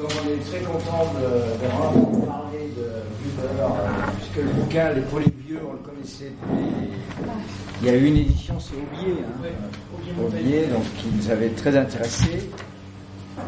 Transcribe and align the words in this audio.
Donc 0.00 0.10
on 0.24 0.28
est 0.30 0.38
très 0.50 0.60
content 0.64 1.04
de, 1.14 1.62
de 1.62 2.26
parler 2.26 2.70
de 2.74 2.86
Buber, 3.22 3.62
euh, 3.62 3.66
puisque 4.16 4.46
le 4.46 4.52
bouquin, 4.62 4.92
les- 4.94 5.00
pour 5.02 5.18
les 5.18 5.32
vieux, 5.46 5.60
on 5.68 5.72
le 5.72 5.78
connaissait 5.78 6.32
depuis... 6.40 6.90
Il 7.82 7.86
y 7.86 7.90
a 7.90 7.96
eu 7.96 8.04
une 8.06 8.16
édition, 8.16 8.54
c'est 8.58 8.74
Aubier, 8.76 9.16
hein, 9.22 10.22
Aubier, 10.24 10.66
donc 10.68 10.82
qui 10.96 11.08
nous 11.14 11.30
avait 11.30 11.50
très 11.50 11.76
intéressés. 11.76 12.48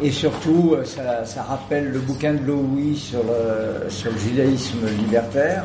Et 0.03 0.11
surtout, 0.11 0.75
euh, 0.75 0.85
ça, 0.85 1.25
ça 1.25 1.43
rappelle 1.43 1.91
le 1.91 1.98
bouquin 2.01 2.34
de 2.34 2.45
Louis 2.45 2.96
sur, 2.96 3.21
euh, 3.30 3.89
sur 3.89 4.11
le 4.12 4.19
judaïsme 4.19 4.87
libertaire. 4.98 5.64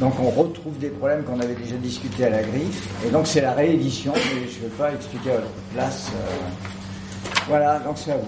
Donc 0.00 0.14
on 0.20 0.28
retrouve 0.30 0.76
des 0.78 0.88
problèmes 0.90 1.24
qu'on 1.24 1.40
avait 1.40 1.54
déjà 1.54 1.76
discutés 1.76 2.24
à 2.26 2.30
la 2.30 2.42
griffe. 2.42 2.86
Et 3.06 3.10
donc 3.10 3.26
c'est 3.26 3.40
la 3.42 3.52
réédition, 3.52 4.12
mais 4.14 4.48
je 4.48 4.58
ne 4.58 4.64
vais 4.64 4.74
pas 4.78 4.92
expliquer 4.92 5.30
à 5.32 5.34
votre 5.36 5.46
place. 5.74 6.10
euh. 6.14 7.30
Voilà, 7.48 7.78
donc 7.80 7.96
c'est 7.96 8.12
à 8.12 8.16
vous. 8.16 8.24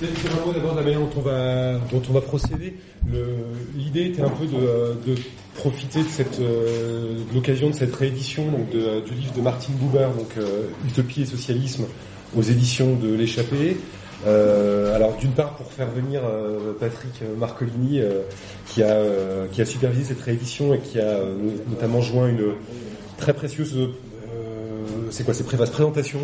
Peut-être 0.00 0.40
un 0.42 0.46
mot 0.46 0.52
d'abord 0.52 0.72
de 0.74 0.78
la 0.78 0.84
manière 0.84 1.00
dont 1.00 1.10
on 1.16 1.20
va, 1.20 1.74
dont 1.90 2.02
on 2.08 2.12
va 2.12 2.20
procéder. 2.20 2.74
L'idée 3.76 4.06
était 4.06 4.22
un 4.22 4.28
peu 4.28 4.46
de, 4.46 5.12
de 5.12 5.18
profiter 5.56 6.02
de 6.02 6.08
cette 6.08 6.38
euh, 6.40 7.16
l'occasion 7.34 7.70
de 7.70 7.74
cette 7.74 7.94
réédition 7.96 8.44
donc 8.50 8.70
de- 8.70 9.00
du 9.00 9.14
livre 9.14 9.32
de 9.34 9.40
Martin 9.40 9.72
Buber, 9.80 10.06
donc 10.16 10.30
euh, 10.36 10.68
Utopie 10.86 11.22
et 11.22 11.26
socialisme, 11.26 11.86
aux 12.36 12.42
éditions 12.42 12.94
de 12.94 13.12
l'Échappée. 13.12 13.76
Euh, 14.26 14.94
alors 14.94 15.16
d'une 15.16 15.30
part 15.30 15.54
pour 15.56 15.70
faire 15.72 15.88
venir 15.90 16.22
Patrick 16.80 17.12
Marcolini 17.38 18.00
qui 18.66 18.82
a 18.82 18.96
qui 19.52 19.62
a 19.62 19.64
supervisé 19.66 20.04
cette 20.14 20.20
réédition 20.20 20.74
et 20.74 20.78
qui 20.80 20.98
a 21.00 21.20
notamment 21.70 22.00
joint 22.00 22.28
une 22.28 22.52
très 23.16 23.32
précieuse 23.32 23.76
c'est 25.10 25.24
quoi 25.24 25.34
c'est 25.34 25.44
pré- 25.44 25.56
présentation 25.56 26.20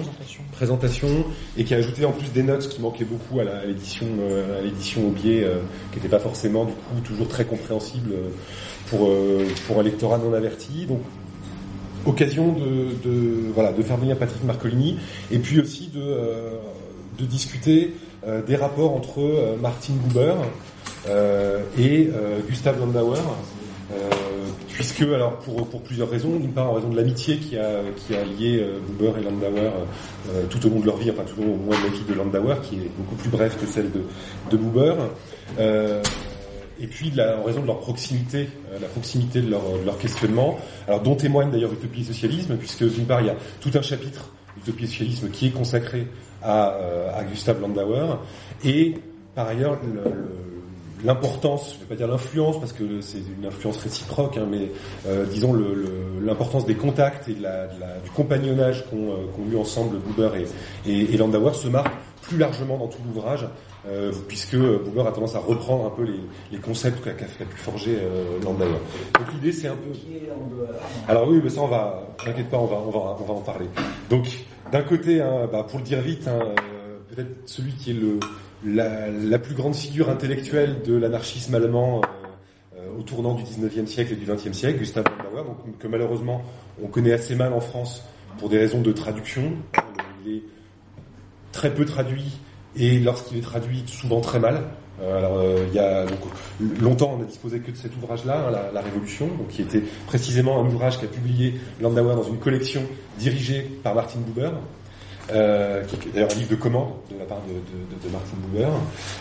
présentation. 0.52 1.08
Et 1.56 1.64
qui 1.64 1.74
a 1.74 1.78
ajouté 1.78 2.04
en 2.04 2.12
plus 2.12 2.30
des 2.32 2.42
notes 2.42 2.68
qui 2.68 2.80
manquaient 2.80 3.04
beaucoup 3.04 3.40
à 3.40 3.44
l'édition 3.66 4.06
euh, 4.20 4.58
à 4.60 4.62
l'édition 4.62 5.06
au 5.06 5.10
biais 5.10 5.42
euh, 5.44 5.58
qui 5.92 5.96
n'était 5.98 6.08
pas 6.08 6.18
forcément 6.20 6.64
du 6.64 6.72
coup 6.72 7.00
toujours 7.04 7.28
très 7.28 7.44
compréhensible 7.44 8.10
euh, 8.12 8.28
pour 8.88 9.08
euh, 9.08 9.46
pour 9.66 9.80
un 9.80 9.82
lectorat 9.82 10.18
non 10.18 10.32
averti. 10.32 10.86
Donc 10.86 11.00
occasion 12.06 12.52
de, 12.52 13.08
de 13.08 13.50
voilà 13.54 13.72
de 13.72 13.82
faire 13.82 13.96
venir 13.96 14.16
Patrick 14.18 14.44
Marcolini 14.44 14.98
et 15.30 15.38
puis 15.38 15.60
aussi 15.60 15.88
de 15.88 16.00
euh, 16.02 16.50
de 17.18 17.24
discuter 17.24 17.94
euh, 18.26 18.42
des 18.42 18.56
rapports 18.56 18.94
entre 18.94 19.20
euh, 19.20 19.56
Martin 19.56 19.94
Buber 20.06 20.34
euh, 21.08 21.60
et 21.78 22.08
euh, 22.12 22.40
Gustave 22.48 22.78
Landauer. 22.80 23.18
euh, 23.18 23.22
puisque 24.72 25.02
alors 25.02 25.38
pour 25.38 25.66
pour 25.68 25.82
plusieurs 25.82 26.08
raisons. 26.10 26.36
D'une 26.38 26.52
part 26.52 26.70
en 26.70 26.74
raison 26.74 26.88
de 26.88 26.96
l'amitié 26.96 27.36
qui 27.38 27.56
a 27.58 27.80
qui 27.96 28.14
a 28.16 28.24
lié 28.24 28.58
euh, 28.60 28.78
Buber 28.88 29.12
et 29.20 29.22
Landauer 29.22 29.70
euh, 30.30 30.44
tout 30.50 30.64
au 30.66 30.70
long 30.70 30.80
de 30.80 30.86
leur 30.86 30.96
vie 30.96 31.10
enfin 31.10 31.22
tout 31.24 31.40
au 31.40 31.44
long 31.44 31.56
moins 31.56 31.76
de 31.78 31.84
la 31.84 31.90
vie 31.90 32.02
de 32.08 32.14
Landauer 32.14 32.56
qui 32.62 32.76
est 32.76 32.90
beaucoup 32.96 33.14
plus 33.14 33.28
brève 33.30 33.56
que 33.60 33.66
celle 33.66 33.90
de 33.92 34.02
de 34.50 34.56
Buber 34.56 34.94
euh, 35.58 36.02
et 36.80 36.86
puis 36.88 37.12
en 37.20 37.44
raison 37.44 37.60
de 37.62 37.68
leur 37.68 37.78
proximité, 37.78 38.48
euh, 38.72 38.78
la 38.80 38.88
proximité 38.88 39.40
de 39.40 39.48
leur, 39.48 39.62
leur 39.86 39.96
questionnement, 39.96 40.58
alors 40.88 41.00
dont 41.02 41.14
témoigne 41.14 41.52
d'ailleurs 41.52 41.72
Utopie 41.72 42.00
et 42.00 42.04
Socialisme, 42.04 42.56
puisque 42.56 42.82
d'une 42.92 43.04
part 43.06 43.20
il 43.20 43.28
y 43.28 43.30
a 43.30 43.36
tout 43.60 43.70
un 43.74 43.80
chapitre 43.80 44.30
Utopie 44.58 44.82
et 44.84 44.86
Socialisme 44.88 45.28
qui 45.30 45.46
est 45.46 45.50
consacré 45.50 46.08
à, 46.42 46.72
euh, 46.74 47.10
à 47.16 47.22
Gustave 47.22 47.60
Landauer, 47.60 48.16
et 48.64 48.94
par 49.36 49.46
ailleurs 49.46 49.78
le- 49.84 50.02
le- 50.02 50.53
l'importance, 51.02 51.74
je 51.74 51.80
vais 51.80 51.86
pas 51.86 51.94
dire 51.96 52.08
l'influence 52.08 52.58
parce 52.60 52.72
que 52.72 53.00
c'est 53.00 53.18
une 53.38 53.46
influence 53.46 53.78
réciproque, 53.78 54.36
hein, 54.36 54.46
mais 54.50 54.70
euh, 55.06 55.24
disons 55.26 55.52
le- 55.52 55.74
le- 55.74 56.24
l'importance 56.24 56.64
des 56.66 56.74
contacts 56.74 57.28
et 57.28 57.34
de 57.34 57.42
la, 57.42 57.66
de 57.66 57.80
la- 57.80 57.98
du 57.98 58.10
compagnonnage 58.10 58.84
qu'ont 58.88 59.12
euh, 59.12 59.52
eu 59.52 59.56
ensemble 59.56 59.98
Buber 59.98 60.30
et, 60.86 61.14
et, 61.14 61.16
Landauer 61.16 61.54
se 61.54 61.68
marque 61.68 61.92
plus 62.22 62.38
largement 62.38 62.78
dans 62.78 62.86
tout 62.88 62.98
l'ouvrage, 63.06 63.46
euh, 63.86 64.10
puisque 64.28 64.56
Buber 64.56 65.02
a 65.06 65.12
tendance 65.12 65.34
à 65.34 65.40
reprendre 65.40 65.84
un 65.86 65.90
peu 65.90 66.04
les, 66.04 66.20
les 66.52 66.58
concepts 66.58 67.02
qu'a 67.04 67.12
qu'a 67.12 67.44
pu 67.44 67.56
forger 67.56 67.98
euh, 68.00 68.42
Landauer. 68.42 68.68
Donc 69.18 69.32
l'idée 69.34 69.52
c'est 69.52 69.68
un 69.68 69.76
peu 69.76 69.92
alors 71.08 71.28
oui, 71.28 71.40
mais 71.42 71.50
ça 71.50 71.60
on 71.62 71.66
va, 71.68 72.02
t'inquiète 72.24 72.48
pas, 72.50 72.58
on 72.58 72.66
va, 72.66 72.76
on 72.76 72.90
va, 72.90 73.16
on 73.20 73.24
va 73.24 73.34
en 73.34 73.40
parler. 73.42 73.66
Donc 74.10 74.26
d'un 74.72 74.82
côté, 74.82 75.20
hein, 75.20 75.48
bah, 75.52 75.66
pour 75.68 75.78
le 75.78 75.84
dire 75.84 76.00
vite, 76.00 76.26
hein, 76.28 76.38
euh, 76.40 76.96
peut-être 77.14 77.36
celui 77.46 77.72
qui 77.72 77.90
est 77.90 77.94
le, 77.94 78.18
la, 78.64 79.38
plus 79.38 79.54
grande 79.54 79.74
figure 79.74 80.08
intellectuelle 80.08 80.82
de 80.82 80.94
l'anarchisme 80.94 81.54
allemand 81.54 82.00
euh, 82.00 82.78
euh, 82.78 82.98
au 82.98 83.02
tournant 83.02 83.34
du 83.34 83.42
19e 83.42 83.86
siècle 83.86 84.14
et 84.14 84.16
du 84.16 84.26
20e 84.26 84.52
siècle, 84.52 84.78
Gustave 84.78 85.04
Landauer, 85.18 85.44
donc, 85.44 85.78
que 85.78 85.86
malheureusement 85.86 86.42
on 86.82 86.88
connaît 86.88 87.12
assez 87.12 87.34
mal 87.34 87.52
en 87.52 87.60
France 87.60 88.02
pour 88.38 88.48
des 88.48 88.58
raisons 88.58 88.80
de 88.80 88.92
traduction. 88.92 89.52
Il 90.24 90.36
est 90.36 90.42
très 91.52 91.72
peu 91.72 91.84
traduit 91.84 92.38
et 92.76 92.98
lorsqu'il 92.98 93.38
est 93.38 93.42
traduit, 93.42 93.84
souvent 93.86 94.20
très 94.20 94.40
mal. 94.40 94.62
Euh, 95.02 95.18
alors, 95.18 95.44
il 95.68 95.74
y 95.74 95.78
a 95.78 96.06
donc, 96.06 96.20
longtemps, 96.80 97.12
on 97.14 97.18
n'a 97.18 97.24
disposé 97.24 97.60
que 97.60 97.70
de 97.70 97.76
cet 97.76 97.96
ouvrage-là, 97.96 98.46
hein, 98.46 98.50
la, 98.50 98.72
la 98.72 98.80
Révolution, 98.80 99.26
donc 99.26 99.48
qui 99.48 99.62
était 99.62 99.82
précisément 100.06 100.60
un 100.60 100.66
ouvrage 100.66 101.00
qu'a 101.00 101.06
publié 101.06 101.54
Landauer 101.80 102.14
dans 102.14 102.24
une 102.24 102.38
collection 102.38 102.82
dirigée 103.18 103.62
par 103.82 103.94
Martin 103.94 104.20
Buber, 104.20 104.50
euh, 105.32 105.82
qui 105.84 105.96
est 106.08 106.12
d'ailleurs 106.12 106.30
un 106.32 106.34
livre 106.34 106.50
de 106.50 106.56
commande 106.56 106.92
de 107.10 107.18
la 107.18 107.24
part 107.24 107.40
de, 107.48 107.52
de, 107.52 108.06
de, 108.06 108.12
Martin 108.12 108.36
Buber. 108.46 108.68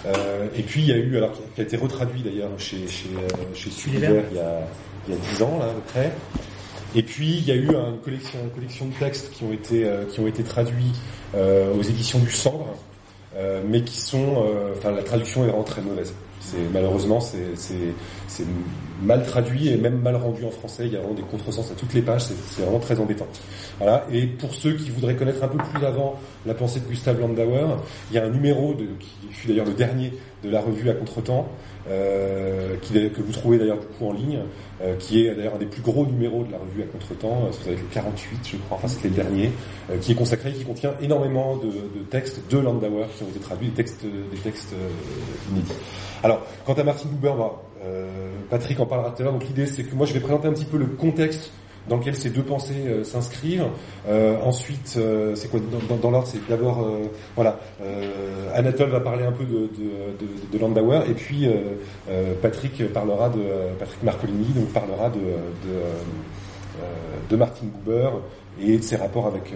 Euh, 0.06 0.48
et 0.56 0.64
puis 0.64 0.82
il 0.82 0.88
y 0.88 0.92
a 0.92 0.98
eu, 0.98 1.18
alors 1.18 1.32
qui 1.34 1.62
a 1.62 1.64
été 1.64 1.78
retraduit 1.78 2.22
d'ailleurs 2.22 2.50
chez 2.58 2.88
chez 2.88 3.10
euh, 3.16 3.44
chez 3.54 3.70
Sulliver 3.70 4.24
il 4.32 4.38
y 4.38 4.40
a 4.40 4.62
il 5.08 5.14
y 5.14 5.18
a 5.18 5.20
dix 5.20 5.42
ans 5.42 5.58
là 5.60 5.66
à 5.66 5.70
peu 5.70 5.82
près. 5.94 6.12
Et 6.96 7.04
puis 7.04 7.38
il 7.38 7.46
y 7.46 7.52
a 7.52 7.56
eu 7.56 7.68
une 7.68 8.00
collection, 8.04 8.40
une 8.44 8.52
collection 8.52 8.86
de 8.86 8.94
textes 8.94 9.32
qui 9.32 9.44
ont 9.44 9.54
été 9.54 9.86
euh, 9.86 10.06
qui 10.06 10.20
ont 10.20 10.28
été 10.28 10.44
traduits 10.44 10.94
euh, 11.36 11.74
aux 11.74 11.82
éditions 11.82 12.20
du 12.20 12.32
Cendre, 12.32 12.76
euh, 13.36 13.62
mais 13.68 13.82
qui 13.82 14.00
sont, 14.00 14.44
euh, 14.46 14.74
enfin 14.78 14.92
la 14.92 15.02
traduction 15.02 15.44
est 15.44 15.48
vraiment 15.48 15.64
très 15.64 15.82
mauvaise. 15.82 16.14
Malheureusement 16.74 17.20
c'est 17.20 18.46
mal 19.02 19.24
traduit 19.26 19.70
et 19.70 19.78
même 19.78 20.00
mal 20.02 20.16
rendu 20.16 20.46
en 20.46 20.52
français. 20.52 20.88
Il 20.88 20.94
y 20.94 20.96
a 20.96 21.00
vraiment 21.00 21.16
des 21.16 21.24
contresens 21.24 21.72
à 21.72 21.76
toutes 21.76 21.94
les 21.94 22.02
pages. 22.02 22.26
C'est 22.26 22.36
c'est 22.48 22.62
vraiment 22.62 22.80
très 22.80 23.00
embêtant. 23.00 23.28
Voilà. 23.80 24.06
Et 24.12 24.28
pour 24.28 24.54
ceux 24.54 24.74
qui 24.74 24.90
voudraient 24.90 25.16
connaître 25.16 25.44
un 25.44 25.48
peu 25.48 25.58
plus 25.58 25.86
avant 25.86 26.20
la 26.46 26.54
pensée 26.54 26.80
de 26.80 26.86
Gustave 26.86 27.20
Landauer, 27.20 27.78
il 28.12 28.16
y 28.16 28.20
a 28.20 28.26
un 28.26 28.30
numéro 28.30 28.74
de, 28.74 28.86
qui 29.00 29.28
fut 29.32 29.48
d'ailleurs 29.48 29.66
le 29.66 29.74
dernier 29.74 30.14
de 30.44 30.50
la 30.50 30.62
revue 30.62 30.90
à 30.90 30.94
Contretemps, 30.94 31.48
euh, 31.90 32.76
que 32.78 33.22
vous 33.22 33.32
trouvez 33.32 33.58
d'ailleurs 33.58 33.78
beaucoup 33.78 34.10
en 34.10 34.14
ligne, 34.14 34.40
euh, 34.82 34.96
qui 34.98 35.26
est 35.26 35.36
d'ailleurs 35.36 35.56
un 35.56 35.60
des 35.60 35.66
plus 35.66 35.82
gros 35.82 36.06
numéros 36.06 36.44
de 36.44 36.52
la 36.52 36.58
revue 36.58 36.84
à 36.84 36.86
Contretemps, 36.86 37.46
euh, 37.46 37.50
vous 37.52 37.68
avez 37.68 37.78
le 37.78 37.84
48 37.92 38.40
je 38.44 38.58
crois, 38.58 38.78
enfin 38.78 38.88
c'était 38.88 39.10
le 39.10 39.16
dernier, 39.16 39.52
euh, 39.90 39.98
qui 39.98 40.12
est 40.12 40.16
consacré, 40.16 40.52
qui 40.52 40.64
contient 40.64 40.94
énormément 41.02 41.58
de, 41.58 41.68
de 41.68 42.04
textes 42.10 42.42
de 42.50 42.58
Landauer 42.58 43.06
qui 43.18 43.24
ont 43.24 43.30
été 43.30 43.40
traduits, 43.40 43.68
des 43.68 43.74
textes, 43.74 44.04
des 44.04 44.38
textes 44.38 44.74
euh, 44.74 45.52
inédits. 45.52 45.74
Alors, 46.24 46.42
quant 46.66 46.74
à 46.74 46.84
Martin 46.84 47.10
Buber, 47.10 47.34
bah, 47.38 47.62
euh, 47.86 48.08
Patrick 48.50 48.80
en 48.80 48.86
parlera 48.86 49.12
tout 49.12 49.22
à 49.22 49.26
l'heure, 49.26 49.34
donc 49.34 49.46
l'idée 49.46 49.66
c'est 49.66 49.84
que 49.84 49.96
moi 49.96 50.06
je 50.06 50.14
vais 50.14 50.22
présenter 50.22 50.48
un 50.48 50.54
petit 50.54 50.66
peu 50.66 50.78
le 50.78 50.86
contexte 50.86 51.52
dans 51.88 51.98
lequel 51.98 52.16
ces 52.16 52.30
deux 52.30 52.44
pensées 52.44 52.86
euh, 52.88 53.04
s'inscrivent. 53.04 53.68
Euh, 54.08 54.38
ensuite, 54.42 54.96
euh, 54.98 55.36
c'est 55.36 55.50
quoi 55.50 55.60
dans, 55.60 55.96
dans, 55.96 56.02
dans 56.02 56.12
l'ordre 56.12 56.28
C'est 56.28 56.46
d'abord, 56.48 56.82
euh, 56.82 57.08
voilà, 57.36 57.60
euh, 57.82 58.48
Anatole 58.54 58.90
va 58.90 59.00
parler 59.00 59.26
un 59.26 59.32
peu 59.32 59.44
de, 59.46 59.54
de, 59.54 59.68
de, 60.20 60.28
de 60.52 60.58
Landauer, 60.58 61.02
et 61.10 61.14
puis 61.14 61.48
euh, 61.48 62.34
Patrick 62.42 62.92
parlera 62.94 63.30
de 63.30 63.42
Patrick 63.80 64.04
Marcolini, 64.04 64.46
donc 64.54 64.70
parlera 64.70 65.10
de 65.10 65.20
de, 67.30 67.36
Martin 67.36 67.66
Buber 67.66 68.10
et 68.62 68.78
de 68.78 68.84
ses 68.84 68.96
rapports 68.96 69.26
avec 69.28 69.52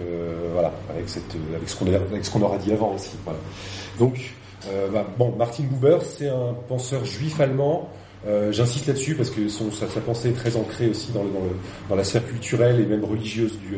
voilà 0.52 0.72
avec 0.90 1.08
cette 1.08 1.36
avec 1.54 1.68
ce 1.68 1.76
qu'on 1.76 1.86
avec 1.86 2.24
ce 2.24 2.30
qu'on 2.30 2.42
aura 2.42 2.58
dit 2.58 2.72
avant 2.72 2.94
aussi. 2.94 3.16
Voilà. 3.24 3.38
Donc 3.98 4.34
bah, 4.92 5.06
bon, 5.16 5.32
Martin 5.38 5.64
Buber, 5.64 5.98
c'est 6.02 6.28
un 6.28 6.54
penseur 6.68 7.04
juif 7.04 7.40
allemand. 7.40 7.88
Euh, 8.26 8.50
J'insiste 8.52 8.86
là-dessus 8.88 9.14
parce 9.14 9.30
que 9.30 9.48
sa, 9.48 9.86
pensée 10.00 10.30
est 10.30 10.32
très 10.32 10.56
ancrée 10.56 10.88
aussi 10.88 11.12
dans, 11.12 11.94
la 11.94 12.04
sphère 12.04 12.26
culturelle 12.26 12.80
et 12.80 12.86
même 12.86 13.04
religieuse 13.04 13.58
du, 13.60 13.76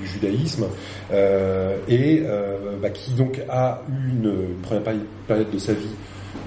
du 0.00 0.06
judaïsme, 0.06 0.66
euh, 1.12 1.76
et 1.88 2.22
euh, 2.24 2.76
bah, 2.80 2.90
qui 2.90 3.12
donc 3.12 3.40
a 3.48 3.82
eu 3.88 4.10
une, 4.10 4.56
première 4.62 4.82
période 5.26 5.50
de 5.50 5.58
sa 5.58 5.72
vie 5.72 5.94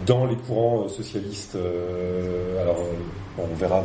dans 0.05 0.25
les 0.25 0.35
courants 0.35 0.87
socialistes. 0.87 1.55
Euh, 1.55 2.61
alors, 2.61 2.77
on 3.37 3.55
verra 3.55 3.83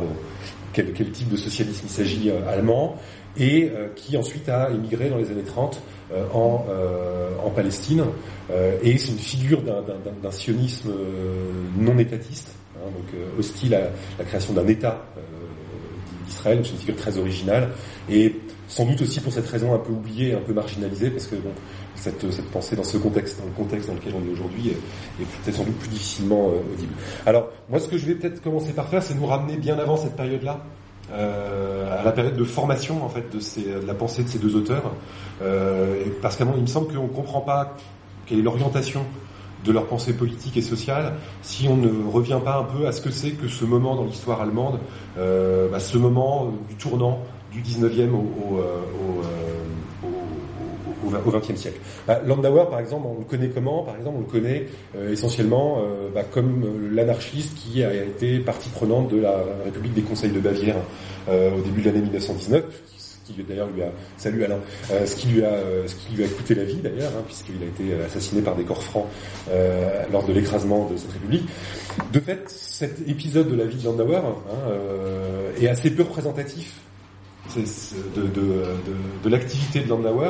quel, 0.73 0.93
quel, 0.93 1.11
type 1.11 1.29
de 1.29 1.37
socialisme 1.37 1.81
il 1.85 1.89
s'agit 1.89 2.29
euh, 2.29 2.47
allemand, 2.47 2.97
et 3.37 3.71
euh, 3.73 3.87
qui 3.95 4.17
ensuite 4.17 4.49
a 4.49 4.69
émigré 4.69 5.09
dans 5.09 5.17
les 5.17 5.31
années 5.31 5.43
30 5.43 5.81
euh, 6.11 6.25
en, 6.33 7.49
Palestine, 7.51 8.05
euh, 8.51 8.77
et 8.81 8.97
c'est 8.97 9.11
une 9.11 9.17
figure 9.17 9.61
d'un 9.61 10.31
sionisme 10.31 10.89
euh, 10.89 11.51
non 11.77 11.97
étatiste 11.97 12.55
Hein, 12.79 12.91
donc 12.95 13.13
euh, 13.13 13.39
hostile 13.39 13.75
à 13.75 13.89
la 14.17 14.23
création 14.25 14.53
d'un 14.53 14.67
État 14.67 15.05
euh, 15.17 15.21
d'Israël, 16.25 16.59
c'est 16.63 16.71
une 16.71 16.77
figure 16.77 16.95
très 16.95 17.17
originale, 17.17 17.69
et 18.09 18.35
sans 18.67 18.85
doute 18.85 19.01
aussi 19.01 19.19
pour 19.19 19.33
cette 19.33 19.47
raison 19.47 19.73
un 19.73 19.79
peu 19.79 19.91
oubliée, 19.91 20.33
un 20.33 20.39
peu 20.39 20.53
marginalisée, 20.53 21.09
parce 21.09 21.27
que 21.27 21.35
cette, 21.95 22.23
pensée 22.51 22.75
dans 22.75 22.83
ce 22.83 22.97
contexte, 22.97 23.39
dans 23.39 23.45
le 23.45 23.51
contexte 23.51 23.89
dans 23.89 23.95
lequel 23.95 24.13
on 24.15 24.25
est 24.25 24.31
aujourd'hui, 24.31 24.69
est, 24.69 25.23
peut-être 25.43 25.57
sans 25.57 25.63
doute 25.63 25.77
plus 25.77 25.89
difficilement 25.89 26.49
euh, 26.49 26.73
audible. 26.73 26.93
Alors, 27.25 27.49
moi, 27.69 27.79
ce 27.79 27.87
que 27.87 27.97
je 27.97 28.05
vais 28.05 28.15
peut-être 28.15 28.41
commencer 28.41 28.71
par 28.71 28.87
faire, 28.87 29.03
c'est 29.03 29.15
nous 29.15 29.25
ramener 29.25 29.57
bien 29.57 29.77
avant 29.77 29.97
cette 29.97 30.15
période-là, 30.15 30.63
à 31.11 32.03
la 32.03 32.11
période 32.11 32.35
de 32.35 32.43
formation 32.43 33.03
en 33.03 33.09
fait 33.09 33.23
de, 33.33 33.87
la 33.87 33.95
pensée 33.95 34.21
de 34.21 34.27
ces 34.27 34.37
deux 34.37 34.55
auteurs, 34.55 34.93
parce 36.21 36.35
qu'à 36.35 36.45
il 36.55 36.61
me 36.61 36.67
semble 36.67 36.93
qu'on 36.93 37.07
comprend 37.07 37.41
pas 37.41 37.75
quelle 38.27 38.39
est 38.39 38.43
l'orientation 38.43 39.03
de 39.65 39.71
leur 39.71 39.85
pensée 39.85 40.13
politique 40.13 40.57
et 40.57 40.61
sociale, 40.61 41.15
si 41.41 41.67
on 41.67 41.77
ne 41.77 42.09
revient 42.09 42.39
pas 42.43 42.57
un 42.57 42.63
peu 42.63 42.87
à 42.87 42.91
ce 42.91 43.01
que 43.01 43.11
c'est 43.11 43.31
que 43.31 43.47
ce 43.47 43.65
moment 43.65 43.95
dans 43.95 44.05
l'histoire 44.05 44.41
allemande, 44.41 44.79
euh, 45.17 45.67
bah, 45.69 45.79
ce 45.79 45.97
moment 45.97 46.53
du 46.67 46.75
tournant 46.75 47.19
du 47.51 47.61
19e 47.61 48.11
au, 48.11 48.17
au, 48.17 48.59
au, 51.05 51.11
20e 51.11 51.55
siècle. 51.55 51.79
Bah, 52.07 52.21
Landauer, 52.25 52.65
par 52.69 52.79
exemple, 52.79 53.07
on 53.07 53.19
le 53.19 53.25
connaît 53.25 53.49
comment? 53.49 53.83
Par 53.83 53.97
exemple, 53.97 54.17
on 54.17 54.21
le 54.21 54.25
connaît 54.25 54.67
essentiellement 55.09 55.81
bah, 56.13 56.23
comme 56.23 56.91
l'anarchiste 56.91 57.55
qui 57.55 57.83
a 57.83 57.93
été 58.03 58.39
partie 58.39 58.69
prenante 58.69 59.09
de 59.09 59.17
la 59.17 59.37
République 59.65 59.93
des 59.95 60.03
Conseils 60.03 60.31
de 60.31 60.39
Bavière 60.39 60.75
au 61.27 61.61
début 61.61 61.81
de 61.81 61.87
l'année 61.87 62.01
1919, 62.01 62.63
qui 63.33 63.43
d'ailleurs 63.43 63.69
lui 63.69 63.83
a, 63.83 63.91
salut 64.17 64.43
Alain, 64.43 64.59
euh, 64.91 65.05
ce 65.05 65.15
qui 65.15 65.27
lui 65.27 65.43
a, 65.43 65.49
euh, 65.49 65.87
ce 65.87 65.95
qui 65.95 66.15
lui 66.15 66.23
a 66.23 66.27
coûté 66.27 66.55
la 66.55 66.63
vie 66.63 66.77
d'ailleurs, 66.77 67.11
hein, 67.17 67.23
puisqu'il 67.25 67.61
a 67.61 67.65
été 67.65 67.93
euh, 67.93 68.05
assassiné 68.05 68.41
par 68.41 68.55
des 68.55 68.63
corps 68.63 68.83
francs 68.83 69.05
lors 70.11 70.25
de 70.25 70.33
l'écrasement 70.33 70.89
de 70.89 70.97
cette 70.97 71.11
république. 71.11 71.47
De 72.13 72.19
fait, 72.19 72.43
cet 72.47 73.07
épisode 73.07 73.49
de 73.49 73.55
la 73.55 73.65
vie 73.65 73.77
de 73.77 73.85
Landauer 73.85 74.17
hein, 74.17 74.35
est 75.59 75.67
assez 75.67 75.91
peu 75.91 76.03
représentatif 76.03 76.75
de, 77.55 79.29
l'activité 79.29 79.81
de 79.81 79.89
Landauer. 79.89 80.29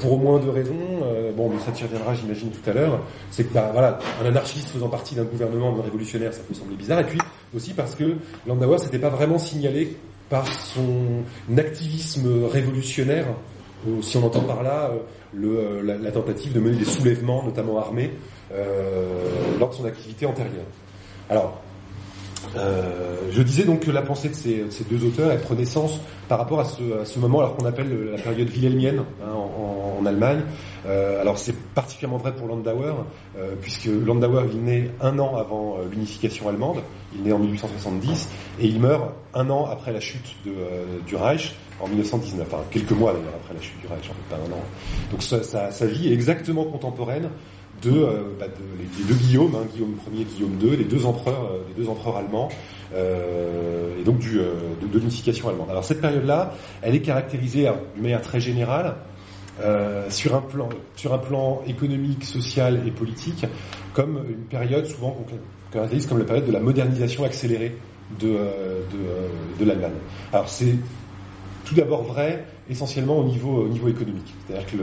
pour 0.00 0.12
au 0.12 0.16
moins 0.18 0.38
deux 0.38 0.50
raisons. 0.50 1.00
bon, 1.36 1.50
mais 1.50 1.60
ça 1.64 1.72
t'y 1.72 1.84
reviendra, 1.84 2.14
j'imagine, 2.14 2.50
tout 2.50 2.70
à 2.70 2.72
l'heure. 2.74 3.00
C'est 3.30 3.44
que, 3.44 3.54
bah, 3.54 3.70
voilà, 3.72 3.98
un 4.22 4.26
anarchiste 4.26 4.68
faisant 4.68 4.88
partie 4.88 5.14
d'un 5.14 5.24
gouvernement 5.24 5.74
révolutionnaire, 5.82 6.32
ça 6.32 6.40
peut 6.46 6.54
sembler 6.54 6.76
bizarre. 6.76 7.00
Et 7.00 7.04
puis 7.04 7.18
aussi 7.56 7.72
parce 7.72 7.94
que 7.94 8.16
Landauer 8.46 8.78
s'était 8.78 8.98
pas 8.98 9.10
vraiment 9.10 9.38
signalé 9.38 9.96
par 10.34 10.48
son 10.48 11.22
activisme 11.56 12.46
révolutionnaire, 12.46 13.26
si 14.02 14.16
on 14.16 14.26
entend 14.26 14.40
par 14.40 14.64
là 14.64 14.90
euh, 14.90 14.98
euh, 15.36 15.98
la, 16.02 16.10
tentative 16.10 16.52
de 16.52 16.58
mener 16.58 16.76
des 16.76 16.84
soulèvements, 16.84 17.44
notamment 17.44 17.78
armés, 17.78 18.10
euh, 18.52 19.30
lors 19.60 19.70
de 19.70 19.74
son 19.76 19.84
activité 19.84 20.26
antérieure. 20.26 20.66
Alors, 21.30 21.62
euh, 22.56 23.30
je 23.32 23.42
disais 23.42 23.64
donc 23.64 23.80
que 23.80 23.90
la 23.90 24.02
pensée 24.02 24.28
de 24.28 24.34
ces, 24.34 24.64
de 24.64 24.70
ces, 24.70 24.84
deux 24.84 25.04
auteurs, 25.04 25.30
elle 25.30 25.40
prenait 25.40 25.64
sens 25.64 26.00
par 26.28 26.38
rapport 26.38 26.60
à 26.60 26.64
ce, 26.64 27.18
moment, 27.18 27.40
alors 27.40 27.56
qu'on 27.56 27.66
appelle 27.66 28.10
la 28.12 28.18
période 28.18 28.48
wilhelmienne 28.48 29.04
hein, 29.22 29.32
en, 29.32 30.06
Allemagne. 30.06 30.42
Euh, 30.86 31.20
alors 31.20 31.38
c'est 31.38 31.56
particulièrement 31.74 32.18
vrai 32.18 32.34
pour 32.34 32.46
Landauer, 32.46 32.92
euh, 33.38 33.54
puisque 33.60 33.86
Landauer 33.86 34.50
il 34.52 34.62
naît 34.62 34.90
un 35.00 35.18
an 35.18 35.36
avant 35.36 35.76
euh, 35.78 35.88
l'unification 35.90 36.48
allemande, 36.48 36.82
il 37.14 37.22
naît 37.22 37.32
en 37.32 37.38
1870, 37.38 38.28
et 38.60 38.66
il 38.66 38.80
meurt 38.80 39.12
un 39.32 39.48
an 39.48 39.66
après 39.66 39.92
la 39.92 40.00
chute 40.00 40.36
du 40.44 41.16
Reich 41.16 41.54
en 41.80 41.88
1919, 41.88 42.46
enfin 42.46 42.62
quelques 42.70 42.92
mois 42.92 43.12
d'ailleurs 43.14 43.34
après 43.42 43.54
la 43.54 43.60
chute 43.60 43.80
du 43.80 43.86
Reich, 43.86 44.10
en 44.10 44.14
fait 44.14 44.36
pas 44.36 44.36
un 44.36 44.52
an. 44.52 44.62
Donc 45.10 45.22
sa 45.22 45.86
vie 45.86 46.08
est 46.08 46.12
exactement 46.12 46.64
contemporaine 46.64 47.30
euh, 47.92 48.22
bah, 48.38 48.46
de 48.46 49.04
deux 49.08 49.14
Guillaume, 49.14 49.54
hein, 49.54 49.66
Guillaume 49.72 49.96
Ier, 50.12 50.24
Guillaume 50.24 50.58
II, 50.60 50.76
les 50.76 50.84
deux 50.84 51.06
empereurs, 51.06 51.50
euh, 51.52 51.58
les 51.68 51.82
deux 51.82 51.88
empereurs 51.88 52.16
allemands, 52.16 52.48
euh, 52.94 54.00
et 54.00 54.04
donc 54.04 54.20
de, 54.20 54.98
l'unification 54.98 55.48
allemande. 55.48 55.70
Alors 55.70 55.84
cette 55.84 56.00
période-là, 56.00 56.54
elle 56.82 56.94
est 56.94 57.00
caractérisée 57.00 57.68
d'une 57.94 58.02
manière 58.02 58.22
très 58.22 58.40
générale 58.40 58.94
sur 60.08 60.34
un 60.34 61.18
plan 61.18 61.62
économique, 61.66 62.24
social 62.24 62.82
et 62.86 62.90
politique, 62.90 63.46
comme 63.92 64.24
une 64.28 64.44
période 64.44 64.86
souvent 64.86 65.10
qu'on 65.12 65.24
caractérise 65.72 66.06
comme 66.06 66.18
la 66.18 66.24
période 66.24 66.46
de 66.46 66.52
la 66.52 66.60
modernisation 66.60 67.24
accélérée 67.24 67.76
de, 68.20 68.26
de, 68.28 69.58
de 69.60 69.64
l'Allemagne. 69.64 69.92
Alors 70.32 70.48
c'est 70.48 70.74
tout 71.64 71.74
d'abord 71.74 72.02
vrai 72.02 72.44
essentiellement 72.70 73.18
au 73.18 73.24
niveau, 73.24 73.64
au 73.64 73.68
niveau 73.68 73.88
économique. 73.88 74.32
C'est-à-dire 74.46 74.66
que 74.66 74.76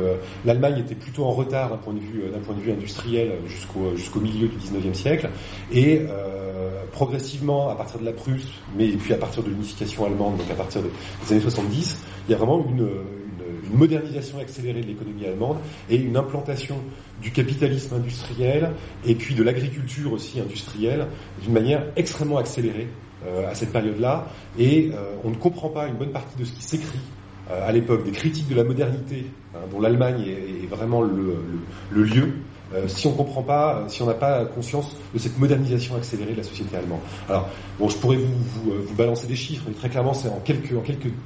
l'Allemagne 0.45 0.79
était 0.79 0.95
plutôt 0.95 1.25
en 1.25 1.31
retard 1.31 1.69
d'un 1.69 1.77
point 1.77 1.93
de 1.93 1.99
vue, 1.99 2.23
point 2.45 2.55
de 2.55 2.61
vue 2.61 2.71
industriel 2.71 3.33
jusqu'au 3.47 4.19
milieu 4.19 4.47
du 4.47 4.57
19e 4.57 4.93
siècle, 4.93 5.29
et 5.71 6.01
euh, 6.01 6.83
progressivement, 6.91 7.69
à 7.69 7.75
partir 7.75 7.99
de 7.99 8.05
la 8.05 8.13
Prusse, 8.13 8.47
mais 8.77 8.87
puis 8.89 9.13
à 9.13 9.17
partir 9.17 9.43
de 9.43 9.49
l'unification 9.49 10.05
allemande, 10.05 10.37
donc 10.37 10.49
à 10.51 10.55
partir 10.55 10.81
des 10.81 11.31
années 11.31 11.41
70, 11.41 11.97
il 12.27 12.31
y 12.31 12.35
a 12.35 12.37
vraiment 12.37 12.65
une, 12.69 12.79
une, 12.79 13.71
une 13.71 13.77
modernisation 13.77 14.39
accélérée 14.39 14.81
de 14.81 14.87
l'économie 14.87 15.25
allemande 15.25 15.57
et 15.89 15.95
une 15.95 16.17
implantation 16.17 16.77
du 17.21 17.31
capitalisme 17.31 17.95
industriel 17.95 18.71
et 19.05 19.15
puis 19.15 19.35
de 19.35 19.43
l'agriculture 19.43 20.11
aussi 20.13 20.39
industrielle 20.39 21.07
d'une 21.41 21.53
manière 21.53 21.85
extrêmement 21.95 22.37
accélérée 22.37 22.87
euh, 23.25 23.49
à 23.49 23.53
cette 23.53 23.71
période-là, 23.71 24.27
et 24.57 24.89
euh, 24.93 25.15
on 25.23 25.29
ne 25.29 25.35
comprend 25.35 25.69
pas 25.69 25.87
une 25.87 25.93
bonne 25.93 26.11
partie 26.11 26.35
de 26.37 26.43
ce 26.43 26.53
qui 26.53 26.63
s'écrit 26.63 26.99
à 27.65 27.71
l'époque, 27.71 28.03
des 28.03 28.11
critiques 28.11 28.47
de 28.47 28.55
la 28.55 28.63
modernité, 28.63 29.25
hein, 29.55 29.59
dont 29.71 29.79
l'Allemagne 29.79 30.23
est, 30.27 30.67
vraiment 30.67 31.01
le 31.01 32.03
lieu, 32.03 32.29
euh, 32.73 32.87
si 32.87 33.07
on 33.07 33.11
comprend 33.11 33.41
pas, 33.41 33.75
euh, 33.75 33.83
si 33.87 34.01
on 34.01 34.05
n'a 34.05 34.13
pas 34.13 34.45
conscience 34.45 34.95
de 35.13 35.19
cette 35.19 35.37
modernisation 35.37 35.95
accélérée 35.95 36.31
de 36.31 36.37
la 36.37 36.43
société 36.43 36.75
allemande. 36.77 36.99
Alors, 37.27 37.49
bon, 37.79 37.89
je 37.89 37.97
pourrais 37.97 38.17
vous, 38.17 38.71
euh, 38.71 38.87
balancer 38.97 39.27
des 39.27 39.35
chiffres, 39.35 39.63
mais 39.67 39.73
très 39.73 39.89
clairement, 39.89 40.13
c'est 40.13 40.29
en 40.29 40.39
quelques, 40.43 40.71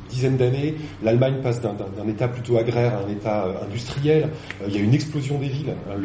dizaines 0.10 0.38
d'années, 0.38 0.76
l'Allemagne 1.04 1.36
passe 1.42 1.62
d'un 1.62 2.08
état 2.08 2.28
plutôt 2.28 2.58
agraire 2.58 2.96
à 2.96 3.06
un 3.06 3.10
état 3.10 3.46
industriel. 3.68 4.30
Il 4.68 4.74
y 4.74 4.78
a 4.78 4.82
une 4.82 4.94
explosion 4.94 5.38
des 5.38 5.48
villes. 5.48 5.74
Hein, 5.90 5.96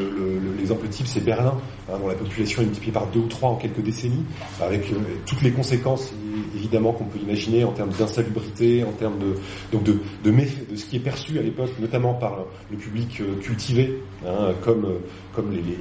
L'exemple 0.58 0.88
type, 0.88 1.06
c'est 1.06 1.24
Berlin, 1.24 1.54
hein, 1.88 1.96
dont 2.00 2.08
la 2.08 2.14
population 2.14 2.62
est 2.62 2.66
multipliée 2.66 2.92
par 2.92 3.06
deux 3.06 3.20
ou 3.20 3.28
trois 3.28 3.50
en 3.50 3.56
quelques 3.56 3.82
décennies, 3.82 4.24
avec 4.60 4.92
toutes 5.26 5.42
les 5.42 5.52
conséquences 5.52 6.12
évidemment 6.54 6.92
qu'on 6.92 7.04
peut 7.04 7.18
imaginer 7.18 7.64
en 7.64 7.72
termes 7.72 7.90
d'insalubrité, 7.90 8.84
en 8.84 8.92
termes 8.92 9.18
de 9.18 9.34
donc 9.72 9.84
de 9.84 10.76
ce 10.76 10.84
qui 10.84 10.96
est 10.96 11.00
perçu 11.00 11.38
à 11.38 11.42
l'époque, 11.42 11.70
notamment 11.78 12.14
par 12.14 12.44
le 12.70 12.76
public 12.76 13.22
cultivé, 13.42 14.02
hein, 14.26 14.52
comme 14.62 14.86
comme 15.34 15.50
les, 15.52 15.58
les, 15.58 15.78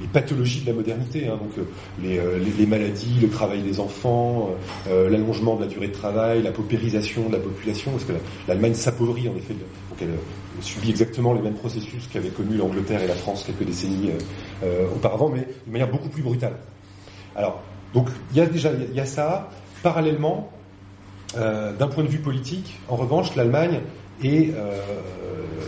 les, 0.00 0.06
pathologies 0.12 0.62
de 0.62 0.66
la 0.66 0.72
modernité, 0.72 1.28
hein, 1.28 1.38
donc 1.40 1.66
euh, 2.04 2.38
les, 2.58 2.66
maladies, 2.66 3.18
le 3.22 3.28
travail 3.28 3.62
des 3.62 3.80
enfants, 3.80 4.50
euh, 4.88 5.08
l'allongement 5.08 5.56
de 5.56 5.62
la 5.62 5.66
durée 5.68 5.88
de 5.88 5.92
travail, 5.92 6.42
la 6.42 6.50
paupérisation 6.50 7.28
de 7.28 7.32
la 7.32 7.38
population, 7.38 7.92
parce 7.92 8.04
que 8.04 8.12
l'Allemagne 8.48 8.74
s'appauvrit 8.74 9.28
en 9.28 9.36
effet, 9.36 9.54
donc 9.54 9.98
elle, 10.00 10.10
subit 10.60 10.90
exactement 10.90 11.32
les 11.32 11.40
mêmes 11.40 11.54
processus 11.54 12.06
qu'avaient 12.12 12.28
connu 12.28 12.56
l'Angleterre 12.56 13.02
et 13.02 13.06
la 13.06 13.14
France 13.14 13.44
quelques 13.44 13.64
décennies 13.64 14.10
euh, 14.62 14.86
auparavant, 14.94 15.30
mais 15.30 15.46
de 15.66 15.72
manière 15.72 15.90
beaucoup 15.90 16.10
plus 16.10 16.22
brutale. 16.22 16.56
Alors, 17.34 17.62
donc 17.94 18.08
il 18.32 18.36
y 18.36 18.40
a 18.40 18.46
déjà 18.46 18.70
il 18.72 18.94
y 18.94 19.00
a 19.00 19.06
ça. 19.06 19.48
Parallèlement, 19.82 20.50
d'un 21.34 21.88
point 21.88 22.04
de 22.04 22.08
vue 22.08 22.20
politique, 22.20 22.78
en 22.88 22.94
revanche, 22.94 23.34
l'Allemagne 23.34 23.80
est 24.28 24.54
euh, 24.54 24.80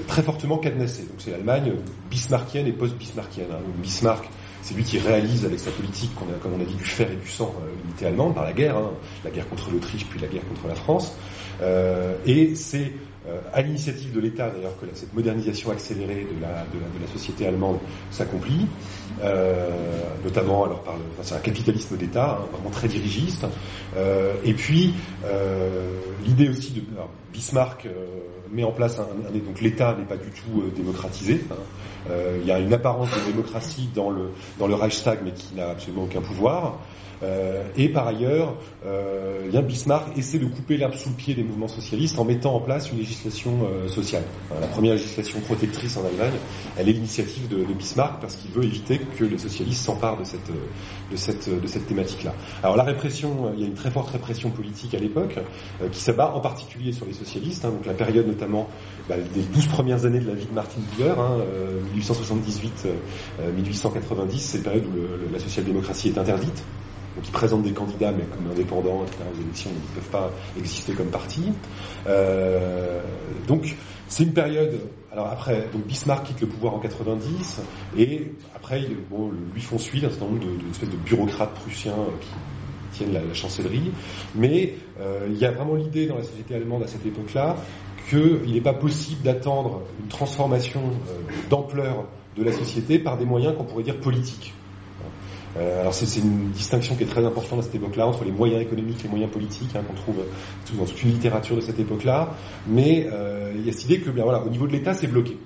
très 0.07 0.23
fortement 0.23 0.59
cadenassée. 0.59 1.03
Donc 1.03 1.17
c'est 1.19 1.31
l'Allemagne 1.31 1.73
bismarckienne 2.11 2.67
et 2.67 2.73
post-bismarckienne. 2.73 3.49
Hein. 3.53 3.63
Bismarck, 3.83 4.29
c'est 4.63 4.75
lui 4.75 4.85
qui 4.85 4.99
réalise 4.99 5.45
avec 5.45 5.61
sa 5.61 5.71
politique, 5.71 6.11
a, 6.17 6.39
comme 6.43 6.55
on 6.55 6.61
a 6.61 6.65
dit, 6.65 6.75
du 6.75 6.85
fer 6.85 7.11
et 7.11 7.17
du 7.17 7.29
sang 7.29 7.55
euh, 7.59 7.71
l'unité 7.83 8.07
allemande 8.07 8.35
par 8.35 8.45
la 8.45 8.53
guerre, 8.53 8.77
hein, 8.77 8.93
la 9.25 9.31
guerre 9.31 9.49
contre 9.49 9.71
l'Autriche 9.71 10.07
puis 10.07 10.21
la 10.21 10.29
guerre 10.29 10.47
contre 10.49 10.69
la 10.69 10.75
France. 10.75 11.15
Euh, 11.63 12.17
et 12.27 12.55
c'est 12.55 12.93
euh, 13.27 13.41
à 13.55 13.63
l'initiative 13.63 14.13
de 14.13 14.21
l'État 14.21 14.51
d'ailleurs 14.51 14.79
que 14.79 14.85
cette 14.93 15.15
modernisation 15.15 15.71
accélérée 15.71 16.27
de 16.31 16.43
la, 16.43 16.49
de 16.49 16.79
la, 16.79 16.89
de 16.89 17.01
la 17.01 17.11
société 17.11 17.47
allemande 17.47 17.79
s'accomplit, 18.11 18.67
euh, 19.23 19.71
notamment 20.23 20.65
alors 20.65 20.83
par 20.83 20.95
le, 20.95 21.01
enfin, 21.13 21.23
c'est 21.23 21.35
un 21.35 21.39
capitalisme 21.39 21.97
d'État 21.97 22.39
hein, 22.39 22.47
vraiment 22.53 22.69
très 22.69 22.87
dirigiste. 22.87 23.47
Euh, 23.97 24.35
et 24.45 24.53
puis 24.53 24.93
l'idée 26.25 26.51
aussi 26.51 26.73
de 26.73 26.83
alors, 26.95 27.09
Bismarck 27.33 27.89
met 28.51 28.65
en 28.65 28.73
place 28.73 28.99
un, 28.99 29.07
donc 29.33 29.61
l'État 29.61 29.97
n'est 29.99 30.05
pas 30.05 30.17
du 30.17 30.31
tout 30.31 30.63
démocratisé. 30.77 31.41
Hein. 31.51 32.13
il 32.41 32.47
y 32.47 32.53
a 32.53 32.59
une 32.59 32.73
apparence 32.73 33.09
de 33.11 33.31
démocratie 33.33 33.89
dans 33.95 34.11
le 34.11 34.75
Reichstag, 34.75 35.21
mais 35.25 35.33
qui 35.33 35.55
n'a 35.55 35.71
absolument 35.71 36.05
aucun 36.05 36.21
pouvoir. 36.21 36.79
Euh, 37.23 37.63
et 37.77 37.89
par 37.89 38.07
ailleurs, 38.07 38.55
euh, 38.85 39.49
bien 39.49 39.63
Bismarck 39.63 40.17
essaie 40.17 40.39
de 40.39 40.47
couper 40.47 40.77
l'herbe 40.77 40.95
sous 40.95 41.11
le 41.11 41.15
pied 41.15 41.35
des 41.35 41.43
mouvements 41.43 41.69
socialistes 41.69 42.19
en 42.19 42.25
mettant 42.25 42.55
en 42.55 42.61
place 42.61 42.91
une 42.91 42.99
législation 42.99 43.53
euh, 43.65 43.89
sociale. 43.89 44.25
la 44.61 44.67
première 44.67 44.95
législation 44.95 45.41
protectrice 45.41 45.97
en 45.97 46.05
Allemagne, 46.05 46.35
elle 46.77 46.89
est 46.89 46.93
l'initiative 46.93 47.49
de, 47.49 47.65
Bismarck 47.75 48.21
parce 48.21 48.37
qu'il 48.37 48.51
veut 48.53 48.65
éviter 48.65 49.01
que 49.19 49.25
les 49.25 49.39
socialistes 49.39 49.85
s'emparent 49.85 50.19
de 50.19 50.25
cette, 50.25 50.53
de 51.11 51.17
cette, 51.17 51.49
de 51.49 51.67
cette 51.67 51.89
thématique-là. 51.89 52.33
Alors 52.63 52.77
la 52.77 52.85
répression, 52.85 53.53
il 53.55 53.61
y 53.61 53.65
a 53.65 53.67
une 53.67 53.75
très 53.75 53.91
forte 53.91 54.11
répression 54.11 54.51
politique 54.51 54.95
à 54.95 54.99
l'époque 54.99 55.39
qui 55.91 56.01
s'abat 56.01 56.33
en 56.35 56.41
particulier 56.41 56.93
sur 56.93 57.05
les 57.07 57.13
socialistes, 57.13 57.65
hein, 57.65 57.71
donc 57.71 57.85
la 57.85 57.95
période 57.95 58.29
notamment 58.29 58.69
bah, 59.09 59.17
des 59.35 59.43
12 59.43 59.67
premières 59.67 60.05
années 60.05 60.21
de 60.21 60.29
la 60.29 60.35
vie 60.35 60.47
de 60.47 60.55
Martin 60.55 60.79
Buber, 60.97 61.15
hein, 61.19 61.39
1878-1890, 61.97 64.39
c'est 64.39 64.59
la 64.59 64.65
période 64.65 64.87
où 64.87 65.33
la 65.33 65.41
social-démocratie 65.41 66.11
est 66.11 66.19
interdite 66.19 66.63
ils 67.23 67.31
présentent 67.31 67.63
des 67.63 67.73
candidats, 67.73 68.13
mais 68.13 68.25
comme 68.25 68.51
indépendants, 68.51 69.03
etc., 69.05 69.19
aux 69.33 69.41
élections, 69.41 69.71
ils 69.73 69.91
ne 69.91 70.01
peuvent 70.01 70.11
pas 70.11 70.31
exister 70.59 70.93
comme 70.93 71.09
parti. 71.09 71.45
Euh, 72.07 73.01
donc 73.47 73.75
c'est 74.09 74.25
une 74.25 74.33
période. 74.33 74.81
Alors 75.13 75.29
après, 75.29 75.69
donc 75.73 75.87
Bismarck 75.87 76.27
quitte 76.27 76.41
le 76.41 76.49
pouvoir 76.49 76.75
en 76.75 76.79
90, 76.81 77.61
et 77.99 78.33
après, 78.55 78.85
bon, 79.11 79.31
lui 79.55 79.63
font 79.63 79.79
suivre 79.79 80.07
un 80.07 80.11
certain 80.11 80.27
nombre 80.27 80.41
de, 80.41 80.47
de, 80.87 80.91
de 80.91 80.97
bureaucrates 80.97 81.55
prussiens 81.55 81.95
qui 82.21 82.29
tiennent 82.99 83.13
la, 83.13 83.23
la 83.23 83.35
chancellerie. 83.35 83.93
Mais 84.35 84.75
euh, 85.01 85.29
il 85.31 85.39
y 85.39 85.45
a 85.45 85.53
vraiment 85.53 85.75
l'idée 85.75 86.07
dans 86.07 86.17
la 86.17 86.25
société 86.25 86.55
allemande 86.55 86.83
à 86.83 86.87
cette 86.87 87.07
époque-là 87.07 87.57
qu'il 88.11 88.53
n'est 88.53 88.61
pas 88.61 88.75
possible 88.75 89.23
d'attendre 89.23 89.83
une 90.01 90.09
transformation 90.09 90.81
euh, 90.81 91.49
d'ampleur 91.49 92.07
de 92.37 92.43
la 92.43 92.53
société 92.53 92.99
par 92.99 93.17
des 93.17 93.25
moyens 93.25 93.57
qu'on 93.57 93.65
pourrait 93.65 93.85
dire 93.85 93.99
politiques. 93.99 94.53
Euh, 95.57 95.81
alors 95.81 95.95
c'est 95.95 96.21
une 96.21 96.51
distinction 96.51 96.97
qui 96.97 97.05
est 97.05 97.07
très 97.07 97.25
importante 97.25 97.61
à 97.61 97.63
cette 97.63 97.75
époque-là 97.75 98.07
entre 98.07 98.25
les 98.25 98.33
moyens 98.33 98.63
économiques 98.63 99.01
et 99.01 99.03
les 99.05 99.09
moyens 99.09 99.31
politiques 99.31 99.71
hein, 99.77 99.83
qu'on 99.87 99.95
trouve 99.95 100.17
dans 100.77 100.85
toute 100.85 101.03
une 101.05 101.11
littérature 101.11 101.57
de 101.57 101.61
cette 101.61 101.79
époque-là. 101.79 102.35
Mais 102.67 103.09
euh, 103.13 103.53
il 103.55 103.65
y 103.65 103.69
a 103.69 103.73
cette 103.73 103.85
idée 103.85 104.01
que 104.01 104.11
bien 104.11 104.25
voilà, 104.25 104.43
au 104.43 104.49
niveau 104.49 104.67
de 104.67 104.73
l'État, 104.73 104.95
c'est 104.95 105.07
bloqué. 105.07 105.37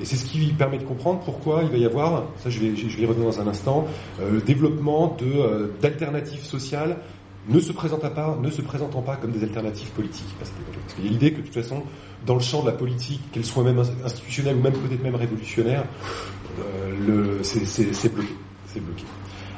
Et 0.00 0.04
c'est 0.04 0.16
ce 0.16 0.24
qui 0.24 0.52
permet 0.52 0.78
de 0.78 0.84
comprendre 0.84 1.20
pourquoi 1.20 1.62
il 1.64 1.70
va 1.70 1.76
y 1.76 1.84
avoir, 1.84 2.24
ça 2.38 2.48
je 2.48 2.60
vais, 2.60 2.68
y 2.68 3.06
revenir 3.06 3.26
dans 3.26 3.40
un 3.40 3.46
instant, 3.46 3.86
euh, 4.20 4.32
le 4.32 4.40
développement 4.40 5.16
de 5.18 5.70
d'alternatives 5.82 6.44
sociales 6.44 6.96
ne 7.48 7.60
se 7.60 7.72
présentant 7.72 8.10
pas, 8.10 8.38
ne 8.40 8.50
se 8.50 8.62
présentant 8.62 9.02
pas 9.02 9.16
comme 9.16 9.32
des 9.32 9.42
alternatives 9.42 9.90
politiques. 9.90 10.34
Parce 10.38 10.52
qu'il 10.94 11.04
y 11.04 11.08
a 11.08 11.10
l'idée 11.10 11.32
que 11.32 11.38
de 11.38 11.42
toute 11.42 11.54
façon, 11.54 11.82
dans 12.26 12.34
le 12.34 12.40
champ 12.40 12.62
de 12.62 12.66
la 12.66 12.72
politique, 12.72 13.20
qu'elle 13.32 13.44
soit 13.44 13.64
même 13.64 13.80
institutionnelle 14.04 14.56
ou 14.56 14.62
même 14.62 14.72
peut-être 14.72 15.02
même 15.02 15.16
révolutionnaire, 15.16 15.84
euh, 16.60 17.38
c'est 17.42 18.14
bloqué. 18.14 18.34
C'est 18.66 18.80
bloqué. 18.80 19.04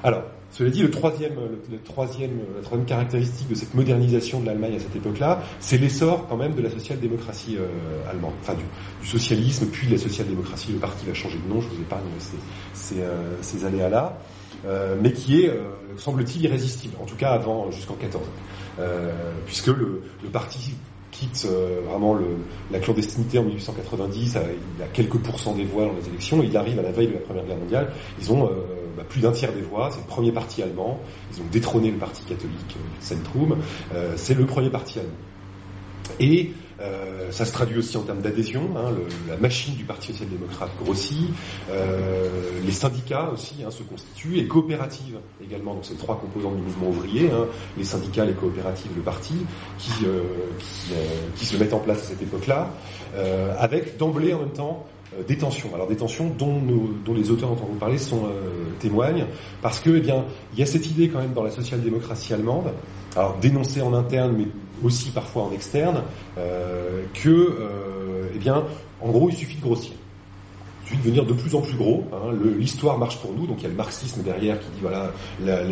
Alors, 0.05 0.23
cela 0.51 0.69
dit, 0.69 0.83
le 0.83 0.91
troisième, 0.91 1.33
le, 1.71 1.79
troisième, 1.79 2.39
la 2.55 2.63
troisième 2.63 2.87
caractéristique 2.87 3.49
de 3.49 3.55
cette 3.55 3.73
modernisation 3.75 4.39
de 4.39 4.47
l'Allemagne 4.47 4.77
à 4.77 4.79
cette 4.79 4.95
époque-là, 4.95 5.43
c'est 5.61 5.79
l'essor 5.79 6.27
quand 6.29 6.37
même 6.37 6.55
de 6.55 6.61
la 6.61 6.69
social-démocratie 6.69 7.57
euh, 7.57 8.11
allemande, 8.11 8.35
enfin 8.43 8.53
du, 8.55 9.09
socialisme, 9.09 9.67
puis 9.67 9.87
de 9.87 9.93
la 9.93 9.99
social-démocratie. 9.99 10.73
Le 10.73 10.79
parti 10.79 11.07
va 11.07 11.15
changer 11.15 11.39
de 11.39 11.53
nom, 11.53 11.61
je 11.63 11.69
vous 11.69 11.81
épargne 11.81 12.05
ces, 12.19 12.37
ces, 12.75 13.01
euh, 13.01 13.67
aléas-là, 13.67 14.19
euh, 14.67 14.95
mais 15.01 15.13
qui 15.13 15.41
est, 15.41 15.51
semble-t-il, 15.97 16.45
irrésistible, 16.45 16.95
en 17.03 17.07
tout 17.07 17.17
cas 17.17 17.31
avant 17.31 17.71
jusqu'en 17.71 17.95
14, 17.95 18.23
euh, 18.81 19.11
puisque 19.47 19.69
le, 19.69 20.03
parti 20.31 20.75
quitte 21.13 21.49
vraiment 21.89 22.19
la 22.73 22.79
clandestinité 22.81 23.39
en 23.39 23.45
1890, 23.45 24.39
il 24.77 24.83
a 24.83 24.87
quelques 24.89 25.19
pourcents 25.19 25.55
des 25.55 25.65
voix 25.65 25.87
dans 25.87 25.95
les 25.95 26.09
élections, 26.09 26.43
il 26.43 26.55
arrive 26.57 26.79
à 26.81 26.83
la 26.83 26.91
veille 26.91 27.07
de 27.07 27.15
la 27.15 27.21
Première 27.21 27.47
Guerre 27.47 27.57
mondiale, 27.57 27.93
ils 28.21 28.33
ont 28.33 28.51
bah, 28.97 29.05
plus 29.09 29.21
d'un 29.21 29.33
tiers 29.33 29.53
des 29.53 29.61
voix, 29.61 29.91
c'est 29.93 30.01
le 30.01 30.07
premier 30.07 30.33
parti 30.33 30.63
allemand, 30.63 31.01
ils 31.33 31.41
ont 31.41 31.47
détrôné 31.51 31.91
le 31.91 31.99
parti 31.99 32.23
catholique 32.25 32.77
euh, 32.77 33.05
Zentrum, 33.05 33.57
c'est 34.17 34.35
le 34.35 34.47
premier 34.47 34.71
parti 34.71 34.99
allemand. 34.99 35.13
Et 36.21 36.53
euh, 36.81 37.31
ça 37.31 37.45
se 37.45 37.53
traduit 37.53 37.79
aussi 37.79 37.97
en 37.97 38.03
termes 38.03 38.21
d'adhésion. 38.21 38.63
Hein, 38.77 38.93
la 39.29 39.37
machine 39.37 39.75
du 39.75 39.85
Parti 39.85 40.13
social-démocrate 40.13 40.71
grossit. 40.83 41.31
Euh, 41.71 42.61
les 42.65 42.73
syndicats 42.73 43.31
aussi 43.33 43.57
hein, 43.65 43.71
se 43.71 43.83
constituent. 43.83 44.35
Les 44.35 44.47
coopératives 44.47 45.19
également. 45.43 45.75
Donc 45.75 45.85
c'est 45.85 45.99
trois 45.99 46.19
composants 46.19 46.53
du 46.53 46.63
mouvement 46.63 46.89
ouvrier. 46.89 47.31
Hein, 47.31 47.47
les 47.77 47.85
syndicats, 47.85 48.25
les 48.25 48.35
coopératives, 48.35 48.91
le 48.97 49.03
parti, 49.03 49.35
euh, 50.05 50.23
qui, 51.37 51.47
se 51.47 51.57
mettent 51.57 51.75
en 51.75 51.79
place 51.79 51.99
à 51.99 52.05
cette 52.05 52.23
époque-là, 52.23 52.71
avec 53.59 53.97
d'emblée 53.97 54.35
en 54.35 54.41
même 54.41 54.53
temps 54.53 54.87
des 55.27 55.37
tensions. 55.37 55.75
Alors 55.75 55.87
des 55.87 55.97
tensions 55.97 56.31
dont, 56.39 56.61
dont 57.05 57.15
les 57.15 57.31
auteurs 57.31 57.51
dont 57.51 57.63
on 57.63 57.73
vous 57.73 57.79
parler 57.79 57.99
sont 57.99 58.23
témoignent, 58.81 59.27
parce 59.63 59.81
que 59.81 59.91
eh 59.91 60.01
bien 60.01 60.25
il 60.53 60.59
y 60.59 60.63
a 60.63 60.67
cette 60.67 60.91
idée 60.91 61.09
quand 61.09 61.21
même 61.21 61.33
dans 61.33 61.43
la 61.43 61.51
social-démocratie 61.51 62.35
allemande, 62.35 62.73
alors 63.17 63.37
dénoncée 63.41 63.81
en 63.81 63.95
interne, 63.95 64.35
mais 64.37 64.47
aussi 64.83 65.11
parfois 65.11 65.45
en 65.45 65.53
externe, 65.53 66.03
euh, 66.39 67.05
que, 67.15 67.29
euh, 67.29 68.29
eh 68.35 68.39
bien, 68.39 68.65
en 69.01 69.11
gros, 69.11 69.31
il 69.31 69.37
suffit 69.37 69.57
de 69.57 69.63
grossir. 69.63 69.93
Il 70.83 70.89
suffit 70.89 70.99
de 70.99 71.05
devenir 71.05 71.25
de 71.25 71.33
plus 71.33 71.55
en 71.55 71.63
plus 71.63 71.77
gros. 71.77 72.05
Hein, 72.13 72.35
L'histoire 72.59 72.99
marche 72.99 73.19
pour 73.19 73.33
nous, 73.33 73.47
donc 73.47 73.57
il 73.61 73.63
y 73.63 73.67
a 73.67 73.71
le 73.71 73.75
marxisme 73.75 74.23
derrière 74.23 74.59
qui 74.61 74.67
dit 74.67 74.81
voilà, 74.83 75.13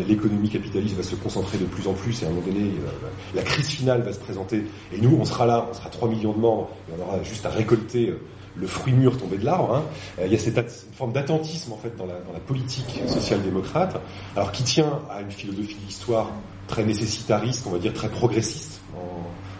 l'économie 0.09 0.49
capitaliste 0.49 0.97
va 0.97 1.03
se 1.03 1.17
concentrer 1.17 1.59
de 1.59 1.65
plus 1.65 1.87
en 1.87 1.93
plus 1.93 2.23
et 2.23 2.25
à 2.25 2.29
un 2.29 2.33
moment 2.33 2.47
donné, 2.47 2.61
euh, 2.61 3.09
la 3.35 3.43
crise 3.43 3.67
finale 3.67 4.03
va 4.03 4.13
se 4.13 4.21
présenter 4.21 4.65
et 4.93 5.01
nous, 5.01 5.15
on 5.21 5.25
sera 5.27 5.45
là, 5.45 5.69
on 5.71 5.75
sera 5.75 5.91
3 5.91 6.09
millions 6.09 6.33
de 6.33 6.39
membres 6.39 6.71
et 6.89 6.93
on 6.99 7.03
aura 7.03 7.23
juste 7.23 7.45
à 7.45 7.51
récolter 7.51 8.09
euh, 8.09 8.21
le 8.57 8.67
fruit 8.67 8.93
mûr 8.93 9.17
tombé 9.17 9.39
de 9.39 9.45
l'arbre. 9.45 9.75
Hein. 9.75 9.85
Euh, 10.19 10.27
il 10.27 10.33
y 10.33 10.37
a 10.37 10.39
cette 10.39 10.71
forme 10.95 11.13
d'attentisme 11.13 11.73
en 11.73 11.77
fait 11.77 11.97
dans 11.97 12.07
la, 12.07 12.13
politique 12.47 13.01
social-démocrate, 13.07 14.01
alors 14.37 14.53
qui 14.53 14.65
tient 14.65 15.01
à 15.11 15.21
une 15.21 15.31
philosophie 15.31 15.77
d'histoire 15.87 16.31
très 16.67 16.85
nécessitariste, 16.85 17.67
on 17.67 17.71
va 17.71 17.79
dire 17.79 17.93
très 17.93 18.09
progressiste 18.09 18.81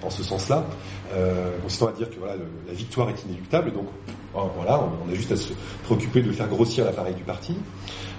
en, 0.03 0.11
ce 0.11 0.25
sens-là, 0.25 0.67
euh, 1.15 1.59
consistant 1.63 1.87
à 1.87 1.93
dire 1.93 2.11
que 2.11 2.17
voilà, 2.19 2.35
la 2.67 2.73
victoire 2.73 3.09
est 3.09 3.25
inéluctable, 3.25 3.73
donc 3.73 3.87
oh, 4.35 4.51
voilà, 4.57 4.81
on, 4.81 5.11
a 5.11 5.15
juste 5.15 5.31
à 5.31 5.37
se 5.37 5.53
préoccuper 5.85 6.23
de 6.23 6.33
faire 6.33 6.49
grossir 6.49 6.85
l'appareil 6.85 7.15
du 7.15 7.23
parti. 7.23 7.55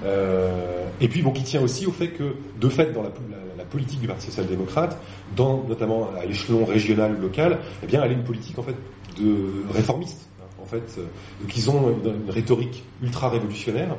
Euh, 0.06 0.88
et 1.02 1.10
puis 1.10 1.22
bon, 1.22 1.32
qui 1.32 1.44
tient 1.44 1.62
aussi 1.62 1.86
au 1.86 1.92
fait 1.92 2.10
que, 2.10 2.36
de 2.60 2.70
fait, 2.70 2.94
dans 2.94 3.04
la, 3.04 3.10
la, 3.58 3.66
politique 3.66 4.00
du 4.00 4.08
Parti 4.08 4.28
social-démocrate, 4.28 4.98
dans 5.36 5.64
notamment 5.68 6.10
à 6.22 6.26
l'échelon 6.26 6.64
régional 6.64 7.20
local, 7.20 7.60
eh 7.82 7.88
bien, 7.88 8.02
elle 8.04 8.12
est 8.12 8.16
une 8.16 8.24
politique 8.24 8.58
en 8.60 8.64
fait 8.64 8.76
de 9.20 9.64
réformiste. 9.74 10.30
Fait, 10.74 11.00
donc 11.42 11.58
ils 11.58 11.70
ont 11.70 11.90
une 12.04 12.30
rhétorique 12.30 12.84
ultra 13.02 13.30
révolutionnaire 13.30 13.96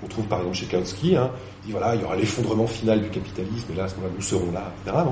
qu'on 0.00 0.08
trouve 0.08 0.26
par 0.26 0.38
exemple 0.40 0.56
chez 0.56 0.66
Kautsky, 0.66 1.16
hein, 1.16 1.30
dit 1.64 1.72
voilà, 1.72 1.94
il 1.94 2.02
y 2.02 2.04
aura 2.04 2.16
l'effondrement 2.16 2.66
final 2.66 3.00
du 3.00 3.08
capitalisme, 3.08 3.72
et 3.72 3.76
là, 3.76 3.84
à 3.84 3.88
ce 3.88 3.94
moment-là, 3.96 4.12
nous 4.14 4.22
serons 4.22 4.52
là, 4.52 4.72
etc. 4.84 5.04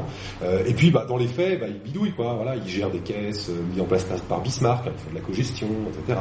Euh, 0.43 0.65
et 0.67 0.75
puis, 0.75 0.91
bah, 0.91 1.07
dans 1.09 1.17
les 1.17 1.27
faits, 1.27 1.61
bah, 1.61 1.67
il 1.69 1.81
bidouille, 1.81 2.13
quoi. 2.13 2.35
Voilà, 2.35 2.57
il 2.57 2.69
gère 2.69 2.91
des 2.91 2.99
caisses 2.99 3.49
euh, 3.49 3.63
mises 3.71 3.81
en 3.81 3.85
place 3.85 4.05
par 4.29 4.41
Bismarck, 4.41 4.87
hein, 4.87 4.93
il 4.95 5.05
fait 5.05 5.11
de 5.11 5.15
la 5.15 5.21
cogestion, 5.21 5.69
etc. 5.89 6.21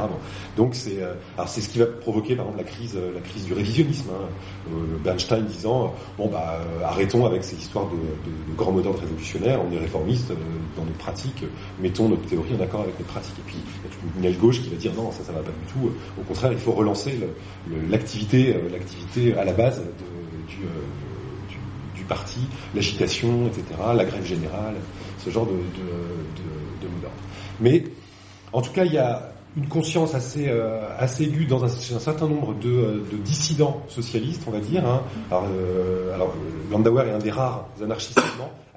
Donc, 0.56 0.74
c'est, 0.74 1.02
euh, 1.02 1.14
ce 1.46 1.68
qui 1.68 1.78
va 1.78 1.86
provoquer, 1.86 2.36
par 2.36 2.46
exemple, 2.46 2.64
la 2.64 2.70
crise, 2.70 2.98
la 3.14 3.20
crise 3.20 3.44
du 3.44 3.52
révisionnisme. 3.52 4.08
Hein. 4.10 4.70
Bernstein 5.02 5.44
disant, 5.44 5.94
bon, 6.16 6.28
bah, 6.28 6.58
arrêtons 6.84 7.26
avec 7.26 7.44
ces 7.44 7.56
histoires 7.56 7.86
de, 7.86 8.54
grands 8.56 8.72
moteurs 8.72 8.98
révolutionnaires, 8.98 9.60
on 9.68 9.72
est 9.74 9.78
réformiste 9.78 10.32
dans 10.76 10.84
nos 10.84 10.92
pratiques, 10.92 11.44
mettons 11.80 12.08
notre 12.08 12.26
théorie 12.26 12.54
en 12.58 12.62
accord 12.62 12.82
avec 12.82 12.98
nos 12.98 13.04
pratiques. 13.04 13.34
Une 14.18 14.24
aile 14.24 14.38
gauche 14.38 14.62
qui 14.62 14.70
va 14.70 14.76
dire 14.76 14.92
non, 14.94 15.10
ça, 15.12 15.24
ça 15.24 15.32
va 15.32 15.40
pas 15.40 15.50
du 15.50 15.72
tout. 15.72 15.90
Au 16.20 16.22
contraire, 16.22 16.52
il 16.52 16.58
faut 16.58 16.72
relancer 16.72 17.18
l'activité, 17.88 18.54
l'activité 18.70 19.36
à 19.36 19.44
la 19.44 19.52
base 19.52 19.80
euh, 19.80 20.64
du, 21.94 22.04
parti, 22.04 22.40
l'agitation, 22.74 23.46
etc., 23.46 23.64
la 23.96 24.04
grève 24.04 24.26
générale, 24.26 24.74
ce 25.18 25.30
genre 25.30 25.46
de, 25.46 25.52
de, 25.52 26.86
de 26.86 26.92
Mais 27.60 27.84
en 28.52 28.60
tout 28.60 28.72
cas, 28.72 28.84
il 28.84 28.92
y 28.92 28.98
a 28.98 29.34
une 29.56 29.68
conscience 29.68 30.14
assez, 30.14 30.46
euh, 30.48 30.80
aiguë 31.20 31.46
dans 31.46 31.64
un, 31.64 31.68
certain 31.68 32.26
nombre 32.26 32.54
de, 32.54 32.70
euh, 32.70 33.06
de, 33.10 33.16
dissidents 33.18 33.82
socialistes, 33.88 34.42
on 34.46 34.50
va 34.50 34.60
dire. 34.60 34.84
Hein. 34.86 35.02
Alors, 35.30 35.46
euh, 35.52 36.16
Landauer 36.70 37.08
est 37.08 37.12
un 37.12 37.18
des 37.18 37.30
rares 37.30 37.66
anarchistes 37.82 38.20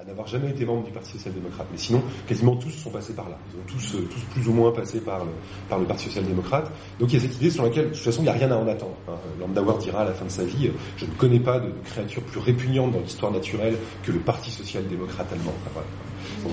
n'avoir 0.04 0.26
jamais 0.28 0.50
été 0.50 0.64
membre 0.64 0.84
du 0.84 0.92
Parti 0.92 1.12
social-démocrate. 1.12 1.66
Mais 1.72 1.78
sinon, 1.78 2.02
quasiment 2.26 2.54
tous 2.56 2.70
sont 2.70 2.90
passés 2.90 3.14
par 3.14 3.28
là. 3.28 3.36
Ils 3.52 3.58
ont 3.58 3.64
tous, 3.66 3.94
euh, 3.96 4.08
tous 4.08 4.20
plus 4.32 4.48
ou 4.48 4.52
moins 4.52 4.70
passé 4.70 5.00
par 5.00 5.24
le, 5.24 5.30
par 5.68 5.78
le 5.78 5.86
Parti 5.86 6.04
social-démocrate. 6.04 6.70
Donc 7.00 7.12
il 7.12 7.16
y 7.16 7.18
a 7.18 7.28
cette 7.28 7.36
idée 7.36 7.50
sur 7.50 7.64
laquelle, 7.64 7.86
de 7.86 7.94
toute 7.94 8.04
façon, 8.04 8.20
il 8.20 8.24
n'y 8.24 8.30
a 8.30 8.34
rien 8.34 8.50
à 8.52 8.56
en 8.56 8.68
attendre. 8.68 8.96
Hein. 9.08 9.14
Landauer 9.40 9.78
dira 9.80 10.02
à 10.02 10.04
la 10.04 10.12
fin 10.12 10.24
de 10.24 10.30
sa 10.30 10.44
vie, 10.44 10.68
euh, 10.68 10.72
je 10.96 11.04
ne 11.04 11.10
connais 11.12 11.40
pas 11.40 11.58
de, 11.58 11.72
créature 11.84 12.22
plus 12.22 12.38
répugnante 12.38 12.92
dans 12.92 13.00
l'histoire 13.00 13.32
naturelle 13.32 13.76
que 14.04 14.12
le 14.12 14.20
Parti 14.20 14.50
social-démocrate 14.52 15.32
allemand. 15.32 15.54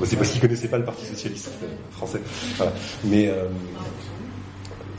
c'est 0.05 0.15
parce 0.15 0.31
qu'il 0.31 0.41
connaissait 0.41 0.67
pas 0.67 0.79
le 0.79 0.85
Parti 0.85 1.05
socialiste 1.05 1.51
français. 1.91 2.21
Mais 3.03 3.27
euh, 3.27 3.47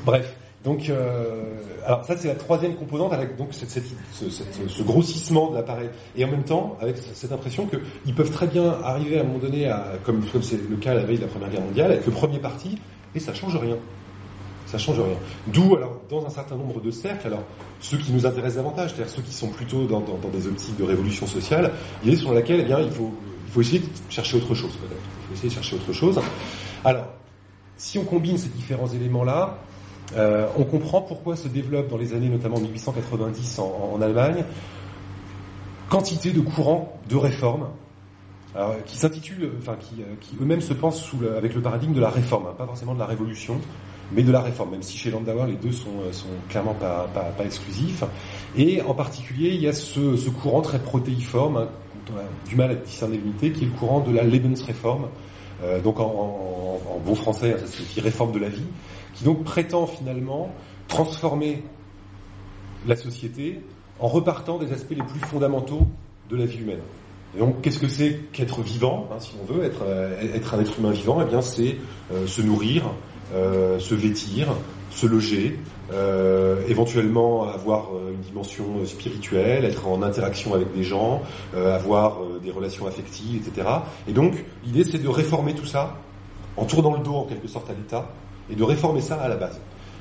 bref. 0.04 0.45
Donc, 0.66 0.90
euh, 0.90 1.44
alors 1.86 2.04
ça 2.04 2.16
c'est 2.16 2.26
la 2.26 2.34
troisième 2.34 2.74
composante 2.74 3.12
avec 3.12 3.36
donc 3.36 3.50
ce, 3.54 4.82
grossissement 4.82 5.50
de 5.52 5.54
l'appareil 5.54 5.88
et 6.16 6.24
en 6.24 6.28
même 6.28 6.42
temps 6.42 6.76
avec 6.80 6.96
cette 7.14 7.30
impression 7.30 7.68
qu'ils 7.68 8.14
peuvent 8.16 8.32
très 8.32 8.48
bien 8.48 8.76
arriver 8.82 9.18
à 9.18 9.20
un 9.20 9.24
moment 9.24 9.38
donné, 9.38 9.68
à, 9.68 9.92
comme 10.04 10.22
c'est 10.42 10.68
le 10.68 10.74
cas 10.74 10.90
à 10.90 10.94
la 10.94 11.04
veille 11.04 11.18
de 11.18 11.22
la 11.22 11.28
Première 11.28 11.50
Guerre 11.50 11.60
mondiale, 11.60 11.92
avec 11.92 12.04
le 12.04 12.10
premier 12.10 12.40
parti 12.40 12.76
et 13.14 13.20
ça 13.20 13.32
change 13.32 13.54
rien. 13.54 13.76
Ça 14.66 14.76
change 14.76 14.98
rien. 14.98 15.16
D'où 15.46 15.76
alors 15.76 16.00
dans 16.10 16.26
un 16.26 16.30
certain 16.30 16.56
nombre 16.56 16.80
de 16.80 16.90
cercles, 16.90 17.28
alors 17.28 17.44
ceux 17.78 17.98
qui 17.98 18.12
nous 18.12 18.26
intéressent 18.26 18.56
davantage, 18.56 18.90
c'est-à-dire 18.90 19.14
ceux 19.14 19.22
qui 19.22 19.32
sont 19.32 19.50
plutôt 19.50 19.86
dans, 19.86 20.00
des 20.00 20.48
optiques 20.48 20.76
de 20.76 20.82
révolution 20.82 21.28
sociale, 21.28 21.70
l'idée 22.02 22.16
sur 22.16 22.34
laquelle 22.34 22.58
eh 22.58 22.64
bien 22.64 22.80
il 22.80 22.90
faut 22.90 23.12
il 23.46 23.52
faut 23.52 23.60
essayer 23.60 23.78
de 23.78 23.86
chercher 24.08 24.38
autre 24.38 24.56
chose 24.56 24.72
peut-être. 24.72 25.00
Il 25.00 25.26
faut 25.28 25.34
essayer 25.34 25.48
de 25.48 25.54
chercher 25.54 25.76
autre 25.76 25.92
chose. 25.92 26.20
Alors 26.84 27.06
si 27.76 27.98
on 27.98 28.04
combine 28.04 28.36
ces 28.36 28.48
différents 28.48 28.88
éléments 28.88 29.22
là 29.22 29.60
euh, 30.14 30.46
on 30.56 30.64
comprend 30.64 31.00
pourquoi 31.00 31.34
se 31.36 31.48
développe 31.48 31.88
dans 31.88 31.96
les 31.96 32.14
années 32.14 32.28
notamment 32.28 32.60
1890 32.60 33.58
en, 33.58 34.00
Allemagne 34.00 34.44
quantité 35.88 36.32
de 36.32 36.40
courants 36.40 36.98
de 37.08 37.16
réformes 37.16 37.68
qui 38.86 38.96
s'intitulent, 38.96 39.50
enfin 39.58 39.76
qui, 39.78 40.00
euh, 40.00 40.14
qui 40.20 40.36
eux-mêmes 40.40 40.60
se 40.60 40.72
pensent 40.72 41.10
avec 41.36 41.54
le 41.54 41.60
paradigme 41.60 41.92
de 41.92 42.00
la 42.00 42.08
réforme, 42.08 42.46
hein, 42.46 42.54
pas 42.56 42.66
forcément 42.66 42.94
de 42.94 42.98
la 42.98 43.06
révolution, 43.06 43.60
mais 44.12 44.22
de 44.22 44.32
la 44.32 44.40
réforme. 44.40 44.70
Même 44.70 44.82
si 44.82 44.96
chez 44.96 45.10
Landauer 45.10 45.46
les 45.46 45.56
deux 45.56 45.72
sont, 45.72 46.00
euh, 46.02 46.12
sont 46.12 46.28
clairement 46.48 46.74
pas, 46.74 47.08
pas, 47.14 47.44
exclusifs. 47.44 48.04
Et 48.56 48.80
en 48.82 48.94
particulier, 48.94 49.50
il 49.50 49.60
y 49.60 49.68
a 49.68 49.72
ce, 49.72 50.30
courant 50.30 50.62
très 50.62 50.78
protéiforme, 50.78 51.56
hein, 51.56 51.68
on 52.14 52.18
a 52.18 52.48
du 52.48 52.56
mal 52.56 52.70
à 52.70 52.74
discerner 52.74 53.16
l'unité, 53.16 53.52
qui 53.52 53.64
est 53.64 53.66
le 53.66 53.72
courant 53.72 54.00
de 54.00 54.12
la 54.12 54.22
Lebensreform. 54.22 55.08
Euh, 55.62 55.80
donc 55.80 55.98
en, 56.00 56.04
en, 56.04 56.94
en, 56.94 56.98
bon 57.04 57.14
français, 57.14 57.56
ça 57.58 57.66
signifie 57.66 58.00
réforme 58.00 58.32
de 58.32 58.38
la 58.38 58.48
vie 58.48 58.66
qui 59.16 59.24
donc 59.24 59.44
prétend 59.44 59.86
finalement 59.86 60.52
transformer 60.88 61.62
la 62.86 62.96
société 62.96 63.60
en 63.98 64.08
repartant 64.08 64.58
des 64.58 64.72
aspects 64.72 64.94
les 64.94 65.02
plus 65.02 65.20
fondamentaux 65.20 65.86
de 66.30 66.36
la 66.36 66.46
vie 66.46 66.58
humaine. 66.58 66.80
Et 67.34 67.40
donc, 67.40 67.60
qu'est-ce 67.60 67.78
que 67.78 67.88
c'est 67.88 68.20
qu'être 68.32 68.62
vivant, 68.62 69.08
hein, 69.10 69.16
si 69.18 69.32
on 69.42 69.52
veut, 69.52 69.64
être, 69.64 69.82
euh, 69.82 70.34
être 70.34 70.54
un 70.54 70.60
être 70.60 70.78
humain 70.78 70.90
vivant? 70.90 71.20
Eh 71.20 71.24
bien, 71.24 71.42
c'est 71.42 71.76
euh, 72.12 72.26
se 72.26 72.40
nourrir, 72.40 72.84
se 73.32 73.94
vêtir, 73.94 74.54
se 74.90 75.06
loger, 75.06 75.58
euh, 75.92 76.62
éventuellement 76.68 77.48
avoir 77.48 77.94
euh, 77.94 78.12
une 78.12 78.20
dimension 78.20 78.64
euh, 78.80 78.86
spirituelle, 78.86 79.64
être 79.64 79.86
en 79.86 80.02
interaction 80.02 80.54
avec 80.54 80.72
des 80.74 80.82
gens, 80.82 81.22
avoir 81.54 82.18
des 82.42 82.50
relations 82.50 82.86
affectives, 82.86 83.46
etc. 83.46 83.68
Et 84.08 84.12
donc 84.12 84.44
l'idée 84.64 84.84
c'est 84.84 84.98
de 84.98 85.08
réformer 85.08 85.54
tout 85.54 85.66
ça 85.66 85.96
en 86.56 86.64
tournant 86.64 86.94
le 86.94 87.00
dos 87.00 87.14
en 87.14 87.24
quelque 87.24 87.48
sorte 87.48 87.70
à 87.70 87.72
l'État 87.72 88.08
et 88.50 88.54
de 88.54 88.62
réformer 88.62 89.00
ça 89.00 89.16
à 89.16 89.28
la 89.28 89.36
base. 89.36 89.58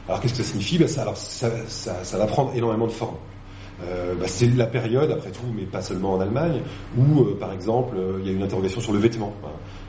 Alors 0.08 0.22
qu'est-ce 0.22 0.34
que 0.36 0.44
ça 0.44 0.52
signifie? 0.52 0.78
Ben, 0.78 0.88
ça, 0.88 2.18
va 2.18 2.28
prendre 2.28 2.52
énormément 2.56 2.88
de 2.88 2.92
formes. 2.92 3.18
Euh, 3.84 4.15
bah, 4.15 4.25
c'est 4.27 4.48
la 4.55 4.67
période, 4.67 5.12
après 5.12 5.32
tout, 5.32 5.46
mais 5.53 5.63
pas 5.63 5.82
seulement 5.82 6.13
en 6.13 6.22
Allemagne, 6.22 6.62
où, 6.98 7.22
euh, 7.22 7.38
par 7.38 7.51
exemple, 7.51 7.96
euh, 7.98 8.20
il 8.22 8.27
y 8.27 8.29
a 8.29 8.34
une 8.34 8.44
interrogation 8.44 8.79
sur 8.79 8.94
le 8.94 9.00
vêtement. 9.00 9.34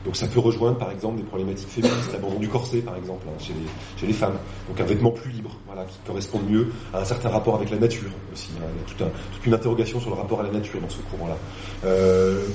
Donc 0.05 0.15
ça 0.15 0.27
peut 0.27 0.39
rejoindre, 0.39 0.77
par 0.77 0.91
exemple, 0.91 1.17
des 1.17 1.23
problématiques 1.23 1.69
féministes, 1.69 2.11
l'abandon 2.13 2.39
du 2.39 2.47
corset, 2.47 2.79
par 2.79 2.95
exemple, 2.95 3.25
hein, 3.27 3.35
chez, 3.39 3.53
les, 3.53 3.99
chez 3.99 4.07
les 4.07 4.13
femmes. 4.13 4.37
Donc 4.67 4.79
un 4.79 4.83
vêtement 4.83 5.11
plus 5.11 5.31
libre, 5.31 5.51
voilà, 5.65 5.85
qui 5.85 5.97
correspond 6.05 6.39
mieux 6.47 6.67
à 6.93 7.01
un 7.01 7.05
certain 7.05 7.29
rapport 7.29 7.55
avec 7.55 7.69
la 7.69 7.77
nature 7.77 8.09
aussi. 8.31 8.51
Hein. 8.57 8.65
Il 8.75 8.81
y 8.81 8.85
a 8.85 8.87
toute, 8.87 9.01
un, 9.01 9.09
toute, 9.33 9.45
une 9.45 9.53
interrogation 9.53 9.99
sur 9.99 10.09
le 10.09 10.15
rapport 10.15 10.39
à 10.39 10.43
la 10.43 10.51
nature 10.51 10.79
dans 10.79 10.89
ce 10.89 10.99
courant-là. 11.09 11.37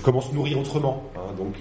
comment 0.03 0.21
se 0.21 0.35
nourrir 0.35 0.59
autrement 0.59 1.05
hein, 1.17 1.35
Donc 1.37 1.57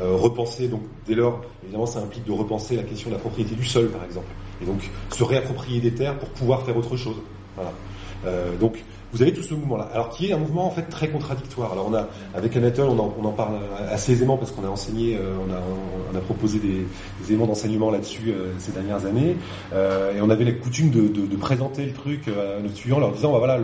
repenser, 0.00 0.68
donc 0.68 0.82
dès 1.06 1.14
lors, 1.14 1.42
évidemment, 1.62 1.86
ça 1.86 2.00
implique 2.00 2.24
de 2.24 2.32
repenser 2.32 2.76
la 2.76 2.82
question 2.82 3.10
de 3.10 3.14
la 3.14 3.20
propriété 3.20 3.54
du 3.54 3.64
sol, 3.64 3.88
par 3.90 4.04
exemple. 4.04 4.28
Et 4.62 4.66
donc 4.66 4.80
se 5.10 5.24
réapproprier 5.24 5.80
des 5.80 5.92
terres 5.92 6.18
pour 6.18 6.28
pouvoir 6.30 6.62
faire 6.62 6.76
autre 6.76 6.96
chose. 6.96 7.16
Voilà. 7.56 7.72
donc 8.58 8.82
vous 9.14 9.22
avez 9.22 9.32
tout 9.32 9.42
ce 9.42 9.54
mouvement-là. 9.54 9.88
Alors 9.92 10.08
qui 10.10 10.26
est 10.26 10.32
un 10.32 10.38
mouvement 10.38 10.66
en 10.66 10.70
fait 10.70 10.82
très 10.82 11.08
contradictoire. 11.08 11.72
Alors 11.72 11.86
on 11.88 11.94
a 11.94 12.08
avec 12.34 12.56
Anatole, 12.56 12.88
on 12.88 13.24
en, 13.24 13.30
parle 13.30 13.60
assez 13.88 14.12
aisément 14.12 14.36
parce 14.36 14.50
qu'on 14.50 14.64
a 14.64 14.68
enseigné, 14.68 15.16
euh, 15.16 15.36
on, 16.12 16.16
a, 16.16 16.20
proposé 16.20 16.58
des, 16.58 16.84
éléments 17.28 17.46
d'enseignement 17.46 17.92
là-dessus 17.92 18.30
euh, 18.30 18.52
ces 18.58 18.72
dernières 18.72 19.06
années, 19.06 19.36
euh, 19.72 20.16
et 20.16 20.20
on 20.20 20.30
avait 20.30 20.44
la 20.44 20.52
coutume 20.52 20.90
de, 20.90 21.36
présenter 21.36 21.84
le 21.84 21.92
truc 21.92 22.26
à 22.28 22.60
nos 22.60 22.68
étudiants, 22.68 22.98
leur 22.98 23.12
disant 23.12 23.32
bah, 23.32 23.38
voilà, 23.38 23.60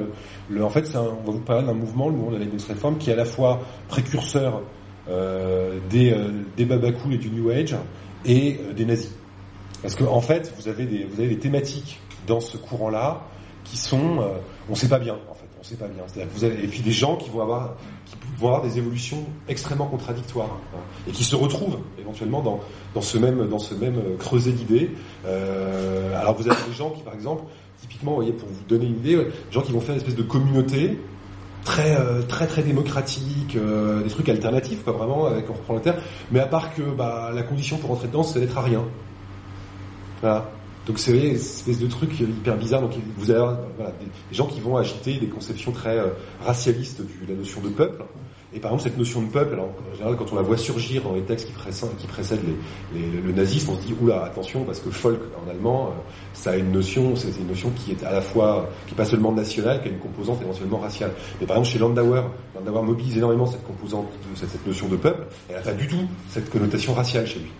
en 0.64 0.70
fait, 0.70 0.88
on 0.94 1.26
va 1.26 1.32
vous 1.32 1.38
parler 1.40 1.66
d'un 1.66 1.74
mouvement, 1.74 2.08
le 2.08 2.14
mouvement 2.14 2.30
de 2.30 2.36
la 2.38 2.44
Lévis 2.44 2.64
Reform, 2.68 2.98
qui 2.98 3.10
est 3.10 3.14
à 3.14 3.16
la 3.16 3.24
fois 3.24 3.60
précurseur 3.88 4.62
des, 5.08 6.14
des 6.56 6.62
et 6.64 7.18
du 7.18 7.30
New 7.30 7.50
Age 7.50 7.74
et 8.24 8.60
des 8.76 8.84
nazis. 8.84 9.12
Parce 9.82 9.94
que 9.94 10.04
en 10.04 10.20
fait, 10.20 10.52
vous 10.58 10.68
avez 10.68 10.84
des 10.84 11.38
thématiques 11.38 12.00
dans 12.26 12.40
ce 12.40 12.56
courant-là 12.56 13.22
qui 13.70 13.76
sont, 13.76 14.18
on 14.68 14.74
sait 14.74 14.88
pas 14.88 14.98
bien 14.98 15.14
en 15.30 15.34
fait 15.34 15.50
on 15.60 15.64
sait 15.64 15.76
pas 15.76 15.88
bien. 15.88 16.04
Vous 16.34 16.44
avez, 16.44 16.64
et 16.64 16.66
puis 16.66 16.80
des 16.80 16.90
gens 16.90 17.16
qui 17.16 17.28
vont 17.28 17.42
avoir, 17.42 17.74
qui 18.06 18.16
vont 18.38 18.48
avoir 18.48 18.62
des 18.62 18.78
évolutions 18.78 19.26
extrêmement 19.48 19.86
contradictoires 19.86 20.48
hein, 20.74 20.78
et 21.06 21.12
qui 21.12 21.22
se 21.22 21.36
retrouvent 21.36 21.78
éventuellement 21.98 22.40
dans, 22.40 22.60
dans 22.94 23.02
ce 23.02 23.18
même, 23.18 23.46
dans 23.48 23.58
ce 23.58 23.74
même 23.74 23.98
euh, 23.98 24.16
creuset 24.16 24.52
d'idées. 24.52 24.90
Euh, 25.26 26.18
alors 26.18 26.34
vous 26.34 26.48
avez 26.48 26.60
des 26.66 26.72
gens 26.72 26.90
qui, 26.90 27.02
par 27.02 27.14
exemple, 27.14 27.44
typiquement, 27.78 28.14
voyez, 28.14 28.32
pour 28.32 28.48
vous 28.48 28.64
donner 28.68 28.86
une 28.86 28.98
idée, 28.98 29.16
des 29.16 29.32
gens 29.50 29.60
qui 29.60 29.72
vont 29.72 29.80
faire 29.80 29.94
une 29.94 30.00
espèce 30.00 30.16
de 30.16 30.22
communauté 30.22 30.98
très 31.64 31.94
euh, 31.94 32.22
très 32.22 32.46
très 32.46 32.62
démocratique, 32.62 33.54
euh, 33.56 34.02
des 34.02 34.08
trucs 34.08 34.30
alternatifs, 34.30 34.82
quoi, 34.82 34.94
vraiment, 34.94 35.26
avec 35.26 35.50
on 35.50 35.52
reprend 35.52 35.74
le 35.74 35.82
terme. 35.82 35.98
Mais 36.32 36.40
à 36.40 36.46
part 36.46 36.74
que 36.74 36.82
bah, 36.82 37.30
la 37.34 37.42
condition 37.42 37.76
pour 37.76 37.90
entrer 37.90 38.08
dedans, 38.08 38.22
c'est 38.22 38.40
d'être 38.40 38.56
à 38.56 38.62
rien. 38.62 38.82
Voilà. 40.22 40.50
Donc 40.90 40.98
c'est 40.98 41.12
une 41.12 41.36
espèce 41.36 41.78
de 41.78 41.86
truc 41.86 42.18
hyper 42.18 42.56
bizarre. 42.56 42.80
Donc 42.80 42.90
vous 43.16 43.30
avez 43.30 43.54
voilà, 43.76 43.92
des, 44.00 44.34
gens 44.36 44.46
qui 44.46 44.58
vont 44.58 44.76
agiter 44.76 45.18
des 45.18 45.28
conceptions 45.28 45.70
très 45.70 45.96
euh, 45.96 46.08
racialistes 46.44 47.00
de 47.00 47.32
la 47.32 47.38
notion 47.38 47.60
de 47.60 47.68
peuple. 47.68 48.02
Et 48.52 48.58
par 48.58 48.72
exemple 48.72 48.90
cette 48.90 48.98
notion 48.98 49.22
de 49.22 49.28
peuple, 49.28 49.52
alors 49.52 49.68
en 49.68 49.94
général 49.94 50.16
quand 50.16 50.32
on 50.32 50.34
la 50.34 50.42
voit 50.42 50.56
surgir 50.56 51.02
dans 51.04 51.14
les 51.14 51.20
textes 51.20 51.46
qui 51.46 52.06
précèdent, 52.08 52.40
les, 52.92 53.00
les, 53.00 53.20
le 53.20 53.30
nazisme, 53.30 53.70
on 53.70 53.80
se 53.80 53.86
dit 53.86 53.94
oula 54.02 54.24
attention 54.24 54.64
parce 54.64 54.80
que 54.80 54.88
Volk 54.88 55.20
en 55.46 55.48
allemand, 55.48 55.90
euh, 55.90 56.10
ça 56.32 56.50
a 56.50 56.56
une 56.56 56.72
notion, 56.72 57.14
c'est 57.14 57.38
une 57.38 57.46
notion 57.46 57.70
qui 57.70 57.92
est 57.92 58.02
à 58.02 58.10
la 58.10 58.20
fois, 58.20 58.68
qui 58.88 58.94
est 58.94 58.96
pas 58.96 59.04
seulement 59.04 59.30
nationale, 59.30 59.82
qui 59.82 59.90
a 59.90 59.92
une 59.92 60.00
composante 60.00 60.42
éventuellement 60.42 60.78
raciale. 60.78 61.12
Mais 61.40 61.46
par 61.46 61.58
exemple 61.58 61.72
chez 61.72 61.78
Landauer, 61.78 62.22
Landauer 62.56 62.82
mobilise 62.82 63.16
énormément 63.16 63.46
cette 63.46 63.62
composante, 63.62 64.08
cette, 64.34 64.50
cette 64.50 64.66
notion 64.66 64.88
de 64.88 64.96
peuple, 64.96 65.22
elle 65.48 65.54
n'a 65.54 65.62
pas 65.62 65.72
du 65.72 65.86
tout 65.86 66.08
cette 66.30 66.50
connotation 66.50 66.94
raciale 66.94 67.28
chez 67.28 67.38
lui. 67.38 67.52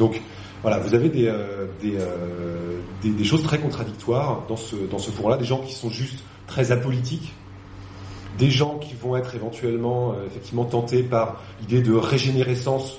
Donc 0.00 0.20
voilà, 0.62 0.78
vous 0.78 0.94
avez 0.94 1.08
des, 1.08 1.26
euh, 1.26 1.66
euh, 1.84 2.80
des, 3.02 3.10
des, 3.10 3.24
choses 3.24 3.42
très 3.42 3.58
contradictoires 3.58 4.44
dans 4.48 4.56
ce, 4.56 4.76
dans 4.76 4.98
ce 4.98 5.10
courant-là, 5.10 5.36
des 5.36 5.44
gens 5.44 5.58
qui 5.58 5.72
sont 5.72 5.90
juste 5.90 6.22
très 6.46 6.70
apolitiques, 6.70 7.32
des 8.38 8.50
gens 8.50 8.78
qui 8.78 8.94
vont 8.94 9.16
être 9.16 9.34
éventuellement 9.34 10.12
euh, 10.12 10.26
effectivement 10.26 10.64
tentés 10.64 11.02
par 11.02 11.42
l'idée 11.60 11.82
de 11.82 11.92
régénérescence, 11.92 12.98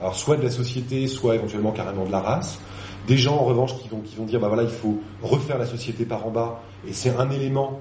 alors 0.00 0.16
soit 0.16 0.36
de 0.36 0.42
la 0.42 0.50
société, 0.50 1.06
soit 1.06 1.34
éventuellement 1.34 1.72
carrément 1.72 2.06
de 2.06 2.10
la 2.10 2.20
race, 2.20 2.58
des 3.06 3.18
gens 3.18 3.36
en 3.36 3.44
revanche 3.44 3.76
qui 3.78 3.88
vont, 3.88 4.00
qui 4.00 4.16
vont 4.16 4.24
dire 4.24 4.40
bah 4.40 4.48
voilà 4.48 4.62
il 4.62 4.70
faut 4.70 5.00
refaire 5.22 5.58
la 5.58 5.66
société 5.66 6.04
par 6.04 6.26
en 6.26 6.30
bas 6.30 6.62
et 6.86 6.92
c'est 6.92 7.14
un 7.16 7.30
élément 7.30 7.80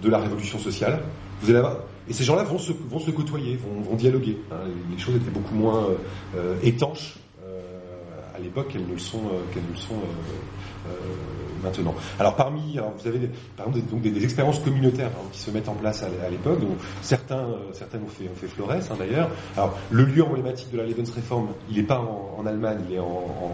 de 0.00 0.08
la 0.08 0.18
révolution 0.18 0.58
sociale. 0.58 1.00
Vous 1.42 1.50
allez 1.54 1.62
et 2.08 2.12
ces 2.12 2.24
gens-là 2.24 2.44
vont 2.44 2.58
se, 2.58 2.72
vont 2.72 2.98
se 2.98 3.10
côtoyer, 3.10 3.56
vont, 3.56 3.82
vont 3.82 3.94
dialoguer. 3.94 4.38
Hein. 4.50 4.56
Les 4.90 4.98
choses 4.98 5.16
étaient 5.16 5.30
beaucoup 5.30 5.54
moins 5.54 5.86
étanches 6.62 7.19
à 8.40 8.42
l'époque 8.42 8.68
qu'elles 8.68 8.86
ne 8.86 8.92
le 8.92 8.98
sont, 8.98 9.18
euh, 9.18 9.52
qu'elles 9.52 9.64
ne 9.64 9.72
le 9.72 9.76
sont 9.76 9.94
euh, 9.94 10.88
euh, 10.88 10.92
maintenant. 11.62 11.94
Alors 12.18 12.36
parmi, 12.36 12.78
vous 12.78 13.08
avez 13.08 13.18
des, 13.18 13.30
par 13.56 13.68
exemple 13.68 13.86
donc 13.90 14.00
des, 14.02 14.24
expériences 14.24 14.58
communautaires 14.60 15.10
hein, 15.14 15.28
qui 15.32 15.40
se 15.40 15.50
mettent 15.50 15.68
en 15.68 15.74
place 15.74 16.02
à, 16.02 16.30
l'époque. 16.30 16.60
Donc 16.60 16.78
certains, 17.02 17.46
certains 17.72 17.98
ont 17.98 18.08
fait, 18.08 18.24
ont 18.24 18.36
fait 18.36 18.46
Flores 18.46 18.72
hein, 18.72 18.96
d'ailleurs. 18.98 19.30
Alors 19.56 19.78
le 19.90 20.04
lieu 20.04 20.24
emblématique 20.24 20.70
de 20.72 20.78
la 20.78 20.86
Lebensreform, 20.86 21.48
il 21.70 21.76
n'est 21.76 21.82
pas 21.82 22.00
en, 22.00 22.46
Allemagne, 22.46 22.78
il 22.88 22.96
est 22.96 22.98
en, 22.98 23.52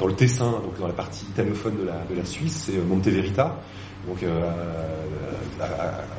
dans 0.00 0.06
le 0.06 0.14
Tessin, 0.14 0.50
donc 0.50 0.78
dans 0.80 0.88
la 0.88 0.92
partie 0.92 1.24
italophone 1.26 1.76
de 1.76 1.84
la, 1.84 2.04
de 2.10 2.16
la 2.16 2.24
Suisse, 2.24 2.64
c'est 2.66 2.76
Monteverita 2.78 3.56
donc 4.06 4.22
euh, 4.22 4.50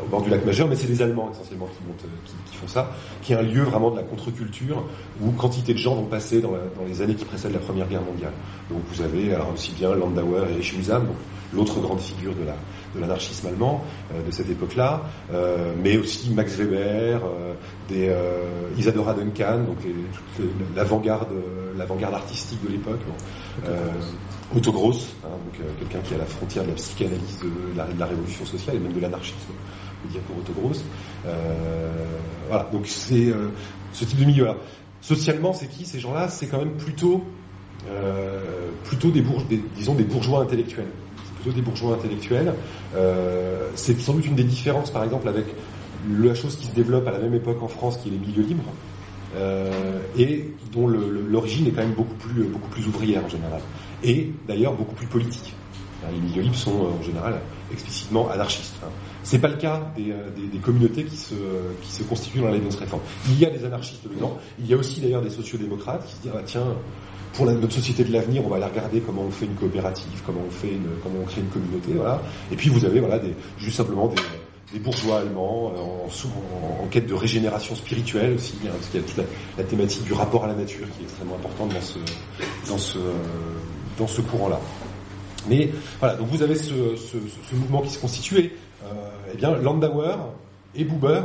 au 0.03 0.07
bord 0.07 0.21
du 0.21 0.29
lac 0.29 0.45
Majeur, 0.45 0.67
mais 0.67 0.75
c'est 0.75 0.87
les 0.87 1.01
Allemands 1.01 1.29
essentiellement 1.31 1.67
qui, 1.67 1.85
montent, 1.85 2.05
qui, 2.49 2.55
font 2.57 2.67
ça, 2.67 2.91
qui 3.21 3.33
est 3.33 3.35
un 3.35 3.41
lieu 3.41 3.63
vraiment 3.63 3.91
de 3.91 3.97
la 3.97 4.03
contre-culture 4.03 4.83
où 5.21 5.31
quantité 5.31 5.73
de 5.73 5.79
gens 5.79 5.95
vont 5.95 6.05
passer 6.05 6.41
dans, 6.41 6.53
les 6.87 7.01
années 7.01 7.15
qui 7.15 7.25
précèdent 7.25 7.53
la 7.53 7.59
Première 7.59 7.87
Guerre 7.87 8.03
mondiale. 8.03 8.33
Donc 8.69 8.79
vous 8.91 9.01
avez 9.01 9.33
alors 9.33 9.51
aussi 9.53 9.71
bien 9.71 9.93
Landauer 9.95 10.45
et 10.57 10.61
Schmusam, 10.61 11.07
l'autre 11.53 11.79
grande 11.81 11.99
figure 11.99 12.33
de 12.33 12.45
la 12.45 12.55
de 12.95 13.01
l'anarchisme 13.01 13.47
allemand 13.47 13.83
euh, 14.13 14.25
de 14.25 14.31
cette 14.31 14.49
époque-là, 14.49 15.01
euh, 15.33 15.73
mais 15.81 15.97
aussi 15.97 16.29
Max 16.31 16.55
Weber, 16.57 17.21
euh, 17.23 17.53
des 17.89 18.09
euh, 18.09 18.43
Isadora 18.77 19.13
Duncan, 19.13 19.59
donc 19.59 19.77
l'avant-garde 20.75 22.13
artistique 22.13 22.63
de 22.63 22.69
l'époque. 22.69 23.01
Otto 24.55 24.71
Gross, 24.71 25.15
hein, 25.23 25.27
donc 25.29 25.59
euh, 25.59 25.71
quelqu'un 25.79 25.99
qui 25.99 26.13
est 26.13 26.17
à 26.17 26.19
la 26.19 26.25
frontière 26.25 26.63
de 26.63 26.69
la 26.69 26.75
psychanalyse 26.75 27.39
de 27.41 27.99
la, 27.99 28.05
révolution 28.05 28.45
sociale 28.45 28.75
et 28.75 28.79
même 28.79 28.93
de 28.93 28.99
l'anarchisme, 28.99 29.37
on 29.49 30.07
peut 30.07 30.13
dire 30.13 30.21
pour 30.21 30.37
Otto 30.37 30.53
Gross. 30.53 30.83
Euh, 31.25 31.89
voilà, 32.47 32.69
donc 32.71 32.87
c'est 32.87 33.27
euh, 33.27 33.49
ce 33.93 34.05
type 34.05 34.19
de 34.19 34.25
milieu-là. 34.25 34.55
Socialement, 35.01 35.53
c'est 35.53 35.67
qui 35.67 35.85
ces 35.85 35.99
gens-là? 35.99 36.29
C'est 36.29 36.47
quand 36.47 36.59
même 36.59 36.73
plutôt 36.77 37.23
euh, 37.89 38.39
plutôt 38.85 39.11
des, 39.11 39.21
bourge, 39.21 39.43
disons 39.75 39.93
des 39.93 40.03
bourgeois 40.03 40.41
intellectuels. 40.41 40.87
C'est 41.25 41.33
plutôt 41.35 41.55
des 41.55 41.61
bourgeois 41.61 41.95
intellectuels. 41.95 42.53
Euh, 42.95 43.69
c'est 43.75 43.99
sans 43.99 44.13
doute 44.13 44.25
une 44.25 44.35
des 44.35 44.43
différences, 44.43 44.91
par 44.91 45.03
exemple, 45.03 45.27
avec 45.27 45.45
la 46.09 46.35
chose 46.35 46.55
qui 46.55 46.67
se 46.67 46.73
développe 46.73 47.07
à 47.07 47.11
la 47.11 47.19
même 47.19 47.33
époque 47.33 47.61
en 47.61 47.67
France, 47.67 47.97
qui 47.97 48.09
est 48.09 48.11
les 48.11 48.17
milieux 48.17 48.43
libres. 48.43 48.71
Euh, 49.35 49.99
et 50.17 50.53
dont 50.71 50.87
l'origine 50.87 51.67
est 51.67 51.71
quand 51.71 51.81
même 51.81 51.93
beaucoup 51.93 52.13
plus, 52.15 52.43
beaucoup 52.43 52.69
plus 52.69 52.87
ouvrière 52.87 53.25
en 53.25 53.29
général 53.29 53.61
et 54.03 54.31
d'ailleurs 54.47 54.73
beaucoup 54.73 54.95
plus 54.95 55.07
politique. 55.07 55.53
Les 56.11 56.19
milieux 56.19 56.41
libres 56.41 56.55
sont 56.55 56.83
euh, 56.83 56.99
en 56.99 57.01
général 57.01 57.39
explicitement 57.71 58.29
anarchistes. 58.29 58.75
Hein. 58.83 58.89
C'est 59.23 59.39
pas 59.39 59.47
le 59.47 59.55
cas 59.55 59.81
des, 59.95 60.11
euh, 60.11 60.29
des, 60.51 60.57
communautés 60.59 61.05
qui 61.05 61.15
se, 61.15 61.33
qui 61.81 61.91
se 61.91 62.03
constituent 62.03 62.39
dans 62.39 62.49
la 62.49 62.57
réforme. 62.77 63.01
Il 63.29 63.39
y 63.39 63.45
a 63.45 63.49
des 63.49 63.63
anarchistes 63.63 64.07
dedans. 64.13 64.37
Il 64.59 64.67
y 64.67 64.73
a 64.73 64.77
aussi 64.77 64.99
d'ailleurs 64.99 65.21
des 65.21 65.29
sociodémocrates 65.29 66.05
qui 66.05 66.15
se 66.15 66.21
disent 66.23 66.31
ah, 66.35 66.41
tiens 66.45 66.65
pour 67.33 67.47
notre 67.47 67.73
société 67.73 68.03
de 68.03 68.13
l'avenir, 68.13 68.45
on 68.45 68.49
va 68.49 68.57
aller 68.57 68.65
regarder 68.65 68.99
comment 68.99 69.23
on 69.23 69.31
fait 69.31 69.45
une 69.45 69.55
coopérative, 69.55 70.21
comment 70.25 70.41
on 70.47 70.51
fait 70.51 70.69
une, 70.69 70.87
comment 71.01 71.15
on 71.23 71.25
crée 71.25 71.41
une 71.41 71.47
communauté, 71.47 71.93
voilà. 71.93 72.21
Et 72.51 72.55
puis 72.55 72.69
vous 72.69 72.85
avez 72.85 72.99
voilà 72.99 73.19
juste 73.57 73.77
simplement 73.77 74.07
des, 74.07 74.79
bourgeois 74.79 75.19
allemands 75.19 75.71
euh, 75.75 76.83
en, 76.83 76.87
quête 76.87 77.07
de 77.07 77.13
régénération 77.13 77.75
spirituelle 77.75 78.33
aussi, 78.33 78.53
hein, 78.65 78.69
parce 78.73 78.87
qu'il 78.87 79.01
y 79.01 79.03
a 79.03 79.07
toute 79.07 79.17
la, 79.17 79.23
la, 79.57 79.63
thématique 79.63 80.03
du 80.03 80.13
rapport 80.13 80.43
à 80.43 80.47
la 80.47 80.55
nature 80.55 80.85
qui 80.91 81.01
est 81.01 81.03
extrêmement 81.05 81.35
importante 81.35 81.73
dans 81.73 81.81
ce, 81.81 81.99
dans 82.67 82.77
ce, 82.77 82.97
dans 83.97 84.07
ce 84.07 84.21
courant-là. 84.21 84.59
Mais 85.49 85.69
voilà, 85.99 86.15
donc 86.15 86.27
vous 86.29 86.41
avez 86.41 86.55
ce, 86.55 86.95
ce, 86.95 87.17
ce 87.49 87.55
mouvement 87.55 87.81
qui 87.81 87.89
se 87.89 87.99
constitue 87.99 88.51
euh, 88.85 89.09
eh 89.33 89.37
bien 89.37 89.57
Landauer 89.57 90.15
et 90.75 90.83
Buber, 90.83 91.21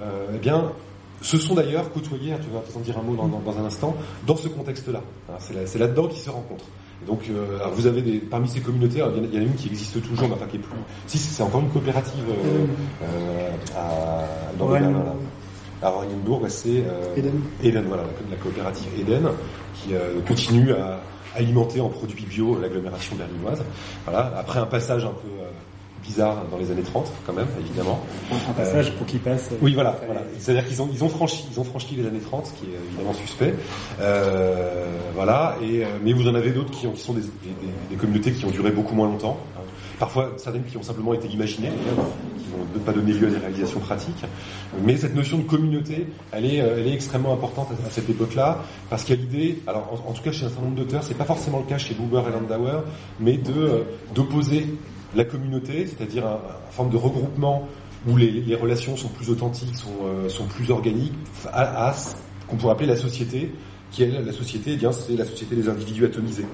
euh, 0.00 0.26
eh 0.34 0.38
bien 0.38 0.72
se 1.20 1.38
sont 1.38 1.54
d'ailleurs 1.54 1.90
côtoyés, 1.92 2.32
hein, 2.32 2.38
tu 2.42 2.50
vas 2.50 2.60
t'en 2.60 2.80
dire 2.80 2.98
un 2.98 3.02
mot 3.02 3.14
dans, 3.14 3.28
dans, 3.28 3.58
un 3.58 3.64
instant, 3.64 3.94
dans 4.26 4.36
ce 4.36 4.48
contexte-là. 4.48 5.00
C'est 5.38 5.78
là, 5.78 5.86
dedans 5.86 6.08
qu'ils 6.08 6.20
se 6.20 6.30
rencontrent. 6.30 6.64
donc 7.06 7.20
euh, 7.30 7.58
vous 7.74 7.86
avez 7.86 8.02
des, 8.02 8.18
parmi 8.18 8.48
ces 8.48 8.60
communautés, 8.60 8.98
il 8.98 9.34
y, 9.34 9.38
en 9.38 9.40
a 9.40 9.44
une 9.44 9.54
qui 9.54 9.68
existe 9.68 10.02
toujours, 10.02 10.28
mais 10.28 10.34
enfin 10.34 10.46
qui 10.46 10.56
est 10.56 10.60
plus. 10.60 10.76
Si 11.06 11.18
c'est 11.18 11.42
encore 11.42 11.60
une 11.60 11.68
coopérative 11.70 12.24
euh, 12.28 12.66
euh, 13.04 13.50
à, 13.76 14.24
dans 14.58 14.68
ouais, 14.68 14.80
le 14.80 14.86
à 15.80 15.90
Oranienburg, 15.90 16.48
c'est 16.48 16.84
euh, 16.86 17.16
Eden. 17.16 17.40
Eden, 17.62 17.84
voilà, 17.86 18.02
la, 18.04 18.30
la 18.30 18.36
coopérative 18.42 18.88
Eden, 19.00 19.28
qui 19.74 19.90
continue 20.26 20.72
à 20.72 21.00
alimenter 21.36 21.80
en 21.80 21.88
produits 21.88 22.26
bio 22.26 22.58
l'agglomération 22.60 23.16
berlinoise. 23.16 23.62
Voilà. 24.04 24.32
Après 24.38 24.58
un 24.58 24.66
passage 24.66 25.04
un 25.04 25.12
peu 25.12 25.28
bizarre 26.02 26.44
dans 26.50 26.58
les 26.58 26.70
années 26.70 26.82
30 26.82 27.10
quand 27.26 27.32
même 27.32 27.46
évidemment. 27.60 28.00
Un 28.48 28.52
passage 28.52 28.92
pour 28.92 29.06
qu'ils 29.06 29.20
passent. 29.20 29.50
Oui 29.60 29.74
voilà, 29.74 29.98
voilà. 30.06 30.22
C'est-à-dire 30.38 30.66
qu'ils 30.66 30.82
ont 30.82 30.88
ils 30.92 31.04
ont 31.04 31.08
franchi 31.08 31.44
ils 31.50 31.60
ont 31.60 31.64
franchi 31.64 31.94
les 31.94 32.06
années 32.06 32.20
30 32.20 32.46
ce 32.46 32.52
qui 32.52 32.66
est 32.66 32.76
évidemment 32.88 33.14
suspect. 33.14 33.54
Euh, 34.00 34.86
voilà 35.14 35.56
et 35.62 35.84
mais 36.02 36.12
vous 36.12 36.28
en 36.28 36.34
avez 36.34 36.50
d'autres 36.50 36.70
qui, 36.70 36.86
ont, 36.86 36.92
qui 36.92 37.02
sont 37.02 37.12
des, 37.12 37.20
des, 37.20 37.28
des, 37.90 37.96
communautés 37.96 38.32
qui 38.32 38.44
ont 38.44 38.50
duré 38.50 38.70
beaucoup 38.70 38.94
moins 38.94 39.06
longtemps. 39.06 39.38
Parfois 39.98 40.32
certaines 40.36 40.64
qui 40.64 40.76
ont 40.76 40.82
simplement 40.82 41.14
été 41.14 41.28
imaginées, 41.28 41.70
qui 42.38 42.78
n'ont 42.78 42.84
pas 42.84 42.92
donné 42.92 43.12
lieu 43.12 43.28
à 43.28 43.30
des 43.30 43.38
réalisations 43.38 43.80
pratiques. 43.80 44.24
Mais 44.84 44.96
cette 44.96 45.14
notion 45.14 45.38
de 45.38 45.42
communauté, 45.44 46.06
elle 46.32 46.44
est, 46.44 46.56
elle 46.56 46.86
est 46.86 46.94
extrêmement 46.94 47.32
importante 47.32 47.68
à, 47.86 47.90
cette 47.90 48.08
époque-là, 48.10 48.62
parce 48.90 49.04
qu'il 49.04 49.16
y 49.16 49.18
a 49.18 49.22
l'idée, 49.22 49.62
alors 49.66 50.02
en, 50.06 50.12
tout 50.12 50.22
cas 50.22 50.32
chez 50.32 50.46
un 50.46 50.48
certain 50.48 50.64
nombre 50.64 50.76
d'auteurs, 50.76 51.02
c'est 51.02 51.14
pas 51.16 51.24
forcément 51.24 51.58
le 51.58 51.66
cas 51.66 51.78
chez 51.78 51.94
Buber 51.94 52.22
et 52.28 52.32
Landauer, 52.32 52.80
mais 53.20 53.36
de 53.36 53.84
d'opposer 54.14 54.66
la 55.14 55.24
communauté, 55.24 55.86
c'est-à-dire 55.86 56.24
une 56.24 56.72
forme 56.72 56.90
de 56.90 56.96
regroupement 56.96 57.68
où 58.06 58.16
les, 58.16 58.54
relations 58.56 58.96
sont 58.96 59.08
plus 59.08 59.30
authentiques, 59.30 59.76
sont, 59.76 59.90
euh, 60.04 60.46
plus 60.56 60.70
organiques, 60.70 61.12
à, 61.52 61.88
à 61.88 61.92
ce 61.92 62.14
qu'on 62.48 62.56
pourrait 62.56 62.72
appeler 62.72 62.88
la 62.88 62.96
société, 62.96 63.52
qui 63.90 64.02
est 64.02 64.08
la 64.08 64.32
société, 64.32 64.72
eh 64.72 64.76
bien 64.76 64.90
c'est 64.90 65.16
la 65.16 65.24
société 65.24 65.54
des 65.54 65.68
individus 65.68 66.04
atomisés. 66.06 66.46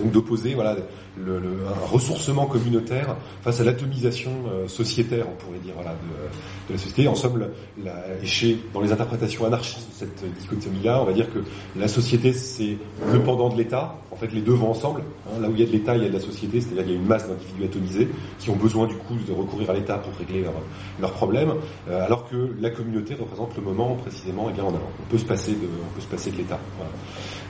Donc 0.00 0.12
d'opposer 0.12 0.54
voilà 0.54 0.76
le, 1.16 1.38
le, 1.38 1.48
un 1.66 1.86
ressourcement 1.86 2.46
communautaire 2.46 3.16
face 3.42 3.60
à 3.60 3.64
l'atomisation 3.64 4.30
euh, 4.48 4.68
sociétaire, 4.68 5.26
on 5.30 5.44
pourrait 5.44 5.58
dire, 5.58 5.74
voilà, 5.74 5.92
de, 5.92 6.68
de 6.68 6.72
la 6.72 6.78
société. 6.78 7.08
En 7.08 7.14
somme, 7.14 7.48
la, 7.82 7.92
chez, 8.24 8.58
dans 8.74 8.80
les 8.80 8.92
interprétations 8.92 9.46
anarchistes 9.46 9.88
de 9.88 9.94
cette 9.94 10.24
dichotomie-là, 10.40 11.00
on 11.02 11.04
va 11.04 11.12
dire 11.12 11.32
que 11.32 11.40
la 11.78 11.88
société, 11.88 12.32
c'est 12.32 12.76
le 13.12 13.20
pendant 13.20 13.48
de 13.48 13.56
l'État. 13.56 13.96
En 14.10 14.16
fait, 14.16 14.32
les 14.32 14.40
deux 14.40 14.54
vont 14.54 14.70
ensemble. 14.70 15.02
Hein. 15.26 15.40
Là 15.40 15.48
où 15.48 15.52
il 15.52 15.60
y 15.60 15.62
a 15.62 15.66
de 15.66 15.72
l'État, 15.72 15.96
il 15.96 16.02
y 16.02 16.06
a 16.06 16.08
de 16.08 16.14
la 16.14 16.20
société, 16.20 16.60
c'est-à-dire 16.60 16.84
qu'il 16.84 16.92
y 16.94 16.96
a 16.96 17.00
une 17.00 17.06
masse 17.06 17.28
d'individus 17.28 17.64
atomisés 17.64 18.08
qui 18.38 18.50
ont 18.50 18.56
besoin 18.56 18.86
du 18.86 18.94
coup 18.96 19.14
de 19.26 19.32
recourir 19.32 19.70
à 19.70 19.74
l'État 19.74 19.98
pour 19.98 20.14
régler 20.18 20.42
leurs 20.42 20.52
leur 21.00 21.12
problèmes, 21.12 21.52
euh, 21.88 22.04
alors 22.04 22.28
que 22.28 22.54
la 22.60 22.70
communauté 22.70 23.14
représente 23.14 23.56
le 23.56 23.62
moment 23.62 23.94
précisément, 23.96 24.48
eh 24.50 24.52
bien 24.52 24.64
on 24.64 25.10
peut 25.10 25.18
se 25.18 25.24
passer 25.24 25.52
de, 25.52 25.66
on 25.66 25.94
peut 25.94 26.00
se 26.00 26.06
passer 26.06 26.30
de 26.30 26.36
l'État. 26.36 26.58
Voilà. 26.76 26.90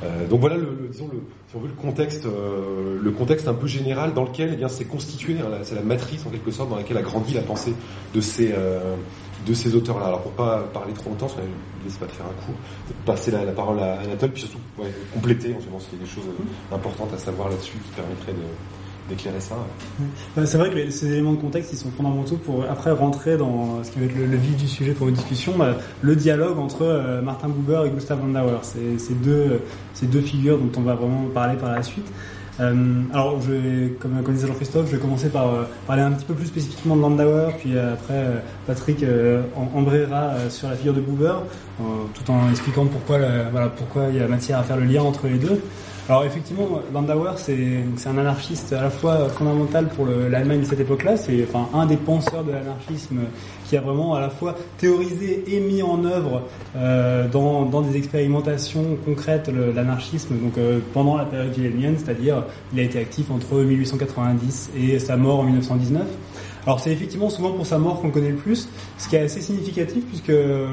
Euh, 0.05 0.27
donc 0.29 0.41
voilà, 0.41 0.57
le, 0.57 0.77
le, 0.81 0.89
disons 0.89 1.09
le, 1.13 1.21
si 1.49 1.57
on 1.57 1.61
veut 1.61 1.69
le 1.69 1.75
contexte, 1.75 2.27
euh, 2.27 2.99
le 3.01 3.11
contexte 3.13 3.49
un 3.49 3.55
peu 3.57 3.67
général 3.67 4.15
dans 4.15 4.25
lequel 4.25 4.51
eh 4.53 4.57
bien 4.57 4.69
c'est 4.69 4.85
constitué, 4.85 5.37
hein, 5.41 5.51
c'est 5.63 5.75
la 5.75 5.83
matrice 5.83 6.25
en 6.27 6.31
quelque 6.31 6.51
sorte 6.51 6.71
dans 6.71 6.77
laquelle 6.77 6.97
a 6.97 7.03
grandi 7.03 7.35
la 7.35 7.43
pensée 7.43 7.75
de 8.15 8.21
ces 8.21 8.53
euh, 8.53 8.95
de 9.47 9.55
ces 9.55 9.75
auteurs-là. 9.75 10.07
Alors 10.07 10.23
pour 10.23 10.33
pas 10.33 10.65
parler 10.73 10.93
trop 10.93 11.11
longtemps, 11.11 11.29
je 11.29 11.41
ne 11.41 11.85
laisse 11.85 11.97
pas 11.97 12.07
te 12.07 12.13
faire 12.13 12.27
un 12.27 12.45
coup, 12.45 12.53
passer 13.05 13.31
la, 13.31 13.41
parole 13.53 13.79
à 13.81 14.01
Anatole, 14.01 14.31
puis 14.31 14.43
surtout 14.43 14.59
ouais, 14.79 14.93
compléter, 15.15 15.55
pense 15.71 15.85
qu'il 15.85 15.99
y 15.99 16.03
a 16.03 16.05
des 16.05 16.11
choses 16.11 16.25
importantes 16.73 17.13
à 17.15 17.19
savoir 17.19 17.49
là-dessus 17.49 17.77
qui 17.79 17.91
permettraient 17.95 18.35
d'éclairer 19.09 19.41
ça. 19.41 19.57
C'est 20.45 20.59
vrai 20.59 20.71
que 20.71 20.91
ces 20.91 21.13
éléments 21.13 21.33
de 21.33 21.41
contexte, 21.41 21.73
ils 21.73 21.79
sont 21.79 21.91
fondamentaux 21.91 22.37
pour 22.37 22.65
après 22.65 22.91
rentrer 22.91 23.37
dans 23.37 23.83
ce 23.85 23.91
qui 23.91 24.01
va 24.01 24.07
être 24.07 24.17
le, 24.17 24.37
vif 24.37 24.57
du 24.57 24.67
sujet 24.67 24.93
pour 24.93 25.09
une 25.09 25.15
discussion, 25.15 25.57
bah, 25.57 25.77
le 26.03 26.17
dialogue 26.17 26.59
entre 26.59 26.83
euh, 26.83 27.23
Martin 27.23 27.49
Buber 27.49 27.83
et 27.87 27.91
Gustav 27.91 28.19
Landauer. 28.21 28.59
Ces 28.63 29.15
deux, 29.15 29.61
ces 29.95 30.07
deux 30.07 30.21
figures 30.21 30.59
dont 30.59 30.71
on 30.77 30.83
va 30.83 30.95
vraiment 30.95 31.27
parler 31.33 31.57
par 31.57 31.71
la 31.71 31.83
suite. 31.83 32.07
Euh, 32.61 33.03
alors, 33.13 33.41
je 33.43 33.53
vais, 33.53 33.91
comme 34.01 34.23
connaissait 34.23 34.47
Jean-Christophe, 34.47 34.87
je 34.91 34.97
vais 34.97 35.03
commencer 35.03 35.29
par 35.29 35.49
euh, 35.49 35.65
parler 35.87 36.03
un 36.03 36.13
petit 36.13 36.25
peu 36.25 36.35
plus 36.35 36.47
spécifiquement 36.47 36.97
de 36.97 37.03
Landauer, 37.03 37.51
puis 37.59 37.79
après 37.79 38.15
euh, 38.15 38.39
Patrick 38.67 39.05
embrayera 39.75 40.35
sur 40.49 40.69
la 40.69 40.77
figure 40.77 40.95
de 40.95 41.01
Buber, 41.01 41.35
tout 41.79 42.31
en 42.31 42.51
expliquant 42.51 42.87
pourquoi, 42.87 43.19
voilà, 43.51 43.69
pourquoi 43.69 44.05
il 44.11 44.17
y 44.17 44.21
a 44.21 44.29
matière 44.29 44.59
à 44.59 44.63
faire 44.63 44.77
le 44.77 44.85
lien 44.85 45.03
entre 45.03 45.27
les 45.27 45.39
deux. 45.39 45.61
Alors 46.09 46.25
effectivement, 46.25 46.69
Landauer, 46.95 47.33
c'est 47.37 48.09
un 48.09 48.19
anarchiste 48.19 48.73
à 48.73 48.81
la 48.81 48.91
fois 48.91 49.29
fondamental 49.29 49.89
pour 49.89 50.07
l'Allemagne 50.07 50.61
de 50.61 50.65
cette 50.65 50.79
époque-là. 50.79 51.17
C'est 51.17 51.43
enfin 51.43 51.69
un 51.75 51.85
des 51.85 51.97
penseurs 51.97 52.45
de 52.45 52.53
l'anarchisme 52.53 53.23
qui 53.69 53.77
a 53.77 53.81
vraiment 53.81 54.15
à 54.15 54.21
la 54.21 54.31
fois 54.31 54.55
théorisé 54.79 55.43
et 55.49 55.59
mis 55.59 55.83
en 55.83 56.05
œuvre 56.05 56.43
euh, 56.77 57.27
dans, 57.27 57.65
dans, 57.65 57.81
des 57.81 57.97
expérimentations 57.97 58.97
concrètes 59.05 59.51
l'anarchisme. 59.75 60.39
Donc 60.39 60.59
euh, 60.59 60.79
pendant 60.95 61.17
la 61.17 61.25
période 61.25 61.57
wilhelmienne, 61.59 61.97
c'est-à-dire 61.99 62.45
il 62.73 62.79
a 62.79 62.83
été 62.85 63.01
actif 63.01 63.33
entre 63.33 63.57
1890 63.57 64.71
et 64.79 65.01
sa 65.01 65.17
mort 65.17 65.41
en 65.41 65.45
1919. 65.45 66.07
Alors 66.67 66.81
c'est 66.81 66.91
effectivement 66.91 67.31
souvent 67.31 67.53
pour 67.53 67.65
sa 67.65 67.79
mort 67.79 68.01
qu'on 68.01 68.11
connaît 68.11 68.31
le 68.31 68.37
plus, 68.37 68.69
ce 68.99 69.09
qui 69.09 69.15
est 69.15 69.21
assez 69.21 69.41
significatif 69.41 70.05
puisque 70.05 70.31
euh, 70.31 70.67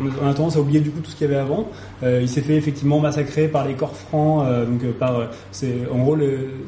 on 0.00 0.28
a 0.28 0.34
tendance 0.34 0.56
à 0.56 0.60
oublier 0.60 0.78
du 0.78 0.90
coup 0.90 1.00
tout 1.00 1.10
ce 1.10 1.16
qu'il 1.16 1.26
y 1.26 1.30
avait 1.30 1.40
avant. 1.40 1.68
Euh, 2.04 2.20
il 2.22 2.28
s'est 2.28 2.42
fait 2.42 2.54
effectivement 2.54 3.00
massacrer 3.00 3.48
par 3.48 3.66
les 3.66 3.74
corps 3.74 3.96
francs, 3.96 4.46
euh, 4.46 4.64
donc 4.64 4.84
par 4.92 5.30
c'est 5.50 5.74
en 5.92 5.98
gros 5.98 6.16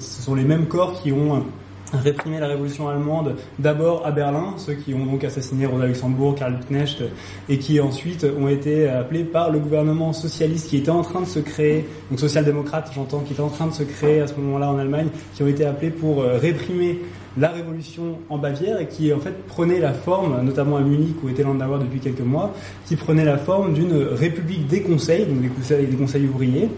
ce 0.00 0.22
sont 0.22 0.34
les 0.34 0.42
mêmes 0.42 0.66
corps 0.66 1.00
qui 1.00 1.12
ont 1.12 1.44
réprimé 1.92 2.40
la 2.40 2.48
révolution 2.48 2.88
allemande 2.88 3.37
d'abord 3.60 4.04
à 4.04 4.10
Berlin, 4.10 4.54
ceux 4.56 4.74
qui 4.74 4.92
ont 4.92 5.06
donc 5.06 5.22
assassiné 5.22 5.66
Rosa 5.66 5.87
Luxembourg, 5.87 6.34
Karl 6.34 6.58
Knecht, 6.68 7.04
et 7.48 7.58
qui 7.58 7.78
ensuite 7.78 8.26
ont 8.37 8.48
été 8.48 8.88
appelés 8.88 9.22
par 9.22 9.52
le 9.52 9.60
gouvernement 9.60 10.12
socialiste 10.12 10.68
qui 10.68 10.78
était 10.78 10.90
en 10.90 11.02
train 11.02 11.20
de 11.20 11.26
se 11.26 11.38
créer, 11.38 11.87
donc 12.10 12.18
social-démocrate 12.18 12.90
j'entends, 12.92 13.20
qui 13.20 13.34
était 13.34 13.42
en 13.42 13.50
train 13.50 13.68
de 13.68 13.72
se 13.72 13.84
créer 13.84 14.20
à 14.20 14.26
ce 14.26 14.34
moment-là 14.34 14.68
en 14.68 14.78
Allemagne, 14.78 15.10
qui 15.34 15.44
ont 15.44 15.48
été 15.48 15.64
appelés 15.64 15.90
pour 15.90 16.24
réprimer 16.24 16.98
la 17.38 17.49
révolution 17.49 18.18
en 18.31 18.38
Bavière 18.38 18.81
et 18.81 18.87
qui 18.87 19.12
en 19.12 19.18
fait 19.18 19.47
prenait 19.47 19.81
la 19.81 19.92
forme, 19.92 20.40
notamment 20.42 20.77
à 20.77 20.81
Munich 20.81 21.16
où 21.23 21.29
était 21.29 21.42
Landauer 21.42 21.79
depuis 21.81 22.01
quelques 22.01 22.20
mois, 22.20 22.55
qui 22.87 22.97
prenait 22.97 23.25
la 23.25 23.38
forme 23.38 23.75
d'une 23.75 23.94
république 23.94 24.66
des 24.66 24.83
conseils, 24.83 25.27
donc 25.27 25.40
des 25.40 25.49
conseils, 25.49 25.87
des 25.87 26.29
ouvriers, 26.29 26.68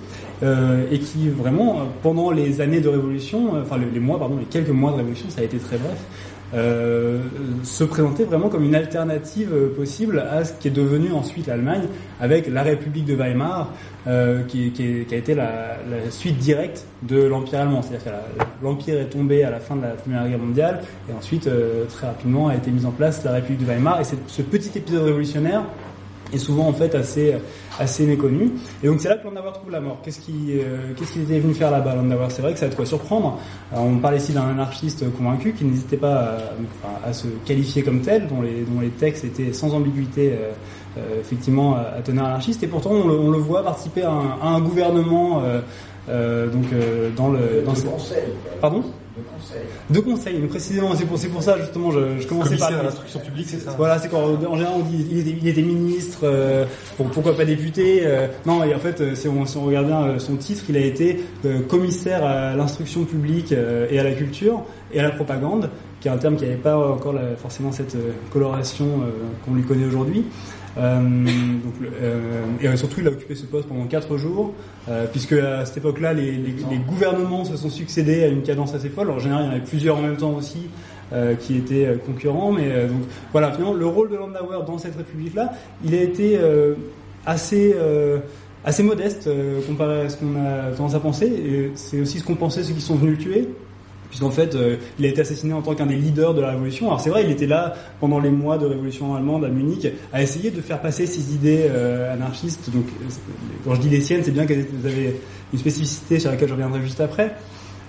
euh, 0.43 0.85
et 0.91 0.99
qui 0.99 1.29
vraiment 1.29 1.81
pendant 2.03 2.31
les 2.31 2.61
années 2.61 2.81
de 2.81 2.89
révolution, 2.89 3.55
euh, 3.55 3.63
enfin 3.63 3.77
les 3.93 4.01
mois 4.01 4.19
pardon, 4.19 4.37
les 4.39 4.45
quelques 4.45 4.71
mois 4.71 4.93
de 4.93 4.97
révolution, 4.97 5.27
ça 5.29 5.41
a 5.41 5.45
été 5.45 5.59
très 5.59 5.79
bref, 5.79 5.99
euh, 6.57 7.19
se 7.63 7.85
présentait 7.85 8.25
vraiment 8.25 8.49
comme 8.49 8.65
une 8.65 8.75
alternative 8.75 9.51
possible 9.77 10.21
à 10.31 10.45
ce 10.45 10.53
qui 10.55 10.69
est 10.69 10.73
devenu 10.73 11.13
ensuite 11.13 11.47
l'Allemagne 11.47 11.83
avec 12.21 12.47
la 12.49 12.63
République 12.63 13.05
de 13.05 13.15
Weimar 13.15 13.73
euh, 14.07 14.45
qui, 14.45 14.73
a 15.11 15.17
été 15.17 15.35
la, 15.35 15.77
suite 16.11 16.39
directe 16.39 16.85
de 17.03 17.25
l'Empire 17.25 17.61
allemand. 17.61 17.83
C'est-à-dire 17.83 18.13
que 18.13 18.65
l'Empire 18.65 19.01
est 19.01 19.07
tombé 19.07 19.43
à 19.43 19.51
la 19.51 19.59
fin 19.59 19.75
de 19.75 19.83
la 19.83 19.89
Première 19.89 20.29
Guerre 20.29 20.39
mondiale 20.39 20.81
et 21.11 21.13
ensuite 21.13 21.47
euh, 21.49 21.85
très 21.87 22.07
rapidement 22.07 22.49
a 22.49 22.55
été 22.55 22.71
mise 22.71 22.87
en 22.87 22.93
place 22.93 23.25
la 23.25 23.33
République 23.33 23.61
de 23.61 23.67
Weimar 23.67 24.01
et 24.01 24.05
ce 24.05 24.43
petit 24.43 24.79
épisode 24.79 25.03
révolutionnaire 25.03 25.65
est 26.33 26.39
souvent 26.39 26.69
en 26.69 26.73
fait 26.73 26.95
assez 26.95 27.35
assez 27.79 28.07
méconnu. 28.07 28.53
Et 28.83 28.87
donc 28.87 29.01
c'est 29.01 29.09
là 29.09 29.17
que 29.17 29.25
Landauer 29.25 29.53
trouve 29.53 29.71
la 29.71 29.81
mort. 29.81 29.99
Qu'est-ce 30.03 30.21
qu'il 30.21 30.51
euh, 30.51 30.93
qu'est-ce 30.97 31.13
qu'il 31.13 31.23
était 31.23 31.39
venu 31.39 31.55
faire 31.55 31.71
là-bas, 31.71 31.95
Landauer 31.95 32.27
C'est 32.31 32.43
vrai 32.43 32.53
que 32.53 32.59
ça 32.59 32.67
a 32.67 32.69
de 32.69 32.75
quoi 32.75 32.87
surprendre. 32.87 33.39
Alors, 33.73 33.85
on 33.85 33.99
parle 33.99 34.17
ici 34.17 34.33
d'un 34.33 34.49
anarchiste 34.49 35.05
convaincu 35.17 35.53
qui 35.53 35.65
n'hésitait 35.65 35.97
pas 35.97 36.15
à, 36.15 36.37
enfin, 36.83 36.95
à, 37.05 37.13
se 37.13 37.27
qualifier 37.45 37.83
comme 37.83 38.01
tel, 38.01 38.27
dont 38.29 38.43
les 38.43 38.63
dont 38.63 38.81
les 38.81 38.91
textes 38.91 39.25
étaient 39.25 39.53
sans 39.53 39.75
ambiguïté. 39.75 40.33
Euh, 40.33 40.53
euh, 40.99 41.21
effectivement 41.21 41.77
à 41.77 42.01
teneur 42.03 42.25
anarchiste 42.25 42.63
et 42.63 42.67
pourtant 42.67 42.93
on 42.93 43.07
le, 43.07 43.19
on 43.19 43.31
le 43.31 43.37
voit 43.37 43.63
participer 43.63 44.01
à 44.01 44.11
un, 44.11 44.39
à 44.41 44.47
un 44.47 44.61
gouvernement 44.63 45.43
euh, 45.45 45.61
euh, 46.09 46.47
donc 46.49 46.65
dans 47.15 47.29
le 47.29 47.63
dans 47.67 47.75
ce... 47.75 47.85
conseil. 47.85 48.23
Pardon? 48.63 48.83
De 49.17 49.23
conseil. 49.23 49.67
De 49.91 50.01
conseil, 50.01 50.39
mais 50.41 50.49
précisément, 50.49 50.95
c'est 50.95 51.07
pour, 51.07 51.19
c'est 51.19 51.29
pour 51.29 51.43
ça 51.43 51.59
justement, 51.59 51.91
je, 51.91 52.19
je 52.21 52.27
commençais 52.27 52.57
par 52.57 52.71
l'instruction 52.71 53.21
publique, 53.21 53.47
c'est 53.49 53.61
ça? 53.61 53.75
Voilà, 53.77 53.99
c'est 53.99 54.09
quand 54.09 54.23
en 54.23 54.57
général 54.57 54.75
on 54.77 54.83
dit 54.83 55.07
il 55.11 55.19
était, 55.19 55.39
il 55.41 55.49
était 55.49 55.63
ministre, 55.63 56.21
euh, 56.25 56.65
pourquoi 56.97 57.37
pas 57.37 57.45
député. 57.45 58.03
Euh, 58.05 58.27
non, 58.45 58.63
et 58.65 58.75
en 58.75 58.79
fait, 58.79 59.15
si 59.15 59.29
on, 59.29 59.47
si 59.47 59.57
on 59.57 59.65
regarde 59.65 59.87
bien 59.87 60.19
son 60.19 60.37
titre, 60.37 60.65
il 60.69 60.77
a 60.77 60.81
été 60.81 61.25
euh, 61.45 61.61
commissaire 61.61 62.25
à 62.25 62.55
l'instruction 62.55 63.05
publique 63.05 63.53
et 63.53 63.99
à 63.99 64.03
la 64.05 64.13
culture 64.13 64.63
et 64.93 65.01
à 65.01 65.03
la 65.03 65.11
propagande, 65.11 65.71
qui 66.01 66.09
est 66.09 66.11
un 66.11 66.19
terme 66.19 66.37
qui 66.37 66.45
n'avait 66.45 66.57
pas 66.57 66.77
encore 66.77 67.13
la, 67.13 67.37
forcément 67.37 67.73
cette 67.73 67.97
coloration 68.33 69.01
qu'on 69.45 69.55
lui 69.55 69.63
connaît 69.63 69.87
aujourd'hui. 69.87 70.25
Euh, 70.79 71.01
donc, 71.01 71.75
euh, 72.03 72.45
et 72.61 72.77
surtout, 72.77 73.01
il 73.01 73.09
a 73.09 73.11
occupé 73.11 73.35
ce 73.35 73.47
poste 73.47 73.69
pendant 73.69 73.85
quatre 73.87 74.17
jours, 74.17 74.53
euh, 74.89 75.07
puisque 75.11 75.33
à 75.33 75.65
cette 75.65 75.79
époque-là, 75.79 76.13
les, 76.13 76.33
les, 76.33 76.55
les, 76.71 76.79
gouvernements 76.87 77.45
se 77.45 77.57
sont 77.57 77.71
succédés 77.71 78.25
à 78.25 78.29
une 78.29 78.43
cadence 78.43 78.75
assez 78.75 78.89
folle. 78.89 79.07
Alors, 79.07 79.17
en 79.17 79.21
général, 79.21 79.45
il 79.45 79.47
y 79.47 79.49
en 79.49 79.53
avait 79.53 79.65
plusieurs 79.65 79.97
en 79.97 80.03
même 80.03 80.17
temps 80.17 80.35
aussi. 80.35 80.69
Euh, 81.13 81.37
qui 81.37 81.57
étaient 81.57 81.97
concurrents, 82.05 82.51
mais 82.51 82.69
donc 82.89 83.03
voilà, 83.31 83.53
finalement, 83.53 83.75
le 83.75 83.87
rôle 83.87 84.11
de 84.11 84.17
Landauer 84.17 84.67
dans 84.67 84.77
cette 84.77 84.97
république-là, 84.97 85.53
il 85.85 85.95
a 85.95 86.01
été 86.01 86.37
assez 87.25 87.77
assez 88.65 88.83
modeste 88.83 89.31
comparé 89.69 90.01
à 90.01 90.09
ce 90.09 90.17
qu'on 90.17 90.35
a 90.35 90.73
tendance 90.77 90.97
à 90.97 90.99
penser. 90.99 91.27
Et 91.27 91.71
c'est 91.77 92.01
aussi 92.01 92.19
ce 92.19 92.25
qu'ont 92.25 92.35
pensé 92.35 92.65
ceux 92.65 92.75
qui 92.75 92.81
sont 92.81 92.97
venus 92.97 93.19
le 93.19 93.23
tuer 93.23 93.49
puisqu'en 94.09 94.31
fait, 94.31 94.55
euh, 94.55 94.77
il 94.99 95.05
a 95.05 95.09
été 95.09 95.21
assassiné 95.21 95.53
en 95.53 95.63
tant 95.63 95.75
qu'un 95.75 95.87
des 95.87 95.97
leaders 95.97 96.35
de 96.35 96.41
la 96.41 96.51
révolution. 96.51 96.87
Alors 96.87 97.01
c'est 97.01 97.11
vrai, 97.11 97.25
il 97.25 97.31
était 97.31 97.47
là 97.47 97.75
pendant 98.01 98.21
les 98.21 98.31
mois 98.31 98.59
de 98.59 98.67
révolution 98.67 99.15
allemande 99.15 99.45
à 99.45 99.49
Munich, 99.49 99.87
à 100.13 100.23
essayer 100.23 100.51
de 100.51 100.61
faire 100.61 100.81
passer 100.81 101.07
ses 101.07 101.35
idées 101.35 101.67
euh, 101.69 102.13
anarchistes. 102.13 102.71
Donc, 102.71 102.85
quand 103.65 103.75
je 103.75 103.81
dis 103.81 103.89
les 103.89 104.01
siennes, 104.01 104.23
c'est 104.25 104.33
bien 104.33 104.47
qu'elles 104.47 104.67
avaient 104.85 105.17
une 105.53 105.59
spécificité 105.59 106.19
sur 106.19 106.31
laquelle 106.31 106.49
je 106.49 106.55
reviendrai 106.55 106.83
juste 106.83 107.01
après. 107.01 107.35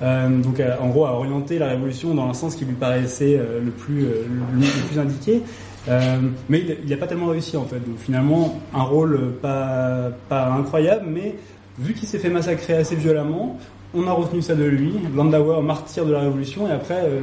Euh, 0.01 0.29
donc, 0.41 0.61
en 0.79 0.87
gros, 0.89 1.05
à 1.05 1.13
orienter 1.13 1.57
la 1.57 1.67
révolution 1.67 2.13
dans 2.13 2.29
un 2.29 2.33
sens 2.33 2.55
qui 2.55 2.65
lui 2.65 2.75
paraissait 2.75 3.39
le 3.63 3.71
plus 3.71 4.01
le, 4.01 4.87
plus 4.89 4.99
indiqué. 4.99 5.41
mais 6.49 6.63
il 6.83 6.89
n'a 6.89 6.97
pas 6.97 7.07
tellement 7.07 7.27
réussi 7.27 7.57
en 7.57 7.65
fait. 7.65 7.79
Donc 7.79 7.97
finalement, 7.97 8.59
un 8.73 8.83
rôle 8.83 9.33
pas 9.41 10.11
pas 10.29 10.47
incroyable, 10.49 11.05
mais 11.07 11.35
vu 11.79 11.93
qu'il 11.93 12.07
s'est 12.07 12.19
fait 12.19 12.29
massacrer 12.29 12.73
assez 12.73 12.95
violemment, 12.95 13.57
on 13.93 14.07
a 14.07 14.11
retenu 14.11 14.41
ça 14.41 14.53
de 14.53 14.63
lui, 14.63 14.93
Landauer, 15.15 15.61
martyr 15.61 16.05
de 16.05 16.11
la 16.11 16.19
Révolution, 16.19 16.67
et 16.67 16.71
après, 16.71 17.03
euh, 17.05 17.21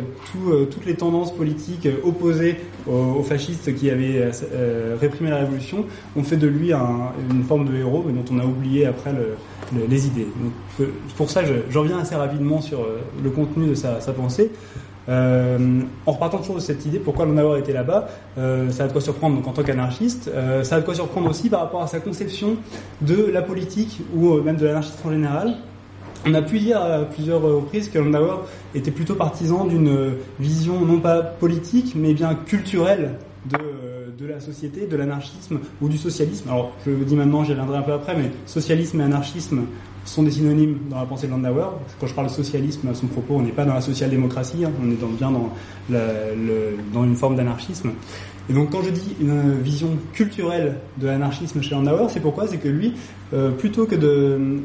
euh, 0.48 0.64
toutes 0.64 0.86
les 0.86 0.94
tendances 0.94 1.34
politiques 1.34 1.86
euh, 1.86 1.96
opposées 2.04 2.56
aux, 2.90 3.22
fascistes 3.22 3.74
qui 3.74 3.90
avaient 3.90 4.30
réprimé 5.00 5.30
la 5.30 5.38
Révolution 5.38 5.86
ont 6.16 6.22
fait 6.22 6.36
de 6.36 6.46
lui 6.46 6.72
un, 6.74 7.12
une 7.30 7.42
forme 7.42 7.66
de 7.66 7.74
héros, 7.74 8.04
mais 8.06 8.12
dont 8.12 8.24
on 8.30 8.38
a 8.38 8.44
oublié 8.44 8.84
après 8.84 9.12
le, 9.12 9.36
le, 9.74 9.86
les 9.86 10.06
idées. 10.06 10.26
Donc, 10.78 10.88
pour 11.16 11.30
ça, 11.30 11.40
j'en 11.70 11.80
reviens 11.80 11.98
assez 11.98 12.14
rapidement 12.14 12.60
sur 12.60 12.86
le 13.22 13.30
contenu 13.30 13.68
de 13.68 13.74
sa, 13.74 13.98
pensée. 14.12 14.50
En 15.08 16.12
repartant 16.12 16.38
toujours 16.38 16.56
de 16.56 16.60
cette 16.60 16.84
idée, 16.84 16.98
pourquoi 16.98 17.24
Landauer 17.24 17.60
était 17.60 17.72
là-bas, 17.72 18.08
ça 18.36 18.84
a 18.84 18.86
de 18.86 18.92
quoi 18.92 19.00
surprendre 19.00 19.36
donc 19.36 19.46
en 19.46 19.52
tant 19.52 19.62
qu'anarchiste, 19.62 20.30
ça 20.62 20.76
a 20.76 20.80
de 20.80 20.84
quoi 20.84 20.94
surprendre 20.94 21.30
aussi 21.30 21.48
par 21.48 21.60
rapport 21.60 21.82
à 21.82 21.86
sa 21.86 22.00
conception 22.00 22.56
de 23.00 23.30
la 23.32 23.40
politique 23.40 24.02
ou 24.14 24.34
même 24.42 24.56
de 24.56 24.66
l'anarchisme 24.66 25.08
en 25.08 25.10
général. 25.10 25.54
On 26.26 26.32
a 26.32 26.42
pu 26.42 26.58
dire 26.58 26.80
à 26.80 27.00
plusieurs 27.04 27.42
reprises 27.42 27.90
que 27.90 27.98
Landauer 27.98 28.44
était 28.74 28.90
plutôt 28.90 29.14
partisan 29.14 29.66
d'une 29.66 30.14
vision 30.40 30.80
non 30.80 30.98
pas 30.98 31.22
politique, 31.22 31.94
mais 31.96 32.14
bien 32.14 32.34
culturelle 32.34 33.18
de, 33.44 33.58
de 34.18 34.26
la 34.26 34.40
société, 34.40 34.86
de 34.86 34.96
l'anarchisme 34.96 35.58
ou 35.82 35.88
du 35.88 35.98
socialisme. 35.98 36.48
Alors, 36.48 36.72
je 36.86 36.90
le 36.90 37.04
dis 37.04 37.14
maintenant, 37.14 37.44
j'y 37.44 37.52
reviendrai 37.52 37.76
un 37.78 37.82
peu 37.82 37.92
après, 37.92 38.16
mais 38.16 38.30
socialisme 38.46 39.00
et 39.00 39.04
anarchisme 39.04 39.64
sont 40.06 40.22
des 40.22 40.30
synonymes 40.30 40.78
dans 40.90 40.98
la 40.98 41.06
pensée 41.06 41.26
de 41.26 41.32
Landauer. 41.32 41.66
Quand 42.00 42.06
je 42.06 42.14
parle 42.14 42.30
socialisme, 42.30 42.88
à 42.88 42.94
son 42.94 43.06
propos, 43.06 43.34
on 43.36 43.42
n'est 43.42 43.52
pas 43.52 43.64
dans 43.64 43.74
la 43.74 43.80
social-démocratie, 43.80 44.64
hein, 44.64 44.70
on 44.82 44.90
est 44.90 45.18
bien 45.18 45.30
dans 45.90 47.04
une 47.04 47.16
forme 47.16 47.36
d'anarchisme. 47.36 47.90
Et 48.50 48.52
donc 48.52 48.70
quand 48.70 48.82
je 48.82 48.90
dis 48.90 49.16
une 49.20 49.60
vision 49.60 49.88
culturelle 50.12 50.76
de 50.98 51.06
l'anarchisme 51.06 51.62
chez 51.62 51.74
Landauer, 51.74 52.08
c'est 52.10 52.20
pourquoi? 52.20 52.46
C'est 52.46 52.58
que 52.58 52.68
lui, 52.68 52.94
euh, 53.32 53.50
plutôt 53.50 53.86
que 53.86 53.94
de, 53.94 54.60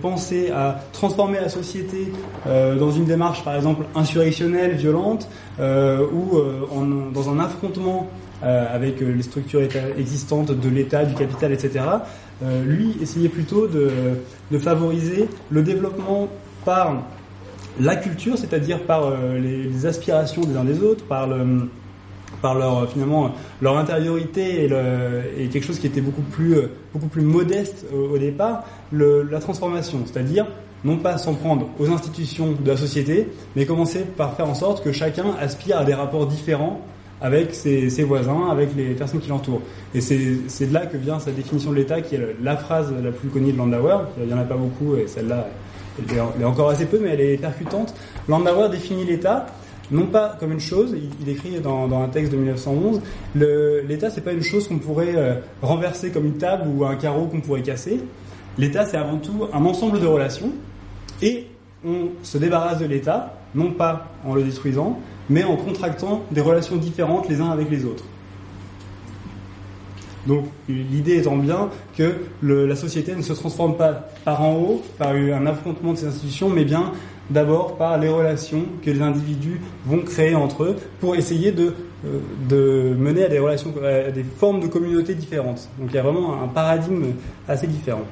penser 0.00 0.50
à 0.50 0.80
transformer 0.92 1.40
la 1.40 1.48
société 1.48 2.12
euh, 2.46 2.76
dans 2.76 2.90
une 2.90 3.04
démarche, 3.04 3.44
par 3.44 3.56
exemple, 3.56 3.84
insurrectionnelle, 3.94 4.72
violente, 4.72 5.28
euh, 5.60 6.06
ou 6.12 6.38
dans 7.12 7.30
un 7.30 7.40
affrontement 7.40 8.08
avec 8.42 9.00
les 9.00 9.22
structures 9.22 9.62
existantes 9.98 10.50
de 10.50 10.68
l'État, 10.68 11.04
du 11.04 11.14
capital, 11.14 11.52
etc., 11.52 11.80
lui 12.66 12.94
essayait 13.00 13.30
plutôt 13.30 13.66
de, 13.66 14.58
favoriser 14.58 15.28
le 15.50 15.62
développement 15.62 16.28
par 16.64 17.04
la 17.80 17.96
culture, 17.96 18.36
c'est-à-dire 18.36 18.80
par 18.80 19.12
les, 19.38 19.86
aspirations 19.86 20.42
des 20.42 20.56
uns 20.56 20.64
des 20.64 20.82
autres, 20.82 21.04
par 21.04 21.26
le, 21.26 21.70
par 22.44 22.54
leur 22.54 22.86
finalement 22.90 23.32
leur 23.62 23.78
intériorité 23.78 24.68
et, 25.38 25.48
quelque 25.48 25.64
chose 25.64 25.78
qui 25.78 25.86
était 25.86 26.02
beaucoup 26.02 26.20
plus 26.20 26.56
beaucoup 26.92 27.06
plus 27.06 27.22
modeste 27.22 27.86
au, 27.90 28.14
au 28.14 28.18
départ, 28.18 28.64
la 28.92 29.40
transformation, 29.40 30.00
c'est-à-dire 30.04 30.46
non 30.84 30.98
pas 30.98 31.16
s'en 31.16 31.32
prendre 31.32 31.68
aux 31.78 31.88
institutions 31.88 32.52
de 32.52 32.68
la 32.68 32.76
société, 32.76 33.28
mais 33.56 33.64
commencer 33.64 34.00
par 34.00 34.36
faire 34.36 34.46
en 34.46 34.54
sorte 34.54 34.84
que 34.84 34.92
chacun 34.92 35.24
aspire 35.40 35.78
à 35.78 35.84
des 35.86 35.94
rapports 35.94 36.26
différents 36.26 36.82
avec 37.22 37.54
ses, 37.54 37.88
ses, 37.88 38.04
voisins, 38.04 38.50
avec 38.50 38.76
les 38.76 38.92
personnes 38.92 39.20
qui 39.20 39.30
l'entourent. 39.30 39.62
Et 39.94 40.02
c'est 40.02 40.66
de 40.66 40.74
là 40.74 40.84
que 40.84 40.98
vient 40.98 41.18
sa 41.18 41.30
définition 41.30 41.70
de 41.70 41.76
l'État, 41.76 42.02
qui 42.02 42.16
est 42.16 42.36
la 42.42 42.58
phrase 42.58 42.92
la 43.02 43.10
plus 43.10 43.28
connue 43.30 43.52
de 43.52 43.56
Landauer. 43.56 43.96
Il 44.20 44.26
n'y 44.26 44.34
en 44.34 44.38
a 44.38 44.44
pas 44.44 44.56
beaucoup, 44.56 44.96
et 44.96 45.06
celle-là, 45.06 45.48
elle, 45.98 46.18
elle, 46.36 46.42
est 46.42 46.44
encore 46.44 46.68
assez 46.68 46.84
peu, 46.84 46.98
mais 47.02 47.10
elle 47.10 47.22
est 47.22 47.38
percutante. 47.38 47.94
Landauer 48.28 48.68
définit 48.68 49.06
l'État 49.06 49.46
non 49.90 50.06
pas 50.06 50.36
comme 50.40 50.52
une 50.52 50.60
chose, 50.60 50.94
il, 51.20 51.28
écrit 51.28 51.60
dans, 51.60 52.02
un 52.02 52.08
texte 52.08 52.32
de 52.32 52.36
1911, 52.36 53.00
l'État 53.34 54.10
c'est 54.10 54.22
pas 54.22 54.32
une 54.32 54.42
chose 54.42 54.68
qu'on 54.68 54.78
pourrait 54.78 55.14
euh, 55.14 55.34
renverser 55.62 56.10
comme 56.10 56.26
une 56.26 56.38
table 56.38 56.68
ou 56.68 56.84
un 56.84 56.96
carreau 56.96 57.26
qu'on 57.26 57.40
pourrait 57.40 57.62
casser. 57.62 58.00
L'État 58.56 58.86
c'est 58.86 58.96
avant 58.96 59.18
tout 59.18 59.46
un 59.52 59.64
ensemble 59.64 60.00
de 60.00 60.06
relations 60.06 60.52
et 61.22 61.46
on 61.84 62.08
se 62.22 62.38
débarrasse 62.38 62.78
de 62.78 62.86
l'État, 62.86 63.34
non 63.54 63.72
pas 63.72 64.08
en 64.24 64.34
le 64.34 64.42
détruisant, 64.42 64.98
mais 65.28 65.44
en 65.44 65.56
contractant 65.56 66.22
des 66.30 66.40
relations 66.40 66.76
différentes 66.76 67.28
les 67.28 67.40
uns 67.40 67.50
avec 67.50 67.70
les 67.70 67.84
autres. 67.84 68.04
Donc 70.26 70.46
l'idée 70.68 71.18
étant 71.18 71.36
bien 71.36 71.68
que 71.96 72.14
la 72.42 72.76
société 72.76 73.14
ne 73.14 73.22
se 73.22 73.34
transforme 73.34 73.76
pas 73.76 74.08
par 74.24 74.42
en 74.42 74.54
haut, 74.54 74.82
par 74.96 75.10
un 75.10 75.46
affrontement 75.46 75.92
de 75.92 75.98
ces 75.98 76.06
institutions, 76.06 76.48
mais 76.48 76.64
bien 76.64 76.92
d'abord 77.30 77.76
par 77.76 77.98
les 77.98 78.08
relations 78.08 78.64
que 78.82 78.90
les 78.90 79.00
individus 79.00 79.60
vont 79.86 80.00
créer 80.00 80.34
entre 80.34 80.64
eux 80.64 80.76
pour 81.00 81.16
essayer 81.16 81.52
de, 81.52 81.74
euh, 82.04 82.20
de 82.48 82.94
mener 82.96 83.24
à 83.24 83.28
des 83.28 83.38
relations, 83.38 83.72
à 83.82 84.10
des 84.10 84.24
formes 84.24 84.60
de 84.60 84.66
communautés 84.66 85.14
différentes. 85.14 85.68
Donc 85.78 85.88
il 85.90 85.94
y 85.94 85.98
a 85.98 86.02
vraiment 86.02 86.42
un 86.42 86.48
paradigme 86.48 87.12
assez 87.48 87.66
différent. 87.66 88.04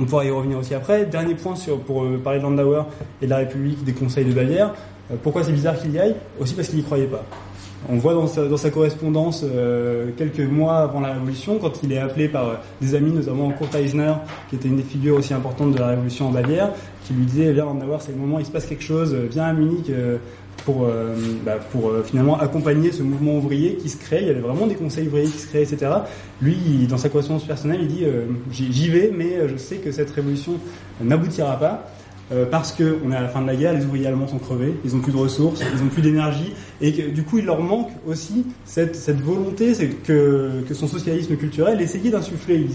On 0.00 0.04
pourra 0.04 0.24
y 0.24 0.30
revenir 0.30 0.58
aussi 0.58 0.74
après. 0.74 1.04
Dernier 1.06 1.34
point 1.34 1.56
sur, 1.56 1.80
pour 1.80 2.04
euh, 2.04 2.20
parler 2.22 2.38
de 2.38 2.44
Landauer 2.44 2.84
et 3.20 3.26
de 3.26 3.30
la 3.30 3.38
République 3.38 3.82
des 3.84 3.92
conseils 3.92 4.24
de 4.24 4.32
Bavière. 4.32 4.74
Euh, 5.10 5.16
pourquoi 5.22 5.42
c'est 5.42 5.52
bizarre 5.52 5.78
qu'il 5.78 5.92
y 5.92 5.98
aille? 5.98 6.14
Aussi 6.40 6.54
parce 6.54 6.68
qu'il 6.68 6.78
n'y 6.78 6.84
croyait 6.84 7.06
pas. 7.06 7.24
On 7.88 7.96
voit 7.96 8.14
dans 8.14 8.26
sa, 8.26 8.46
dans 8.46 8.56
sa 8.56 8.70
correspondance 8.70 9.44
euh, 9.44 10.10
quelques 10.16 10.40
mois 10.40 10.78
avant 10.78 11.00
la 11.00 11.12
Révolution, 11.12 11.58
quand 11.58 11.82
il 11.82 11.92
est 11.92 11.98
appelé 11.98 12.28
par 12.28 12.48
euh, 12.48 12.54
des 12.80 12.94
amis, 12.94 13.12
notamment 13.12 13.50
Kurt 13.50 13.74
Eisner, 13.74 14.14
qui 14.48 14.56
était 14.56 14.68
une 14.68 14.76
des 14.76 14.82
figures 14.82 15.16
aussi 15.16 15.34
importantes 15.34 15.72
de 15.72 15.78
la 15.78 15.88
Révolution 15.88 16.28
en 16.28 16.30
Bavière, 16.30 16.70
qui 17.04 17.12
lui 17.12 17.24
disait 17.24 17.52
viens 17.52 17.64
Landauer, 17.64 17.98
c'est 18.00 18.12
le 18.12 18.18
moment, 18.18 18.38
il 18.38 18.46
se 18.46 18.50
passe 18.50 18.66
quelque 18.66 18.84
chose, 18.84 19.14
viens 19.14 19.44
à 19.44 19.52
Munich 19.52 19.90
pour, 20.64 20.84
euh, 20.84 21.14
bah, 21.44 21.58
pour 21.70 21.88
euh, 21.88 22.02
finalement 22.02 22.38
accompagner 22.38 22.92
ce 22.92 23.02
mouvement 23.02 23.36
ouvrier 23.36 23.76
qui 23.76 23.88
se 23.88 23.96
crée. 23.96 24.20
Il 24.22 24.26
y 24.28 24.30
avait 24.30 24.40
vraiment 24.40 24.66
des 24.66 24.74
conseils 24.74 25.08
ouvriers 25.08 25.28
qui 25.28 25.38
se 25.38 25.48
créaient, 25.48 25.64
etc. 25.64 25.90
Lui, 26.40 26.86
dans 26.88 26.98
sa 26.98 27.08
correspondance 27.08 27.44
personnelle, 27.44 27.80
il 27.82 27.88
dit 27.88 28.04
euh, 28.04 28.26
j'y 28.50 28.88
vais, 28.88 29.12
mais 29.16 29.48
je 29.48 29.56
sais 29.56 29.76
que 29.76 29.90
cette 29.90 30.10
révolution 30.10 30.54
n'aboutira 31.00 31.58
pas. 31.58 31.88
Parce 32.50 32.72
que 32.72 32.98
on 33.04 33.12
est 33.12 33.16
à 33.16 33.22
la 33.22 33.28
fin 33.28 33.42
de 33.42 33.46
la 33.46 33.56
guerre, 33.56 33.74
les 33.74 33.84
ouvriers 33.84 34.06
allemands 34.06 34.28
sont 34.28 34.38
crevés, 34.38 34.74
ils 34.84 34.94
ont 34.94 35.00
plus 35.00 35.12
de 35.12 35.16
ressources, 35.16 35.60
ils 35.60 35.82
ont 35.82 35.88
plus 35.88 36.02
d'énergie, 36.02 36.52
et 36.80 36.92
que 36.92 37.10
du 37.10 37.22
coup 37.22 37.38
il 37.38 37.44
leur 37.44 37.60
manque 37.60 37.90
aussi 38.06 38.46
cette, 38.64 38.96
volonté, 39.20 39.72
que, 40.04 40.62
que 40.66 40.74
son 40.74 40.86
socialisme 40.86 41.36
culturel 41.36 41.80
essayait 41.80 42.10
d'insuffler. 42.10 42.66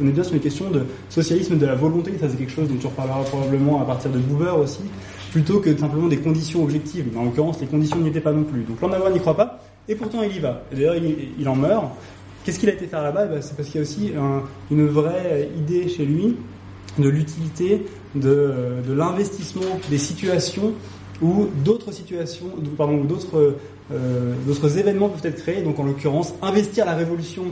On 0.00 0.08
est 0.08 0.12
bien 0.12 0.24
sur 0.24 0.34
une 0.34 0.40
question 0.40 0.70
de 0.70 0.82
socialisme 1.08 1.58
de 1.58 1.66
la 1.66 1.74
volonté, 1.74 2.12
ça 2.20 2.28
c'est 2.28 2.36
quelque 2.36 2.52
chose 2.52 2.68
dont 2.68 2.76
tu 2.76 2.86
reparleras 2.86 3.22
probablement 3.24 3.80
à 3.80 3.84
partir 3.84 4.10
de 4.10 4.18
Buber 4.18 4.54
aussi, 4.60 4.82
plutôt 5.30 5.60
que 5.60 5.76
simplement 5.76 6.08
des 6.08 6.18
conditions 6.18 6.62
objectives. 6.62 7.06
Mais 7.12 7.18
en 7.18 7.24
l'occurrence, 7.24 7.60
les 7.60 7.66
conditions 7.66 7.98
n'y 7.98 8.08
étaient 8.08 8.20
pas 8.20 8.32
non 8.32 8.44
plus. 8.44 8.62
Donc 8.62 8.80
Landauer 8.80 9.10
n'y 9.12 9.20
croit 9.20 9.36
pas, 9.36 9.60
et 9.88 9.94
pourtant 9.94 10.22
il 10.22 10.36
y 10.36 10.40
va. 10.40 10.62
D'ailleurs, 10.72 10.96
il, 11.38 11.48
en 11.48 11.56
meurt. 11.56 11.86
Qu'est-ce 12.44 12.58
qu'il 12.58 12.70
a 12.70 12.72
été 12.72 12.86
faire 12.86 13.02
là-bas? 13.02 13.26
Ben, 13.26 13.42
C'est 13.42 13.56
parce 13.56 13.68
qu'il 13.68 13.76
y 13.76 13.78
a 13.78 13.82
aussi 13.82 14.12
un, 14.16 14.42
une 14.70 14.86
vraie 14.86 15.50
idée 15.58 15.88
chez 15.88 16.04
lui 16.04 16.36
de 16.98 17.08
l'utilité 17.08 17.82
de, 18.14 18.82
de 18.86 18.92
l'investissement 18.92 19.78
des 19.88 19.98
situations 19.98 20.72
où 21.22 21.48
d'autres 21.64 21.92
situations, 21.92 22.46
pardon, 22.76 23.04
d'autres 23.04 23.56
euh, 23.92 24.34
d'autres 24.46 24.78
événements 24.78 25.08
peuvent 25.08 25.32
être 25.32 25.42
créés. 25.42 25.62
Donc 25.62 25.78
en 25.78 25.84
l'occurrence, 25.84 26.34
investir 26.42 26.86
la 26.86 26.94
révolution 26.94 27.46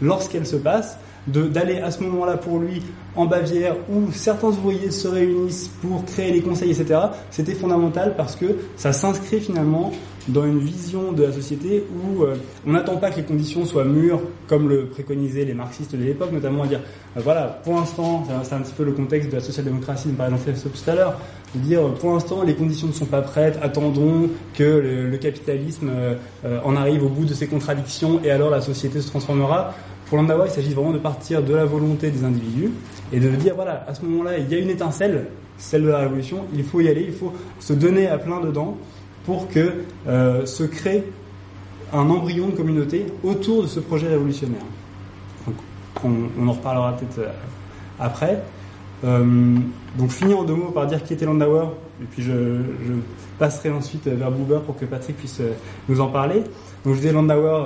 lorsqu'elle 0.00 0.46
se 0.46 0.56
passe, 0.56 0.96
d'aller 1.26 1.78
à 1.78 1.90
ce 1.90 2.02
moment-là 2.02 2.36
pour 2.36 2.58
lui 2.58 2.82
en 3.16 3.24
Bavière 3.24 3.76
où 3.90 4.12
certains 4.12 4.48
ouvriers 4.48 4.90
se 4.90 5.08
réunissent 5.08 5.70
pour 5.80 6.04
créer 6.04 6.32
les 6.32 6.42
conseils, 6.42 6.70
etc. 6.70 7.00
C'était 7.30 7.54
fondamental 7.54 8.14
parce 8.16 8.36
que 8.36 8.58
ça 8.76 8.92
s'inscrit 8.92 9.40
finalement 9.40 9.92
dans 10.28 10.44
une 10.44 10.58
vision 10.58 11.12
de 11.12 11.24
la 11.24 11.32
société 11.32 11.84
où 11.94 12.22
euh, 12.22 12.36
on 12.66 12.72
n'attend 12.72 12.96
pas 12.96 13.10
que 13.10 13.16
les 13.16 13.24
conditions 13.24 13.64
soient 13.64 13.84
mûres 13.84 14.20
comme 14.46 14.68
le 14.68 14.86
préconisaient 14.86 15.44
les 15.44 15.54
marxistes 15.54 15.94
de 15.94 16.02
l'époque, 16.02 16.32
notamment 16.32 16.62
à 16.62 16.66
dire 16.66 16.80
euh, 17.16 17.20
voilà, 17.22 17.60
pour 17.62 17.74
l'instant, 17.74 18.26
c'est 18.42 18.54
un 18.54 18.60
petit 18.60 18.72
peu 18.72 18.84
le 18.84 18.92
contexte 18.92 19.30
de 19.30 19.36
la 19.36 19.42
social-démocratie, 19.42 20.08
par 20.08 20.26
exemple 20.26 20.50
tout 20.52 20.90
à 20.90 20.94
l'heure, 20.94 21.20
de 21.54 21.60
dire 21.60 21.82
pour 21.94 22.12
l'instant 22.12 22.42
les 22.42 22.54
conditions 22.54 22.86
ne 22.86 22.92
sont 22.92 23.06
pas 23.06 23.22
prêtes, 23.22 23.58
attendons 23.62 24.30
que 24.54 24.64
le, 24.64 25.16
capitalisme 25.18 25.90
euh, 25.90 26.60
en 26.64 26.76
arrive 26.76 27.04
au 27.04 27.08
bout 27.08 27.24
de 27.24 27.34
ses 27.34 27.46
contradictions 27.46 28.20
et 28.24 28.30
alors 28.30 28.50
la 28.50 28.60
société 28.60 29.00
se 29.00 29.08
transformera. 29.08 29.74
Pour 30.06 30.18
Landauer, 30.18 30.46
il 30.46 30.50
s'agit 30.50 30.74
vraiment 30.74 30.92
de 30.92 30.98
partir 30.98 31.42
de 31.42 31.54
la 31.54 31.64
volonté 31.64 32.10
des 32.10 32.24
individus 32.24 32.70
et 33.12 33.20
de 33.20 33.28
dire 33.30 33.54
voilà, 33.54 33.84
à 33.88 33.94
ce 33.94 34.04
moment-là, 34.04 34.38
il 34.38 34.50
y 34.50 34.54
a 34.54 34.58
une 34.58 34.70
étincelle, 34.70 35.26
celle 35.56 35.82
de 35.82 35.88
la 35.88 35.98
révolution, 35.98 36.44
il 36.54 36.64
faut 36.64 36.80
y 36.80 36.88
aller, 36.88 37.04
il 37.06 37.14
faut 37.14 37.32
se 37.60 37.72
donner 37.72 38.06
à 38.08 38.18
plein 38.18 38.40
dedans 38.40 38.76
pour 39.24 39.48
que 39.48 39.72
euh, 40.06 40.46
se 40.46 40.64
crée 40.64 41.04
un 41.94 42.10
embryon 42.10 42.48
de 42.48 42.52
communauté 42.52 43.06
autour 43.22 43.62
de 43.62 43.68
ce 43.68 43.80
projet 43.80 44.08
révolutionnaire. 44.08 44.62
On, 46.02 46.48
en 46.48 46.52
reparlera 46.52 46.96
peut-être 46.96 47.18
euh, 47.18 47.32
après. 47.98 48.42
Euh, 49.04 49.56
donc, 49.96 50.10
finis 50.10 50.34
en 50.34 50.44
deux 50.44 50.54
mots 50.54 50.70
par 50.70 50.86
dire 50.86 51.02
qui 51.02 51.14
était 51.14 51.24
Landauer, 51.24 51.66
et 52.02 52.06
puis 52.10 52.22
je, 52.22 52.32
passerai 53.38 53.70
ensuite 53.70 54.06
vers 54.06 54.30
Buber 54.30 54.60
pour 54.64 54.76
que 54.76 54.84
Patrick 54.84 55.16
puisse 55.16 55.40
euh, 55.40 55.52
nous 55.88 56.00
en 56.00 56.08
parler. 56.08 56.42
Donc, 56.84 56.94
je 56.94 57.00
disais 57.00 57.12
Landauer, 57.12 57.64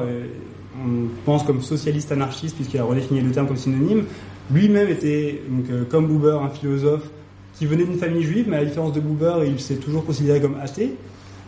on 0.80 1.08
pense 1.24 1.42
comme 1.42 1.62
socialiste 1.62 2.12
anarchiste 2.12 2.54
puisqu'il 2.54 2.78
a 2.78 2.84
redéfini 2.84 3.20
le 3.20 3.30
terme 3.32 3.48
comme 3.48 3.56
synonyme. 3.56 4.04
Lui-même 4.50 4.88
était, 4.88 5.42
donc, 5.48 5.88
comme 5.88 6.06
Buber, 6.06 6.38
un 6.42 6.48
philosophe 6.48 7.08
qui 7.54 7.66
venait 7.66 7.84
d'une 7.84 7.98
famille 7.98 8.22
juive, 8.22 8.46
mais 8.48 8.56
à 8.56 8.60
la 8.60 8.66
différence 8.66 8.92
de 8.92 9.00
Buber, 9.00 9.44
il 9.46 9.58
s'est 9.58 9.76
toujours 9.76 10.04
considéré 10.04 10.40
comme 10.40 10.56
athée. 10.62 10.94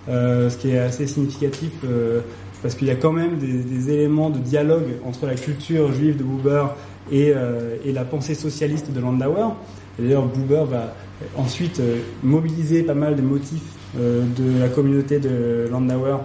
Euh, 0.09 0.49
ce 0.49 0.57
qui 0.57 0.71
est 0.71 0.79
assez 0.79 1.07
significatif 1.07 1.73
euh, 1.85 2.21
parce 2.63 2.75
qu'il 2.75 2.89
y 2.89 2.91
a 2.91 2.95
quand 2.95 3.13
même 3.13 3.39
des, 3.39 3.91
éléments 3.91 4.31
de 4.31 4.39
dialogue 4.39 4.97
entre 5.05 5.27
la 5.27 5.35
culture 5.35 5.93
juive 5.93 6.17
de 6.17 6.25
Buber 6.25 6.65
et, 7.13 7.33
euh, 7.35 7.77
et 7.85 7.93
la 7.93 8.05
pensée 8.05 8.35
socialiste 8.35 8.93
de 8.93 9.01
Landauer. 9.01 9.55
D'ailleurs, 9.99 10.25
Buber 10.27 10.65
va 10.71 10.95
ensuite 11.37 11.83
mobiliser 12.23 12.83
pas 12.83 12.95
mal 12.95 13.15
des 13.15 13.23
motifs 13.23 13.75
de 13.95 14.61
la 14.61 14.69
communauté 14.69 15.19
de 15.19 15.69
Landauer 15.71 16.17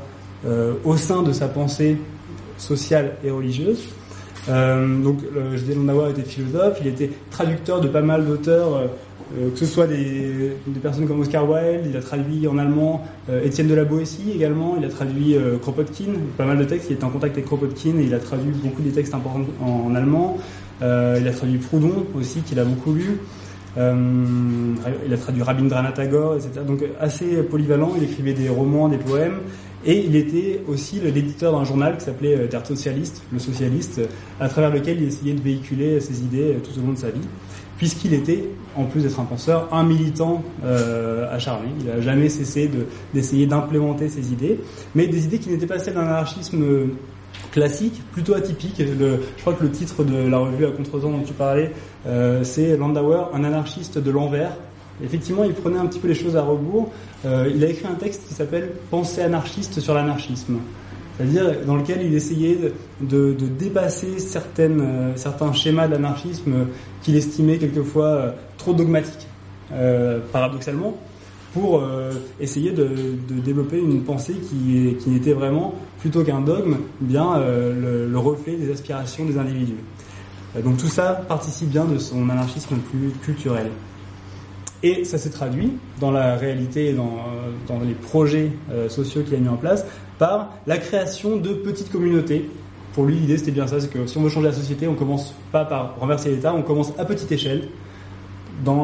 au 0.85 0.95
sein 0.95 1.23
de 1.23 1.33
sa 1.33 1.49
pensée 1.49 1.97
sociale 2.57 3.15
et 3.25 3.31
religieuse. 3.31 3.83
Donc, 4.47 5.19
je 5.55 5.73
Landauer 5.73 6.11
était 6.11 6.21
philosophe, 6.21 6.77
il 6.79 6.87
était 6.87 7.09
traducteur 7.29 7.81
de 7.81 7.89
pas 7.89 8.01
mal 8.01 8.25
d'auteurs 8.25 8.83
euh, 9.37 9.49
que 9.51 9.57
ce 9.57 9.65
soit 9.65 9.87
des, 9.87 10.51
personnes 10.81 11.07
comme 11.07 11.19
Oscar 11.19 11.49
Wilde, 11.49 11.87
il 11.89 11.97
a 11.97 12.01
traduit 12.01 12.47
en 12.47 12.57
allemand 12.57 13.03
euh, 13.29 13.43
Étienne 13.43 13.67
de 13.67 13.73
la 13.73 13.83
Boétie 13.83 14.31
également, 14.33 14.75
il 14.77 14.85
a 14.85 14.89
traduit 14.89 15.35
euh, 15.35 15.57
Kropotkin, 15.57 16.11
pas 16.37 16.45
mal 16.45 16.57
de 16.57 16.63
textes, 16.63 16.87
il 16.89 16.93
était 16.93 17.03
en 17.03 17.09
contact 17.09 17.33
avec 17.33 17.45
Kropotkin 17.45 17.97
et 17.99 18.03
il 18.03 18.13
a 18.13 18.19
traduit 18.19 18.51
beaucoup 18.51 18.81
des 18.81 18.91
textes 18.91 19.13
importants 19.13 19.45
en, 19.61 19.95
allemand. 19.95 20.37
il 20.81 20.85
a 21.27 21.31
traduit 21.31 21.57
Proudhon 21.57 22.05
aussi, 22.15 22.41
qu'il 22.41 22.59
a 22.59 22.65
beaucoup 22.65 22.93
lu. 22.93 23.17
il 23.77 25.13
a 25.13 25.17
traduit 25.17 25.41
Rabindranath 25.41 25.95
Tagore, 25.95 26.35
etc. 26.35 26.61
Donc 26.65 26.83
assez 26.99 27.43
polyvalent, 27.43 27.93
il 27.97 28.03
écrivait 28.03 28.33
des 28.33 28.49
romans, 28.49 28.87
des 28.87 28.97
poèmes, 28.97 29.39
et 29.85 30.05
il 30.05 30.15
était 30.15 30.61
aussi 30.67 30.99
l'éditeur 30.99 31.51
d'un 31.51 31.63
journal 31.63 31.97
qui 31.97 32.05
s'appelait 32.05 32.47
Der 32.47 32.65
Socialiste, 32.65 33.23
le 33.31 33.39
socialiste, 33.39 34.01
à 34.39 34.49
travers 34.49 34.71
lequel 34.71 35.01
il 35.01 35.07
essayait 35.07 35.33
de 35.33 35.41
véhiculer 35.41 35.99
ses 35.99 36.21
idées 36.21 36.57
tout 36.63 36.79
au 36.79 36.85
long 36.85 36.93
de 36.93 36.97
sa 36.97 37.09
vie 37.09 37.27
puisqu'il 37.77 38.13
était, 38.13 38.49
en 38.75 38.85
plus 38.85 39.03
d'être 39.03 39.19
un 39.19 39.25
penseur, 39.25 39.67
un 39.71 39.83
militant 39.83 40.43
euh, 40.63 41.33
acharné. 41.33 41.67
Il 41.79 41.85
n'a 41.85 42.01
jamais 42.01 42.29
cessé 42.29 42.69
d'essayer 43.13 43.45
d'implémenter 43.45 44.09
ses 44.09 44.31
idées, 44.31 44.59
mais 44.93 45.07
des 45.07 45.25
idées 45.25 45.39
qui 45.39 45.49
n'étaient 45.49 45.67
pas 45.67 45.79
celles 45.79 45.93
d'un 45.93 46.01
anarchisme 46.01 46.89
classique, 47.51 48.01
plutôt 48.11 48.33
atypique. 48.33 48.75
Je 48.79 49.41
crois 49.41 49.53
que 49.53 49.63
le 49.63 49.71
titre 49.71 50.03
de 50.03 50.27
la 50.27 50.37
revue 50.37 50.65
à 50.65 50.71
contre-temps 50.71 51.09
dont 51.09 51.23
tu 51.23 51.33
parlais, 51.33 51.71
euh, 52.05 52.43
c'est 52.43 52.77
Landauer, 52.77 53.29
un 53.33 53.43
anarchiste 53.43 53.97
de 53.97 54.11
l'envers. 54.11 54.51
Effectivement, 55.03 55.43
il 55.43 55.53
prenait 55.53 55.77
un 55.77 55.85
petit 55.85 55.99
peu 55.99 56.07
les 56.07 56.15
choses 56.15 56.37
à 56.37 56.41
rebours. 56.41 56.91
Euh, 57.25 57.51
il 57.53 57.63
a 57.63 57.67
écrit 57.67 57.87
un 57.87 57.95
texte 57.95 58.27
qui 58.27 58.33
s'appelle 58.33 58.71
Pensée 58.89 59.21
anarchiste 59.21 59.79
sur 59.79 59.93
l'anarchisme 59.93 60.57
c'est-à-dire 61.17 61.65
dans 61.65 61.77
lequel 61.77 62.01
il 62.03 62.13
essayait 62.13 62.57
de, 63.01 63.33
dépasser 63.33 64.17
euh, 64.59 65.11
certains 65.15 65.53
schémas 65.53 65.87
d'anarchisme 65.87 66.67
qu'il 67.01 67.15
estimait 67.15 67.57
quelquefois 67.57 68.05
euh, 68.05 68.31
trop 68.57 68.73
dogmatiques, 68.73 69.27
euh, 69.71 70.19
paradoxalement, 70.31 70.97
pour 71.53 71.81
essayer 72.41 72.71
de, 72.71 72.89
développer 73.29 73.79
une 73.79 74.03
pensée 74.03 74.33
qui, 74.33 74.93
qui 74.99 75.09
n'était 75.09 75.31
vraiment, 75.31 75.73
plutôt 75.99 76.21
qu'un 76.21 76.41
dogme, 76.41 76.79
bien 76.99 77.39
le, 77.39 78.09
le, 78.09 78.19
reflet 78.19 78.57
des 78.57 78.69
aspirations 78.69 79.23
des 79.23 79.37
individus. 79.37 79.77
donc 80.65 80.75
tout 80.75 80.89
ça 80.89 81.13
participe 81.29 81.69
bien 81.69 81.85
de 81.85 81.97
son 81.97 82.29
anarchisme 82.29 82.75
plus 82.91 83.11
culturel. 83.23 83.71
Et 84.83 85.05
ça 85.05 85.17
s'est 85.17 85.29
traduit 85.29 85.71
dans 86.01 86.11
la 86.11 86.35
réalité 86.35 86.89
et 86.89 86.93
dans 86.93 87.79
les 87.87 87.93
projets 87.93 88.51
sociaux 88.89 89.21
qu'il 89.21 89.35
a 89.35 89.37
mis 89.37 89.47
en 89.47 89.55
place 89.55 89.85
par 90.17 90.53
la 90.67 90.77
création 90.77 91.37
de 91.37 91.53
petites 91.53 91.91
communautés. 91.91 92.49
Pour 92.93 93.05
lui, 93.05 93.15
l'idée 93.15 93.37
c'était 93.37 93.51
bien 93.51 93.67
ça, 93.67 93.79
c'est 93.79 93.91
que 93.91 94.07
si 94.07 94.17
on 94.17 94.21
veut 94.21 94.29
changer 94.29 94.47
la 94.47 94.53
société, 94.53 94.87
on 94.87 94.95
commence 94.95 95.33
pas 95.51 95.65
par 95.65 95.95
renverser 95.99 96.29
l'État, 96.29 96.53
on 96.53 96.61
commence 96.61 96.93
à 96.97 97.05
petite 97.05 97.31
échelle. 97.31 97.69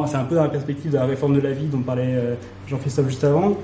C'est 0.07 0.17
un 0.17 0.25
peu 0.25 0.35
dans 0.35 0.43
la 0.43 0.49
perspective 0.49 0.91
de 0.91 0.97
la 0.97 1.05
réforme 1.05 1.33
de 1.33 1.39
la 1.39 1.51
vie 1.51 1.65
dont 1.65 1.79
parlait 1.79 2.13
euh, 2.13 2.35
Jean-Christophe 2.67 3.07
juste 3.07 3.23
avant. 3.23 3.55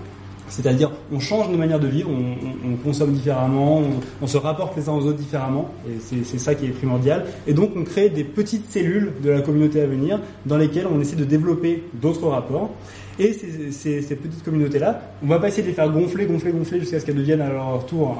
C'est-à-dire, 0.49 0.91
on 1.11 1.19
change 1.19 1.49
nos 1.49 1.57
manières 1.57 1.79
de 1.79 1.87
vivre, 1.87 2.09
on, 2.09 2.75
consomme 2.77 3.11
différemment, 3.11 3.81
on, 4.21 4.27
se 4.27 4.37
rapporte 4.37 4.77
les 4.77 4.87
uns 4.87 4.93
aux 4.93 5.05
autres 5.05 5.17
différemment, 5.17 5.69
et 5.85 5.99
c'est 5.99 6.37
ça 6.37 6.55
qui 6.55 6.67
est 6.67 6.69
primordial. 6.69 7.25
Et 7.47 7.53
donc, 7.53 7.71
on 7.75 7.83
crée 7.83 8.09
des 8.09 8.23
petites 8.23 8.71
cellules 8.71 9.11
de 9.21 9.29
la 9.29 9.41
communauté 9.41 9.81
à 9.81 9.85
venir 9.85 10.21
dans 10.45 10.57
lesquelles 10.57 10.87
on 10.89 11.01
essaie 11.01 11.17
de 11.17 11.25
développer 11.25 11.83
d'autres 11.93 12.27
rapports. 12.27 12.71
Et 13.19 13.33
ces, 13.33 14.15
petites 14.15 14.43
communautés-là, 14.43 15.01
on 15.23 15.27
va 15.27 15.39
pas 15.39 15.47
essayer 15.47 15.63
de 15.63 15.69
les 15.69 15.73
faire 15.73 15.89
gonfler, 15.89 16.25
gonfler, 16.25 16.51
gonfler 16.51 16.79
jusqu'à 16.79 16.99
ce 16.99 17.05
qu'elles 17.05 17.15
deviennent 17.15 17.41
à 17.41 17.49
leur 17.49 17.85
tour 17.87 18.15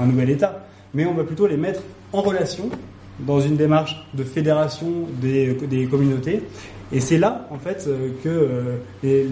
un, 0.00 0.06
nouvel 0.06 0.30
État, 0.30 0.64
mais 0.94 1.06
on 1.06 1.14
va 1.14 1.24
plutôt 1.24 1.46
les 1.48 1.56
mettre 1.56 1.82
en 2.12 2.22
relation 2.22 2.70
dans 3.20 3.40
une 3.40 3.56
démarche 3.56 4.06
de 4.14 4.22
fédération 4.22 4.86
des, 5.20 5.88
communautés. 5.90 6.42
Et 6.92 7.00
c'est 7.00 7.18
là, 7.18 7.48
en 7.50 7.58
fait, 7.58 7.84
euh, 7.86 8.10
que, 8.22 8.28
euh, 9.04 9.24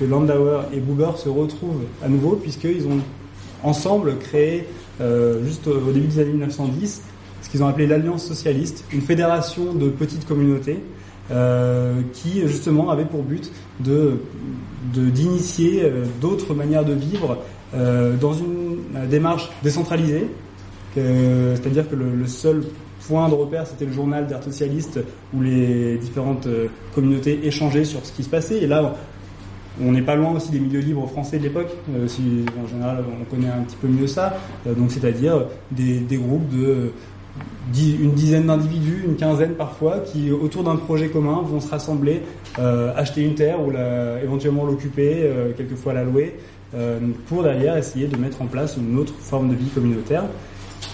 que 0.00 0.04
Landauer 0.04 0.62
et 0.72 0.80
Buber 0.80 1.16
se 1.16 1.28
retrouvent 1.28 1.82
à 2.02 2.08
nouveau, 2.08 2.34
puisqu'ils 2.34 2.86
ont 2.86 2.98
ensemble 3.62 4.18
créé, 4.18 4.66
euh, 5.00 5.44
juste 5.44 5.68
au 5.68 5.92
début 5.92 6.08
des 6.08 6.18
années 6.18 6.30
1910, 6.32 7.02
ce 7.42 7.48
qu'ils 7.48 7.62
ont 7.62 7.68
appelé 7.68 7.86
l'Alliance 7.86 8.26
socialiste, 8.26 8.84
une 8.92 9.02
fédération 9.02 9.74
de 9.74 9.88
petites 9.90 10.26
communautés 10.26 10.80
euh, 11.30 12.02
qui 12.12 12.46
justement 12.46 12.90
avait 12.90 13.06
pour 13.06 13.22
but 13.22 13.50
de 13.80 14.18
d'initier 14.92 15.82
euh, 15.82 16.04
d'autres 16.20 16.52
manières 16.52 16.84
de 16.84 16.92
vivre 16.92 17.38
euh, 17.74 18.14
dans 18.18 18.34
une 18.34 18.76
démarche 19.08 19.50
décentralisée, 19.62 20.28
c'est-à-dire 20.94 21.88
que 21.88 21.96
le, 21.96 22.26
seul 22.26 22.62
point 23.08 23.30
de 23.30 23.34
repère 23.34 23.66
c'était 23.66 23.86
le 23.86 23.92
journal 23.92 24.26
d'art 24.26 24.42
socialiste 24.42 25.00
où 25.32 25.40
les 25.40 25.96
différentes 25.96 26.46
communautés 26.94 27.40
échangeaient 27.46 27.86
sur 27.86 28.04
ce 28.04 28.12
qui 28.12 28.22
se 28.22 28.28
passait. 28.28 28.58
Et 28.58 28.66
là 28.66 28.94
on 29.82 29.92
n'est 29.92 30.02
pas 30.02 30.16
loin 30.16 30.32
aussi 30.32 30.50
des 30.50 30.60
milieux 30.60 30.80
libres 30.80 31.06
français 31.08 31.38
de 31.38 31.44
l'époque, 31.44 31.74
en 31.88 32.68
général 32.68 33.02
on 33.18 33.24
connaît 33.34 33.48
un 33.48 33.62
petit 33.62 33.76
peu 33.76 33.88
mieux 33.88 34.06
ça, 34.06 34.36
donc 34.66 34.92
c'est-à-dire 34.92 35.46
des, 35.72 36.04
groupes 36.12 36.48
de 36.50 36.92
une 37.76 38.12
dizaine 38.12 38.46
d'individus, 38.46 39.04
une 39.06 39.16
quinzaine 39.16 39.54
parfois, 39.54 39.98
qui 39.98 40.30
autour 40.30 40.64
d'un 40.64 40.76
projet 40.76 41.08
commun 41.08 41.42
vont 41.44 41.60
se 41.60 41.68
rassembler, 41.68 42.22
euh, 42.58 42.92
acheter 42.96 43.22
une 43.22 43.34
terre 43.34 43.60
ou 43.60 43.72
éventuellement 44.22 44.64
l'occuper, 44.64 45.22
euh, 45.22 45.52
quelquefois 45.56 45.92
la 45.92 46.04
louer, 46.04 46.36
euh, 46.74 46.98
pour 47.26 47.42
derrière 47.42 47.76
essayer 47.76 48.06
de 48.06 48.16
mettre 48.16 48.42
en 48.42 48.46
place 48.46 48.76
une 48.76 48.98
autre 48.98 49.14
forme 49.18 49.50
de 49.50 49.54
vie 49.54 49.68
communautaire. 49.68 50.24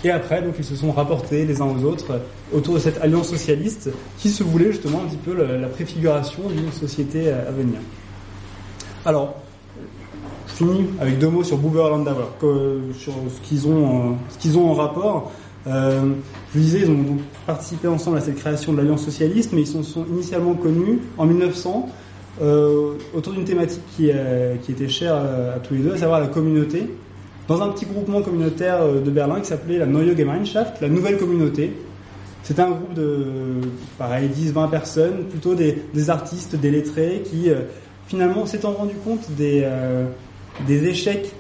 Et 0.04 0.10
après, 0.10 0.40
donc, 0.40 0.54
ils 0.58 0.64
se 0.64 0.76
sont 0.76 0.92
rapportés 0.92 1.44
les 1.44 1.60
uns 1.60 1.66
aux 1.66 1.84
autres 1.84 2.20
autour 2.52 2.74
de 2.74 2.78
cette 2.78 3.02
alliance 3.02 3.28
socialiste 3.28 3.90
qui 4.18 4.30
se 4.30 4.42
voulait 4.42 4.72
justement 4.72 5.00
un 5.02 5.08
petit 5.08 5.16
peu 5.16 5.34
la, 5.34 5.66
préfiguration 5.68 6.42
d'une 6.48 6.72
société 6.72 7.30
à, 7.30 7.50
venir. 7.50 7.80
Alors, 9.04 9.34
je 10.46 10.52
finis 10.54 10.86
avec 11.00 11.18
deux 11.18 11.28
mots 11.28 11.44
sur 11.44 11.58
Buber 11.58 11.84
et 11.86 11.90
Landauer, 11.90 12.28
sur 12.96 13.12
ce 13.12 13.48
qu'ils 13.48 13.66
ont, 13.66 14.16
ce 14.30 14.38
qu'ils 14.38 14.56
ont 14.56 14.70
en 14.70 14.74
rapport. 14.74 15.32
Euh, 15.66 16.14
je 16.52 16.58
vous 16.58 16.64
disais, 16.64 16.80
ils 16.80 16.90
ont 16.90 17.18
participé 17.46 17.88
ensemble 17.88 18.16
à 18.16 18.20
cette 18.20 18.36
création 18.36 18.72
de 18.72 18.78
l'Alliance 18.78 19.04
socialiste, 19.04 19.52
mais 19.52 19.62
ils 19.62 19.66
se 19.66 19.82
sont, 19.82 20.06
initialement 20.06 20.54
connus 20.54 21.00
en 21.18 21.26
1900 21.26 21.88
euh, 22.40 22.94
autour 23.14 23.34
d'une 23.34 23.44
thématique 23.44 23.82
qui, 23.96 24.08
était 24.08 24.88
chère 24.88 25.14
à, 25.14 25.58
tous 25.58 25.74
les 25.74 25.80
deux, 25.80 25.94
à 25.94 25.98
savoir 25.98 26.20
la 26.20 26.28
communauté, 26.28 26.88
dans 27.48 27.60
un 27.62 27.68
petit 27.68 27.84
groupement 27.84 28.22
communautaire 28.22 28.82
euh, 28.82 29.00
de 29.00 29.10
Berlin 29.10 29.40
qui 29.40 29.46
s'appelait 29.46 29.78
la 29.78 29.86
Neue 29.86 30.16
Gemeinschaft, 30.16 30.80
la 30.80 30.88
nouvelle 30.88 31.18
communauté. 31.18 31.72
C'était 32.42 32.62
un 32.62 32.70
groupe 32.70 32.94
de, 32.94 33.60
pareil, 33.98 34.30
10-20 34.30 34.70
personnes, 34.70 35.24
plutôt 35.28 35.54
des, 35.54 36.08
artistes, 36.08 36.56
des 36.56 36.70
lettrés, 36.70 37.22
qui 37.22 37.50
finalement 38.08 38.46
s'étant 38.46 38.72
rendu 38.72 38.94
compte 39.04 39.28
des 39.36 39.62
échecs 40.68 41.34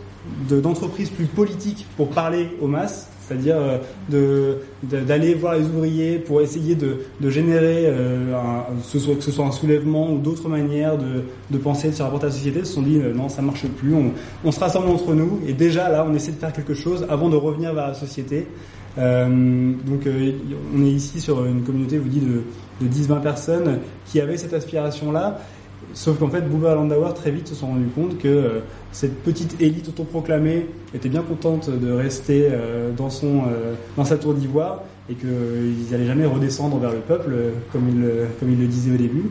d'entreprises 0.46 1.08
plus 1.08 1.24
politiques 1.24 1.86
pour 1.96 2.10
parler 2.10 2.50
aux 2.60 2.66
masses, 2.66 3.09
c'est-à-dire 3.30 3.56
euh, 4.12 4.54
d'aller 4.82 5.34
voir 5.34 5.54
les 5.54 5.64
ouvriers 5.64 6.18
pour 6.18 6.40
essayer 6.40 6.74
de, 6.74 6.98
générer, 7.30 7.84
euh, 7.86 8.32
ce 8.82 8.98
soit, 8.98 9.14
que 9.14 9.22
ce 9.22 9.30
soit 9.30 9.46
un 9.46 9.52
soulèvement 9.52 10.10
ou 10.10 10.18
d'autres 10.18 10.48
manières 10.48 10.98
de, 10.98 11.58
penser, 11.58 11.90
de 11.90 11.94
se 11.94 12.02
rapporter 12.02 12.26
à 12.26 12.28
la 12.28 12.34
société, 12.34 12.64
se 12.64 12.72
sont 12.74 12.82
dit 12.82 12.98
euh, 12.98 13.14
non, 13.14 13.28
ça 13.28 13.40
marche 13.40 13.66
plus, 13.66 13.94
on, 14.44 14.50
se 14.50 14.58
rassemble 14.58 14.88
entre 14.88 15.14
nous 15.14 15.40
et 15.46 15.52
déjà 15.52 15.88
là, 15.88 16.04
on 16.08 16.12
essaie 16.14 16.32
de 16.32 16.38
faire 16.38 16.52
quelque 16.52 16.74
chose 16.74 17.06
avant 17.08 17.28
de 17.28 17.36
revenir 17.36 17.72
vers 17.72 17.86
la 17.88 17.94
société. 17.94 18.48
donc 18.96 20.06
on 20.06 20.84
est 20.84 20.90
ici 20.90 21.20
sur 21.20 21.44
une 21.46 21.62
communauté, 21.62 21.98
vous 21.98 22.08
dis, 22.08 22.20
de, 22.20 22.42
de 22.84 22.92
10-20 22.92 23.20
personnes 23.20 23.78
qui 24.06 24.20
avaient 24.20 24.36
cette 24.36 24.54
aspiration-là. 24.54 25.38
Sauf 25.92 26.18
qu'en 26.18 26.28
fait, 26.28 26.42
Bouba 26.42 26.72
et 26.72 26.74
Landauer 26.74 27.14
très 27.14 27.30
vite 27.30 27.48
se 27.48 27.54
sont 27.54 27.68
rendus 27.68 27.88
compte 27.94 28.18
que 28.18 28.28
euh, 28.28 28.60
cette 28.92 29.22
petite 29.22 29.60
élite 29.60 29.88
autoproclamée 29.88 30.66
était 30.94 31.08
bien 31.08 31.22
contente 31.22 31.70
de 31.70 31.90
rester 31.90 32.48
euh, 32.50 32.90
dans, 32.92 33.10
son, 33.10 33.38
euh, 33.38 33.74
dans 33.96 34.04
sa 34.04 34.16
tour 34.16 34.34
d'ivoire 34.34 34.82
et 35.08 35.14
qu'ils 35.14 35.90
n'allaient 35.90 36.06
jamais 36.06 36.26
redescendre 36.26 36.76
vers 36.78 36.92
le 36.92 36.98
peuple 36.98 37.34
comme 37.72 37.88
ils, 37.88 38.04
comme 38.38 38.52
il 38.52 38.60
le 38.60 38.66
disaient 38.66 38.92
au 38.92 38.98
début. 38.98 39.30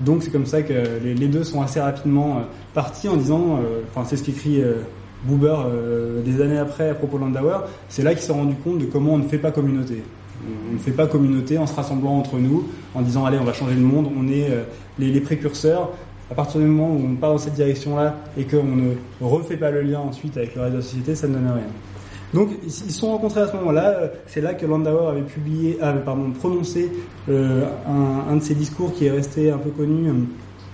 Donc 0.00 0.22
c'est 0.22 0.30
comme 0.30 0.46
ça 0.46 0.62
que 0.62 0.74
les, 1.02 1.14
deux 1.26 1.42
sont 1.42 1.62
assez 1.62 1.80
rapidement 1.80 2.42
partis 2.74 3.08
en 3.08 3.16
disant, 3.16 3.58
enfin 3.90 4.06
c'est 4.08 4.16
ce 4.16 4.22
qu'écrit 4.22 4.62
Buber 5.24 5.56
des 6.24 6.42
années 6.42 6.58
après 6.58 6.90
à 6.90 6.94
propos 6.94 7.18
Landauer, 7.18 7.64
c'est 7.88 8.04
là 8.04 8.12
qu'ils 8.12 8.20
se 8.20 8.28
sont 8.28 8.34
rendus 8.34 8.54
compte 8.62 8.78
de 8.78 8.84
comment 8.84 9.14
on 9.14 9.18
ne 9.18 9.26
fait 9.26 9.38
pas 9.38 9.50
communauté. 9.50 10.04
On 10.70 10.74
ne 10.74 10.78
fait 10.78 10.92
pas 10.92 11.08
communauté 11.08 11.58
en 11.58 11.66
se 11.66 11.74
rassemblant 11.74 12.18
entre 12.18 12.36
nous, 12.36 12.68
en 12.94 13.00
disant 13.00 13.24
allez 13.24 13.38
on 13.38 13.44
va 13.44 13.54
changer 13.54 13.74
le 13.74 13.80
monde, 13.80 14.08
on 14.16 14.28
est 14.28 14.50
euh, 15.00 15.12
les, 15.12 15.20
précurseurs. 15.20 15.92
À 16.30 16.34
partir 16.34 16.60
du 16.60 16.66
moment 16.66 16.92
où 16.92 17.06
on 17.06 17.14
part 17.14 17.30
dans 17.30 17.38
cette 17.38 17.54
direction-là 17.54 18.16
et 18.36 18.44
qu'on 18.44 18.64
ne 18.64 18.94
refait 19.20 19.56
pas 19.56 19.70
le 19.70 19.82
lien 19.82 20.00
ensuite 20.00 20.36
avec 20.36 20.56
le 20.56 20.62
reste 20.62 20.72
de 20.72 20.78
la 20.78 20.82
société, 20.82 21.14
ça 21.14 21.28
ne 21.28 21.34
donne 21.34 21.46
rien. 21.46 21.62
Donc 22.34 22.50
ils 22.64 22.72
se 22.72 22.90
sont 22.90 23.12
rencontrés 23.12 23.42
à 23.42 23.48
ce 23.48 23.52
moment-là. 23.54 24.10
C'est 24.26 24.40
là 24.40 24.54
que 24.54 24.66
Landauer 24.66 25.08
avait 25.08 25.22
publié, 25.22 25.80
avait 25.80 26.00
pardon, 26.00 26.32
prononcé 26.32 26.90
euh, 27.28 27.64
un, 28.28 28.34
de 28.34 28.42
ses 28.42 28.56
discours 28.56 28.92
qui 28.92 29.06
est 29.06 29.10
resté 29.12 29.52
un 29.52 29.58
peu 29.58 29.70
connu, 29.70 30.08
euh, 30.08 30.14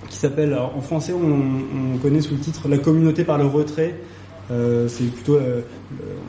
qui 0.09 0.17
s'appelle 0.17 0.55
en 0.55 0.81
français 0.81 1.13
on, 1.13 1.95
on, 1.95 1.99
connaît 1.99 2.23
sous 2.23 2.35
le 2.35 2.41
titre 2.41 2.69
La 2.69 2.79
communauté 2.79 3.23
par 3.25 3.37
le 3.37 3.45
retrait. 3.45 3.95
Euh, 4.51 4.89
c'est 4.89 5.05
plutôt, 5.05 5.37
euh, 5.37 5.63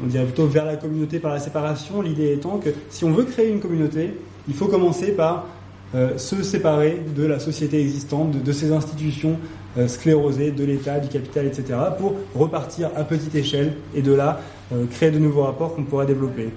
on 0.03 0.07
dirait 0.07 0.25
plutôt 0.25 0.47
vers 0.47 0.65
la 0.65 0.77
communauté 0.77 1.19
par 1.19 1.33
la 1.33 1.39
séparation. 1.39 2.01
L'idée 2.01 2.33
étant 2.33 2.57
que 2.57 2.69
si 2.89 3.03
on 3.03 3.11
veut 3.11 3.25
créer 3.25 3.49
une 3.49 3.59
communauté, 3.59 4.13
il 4.47 4.53
faut 4.53 4.67
commencer 4.67 5.13
par 5.13 5.47
euh, 5.95 6.17
se 6.17 6.41
séparer 6.41 7.01
de 7.15 7.23
la 7.23 7.37
société 7.37 7.79
existante, 7.79 8.43
de, 8.43 8.51
ces 8.51 8.71
institutions 8.71 9.37
euh, 9.77 9.87
sclérosées, 9.87 10.49
de 10.49 10.63
l'État, 10.63 10.99
du 10.99 11.07
capital, 11.07 11.45
etc., 11.45 11.77
pour 11.99 12.15
repartir 12.33 12.89
à 12.95 13.03
petite 13.03 13.35
échelle 13.35 13.73
et 13.93 14.01
de 14.01 14.11
là 14.11 14.41
euh, 14.71 14.85
créer 14.89 15.11
de 15.11 15.19
nouveaux 15.19 15.43
rapports 15.43 15.75
qu'on 15.75 15.83
pourrait 15.83 16.07
développer. 16.07 16.49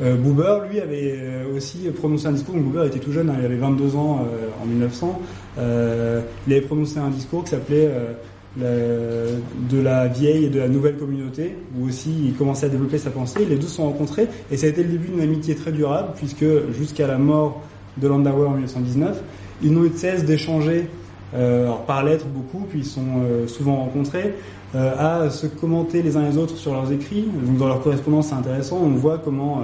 Buber, 0.00 0.60
lui, 0.70 0.80
avait 0.80 1.44
aussi 1.54 1.90
prononcé 1.94 2.26
un 2.26 2.32
discours. 2.32 2.54
Buber 2.54 2.86
était 2.86 3.00
tout 3.00 3.12
jeune, 3.12 3.28
hein, 3.28 3.34
il 3.38 3.44
avait 3.44 3.56
22 3.56 3.96
ans 3.96 4.26
en 4.62 4.64
1900. 4.64 5.20
il 5.58 6.52
avait 6.54 6.62
prononcé 6.62 6.98
un 6.98 7.10
discours 7.10 7.44
qui 7.44 7.50
s'appelait 7.50 7.90
de 8.56 9.80
la 9.82 10.08
vieille 10.08 10.46
et 10.46 10.48
de 10.48 10.58
la 10.58 10.68
nouvelle 10.68 10.96
communauté, 10.96 11.54
où 11.78 11.86
aussi 11.86 12.14
il 12.28 12.32
commençait 12.32 12.64
à 12.64 12.68
développer 12.70 12.96
sa 12.96 13.10
pensée. 13.10 13.44
Les 13.44 13.56
deux 13.56 13.66
se 13.66 13.74
sont 13.74 13.84
rencontrés 13.84 14.26
et 14.50 14.56
ça 14.56 14.64
a 14.64 14.70
été 14.70 14.82
le 14.82 14.88
début 14.88 15.08
d'une 15.08 15.20
amitié 15.20 15.54
très 15.54 15.70
durable, 15.70 16.12
puisque 16.16 16.46
jusqu'à 16.72 17.06
la 17.06 17.18
mort 17.18 17.60
de 17.96 18.08
Landauer 18.08 18.46
en 18.46 18.52
1919. 18.52 19.22
Ils 19.62 19.72
n'ont 19.72 19.84
eu 19.84 19.92
cesse 19.94 20.24
d'échanger 20.24 20.88
euh, 21.34 21.68
par 21.86 22.04
lettres 22.04 22.26
beaucoup, 22.26 22.64
puis 22.68 22.80
ils 22.80 22.86
sont 22.86 23.02
euh, 23.24 23.48
souvent 23.48 23.76
rencontrés, 23.76 24.34
euh, 24.74 25.24
à 25.26 25.30
se 25.30 25.46
commenter 25.46 26.02
les 26.02 26.16
uns 26.16 26.28
les 26.28 26.36
autres 26.36 26.56
sur 26.56 26.72
leurs 26.72 26.92
écrits. 26.92 27.26
Dans 27.58 27.66
leur 27.66 27.82
correspondance, 27.82 28.28
c'est 28.28 28.34
intéressant. 28.34 28.78
On 28.82 28.90
voit 28.90 29.18
comment 29.18 29.62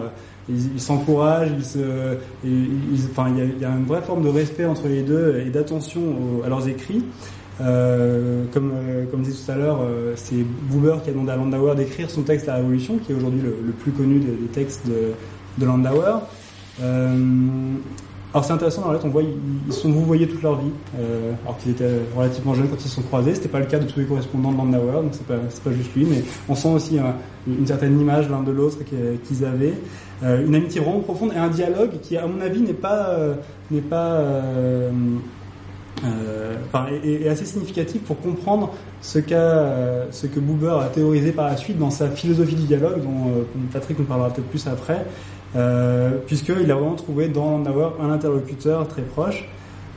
ils 0.48 0.80
s'encouragent, 0.80 1.50
il 2.44 2.50
y, 2.50 3.64
a, 3.64 3.68
une 3.68 3.84
vraie 3.84 4.02
forme 4.02 4.24
de 4.24 4.28
respect 4.28 4.66
entre 4.66 4.88
les 4.88 5.02
deux 5.02 5.42
et 5.46 5.50
d'attention 5.50 6.00
à 6.44 6.48
leurs 6.48 6.66
écrits. 6.66 7.04
Comme, 7.58 8.72
euh, 8.74 9.04
tout 9.12 9.52
à 9.52 9.54
l'heure, 9.54 9.80
c'est 10.16 10.42
Buber 10.70 10.96
qui 11.04 11.10
a 11.10 11.12
demandé 11.12 11.30
à 11.30 11.36
Landauer 11.36 11.76
d'écrire 11.76 12.10
son 12.10 12.22
texte 12.22 12.46
La 12.46 12.56
Révolution, 12.56 12.98
qui 12.98 13.12
est 13.12 13.14
aujourd'hui 13.14 13.42
le, 13.42 13.72
plus 13.72 13.92
connu 13.92 14.18
des, 14.18 14.46
textes 14.48 14.86
de 14.86 15.64
Landauer. 15.64 16.20
Alors 18.32 18.44
c'est 18.44 18.52
intéressant, 18.52 18.86
la 18.86 18.92
lettre, 18.92 19.06
on 19.06 19.08
voit 19.08 19.24
ils 19.24 19.72
sont 19.72 19.90
vous 19.90 20.04
voyez 20.04 20.28
toute 20.28 20.42
leur 20.42 20.56
vie, 20.60 20.70
euh, 21.00 21.32
alors 21.42 21.58
qu'ils 21.58 21.72
étaient 21.72 21.98
relativement 22.16 22.54
jeunes 22.54 22.68
quand 22.68 22.76
ils 22.76 22.88
se 22.88 22.94
sont 22.94 23.02
croisés. 23.02 23.34
C'était 23.34 23.48
pas 23.48 23.58
le 23.58 23.66
cas 23.66 23.80
de 23.80 23.90
tous 23.90 23.98
les 23.98 24.06
correspondants 24.06 24.52
de 24.52 24.56
Landauer, 24.56 25.02
donc 25.02 25.12
c'est 25.12 25.26
pas 25.26 25.34
pas 25.34 25.72
juste 25.72 25.92
lui, 25.96 26.04
mais 26.04 26.22
on 26.48 26.54
sent 26.54 26.68
aussi 26.68 26.98
euh, 27.00 27.02
une 27.48 27.66
certaine 27.66 28.00
image 28.00 28.28
l'un 28.28 28.42
de 28.42 28.52
l'autre 28.52 28.78
qu'ils 28.84 29.44
avaient, 29.44 29.74
euh, 30.22 30.46
une 30.46 30.54
amitié 30.54 30.80
vraiment 30.80 31.00
profonde 31.00 31.32
et 31.34 31.38
un 31.38 31.48
dialogue 31.48 31.92
qui, 32.02 32.16
à 32.16 32.26
mon 32.26 32.40
avis, 32.40 32.60
n'est 32.60 32.72
pas 32.72 33.08
euh, 33.08 33.34
n'est 33.70 33.80
pas 33.80 34.12
euh, 34.20 34.90
enfin, 36.66 36.86
est, 37.02 37.22
est, 37.22 37.28
assez 37.28 37.44
significatif 37.44 38.02
pour 38.02 38.20
comprendre 38.20 38.72
ce 39.00 39.18
qu'a 39.18 40.06
ce 40.12 40.28
que 40.28 40.38
Buber 40.38 40.78
a 40.82 40.88
théorisé 40.88 41.32
par 41.32 41.46
la 41.46 41.56
suite 41.56 41.78
dans 41.78 41.90
sa 41.90 42.08
philosophie 42.08 42.54
du 42.54 42.64
dialogue, 42.64 43.02
dont 43.02 43.44
Patrick 43.72 43.98
nous 43.98 44.04
parlera 44.04 44.30
peut-être 44.30 44.48
plus 44.48 44.66
après. 44.68 45.04
Euh, 45.56 46.18
puisqu'il 46.26 46.70
a 46.70 46.74
vraiment 46.74 46.94
trouvé 46.94 47.28
dans 47.28 47.50
Landauer 47.50 47.90
un 48.00 48.10
interlocuteur 48.10 48.86
très 48.86 49.02
proche, 49.02 49.48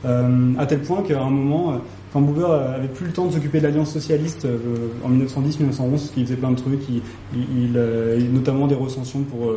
euh, 0.04 0.52
à 0.58 0.66
tel 0.66 0.82
point 0.82 1.02
qu'à 1.02 1.20
un 1.20 1.30
moment, 1.30 1.80
quand 2.12 2.20
Buber 2.20 2.46
avait 2.46 2.88
plus 2.88 3.06
le 3.06 3.12
temps 3.12 3.26
de 3.26 3.32
s'occuper 3.32 3.58
de 3.58 3.64
l'Alliance 3.64 3.92
socialiste 3.92 4.44
euh, 4.44 4.58
en 5.04 5.10
1910-1911, 5.10 5.90
parce 5.90 6.10
qu'il 6.10 6.24
faisait 6.24 6.36
plein 6.36 6.50
de 6.50 6.56
trucs, 6.56 6.80
il, 6.88 7.02
il, 7.34 7.80
il, 8.18 8.32
notamment 8.32 8.66
des 8.66 8.74
recensions 8.74 9.20
pour 9.22 9.52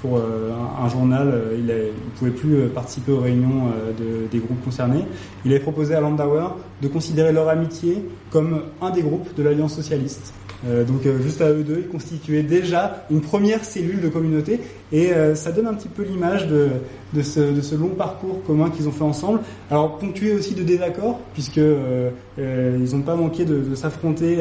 pour 0.00 0.18
un, 0.18 0.86
journal, 0.90 1.32
il 1.56 1.64
ne 1.64 1.88
pouvait 2.18 2.30
plus 2.30 2.68
participer 2.74 3.10
aux 3.10 3.20
réunions 3.20 3.70
de, 3.98 4.26
des 4.30 4.38
groupes 4.38 4.62
concernés. 4.62 5.02
Il 5.46 5.50
avait 5.50 5.62
proposé 5.62 5.94
à 5.94 6.00
Landauer 6.02 6.48
de 6.82 6.88
considérer 6.88 7.32
leur 7.32 7.48
amitié 7.48 8.04
comme 8.30 8.64
un 8.82 8.90
des 8.90 9.00
groupes 9.00 9.34
de 9.34 9.42
l'Alliance 9.42 9.74
socialiste. 9.74 10.34
Euh, 10.66 10.84
donc 10.84 11.04
euh, 11.06 11.20
juste 11.20 11.40
à 11.40 11.50
eux 11.50 11.62
deux, 11.62 11.80
ils 11.80 11.88
constituaient 11.88 12.42
déjà 12.42 13.04
une 13.10 13.20
première 13.20 13.64
cellule 13.64 14.00
de 14.00 14.08
communauté 14.08 14.60
et 14.92 15.12
euh, 15.12 15.34
ça 15.34 15.52
donne 15.52 15.66
un 15.66 15.74
petit 15.74 15.88
peu 15.88 16.02
l'image 16.02 16.46
de, 16.46 17.22
ce, 17.22 17.74
long 17.74 17.90
parcours 17.90 18.42
commun 18.46 18.70
qu'ils 18.70 18.88
ont 18.88 18.92
fait 18.92 19.04
ensemble. 19.04 19.40
Alors 19.70 19.98
ponctué 19.98 20.32
aussi 20.32 20.54
de 20.54 20.62
désaccords 20.62 21.20
puisque 21.32 21.56
ils 21.58 22.94
n'ont 22.96 23.02
pas 23.02 23.16
manqué 23.16 23.44
de, 23.44 23.74
s'affronter. 23.74 24.38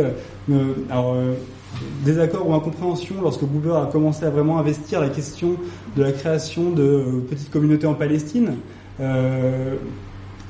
alors 0.89 1.17
désaccords 2.05 2.47
ou 2.47 2.53
incompréhension 2.53 3.15
lorsque 3.21 3.43
Buber 3.43 3.75
a 3.75 3.89
commencé 3.91 4.25
à 4.25 4.29
vraiment 4.29 4.59
investir 4.59 5.01
la 5.01 5.09
question 5.09 5.55
de 5.97 6.03
la 6.03 6.11
création 6.11 6.69
de 6.69 7.23
petites 7.29 7.51
communautés 7.51 7.87
en 7.87 7.95
Palestine 7.95 8.55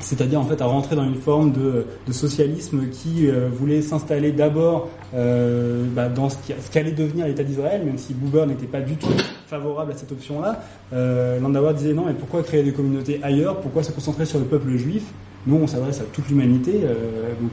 c'est-à-dire 0.03 0.39
en 0.39 0.45
fait 0.45 0.61
à 0.61 0.65
rentrer 0.65 0.95
dans 0.95 1.03
une 1.03 1.15
forme 1.15 1.51
de, 1.51 1.85
socialisme 2.11 2.89
qui 2.91 3.27
euh, 3.27 3.49
voulait 3.51 3.81
s'installer 3.81 4.31
d'abord 4.31 4.89
euh, 5.15 5.85
bah, 5.95 6.09
dans 6.09 6.29
ce, 6.29 6.35
qu'allait 6.71 6.91
devenir 6.91 7.25
l'État 7.25 7.43
d'Israël, 7.43 7.83
même 7.85 7.97
si 7.97 8.13
Buber 8.13 8.45
n'était 8.45 8.67
pas 8.67 8.81
du 8.81 8.95
tout 8.95 9.07
favorable 9.47 9.91
à 9.91 9.95
cette 9.95 10.11
option-là. 10.11 10.61
Euh, 10.93 11.39
Landauer 11.39 11.73
disait 11.73 11.93
non, 11.93 12.05
mais 12.05 12.13
pourquoi 12.13 12.43
créer 12.43 12.63
des 12.63 12.73
communautés 12.73 13.19
ailleurs? 13.23 13.59
Pourquoi 13.61 13.83
se 13.83 13.91
concentrer 13.91 14.25
sur 14.25 14.39
le 14.39 14.45
peuple 14.45 14.75
juif? 14.77 15.03
Nous, 15.47 15.55
on 15.55 15.67
s'adresse 15.67 16.01
à 16.01 16.05
toute 16.05 16.29
l'humanité. 16.29 16.81
Euh, 16.83 17.33
donc, 17.41 17.51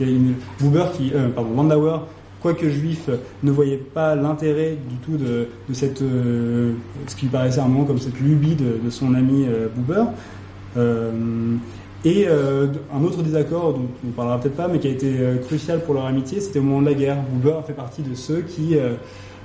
il 0.00 0.06
y 0.06 0.10
a 0.10 0.12
une 0.12 0.34
Buber 0.58 0.86
qui, 0.96 1.12
pardon, 1.34 1.54
Landauer 1.54 1.98
quoique 2.40 2.68
juif, 2.70 3.10
ne 3.42 3.50
voyait 3.50 3.76
pas 3.76 4.14
l'intérêt 4.14 4.78
du 4.88 4.96
tout 4.96 5.16
de, 5.16 5.48
cette, 5.74 5.98
ce 5.98 7.16
qui 7.16 7.26
paraissait 7.26 7.60
un 7.60 7.68
moment 7.68 7.84
comme 7.84 7.98
cette 7.98 8.18
lubie 8.18 8.54
de, 8.54 8.88
son 8.88 9.14
ami 9.14 9.46
euh. 9.46 9.68
Euh, 10.76 11.56
et 12.04 12.24
euh, 12.26 12.68
un 12.94 13.04
autre 13.04 13.22
désaccord 13.22 13.74
dont 13.74 13.88
on 14.02 14.06
ne 14.06 14.12
parlera 14.12 14.40
peut-être 14.40 14.56
pas, 14.56 14.68
mais 14.68 14.78
qui 14.78 14.88
a 14.88 14.90
été 14.90 15.16
euh, 15.18 15.36
crucial 15.36 15.80
pour 15.80 15.92
leur 15.94 16.06
amitié, 16.06 16.40
c'était 16.40 16.58
au 16.58 16.62
moment 16.62 16.80
de 16.80 16.86
la 16.86 16.94
guerre. 16.94 17.18
Buber 17.30 17.60
fait 17.66 17.74
partie 17.74 18.02
de 18.02 18.14
ceux 18.14 18.40
qui, 18.40 18.76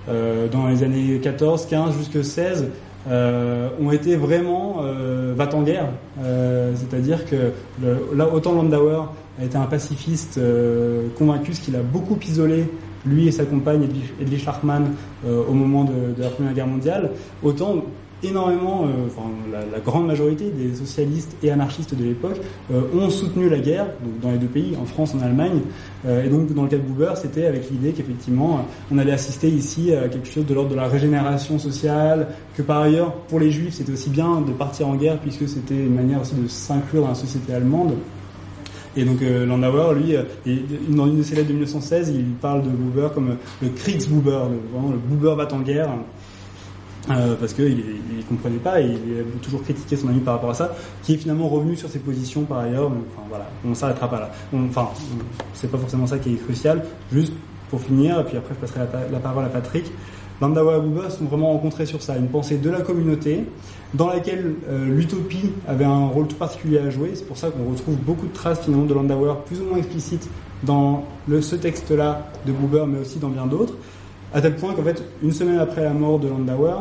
dans 0.08 0.68
les 0.68 0.84
années 0.84 1.20
14, 1.20 1.66
15 1.66 1.98
jusqu'à 1.98 2.24
16, 2.24 2.70
euh, 3.08 3.70
ont 3.80 3.92
été 3.92 4.16
vraiment 4.16 4.78
euh, 4.82 5.36
en 5.38 5.62
guerre. 5.64 5.90
C'est-à-dire 6.76 7.26
que 7.26 7.52
là, 8.16 8.28
autant 8.34 8.54
Landauer 8.54 9.04
a 9.40 9.44
été 9.44 9.58
un 9.58 9.66
pacifiste 9.66 10.40
convaincu, 11.18 11.54
ce 11.54 11.62
qu'il 11.62 11.76
a 11.76 11.82
beaucoup 11.82 12.18
isolé 12.26 12.66
lui 13.06 13.28
et 13.28 13.32
sa 13.32 13.46
compagne 13.46 13.88
Edwige 14.20 14.48
Hartmann 14.48 14.94
au 15.28 15.54
moment 15.54 15.84
de, 15.84 16.20
la 16.20 16.30
Première 16.30 16.54
Guerre 16.54 16.68
mondiale, 16.68 17.12
autant 17.44 17.84
énormément, 18.28 18.86
euh, 18.86 19.08
enfin 19.08 19.30
la, 19.52 19.80
grande 19.80 20.08
majorité 20.08 20.50
des 20.50 20.76
socialistes 20.76 21.36
et 21.44 21.52
anarchistes 21.52 21.96
de 21.96 22.04
l'époque 22.04 22.40
euh, 22.72 22.82
ont 22.94 23.10
soutenu 23.10 23.50
la 23.50 23.60
guerre 23.60 23.86
donc 24.04 24.20
dans 24.22 24.32
les 24.32 24.38
deux 24.38 24.48
pays, 24.48 24.76
en 24.82 24.86
France, 24.86 25.14
en 25.16 25.22
Allemagne. 25.22 25.62
Euh, 26.06 26.24
et 26.24 26.30
donc 26.30 26.54
dans 26.54 26.64
le 26.64 26.70
cas 26.70 26.78
de 26.78 26.82
Buber, 26.82 27.14
c'était 27.16 27.46
avec 27.46 27.70
l'idée 27.70 27.92
qu'effectivement 27.92 28.66
on 28.92 28.98
allait 28.98 29.12
assister 29.12 29.48
ici 29.48 29.94
à 29.94 30.08
quelque 30.08 30.28
chose 30.28 30.46
de 30.46 30.54
l'ordre 30.54 30.72
de 30.72 30.76
la 30.76 30.88
régénération 30.88 31.60
sociale, 31.60 32.28
que 32.56 32.62
par 32.62 32.82
ailleurs 32.82 33.14
pour 33.14 33.40
les 33.40 33.52
juifs 33.52 33.76
c'était 33.76 33.92
aussi 33.92 34.10
bien 34.10 34.42
de 34.42 34.52
partir 34.52 34.88
en 34.88 34.96
guerre 34.96 35.20
puisque 35.20 35.48
c'était 35.48 35.76
une 35.76 35.96
manière 35.96 36.22
aussi 36.22 36.36
de 36.36 36.48
s'inclure 36.48 37.04
dans 37.04 37.10
la 37.10 37.16
société 37.16 37.54
allemande. 37.54 37.96
Et 38.98 39.04
donc 39.04 39.22
euh, 39.22 39.46
Landauer, 39.46 39.94
lui, 39.96 40.16
dans 40.90 41.08
une 41.08 41.18
de 41.18 41.24
ses 41.24 41.36
lettres 41.36 41.50
de 41.50 41.54
1916, 41.54 42.14
il 42.16 42.26
parle 42.36 42.64
de 42.64 42.70
Buber 42.70 43.10
comme 43.14 43.38
le 43.62 43.70
Kriegsbuber, 43.70 44.40
le, 44.50 44.60
vraiment, 44.72 44.92
le 44.92 44.98
Buber 44.98 45.36
va 45.36 45.48
en 45.54 45.60
guerre. 45.60 45.90
Euh, 47.12 47.36
parce 47.40 47.54
qu'il 47.54 47.78
ne 47.78 48.22
comprenait 48.28 48.58
pas 48.58 48.82
et 48.82 48.86
il 48.86 49.20
a 49.20 49.44
toujours 49.44 49.62
critiqué 49.62 49.96
son 49.96 50.08
ami 50.08 50.22
par 50.22 50.36
rapport 50.36 50.50
à 50.50 50.56
ça, 50.56 50.76
qui 51.04 51.14
est 51.14 51.18
finalement 51.18 51.48
revenu 51.48 51.76
sur 51.76 51.88
ses 51.90 52.00
positions 52.00 52.44
par 52.44 52.60
ailleurs. 52.60 52.90
Mais, 52.90 52.98
enfin 53.14 53.28
voilà, 53.30 53.48
on 53.64 53.76
s'arrêtera 53.76 54.10
pas 54.10 54.20
là. 54.20 54.32
Enfin, 54.54 54.90
c'est 55.54 55.70
pas 55.70 55.78
forcément 55.78 56.08
ça 56.08 56.18
qui 56.18 56.34
est 56.34 56.38
crucial. 56.38 56.84
Juste 57.12 57.34
pour 57.70 57.82
finir, 57.82 58.20
et 58.20 58.24
puis 58.24 58.38
après 58.38 58.56
je 58.56 58.60
passerai 58.60 58.82
la, 59.12 59.20
parole 59.20 59.46
à 59.46 59.50
Patrick. 59.50 59.86
Landauer 60.42 60.78
et 60.78 60.82
Buber 60.82 61.10
sont 61.10 61.26
vraiment 61.26 61.54
rencontrés 61.54 61.86
sur 61.86 62.02
ça, 62.02 62.18
une 62.18 62.28
pensée 62.28 62.58
de 62.58 62.70
la 62.70 62.82
communauté, 62.82 63.46
dans 63.94 64.08
laquelle 64.08 64.56
euh, 64.68 64.86
l'utopie 64.86 65.52
avait 65.68 65.86
un 65.86 66.08
rôle 66.08 66.28
tout 66.28 66.36
particulier 66.36 66.80
à 66.80 66.90
jouer. 66.90 67.12
C'est 67.14 67.26
pour 67.26 67.38
ça 67.38 67.50
qu'on 67.50 67.70
retrouve 67.72 67.96
beaucoup 67.98 68.28
de 68.28 68.34
traces 68.34 68.62
finalement 68.62 68.86
de 68.86 68.94
Landauer, 68.94 69.34
plus 69.46 69.62
ou 69.62 69.66
moins 69.66 69.78
explicites, 69.78 70.28
dans 70.64 71.06
le, 71.28 71.42
ce 71.42 71.56
texte-là 71.56 72.30
de 72.46 72.52
Buber, 72.52 72.86
mais 72.88 73.00
aussi 73.00 73.20
dans 73.20 73.30
bien 73.30 73.46
d'autres. 73.46 73.76
À 74.36 74.42
tel 74.42 74.56
point 74.56 74.74
qu'en 74.74 74.84
fait, 74.84 75.02
une 75.24 75.32
semaine 75.32 75.60
après 75.60 75.82
la 75.82 75.94
mort 75.94 76.20
de 76.20 76.28
Landauer, 76.28 76.76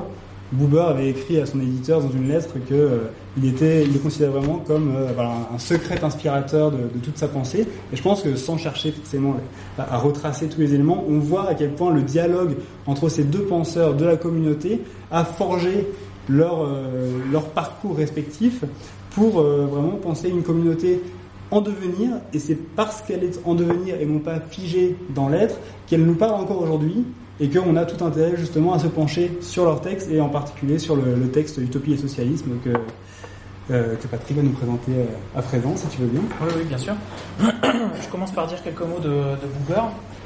Buber 0.51 0.81
avait 0.89 1.09
écrit 1.09 1.39
à 1.39 1.47
son 1.47 1.61
éditeur 1.61 2.03
dans 2.03 2.11
une 2.11 2.29
lettre 2.29 2.55
que 2.69 2.75
euh, 2.75 2.99
il 3.37 3.47
était, 3.47 3.85
il 3.85 3.93
le 3.93 3.99
considérait 4.01 4.33
vraiment 4.33 4.59
comme 4.59 4.93
euh, 4.95 5.09
un 5.55 5.59
secret 5.59 6.03
inspirateur 6.03 6.73
de, 6.73 6.99
toute 7.03 7.17
sa 7.17 7.29
pensée. 7.29 7.67
Et 7.93 7.97
je 7.97 8.03
pense 8.03 8.23
que 8.23 8.35
sans 8.35 8.59
chercher 8.59 8.91
forcément 8.91 9.37
à, 9.79 9.95
à, 9.95 9.99
retracer 9.99 10.49
tous 10.49 10.61
les 10.61 10.75
éléments, 10.75 11.05
on 11.09 11.21
voit 11.21 11.49
à 11.49 11.55
quel 11.55 11.71
point 11.71 11.93
le 11.93 12.03
dialogue 12.03 12.57
entre 12.87 13.09
ces 13.09 13.23
deux 13.23 13.45
penseurs 13.45 13.95
de 13.95 14.05
la 14.05 14.17
communauté 14.17 14.83
a 15.13 15.25
forgé 15.25 15.87
leur 16.29 16.65
euh, 16.65 17.19
leur 17.31 17.45
parcours 17.51 17.97
respectif 17.97 18.65
pour 19.11 19.41
euh, 19.41 19.67
vraiment 19.71 19.97
penser 19.97 20.29
une 20.29 20.43
communauté 20.43 21.01
en 21.51 21.61
devenir, 21.61 22.11
et 22.33 22.39
c'est 22.39 22.59
parce 22.75 23.03
qu'elle 23.03 23.23
est 23.23 23.41
en 23.45 23.55
devenir 23.55 24.01
et 24.01 24.07
non 24.07 24.19
pas 24.19 24.41
figée 24.41 24.97
dans 25.15 25.29
l'être 25.29 25.57
qu'elle 25.87 26.05
nous 26.05 26.15
parle 26.15 26.35
encore 26.35 26.61
aujourd'hui, 26.63 27.05
et 27.41 27.49
qu'on 27.49 27.77
a 27.77 27.85
tout 27.85 28.03
intérêt 28.05 28.37
justement 28.37 28.75
à 28.75 28.79
se 28.79 28.87
pencher 28.87 29.39
sur 29.41 29.65
leur 29.65 29.81
texte 29.81 30.11
et 30.11 30.21
en 30.21 30.29
particulier 30.29 30.79
sur 30.79 30.97
le, 30.97 31.29
texte 31.31 31.59
Utopie 31.59 31.95
et 31.95 31.97
socialisme 31.97 32.53
que, 32.65 32.71
euh, 33.71 33.97
que 33.97 34.07
Patrick 34.07 34.37
va 34.37 34.43
nous 34.43 34.53
présenter 34.53 34.93
euh, 34.93 35.39
à 35.39 35.43
présent, 35.43 35.75
si 35.77 35.87
tu 35.89 36.03
veux 36.03 36.07
bien. 36.07 36.21
Oui, 36.41 36.49
oui, 36.57 36.65
bien 36.65 36.79
sûr. 36.79 36.95
Je 37.41 38.09
commence 38.11 38.33
par 38.33 38.47
dire 38.47 38.63
quelques 38.63 38.81
mots 38.81 39.01
de, 39.01 39.09
de 39.09 39.75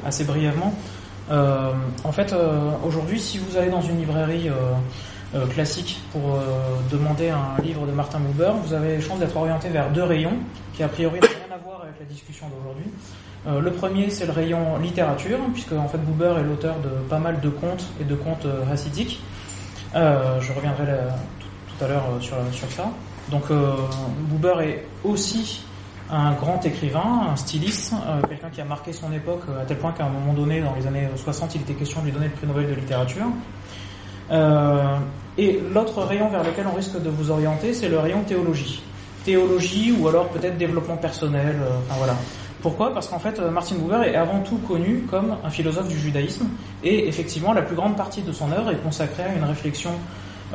assez 0.05 0.25
brièvement. 0.25 0.75
Euh, 1.31 1.73
en 2.05 2.13
fait, 2.13 2.35
aujourd'hui, 2.87 3.21
si 3.21 3.39
vous 3.39 3.57
allez 3.57 3.71
dans 3.71 3.83
une 3.83 3.99
librairie 3.99 4.49
classique 5.51 6.01
pour 6.13 6.39
demander 6.91 7.29
un 7.29 7.63
livre 7.63 7.87
de 7.87 7.93
Martin 7.93 8.19
Buber, 8.19 8.53
vous 8.65 8.73
avez 8.73 8.99
chance 9.01 9.19
d'être 9.19 9.37
orienté 9.37 9.69
vers 9.69 9.91
deux 9.91 10.05
rayons 10.05 10.39
qui 10.75 10.83
a 10.83 10.89
priori 10.89 11.21
n'ont 11.21 11.27
rien 11.27 11.55
à 11.55 11.59
voir 11.59 11.83
avec 11.83 11.97
la 12.01 12.07
discussion 12.07 12.47
d'aujourd'hui. 12.49 12.87
Euh, 13.49 13.61
le 13.61 13.71
premier, 13.71 14.11
c'est 14.11 14.27
le 14.27 14.33
rayon 14.33 14.79
littérature, 14.79 15.39
puisque 15.53 15.73
en 15.73 15.89
fait 15.89 15.99
Buber 15.99 16.35
est 16.39 16.43
l'auteur 16.43 16.77
de 16.81 16.89
pas 17.09 17.19
mal 17.19 17.41
de 17.41 17.49
contes 17.49 17.87
et 18.01 18.05
de 18.05 18.15
contes 18.15 18.45
euh, 18.45 18.71
hassidiques. 18.71 19.23
Euh, 19.95 20.39
je 20.41 20.53
reviendrai 20.53 20.85
tout, 21.79 21.85
à 21.85 21.89
l'heure 21.89 22.05
sur, 22.21 22.37
sur 22.53 22.71
ça. 22.71 22.91
Donc 23.31 23.45
Buber 24.31 24.55
est 24.63 24.85
aussi 25.05 25.65
un 26.11 26.33
grand 26.33 26.65
écrivain, 26.65 27.29
un 27.31 27.37
styliste, 27.37 27.93
quelqu'un 28.29 28.49
qui 28.49 28.61
a 28.63 28.65
marqué 28.65 28.93
son 28.93 29.13
époque 29.13 29.43
à 29.61 29.65
tel 29.67 29.77
point 29.77 29.93
qu'à 29.93 30.07
un 30.07 30.09
moment 30.09 30.33
donné, 30.33 30.61
dans 30.61 30.75
les 30.75 30.87
années 30.87 31.09
60, 31.15 31.55
il 31.55 31.61
était 31.61 31.75
question 31.75 32.01
de 32.01 32.07
lui 32.07 32.13
donner 32.13 32.27
le 32.27 32.33
prix 32.33 32.47
Nobel 32.47 32.69
de 32.69 32.75
littérature. 32.75 33.27
et 35.39 35.61
l'autre 35.75 36.03
rayon 36.03 36.29
vers 36.31 36.43
lequel 36.43 36.67
on 36.71 36.75
risque 36.75 37.01
de 37.03 37.11
vous 37.11 37.31
orienter, 37.31 37.75
c'est 37.75 37.89
le 37.89 37.99
rayon 37.99 38.23
théologie. 38.23 38.83
Théologie 39.25 39.93
ou 39.93 40.09
alors 40.09 40.29
peut-être 40.29 40.57
développement 40.57 40.97
personnel, 40.97 41.57
enfin 41.87 41.99
voilà. 41.99 42.15
Pourquoi? 42.61 42.93
Parce 42.93 43.09
qu'en 43.09 43.19
fait, 43.19 43.39
euh, 43.39 43.51
Martin 43.51 43.77
Buber 43.77 44.09
est 44.09 44.17
avant 44.17 44.41
tout 44.41 44.59
connu 44.59 45.05
comme 45.09 45.37
un 45.45 45.51
philosophe 45.51 45.89
du 45.89 45.99
judaïsme, 45.99 46.47
et 46.83 47.07
effectivement, 47.07 47.53
la 47.53 47.63
plus 47.63 47.77
grande 47.77 47.97
partie 47.97 48.23
de 48.23 48.33
son 48.33 48.51
œuvre 48.51 48.71
est 48.71 48.83
consacrée 48.83 49.23
à 49.23 49.35
une 49.35 49.45
réflexion 49.45 49.93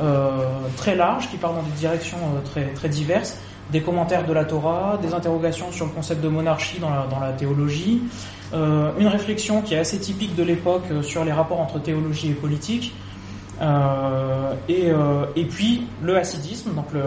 euh, 0.00 0.44
très 0.76 0.96
large 0.96 1.30
qui 1.30 1.36
part 1.36 1.54
dans 1.54 1.62
des 1.62 1.70
directions 1.78 2.18
euh, 2.18 2.40
très, 2.44 2.66
très 2.74 2.88
diverses, 2.88 3.38
des 3.72 3.80
commentaires 3.80 4.26
de 4.26 4.32
la 4.34 4.44
Torah, 4.44 4.98
des 5.00 5.14
interrogations 5.14 5.72
sur 5.72 5.86
le 5.86 5.92
concept 5.92 6.20
de 6.22 6.28
monarchie 6.28 6.78
dans 6.78 6.90
la, 6.90 7.06
dans 7.06 7.20
la 7.20 7.32
théologie, 7.32 8.02
une 8.52 9.08
réflexion 9.08 9.62
qui 9.62 9.74
est 9.74 9.78
assez 9.78 9.98
typique 9.98 10.36
de 10.36 10.44
l'époque 10.44 10.84
sur 11.02 11.24
les 11.24 11.32
rapports 11.32 11.58
entre 11.58 11.80
théologie 11.80 12.30
et 12.30 12.34
politique, 12.34 12.94
euh, 13.60 14.54
et, 14.68 14.90
euh, 14.90 15.26
et 15.36 15.44
puis 15.44 15.86
le 16.02 16.16
hassidisme, 16.16 16.74
donc 16.74 16.92
le, 16.92 17.02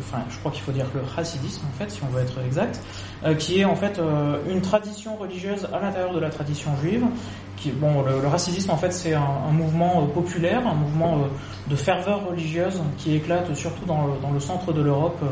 enfin 0.00 0.22
je 0.30 0.38
crois 0.38 0.50
qu'il 0.50 0.62
faut 0.62 0.72
dire 0.72 0.86
le 0.94 1.00
hassidisme 1.16 1.62
en 1.66 1.78
fait, 1.78 1.90
si 1.90 2.00
on 2.02 2.06
veut 2.08 2.22
être 2.22 2.38
exact, 2.44 2.80
euh, 3.24 3.34
qui 3.34 3.60
est 3.60 3.64
en 3.64 3.76
fait 3.76 4.00
une 4.48 4.60
tradition 4.60 5.16
religieuse 5.16 5.66
à 5.72 5.80
l'intérieur 5.80 6.12
de 6.12 6.20
la 6.20 6.30
tradition 6.30 6.70
juive. 6.82 7.04
Qui, 7.56 7.72
bon, 7.72 8.02
le, 8.02 8.22
le 8.22 8.28
hassidisme 8.28 8.70
en 8.70 8.76
fait 8.78 8.90
c'est 8.90 9.12
un, 9.12 9.50
mouvement 9.52 10.06
populaire, 10.06 10.66
un 10.66 10.74
mouvement 10.74 11.28
de 11.68 11.76
ferveur 11.76 12.26
religieuse 12.26 12.80
qui 12.96 13.14
éclate 13.14 13.54
surtout 13.54 13.84
dans 13.84 14.06
le, 14.06 14.12
dans 14.22 14.30
le 14.30 14.40
centre 14.40 14.72
de 14.72 14.80
l'Europe, 14.80 15.22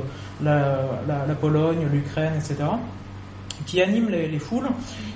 la, 0.43 0.79
la 1.07 1.35
Pologne, 1.35 1.87
l'Ukraine, 1.91 2.35
etc 2.37 2.67
qui 3.69 3.83
anime 3.83 4.09
les, 4.09 4.29
les, 4.29 4.39
foules 4.39 4.69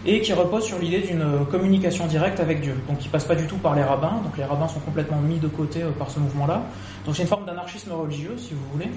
et 0.04 0.20
qui 0.20 0.32
repose 0.34 0.64
sur 0.64 0.78
l'idée 0.78 1.00
d'une 1.00 1.24
communication 1.50 2.06
directe 2.06 2.38
avec 2.38 2.60
Dieu. 2.60 2.74
Donc 2.86 2.98
qui 2.98 3.08
passe 3.08 3.24
pas 3.24 3.34
du 3.34 3.46
tout 3.46 3.56
par 3.56 3.74
les 3.74 3.82
rabbins, 3.82 4.20
donc 4.22 4.36
les 4.36 4.44
rabbins 4.44 4.68
sont 4.68 4.80
complètement 4.80 5.16
mis 5.16 5.38
de 5.38 5.48
côté 5.48 5.82
euh, 5.82 5.90
par 5.90 6.10
ce 6.10 6.20
mouvement-là. 6.20 6.62
Donc 7.06 7.16
c'est 7.16 7.22
une 7.22 7.28
forme 7.28 7.46
d'anarchisme 7.46 7.92
religieux, 7.92 8.34
si 8.36 8.52
vous 8.52 8.64
voulez, 8.72 8.90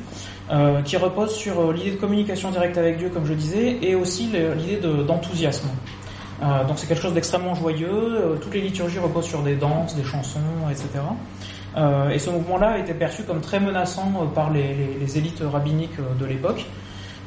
euh, 0.52 0.82
qui 0.82 0.98
repose 0.98 1.34
sur 1.34 1.58
euh, 1.60 1.74
l'idée 1.74 1.92
de 1.92 1.96
communication 1.96 2.52
directe 2.52 2.78
avec 2.78 2.98
Dieu, 2.98 3.10
comme 3.10 3.26
je 3.26 3.34
disais, 3.34 3.78
et 3.82 3.96
aussi 3.96 4.28
l'idée 4.58 4.80
d'enthousiasme. 5.08 5.70
Donc 6.68 6.78
c'est 6.78 6.88
quelque 6.88 7.02
chose 7.02 7.14
d'extrêmement 7.14 7.56
joyeux, 7.56 8.38
toutes 8.42 8.54
les 8.54 8.62
liturgies 8.62 9.00
reposent 9.00 9.26
sur 9.26 9.42
des 9.42 9.56
danses, 9.56 9.96
des 9.96 10.04
chansons, 10.04 10.40
etc. 10.70 10.90
Et 12.14 12.20
ce 12.20 12.30
mouvement-là 12.30 12.72
a 12.72 12.78
été 12.78 12.94
perçu 12.94 13.24
comme 13.24 13.40
très 13.40 13.62
menaçant 13.62 14.12
par 14.36 14.52
les 14.52 15.18
élites 15.18 15.42
rabbiniques 15.50 15.98
de 16.20 16.26
l'époque, 16.26 16.66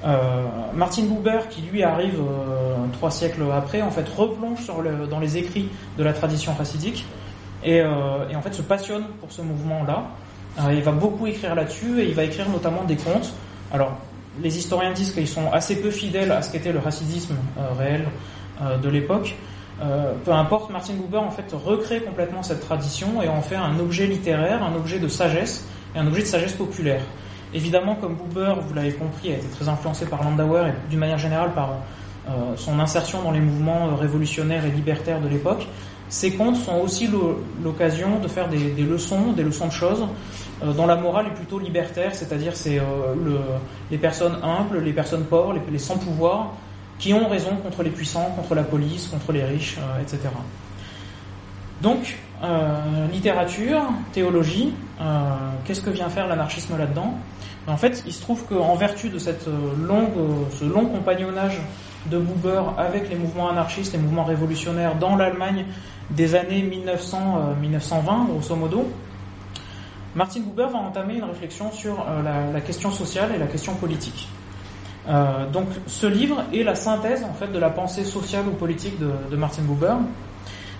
euh, 0.05 0.46
Martin 0.74 1.03
Buber, 1.03 1.40
qui 1.51 1.62
lui 1.62 1.82
arrive 1.82 2.20
euh, 2.20 2.76
trois 2.92 3.11
siècles 3.11 3.42
après, 3.53 3.82
en 3.82 3.90
fait 3.90 4.09
replonge 4.09 4.61
sur 4.61 4.82
dans 5.11 5.18
les 5.18 5.36
écrits 5.36 5.68
de 5.96 6.05
la 6.05 6.12
tradition 6.12 6.57
chassidique 6.57 7.05
et, 7.64 7.80
euh, 7.80 8.28
et 8.30 8.36
en 8.36 8.42
fait 8.42 8.55
se 8.55 8.62
passionne 8.62 9.05
pour 9.20 9.32
ce 9.32 9.42
mouvement-là. 9.42 10.05
Il 10.72 10.82
va 10.82 10.90
beaucoup 10.90 11.28
écrire 11.28 11.55
là-dessus 11.55 12.01
et 12.01 12.09
il 12.09 12.14
va 12.14 12.24
écrire 12.24 12.49
notamment 12.49 12.82
des 12.82 12.96
contes. 12.96 13.32
Alors, 13.72 13.96
les 14.42 14.59
historiens 14.59 14.92
disent 14.92 15.12
qu'ils 15.12 15.28
sont 15.28 15.53
assez 15.53 15.80
peu 15.80 15.92
fidèles 15.92 16.32
à 16.32 16.42
ce 16.42 16.51
qu'était 16.51 16.72
le 16.72 16.80
chassidisme 16.80 17.36
réel 17.78 18.07
de 18.82 18.88
l'époque. 18.88 19.36
peu 20.24 20.32
importe, 20.32 20.70
Martin 20.70 20.94
Buber 20.94 21.18
en 21.18 21.30
fait 21.30 21.53
recrée 21.53 22.01
complètement 22.01 22.42
cette 22.42 22.59
tradition 22.59 23.22
et 23.22 23.28
en 23.28 23.40
fait 23.40 23.55
un 23.55 23.78
objet 23.78 24.09
littéraire, 24.09 24.64
un 24.64 24.74
objet 24.74 24.99
de 24.99 25.07
sagesse 25.07 25.64
et 25.94 26.01
un 26.01 26.09
objet 26.09 26.22
de 26.22 26.26
sagesse 26.26 26.55
populaire. 26.55 27.03
Évidemment, 27.55 27.94
comme 27.94 28.14
Buber, 28.14 28.55
vous 28.61 28.74
l'avez 28.74 28.92
compris, 28.92 29.32
a 29.32 29.36
été 29.36 29.46
très 29.49 29.68
influencé 29.68 30.07
par 30.07 30.22
Landauer 30.22 30.68
et 30.68 30.90
d'une 30.90 30.99
manière 30.99 31.18
générale 31.18 31.53
par 31.55 31.70
euh, 32.28 32.57
son 32.57 32.78
insertion 32.78 33.22
dans 33.22 33.30
les 33.30 33.40
mouvements 33.40 33.96
révolutionnaires 33.96 34.64
et 34.66 34.70
libertaires 34.70 35.20
de 35.20 35.28
l'époque. 35.28 35.66
Ces 36.11 36.32
contes 36.32 36.57
sont 36.57 36.76
aussi 36.76 37.09
l'occasion 37.62 38.18
de 38.18 38.28
faire 38.28 38.49
des, 38.49 38.82
leçons, 38.82 39.32
des 39.32 39.42
leçons 39.42 39.66
de 39.66 39.72
choses, 39.72 40.07
euh, 40.62 40.72
dont 40.72 40.86
la 40.86 40.96
morale 40.96 41.26
est 41.26 41.34
plutôt 41.34 41.59
libertaire, 41.59 42.14
c'est-à-dire 42.14 42.57
c'est 42.57 42.78
euh, 42.78 42.82
le, 43.22 43.38
les 43.90 43.99
personnes 43.99 44.36
humbles, 44.42 44.80
les 44.80 44.92
personnes 44.92 45.24
pauvres, 45.24 45.53
les, 45.53 45.61
les, 45.70 45.78
sans 45.78 45.99
pouvoir, 45.99 46.53
qui 46.99 47.14
ont 47.14 47.28
raison 47.28 47.57
contre 47.57 47.82
les 47.82 47.90
puissants, 47.90 48.32
contre 48.36 48.55
la 48.55 48.64
police, 48.64 49.07
contre 49.07 49.32
les 49.32 49.44
riches, 49.44 49.76
euh, 49.78 50.03
etc. 50.03 50.28
Donc, 51.80 52.18
euh, 52.42 53.07
littérature, 53.12 53.82
théologie, 54.12 54.72
euh, 55.01 55.30
qu'est-ce 55.64 55.80
que 55.80 55.90
vient 55.90 56.09
faire 56.09 56.26
l'anarchisme 56.26 56.76
là-dedans? 56.76 57.14
En 57.66 57.76
fait, 57.76 58.02
il 58.06 58.12
se 58.12 58.22
trouve 58.22 58.44
qu'en 58.46 58.74
vertu 58.76 59.11
de 59.11 59.18
cette 59.18 59.46
longue, 59.46 60.12
ce 60.59 60.64
long 60.64 60.86
compagnonnage 60.86 61.61
de 62.06 62.18
Buber 62.18 62.62
avec 62.78 63.11
les 63.11 63.16
mouvements 63.16 63.50
anarchistes, 63.50 63.92
les 63.92 63.98
mouvements 63.98 64.24
révolutionnaires 64.24 64.96
dans 64.96 65.16
l'Allemagne 65.16 65.66
des 66.11 66.34
années 66.34 66.62
1900-1920, 66.62 68.28
grosso 68.28 68.56
modo, 68.56 68.86
Martin 70.14 70.40
Buber 70.40 70.66
va 70.72 70.78
entamer 70.78 71.14
une 71.14 71.24
réflexion 71.24 71.70
sur 71.70 72.04
euh, 72.09 72.52
la, 72.52 72.61
question 72.61 72.90
sociale 72.90 73.30
et 73.34 73.38
la 73.38 73.46
question 73.46 73.74
politique. 73.74 74.28
Euh, 75.09 75.46
donc, 75.46 75.68
ce 75.86 76.06
livre 76.06 76.44
est 76.52 76.62
la 76.62 76.74
synthèse 76.74 77.24
en 77.24 77.34
fait 77.34 77.48
de 77.48 77.59
la 77.59 77.70
pensée 77.70 78.04
sociale 78.04 78.46
ou 78.48 78.52
politique 78.52 78.98
de, 78.98 79.36
Martin 79.36 79.62
Buber. 79.62 79.94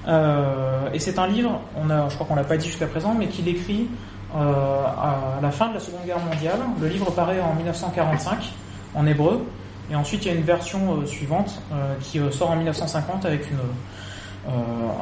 Euh, 0.06 0.88
et 0.94 0.98
c'est 0.98 1.18
un 1.18 1.26
livre, 1.26 1.60
on 1.76 1.90
a, 1.90 2.08
je 2.08 2.14
crois 2.14 2.26
qu'on 2.26 2.34
l'a 2.34 2.44
pas 2.44 2.56
dit 2.56 2.66
jusqu'à 2.66 2.86
présent, 2.86 3.14
mais 3.14 3.26
qu'il 3.28 3.48
écrit 3.48 3.88
euh, 4.34 4.84
à 4.84 5.38
la 5.40 5.50
fin 5.50 5.68
de 5.68 5.74
la 5.74 5.80
Seconde 5.80 6.04
Guerre 6.04 6.18
mondiale. 6.18 6.58
Le 6.80 6.88
livre 6.88 7.10
paraît 7.12 7.40
en 7.40 7.54
1945 7.54 8.52
en 8.94 9.06
hébreu, 9.06 9.46
et 9.90 9.96
ensuite 9.96 10.26
il 10.26 10.28
y 10.28 10.30
a 10.30 10.34
une 10.34 10.44
version 10.44 11.00
euh, 11.00 11.06
suivante 11.06 11.62
euh, 11.72 11.94
qui 12.02 12.20
sort 12.30 12.50
en 12.50 12.56
1950 12.56 13.24
avec 13.24 13.46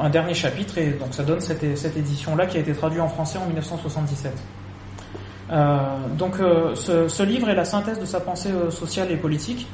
un 0.01 0.09
dernier 0.09 0.33
chapitre, 0.33 0.77
et 0.77 0.91
donc 0.91 1.13
ça 1.13 1.23
donne 1.23 1.39
cette, 1.39 1.63
édition-là 1.63 2.47
qui 2.47 2.57
a 2.57 2.59
été 2.59 2.73
traduite 2.73 3.01
en 3.01 3.07
français 3.07 3.37
en 3.37 3.45
1977. 3.45 4.33
donc 6.17 6.35
ce, 6.75 7.23
livre 7.23 7.49
est 7.49 7.55
la 7.55 7.63
synthèse 7.63 7.97
de 7.97 8.05
sa 8.05 8.19
pensée 8.19 8.49
sociale 8.71 9.09
et 9.09 9.15
politique, 9.15 9.67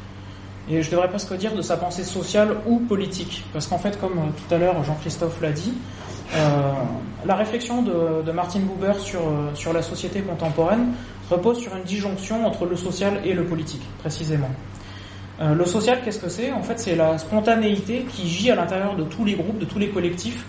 et 0.70 0.82
je 0.82 0.90
devrais 0.92 1.10
presque 1.10 1.34
dire 1.36 1.54
de 1.54 1.62
sa 1.62 1.78
pensée 1.78 2.04
sociale 2.04 2.56
ou 2.66 2.80
politique, 2.80 3.44
parce 3.54 3.68
qu'en 3.68 3.80
fait, 3.80 4.00
comme 4.00 4.14
tout 4.14 4.54
à 4.54 4.58
l'heure 4.58 4.84
Jean-Christophe 4.84 5.42
l'a 5.42 5.52
dit, 5.52 5.74
euh, 6.36 6.72
la 7.26 7.36
réflexion 7.36 7.82
de, 7.82 8.32
Martin 8.32 8.60
Buber 8.60 9.00
sur, 9.00 9.22
sur 9.54 9.74
la 9.74 9.82
société 9.82 10.22
contemporaine 10.22 10.94
repose 11.30 11.60
sur 11.60 11.76
une 11.76 11.84
disjonction 11.84 12.46
entre 12.46 12.66
le 12.66 12.76
social 12.76 13.22
et 13.24 13.34
le 13.34 13.44
politique, 13.44 13.84
précisément. 14.00 14.50
Euh, 15.42 15.56
le 15.56 15.66
social, 15.66 16.00
qu'est-ce 16.04 16.20
que 16.20 16.30
c'est? 16.30 16.52
En 16.52 16.62
fait, 16.62 16.80
c'est 16.80 16.96
la 16.96 17.18
spontanéité 17.18 18.06
qui 18.10 18.28
gît 18.28 18.52
à 18.52 18.56
l'intérieur 18.56 18.96
de 18.96 19.04
tous 19.04 19.26
les 19.26 19.34
groupes, 19.34 19.58
de 19.58 19.66
tous 19.66 19.80
les 19.80 19.90
collectifs, 19.90 20.46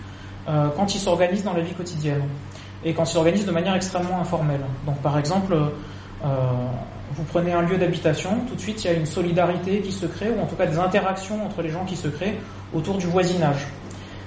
euh, 0.49 0.69
quand 0.77 0.95
ils 0.95 1.01
s'organisent 1.01 1.45
dans 1.45 1.55
la 1.55 1.63
vie 1.63 1.73
quotidienne, 1.73 2.23
et 2.85 2.93
quand 2.93 3.05
ils 3.05 3.13
s'organisent 3.13 3.47
de 3.47 3.53
manière 3.53 3.75
extrêmement 3.75 4.21
informelle. 4.21 4.61
Donc, 4.87 4.97
par 4.99 5.19
exemple, 5.19 5.55
euh, 5.55 6.27
vous 7.17 7.25
prenez 7.25 7.53
un 7.53 7.63
lieu 7.63 7.77
d'habitation, 7.77 8.31
tout 8.49 8.55
de 8.55 8.61
suite 8.61 8.85
il 8.85 8.89
y 8.89 8.91
a 8.91 8.95
une 8.95 9.07
solidarité 9.07 9.81
qui 9.81 9.93
se 9.93 10.07
crée, 10.07 10.31
ou 10.31 10.41
en 10.41 10.47
tout 10.47 10.57
cas 10.57 10.67
des 10.67 10.79
interactions 10.79 11.45
entre 11.45 11.63
les 11.63 11.71
gens 11.71 11.85
qui 11.85 11.97
se 11.97 12.09
créent 12.09 12.39
autour 12.75 12.99
du 12.99 13.07
voisinage. 13.07 13.67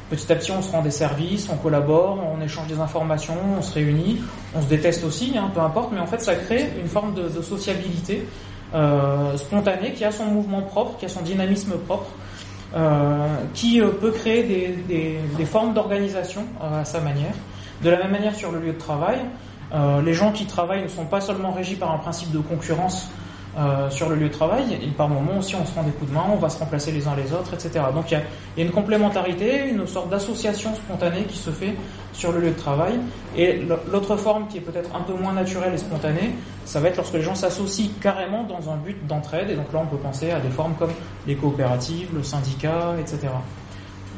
Petit 0.09 0.31
à 0.31 0.35
petit, 0.35 0.51
on 0.51 0.61
se 0.61 0.71
rend 0.71 0.81
des 0.81 0.91
services, 0.91 1.49
on 1.51 1.57
collabore, 1.57 2.19
on 2.33 2.41
échange 2.41 2.67
des 2.67 2.79
informations, 2.79 3.35
on 3.57 3.61
se 3.61 3.73
réunit, 3.73 4.21
on 4.55 4.61
se 4.61 4.67
déteste 4.67 5.03
aussi, 5.03 5.33
hein, 5.37 5.51
peu 5.53 5.59
importe, 5.59 5.91
mais 5.91 5.99
en 5.99 6.07
fait, 6.07 6.21
ça 6.21 6.35
crée 6.35 6.69
une 6.79 6.87
forme 6.87 7.13
de, 7.13 7.41
sociabilité 7.41 8.25
euh, 8.73 9.35
spontanée 9.35 9.91
qui 9.91 10.05
a 10.05 10.11
son 10.11 10.25
mouvement 10.25 10.61
propre, 10.61 10.97
qui 10.97 11.05
a 11.05 11.09
son 11.09 11.21
dynamisme 11.23 11.73
propre, 11.85 12.09
euh, 12.73 13.27
qui 13.53 13.81
euh, 13.81 13.89
peut 13.89 14.11
créer 14.11 14.43
des, 14.43 15.45
formes 15.45 15.73
d'organisation 15.73 16.45
à 16.61 16.85
sa 16.85 17.01
manière. 17.01 17.33
De 17.83 17.89
la 17.89 17.97
même 17.97 18.11
manière 18.11 18.33
sur 18.33 18.51
le 18.51 18.59
lieu 18.59 18.71
de 18.71 18.79
travail, 18.79 19.19
euh, 19.73 20.01
les 20.01 20.13
gens 20.13 20.31
qui 20.31 20.45
travaillent 20.45 20.83
ne 20.83 20.87
sont 20.87 21.05
pas 21.05 21.21
seulement 21.21 21.51
régis 21.51 21.77
par 21.77 21.91
un 21.91 21.97
principe 21.97 22.31
de 22.31 22.39
concurrence 22.39 23.09
euh, 23.57 23.89
sur 23.89 24.07
le 24.07 24.15
lieu 24.15 24.27
de 24.27 24.33
travail, 24.33 24.77
et 24.79 24.87
par 24.89 25.09
moments 25.09 25.39
aussi 25.39 25.55
on 25.55 25.65
se 25.65 25.73
rend 25.73 25.81
des 25.81 25.89
coups 25.89 26.11
de 26.11 26.15
main, 26.15 26.25
on 26.31 26.35
va 26.35 26.47
se 26.47 26.59
remplacer 26.59 26.91
les 26.91 27.07
uns 27.07 27.15
les 27.15 27.33
autres, 27.33 27.55
etc. 27.55 27.85
Donc 27.91 28.11
il 28.11 28.13
y 28.13 28.17
a, 28.17 28.21
il 28.55 28.59
y 28.59 28.63
a 28.63 28.65
une 28.67 28.71
complémentarité, 28.71 29.67
une 29.67 29.87
sorte 29.87 30.09
d'association 30.09 30.75
spontanée 30.75 31.23
qui 31.23 31.37
se 31.37 31.49
fait 31.49 31.73
sur 32.13 32.31
le 32.31 32.39
lieu 32.39 32.51
de 32.51 32.55
travail. 32.55 32.99
Et 33.35 33.63
l'autre 33.91 34.15
forme 34.15 34.47
qui 34.47 34.59
est 34.59 34.61
peut-être 34.61 34.95
un 34.95 35.01
peu 35.01 35.13
moins 35.13 35.33
naturelle 35.33 35.73
et 35.73 35.77
spontanée, 35.79 36.35
ça 36.65 36.79
va 36.79 36.89
être 36.89 36.97
lorsque 36.97 37.15
les 37.15 37.23
gens 37.23 37.33
s'associent 37.33 37.89
carrément 37.99 38.43
dans 38.43 38.69
un 38.69 38.75
but 38.75 39.07
d'entraide. 39.07 39.49
Et 39.49 39.55
donc 39.55 39.73
là 39.73 39.79
on 39.81 39.87
peut 39.87 39.97
penser 39.97 40.29
à 40.29 40.39
des 40.39 40.49
formes 40.49 40.75
comme 40.75 40.91
les 41.25 41.35
coopératives, 41.35 42.09
le 42.13 42.21
syndicat, 42.21 42.93
etc. 42.99 43.29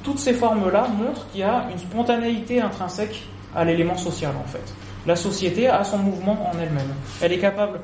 Toutes 0.03 0.19
ces 0.19 0.33
formes-là 0.33 0.89
montrent 0.89 1.29
qu'il 1.31 1.39
y 1.39 1.43
a 1.43 1.67
une 1.71 1.77
spontanéité 1.79 2.59
intrinsèque 2.59 3.23
à 3.55 3.63
l'élément 3.63 3.95
social 3.95 4.33
en 4.37 4.47
fait. 4.47 4.73
La 5.09 5.15
société 5.15 5.67
a 5.67 5.83
son 5.83 5.97
mouvement 5.97 6.51
en 6.51 6.59
elle-même. 6.59 6.93
Elle 7.19 7.31
est 7.31 7.39
capable 7.39 7.79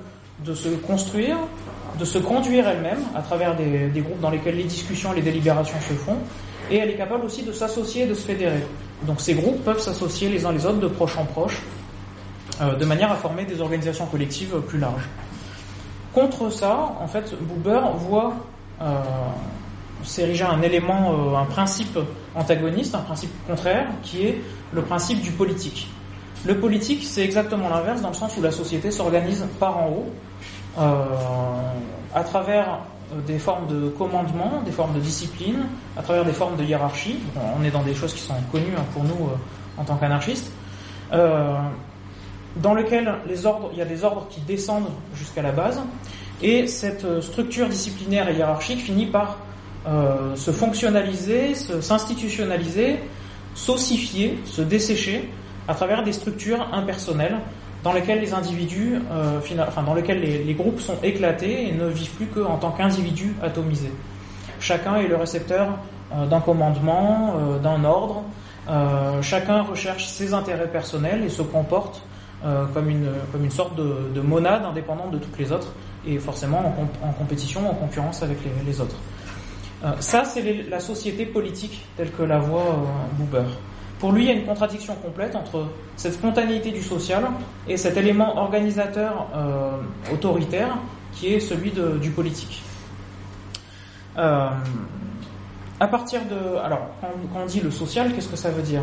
de 0.45 0.53
se 0.53 0.67
construire, 0.69 1.37
de 1.97 2.05
se 2.05 2.19
conduire 2.19 2.67
elle-même 2.67 2.99
à 3.15 3.23
travers 3.23 3.55
des, 3.55 3.89
groupes 3.99 4.19
dans 4.19 4.29
lesquels 4.29 4.57
les 4.57 4.63
discussions, 4.65 5.11
les 5.11 5.23
délibérations 5.23 5.81
se 5.81 5.93
font, 5.93 6.17
et 6.69 6.77
elle 6.77 6.91
est 6.91 6.97
capable 6.97 7.25
aussi 7.25 7.41
de 7.41 7.51
s'associer, 7.51 8.05
de 8.05 8.13
se 8.13 8.27
fédérer. 8.27 8.63
Donc 9.07 9.21
ces 9.21 9.33
groupes 9.33 9.63
peuvent 9.63 9.79
s'associer 9.79 10.29
les 10.29 10.45
uns 10.45 10.51
les 10.51 10.67
autres 10.67 10.79
de 10.79 10.87
proche 10.87 11.17
en 11.17 11.25
proche, 11.25 11.63
euh, 12.61 12.75
de 12.75 12.85
manière 12.85 13.11
à 13.11 13.15
former 13.15 13.45
des 13.45 13.59
organisations 13.59 14.05
collectives 14.05 14.61
plus 14.67 14.77
larges. 14.77 15.09
Contre 16.13 16.51
ça, 16.51 16.95
en 17.01 17.07
fait, 17.07 17.33
Buber 17.41 17.81
voit 18.07 18.35
euh, 18.83 19.01
s'ériger 20.03 20.43
un 20.43 20.61
élément, 20.61 21.11
euh, 21.11 21.37
un 21.37 21.45
principe 21.45 21.97
antagoniste, 22.35 22.93
un 22.93 22.99
principe 22.99 23.31
contraire, 23.47 23.87
qui 24.03 24.27
est 24.27 24.43
le 24.73 24.83
principe 24.83 25.21
du 25.21 25.31
politique. 25.31 25.89
Le 26.45 26.55
politique, 26.55 27.03
c'est 27.03 27.23
exactement 27.23 27.69
l'inverse, 27.69 28.01
dans 28.01 28.09
le 28.09 28.15
sens 28.15 28.37
où 28.37 28.41
la 28.41 28.51
société 28.51 28.91
s'organise 28.91 29.43
par 29.59 29.77
en 29.77 29.87
haut, 29.87 30.13
euh, 30.77 31.05
à 32.13 32.23
travers 32.23 32.81
euh, 33.11 33.21
des 33.25 33.39
formes 33.39 33.65
de 33.65 33.89
commandement, 33.89 34.61
des 34.63 34.71
formes 34.71 34.93
de 34.93 34.99
discipline, 34.99 35.65
à 35.97 36.03
travers 36.03 36.23
des 36.23 36.33
formes 36.33 36.55
de 36.55 36.63
hiérarchie. 36.63 37.17
on 37.59 37.63
est 37.63 37.71
dans 37.71 37.81
des 37.81 37.95
choses 37.95 38.13
qui 38.13 38.21
sont 38.21 38.35
connues 38.51 38.75
hein, 38.77 38.85
pour 38.93 39.03
nous 39.03 39.25
euh, 39.25 39.77
en 39.77 39.83
tant 39.83 39.95
qu'anarchistes, 39.95 40.51
dans 41.11 42.73
lesquelles 42.73 43.13
il 43.27 43.77
y 43.77 43.81
a 43.81 43.85
des 43.85 44.03
ordres 44.03 44.27
qui 44.29 44.39
descendent 44.41 44.89
jusqu'à 45.13 45.41
la 45.41 45.51
base, 45.51 45.81
et 46.41 46.67
cette 46.67 47.21
structure 47.21 47.67
disciplinaire 47.67 48.29
et 48.29 48.35
hiérarchique 48.35 48.81
finit 48.81 49.05
par 49.05 49.37
se 50.35 50.51
fonctionnaliser, 50.51 51.53
s'institutionnaliser, 51.53 52.99
s'ossifier, 53.53 54.39
se 54.45 54.61
dessécher, 54.61 55.29
à 55.67 55.73
travers 55.73 56.03
des 56.03 56.13
structures 56.13 56.67
impersonnelles 56.73 57.37
dans 57.85 57.93
lesquelles 57.93 58.19
les 58.19 58.33
individus, 58.33 58.95
euh, 59.11 59.39
dans 59.85 59.93
lesquelles 59.93 60.19
les, 60.19 60.53
groupes 60.55 60.79
sont 60.79 60.97
éclatés 61.03 61.67
et 61.67 61.71
ne 61.71 61.85
vivent 61.85 62.15
plus 62.15 62.25
qu'en 62.25 62.57
tant 62.57 62.71
qu'individus 62.71 63.35
atomisés. 63.43 63.91
Chacun 64.59 64.95
est 64.95 65.07
le 65.07 65.15
récepteur 65.15 65.77
euh, 66.11 66.25
d'un 66.25 66.41
commandement, 66.41 67.35
euh, 67.37 67.59
d'un 67.59 67.83
ordre. 67.85 68.23
chacun 69.21 69.61
recherche 69.61 70.07
ses 70.07 70.33
intérêts 70.33 70.67
personnels 70.67 71.23
et 71.23 71.29
se 71.29 71.43
comporte 71.43 72.01
comme 72.73 72.89
une 72.89 73.09
comme 73.31 73.43
une 73.43 73.51
sorte 73.61 73.75
de, 73.75 74.21
monade 74.21 74.63
indépendante 74.65 75.11
de 75.11 75.19
toutes 75.19 75.37
les 75.37 75.51
autres 75.51 75.71
et 76.07 76.17
forcément 76.17 76.61
en, 77.03 77.11
compétition, 77.13 77.61
en 77.69 77.75
concurrence 77.75 78.23
avec 78.23 78.37
les, 78.67 78.81
autres. 78.81 78.97
ça, 79.99 80.23
c'est 80.25 80.67
la 80.67 80.79
société 80.79 81.27
politique 81.27 81.85
telle 81.95 82.11
que 82.11 82.23
la 82.23 82.39
voit 82.39 82.77
Buber. 83.19 83.47
Pour 83.99 84.11
lui, 84.11 84.23
il 84.23 84.27
y 84.27 84.31
a 84.31 84.33
une 84.33 84.45
contradiction 84.45 84.93
complète 84.95 85.35
entre 85.35 85.67
cette 85.95 86.13
spontanéité 86.13 86.71
du 86.71 86.83
social 86.83 87.25
et 87.67 87.77
cet 87.77 87.95
élément 87.95 88.37
organisateur 88.37 89.27
euh, 89.33 89.77
autoritaire 90.13 90.77
qui 91.13 91.33
est 91.33 91.39
celui 91.39 91.71
du 92.01 92.09
politique. 92.09 92.61
Euh, 94.17 94.49
à 95.79 95.87
partir 95.87 96.21
de, 96.25 96.57
alors, 96.57 96.89
quand, 96.99 97.39
on 97.41 97.45
dit 97.45 97.61
le 97.61 97.71
social, 97.71 98.13
qu'est-ce 98.13 98.27
que 98.27 98.35
ça 98.35 98.49
veut 98.49 98.61
dire? 98.61 98.81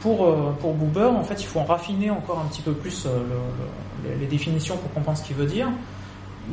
Pour, 0.00 0.24
euh, 0.24 0.54
pour 0.60 0.74
Buber, 0.74 1.10
en 1.16 1.24
fait, 1.24 1.42
il 1.42 1.46
faut 1.46 1.58
en 1.58 1.64
raffiner 1.64 2.10
encore 2.10 2.38
un 2.38 2.48
petit 2.48 2.62
peu 2.62 2.72
plus 2.72 3.08
les 4.20 4.26
définitions 4.26 4.76
pour 4.76 4.92
comprendre 4.92 5.18
ce 5.18 5.24
qu'il 5.24 5.34
veut 5.36 5.46
dire. 5.46 5.68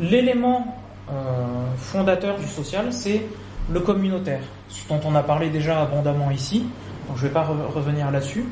L'élément 0.02 0.76
fondateur 1.78 2.40
du 2.40 2.48
social, 2.48 2.92
c'est 2.92 3.22
le 3.72 3.80
communautaire, 3.80 4.42
dont 4.90 5.00
on 5.06 5.14
a 5.14 5.22
parlé 5.22 5.50
déjà 5.50 5.82
abondamment 5.82 6.32
ici. 6.32 6.66
Je 7.16 7.24
ne 7.24 7.28
vais 7.28 7.34
pas 7.34 7.44
revenir 7.44 8.12
là-dessus. 8.12 8.46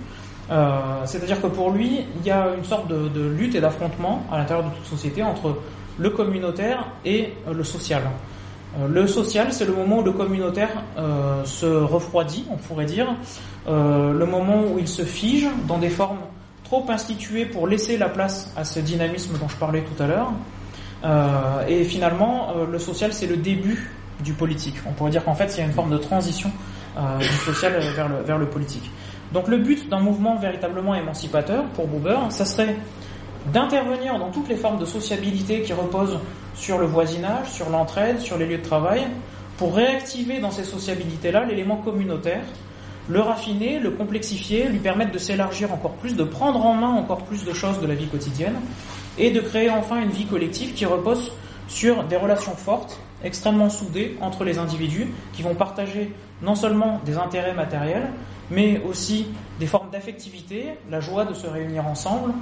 Euh, 0.51 1.05
c'est-à-dire 1.05 1.41
que 1.41 1.47
pour 1.47 1.71
lui, 1.71 2.01
il 2.19 2.25
y 2.25 2.31
a 2.31 2.49
une 2.57 2.65
sorte 2.65 2.87
de, 2.87 3.29
lutte 3.29 3.55
et 3.55 3.61
d'affrontement 3.61 4.23
à 4.31 4.37
l'intérieur 4.37 4.69
de 4.69 4.75
toute 4.75 4.85
société 4.85 5.23
entre 5.23 5.57
le 5.97 6.09
communautaire 6.09 6.87
et 7.05 7.33
euh, 7.47 7.53
le 7.53 7.63
social. 7.63 8.03
Euh, 8.77 8.87
le 8.87 9.07
social, 9.07 9.53
c'est 9.53 9.65
le 9.65 9.73
moment 9.73 9.99
où 9.99 10.03
le 10.03 10.11
communautaire 10.11 10.83
se 11.45 11.65
refroidit, 11.65 12.45
on 12.49 12.57
pourrait 12.57 12.85
dire, 12.85 13.07
le 13.67 14.25
moment 14.25 14.63
où 14.63 14.79
il 14.79 14.87
se 14.87 15.03
fige 15.03 15.47
dans 15.67 15.77
des 15.77 15.89
formes 15.89 16.19
trop 16.63 16.85
instituées 16.89 17.45
pour 17.45 17.67
laisser 17.67 17.97
la 17.97 18.09
place 18.09 18.51
à 18.57 18.63
ce 18.63 18.79
dynamisme 18.79 19.37
dont 19.37 19.47
je 19.47 19.57
parlais 19.57 19.83
tout 19.83 20.01
à 20.01 20.07
l'heure. 20.07 20.31
et 21.67 21.83
finalement, 21.83 22.53
le 22.69 22.79
social, 22.79 23.13
c'est 23.13 23.27
le 23.27 23.37
début 23.37 23.91
du 24.23 24.33
politique. 24.33 24.75
On 24.87 24.91
pourrait 24.93 25.11
dire 25.11 25.23
qu'en 25.23 25.35
fait, 25.35 25.53
il 25.55 25.59
y 25.59 25.61
a 25.61 25.65
une 25.65 25.73
forme 25.73 25.91
de 25.91 25.97
transition 25.97 26.51
euh, 26.97 27.17
du 27.17 27.25
social 27.45 27.73
vers 27.95 28.09
le, 28.09 28.21
vers 28.23 28.37
le 28.37 28.47
politique. 28.47 28.89
Donc 29.31 29.47
le 29.47 29.57
but 29.57 29.89
d'un 29.89 29.99
mouvement 29.99 30.35
véritablement 30.35 30.93
émancipateur 30.93 31.65
pour 31.69 31.87
Buber, 31.87 32.17
ça 32.29 32.45
serait 32.45 32.75
d'intervenir 33.51 34.17
dans 34.19 34.29
toutes 34.29 34.47
les 34.47 34.55
formes 34.55 34.79
de 34.79 34.85
sociabilité 34.85 35.61
qui 35.61 35.73
reposent 35.73 36.19
sur 36.55 36.77
le 36.77 36.85
voisinage, 36.85 37.49
sur 37.49 37.69
l'entraide, 37.69 38.19
sur 38.19 38.37
les 38.37 38.45
lieux 38.45 38.59
de 38.59 38.63
travail, 38.63 39.07
pour 39.57 39.75
réactiver 39.75 40.39
dans 40.39 40.51
ces 40.51 40.63
sociabilités-là 40.63 41.45
l'élément 41.45 41.77
communautaire, 41.77 42.43
le 43.09 43.19
raffiner, 43.19 43.79
le 43.79 43.91
complexifier, 43.91 44.67
lui 44.69 44.79
permettre 44.79 45.11
de 45.11 45.17
s'élargir 45.17 45.73
encore 45.73 45.93
plus, 45.93 46.15
de 46.15 46.23
prendre 46.23 46.65
en 46.65 46.73
main 46.73 46.91
encore 46.91 47.23
plus 47.23 47.43
de 47.43 47.53
choses 47.53 47.79
de 47.81 47.87
la 47.87 47.95
vie 47.95 48.07
quotidienne, 48.07 48.55
et 49.17 49.31
de 49.31 49.41
créer 49.41 49.69
enfin 49.69 50.01
une 50.01 50.09
vie 50.09 50.25
collective 50.25 50.73
qui 50.73 50.85
repose 50.85 51.31
sur 51.67 52.03
des 52.03 52.17
relations 52.17 52.55
fortes, 52.55 52.99
extrêmement 53.23 53.69
soudées 53.69 54.17
entre 54.21 54.43
les 54.43 54.57
individus, 54.57 55.07
qui 55.33 55.41
vont 55.41 55.55
partager 55.55 56.11
non 56.41 56.55
seulement 56.55 56.99
des 57.05 57.17
intérêts 57.17 57.53
matériels, 57.53 58.09
mais 58.51 58.81
aussi 58.87 59.27
des 59.59 59.65
formes 59.65 59.89
d'affectivité, 59.89 60.65
la 60.91 60.99
joie 60.99 61.25
de 61.25 61.33
se 61.33 61.47
réunir 61.47 61.87
ensemble, 61.87 62.33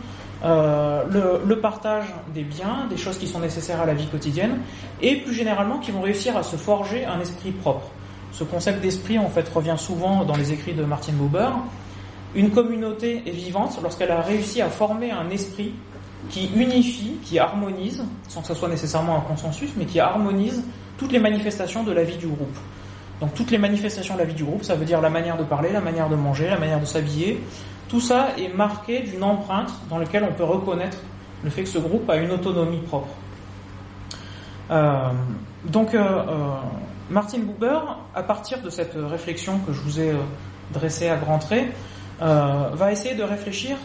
euh, 0.43 1.39
le, 1.45 1.59
partage 1.59 2.05
des 2.34 2.43
biens, 2.43 2.88
des 2.89 2.97
choses 2.97 3.17
qui 3.17 3.28
sont 3.28 3.39
nécessaires 3.39 3.82
à 3.82 3.86
la 3.86 3.93
vie 3.93 4.07
quotidienne, 4.07 4.59
et 5.01 5.17
plus 5.17 5.34
généralement 5.34 5.78
qui 5.78 5.91
vont 5.91 6.01
réussir 6.01 6.36
à 6.36 6.43
se 6.43 6.55
forger 6.55 7.05
un 7.05 7.19
esprit 7.19 7.51
propre. 7.51 7.88
Ce 8.32 8.43
concept 8.43 8.82
d'esprit, 8.82 9.19
en 9.19 9.30
fait, 9.30 9.47
revient 9.49 9.76
souvent 9.78 10.24
dans 10.24 10.36
les 10.36 10.51
écrits 10.51 10.74
de 10.74 10.84
Martin 10.84 11.13
Buber. 11.13 11.49
Une 12.34 12.49
communauté 12.49 13.22
est 13.26 13.32
vivante 13.32 13.78
lorsqu'elle 13.84 14.11
a 14.11 14.22
réussi 14.22 14.61
à 14.61 14.69
former 14.69 15.11
un 15.11 15.30
esprit 15.30 15.74
qui 16.30 16.49
unifie, 16.55 17.17
qui 17.24 17.39
harmonise, 17.39 18.03
sans 18.28 18.41
que 18.41 18.47
ce 18.47 18.53
soit 18.53 18.69
nécessairement 18.69 19.17
un 19.17 19.22
consensus, 19.22 19.72
mais 19.76 19.86
qui 19.86 19.99
harmonise 19.99 20.63
toutes 20.97 21.11
les 21.11 21.19
manifestations 21.19 21.84
de 21.84 21.91
la 21.91 22.03
vie 22.03 22.17
du 22.17 22.28
groupe. 22.28 22.57
Donc 23.19 23.34
toutes 23.34 23.51
les 23.51 23.57
manifestations 23.57 24.15
de 24.15 24.19
la 24.19 24.26
vie 24.26 24.34
du 24.34 24.43
groupe, 24.43 24.63
ça 24.63 24.76
veut 24.76 24.86
dire 24.86 25.01
la 25.01 25.09
manière 25.09 25.38
de 25.38 25.43
parler, 25.43 25.72
la 25.72 25.82
manière 25.82 26.09
de 26.09 26.15
manger, 26.15 26.47
la 26.47 26.57
manière 26.57 26.80
de 26.80 26.86
s'habiller. 26.86 27.41
Tout 27.88 27.99
ça 27.99 28.30
est 28.38 28.49
marqué 28.49 28.99
d'une 29.01 29.24
empreinte 29.24 29.72
dans 29.89 29.97
laquelle 29.97 30.24
on 30.24 30.34
peut 30.34 30.43
reconnaître 30.43 30.97
le 31.43 31.49
fait 31.49 31.63
que 31.63 31.69
ce 31.69 31.78
groupe 31.80 32.09
a 32.09 32.17
une 32.17 32.32
autonomie 32.32 32.80
propre. 32.80 33.09
Euh, 34.72 35.11
donc 35.65 35.93
euh, 35.93 35.99
euh, 35.99 36.55
Martin 37.09 37.39
Buber, 37.39 37.80
à 38.15 38.24
partir 38.24 38.61
de 38.61 38.69
cette 38.69 38.95
réflexion 38.95 39.59
que 39.59 39.74
je 39.74 39.82
vous 39.82 39.99
ai 39.99 40.13
dressée 40.72 41.09
à 41.09 41.17
grands 41.17 41.39
traits, 41.39 41.67
va 42.19 42.91
essayer 42.91 43.15
de 43.15 43.24
réfléchir 43.24 43.76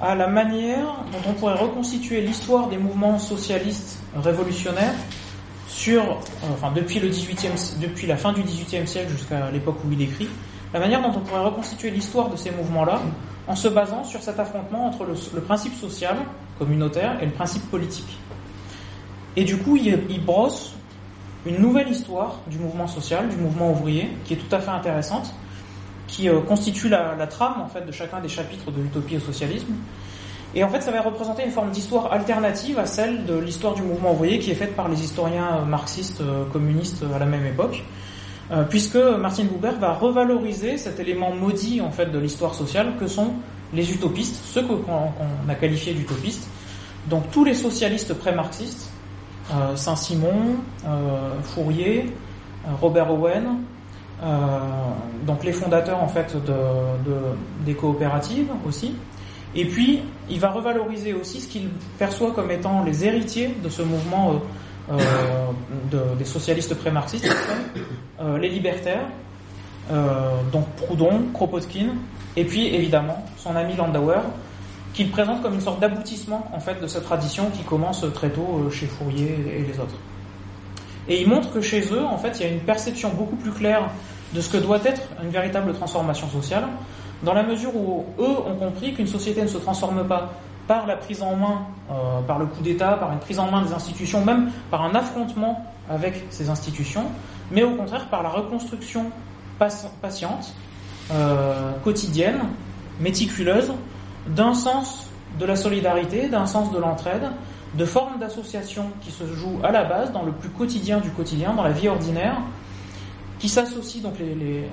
à 0.00 0.14
la 0.14 0.28
manière 0.28 0.86
dont 1.12 1.30
on 1.30 1.32
pourrait 1.32 1.58
reconstituer 1.58 2.20
l'histoire 2.20 2.68
des 2.68 2.78
mouvements 2.78 3.18
socialistes 3.18 3.98
révolutionnaires 4.14 4.94
sur, 5.66 6.02
euh, 6.02 6.52
enfin 6.52 6.72
depuis 6.74 7.00
le 7.00 7.10
18e, 7.10 7.78
depuis 7.80 8.06
la 8.06 8.16
fin 8.16 8.32
du 8.32 8.42
XVIIIe 8.42 8.86
siècle 8.86 9.10
jusqu'à 9.10 9.50
l'époque 9.50 9.76
où 9.86 9.92
il 9.92 10.00
écrit, 10.02 10.28
la 10.72 10.80
manière 10.80 11.02
dont 11.02 11.16
on 11.16 11.20
pourrait 11.20 11.44
reconstituer 11.44 11.90
l'histoire 11.90 12.28
de 12.30 12.36
ces 12.36 12.50
mouvements-là 12.50 13.00
en 13.46 13.56
se 13.56 13.68
basant 13.68 14.04
sur 14.04 14.22
cet 14.22 14.38
affrontement 14.38 14.86
entre 14.86 15.04
le, 15.04 15.40
principe 15.40 15.74
social, 15.74 16.16
communautaire, 16.58 17.16
et 17.22 17.26
le 17.26 17.32
principe 17.32 17.68
politique. 17.70 18.18
Et 19.36 19.44
du 19.44 19.56
coup, 19.56 19.76
il, 19.76 20.24
brosse 20.24 20.74
une 21.46 21.58
nouvelle 21.58 21.88
histoire 21.88 22.40
du 22.48 22.58
mouvement 22.58 22.86
social, 22.86 23.28
du 23.28 23.36
mouvement 23.36 23.70
ouvrier, 23.72 24.10
qui 24.24 24.34
est 24.34 24.36
tout 24.36 24.54
à 24.54 24.60
fait 24.60 24.70
intéressante, 24.70 25.34
qui 26.08 26.28
euh, 26.28 26.40
constitue 26.40 26.88
la, 26.88 27.14
trame 27.28 27.60
en 27.60 27.68
fait 27.68 27.86
de 27.86 27.92
chacun 27.92 28.20
des 28.20 28.28
chapitres 28.28 28.72
de 28.72 28.82
l'utopie 28.82 29.16
au 29.16 29.20
socialisme, 29.20 29.74
et 30.54 30.64
en 30.64 30.68
fait, 30.70 30.80
ça 30.80 30.90
va 30.90 31.02
représenter 31.02 31.44
une 31.44 31.50
forme 31.50 31.70
d'histoire 31.70 32.10
alternative 32.10 32.78
à 32.78 32.86
celle 32.86 33.26
de 33.26 33.36
l'histoire 33.38 33.74
du 33.74 33.82
mouvement 33.82 34.12
ouvrier 34.12 34.38
qui 34.38 34.50
est 34.50 34.54
faite 34.54 34.74
par 34.74 34.88
les 34.88 35.04
historiens 35.04 35.64
marxistes 35.66 36.22
euh, 36.22 36.44
communistes 36.46 37.04
à 37.14 37.18
la 37.18 37.26
même 37.26 37.46
époque, 37.46 37.84
euh, 38.50 38.64
puisque 38.64 38.96
Martin 38.96 39.44
Buber 39.44 39.78
va 39.78 39.92
revaloriser 39.92 40.78
cet 40.78 40.98
élément 40.98 41.32
maudit 41.32 41.82
en 41.82 41.90
fait 41.90 42.06
de 42.06 42.18
l'histoire 42.18 42.54
sociale 42.54 42.94
que 42.98 43.06
sont 43.06 43.34
les 43.74 43.92
utopistes, 43.92 44.42
ceux 44.46 44.62
qu'on 44.62 45.12
a 45.46 45.54
qualifiés 45.54 45.92
d'utopistes, 45.92 46.48
donc 47.10 47.30
tous 47.30 47.44
les 47.44 47.54
socialistes 47.54 48.14
pré-marxistes 48.14 48.90
Saint-Simon, 49.76 50.56
Fourier, 51.42 52.06
Robert 52.80 53.10
Owen, 53.10 53.58
donc 55.26 55.44
les 55.44 55.52
fondateurs 55.52 56.02
en 56.02 56.08
fait 56.08 56.36
de, 56.36 56.52
des 57.64 57.74
coopératives 57.74 58.48
aussi. 58.66 58.94
Et 59.54 59.64
puis, 59.64 60.00
il 60.28 60.38
va 60.38 60.50
revaloriser 60.50 61.14
aussi 61.14 61.40
ce 61.40 61.48
qu'il 61.48 61.68
perçoit 61.98 62.32
comme 62.32 62.50
étant 62.50 62.84
les 62.84 63.04
héritiers 63.04 63.54
de 63.62 63.68
ce 63.68 63.82
mouvement 63.82 64.40
des 65.90 66.24
socialistes 66.24 66.74
pré-marxistes, 66.74 67.32
les 68.40 68.48
libertaires, 68.48 69.06
donc 70.52 70.66
Proudhon, 70.76 71.22
Kropotkin, 71.32 71.94
et 72.36 72.44
puis 72.44 72.74
évidemment 72.74 73.24
son 73.36 73.56
ami 73.56 73.74
Landauer, 73.74 74.20
qu'il 74.94 75.10
présente 75.10 75.42
comme 75.42 75.54
une 75.54 75.60
sorte 75.60 75.80
d'aboutissement 75.80 76.48
en 76.52 76.60
fait 76.60 76.80
de 76.80 76.86
cette 76.86 77.04
tradition 77.04 77.50
qui 77.50 77.62
commence 77.62 78.04
très 78.14 78.30
tôt 78.30 78.64
euh, 78.66 78.70
chez 78.70 78.86
Fourier 78.86 79.36
et 79.56 79.62
les 79.62 79.78
autres. 79.78 79.94
Et 81.08 81.22
il 81.22 81.28
montre 81.28 81.52
que 81.52 81.60
chez 81.60 81.80
eux, 81.92 82.04
en 82.04 82.18
fait, 82.18 82.38
il 82.38 82.46
y 82.46 82.48
a 82.48 82.52
une 82.52 82.60
perception 82.60 83.10
beaucoup 83.10 83.36
plus 83.36 83.52
claire 83.52 83.90
de 84.34 84.40
ce 84.40 84.50
que 84.50 84.58
doit 84.58 84.80
être 84.84 85.02
une 85.22 85.30
véritable 85.30 85.72
transformation 85.72 86.28
sociale, 86.28 86.64
dans 87.22 87.34
la 87.34 87.42
mesure 87.42 87.74
où 87.74 88.04
eux 88.18 88.36
ont 88.46 88.54
compris 88.56 88.94
qu'une 88.94 89.06
société 89.06 89.42
ne 89.42 89.48
se 89.48 89.58
transforme 89.58 90.06
pas 90.06 90.32
par 90.66 90.86
la 90.86 90.96
prise 90.96 91.22
en 91.22 91.34
main, 91.34 91.62
euh, 91.90 92.20
par 92.26 92.38
le 92.38 92.46
coup 92.46 92.62
d'État, 92.62 92.92
par 92.92 93.12
une 93.12 93.18
prise 93.18 93.38
en 93.38 93.50
main 93.50 93.62
des 93.62 93.72
institutions, 93.72 94.24
même 94.24 94.50
par 94.70 94.82
un 94.82 94.94
affrontement 94.94 95.64
avec 95.88 96.26
ces 96.30 96.50
institutions, 96.50 97.06
mais 97.50 97.62
au 97.62 97.70
contraire 97.70 98.06
par 98.08 98.22
la 98.22 98.28
reconstruction 98.28 99.10
patiente, 99.58 100.54
euh, 101.10 101.72
quotidienne, 101.82 102.40
méticuleuse, 103.00 103.72
d'un 104.28 104.52
sens 104.52 105.10
de 105.40 105.46
la 105.46 105.56
solidarité, 105.56 106.28
d'un 106.28 106.46
sens 106.46 106.70
de 106.70 106.78
l'entraide, 106.78 107.30
de 107.74 107.84
formes 107.84 108.18
d'association 108.18 108.86
qui 109.02 109.10
se 109.10 109.24
jouent 109.24 109.60
à 109.62 109.70
la 109.70 109.84
base, 109.84 110.12
dans 110.12 110.22
le 110.22 110.32
plus 110.32 110.48
quotidien 110.48 111.00
du 111.00 111.10
quotidien, 111.10 111.52
dans 111.54 111.62
la 111.62 111.72
vie 111.72 111.88
ordinaire, 111.88 112.36
qui 113.38 113.48
s'associent, 113.48 114.02
donc 114.02 114.14
les, 114.18 114.64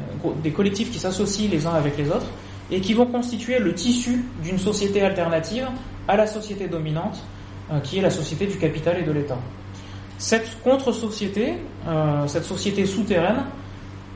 des 0.41 0.51
collectifs 0.51 0.91
qui 0.91 0.99
s'associent 0.99 1.49
les 1.51 1.67
uns 1.67 1.73
avec 1.73 1.97
les 1.97 2.09
autres, 2.09 2.27
et 2.71 2.81
qui 2.81 2.93
vont 2.93 3.05
constituer 3.05 3.59
le 3.59 3.73
tissu 3.75 4.25
d'une 4.43 4.57
société 4.57 5.01
alternative 5.01 5.67
à 6.07 6.15
la 6.15 6.25
société 6.25 6.67
dominante, 6.67 7.21
euh, 7.71 7.79
qui 7.79 7.99
est 7.99 8.01
la 8.01 8.09
société 8.09 8.47
du 8.47 8.57
capital 8.57 8.97
et 8.99 9.03
de 9.03 9.11
l'État. 9.11 9.37
Cette 10.17 10.61
contre-société, 10.63 11.55
euh, 11.87 12.25
cette 12.27 12.45
société 12.45 12.85
souterraine, 12.85 13.43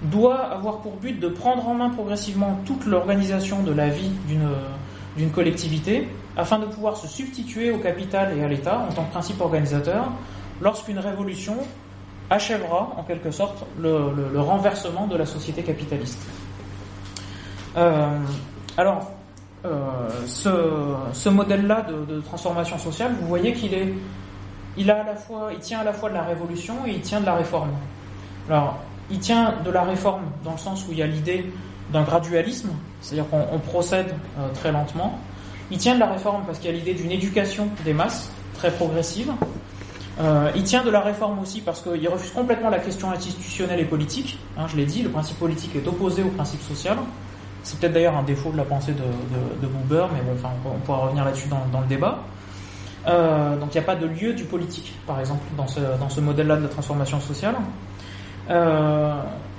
doit 0.04 0.40
avoir 0.40 0.80
pour 0.80 0.94
but 0.94 1.20
de 1.20 1.28
prendre 1.28 1.68
en 1.68 1.74
main 1.74 1.90
progressivement 1.90 2.60
toute 2.66 2.86
l'organisation 2.86 3.64
de 3.64 3.74
la 3.74 3.90
vie 3.90 4.12
d'une 4.28 4.48
d'une 5.20 5.32
collectivité 5.32 6.08
afin 6.38 6.60
de 6.60 6.66
pouvoir 6.66 6.96
se 6.96 7.08
substituer 7.08 7.72
au 7.72 7.78
capital 7.78 8.38
et 8.38 8.44
à 8.44 8.48
l'État 8.48 8.86
en 8.90 8.94
tant 8.94 9.04
que 9.04 9.12
principe 9.12 9.42
organisateur 9.42 10.08
lorsqu'une 10.62 10.98
révolution 10.98 11.58
achèvera 12.30 12.94
en 12.98 13.04
quelque 13.04 13.30
sorte 13.30 13.66
le, 13.78 14.40
renversement 14.40 15.08
de 15.08 15.18
la 15.18 15.26
société 15.26 15.62
capitaliste. 15.62 16.22
Euh, 17.76 18.18
alors, 18.78 19.12
euh, 19.66 20.08
ce, 20.26 21.30
modèle-là 21.30 21.82
de, 21.82 22.16
de, 22.16 22.22
transformation 22.22 22.78
sociale, 22.78 23.12
vous 23.20 23.28
voyez 23.28 23.52
qu'il 23.54 23.74
est, 23.74 23.94
il 24.78 24.90
a 24.90 25.02
à 25.02 25.04
la 25.04 25.16
fois, 25.16 25.50
il 25.52 25.60
tient 25.60 25.80
à 25.80 25.84
la 25.84 25.92
fois 25.92 26.10
de 26.10 26.14
la 26.14 26.24
révolution 26.24 26.76
et 26.88 26.92
il 26.92 27.02
tient 27.02 27.20
de 27.20 27.26
la 27.26 27.36
réforme. 27.36 27.72
Alors, 28.50 28.78
il 29.12 29.20
tient 29.20 29.56
de 29.66 29.70
la 29.72 29.84
réforme 29.84 30.24
dans 30.46 30.54
le 30.54 30.58
sens 30.58 30.88
où 30.88 30.92
il 30.92 31.00
y 31.00 31.04
a 31.04 31.08
l'idée 31.08 31.52
d'un 31.92 32.04
gradualisme, 32.04 32.70
c'est-à-dire 33.02 33.30
qu'on 33.30 33.60
procède 33.60 34.14
euh, 34.40 34.50
très 34.54 34.72
lentement. 34.72 35.20
Il 35.72 35.78
tient 35.78 35.96
de 35.96 36.00
la 36.00 36.12
réforme 36.12 36.44
parce 36.46 36.60
qu'il 36.60 36.72
y 36.72 36.74
a 36.74 36.78
l'idée 36.78 36.94
d'une 36.94 37.12
éducation 37.12 37.68
des 37.86 37.94
masses 37.94 38.32
très 38.56 38.72
progressive. 38.72 39.32
Euh, 40.20 40.52
il 40.56 40.64
tient 40.64 40.84
de 40.84 40.90
la 40.90 41.00
réforme 41.00 41.40
aussi 41.40 41.62
parce 41.62 41.82
qu'il 41.82 42.08
refuse 42.10 42.32
complètement 42.32 42.70
la 42.70 42.80
question 42.80 43.10
institutionnelle 43.12 43.80
et 43.80 43.86
politique. 43.86 44.38
Hein, 44.58 44.66
je 44.68 44.76
l'ai 44.76 44.86
dit, 44.86 45.02
le 45.02 45.10
principe 45.10 45.40
politique 45.40 45.76
est 45.76 45.88
opposé 45.88 46.24
au 46.24 46.30
principe 46.30 46.62
social. 46.62 46.98
C'est 47.64 47.80
peut-être 47.80 47.94
d'ailleurs 47.94 48.18
un 48.18 48.24
défaut 48.24 48.52
de 48.52 48.58
la 48.58 48.64
pensée 48.64 48.94
de, 48.94 48.98
de, 49.62 49.68
Buber, 49.68 50.06
mais 50.14 50.20
on 50.66 50.80
pourra 50.80 50.98
revenir 51.00 51.24
là-dessus 51.24 51.48
dans, 51.50 51.80
le 51.80 51.88
débat. 51.88 52.20
Euh, 53.08 53.58
donc 53.58 53.74
il 53.74 53.78
n'y 53.78 53.84
a 53.84 53.86
pas 53.86 53.96
de 53.96 54.08
lieu 54.08 54.34
du 54.34 54.44
politique, 54.44 54.96
par 55.06 55.20
exemple, 55.20 55.44
dans 55.56 55.68
ce, 55.68 56.20
modèle-là 56.20 56.58
de 56.58 56.64
la 56.64 56.70
transformation 56.70 57.20
sociale. 57.20 57.56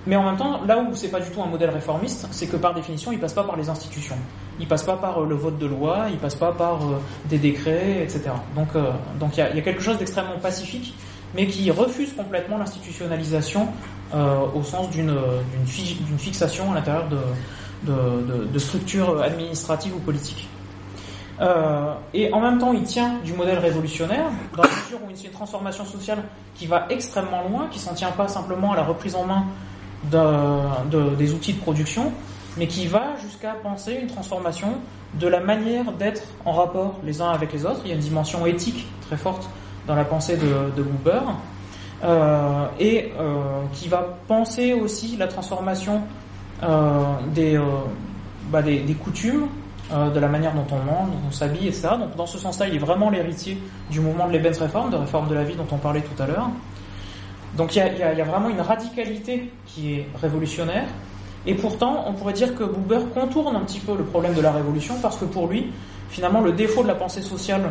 Mais 0.07 0.17
en 0.17 0.25
même 0.25 0.37
temps, 0.37 0.63
là 0.67 0.79
où 0.79 0.95
c'est 0.95 1.09
pas 1.09 1.21
du 1.21 1.31
tout 1.31 1.43
un 1.43 1.47
modèle 1.47 1.71
réformiste, 1.71 2.27
c'est 2.31 2.47
que 2.47 2.57
par 2.57 2.75
définition, 2.75 3.13
il 3.13 3.19
passe 3.19 3.35
pas 3.35 3.45
par 3.45 3.57
les 3.57 3.69
institutions. 3.69 4.17
Il 4.59 4.67
passe 4.67 4.83
pas 4.83 4.97
par 4.97 5.23
euh, 5.23 5.27
le 5.27 5.35
vote 5.35 5.59
de 5.59 5.67
loi, 5.67 6.07
il 6.11 6.19
passe 6.19 6.35
pas 6.35 6.53
par 6.53 6.83
euh, 6.83 7.01
des 7.27 7.39
décrets, 7.39 8.03
etc. 8.03 8.31
Donc, 8.55 8.69
euh, 8.77 8.91
donc 9.19 9.37
il 9.37 9.41
y 9.41 9.43
a, 9.43 9.55
y 9.55 9.59
a, 9.59 9.63
quelque 9.63 9.83
chose 9.83 9.99
d'extrêmement 9.99 10.39
pacifique, 10.41 10.95
mais 11.35 11.47
qui 11.47 11.71
refuse 11.71 12.15
complètement 12.15 12.59
l'institutionnalisation 12.59 13.69
au 14.13 14.65
sens 14.65 14.91
d'une 14.91 15.17
d'une 15.65 16.19
fixation 16.19 16.73
à 16.73 16.75
l'intérieur 16.75 17.05
de, 17.85 17.93
de, 18.45 18.59
structures 18.59 19.23
administratives 19.23 19.95
ou 19.95 20.01
politiques. 20.01 20.49
Et 22.13 22.33
en 22.33 22.41
même 22.41 22.59
temps, 22.59 22.73
il 22.73 22.83
tient 22.83 23.21
du 23.25 23.35
modèle 23.35 23.61
révolutionnaire, 23.61 24.25
dans 24.57 24.65
la 24.65 24.69
mesure 24.69 24.99
où 25.07 25.13
c'est 25.15 25.27
une 25.27 25.33
transformation 25.33 25.85
sociale 25.85 26.25
qui 26.57 26.67
va 26.67 26.87
extrêmement 26.91 27.45
loin, 27.49 27.69
qui 27.71 27.79
s'en 27.79 27.95
tient 27.95 28.11
pas 28.11 28.27
simplement 28.27 28.73
à 28.73 28.77
la 28.77 28.83
reprise 28.83 29.15
en 29.15 29.25
main 29.25 29.45
de, 30.05 31.15
des 31.17 31.33
outils 31.33 31.55
de 31.55 31.61
production, 31.61 32.13
mais 32.57 32.67
qui 32.67 32.87
va 32.87 33.17
jusqu'à 33.23 33.53
penser 33.53 33.99
une 34.01 34.09
transformation 34.09 34.75
de 35.15 35.27
la 35.27 35.41
manière 35.41 35.93
d'être 35.93 36.23
en 36.45 36.53
rapport 36.53 36.97
les 37.05 37.21
uns 37.21 37.31
avec 37.31 37.53
les 37.53 37.67
autres. 37.67 37.81
Il 37.85 37.89
y 37.89 37.93
a 37.93 37.95
une 37.95 38.01
dimension 38.01 38.47
éthique 38.47 38.87
très 39.07 39.17
forte 39.17 39.49
dans 39.87 39.95
la 39.95 40.05
pensée 40.05 40.37
de, 40.37 40.71
de 40.77 40.85
euh, 42.03 42.67
et 42.79 43.13
euh, 43.19 43.63
qui 43.73 43.89
va 43.89 44.17
penser 44.27 44.73
aussi 44.73 45.17
la 45.19 45.27
transformation 45.27 46.01
euh, 46.63 47.03
des, 47.35 47.61
bah 48.51 48.63
des, 48.63 48.81
des, 48.81 48.95
coutumes, 48.95 49.49
de 49.91 50.21
la 50.21 50.29
manière 50.29 50.55
dont 50.55 50.67
on 50.71 50.79
mange, 50.79 51.09
dont 51.09 51.29
on 51.29 51.33
s'habille, 51.33 51.69
etc. 51.69 51.89
Donc 51.99 52.17
dans 52.17 52.27
ce 52.27 52.39
sens-là, 52.39 52.69
il 52.69 52.77
est 52.77 52.79
vraiment 52.79 53.11
l'héritier 53.11 53.59
du 53.91 54.01
mouvement 54.01 54.29
de 54.29 54.33
Lebensreform, 54.33 54.91
de 54.91 54.97
réforme 54.97 55.29
de 55.29 55.35
la 55.35 55.45
vie 55.45 55.57
dont 55.57 55.67
on 55.73 55.79
parlait 55.79 56.03
tout 56.03 56.23
à 56.23 56.27
l'heure. 56.27 56.49
Donc 57.57 57.75
il 57.75 57.79
y, 57.79 58.03
a, 58.03 58.25
vraiment 58.25 58.49
une 58.49 58.61
radicalité 58.61 59.51
qui 59.67 59.95
est 59.95 60.09
révolutionnaire. 60.21 60.87
Et 61.47 61.55
pourtant, 61.55 62.05
on 62.07 62.13
pourrait 62.13 62.33
dire 62.33 62.55
que 62.55 62.65
Buber 62.65 63.01
contourne 63.13 63.57
un 63.57 63.61
petit 63.61 63.81
peu 63.81 63.97
le 63.97 64.05
problème 64.05 64.35
de 64.35 64.41
la 64.41 64.53
révolution 64.53 64.95
parce 65.01 65.17
que 65.17 65.25
pour 65.25 65.49
lui, 65.49 65.73
finalement, 66.11 66.41
le 66.43 66.53
défaut 66.53 66.83
de 66.83 66.89
la 66.89 66.95
pensée 66.95 67.23
sociale, 67.23 67.63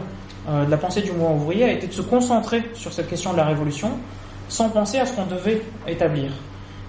euh, 0.50 0.66
de 0.66 0.72
la 0.72 0.78
pensée 0.78 1.02
du 1.02 1.12
mouvement 1.12 1.36
ouvrier, 1.36 1.66
a 1.66 1.72
été 1.72 1.88
de 1.88 1.94
se 1.94 2.02
concentrer 2.02 2.64
sur 2.74 2.92
cette 2.92 3.08
question 3.10 3.32
de 3.32 3.38
la 3.38 3.46
révolution 3.46 3.92
sans 4.48 4.70
penser 4.70 4.98
à 4.98 5.06
ce 5.06 5.14
qu'on 5.14 5.28
devait 5.28 5.62
établir. 5.88 6.32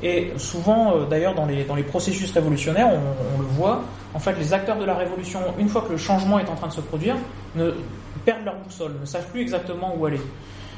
Et 0.02 0.32
souvent, 0.38 0.96
euh, 0.96 1.04
d'ailleurs, 1.04 1.34
dans 1.34 1.44
les, 1.44 1.64
dans 1.64 1.74
les 1.74 1.82
processus 1.82 2.32
révolutionnaires, 2.32 2.88
on, 2.88 3.36
on, 3.36 3.40
le 3.40 3.46
voit, 3.46 3.82
en 4.14 4.18
fait, 4.18 4.34
les 4.38 4.54
acteurs 4.54 4.78
de 4.78 4.84
la 4.86 4.94
révolution, 4.94 5.40
une 5.58 5.68
fois 5.68 5.82
que 5.82 5.92
le 5.92 5.98
changement 5.98 6.38
est 6.38 6.48
en 6.48 6.54
train 6.54 6.68
de 6.68 6.72
se 6.72 6.80
produire, 6.80 7.16
ne 7.54 7.72
perdent 8.24 8.44
leur 8.46 8.56
boussole, 8.56 8.92
ne 8.98 9.04
savent 9.04 9.26
plus 9.30 9.42
exactement 9.42 9.94
où 9.98 10.06
aller. 10.06 10.20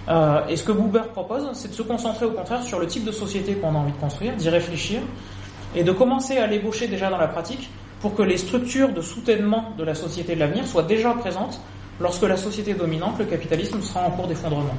Euh, 0.08 0.40
et 0.48 0.56
ce 0.56 0.64
que 0.64 0.72
Buber 0.72 1.02
propose, 1.12 1.50
c'est 1.54 1.68
de 1.68 1.74
se 1.74 1.82
concentrer 1.82 2.26
au 2.26 2.32
contraire 2.32 2.62
sur 2.62 2.80
le 2.80 2.86
type 2.86 3.04
de 3.04 3.12
société 3.12 3.54
qu'on 3.54 3.74
a 3.74 3.78
envie 3.78 3.92
de 3.92 3.98
construire, 3.98 4.34
d'y 4.36 4.48
réfléchir, 4.48 5.00
et 5.74 5.84
de 5.84 5.92
commencer 5.92 6.38
à 6.38 6.46
l'ébaucher 6.46 6.88
déjà 6.88 7.08
dans 7.08 7.18
la 7.18 7.28
pratique 7.28 7.70
pour 8.00 8.14
que 8.14 8.22
les 8.22 8.36
structures 8.36 8.92
de 8.92 9.00
soutènement 9.00 9.72
de 9.78 9.84
la 9.84 9.94
société 9.94 10.34
de 10.34 10.40
l'avenir 10.40 10.66
soient 10.66 10.82
déjà 10.82 11.12
présentes 11.12 11.60
lorsque 12.00 12.22
la 12.22 12.36
société 12.36 12.74
dominante, 12.74 13.18
le 13.18 13.26
capitalisme, 13.26 13.80
sera 13.80 14.04
en 14.04 14.10
cours 14.10 14.26
d'effondrement. 14.26 14.74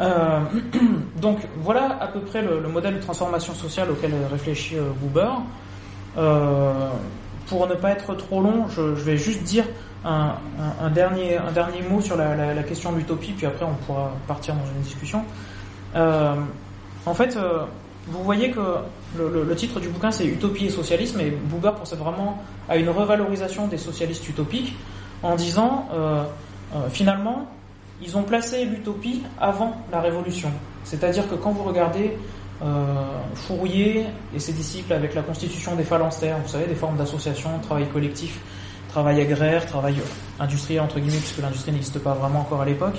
Euh, 0.00 0.40
donc 1.20 1.38
voilà 1.58 1.96
à 2.00 2.08
peu 2.08 2.18
près 2.20 2.42
le, 2.42 2.58
le, 2.58 2.68
modèle 2.68 2.94
de 2.94 3.00
transformation 3.00 3.54
sociale 3.54 3.88
auquel 3.92 4.12
réfléchit 4.30 4.76
euh, 4.76 4.90
Buber. 5.00 5.30
Pour 7.46 7.68
ne 7.68 7.74
pas 7.74 7.90
être 7.90 8.14
trop 8.14 8.40
long, 8.40 8.68
je 8.68 8.80
vais 8.80 9.18
juste 9.18 9.42
dire 9.42 9.64
un, 10.04 10.90
dernier, 10.90 11.36
un 11.36 11.52
dernier 11.52 11.82
mot 11.82 12.00
sur 12.00 12.16
la, 12.16 12.62
question 12.62 12.92
de 12.92 12.98
l'utopie, 12.98 13.32
puis 13.32 13.46
après 13.46 13.64
on 13.64 13.74
pourra 13.86 14.12
partir 14.26 14.54
dans 14.54 14.66
une 14.76 14.82
discussion. 14.82 15.24
Euh, 15.96 16.34
en 17.06 17.14
fait, 17.14 17.36
euh, 17.36 17.64
vous 18.08 18.22
voyez 18.22 18.50
que 18.50 18.60
le, 19.18 19.54
titre 19.54 19.80
du 19.80 19.88
bouquin 19.88 20.10
c'est 20.10 20.26
Utopie 20.26 20.66
et 20.66 20.70
socialisme, 20.70 21.20
et 21.20 21.30
Buber 21.30 21.72
procède 21.74 21.98
vraiment 21.98 22.42
à 22.68 22.76
une 22.76 22.90
revalorisation 22.90 23.66
des 23.66 23.78
socialistes 23.78 24.28
utopiques 24.28 24.76
en 25.22 25.36
disant 25.36 25.88
euh, 25.94 26.24
finalement 26.90 27.46
ils 28.02 28.16
ont 28.16 28.24
placé 28.24 28.64
l'utopie 28.64 29.22
avant 29.40 29.76
la 29.92 30.00
révolution. 30.00 30.50
C'est-à-dire 30.82 31.28
que 31.30 31.36
quand 31.36 31.52
vous 31.52 31.64
regardez 31.64 32.16
Fourier 33.34 34.06
et 34.34 34.38
ses 34.38 34.52
disciples 34.52 34.92
avec 34.94 35.14
la 35.14 35.22
constitution 35.22 35.74
des 35.76 35.82
phalanstères, 35.84 36.38
vous 36.38 36.48
savez, 36.48 36.66
des 36.66 36.74
formes 36.74 36.96
d'association, 36.96 37.50
travail 37.60 37.86
collectif, 37.88 38.40
travail 38.94 39.20
agraire, 39.20 39.66
travail 39.66 39.96
industriel 40.38 40.80
entre 40.80 41.00
guillemets, 41.00 41.18
puisque 41.18 41.42
l'industrie 41.42 41.72
n'existe 41.72 41.98
pas 41.98 42.14
vraiment 42.14 42.42
encore 42.42 42.60
à 42.60 42.64
l'époque, 42.64 42.98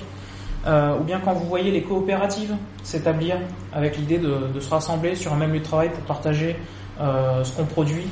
euh, 0.67 0.99
ou 0.99 1.03
bien 1.03 1.21
quand 1.23 1.33
vous 1.33 1.47
voyez 1.47 1.71
les 1.71 1.83
coopératives 1.83 2.53
s'établir 2.83 3.37
avec 3.71 3.95
l'idée 3.97 4.17
de, 4.17 4.59
se 4.59 4.69
rassembler 4.69 5.15
sur 5.15 5.31
un 5.31 5.37
même 5.37 5.53
lieu 5.53 5.59
de 5.59 5.63
travail 5.63 5.89
pour 5.89 6.03
partager 6.03 6.57
euh, 6.99 7.45
ce 7.45 7.53
qu'on 7.53 7.63
produit, 7.63 8.07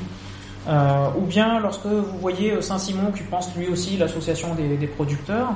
euh, 0.66 1.08
ou 1.18 1.26
bien 1.26 1.60
lorsque 1.60 1.84
vous 1.84 2.18
voyez 2.18 2.62
Saint-Simon 2.62 3.12
qui 3.12 3.22
pense 3.24 3.54
lui 3.54 3.68
aussi 3.68 3.98
l'association 3.98 4.54
des, 4.54 4.76
des 4.78 4.86
producteurs, 4.86 5.50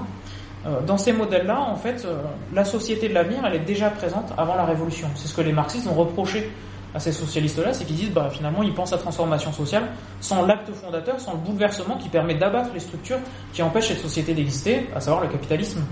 dans 0.86 0.98
ces 0.98 1.12
modèles-là, 1.12 1.58
en 1.60 1.76
fait, 1.76 2.06
la 2.52 2.64
société 2.64 3.08
de 3.08 3.14
l'avenir, 3.14 3.38
elle 3.46 3.54
est 3.54 3.60
déjà 3.74 3.88
présente 3.88 4.34
avant 4.36 4.54
la 4.54 4.66
révolution. 4.66 5.08
C'est 5.14 5.28
ce 5.28 5.34
que 5.34 5.40
les 5.40 5.52
marxistes 5.52 5.86
ont 5.86 5.94
reproché 5.94 6.50
à 6.95 7.01
ces 7.01 7.12
socialistes-là, 7.12 7.72
c'est 7.72 7.84
qu'ils 7.84 7.97
disent, 7.97 8.12
bah, 8.12 8.30
finalement, 8.32 8.62
ils 8.62 8.72
pensent 8.72 8.93
à 8.93 8.99
transformation 8.99 9.53
sociale 9.53 9.89
sans 10.20 10.47
l'acte 10.47 10.72
fondateur, 10.72 11.20
sans 11.20 11.32
le 11.32 11.39
bouleversement 11.39 11.97
qui 11.97 12.09
permet 12.09 12.34
d'abattre 12.34 12.70
les 12.72 12.80
structures 12.80 13.18
qui 13.53 13.62
empêchent 13.62 13.89
cette 13.89 14.01
société 14.01 14.34
d'exister, 14.34 14.89
à 14.95 15.01
savoir 15.01 15.22
le 15.22 15.28
capitalisme 15.28 15.84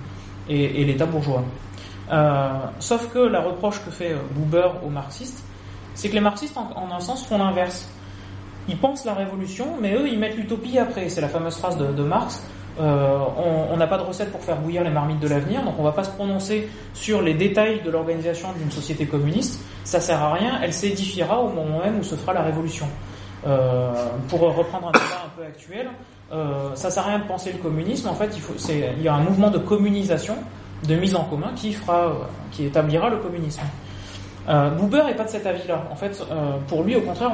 et, 0.48 0.84
l'État 0.84 1.06
bourgeois. 1.06 1.44
Euh, 2.10 2.48
sauf 2.78 3.08
que 3.12 3.18
la 3.18 3.40
reproche 3.40 3.84
que 3.84 3.90
fait 3.90 4.14
Buber 4.34 4.68
aux 4.84 4.90
marxistes, 4.90 5.44
c'est 5.94 6.08
que 6.08 6.14
les 6.14 6.20
marxistes, 6.20 6.56
en, 6.56 6.90
un 6.90 7.00
sens, 7.00 7.26
font 7.26 7.38
l'inverse. 7.38 7.88
Ils 8.68 8.78
pensent 8.78 9.04
la 9.04 9.14
révolution, 9.14 9.76
mais 9.80 9.94
eux, 9.94 10.08
ils 10.08 10.18
mettent 10.18 10.36
l'utopie 10.36 10.78
après. 10.78 11.08
C'est 11.08 11.20
la 11.20 11.28
fameuse 11.28 11.56
phrase 11.56 11.76
de 11.76 12.02
Marx 12.02 12.42
euh, 12.78 13.18
on 13.70 13.76
n'a 13.76 13.86
pas 13.86 13.96
de 13.98 14.02
recette 14.02 14.30
pour 14.30 14.42
faire 14.42 14.56
bouillir 14.56 14.84
les 14.84 14.90
marmites 14.90 15.20
de 15.20 15.28
l'avenir, 15.28 15.62
donc 15.62 15.74
on 15.78 15.82
ne 15.82 15.86
va 15.86 15.92
pas 15.92 16.04
se 16.04 16.10
prononcer 16.10 16.68
sur 16.92 17.22
les 17.22 17.34
détails 17.34 17.80
de 17.82 17.90
l'organisation 17.90 18.48
d'une 18.58 18.70
société 18.70 19.06
communiste. 19.06 19.60
Ça 19.84 20.00
sert 20.00 20.22
à 20.22 20.34
rien, 20.34 20.60
elle 20.62 20.72
s'édifiera 20.72 21.40
au 21.40 21.48
moment 21.48 21.80
même 21.84 21.98
où 21.98 22.02
se 22.02 22.14
fera 22.14 22.34
la 22.34 22.42
révolution. 22.42 22.86
Euh, 23.46 23.92
pour 24.28 24.40
reprendre 24.40 24.88
un 24.88 24.92
débat 24.92 25.24
un 25.24 25.40
peu 25.40 25.44
actuel, 25.46 25.88
euh, 26.32 26.74
ça 26.74 26.90
sert 26.90 27.04
à 27.04 27.08
rien 27.08 27.18
de 27.20 27.28
penser 27.28 27.52
le 27.52 27.58
communisme. 27.58 28.08
En 28.08 28.14
fait, 28.14 28.30
il, 28.34 28.40
faut, 28.40 28.54
il 28.68 29.02
y 29.02 29.08
a 29.08 29.14
un 29.14 29.20
mouvement 29.20 29.50
de 29.50 29.58
communisation, 29.58 30.36
de 30.86 30.94
mise 30.96 31.14
en 31.14 31.24
commun, 31.24 31.52
qui 31.54 31.72
fera, 31.72 32.12
qui 32.50 32.66
établira 32.66 33.08
le 33.08 33.18
communisme. 33.18 33.62
Euh, 34.48 34.70
Buber 34.70 35.02
n'est 35.04 35.14
pas 35.14 35.24
de 35.24 35.28
cet 35.28 35.46
avis-là. 35.46 35.84
En 35.90 35.96
fait, 35.96 36.24
euh, 36.30 36.56
pour 36.68 36.82
lui, 36.84 36.94
au 36.96 37.00
contraire, 37.00 37.32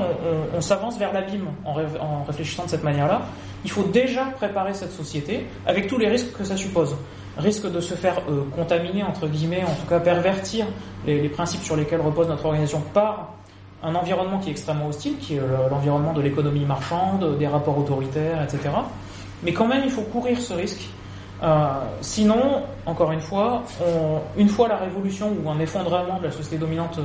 on, 0.55 0.61
s'avance 0.61 0.99
vers 0.99 1.13
l'abîme 1.13 1.47
en, 1.65 2.25
réfléchissant 2.25 2.65
de 2.65 2.71
cette 2.71 2.85
manière-là. 2.85 3.23
Il 3.65 3.71
faut 3.71 3.85
déjà 3.85 4.25
préparer 4.37 4.73
cette 4.75 4.93
société 4.93 5.47
avec 5.67 5.87
tous 5.87 5.99
les 5.99 6.09
risques 6.09 6.33
que 6.37 6.45
ça 6.45 6.57
suppose. 6.57 6.97
Risque 7.37 7.71
de 7.71 7.81
se 7.81 7.95
faire 7.95 8.21
euh, 8.29 8.43
contaminer, 8.57 9.03
entre 9.03 9.27
guillemets, 9.27 9.63
en 9.65 9.75
tout 9.75 9.87
cas 9.89 10.01
pervertir 10.01 10.67
les, 11.07 11.29
principes 11.29 11.63
sur 11.63 11.77
lesquels 11.77 12.01
repose 12.01 12.29
notre 12.29 12.47
organisation 12.47 12.81
par 12.95 13.35
un 13.83 13.95
environnement 13.95 14.39
qui 14.39 14.49
est 14.49 14.53
extrêmement 14.53 14.87
hostile, 14.87 15.19
qui 15.19 15.35
est 15.35 15.41
l'environnement 15.69 16.13
de 16.13 16.21
l'économie 16.21 16.65
marchande, 16.65 17.37
des 17.39 17.49
rapports 17.49 17.77
autoritaires, 17.77 18.41
etc. 18.43 18.71
Mais 19.43 19.53
quand 19.53 19.67
même, 19.67 19.83
il 19.85 19.91
faut 19.91 20.03
courir 20.03 20.41
ce 20.41 20.53
risque 20.53 20.89
euh, 21.43 21.67
sinon, 22.01 22.63
encore 22.87 23.11
une 23.11 23.21
fois, 23.21 23.65
une 24.37 24.49
fois 24.49 24.69
la 24.69 24.77
révolution 24.77 25.35
ou 25.43 25.51
un 25.51 25.59
effondrement 25.59 26.19
de 26.19 26.27
la 26.27 26.31
société 26.31 26.57
dominante 26.59 27.01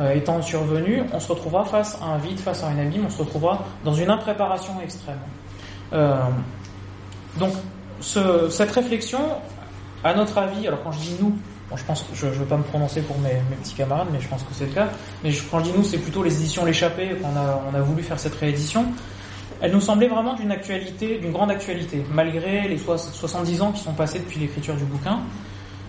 euh, 0.00 0.14
étant 0.14 0.42
survenu, 0.42 1.02
on 1.12 1.20
se 1.20 1.28
retrouvera 1.28 1.64
face 1.64 1.96
à 2.02 2.06
un 2.06 2.18
vide, 2.18 2.40
face 2.40 2.64
à 2.64 2.68
un 2.68 2.78
abîme, 2.78 3.04
on 3.06 3.10
se 3.10 3.18
retrouvera 3.18 3.64
dans 3.84 3.94
une 3.94 4.10
impréparation 4.10 4.72
extrême. 4.82 5.18
Euh, 5.92 6.18
donc, 7.38 7.52
cette 8.00 8.70
réflexion, 8.72 9.20
à 10.02 10.14
notre 10.14 10.38
avis, 10.38 10.66
alors 10.66 10.82
quand 10.82 10.92
je 10.92 11.00
dis 11.00 11.16
nous, 11.20 11.36
je 11.74 11.84
pense 11.84 12.04
je 12.14 12.26
ne 12.26 12.32
veux 12.32 12.46
pas 12.46 12.56
me 12.56 12.62
prononcer 12.62 13.02
pour 13.02 13.18
mes, 13.18 13.40
petits 13.62 13.74
camarades, 13.74 14.08
mais 14.12 14.20
je 14.20 14.28
pense 14.28 14.42
que 14.42 14.54
c'est 14.54 14.66
le 14.66 14.72
cas. 14.72 14.88
Mais 15.22 15.30
quand 15.50 15.58
je 15.60 15.64
dis 15.64 15.72
nous, 15.76 15.84
c'est 15.84 15.98
plutôt 15.98 16.22
les 16.22 16.34
éditions 16.34 16.64
L'échappée 16.64 17.16
qu'on 17.20 17.28
on 17.28 17.76
a 17.76 17.80
voulu 17.80 18.02
faire 18.02 18.18
cette 18.18 18.34
réédition 18.34 18.86
elle 19.60 19.72
nous 19.72 19.80
semblait 19.80 20.08
vraiment 20.08 20.34
d'une 20.34 20.52
actualité, 20.52 21.18
d'une 21.18 21.32
grande 21.32 21.50
actualité, 21.50 22.04
malgré 22.12 22.68
les 22.68 22.78
70 22.78 23.62
ans 23.62 23.72
qui 23.72 23.80
sont 23.80 23.92
passés 23.92 24.20
depuis 24.20 24.38
l'écriture 24.38 24.74
du 24.76 24.84
bouquin. 24.84 25.20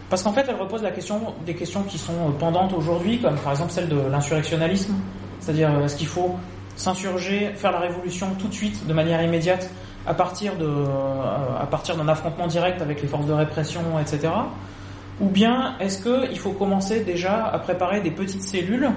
Parce 0.09 0.23
qu'en 0.23 0.33
fait, 0.33 0.45
elle 0.49 0.55
repose 0.55 0.81
la 0.81 0.91
question, 0.91 1.35
des 1.45 1.53
questions 1.53 1.83
qui 1.83 1.99
sont 1.99 2.31
pendantes 2.39 2.73
aujourd'hui, 2.73 3.19
comme 3.19 3.35
par 3.35 3.51
exemple 3.51 3.71
celle 3.71 3.87
de 3.87 3.99
l'insurrectionnalisme. 4.09 4.95
C'est-à-dire, 5.39 5.69
est-ce 5.81 5.95
qu'il 5.95 6.07
faut 6.07 6.35
s'insurger, 6.75 7.51
faire 7.55 7.71
la 7.71 7.79
révolution 7.79 8.29
tout 8.39 8.47
de 8.47 8.53
suite, 8.53 8.87
de 8.87 8.93
manière 8.93 9.21
immédiate, 9.21 9.69
à 10.07 10.15
partir 10.15 10.55
de, 10.55 10.67
à 11.59 11.67
partir 11.67 11.95
d'un 11.95 12.07
affrontement 12.07 12.47
direct 12.47 12.81
avec 12.81 13.01
les 13.01 13.07
forces 13.07 13.27
de 13.27 13.33
répression, 13.33 13.81
etc. 13.99 14.29
Ou 15.19 15.27
bien 15.27 15.75
est-ce 15.79 16.01
qu'il 16.01 16.39
faut 16.39 16.51
commencer 16.53 17.01
déjà 17.01 17.45
à 17.45 17.59
préparer 17.59 18.01
des 18.01 18.11
petites 18.11 18.43
cellules 18.43 18.89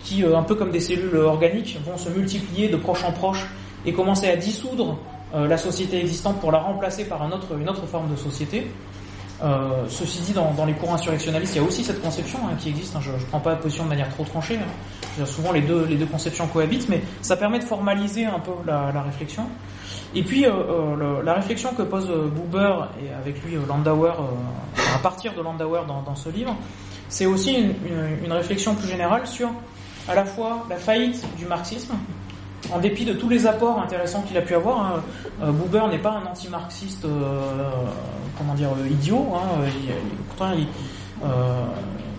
qui, 0.00 0.24
euh, 0.24 0.38
un 0.38 0.42
peu 0.42 0.54
comme 0.54 0.70
des 0.70 0.80
cellules 0.80 1.16
organiques, 1.16 1.78
vont 1.84 1.98
se 1.98 2.08
multiplier 2.08 2.68
de 2.68 2.76
proche 2.76 3.04
en 3.04 3.10
proche 3.10 3.46
et 3.86 3.92
commencer 3.92 4.28
à 4.28 4.36
dissoudre 4.36 4.98
euh, 5.34 5.48
la 5.48 5.56
société 5.56 6.00
existante 6.00 6.40
pour 6.40 6.52
la 6.52 6.58
remplacer 6.58 7.04
par 7.04 7.24
une 7.24 7.68
autre 7.68 7.86
forme 7.86 8.10
de 8.10 8.16
société. 8.16 8.70
Euh, 9.42 9.84
ceci 9.88 10.20
dit, 10.20 10.32
dans, 10.32 10.64
les 10.64 10.72
cours 10.72 10.94
insurrectionnalistes, 10.94 11.54
il 11.56 11.58
y 11.58 11.64
a 11.64 11.68
aussi 11.68 11.84
cette 11.84 12.00
conception 12.00 12.38
hein, 12.46 12.54
qui 12.58 12.70
existe. 12.70 12.96
Hein. 12.96 13.00
je 13.02 13.10
ne 13.10 13.18
prends 13.30 13.40
pas 13.40 13.54
position 13.56 13.84
de 13.84 13.90
manière 13.90 14.08
trop 14.08 14.24
tranchée. 14.24 14.58
Hein. 14.58 15.24
Souvent, 15.26 15.52
les 15.52 15.60
deux, 15.60 15.86
conceptions 16.10 16.46
cohabitent, 16.46 16.88
mais 16.88 17.02
ça 17.22 17.36
permet 17.36 17.58
de 17.58 17.64
formaliser 17.64 18.24
un 18.24 18.40
peu 18.40 18.52
la, 18.66 19.02
réflexion. 19.02 19.46
Et 20.14 20.22
puis, 20.22 20.46
euh, 20.46 21.22
la 21.22 21.34
réflexion 21.34 21.74
que 21.74 21.82
pose 21.82 22.06
Buber 22.06 22.74
et 23.02 23.12
avec 23.12 23.42
lui 23.44 23.56
Landauer, 23.68 24.12
à 24.94 24.98
partir 24.98 25.34
de 25.34 25.42
Landauer 25.42 25.82
dans, 25.86 26.16
ce 26.16 26.28
livre, 26.30 26.56
c'est 27.08 27.26
aussi 27.26 27.56
une 28.24 28.32
réflexion 28.32 28.74
plus 28.74 28.88
générale 28.88 29.26
sur 29.26 29.50
à 30.08 30.14
la 30.14 30.24
fois 30.24 30.66
la 30.68 30.76
faillite 30.76 31.24
du 31.36 31.46
marxisme, 31.46 31.94
en 32.72 32.78
dépit 32.78 33.04
de 33.04 33.12
tous 33.12 33.28
les 33.28 33.46
apports 33.46 33.80
intéressants 33.80 34.22
qu'il 34.22 34.36
a 34.36 34.42
pu 34.42 34.54
avoir, 34.54 34.80
hein, 34.80 35.02
euh, 35.42 35.52
Buber 35.52 35.84
n'est 35.90 35.98
pas 35.98 36.12
un 36.12 36.26
anti-marxiste, 36.26 37.04
euh, 37.04 37.70
comment 38.38 38.54
dire, 38.54 38.70
euh, 38.78 38.88
idiot. 38.88 39.26
Hein, 39.34 40.48
il, 40.56 40.66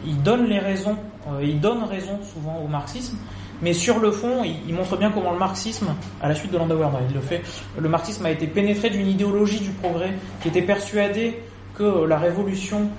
il, 0.06 0.24
donne 0.24 0.46
les 0.46 0.60
raisons, 0.60 0.98
il 1.42 1.60
donne 1.60 1.84
raison 1.84 2.20
souvent 2.34 2.62
au 2.64 2.68
marxisme, 2.68 3.18
mais 3.62 3.74
sur 3.74 4.00
le 4.00 4.12
fond, 4.12 4.44
il, 4.44 4.74
montre 4.74 4.98
bien 4.98 5.12
comment 5.12 5.32
le 5.32 5.40
marxisme, 5.40 5.88
à 6.22 6.30
la 6.30 6.36
suite 6.36 6.52
de 6.52 6.58
Landauer, 6.58 6.88
il 7.10 7.14
le 7.14 7.22
fait, 7.22 7.42
le 7.78 7.90
marxisme 7.90 8.26
a 8.26 8.32
été 8.32 8.48
pénétré 8.48 8.90
d'une 8.90 9.08
idéologie 9.08 9.60
du 9.60 9.72
progrès 9.72 10.14
qui 10.42 10.48
était 10.48 10.62
persuadée 10.62 11.42
que 11.76 12.06
la 12.06 12.18
révolution 12.18 12.90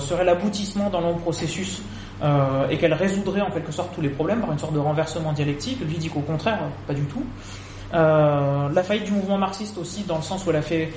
serait 0.00 0.24
l'aboutissement 0.24 0.90
d'un 0.90 1.00
long 1.00 1.14
processus 1.14 1.82
euh, 2.22 2.68
et 2.70 2.78
qu'elle 2.78 2.94
résoudrait 2.94 3.40
en 3.40 3.50
quelque 3.50 3.72
sorte 3.72 3.92
tous 3.96 4.00
les 4.00 4.08
problèmes 4.08 4.40
par 4.40 4.52
une 4.52 4.58
sorte 4.58 4.72
de 4.74 4.78
renversement 4.78 5.32
dialectique. 5.32 5.80
Lui 5.80 5.98
dit 5.98 6.08
qu'au 6.08 6.20
contraire, 6.20 6.60
pas 6.86 6.94
du 6.94 7.02
tout. 7.02 7.24
Euh, 7.94 8.68
la 8.72 8.82
faillite 8.84 9.04
du 9.04 9.12
mouvement 9.12 9.38
marxiste 9.38 9.76
aussi, 9.76 10.04
dans 10.04 10.16
le 10.16 10.22
sens 10.22 10.46
où 10.46 10.50
elle 10.50 10.56
a 10.56 10.62
fait 10.62 10.92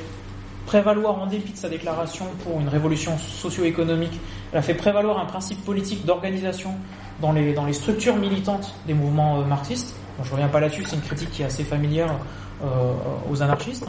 prévaloir, 0.68 1.20
en 1.20 1.26
dépit 1.26 1.54
de 1.54 1.58
sa 1.58 1.68
déclaration 1.68 2.26
pour 2.44 2.60
une 2.60 2.68
révolution 2.68 3.18
socio-économique, 3.18 4.20
elle 4.52 4.60
a 4.60 4.62
fait 4.62 4.76
prévaloir 4.76 5.18
un 5.18 5.26
principe 5.26 5.66
politique 5.66 6.06
d'organisation 6.06 6.76
dans 7.22 7.32
les, 7.32 7.74
structures 7.74 8.18
militantes 8.18 8.76
des 8.86 8.94
mouvements 8.94 9.40
euh, 9.40 9.46
marxistes. 9.46 9.96
Bon, 10.20 10.24
je 10.24 10.32
reviens 10.32 10.48
pas 10.48 10.60
là-dessus, 10.60 10.84
c'est 10.88 10.96
une 10.96 11.02
critique 11.02 11.32
qui 11.32 11.42
est 11.42 11.46
assez 11.46 11.64
familière 11.64 12.16
aux 13.30 13.44
anarchistes. 13.44 13.86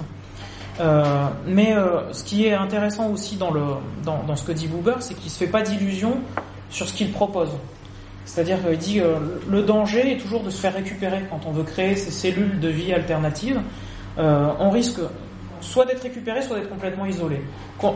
Mais 1.47 1.75
ce 2.13 2.25
qui 2.25 2.47
est 2.47 2.53
intéressant 2.53 3.11
aussi 3.11 3.37
dans, 3.37 4.37
ce 4.37 4.43
que 4.43 4.51
dit 4.51 4.67
Buber, 4.67 4.97
c'est 5.01 5.15
qu'il 5.15 5.31
se 5.31 5.39
fait 5.39 5.47
pas 5.47 5.63
d'illusions 5.63 6.21
sur 6.71 6.89
ce 6.89 6.93
qu'il 6.93 7.13
propose. 7.13 7.51
C'est-à-dire 8.25 8.59
qu'il 8.67 8.79
dit 8.79 9.01
euh, 9.01 9.19
le 9.49 9.63
danger 9.63 10.13
est 10.13 10.19
toujours 10.19 10.43
de 10.43 10.51
se 10.51 10.61
faire 10.61 10.75
récupérer 10.75 11.23
quand 11.31 11.41
on 11.47 11.53
veut 11.53 11.63
créer 11.63 11.95
ces 11.97 12.11
cellules 12.11 12.59
de 12.59 12.69
vie 12.69 12.93
alternatives. 12.93 13.61
Euh, 14.19 14.49
on 14.59 14.71
risque 14.71 15.01
soit 15.61 15.85
d'être 15.85 16.03
récupéré, 16.03 16.43
soit 16.43 16.57
d'être 16.57 16.69
complètement 16.69 17.07
isolé. 17.07 17.41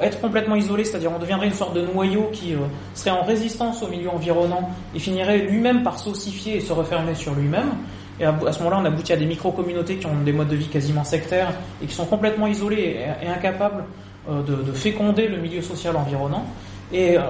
Être 0.02 0.20
complètement 0.20 0.56
isolé, 0.56 0.84
c'est-à-dire 0.84 1.10
on 1.14 1.18
deviendrait 1.18 1.46
une 1.46 1.54
sorte 1.54 1.74
de 1.74 1.82
noyau 1.82 2.30
qui 2.32 2.54
euh, 2.54 2.58
serait 2.94 3.10
en 3.10 3.22
résistance 3.22 3.82
au 3.82 3.88
milieu 3.88 4.10
environnant 4.10 4.70
et 4.94 4.98
finirait 4.98 5.38
lui-même 5.38 5.82
par 5.82 5.98
s'ossifier 5.98 6.56
et 6.56 6.60
se 6.60 6.72
refermer 6.72 7.14
sur 7.14 7.34
lui-même. 7.34 7.70
Et 8.18 8.24
à, 8.24 8.34
ce 8.52 8.58
moment-là, 8.58 8.80
on 8.82 8.84
aboutit 8.84 9.14
à 9.14 9.16
des 9.16 9.24
micro-communautés 9.24 9.96
qui 9.96 10.06
ont 10.06 10.14
des 10.24 10.32
modes 10.32 10.48
de 10.48 10.56
vie 10.56 10.68
quasiment 10.68 11.04
sectaires 11.04 11.52
et 11.82 11.86
qui 11.86 11.94
sont 11.94 12.04
complètement 12.04 12.46
isolés 12.46 12.98
et, 13.22 13.26
incapables 13.26 13.84
euh, 14.28 14.42
de 14.42 14.72
féconder 14.72 15.26
le 15.26 15.38
milieu 15.38 15.62
social 15.62 15.96
environnant. 15.96 16.44
Et 16.92 17.16
euh, 17.16 17.22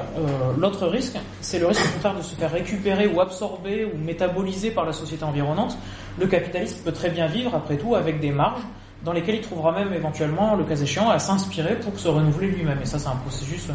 l'autre 0.59 0.87
risque, 0.87 1.19
c'est 1.41 1.59
le 1.59 1.67
risque 1.67 1.93
contraire 1.93 2.17
de 2.17 2.23
se 2.23 2.35
faire 2.35 2.51
récupérer 2.51 3.07
ou 3.07 3.21
absorber 3.21 3.85
ou 3.85 3.99
métaboliser 3.99 4.71
par 4.71 4.85
la 4.85 4.93
société 4.93 5.25
environnante. 5.25 5.77
Le 6.19 6.27
capitaliste 6.27 6.83
peut 6.85 6.93
très 6.93 7.11
bien 7.11 7.27
vivre, 7.27 7.55
après 7.55 7.77
tout, 7.77 7.95
avec 7.95 8.21
des 8.21 8.31
marges 8.31 8.63
dans 9.05 9.13
lesquelles 9.13 9.37
il 9.37 9.41
trouvera 9.41 9.73
même 9.73 9.93
éventuellement, 9.93 10.55
le 10.57 10.65
cas 10.65 10.77
échéant, 10.77 11.09
à 11.09 11.19
s'inspirer 11.19 11.77
pour 11.77 11.99
se 11.99 12.09
renouveler 12.09 12.49
lui-même. 12.49 12.79
Et 12.83 12.87
ça, 12.87 12.99
c'est 12.99 13.09
un 13.09 13.17
processus 13.17 13.69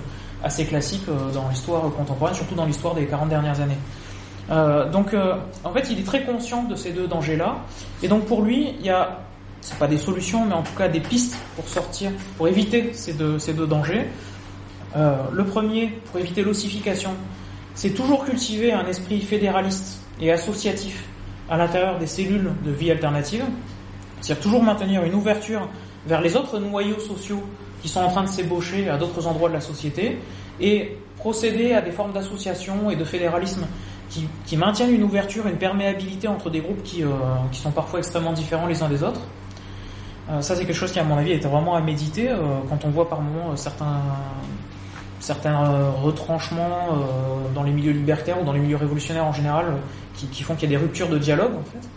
assez 0.44 0.66
classique 0.66 1.04
euh, 1.10 1.32
dans 1.34 1.50
l'histoire 1.50 1.82
contemporaine, 1.92 2.36
surtout 2.36 2.56
dans 2.56 2.66
l'histoire 2.66 2.94
des 2.94 3.06
40 3.06 3.30
dernières 3.30 3.60
années. 3.60 3.78
Euh, 4.52 4.90
donc, 4.90 5.14
euh, 5.14 5.36
en 5.64 5.72
fait, 5.72 5.88
il 5.90 6.00
est 6.00 6.04
très 6.04 6.24
conscient 6.24 6.64
de 6.64 6.76
ces 6.76 6.92
deux 6.92 7.08
dangers-là. 7.08 7.58
Et 8.04 8.08
donc, 8.08 8.26
pour 8.26 8.44
lui, 8.44 8.76
il 8.80 8.86
y 8.86 8.92
a, 8.92 9.20
c'est 9.62 9.80
pas 9.80 9.88
des 9.88 9.98
solutions, 9.98 10.46
mais 10.46 10.54
en 10.54 10.62
tout 10.62 10.76
cas 10.78 10.88
des 10.88 11.00
pistes 11.00 11.38
pour 11.56 11.68
sortir, 11.68 12.12
pour 12.38 12.48
éviter 12.48 12.92
ces 12.94 13.14
deux 13.14 13.68
dangers. 13.68 14.08
Euh, 14.96 15.16
le 15.32 15.44
premier, 15.44 15.88
pour 16.06 16.20
éviter 16.20 16.42
l'ossification, 16.42 17.12
c'est 17.74 17.92
toujours 17.92 18.24
cultiver 18.24 18.72
un 18.72 18.86
esprit 18.88 19.20
fédéraliste 19.22 20.00
et 20.22 20.32
associatif 20.32 21.04
à 21.50 21.58
l'intérieur 21.58 22.00
des 22.00 22.08
cellules 22.08 22.52
de 22.64 22.72
vie 22.72 22.92
alternative, 22.92 23.44
c'est-à-dire 24.22 24.44
toujours 24.44 24.64
maintenir 24.64 25.04
une 25.04 25.14
ouverture 25.14 25.68
vers 26.08 26.22
les 26.22 26.36
autres 26.38 26.60
noyaux 26.60 27.00
sociaux 27.00 27.44
qui 27.82 27.90
sont 27.90 28.00
en 28.00 28.10
train 28.10 28.24
de 28.24 28.30
s'ébaucher 28.30 28.90
à 28.90 28.98
d'autres 28.98 29.28
endroits 29.28 29.50
de 29.50 29.56
la 29.56 29.62
société, 29.62 30.18
et 30.62 30.98
procéder 31.18 31.74
à 31.74 31.82
des 31.82 31.92
formes 31.92 32.14
d'association 32.14 32.90
et 32.90 32.96
de 32.96 33.04
fédéralisme 33.04 33.68
qui, 34.46 34.56
maintiennent 34.56 34.94
une 34.94 35.04
ouverture, 35.04 35.46
une 35.48 35.58
perméabilité 35.58 36.30
entre 36.30 36.50
des 36.50 36.62
groupes 36.62 36.82
qui, 36.84 37.04
euh, 37.04 37.10
sont 37.52 37.72
parfois 37.72 38.00
extrêmement 38.00 38.32
différents 38.32 38.66
les 38.66 38.82
uns 38.82 38.88
des 38.88 39.04
autres. 39.04 39.20
Euh, 40.30 40.40
ça, 40.42 40.56
c'est 40.56 40.66
quelque 40.66 40.78
chose 40.78 40.94
qui, 40.94 41.00
à 41.00 41.04
mon 41.04 41.18
avis, 41.18 41.34
était 41.34 41.50
vraiment 41.50 41.76
à 41.76 41.82
méditer 41.82 42.30
quand 42.70 42.86
on 42.86 42.90
voit 42.92 43.10
par 43.10 43.22
moments 43.22 43.56
certains 43.58 44.02
certains 45.26 45.72
euh, 45.72 45.90
retranchements 45.90 46.90
euh, 46.92 47.54
dans 47.54 47.64
les 47.64 47.72
milieux 47.72 47.92
libertaires 47.92 48.40
ou 48.40 48.46
dans 48.46 48.54
les 48.54 48.60
milieux 48.60 48.76
révolutionnaires 48.76 49.26
en 49.26 49.34
général 49.34 49.66
euh, 49.66 50.28
qui, 50.32 50.44
font 50.44 50.54
qu'il 50.56 50.72
y 50.72 50.76
a 50.76 50.78
des 50.78 50.84
ruptures 50.84 51.10
de 51.10 51.18
dialogue 51.18 51.54
en 51.56 51.64
fait. 51.64 51.88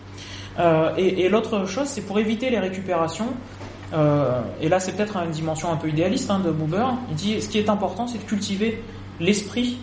Et 0.96 1.28
l'autre 1.28 1.66
chose, 1.66 1.86
c'est 1.86 2.00
pour 2.00 2.18
éviter 2.18 2.50
les 2.50 2.58
récupérations. 2.58 3.28
et 4.60 4.68
là, 4.68 4.80
c'est 4.80 4.90
peut-être 4.96 5.16
une 5.18 5.30
dimension 5.30 5.70
un 5.70 5.76
peu 5.76 5.88
idéaliste 5.88 6.28
hein, 6.32 6.40
de 6.40 6.50
Buber. 6.50 6.84
Il 7.10 7.14
dit 7.14 7.40
ce 7.40 7.48
qui 7.48 7.58
est 7.58 7.68
important, 7.68 8.08
c'est 8.08 8.18
de 8.18 8.24
cultiver 8.24 8.82
l'esprit, 9.20 9.78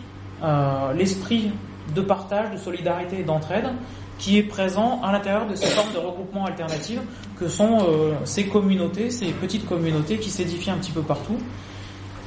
l'esprit 0.97 1.51
de 1.95 2.01
partage, 2.01 2.51
de 2.51 2.57
solidarité 2.57 3.21
et 3.21 3.23
d'entraide 3.23 3.69
qui 4.17 4.37
est 4.37 4.43
présent 4.43 4.99
à 5.01 5.13
l'intérieur 5.13 5.47
de 5.47 5.55
ces 5.55 5.67
formes 5.67 5.93
de 5.93 5.99
regroupement 5.99 6.43
alternatives 6.43 7.03
que 7.39 7.47
sont 7.47 7.77
ces 8.25 8.47
communautés, 8.47 9.11
ces 9.11 9.27
petites 9.27 9.65
communautés 9.65 10.17
qui 10.17 10.29
s'édifient 10.29 10.71
un 10.71 10.77
petit 10.77 10.91
peu 10.91 11.03
partout. 11.03 11.37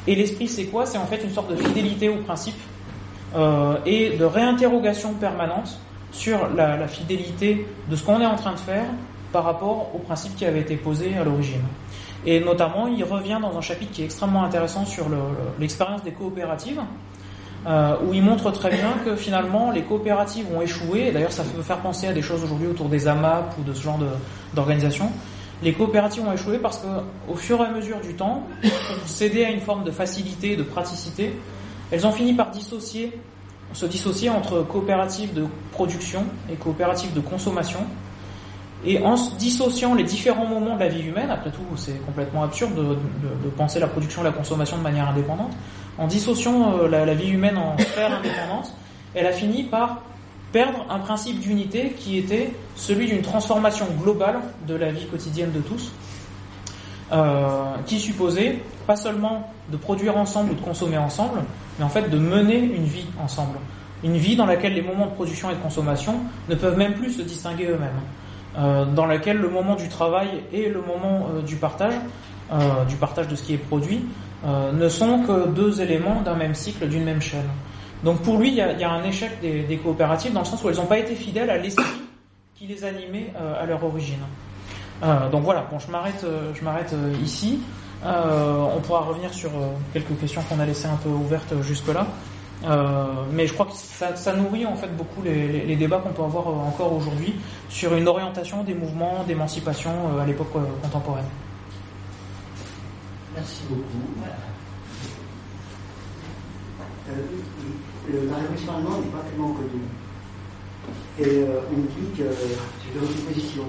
Et 0.08 0.14
l'esprit, 0.14 0.48
c'est 0.48 0.64
quoi? 0.64 0.86
C'est 0.86 0.96
en 0.98 1.04
fait 1.06 1.22
une 1.22 1.30
sorte 1.30 1.50
de 1.50 1.56
fidélité 1.56 2.08
au 2.08 2.16
principe 2.16 2.56
euh, 3.36 3.74
et 3.84 4.16
de 4.16 4.24
réinterrogation 4.24 5.12
permanente 5.12 5.78
sur 6.12 6.48
la, 6.56 6.88
fidélité 6.88 7.66
de 7.90 7.94
ce 7.94 8.02
qu'on 8.02 8.18
est 8.22 8.26
en 8.26 8.36
train 8.36 8.52
de 8.54 8.58
faire 8.58 8.86
par 9.32 9.44
rapport 9.44 9.90
au 9.94 9.98
principe 9.98 10.34
qui 10.34 10.46
avait 10.46 10.60
été 10.60 10.76
posé 10.76 11.14
à 11.20 11.24
l'origine. 11.24 11.60
Et 12.24 12.40
notamment, 12.40 12.88
il 12.88 13.04
revient 13.04 13.38
dans 13.40 13.56
un 13.56 13.60
chapitre 13.60 13.92
qui 13.92 14.00
est 14.00 14.06
extrêmement 14.06 14.44
intéressant 14.44 14.86
sur 14.86 15.10
le- 15.10 15.16
le- 15.16 15.60
l'expérience 15.60 16.02
des 16.02 16.12
coopératives, 16.12 16.80
euh, 17.66 17.96
où 18.06 18.14
il 18.14 18.22
montre 18.22 18.50
très 18.50 18.70
bien 18.70 18.92
que 19.04 19.14
finalement 19.14 19.70
les 19.70 19.82
coopératives 19.82 20.46
ont 20.56 20.62
échoué, 20.62 21.08
et 21.08 21.12
d'ailleurs 21.12 21.32
ça 21.32 21.42
peut 21.44 21.60
faire 21.62 21.78
penser 21.78 22.06
à 22.06 22.12
des 22.14 22.22
choses 22.22 22.42
aujourd'hui 22.42 22.68
autour 22.68 22.88
des 22.88 23.06
AMAP 23.06 23.54
ou 23.58 23.62
de 23.62 23.74
ce 23.74 23.82
genre 23.82 23.98
d'organisations. 24.54 25.10
Les 25.62 25.72
coopératives 25.72 26.26
ont 26.26 26.32
échoué 26.32 26.58
parce 26.58 26.78
que, 26.78 26.86
au 27.30 27.34
fur 27.34 27.60
et 27.60 27.64
à 27.64 27.70
mesure 27.70 28.00
du 28.00 28.14
temps, 28.14 28.46
pour 28.62 29.28
à 29.44 29.50
une 29.50 29.60
forme 29.60 29.84
de 29.84 29.90
facilité, 29.90 30.56
de 30.56 30.62
praticité, 30.62 31.32
elles 31.90 32.06
ont 32.06 32.12
fini 32.12 32.34
par 32.34 32.54
se 32.54 33.86
dissocier 33.86 34.30
entre 34.30 34.62
coopératives 34.62 35.34
de 35.34 35.46
production 35.72 36.24
et 36.50 36.54
coopératives 36.54 37.12
de 37.12 37.20
consommation. 37.20 37.80
Et 38.86 39.02
en 39.02 39.14
dissociant 39.38 39.94
les 39.94 40.04
différents 40.04 40.46
moments 40.46 40.76
de 40.76 40.80
la 40.80 40.88
vie 40.88 41.02
humaine, 41.02 41.30
après 41.30 41.50
tout 41.50 41.62
c'est 41.76 42.00
complètement 42.06 42.44
absurde 42.44 42.74
de, 42.76 43.48
penser 43.56 43.80
la 43.80 43.88
production 43.88 44.20
et 44.20 44.24
la 44.24 44.30
consommation 44.30 44.78
de 44.78 44.82
manière 44.82 45.08
indépendante, 45.08 45.52
en 45.98 46.06
dissociant 46.06 46.78
euh, 46.78 46.88
la, 46.88 47.14
vie 47.14 47.30
humaine 47.30 47.58
en 47.58 47.76
sphères 47.76 48.12
indépendantes, 48.12 48.72
elle 49.14 49.26
a 49.26 49.32
fini 49.32 49.64
par 49.64 50.02
perdre 50.52 50.86
un 50.88 50.98
principe 50.98 51.40
d'unité 51.40 51.94
qui 51.98 52.18
était 52.18 52.52
celui 52.76 53.06
d'une 53.06 53.22
transformation 53.22 53.86
globale 54.02 54.40
de 54.66 54.74
la 54.74 54.90
vie 54.90 55.06
quotidienne 55.06 55.52
de 55.52 55.60
tous, 55.60 55.92
euh, 57.12 57.74
qui 57.86 57.98
supposait 57.98 58.60
pas 58.86 58.96
seulement 58.96 59.52
de 59.70 59.76
produire 59.76 60.16
ensemble 60.16 60.52
ou 60.52 60.54
de 60.54 60.60
consommer 60.60 60.98
ensemble, 60.98 61.42
mais 61.78 61.84
en 61.84 61.88
fait 61.88 62.08
de 62.08 62.18
mener 62.18 62.58
une 62.58 62.84
vie 62.84 63.06
ensemble. 63.22 63.58
Une 64.04 64.16
vie 64.16 64.36
dans 64.36 64.46
laquelle 64.46 64.74
les 64.74 64.82
moments 64.82 65.06
de 65.06 65.12
production 65.12 65.50
et 65.50 65.54
de 65.54 65.60
consommation 65.60 66.20
ne 66.48 66.54
peuvent 66.54 66.78
même 66.78 66.94
plus 66.94 67.12
se 67.12 67.22
distinguer 67.22 67.66
eux-mêmes. 67.66 68.00
Euh, 68.58 68.86
dans 68.86 69.06
laquelle 69.06 69.38
le 69.38 69.50
moment 69.50 69.74
du 69.74 69.88
travail 69.88 70.42
et 70.52 70.68
le 70.68 70.80
moment 70.80 71.28
euh, 71.34 71.42
du 71.42 71.56
partage, 71.56 71.94
du 72.88 72.96
partage 72.96 73.28
de 73.28 73.36
ce 73.36 73.42
qui 73.42 73.52
est 73.52 73.58
produit, 73.58 74.06
ne 74.46 74.88
sont 74.88 75.18
que 75.24 75.48
deux 75.48 75.82
éléments 75.82 76.22
d'un 76.22 76.34
même 76.34 76.54
cycle, 76.54 76.88
d'une 76.88 77.04
même 77.04 77.20
chaîne. 77.20 77.44
Donc 78.04 78.20
pour 78.22 78.38
lui, 78.38 78.48
il 78.48 78.54
y 78.54 78.60
a, 78.60 78.72
il 78.72 78.80
y 78.80 78.84
a 78.84 78.90
un 78.90 79.02
échec 79.04 79.40
des, 79.40 79.62
des 79.64 79.76
coopératives 79.78 80.32
dans 80.32 80.40
le 80.40 80.46
sens 80.46 80.62
où 80.62 80.68
elles 80.68 80.76
n'ont 80.76 80.86
pas 80.86 80.98
été 80.98 81.14
fidèles 81.14 81.50
à 81.50 81.58
l'esprit 81.58 81.84
qui 82.56 82.66
les 82.66 82.84
animait 82.84 83.32
euh, 83.36 83.62
à 83.62 83.66
leur 83.66 83.82
origine. 83.84 84.20
Euh, 85.02 85.28
donc 85.30 85.44
voilà, 85.44 85.66
bon, 85.70 85.78
je 85.78 85.90
m'arrête, 85.90 86.22
euh, 86.24 86.52
je 86.54 86.64
m'arrête 86.64 86.92
euh, 86.92 87.12
ici. 87.24 87.60
Euh, 88.04 88.64
on 88.76 88.80
pourra 88.80 89.00
revenir 89.00 89.32
sur 89.34 89.50
quelques 89.92 90.16
questions 90.20 90.42
qu'on 90.48 90.60
a 90.60 90.66
laissées 90.66 90.86
un 90.88 90.96
peu 90.96 91.08
ouvertes 91.08 91.54
jusque-là. 91.62 92.06
Euh, 92.64 93.06
mais 93.32 93.46
je 93.46 93.52
crois 93.54 93.66
que 93.66 93.72
ça, 93.74 94.14
ça 94.16 94.32
nourrit 94.32 94.66
en 94.66 94.74
fait 94.74 94.88
beaucoup 94.96 95.22
les, 95.22 95.46
les- 95.46 95.66
les 95.66 95.76
débats 95.76 95.98
qu'on 95.98 96.10
peut 96.12 96.22
avoir 96.24 96.48
encore 96.48 96.92
aujourd'hui 96.92 97.34
sur 97.68 97.94
une 97.94 98.08
orientation 98.08 98.64
des 98.64 98.74
mouvements 98.74 99.22
d'émancipation 99.26 99.90
à 100.20 100.26
l'époque 100.26 100.52
contemporaine. 100.82 101.24
Merci 103.36 103.62
beaucoup. 103.68 103.84
Euh, 107.10 107.12
le- 108.12 108.26
la 108.28 108.36
révolution 108.36 108.72
allemande 108.76 109.04
n'est 109.04 109.12
pas 109.14 109.24
tellement 109.28 109.52
connue. 109.52 109.86
Et 111.20 111.42
euh, 111.44 111.60
on 111.72 111.80
dit 111.82 112.08
que 112.16 112.24
c'est 112.24 112.92
de 112.94 113.00
votre 113.04 113.20
position. 113.28 113.64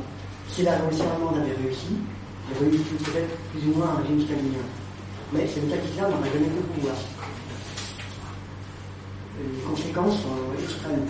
Si 0.48 0.64
la 0.64 0.76
révolution 0.78 1.06
allemande 1.12 1.38
avait 1.44 1.58
réussi, 1.62 1.94
il 1.98 2.52
aurait 2.58 2.74
eu 2.76 2.80
peut-être 2.80 3.36
plus 3.52 3.64
ou 3.70 3.78
moins 3.78 3.98
un 3.98 4.02
régime 4.02 4.22
stalinien. 4.26 4.66
Mais 5.34 5.46
c'est 5.46 5.62
le 5.62 5.68
cas 5.68 5.78
qu'Hitler 5.78 6.02
n'en 6.10 6.22
a 6.24 6.30
jamais 6.32 6.50
le 6.50 6.66
pouvoir. 6.74 6.96
Et 9.38 9.44
Les 9.56 9.62
conséquences 9.64 10.18
sont 10.24 10.40
extrêmes. 10.58 11.06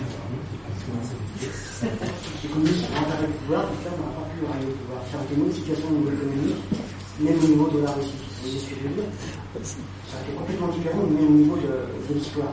Les 2.42 2.48
communistes 2.50 2.84
sont 2.84 2.94
rentrés 2.94 3.24
au 3.24 3.32
pouvoir, 3.40 3.64
Hitler 3.72 3.94
n'a 3.96 4.12
pas 4.12 4.26
pu 4.28 4.38
arriver 4.44 4.72
au 4.72 4.76
pouvoir. 4.84 5.00
Ça 5.10 5.18
a 5.18 5.24
été 5.24 5.34
une 5.40 5.52
situation 5.52 5.88
au 5.88 5.96
niveau 6.04 6.12
économique, 6.12 6.60
même 7.20 7.38
au 7.40 7.48
niveau 7.48 7.68
de 7.72 7.80
la 7.84 7.90
Russie. 7.92 8.12
Vous 8.20 8.42
voyez 8.44 8.58
ce 8.60 8.66
que 8.68 8.76
je 8.76 8.82
veux 8.88 8.94
dire? 9.00 9.08
Ça 9.64 10.18
a 10.18 10.20
été 10.24 10.32
complètement 10.36 10.68
différent, 10.68 11.02
même 11.08 11.26
au 11.26 11.36
niveau 11.40 11.56
de 11.56 12.12
l'histoire. 12.14 12.52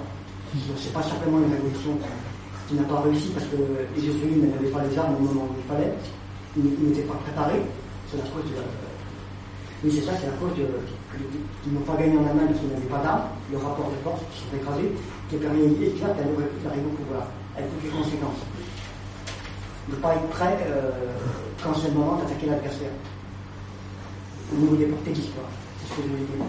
Donc, 0.53 0.77
C'est 0.79 0.93
pas 0.93 1.03
simplement 1.03 1.39
une 1.39 1.51
révolution 1.51 1.97
qui 2.67 2.75
n'a 2.75 2.83
pas 2.83 3.01
réussi 3.01 3.29
parce 3.35 3.45
que 3.47 3.57
les 3.95 4.03
Israéliens 4.07 4.47
n'avaient 4.47 4.71
pas 4.71 4.83
les 4.83 4.97
armes 4.97 5.15
au 5.15 5.19
moment 5.19 5.47
où 5.51 5.55
il 5.59 5.67
fallait, 5.67 5.93
ils 6.55 6.87
n'étaient 6.87 7.07
pas 7.07 7.15
préparés. 7.15 7.61
C'est 8.09 8.17
la 8.17 8.23
cause 8.31 8.43
de 8.47 8.55
la... 8.55 8.63
Oui, 9.83 9.91
c'est 9.93 10.05
ça, 10.07 10.13
c'est 10.19 10.27
la 10.27 10.37
cause 10.39 10.55
de... 10.55 10.65
qu'ils 11.63 11.73
n'ont 11.73 11.83
pas 11.83 11.95
gagné 11.95 12.17
en 12.17 12.25
Allemagne 12.25 12.47
parce 12.47 12.59
qu'ils 12.59 12.71
n'avaient 12.71 12.91
pas 12.91 13.03
d'armes, 13.03 13.27
le 13.51 13.57
rapport 13.57 13.91
de 13.91 13.99
force 14.03 14.21
qui 14.31 14.39
sont 14.39 14.55
écrasés, 14.55 14.91
qui 15.29 15.35
a 15.35 15.39
permis 15.39 15.61
à 15.61 15.65
Hitler 15.67 15.99
d'arriver 15.99 16.87
au 16.87 16.95
pouvoir, 16.95 17.27
avec 17.55 17.67
toutes 17.71 17.83
les 17.83 17.91
conséquences. 17.91 18.41
Ne 19.89 19.95
pas 19.95 20.15
être 20.15 20.27
prêt 20.29 20.57
euh, 20.67 20.91
quand 21.63 21.73
c'est 21.75 21.87
le 21.89 21.95
moment 21.95 22.17
d'attaquer 22.17 22.47
l'adversaire. 22.47 22.91
Au 24.51 24.55
niveau 24.59 24.75
des 24.75 24.85
portées 24.87 25.11
d'histoire. 25.11 25.47
C'est 25.79 25.91
ce 25.91 25.95
que 25.95 26.03
je 26.03 26.07
voulais 26.07 26.23
dire. 26.23 26.45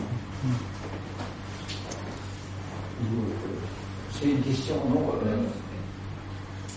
C'est 4.21 4.29
une 4.31 4.41
question, 4.43 4.75
non 4.91 5.13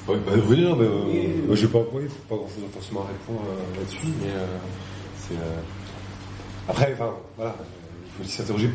Ouais, 0.07 0.17
bah, 0.25 0.31
oui, 0.49 0.61
non, 0.63 0.75
mais, 0.75 0.85
euh, 0.85 1.03
Oui, 1.05 1.11
oui, 1.13 1.43
oui. 1.49 1.55
j'ai 1.55 1.67
pas, 1.67 1.79
oui, 1.93 2.03
faut 2.09 2.35
pas 2.35 2.35
grand 2.35 2.47
chose 2.49 2.63
forcément 2.73 3.01
à 3.01 3.07
répondre 3.07 3.45
euh, 3.47 3.79
là-dessus, 3.79 4.07
mais 4.21 4.29
euh, 4.29 4.45
c'est. 5.17 5.35
euh, 5.35 5.61
Après, 6.67 6.91
enfin, 6.93 7.13
voilà, 7.37 7.51
euh, 7.51 7.63
il 8.05 8.11
faut 8.11 8.23
aussi 8.23 8.31
s'interroger 8.37 8.69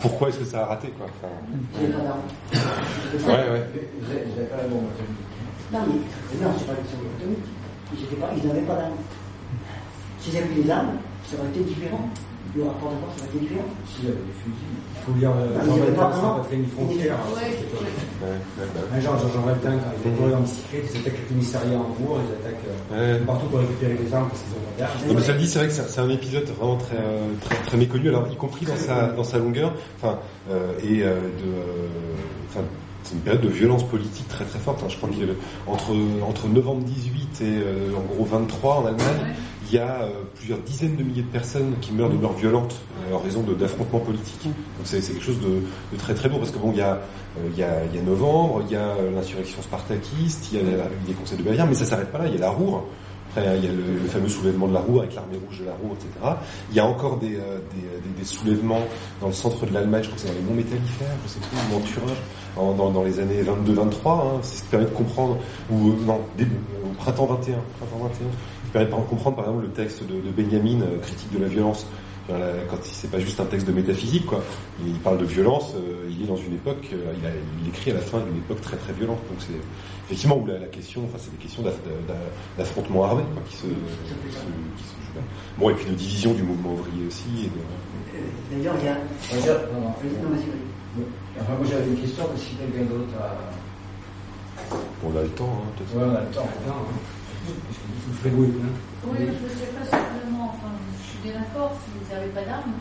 pourquoi 0.00 0.28
est-ce 0.28 0.38
que 0.38 0.44
ça 0.44 0.62
a 0.64 0.66
raté, 0.66 0.88
quoi. 0.88 1.06
Enfin, 1.06 1.32
Ils 1.80 1.82
n'avaient 1.88 1.92
pas 1.94 2.02
d'armes. 2.02 2.20
ouais, 2.52 3.50
ouais. 3.52 3.68
vous 4.00 4.10
avez 4.10 4.24
vous 4.26 4.38
avez 4.38 4.46
pas 4.48 4.56
la 4.56 4.68
bombe 4.68 4.86
atomique. 4.90 5.22
Non, 5.72 5.80
mais 5.86 6.44
non, 6.44 6.52
c'est 6.58 6.66
pas 6.66 6.72
une 6.72 6.82
question 6.82 6.98
atomique. 7.16 7.46
Ils 7.96 8.02
étaient 8.04 8.16
pas- 8.16 8.30
ils 8.36 8.46
n'avaient 8.48 8.60
pas 8.66 8.74
d'armes. 8.74 8.98
S'ils 10.20 10.36
avaient 10.36 10.50
eu 10.52 10.62
des 10.64 10.70
armes, 10.70 10.98
ça 11.30 11.36
aurait 11.38 11.48
été 11.50 11.60
différent. 11.60 12.08
Le 12.54 12.64
rapport 12.64 12.90
de 12.92 12.96
force 13.00 13.16
avait 13.22 13.40
des 13.40 13.48
fusils. 13.48 14.12
Il 14.12 15.00
faut 15.06 15.18
lire 15.18 15.30
euh, 15.30 15.56
Ah, 15.58 15.64
Jean 15.64 15.72
il 15.72 15.78
y 15.78 15.82
avait 15.82 15.90
Valjean 15.92 16.10
pas 16.10 16.16
sans 16.16 16.32
un. 16.32 16.36
Catherine 16.42 16.66
Frontière. 16.76 17.16
Ouais. 17.32 17.42
ouais, 17.42 18.28
ouais, 18.28 18.68
Un 18.94 19.00
genre 19.00 19.18
Jean 19.18 19.40
Valjean, 19.40 19.60
quand 19.62 19.70
il 20.04 20.12
est 20.12 20.16
tourné 20.16 20.34
en 20.34 20.40
bicyclette, 20.40 20.84
ils 20.94 21.00
attaquent 21.00 21.18
le 21.22 21.28
commissariat 21.28 21.78
en 21.78 21.90
bourg, 21.98 22.18
ils 22.20 22.32
attaquent 22.38 22.66
euh, 22.92 23.18
ouais. 23.18 23.24
partout 23.24 23.46
pour 23.46 23.58
récupérer 23.58 23.96
les 24.04 24.14
armes 24.14 24.28
parce 24.28 24.42
qu'ils 24.42 24.52
ont 24.52 24.60
pas 24.68 24.78
d'armes. 24.78 25.08
Non, 25.08 25.14
mais 25.14 25.22
ça 25.22 25.32
dit, 25.32 25.48
c'est 25.48 25.58
vrai 25.58 25.68
que 25.68 25.74
c'est 25.74 25.88
c'est 25.88 26.00
un 26.00 26.10
épisode 26.10 26.44
vraiment 26.58 26.76
très, 26.76 26.96
euh, 26.96 27.32
très, 27.40 27.56
très 27.56 27.76
méconnu, 27.78 28.08
alors 28.08 28.28
y 28.30 28.36
compris 28.36 28.66
dans 28.66 28.76
sa, 28.76 29.06
dans 29.12 29.24
sa 29.24 29.38
longueur, 29.38 29.72
enfin, 29.96 30.18
euh, 30.50 30.72
et 30.84 31.02
euh, 31.02 31.14
de, 31.20 31.48
euh, 31.48 31.88
enfin, 32.50 32.60
c'est 33.02 33.14
une 33.14 33.20
période 33.20 33.42
de 33.42 33.48
violence 33.48 33.82
politique 33.88 34.28
très 34.28 34.44
très 34.44 34.58
forte. 34.60 34.82
hein. 34.84 34.88
Je 34.88 34.96
crois 34.98 35.08
qu'il 35.08 35.18
y 35.20 35.22
a 35.24 35.26
le- 35.26 35.36
entre 35.66 35.90
entre 36.28 36.46
novembre 36.48 36.84
18 36.84 37.40
et 37.40 37.44
euh, 37.44 37.96
en 37.96 38.02
gros 38.14 38.24
23 38.24 38.76
en 38.76 38.86
Allemagne, 38.86 39.34
il 39.72 39.76
y 39.76 39.78
a 39.78 40.02
euh, 40.02 40.08
plusieurs 40.34 40.58
dizaines 40.58 40.96
de 40.96 41.02
milliers 41.02 41.22
de 41.22 41.28
personnes 41.28 41.74
qui 41.80 41.92
meurent 41.92 42.10
de 42.10 42.16
mort 42.16 42.34
violente 42.34 42.74
euh, 43.10 43.14
en 43.14 43.18
raison 43.18 43.42
d'affrontements 43.42 44.00
politiques. 44.00 44.44
Donc 44.44 44.54
c'est 44.84 45.00
quelque 45.00 45.22
chose 45.24 45.40
de, 45.40 45.96
très 45.96 46.12
très 46.14 46.28
lourd 46.28 46.40
parce 46.40 46.50
que 46.50 46.58
bon, 46.58 46.72
il 46.72 46.78
y 46.78 46.82
a 46.82 47.00
euh, 47.38 47.48
novembre, 48.02 48.62
il 48.66 48.72
y 48.72 48.76
a 48.76 48.94
l'insurrection 49.14 49.62
spartakiste, 49.62 50.50
il 50.52 50.58
y 50.58 50.60
a 50.60 50.76
la- 50.76 50.84
les 51.08 51.14
conseils 51.14 51.38
de 51.38 51.42
Berlin, 51.42 51.64
mais 51.66 51.74
ça 51.74 51.86
s'arrête 51.86 52.12
pas 52.12 52.18
là. 52.18 52.26
Il 52.26 52.34
y 52.34 52.36
a 52.36 52.40
la 52.40 52.50
Roure. 52.50 52.84
Après, 53.34 53.56
il 53.56 53.64
y 53.64 53.68
a 53.68 53.72
le, 53.72 54.08
fameux 54.10 54.28
soulèvement 54.28 54.68
de 54.68 54.74
la 54.74 54.80
Roue 54.80 54.98
avec 55.00 55.14
l'armée 55.14 55.38
rouge 55.42 55.60
de 55.60 55.64
la 55.64 55.72
Roue, 55.72 55.94
etc. 55.94 56.36
Il 56.70 56.76
y 56.76 56.80
a 56.80 56.84
encore 56.84 57.16
des, 57.16 57.28
des, 57.30 57.36
des- 57.36 58.18
des 58.18 58.24
soulèvements 58.26 58.82
dans 59.22 59.28
le 59.28 59.32
centre 59.32 59.64
de 59.64 59.72
l'Allemagne, 59.72 60.02
je 60.02 60.08
crois 60.10 60.20
que 60.20 60.26
c'est 60.28 60.34
dans 60.34 60.38
les 60.38 60.46
monts 60.46 60.54
métallifères, 60.54 61.16
je 61.24 61.30
sais 61.30 61.40
plus, 61.40 61.56
ou 61.56 62.60
en 62.60 62.74
dans, 62.74 63.02
les 63.04 63.18
années 63.20 63.42
22-23, 63.42 64.10
hein, 64.10 64.38
c'est 64.42 64.58
ce 64.58 64.62
qui 64.64 64.68
permet 64.68 64.84
de 64.84 64.90
comprendre, 64.90 65.38
ou 65.70 65.94
non, 66.06 66.20
au 66.84 66.94
printemps 66.98 67.24
21, 67.24 67.54
printemps 67.78 68.02
21, 68.02 68.10
qui 68.10 68.24
permet 68.72 68.86
de 68.86 68.94
comprendre 69.08 69.36
par 69.36 69.46
exemple 69.46 69.62
le 69.62 69.70
texte 69.70 70.02
de, 70.06 70.14
de 70.14 70.30
Benjamin, 70.30 70.80
euh, 70.82 70.98
critique 71.00 71.32
de 71.32 71.38
la 71.38 71.48
violence, 71.48 71.86
quand 72.28 72.78
c'est 72.82 73.10
pas 73.10 73.18
juste 73.18 73.40
un 73.40 73.44
texte 73.44 73.66
de 73.66 73.72
métaphysique, 73.72 74.26
quoi. 74.26 74.42
Il, 74.84 74.94
parle 74.94 75.18
de 75.18 75.24
violence. 75.24 75.74
Euh, 75.74 76.08
il 76.10 76.22
est 76.22 76.26
dans 76.26 76.36
une 76.36 76.54
époque. 76.54 76.88
Euh, 76.92 77.12
il, 77.18 77.26
a, 77.26 77.30
il, 77.62 77.68
écrit 77.68 77.90
à 77.90 77.94
la 77.94 78.00
fin 78.00 78.20
d'une 78.20 78.36
époque 78.36 78.60
très 78.60 78.76
très 78.76 78.92
violente. 78.92 79.18
Donc 79.28 79.38
c'est 79.40 79.58
effectivement 80.06 80.38
où 80.38 80.46
la, 80.46 80.58
la, 80.58 80.66
question, 80.66 81.02
enfin 81.04 81.18
c'est 81.18 81.30
des 81.32 81.42
questions 81.42 81.62
d'affrontement 82.56 83.04
armé 83.04 83.22
quoi, 83.34 83.42
qui, 83.48 83.56
se, 83.56 83.62
qui, 83.62 83.68
se, 83.68 83.74
qui 84.24 84.84
se 84.84 84.94
jouent 84.94 85.16
là. 85.16 85.22
Bon 85.58 85.70
et 85.70 85.74
puis 85.74 85.86
de 85.86 85.94
division 85.94 86.32
du 86.32 86.42
mouvement 86.42 86.74
ouvrier 86.74 87.06
aussi. 87.06 87.24
Et 87.44 87.48
de... 87.48 88.56
D'ailleurs, 88.56 88.74
il 88.80 88.86
y 88.86 88.88
a. 88.88 88.98
Enfin, 91.40 91.54
moi 91.56 91.66
j'avais 91.68 91.86
une 91.86 91.96
question, 91.96 92.24
mais 92.32 92.40
si 92.40 92.54
quelqu'un 92.54 92.84
d'autre 92.84 93.14
a. 93.18 93.34
On 95.04 95.16
a 95.16 95.22
le 95.22 95.28
temps, 95.30 95.60
hein, 95.60 95.72
peut-être. 95.76 95.96
Ouais, 95.96 96.04
on 96.12 96.14
a 96.14 96.20
le 96.20 96.26
temps. 96.26 96.48
Plein. 98.02 98.32
Oui, 98.34 99.18
je 99.18 99.22
ne 99.22 99.48
sais 99.48 99.70
pas 99.78 99.86
simplement, 99.86 100.50
enfin, 100.50 100.74
je 100.98 101.08
suis 101.08 101.18
bien 101.22 101.38
d'accord 101.38 101.70
si 101.84 101.90
vous 101.94 102.12
n'avez 102.12 102.30
pas 102.30 102.42
d'armes, 102.42 102.74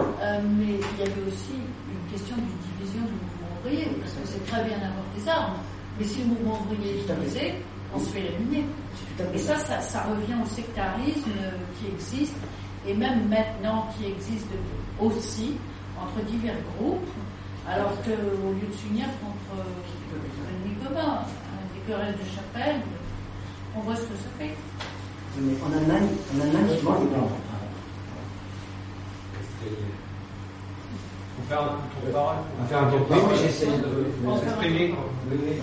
euh, 0.00 0.40
mais 0.56 0.80
il 0.80 0.98
y 0.98 1.02
avait 1.02 1.28
aussi 1.28 1.60
une 1.60 2.10
question 2.10 2.36
de 2.36 2.48
division 2.80 3.04
du 3.04 3.12
mouvement 3.12 3.52
ouvrier, 3.60 3.84
parce 4.00 4.12
que 4.12 4.24
c'est 4.24 4.46
très 4.46 4.64
bien 4.64 4.78
d'avoir 4.78 5.04
des 5.14 5.28
armes, 5.28 5.60
mais 5.98 6.04
si 6.06 6.20
le 6.20 6.28
mouvement 6.28 6.58
ouvrier 6.64 7.00
est 7.00 7.04
divisé, 7.04 7.54
on 7.94 7.98
se 7.98 8.08
fait 8.08 8.32
éliminer. 8.32 8.64
Et 9.34 9.38
ça, 9.38 9.58
ça, 9.58 9.80
ça, 9.82 10.04
revient 10.04 10.40
au 10.42 10.46
sectarisme 10.48 11.36
qui 11.76 11.92
existe, 11.92 12.36
et 12.88 12.94
même 12.94 13.28
maintenant 13.28 13.88
qui 13.94 14.06
existe 14.06 14.48
aussi 14.98 15.56
entre 16.00 16.24
divers 16.24 16.56
groupes, 16.78 17.12
alors 17.68 17.92
qu'au 18.02 18.52
lieu 18.56 18.68
de 18.68 18.74
s'unir 18.74 19.04
contre 19.20 19.68
l'ennemi 20.48 20.80
commun, 20.82 21.26
des 21.74 21.92
querelles 21.92 22.14
de 22.16 22.24
chapelle, 22.24 22.80
on 23.76 23.80
voit 23.80 23.96
ce 23.96 24.02
que 24.02 24.16
ça 24.16 24.30
fait. 24.38 24.54
Mais 25.40 25.54
en 25.64 25.72
Allemagne, 25.76 26.08
en 26.36 26.40
Allemagne, 26.42 26.78
souvent, 26.78 26.98
les 27.00 27.06
blancs. 27.06 27.30
On 31.40 31.42
fait 31.48 31.54
un 31.54 31.58
tour 31.64 32.06
de 32.06 32.12
parole. 32.12 32.36
On 32.60 32.66
fait 32.66 32.74
un 32.74 32.84
tour 32.90 33.00
de 33.00 33.04
parole. 33.04 33.24
Oui, 33.32 33.38
j'essaie 33.42 33.66
de 33.66 34.40
s'exprimer. 34.40 34.94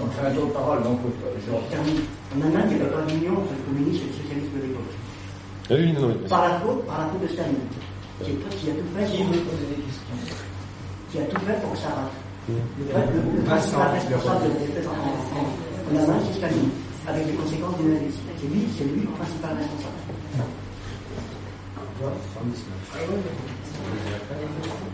On 0.01 0.09
fait 0.11 0.27
un 0.27 0.31
tour 0.31 0.47
de 0.47 0.51
parole, 0.51 0.83
donc 0.83 0.99
je 1.45 1.51
termine. 1.69 2.01
En 2.35 2.41
Allemagne, 2.41 2.67
il 2.71 2.75
n'y 2.77 2.81
avait 2.81 2.91
pas 2.91 3.01
d'union 3.03 3.33
entre 3.33 3.53
le 3.53 3.63
communisme 3.67 4.03
et 4.05 4.07
le 4.09 4.13
socialisme 4.23 4.53
de 4.57 4.61
l'époque. 4.67 4.93
Oui, 5.69 5.93
non, 5.93 6.07
non, 6.09 6.15
par 6.27 6.49
la 6.49 6.59
faute, 6.61 6.85
par 6.87 6.97
la 6.97 7.05
faute 7.13 7.21
de 7.21 7.27
Staline, 7.27 7.61
qui, 8.23 8.31
est, 8.31 8.35
qui 8.57 8.69
a 8.69 8.73
tout 8.73 8.89
fait. 8.97 9.05
Qui 9.05 9.23
veut 9.23 9.39
poser 9.45 9.65
des 9.69 9.81
questions 9.85 10.17
Qui 11.11 11.17
a 11.19 11.25
tout 11.29 11.41
fait 11.45 11.61
pour 11.61 11.71
que 11.73 11.77
ça 11.77 11.89
rate. 11.93 12.17
Le, 12.49 12.55
le, 12.57 13.37
le 13.37 13.43
principal 13.43 13.91
responsable 13.93 14.49
de 14.49 14.59
l'espèce 14.65 14.87
en, 14.89 14.97
en 14.97 15.99
Allemagne, 16.01 16.25
c'est 16.31 16.37
Staline 16.39 16.69
avec 17.09 17.25
les 17.27 17.33
conséquences 17.33 17.77
du 17.77 17.89
nazisme. 17.89 18.21
C'est 18.39 18.47
lui, 18.47 18.67
c'est 18.77 18.83
lui 18.85 19.01
le 19.01 19.07
principal 19.07 19.57
responsable. 19.57 19.97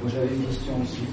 j'avais 0.07 0.35
une 0.35 0.45
question 0.45 0.73
aussi. 0.81 1.03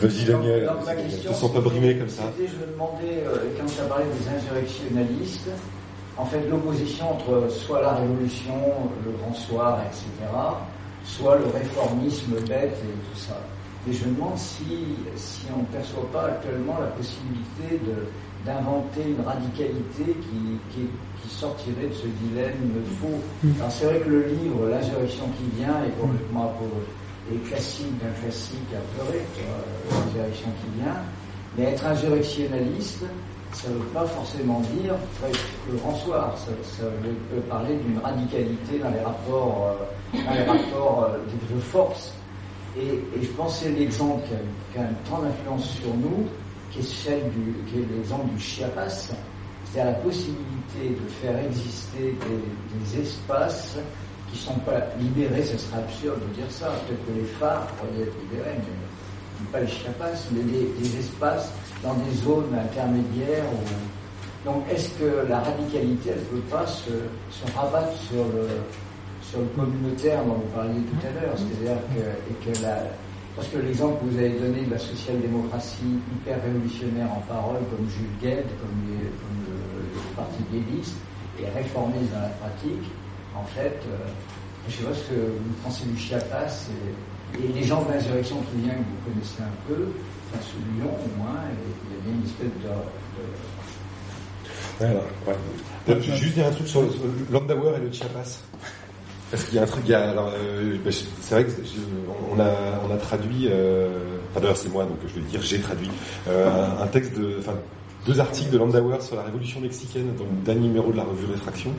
Vas-y 0.00 0.24
Daniel, 0.24 0.70
ne 0.70 1.28
te 1.28 1.34
sens 1.34 1.52
pas 1.52 1.60
brimé 1.60 1.96
comme 1.96 2.08
ça. 2.08 2.22
Je 2.38 2.42
me 2.42 2.72
demandais, 2.72 3.24
euh, 3.24 3.36
quand 3.58 3.66
tu 3.66 3.80
as 3.80 3.84
parlé 3.84 4.04
des 4.06 4.36
insurrectionnalistes, 4.36 5.50
en 6.16 6.24
fait 6.24 6.40
l'opposition 6.48 7.12
entre 7.12 7.50
soit 7.50 7.80
la 7.82 7.94
révolution, 7.94 8.54
le 9.04 9.12
grand 9.12 9.34
soir, 9.34 9.80
etc., 9.86 10.06
soit 11.04 11.36
le 11.38 11.46
réformisme 11.46 12.34
bête 12.46 12.76
et 12.82 13.12
tout 13.12 13.18
ça. 13.18 13.40
Et 13.88 13.92
je 13.92 14.04
me 14.04 14.14
demande 14.14 14.36
si, 14.36 14.94
si 15.16 15.46
on 15.56 15.60
ne 15.60 15.66
perçoit 15.66 16.10
pas 16.12 16.26
actuellement 16.26 16.78
la 16.80 16.88
possibilité 16.88 17.80
d'inventer 18.44 19.02
une 19.08 19.24
radicalité 19.24 20.04
qui, 20.04 20.58
qui, 20.70 20.86
qui, 21.22 21.34
sortirait 21.34 21.88
de 21.88 21.94
ce 21.94 22.06
dilemme 22.22 22.72
faux. 23.00 23.20
Mm. 23.42 23.50
c'est 23.70 23.84
vrai 23.86 24.00
que 24.00 24.08
le 24.08 24.24
livre 24.24 24.68
L'insurrection 24.68 25.24
qui 25.38 25.58
vient 25.58 25.82
est 25.84 25.98
complètement 26.00 26.52
est 27.32 27.48
classique 27.48 27.98
d'un 28.02 28.12
classique 28.20 28.68
à 28.74 28.80
pleurer, 28.94 29.24
l'insurrection 29.88 30.48
qui 30.62 30.82
vient. 30.82 30.96
Mais 31.56 31.64
être 31.72 31.84
insurrectionnaliste, 31.86 33.04
ça 33.52 33.68
ne 33.68 33.74
veut 33.74 33.88
pas 33.92 34.06
forcément 34.06 34.60
dire 34.60 34.94
le 35.70 35.76
grand 35.78 35.94
soir. 35.96 36.36
Ça, 36.36 36.50
ça 36.62 36.84
veut 36.84 37.40
parler 37.48 37.76
d'une 37.76 37.98
radicalité 37.98 38.78
dans 38.82 38.90
les 38.90 39.00
rapports, 39.00 39.76
euh, 40.14 40.18
dans 40.24 40.34
les 40.34 40.44
rapports 40.44 41.08
euh, 41.10 41.54
de 41.54 41.60
force 41.60 42.12
et, 42.78 43.22
je 43.22 43.28
pense 43.30 43.58
que 43.58 43.64
c'est 43.64 43.72
l'exemple 43.72 44.22
qui 44.72 44.78
a, 44.78 44.82
une 44.82 44.96
grande 45.08 45.26
influence 45.26 45.70
sur 45.70 45.94
nous, 45.94 46.26
qui 46.70 46.78
est 46.78 47.96
l'exemple 47.96 48.28
du 48.34 48.40
Chiapas, 48.40 49.10
c'est-à-dire 49.64 49.92
la 49.92 49.98
possibilité 49.98 50.90
de 50.90 51.08
faire 51.20 51.38
exister 51.44 52.14
des, 52.14 53.00
espaces 53.00 53.76
qui 54.30 54.38
ne 54.38 54.42
sont 54.42 54.60
pas 54.60 54.80
libérés, 55.00 55.42
ce 55.42 55.58
serait 55.58 55.78
absurde 55.78 56.20
de 56.28 56.34
dire 56.34 56.50
ça, 56.50 56.66
peut-être 56.86 57.04
que 57.06 57.18
les 57.18 57.26
phares 57.26 57.66
pourraient 57.66 58.04
être 58.04 58.14
libérés, 58.30 58.56
mais 58.56 59.46
pas 59.52 59.60
les 59.60 59.68
Chiapas, 59.68 60.28
mais 60.30 60.42
des, 60.42 60.98
espaces 60.98 61.50
dans 61.82 61.94
des 61.94 62.14
zones 62.24 62.54
intermédiaires. 62.54 63.44
Donc 64.44 64.64
est-ce 64.70 64.90
que 64.90 65.26
la 65.28 65.40
radicalité, 65.40 66.10
elle 66.10 66.20
ne 66.20 66.40
peut 66.40 66.48
pas 66.50 66.66
se, 66.66 66.90
se 67.30 67.52
rabattre 67.56 67.92
sur 68.08 68.24
le, 68.24 68.48
sur 69.30 69.38
le 69.38 69.46
communautaire 69.54 70.24
dont 70.24 70.34
vous 70.34 70.50
parliez 70.52 70.82
tout 70.90 71.06
à 71.06 71.10
l'heure, 71.14 71.38
c'est-à-dire 71.38 71.78
que, 71.94 72.02
et 72.02 72.34
que 72.42 72.62
la, 72.62 72.82
parce 73.36 73.46
que 73.48 73.58
l'exemple 73.58 74.02
que 74.02 74.10
vous 74.10 74.18
avez 74.18 74.30
donné 74.30 74.66
de 74.66 74.72
la 74.72 74.78
social-démocratie 74.78 76.02
hyper 76.12 76.42
révolutionnaire 76.42 77.06
en 77.12 77.20
parole, 77.30 77.62
comme 77.70 77.86
Jules 77.88 78.10
Gued, 78.20 78.46
comme, 78.58 78.76
les, 78.90 79.06
comme 79.06 79.38
le, 79.46 79.54
parti 80.16 80.42
gayiste, 80.50 80.96
et 81.38 81.46
réformiste 81.46 82.10
dans 82.12 82.26
la 82.26 82.34
pratique, 82.42 82.90
en 83.36 83.44
fait, 83.44 83.78
euh, 83.86 84.10
je 84.68 84.76
sais 84.76 84.82
pas 84.84 84.94
ce 84.94 85.14
que 85.14 85.14
vous 85.14 85.54
pensez 85.62 85.86
du 85.86 85.96
Chiapas 85.96 86.68
et, 87.38 87.44
et 87.44 87.48
les 87.52 87.62
gens 87.62 87.82
de 87.84 87.92
l'insurrection 87.92 88.36
qui 88.50 88.60
viennent, 88.66 88.82
que 88.82 88.90
vous 88.98 89.14
connaissez 89.14 89.42
un 89.42 89.56
peu, 89.68 89.86
enfin, 90.28 90.42
sous 90.42 90.58
Lyon 90.74 90.90
au 90.90 91.22
moins, 91.22 91.46
il 91.54 91.94
y 91.94 91.98
a 91.98 92.02
bien 92.02 92.14
une 92.18 92.26
espèce 92.26 92.50
de, 92.66 92.74
de 94.82 94.98
ouais. 94.98 95.36
Vais 95.86 96.16
juste 96.16 96.34
dire 96.34 96.46
un 96.48 96.50
truc 96.50 96.66
sur, 96.66 96.92
sur 96.92 97.00
Landauer 97.30 97.76
et 97.76 97.80
le 97.80 97.92
Chiapas. 97.92 98.42
Parce 99.30 99.44
qu'il 99.44 99.54
y 99.54 99.58
a 99.58 99.62
un 99.62 99.66
truc, 99.66 99.82
il 99.86 99.90
y 99.90 99.94
a, 99.94 100.10
alors, 100.10 100.32
euh, 100.34 100.76
bah, 100.84 100.90
c'est 100.90 101.34
vrai 101.34 101.44
que 101.44 101.50
on 102.32 102.40
a, 102.40 102.96
traduit, 102.96 103.48
euh, 103.48 103.88
enfin 104.30 104.40
d'ailleurs 104.40 104.56
c'est 104.56 104.68
moi 104.68 104.84
donc 104.84 104.98
je 105.06 105.14
vais 105.14 105.26
dire 105.26 105.40
j'ai 105.42 105.58
traduit 105.60 105.90
euh, 106.28 106.48
un, 106.80 106.86
texte 106.86 107.18
de, 107.18 107.36
enfin 107.38 107.54
deux 108.06 108.20
articles 108.20 108.50
de 108.50 108.58
Landauer 108.58 109.00
sur 109.00 109.16
la 109.16 109.22
révolution 109.22 109.60
mexicaine 109.60 110.14
dans 110.16 110.24
le 110.24 110.44
dernier 110.44 110.68
numéro 110.68 110.92
de 110.92 110.96
la 110.96 111.04
revue 111.04 111.26
Réfraction 111.32 111.72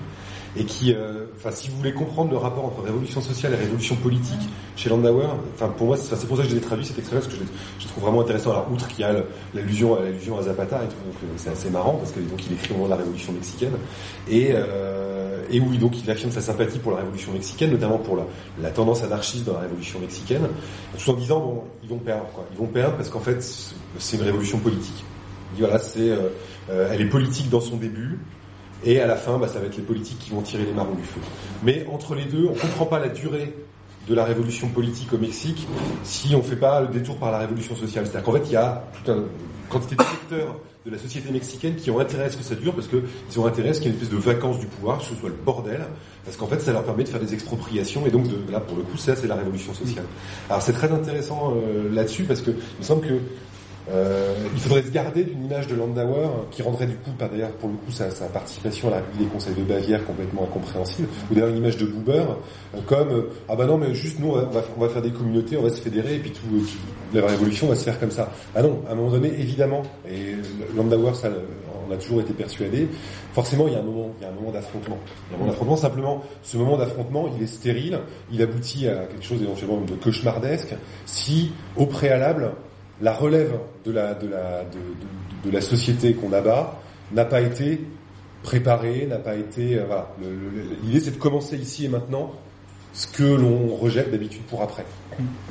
et 0.55 0.65
qui, 0.65 0.93
euh, 0.93 1.25
enfin, 1.37 1.51
si 1.51 1.69
vous 1.69 1.77
voulez 1.77 1.93
comprendre 1.93 2.31
le 2.31 2.37
rapport 2.37 2.65
entre 2.65 2.81
révolution 2.81 3.21
sociale 3.21 3.53
et 3.53 3.55
révolution 3.55 3.95
politique 3.95 4.49
chez 4.75 4.89
Landauer, 4.89 5.27
enfin, 5.53 5.69
pour 5.69 5.87
moi, 5.87 5.97
c'est 5.97 6.27
pour 6.27 6.37
ça 6.37 6.43
que 6.43 6.49
je 6.49 6.55
l'ai 6.55 6.61
traduit 6.61 6.85
cet 6.85 6.97
extrait 6.97 7.17
parce 7.17 7.27
que 7.27 7.35
je, 7.79 7.87
trouve 7.87 8.03
vraiment 8.03 8.21
intéressant. 8.21 8.51
Alors, 8.51 8.71
outre 8.71 8.87
qu'il 8.87 9.01
y 9.01 9.03
a 9.03 9.13
l'allusion 9.53 9.97
à 9.97 10.03
l'allusion 10.03 10.37
à 10.37 10.43
Zapata 10.43 10.83
et 10.83 10.87
tout, 10.87 10.95
donc 11.05 11.15
euh, 11.23 11.27
c'est 11.37 11.49
assez 11.49 11.69
marrant 11.69 11.93
parce 11.95 12.11
que 12.11 12.19
donc 12.19 12.45
il 12.45 12.53
écrit 12.53 12.71
au 12.71 12.73
moment 12.73 12.85
de 12.85 12.91
la 12.91 12.97
révolution 12.97 13.33
mexicaine 13.33 13.73
et 14.29 14.51
euh, 14.53 15.21
oui, 15.59 15.77
donc 15.77 16.01
il 16.01 16.09
affirme 16.09 16.31
sa 16.31 16.41
sympathie 16.41 16.79
pour 16.79 16.91
la 16.91 16.99
révolution 16.99 17.33
mexicaine, 17.33 17.71
notamment 17.71 17.97
pour 17.97 18.15
la, 18.15 18.25
la 18.61 18.69
tendance 18.69 19.03
anarchiste 19.03 19.45
dans 19.45 19.53
la 19.53 19.61
révolution 19.61 19.99
mexicaine, 19.99 20.47
tout 20.97 21.09
en 21.09 21.13
disant 21.13 21.39
bon, 21.39 21.63
ils 21.83 21.89
vont 21.89 21.97
perdre, 21.97 22.27
quoi. 22.33 22.45
Ils 22.51 22.57
vont 22.57 22.67
perdre 22.67 22.95
parce 22.95 23.09
qu'en 23.09 23.19
fait, 23.19 23.43
c'est 23.97 24.17
une 24.17 24.23
révolution 24.23 24.59
politique. 24.59 25.03
Il 25.51 25.55
dit 25.55 25.61
voilà, 25.61 25.79
c'est, 25.79 26.09
euh, 26.09 26.29
euh, 26.69 26.89
elle 26.91 27.01
est 27.01 27.09
politique 27.09 27.49
dans 27.49 27.59
son 27.59 27.75
début, 27.75 28.19
et 28.83 28.99
à 28.99 29.07
la 29.07 29.15
fin, 29.15 29.37
bah, 29.37 29.47
ça 29.47 29.59
va 29.59 29.67
être 29.67 29.77
les 29.77 29.83
politiques 29.83 30.19
qui 30.19 30.31
vont 30.31 30.41
tirer 30.41 30.65
les 30.65 30.73
marrons 30.73 30.95
du 30.95 31.03
feu. 31.03 31.19
Mais 31.63 31.85
entre 31.91 32.15
les 32.15 32.25
deux, 32.25 32.45
on 32.47 32.53
ne 32.53 32.59
comprend 32.59 32.85
pas 32.85 32.99
la 32.99 33.09
durée 33.09 33.53
de 34.07 34.15
la 34.15 34.25
révolution 34.25 34.67
politique 34.67 35.13
au 35.13 35.17
Mexique 35.17 35.67
si 36.03 36.33
on 36.33 36.39
ne 36.39 36.43
fait 36.43 36.55
pas 36.55 36.81
le 36.81 36.87
détour 36.87 37.17
par 37.17 37.31
la 37.31 37.37
révolution 37.37 37.75
sociale. 37.75 38.05
C'est-à-dire 38.05 38.23
qu'en 38.23 38.33
fait, 38.33 38.45
il 38.47 38.53
y 38.53 38.57
a 38.57 38.83
toute 38.93 39.07
une 39.09 39.25
quantité 39.69 39.95
de 39.95 40.03
secteurs 40.03 40.55
de 40.85 40.89
la 40.89 40.97
société 40.97 41.31
mexicaine 41.31 41.75
qui 41.75 41.91
ont 41.91 41.99
intérêt 41.99 42.25
à 42.25 42.29
ce 42.31 42.37
que 42.37 42.43
ça 42.43 42.55
dure 42.55 42.73
parce 42.73 42.87
qu'ils 42.87 43.39
ont 43.39 43.45
intérêt 43.45 43.69
à 43.69 43.73
ce 43.73 43.81
qu'il 43.81 43.91
y 43.91 43.93
ait 43.93 43.95
une 43.95 44.01
espèce 44.01 44.17
de 44.17 44.21
vacances 44.21 44.59
du 44.59 44.65
pouvoir, 44.65 44.97
que 44.97 45.03
ce 45.03 45.15
soit 45.15 45.29
le 45.29 45.35
bordel, 45.35 45.85
parce 46.25 46.37
qu'en 46.37 46.47
fait 46.47 46.59
ça 46.59 46.73
leur 46.73 46.83
permet 46.83 47.03
de 47.03 47.09
faire 47.09 47.19
des 47.19 47.35
expropriations 47.35 48.07
et 48.07 48.09
donc 48.09 48.27
de, 48.27 48.51
là 48.51 48.59
pour 48.59 48.77
le 48.77 48.83
coup 48.83 48.97
ça 48.97 49.15
c'est 49.15 49.27
la 49.27 49.35
révolution 49.35 49.75
sociale. 49.75 50.05
Alors 50.49 50.63
c'est 50.63 50.73
très 50.73 50.91
intéressant 50.91 51.53
euh, 51.55 51.93
là-dessus 51.93 52.23
parce 52.23 52.41
que 52.41 52.49
il 52.49 52.79
me 52.79 52.83
semble 52.83 53.05
que 53.05 53.13
euh, 53.89 54.33
il 54.53 54.59
faudrait 54.59 54.83
se 54.83 54.91
garder 54.91 55.23
d'une 55.23 55.45
image 55.45 55.67
de 55.67 55.75
Landauer 55.75 56.29
qui 56.51 56.61
rendrait 56.61 56.85
du 56.85 56.95
coup, 56.95 57.11
pas 57.11 57.27
d'ailleurs 57.27 57.51
pour 57.51 57.69
le 57.69 57.75
coup, 57.75 57.91
sa, 57.91 58.05
participation 58.27 58.89
à 58.89 58.91
la 58.91 58.97
République 58.97 59.27
des 59.27 59.33
Conseils 59.33 59.55
de 59.55 59.63
Bavière 59.63 60.05
complètement 60.05 60.43
incompréhensible, 60.43 61.07
ou 61.29 61.33
d'ailleurs 61.33 61.49
une 61.49 61.57
image 61.57 61.77
de 61.77 61.85
Buber 61.85 62.23
euh, 62.75 62.79
comme 62.85 63.09
euh, 63.09 63.29
ah 63.49 63.55
bah 63.55 63.65
non 63.65 63.77
mais 63.77 63.93
juste 63.93 64.19
nous 64.19 64.33
on 64.33 64.79
va, 64.79 64.89
faire 64.89 65.01
des 65.01 65.11
communautés, 65.11 65.57
on 65.57 65.63
va 65.63 65.69
se 65.71 65.81
fédérer 65.81 66.15
et 66.15 66.19
puis 66.19 66.31
tout, 66.31 66.41
la 67.13 67.25
révolution 67.25 67.67
va 67.67 67.75
se 67.75 67.83
faire 67.83 67.99
comme 67.99 68.11
ça. 68.11 68.31
Ah 68.55 68.61
non, 68.61 68.81
à 68.87 68.91
un 68.91 68.95
moment 68.95 69.11
donné 69.11 69.29
évidemment, 69.29 69.81
et 70.09 70.35
Landauer 70.75 71.13
ça 71.15 71.29
on 71.89 71.93
a 71.93 71.97
toujours 71.97 72.21
été 72.21 72.33
persuadé, 72.33 72.87
forcément 73.33 73.67
il 73.67 73.73
y 73.73 73.75
a 73.75 73.79
un 73.79 73.83
moment, 73.83 74.11
il 74.19 74.23
y 74.23 74.25
a 74.25 74.29
un 74.29 74.33
moment 74.33 74.51
d'affrontement. 74.51 74.97
Il 75.29 75.31
y 75.31 75.33
a 75.33 75.35
un 75.35 75.39
moment 75.39 75.51
d'affrontement, 75.51 75.75
simplement 75.77 76.23
ce 76.43 76.57
moment 76.57 76.77
d'affrontement 76.77 77.29
il 77.35 77.43
est 77.43 77.47
stérile, 77.47 77.99
il 78.31 78.41
aboutit 78.41 78.87
à 78.87 79.05
quelque 79.05 79.25
chose 79.25 79.41
éventuellement 79.41 79.81
de 79.81 79.95
cauchemardesque 79.95 80.75
si 81.05 81.51
au 81.75 81.87
préalable 81.87 82.51
la 83.01 83.13
relève 83.13 83.57
de 83.85 83.91
la, 83.91 84.13
de 84.13 84.27
la, 84.27 84.63
de, 84.63 85.49
de, 85.49 85.51
la 85.53 85.61
société 85.61 86.13
qu'on 86.13 86.31
abat 86.33 86.79
n'a 87.11 87.25
pas 87.25 87.41
été 87.41 87.81
préparé, 88.43 89.05
n'a 89.07 89.17
pas 89.17 89.35
été. 89.35 89.79
voilà. 89.85 90.09
L'idée, 90.83 90.99
c'est 90.99 91.11
de 91.11 91.17
commencer 91.17 91.57
ici 91.57 91.85
et 91.85 91.89
maintenant 91.89 92.31
ce 92.93 93.07
que 93.07 93.23
l'on 93.23 93.75
rejette 93.75 94.11
d'habitude 94.11 94.43
pour 94.43 94.61
après. 94.61 94.85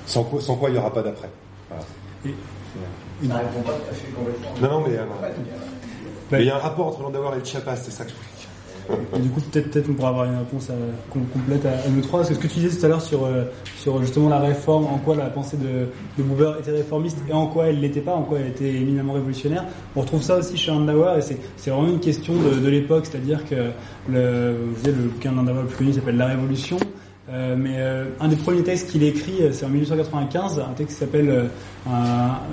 Sans 0.07 0.25
quoi, 0.25 0.41
sans 0.41 0.57
quoi 0.57 0.69
il 0.69 0.73
n'y 0.73 0.79
aura 0.79 0.93
pas 0.93 1.03
d'après. 1.03 1.31
Voilà. 1.69 1.85
Ça 2.25 3.37
répond 3.39 3.63
pas 3.63 3.73
tout 3.73 3.91
à 3.91 3.95
fait 3.95 4.13
complètement. 4.13 4.55
Non, 4.61 4.81
non, 4.81 4.87
mais 6.31 6.41
il 6.41 6.47
y 6.47 6.51
a 6.51 6.57
un 6.57 6.59
rapport 6.59 6.87
entre 6.89 7.03
Landauer 7.03 7.35
et 7.35 7.39
le 7.39 7.45
Chiapas, 7.45 7.77
c'est 7.77 7.91
ça 7.91 8.05
que 8.05 8.11
je 8.11 8.15
voulais 8.17 8.29
dire. 8.39 8.40
Du 9.21 9.29
coup, 9.29 9.41
peut-être 9.41 9.71
peut 9.71 9.83
on 9.91 9.95
pourra 9.95 10.09
avoir 10.09 10.25
une 10.25 10.39
réponse 10.39 10.69
complète 11.11 11.67
à, 11.67 11.89
nous 11.89 12.01
trois. 12.01 12.21
Parce 12.21 12.31
que 12.31 12.35
ce 12.35 12.41
que 12.41 12.47
tu 12.47 12.61
disais 12.61 12.79
tout 12.79 12.85
à 12.85 12.89
l'heure 12.89 13.03
sur, 13.03 13.25
euh, 13.25 13.45
sur 13.79 14.01
justement 14.01 14.29
la 14.29 14.39
réforme, 14.39 14.87
en 14.87 14.99
quoi 14.99 15.17
la 15.17 15.27
pensée 15.27 15.57
de, 15.57 15.89
de 16.19 16.23
Buber 16.23 16.53
était 16.61 16.71
réformiste 16.73 17.19
et 17.29 17.33
en 17.33 17.47
quoi 17.47 17.67
elle 17.69 17.81
l'était 17.81 18.01
pas, 18.01 18.15
en 18.15 18.23
quoi 18.23 18.39
elle 18.39 18.49
était 18.49 18.69
éminemment 18.69 19.13
révolutionnaire, 19.13 19.65
on 19.97 20.01
retrouve 20.01 20.23
ça 20.23 20.37
aussi 20.37 20.57
chez 20.57 20.71
Landauer 20.71 21.19
et 21.19 21.37
c'est 21.57 21.71
vraiment 21.71 21.89
une 21.89 22.01
question 22.01 22.35
de, 22.35 22.61
de 22.61 22.69
l'époque, 22.69 23.07
c'est-à-dire 23.07 23.45
que 23.45 23.71
le, 24.09 24.57
vous 24.75 24.85
savez, 24.85 24.97
le 24.97 25.09
bouquin 25.09 25.33
de 25.33 25.37
Landauer 25.37 25.63
le 25.63 25.67
plus 25.67 25.77
connu 25.77 25.93
s'appelle 25.93 26.17
La 26.17 26.27
Révolution. 26.27 26.79
Euh, 27.33 27.55
mais 27.57 27.77
euh, 27.77 28.07
un 28.19 28.27
des 28.27 28.37
premiers 28.37 28.63
textes 28.63 28.91
qu'il 28.91 29.05
écrit, 29.05 29.43
euh, 29.43 29.53
c'est 29.53 29.65
en 29.65 29.69
1895, 29.69 30.59
un 30.59 30.73
texte 30.75 30.95
qui 30.95 31.01
s'appelle 31.01 31.49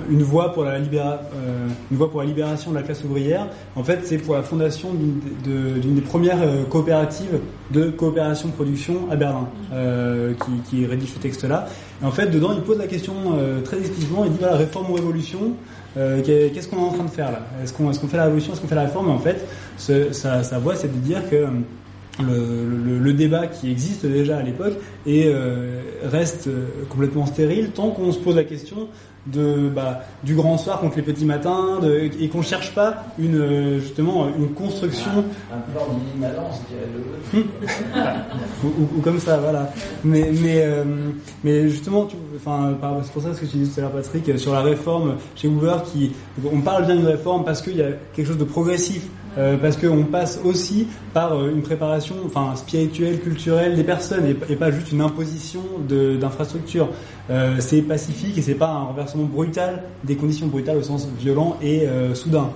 une 0.08 0.22
voix 0.22 0.52
pour 0.52 0.64
la 0.64 0.78
une 0.78 1.96
voix 1.96 2.10
pour 2.10 2.20
la 2.20 2.26
libération 2.26 2.70
de 2.70 2.76
la 2.76 2.82
classe 2.82 3.02
ouvrière. 3.04 3.48
En 3.74 3.82
fait, 3.82 4.00
c'est 4.04 4.18
pour 4.18 4.34
la 4.34 4.42
fondation 4.42 4.94
d'une 4.94 5.94
des 5.94 6.00
premières 6.00 6.38
coopératives 6.70 7.40
de 7.70 7.90
coopération 7.90 8.48
production 8.48 9.10
à 9.10 9.16
Berlin, 9.16 9.48
qui, 10.40 10.70
qui, 10.70 10.86
rédige 10.86 11.12
ce 11.12 11.18
texte-là. 11.18 11.68
Et 12.02 12.06
en 12.06 12.10
fait, 12.10 12.28
dedans, 12.28 12.52
il 12.54 12.62
pose 12.62 12.78
la 12.78 12.86
question 12.86 13.14
très 13.64 13.78
explicitement. 13.80 14.24
Il 14.24 14.32
dit 14.32 14.38
voilà, 14.38 14.56
réforme 14.56 14.90
ou 14.90 14.94
révolution. 14.94 15.52
Qu'est-ce 15.94 16.68
qu'on 16.68 16.78
est 16.78 16.88
en 16.88 16.92
train 16.92 17.04
de 17.04 17.10
faire 17.10 17.32
là? 17.32 17.40
Est-ce 17.62 17.72
qu'on 17.74 17.90
est 17.90 18.00
qu'on 18.00 18.08
fait 18.08 18.16
la 18.16 18.24
révolution 18.24 18.52
Est-ce 18.52 18.62
qu'on 18.62 18.68
fait 18.68 18.74
la 18.74 18.82
réforme? 18.82 19.08
Et 19.08 19.12
en 19.12 19.18
fait, 19.18 19.46
sa, 19.76 20.42
sa 20.42 20.58
voix, 20.58 20.76
c'est 20.76 20.88
de 20.88 20.98
dire 21.00 21.28
que 21.28 21.46
le, 22.22 22.98
le, 22.98 23.12
débat 23.12 23.46
qui 23.46 23.70
existe 23.70 24.06
déjà 24.06 24.38
à 24.38 24.42
l'époque 24.42 24.74
et 25.06 25.26
euh, 25.26 25.80
reste 26.04 26.48
euh, 26.48 26.66
complètement 26.88 27.26
stérile 27.26 27.70
tant 27.70 27.90
qu'on 27.90 28.12
se 28.12 28.18
pose 28.18 28.36
la 28.36 28.44
question 28.44 28.88
de 29.26 29.68
bah, 29.68 30.00
du 30.22 30.34
grand 30.34 30.56
soir 30.58 30.80
contre 30.80 30.96
les 30.96 31.02
petits 31.02 31.24
matins 31.24 31.78
de, 31.80 32.10
et 32.20 32.28
qu'on 32.28 32.42
cherche 32.42 32.74
pas 32.74 33.04
une 33.18 33.36
euh, 33.36 33.80
justement 33.80 34.28
une 34.36 34.52
construction. 34.54 35.24
Ah, 35.50 35.56
un 35.56 35.72
plan 35.72 35.86
d'immanence 35.94 36.62
ou, 38.64 38.68
ou, 38.96 39.00
comme 39.02 39.18
ça 39.18 39.38
voilà. 39.38 39.70
Mais 40.04 40.30
mais 40.32 40.64
mais 41.44 41.68
justement 41.68 42.08
c'est 42.44 43.12
pour 43.12 43.22
ça 43.22 43.34
ce 43.34 43.40
que 43.40 43.46
tu 43.46 43.56
disais 43.58 43.72
tout 43.72 43.80
à 43.80 43.82
l'heure 43.82 43.92
Patrick 43.92 44.38
sur 44.38 44.52
la 44.52 44.62
réforme 44.62 45.16
chez 45.34 45.48
Hoover 45.48 45.76
qui 45.92 46.12
on 46.50 46.60
parle 46.60 46.86
bien 46.86 46.96
d'une 46.96 47.06
réforme 47.06 47.44
parce 47.44 47.62
qu'il 47.62 47.76
y 47.76 47.82
a 47.82 47.90
quelque 48.14 48.26
chose 48.26 48.38
de 48.38 48.44
progressif 48.44 49.08
euh, 49.38 49.56
parce 49.56 49.76
qu'on 49.76 50.04
passe 50.04 50.40
aussi 50.44 50.88
par 51.14 51.32
euh, 51.32 51.50
une 51.50 51.62
préparation 51.62 52.16
spirituelle, 52.56 53.20
culturelle 53.20 53.76
des 53.76 53.84
personnes 53.84 54.26
et, 54.26 54.34
pas 54.56 54.70
juste 54.72 54.90
une 54.90 55.00
imposition 55.00 55.60
d'infrastructures. 55.88 56.88
Euh, 57.30 57.56
c'est 57.60 57.82
pacifique 57.82 58.36
et 58.38 58.42
c'est 58.42 58.54
pas 58.54 58.68
un 58.68 58.84
renversement 58.84 59.24
brutal 59.24 59.82
des 60.02 60.16
conditions 60.16 60.46
brutales 60.46 60.78
au 60.78 60.82
sens 60.82 61.06
violent 61.18 61.56
et 61.62 61.86
soudain. 62.14 62.50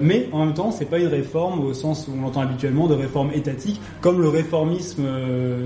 Mais 0.00 0.28
en 0.32 0.44
même 0.44 0.54
temps, 0.54 0.70
c'est 0.72 0.86
pas 0.86 0.98
une 0.98 1.06
réforme 1.06 1.64
au 1.64 1.74
sens 1.74 2.08
où 2.08 2.12
on 2.18 2.22
l'entend 2.22 2.40
habituellement 2.40 2.88
de 2.88 2.94
réforme 2.94 3.30
étatique, 3.32 3.80
comme 4.00 4.20
le 4.20 4.28
réformisme, 4.28 5.04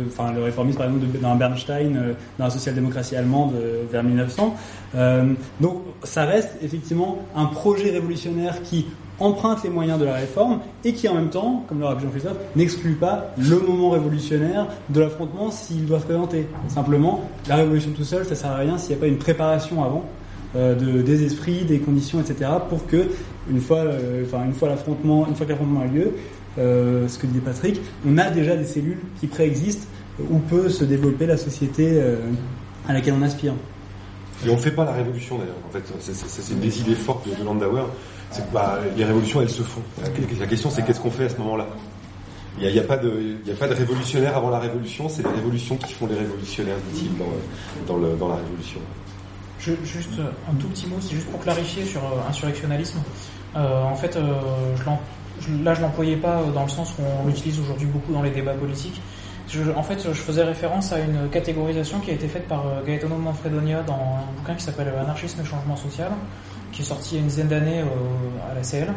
enfin 0.08 0.32
le 0.32 0.42
réformisme 0.42 0.78
par 0.78 0.86
exemple 0.88 1.06
d'un 1.18 1.36
Bernstein 1.36 2.14
dans 2.38 2.44
la 2.44 2.50
social-démocratie 2.50 3.16
allemande 3.16 3.52
vers 3.90 4.02
1900. 4.02 4.54
donc 5.60 5.82
ça 6.02 6.24
reste 6.24 6.58
effectivement 6.62 7.18
un 7.34 7.46
projet 7.46 7.90
révolutionnaire 7.90 8.62
qui 8.62 8.86
emprunte 9.18 9.62
les 9.64 9.70
moyens 9.70 9.98
de 9.98 10.04
la 10.04 10.14
réforme 10.14 10.60
et 10.84 10.92
qui 10.92 11.08
en 11.08 11.14
même 11.14 11.30
temps, 11.30 11.64
comme 11.68 11.80
le 11.80 11.86
rappelle 11.86 12.04
Jean-Christophe, 12.04 12.36
n'exclut 12.54 12.94
pas 12.94 13.32
le 13.38 13.58
moment 13.58 13.90
révolutionnaire 13.90 14.66
de 14.90 15.00
l'affrontement 15.00 15.50
s'il 15.50 15.86
doit 15.86 16.00
se 16.00 16.04
présenter. 16.04 16.46
Simplement, 16.68 17.22
la 17.48 17.56
révolution 17.56 17.90
tout 17.96 18.04
seul, 18.04 18.24
ça 18.24 18.34
sert 18.34 18.50
à 18.50 18.56
rien 18.56 18.78
s'il 18.78 18.90
n'y 18.90 18.96
a 18.96 19.00
pas 19.00 19.06
une 19.06 19.18
préparation 19.18 19.82
avant 19.84 20.04
euh, 20.04 20.25
de, 20.54 21.02
des 21.02 21.24
esprits, 21.24 21.64
des 21.64 21.78
conditions, 21.78 22.20
etc. 22.20 22.50
pour 22.68 22.86
que 22.86 23.08
une 23.50 23.60
fois, 23.60 23.78
euh, 23.78 24.24
enfin 24.24 24.44
une 24.44 24.54
fois 24.54 24.68
l'affrontement, 24.68 25.26
une 25.26 25.34
fois 25.34 25.46
que 25.46 25.52
l'affrontement 25.52 25.80
a 25.80 25.86
lieu, 25.86 26.12
euh, 26.58 27.06
ce 27.08 27.18
que 27.18 27.26
dit 27.26 27.40
Patrick, 27.40 27.80
on 28.06 28.16
a 28.18 28.30
déjà 28.30 28.56
des 28.56 28.64
cellules 28.64 28.98
qui 29.20 29.26
préexistent 29.26 29.86
où 30.30 30.38
peut 30.38 30.68
se 30.68 30.84
développer 30.84 31.26
la 31.26 31.36
société 31.36 32.00
à 32.88 32.94
laquelle 32.94 33.12
on 33.18 33.22
aspire. 33.22 33.52
Et 34.46 34.48
on 34.48 34.54
ne 34.54 34.58
fait 34.58 34.70
pas 34.70 34.86
la 34.86 34.92
révolution 34.92 35.36
d'ailleurs. 35.38 35.56
En 35.68 35.70
fait, 35.70 35.82
c'est 36.00 36.52
une 36.52 36.60
des 36.60 36.80
idées 36.80 36.94
fortes 36.94 37.28
de, 37.28 37.44
Landauer 37.44 37.82
c'est 38.30 38.50
bah, 38.50 38.78
les 38.96 39.04
révolutions, 39.04 39.40
elles 39.40 39.50
se 39.50 39.62
font. 39.62 39.82
La 40.40 40.46
question, 40.46 40.70
c'est 40.70 40.84
qu'est-ce 40.84 41.00
qu'on 41.00 41.10
fait 41.10 41.24
à 41.24 41.28
ce 41.28 41.36
moment-là? 41.36 41.66
Il 42.58 42.72
n'y 42.72 42.78
a, 42.78 42.82
pas 42.82 42.96
de, 42.96 43.38
révolutionnaire 43.74 44.36
avant 44.36 44.48
la 44.48 44.58
révolution, 44.58 45.10
c'est 45.10 45.22
les 45.22 45.34
révolutions 45.34 45.76
qui 45.76 45.92
font 45.92 46.06
les 46.06 46.14
révolutionnaires, 46.16 46.78
dit 46.94 47.10
dans, 47.18 47.98
dans, 47.98 48.16
dans 48.16 48.28
la 48.28 48.36
révolution. 48.36 48.80
Juste 49.58 50.18
un 50.50 50.54
tout 50.54 50.68
petit 50.68 50.86
mot, 50.86 50.96
c'est 51.00 51.14
juste 51.14 51.28
pour 51.28 51.40
clarifier 51.40 51.84
sur 51.84 52.02
euh, 52.02 52.28
insurrectionnalisme. 52.28 52.98
Euh, 53.56 53.82
en 53.84 53.94
fait, 53.94 54.16
euh, 54.16 54.34
je 54.76 55.64
là, 55.64 55.74
je 55.74 55.82
l'employais 55.82 56.16
pas 56.16 56.42
dans 56.54 56.62
le 56.62 56.68
sens 56.68 56.94
où 56.98 57.02
on 57.22 57.26
l'utilise 57.26 57.60
aujourd'hui 57.60 57.86
beaucoup 57.86 58.12
dans 58.12 58.22
les 58.22 58.30
débats 58.30 58.54
politiques. 58.54 59.00
en 59.76 59.82
fait, 59.82 60.02
je 60.02 60.20
faisais 60.20 60.42
référence 60.42 60.92
à 60.92 60.98
une 60.98 61.28
catégorisation 61.30 62.00
qui 62.00 62.10
a 62.10 62.14
été 62.14 62.26
faite 62.26 62.48
par 62.48 62.64
Gaetano 62.86 63.16
Manfredonia 63.16 63.82
dans 63.82 63.94
un 63.94 64.38
bouquin 64.38 64.54
qui 64.54 64.64
s'appelle 64.64 64.92
Anarchisme 64.98 65.40
et 65.42 65.44
changement 65.44 65.76
social, 65.76 66.10
qui 66.76 66.82
est 66.82 66.84
sorti 66.84 67.14
il 67.14 67.14
y 67.14 67.18
a 67.18 67.22
une 67.22 67.28
dizaine 67.28 67.48
d'années 67.48 67.80
euh, 67.80 68.50
à 68.50 68.54
la 68.54 68.62
CL, 68.62 68.92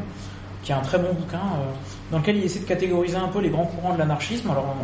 qui 0.63 0.71
est 0.71 0.75
un 0.75 0.81
très 0.81 0.97
bon 0.97 1.13
bouquin, 1.13 1.37
euh, 1.37 1.71
dans 2.11 2.19
lequel 2.19 2.37
il 2.37 2.43
essaie 2.43 2.59
de 2.59 2.65
catégoriser 2.65 3.15
un 3.15 3.29
peu 3.29 3.39
les 3.39 3.49
grands 3.49 3.65
courants 3.65 3.93
de 3.93 3.99
l'anarchisme, 3.99 4.51
alors 4.51 4.75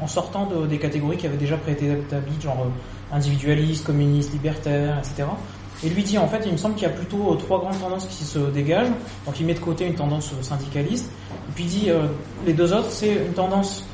en, 0.00 0.06
sortant 0.06 0.46
de, 0.46 0.66
des 0.66 0.78
catégories 0.78 1.16
qui 1.16 1.26
avaient 1.26 1.36
déjà 1.36 1.56
été 1.66 1.90
établies, 1.90 2.40
genre 2.40 2.60
euh, 2.60 2.70
individualiste, 3.12 3.84
communiste, 3.84 4.32
libertaire, 4.32 4.98
etc. 4.98 5.28
Et 5.84 5.88
lui 5.88 6.02
dit 6.02 6.18
en 6.18 6.26
fait, 6.26 6.42
il 6.46 6.52
me 6.52 6.56
semble 6.56 6.74
qu'il 6.74 6.84
y 6.84 6.90
a 6.90 6.94
plutôt 6.94 7.34
trois 7.36 7.60
grandes 7.60 7.78
tendances 7.78 8.06
qui 8.06 8.24
se 8.24 8.38
dégagent. 8.38 8.92
Donc 9.26 9.38
il 9.38 9.46
met 9.46 9.54
de 9.54 9.60
côté 9.60 9.86
une 9.86 9.94
tendance 9.94 10.32
syndicaliste, 10.42 11.10
et 11.48 11.52
puis 11.54 11.64
il 11.64 11.70
dit 11.70 11.88
les 12.46 12.52
deux 12.52 12.72
autres, 12.72 12.90
c'est 12.90 13.14
une 13.14 13.34
tendance 13.34 13.84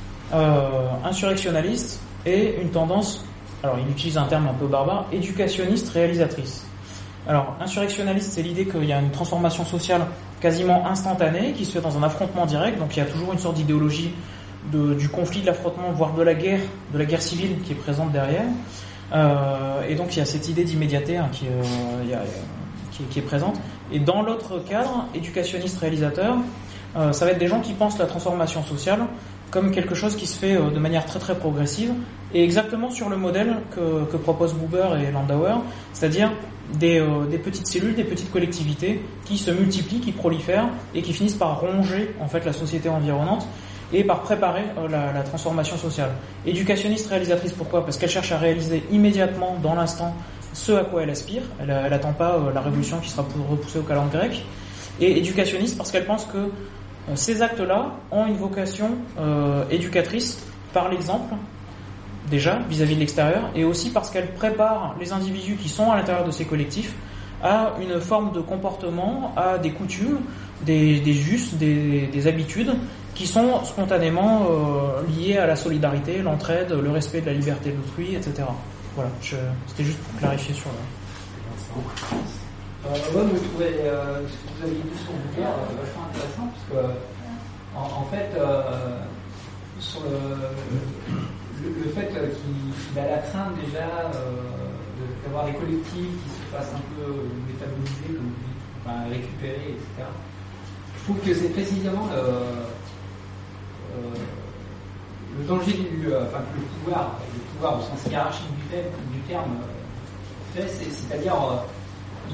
insurrectionnaliste 1.04 2.00
et 2.24 2.60
une 2.62 2.70
tendance, 2.70 3.24
alors 3.62 3.78
il 3.84 3.90
utilise 3.90 4.16
un 4.16 4.26
terme 4.26 4.48
un 4.48 4.54
peu 4.54 4.66
barbare, 4.66 5.06
éducationniste 5.12 5.90
réalisatrice. 5.90 6.64
Alors, 7.28 7.54
insurrectionnaliste, 7.60 8.32
c'est 8.32 8.42
l'idée 8.42 8.66
qu'il 8.66 8.84
y 8.84 8.92
a 8.92 8.98
une 8.98 9.12
transformation 9.12 9.64
sociale 9.64 10.06
quasiment 10.40 10.84
instantanée 10.86 11.52
qui 11.52 11.64
se 11.64 11.72
fait 11.72 11.80
dans 11.80 11.96
un 11.96 12.02
affrontement 12.02 12.46
direct. 12.46 12.80
Donc, 12.80 12.96
il 12.96 12.98
y 12.98 13.02
a 13.02 13.06
toujours 13.06 13.32
une 13.32 13.38
sorte 13.38 13.54
d'idéologie 13.54 14.12
du 14.72 15.08
conflit, 15.08 15.40
de 15.40 15.46
l'affrontement, 15.46 15.92
voire 15.92 16.14
de 16.14 16.22
la 16.22 16.34
guerre, 16.34 16.58
de 16.92 16.98
la 16.98 17.04
guerre 17.04 17.22
civile 17.22 17.60
qui 17.64 17.72
est 17.72 17.76
présente 17.76 18.10
derrière. 18.10 18.42
Euh, 19.12 19.82
et 19.88 19.94
donc, 19.94 20.14
il 20.16 20.18
y 20.18 20.22
a 20.22 20.24
cette 20.24 20.48
idée 20.48 20.64
d'immédiateté 20.64 21.16
hein, 21.16 21.30
euh, 21.44 22.24
qui, 23.10 23.18
est 23.18 23.22
présente. 23.22 23.56
Et 23.92 23.98
dans 23.98 24.22
l'autre 24.22 24.62
cadre, 24.68 25.06
éducationniste 25.14 25.78
réalisateur, 25.78 26.36
euh, 26.96 27.12
ça 27.12 27.24
va 27.24 27.32
être 27.32 27.38
des 27.38 27.48
gens 27.48 27.60
qui 27.60 27.72
pensent 27.72 27.98
la 27.98 28.06
transformation 28.06 28.62
sociale 28.62 29.00
comme 29.50 29.70
quelque 29.70 29.94
chose 29.94 30.16
qui 30.16 30.26
se 30.26 30.38
fait 30.38 30.54
de 30.54 30.78
manière 30.78 31.04
très 31.04 31.18
très 31.18 31.34
progressive 31.34 31.92
et 32.32 32.42
exactement 32.42 32.90
sur 32.90 33.10
le 33.10 33.18
modèle 33.18 33.56
que, 33.70 34.16
proposent 34.16 34.54
Buber 34.54 34.88
et 35.06 35.10
Landauer, 35.12 35.56
c'est-à-dire 35.92 36.30
euh, 36.82 37.26
des, 37.26 37.38
petites 37.38 37.66
cellules, 37.66 37.94
des 37.94 38.04
petites 38.04 38.30
collectivités 38.30 39.02
qui 39.24 39.36
se 39.36 39.50
multiplient, 39.50 40.00
qui 40.00 40.12
prolifèrent 40.12 40.68
et 40.94 41.02
qui 41.02 41.12
finissent 41.12 41.34
par 41.34 41.60
ronger 41.60 42.14
en 42.20 42.28
fait 42.28 42.44
la 42.44 42.52
société 42.52 42.88
environnante 42.88 43.46
et 43.92 44.04
par 44.04 44.22
préparer 44.22 44.64
euh, 44.78 44.88
la, 44.88 45.22
transformation 45.22 45.76
sociale. 45.76 46.10
Éducationniste 46.46 47.08
réalisatrice, 47.08 47.52
pourquoi? 47.52 47.84
Parce 47.84 47.96
qu'elle 47.96 48.10
cherche 48.10 48.32
à 48.32 48.38
réaliser 48.38 48.82
immédiatement, 48.90 49.56
dans 49.62 49.74
l'instant, 49.74 50.14
ce 50.52 50.72
à 50.72 50.84
quoi 50.84 51.02
elle 51.02 51.10
aspire. 51.10 51.42
Elle 51.60 51.68
n'attend 51.68 52.12
pas 52.12 52.36
euh, 52.36 52.52
la 52.52 52.60
révolution 52.60 52.98
qui 52.98 53.10
sera 53.10 53.26
repoussée 53.48 53.78
au 53.78 53.82
calendrier 53.82 54.28
grec. 54.28 54.44
Et 55.00 55.18
éducationniste 55.18 55.76
parce 55.78 55.90
qu'elle 55.90 56.04
pense 56.04 56.26
que 56.26 56.50
ces 57.14 57.42
actes-là 57.42 57.92
ont 58.10 58.26
une 58.26 58.36
vocation 58.36 58.90
éducatrice 59.70 60.38
par 60.72 60.90
l'exemple 60.90 61.34
déjà 62.30 62.60
vis-à-vis 62.68 62.94
de 62.94 63.00
l'extérieur, 63.00 63.50
et 63.54 63.64
aussi 63.64 63.90
parce 63.90 64.10
qu'elle 64.10 64.32
prépare 64.34 64.94
les 65.00 65.12
individus 65.12 65.56
qui 65.56 65.68
sont 65.68 65.90
à 65.90 65.96
l'intérieur 65.96 66.24
de 66.24 66.30
ces 66.30 66.44
collectifs 66.44 66.94
à 67.42 67.74
une 67.80 68.00
forme 68.00 68.32
de 68.32 68.40
comportement, 68.40 69.34
à 69.36 69.58
des 69.58 69.72
coutumes, 69.72 70.20
des, 70.64 71.00
des 71.00 71.12
justes, 71.12 71.56
des, 71.56 72.26
habitudes 72.26 72.72
qui 73.14 73.26
sont 73.26 73.64
spontanément 73.64 74.46
euh, 74.50 75.02
liées 75.08 75.38
à 75.38 75.46
la 75.46 75.56
solidarité, 75.56 76.18
l'entraide, 76.22 76.70
le 76.72 76.90
respect 76.90 77.20
de 77.20 77.26
la 77.26 77.34
liberté 77.34 77.70
de 77.70 77.76
l'autrui, 77.76 78.14
etc. 78.14 78.44
Voilà, 78.94 79.10
c'était 79.20 79.84
juste 79.84 79.98
pour 79.98 80.18
clarifier 80.18 80.54
sur 80.54 80.68
le... 80.70 80.76
Euh, 82.84 82.94
je 82.94 83.48
trouvais 83.48 83.74
euh, 83.80 84.26
ce 84.28 84.32
que 84.34 84.58
vous 84.58 84.62
avez 84.64 84.74
dit 84.74 84.98
sur 84.98 85.12
le 85.12 85.42
euh, 85.42 85.48
vachement 85.80 86.04
intéressant, 86.10 86.50
parce 86.50 86.66
que, 86.68 86.80
en, 87.76 88.02
en 88.02 88.04
fait, 88.06 88.30
euh, 88.36 88.98
sur 89.78 90.00
le, 90.02 91.90
fait 91.94 92.08
qu'il 92.08 92.98
a 92.98 93.06
la 93.06 93.18
crainte 93.18 93.54
déjà 93.64 94.10
euh, 94.12 94.42
d'avoir 95.24 95.46
des 95.46 95.52
collectifs 95.52 95.94
qui 95.94 96.30
se 96.30 96.56
fassent 96.56 96.74
un 96.74 96.84
peu 96.96 97.12
métaboliser, 97.46 98.14
comme 98.16 98.34
enfin, 98.84 99.08
récupérer, 99.08 99.76
etc. 99.78 100.10
Je 100.98 101.04
trouve 101.04 101.20
que 101.20 101.34
c'est 101.34 101.48
précisément 101.50 102.08
le 105.38 105.44
danger 105.44 105.72
du, 105.72 106.06
enfin, 106.08 106.38
que 106.38 106.60
le 106.60 106.66
pouvoir, 106.66 107.18
le 107.34 107.40
pouvoir 107.54 107.78
au 107.78 107.82
sens 107.82 108.10
hiérarchique 108.10 108.46
du, 108.70 109.18
terme, 109.28 109.56
fait, 110.54 110.68
c'est-à-dire 110.68 111.34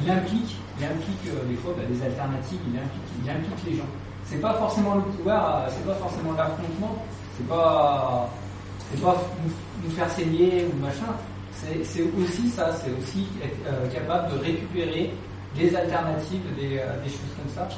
il 0.02 0.10
implique, 0.10 0.56
il 0.78 0.84
implique 0.84 1.24
des 1.48 1.54
fois 1.56 1.74
bah, 1.76 1.84
des 1.88 2.02
alternatives, 2.02 2.58
il 2.72 2.78
implique, 2.78 3.02
il 3.24 3.30
implique 3.30 3.70
les 3.70 3.76
gens. 3.76 3.90
C'est 4.24 4.40
pas 4.40 4.54
forcément 4.54 4.96
le 4.96 5.02
pouvoir, 5.02 5.66
c'est 5.70 5.86
pas 5.86 5.94
forcément 5.94 6.32
l'affrontement, 6.32 7.04
c'est 7.36 7.48
pas, 7.48 8.28
c'est 8.90 9.00
pas 9.00 9.16
nous, 9.84 9.90
faire 9.90 10.10
saigner 10.10 10.66
ou 10.66 10.82
machin. 10.84 11.14
C'est 11.82 12.02
aussi 12.02 12.48
ça, 12.50 12.72
c'est 12.74 12.90
aussi 13.00 13.26
être 13.42 13.92
capable 13.92 14.32
de 14.32 14.38
récupérer 14.44 15.12
des 15.56 15.74
alternatives, 15.74 16.42
des 16.56 16.78
choses 17.08 17.34
comme 17.36 17.52
ça 17.54 17.68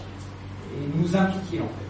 et 0.75 0.99
nous 0.99 1.17
impliquer 1.17 1.61
en 1.61 1.69
fait. 1.69 1.90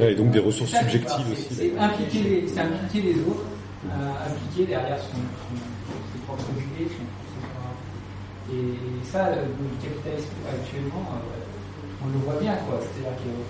Et 0.00 0.14
donc 0.14 0.30
des 0.30 0.38
ressources 0.40 0.70
subjectives 0.70 1.32
aussi. 1.32 1.48
C'est 1.50 1.78
impliquer, 1.78 2.22
les, 2.22 2.58
impliquer 2.58 3.02
les 3.12 3.18
autres, 3.20 3.48
euh, 3.88 4.28
impliquer 4.28 4.66
derrière 4.66 4.98
son, 4.98 5.16
ses 6.12 6.20
propres 6.26 6.52
idées. 6.52 6.90
et 8.52 9.04
ça, 9.04 9.30
le, 9.30 9.48
capitalisme 9.80 10.36
actuellement, 10.44 11.16
euh, 11.16 12.04
on 12.04 12.08
le 12.12 12.18
voit 12.24 12.40
bien 12.40 12.54
quoi. 12.68 12.78
C'est-à-dire 12.84 13.16
qu'ils 13.24 13.40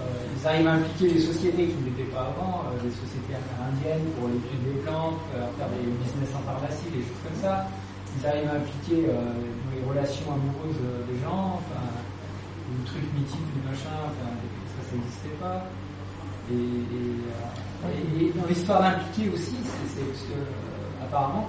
euh, 0.00 0.48
arrivent 0.48 0.68
à 0.68 0.80
impliquer 0.80 1.12
des 1.12 1.20
sociétés 1.20 1.68
qui 1.68 1.78
n'étaient 1.84 2.08
pas 2.08 2.32
avant, 2.32 2.72
des 2.80 2.92
sociétés 2.96 3.36
amérindiennes 3.36 4.08
pour 4.16 4.28
l'étude 4.32 4.62
des 4.64 4.80
plantes, 4.80 5.20
faire 5.60 5.68
des 5.76 5.84
business 5.84 6.32
en 6.32 6.42
pharmacie, 6.48 6.88
des 6.88 7.04
choses 7.04 7.20
comme 7.20 7.40
ça. 7.42 7.68
Ils 8.16 8.24
arrivent 8.24 8.48
à 8.48 8.56
impliquer 8.64 9.12
les 9.12 9.82
relations 9.84 10.32
amoureuses 10.32 10.80
des 11.04 11.20
gens. 11.20 11.60
Enfin, 11.60 11.84
le 11.84 12.82
truc 12.82 13.04
mythique 13.14 13.46
du 13.54 13.60
machin, 13.62 13.94
enfin, 14.08 14.32
n'existait 14.96 15.36
pas. 15.40 15.64
Et, 16.50 16.54
et, 16.54 18.32
dans 18.32 18.46
l'histoire 18.48 18.80
d'impliquer 18.82 19.30
aussi, 19.30 19.56
c'est 19.94 20.00
euh, 20.02 21.04
apparemment, 21.04 21.48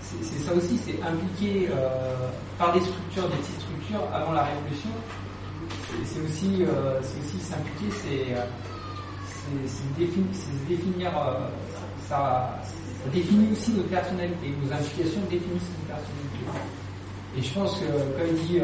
c'est 0.00 0.38
ça 0.38 0.54
aussi, 0.54 0.78
c'est 0.78 1.00
impliquer 1.02 1.68
euh, 1.70 2.28
par 2.58 2.72
des 2.72 2.80
structures, 2.80 3.28
des 3.28 3.36
petites 3.36 3.60
structures 3.60 4.02
avant 4.12 4.32
la 4.32 4.44
révolution. 4.44 4.90
C'est 6.04 6.20
aussi, 6.20 6.64
euh, 6.64 7.00
aussi 7.00 7.38
s'impliquer, 7.40 7.90
c'est 7.90 8.36
définir, 9.98 10.26
définir 10.68 11.10
ça, 12.08 12.60
définit 13.12 13.52
aussi 13.52 13.72
nos 13.72 13.82
personnalités, 13.84 14.54
nos 14.62 14.72
implications 14.72 15.20
définissent 15.30 15.70
nos 15.80 15.94
personnalités. 15.94 16.46
Et 17.36 17.42
je 17.42 17.54
pense 17.54 17.78
que, 17.78 17.86
comme 17.86 18.36
il 18.36 18.46
dit 18.46 18.60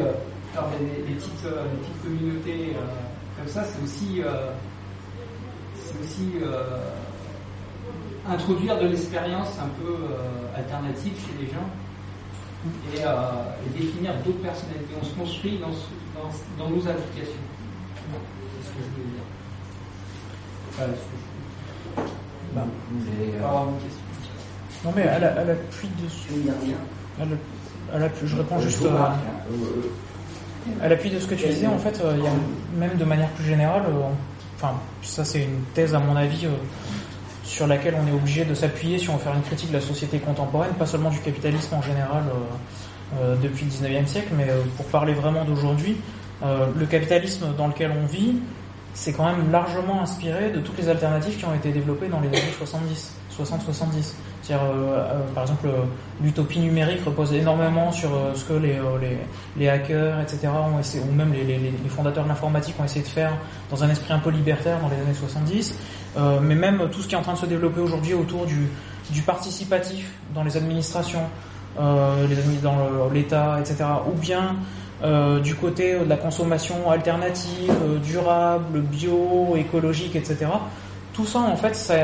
alors 0.57 0.71
les, 0.79 1.13
petites, 1.13 1.45
euh, 1.45 1.65
petites, 1.79 2.01
communautés 2.01 2.75
euh, 2.75 2.81
comme 3.37 3.47
ça, 3.47 3.63
c'est 3.63 3.83
aussi, 3.83 4.21
euh, 4.21 4.51
c'est 5.75 5.99
aussi 6.03 6.33
introduire 8.29 8.79
de 8.79 8.87
l'expérience 8.87 9.57
un 9.59 9.69
peu 9.81 9.95
alternative 10.55 11.13
chez 11.15 11.45
les 11.45 11.47
gens 11.51 11.69
et, 12.95 13.79
définir 13.79 14.13
d'autres 14.25 14.41
personnalités. 14.41 14.95
On 14.99 15.05
se 15.05 15.13
construit 15.13 15.59
dans, 15.59 15.71
dans, 16.57 16.69
nos 16.69 16.87
applications. 16.87 17.33
C'est 18.61 18.67
ce 18.67 18.73
que 18.73 18.79
je 18.83 19.01
veux 19.01 19.09
dire. 19.09 19.23
Voilà 20.73 20.93
ce 20.93 20.99
que 20.99 21.17
je 21.21 21.27
une 22.55 23.75
question. 23.83 24.01
Non 24.85 24.91
mais 24.95 25.03
à 25.03 25.19
l'appui 25.19 25.89
de 26.01 26.09
ce... 26.09 26.27
À 27.93 27.99
l'appui, 27.99 28.27
je 28.27 28.35
réponds 28.35 28.59
juste... 28.59 28.85
À... 28.85 29.15
À 30.81 30.87
l'appui 30.87 31.09
de 31.09 31.19
ce 31.19 31.27
que 31.27 31.35
tu 31.35 31.47
disais, 31.47 31.67
en 31.67 31.77
fait, 31.77 32.01
euh, 32.01 32.13
il 32.17 32.23
y 32.23 32.27
a 32.27 32.31
même 32.77 32.97
de 32.97 33.05
manière 33.05 33.29
plus 33.29 33.45
générale, 33.45 33.83
euh, 33.87 34.03
enfin, 34.55 34.73
ça 35.01 35.25
c'est 35.25 35.43
une 35.43 35.61
thèse 35.73 35.95
à 35.95 35.99
mon 35.99 36.15
avis 36.15 36.45
euh, 36.45 36.49
sur 37.43 37.67
laquelle 37.67 37.95
on 38.01 38.07
est 38.07 38.11
obligé 38.11 38.45
de 38.45 38.53
s'appuyer 38.53 38.97
si 38.97 39.09
on 39.09 39.17
veut 39.17 39.23
faire 39.23 39.35
une 39.35 39.41
critique 39.41 39.69
de 39.69 39.75
la 39.75 39.81
société 39.81 40.19
contemporaine, 40.19 40.71
pas 40.73 40.85
seulement 40.85 41.09
du 41.09 41.19
capitalisme 41.19 41.75
en 41.75 41.81
général 41.81 42.23
depuis 43.41 43.63
le 43.63 43.71
19e 43.71 44.05
siècle, 44.05 44.33
mais 44.35 44.47
pour 44.75 44.85
parler 44.87 45.13
vraiment 45.13 45.45
d'aujourd'hui, 45.45 45.95
le 46.43 46.85
capitalisme 46.85 47.53
dans 47.57 47.67
lequel 47.67 47.93
on 48.03 48.05
vit, 48.05 48.35
c'est 48.93 49.13
quand 49.13 49.25
même 49.25 49.49
largement 49.49 50.01
inspiré 50.01 50.49
de 50.49 50.59
toutes 50.59 50.77
les 50.77 50.89
alternatives 50.89 51.37
qui 51.37 51.45
ont 51.45 51.53
été 51.53 51.71
développées 51.71 52.09
dans 52.09 52.19
les 52.19 52.27
années 52.27 52.53
70, 52.57 53.13
60-70. 53.39 54.13
C'est-à-dire, 54.41 54.65
euh, 54.65 54.97
euh, 54.97 55.19
par 55.33 55.43
exemple, 55.43 55.67
l'utopie 56.21 56.59
numérique 56.59 57.03
repose 57.05 57.33
énormément 57.33 57.91
sur 57.91 58.13
euh, 58.13 58.33
ce 58.33 58.45
que 58.45 58.53
les, 58.53 58.77
les, 59.57 59.69
hackers, 59.69 60.19
etc., 60.21 60.47
ou 60.47 61.13
même 61.13 61.33
les, 61.33 61.43
les, 61.43 61.89
fondateurs 61.89 62.23
de 62.23 62.29
l'informatique 62.29 62.75
ont 62.79 62.85
essayé 62.85 63.01
de 63.01 63.07
faire 63.09 63.33
dans 63.69 63.83
un 63.83 63.89
esprit 63.89 64.13
un 64.13 64.19
peu 64.19 64.29
libertaire 64.29 64.79
dans 64.79 64.89
les 64.89 64.95
années 64.95 65.13
70. 65.13 65.75
mais 66.41 66.55
même 66.55 66.89
tout 66.91 67.01
ce 67.01 67.07
qui 67.07 67.15
est 67.15 67.17
en 67.17 67.21
train 67.21 67.33
de 67.33 67.37
se 67.37 67.45
développer 67.45 67.81
aujourd'hui 67.81 68.13
autour 68.13 68.45
du, 68.45 68.67
du 69.09 69.21
participatif 69.21 70.11
dans 70.33 70.43
les 70.43 70.55
administrations, 70.57 71.23
les 71.77 72.61
dans 72.61 73.09
l'État, 73.11 73.57
etc., 73.59 73.85
ou 74.07 74.17
bien 74.17 74.55
du 75.41 75.55
côté 75.55 75.99
de 75.99 76.09
la 76.09 76.17
consommation 76.17 76.89
alternative, 76.89 77.73
durable, 78.03 78.81
bio, 78.81 79.55
écologique, 79.55 80.15
etc. 80.15 80.47
Tout 81.13 81.25
ça, 81.25 81.39
en 81.39 81.55
fait, 81.55 81.75
ça, 81.75 81.95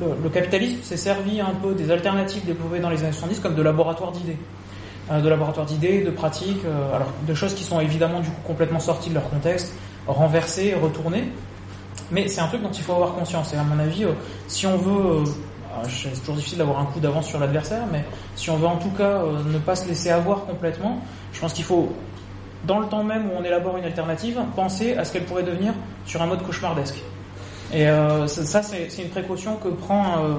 le, 0.00 0.28
capitalisme 0.28 0.82
s'est 0.82 0.96
servi 0.96 1.40
un 1.40 1.54
peu 1.62 1.74
des 1.74 1.90
alternatives 1.90 2.44
développées 2.44 2.80
dans 2.80 2.90
les 2.90 3.02
années 3.02 3.12
70 3.12 3.40
comme 3.40 3.54
de 3.54 3.62
laboratoires 3.62 4.12
d'idées. 4.12 4.38
Euh, 5.10 5.20
de 5.20 5.28
laboratoires 5.28 5.66
d'idées, 5.66 6.02
de 6.02 6.10
pratiques, 6.10 6.64
euh, 6.64 6.96
alors 6.96 7.08
de 7.26 7.34
choses 7.34 7.54
qui 7.54 7.62
sont 7.62 7.78
évidemment 7.78 8.20
du 8.20 8.30
coup 8.30 8.40
complètement 8.46 8.80
sorties 8.80 9.10
de 9.10 9.14
leur 9.14 9.28
contexte, 9.28 9.74
renversées, 10.06 10.74
retournées. 10.74 11.24
Mais 12.10 12.28
c'est 12.28 12.40
un 12.40 12.46
truc 12.46 12.62
dont 12.62 12.70
il 12.70 12.82
faut 12.82 12.94
avoir 12.94 13.14
conscience. 13.14 13.52
Et 13.52 13.56
à 13.56 13.64
mon 13.64 13.78
avis, 13.78 14.04
euh, 14.04 14.12
si 14.48 14.66
on 14.66 14.78
veut, 14.78 15.24
c'est 15.88 16.18
toujours 16.20 16.36
difficile 16.36 16.58
d'avoir 16.58 16.78
un 16.78 16.86
coup 16.86 17.00
d'avance 17.00 17.26
sur 17.26 17.38
l'adversaire, 17.38 17.82
mais 17.92 18.04
si 18.34 18.48
on 18.48 18.56
veut 18.56 18.66
en 18.66 18.76
tout 18.76 18.90
cas 18.90 19.22
ne 19.46 19.58
pas 19.58 19.74
se 19.76 19.86
laisser 19.86 20.10
avoir 20.10 20.46
complètement, 20.46 21.00
je 21.32 21.40
pense 21.40 21.52
qu'il 21.52 21.64
faut, 21.64 21.92
dans 22.64 22.78
le 22.78 22.86
temps 22.86 23.04
même 23.04 23.26
où 23.26 23.34
on 23.38 23.44
élabore 23.44 23.76
une 23.76 23.84
alternative, 23.84 24.40
penser 24.56 24.96
à 24.96 25.04
ce 25.04 25.12
qu'elle 25.12 25.24
pourrait 25.24 25.42
devenir 25.42 25.74
sur 26.06 26.22
un 26.22 26.26
mode 26.26 26.42
cauchemardesque. 26.42 27.02
Et 27.72 27.88
euh, 27.88 28.26
ça, 28.26 28.62
c'est 28.62 29.02
une 29.02 29.08
précaution 29.08 29.56
que 29.56 29.68
prend 29.68 30.18
euh, 30.18 30.34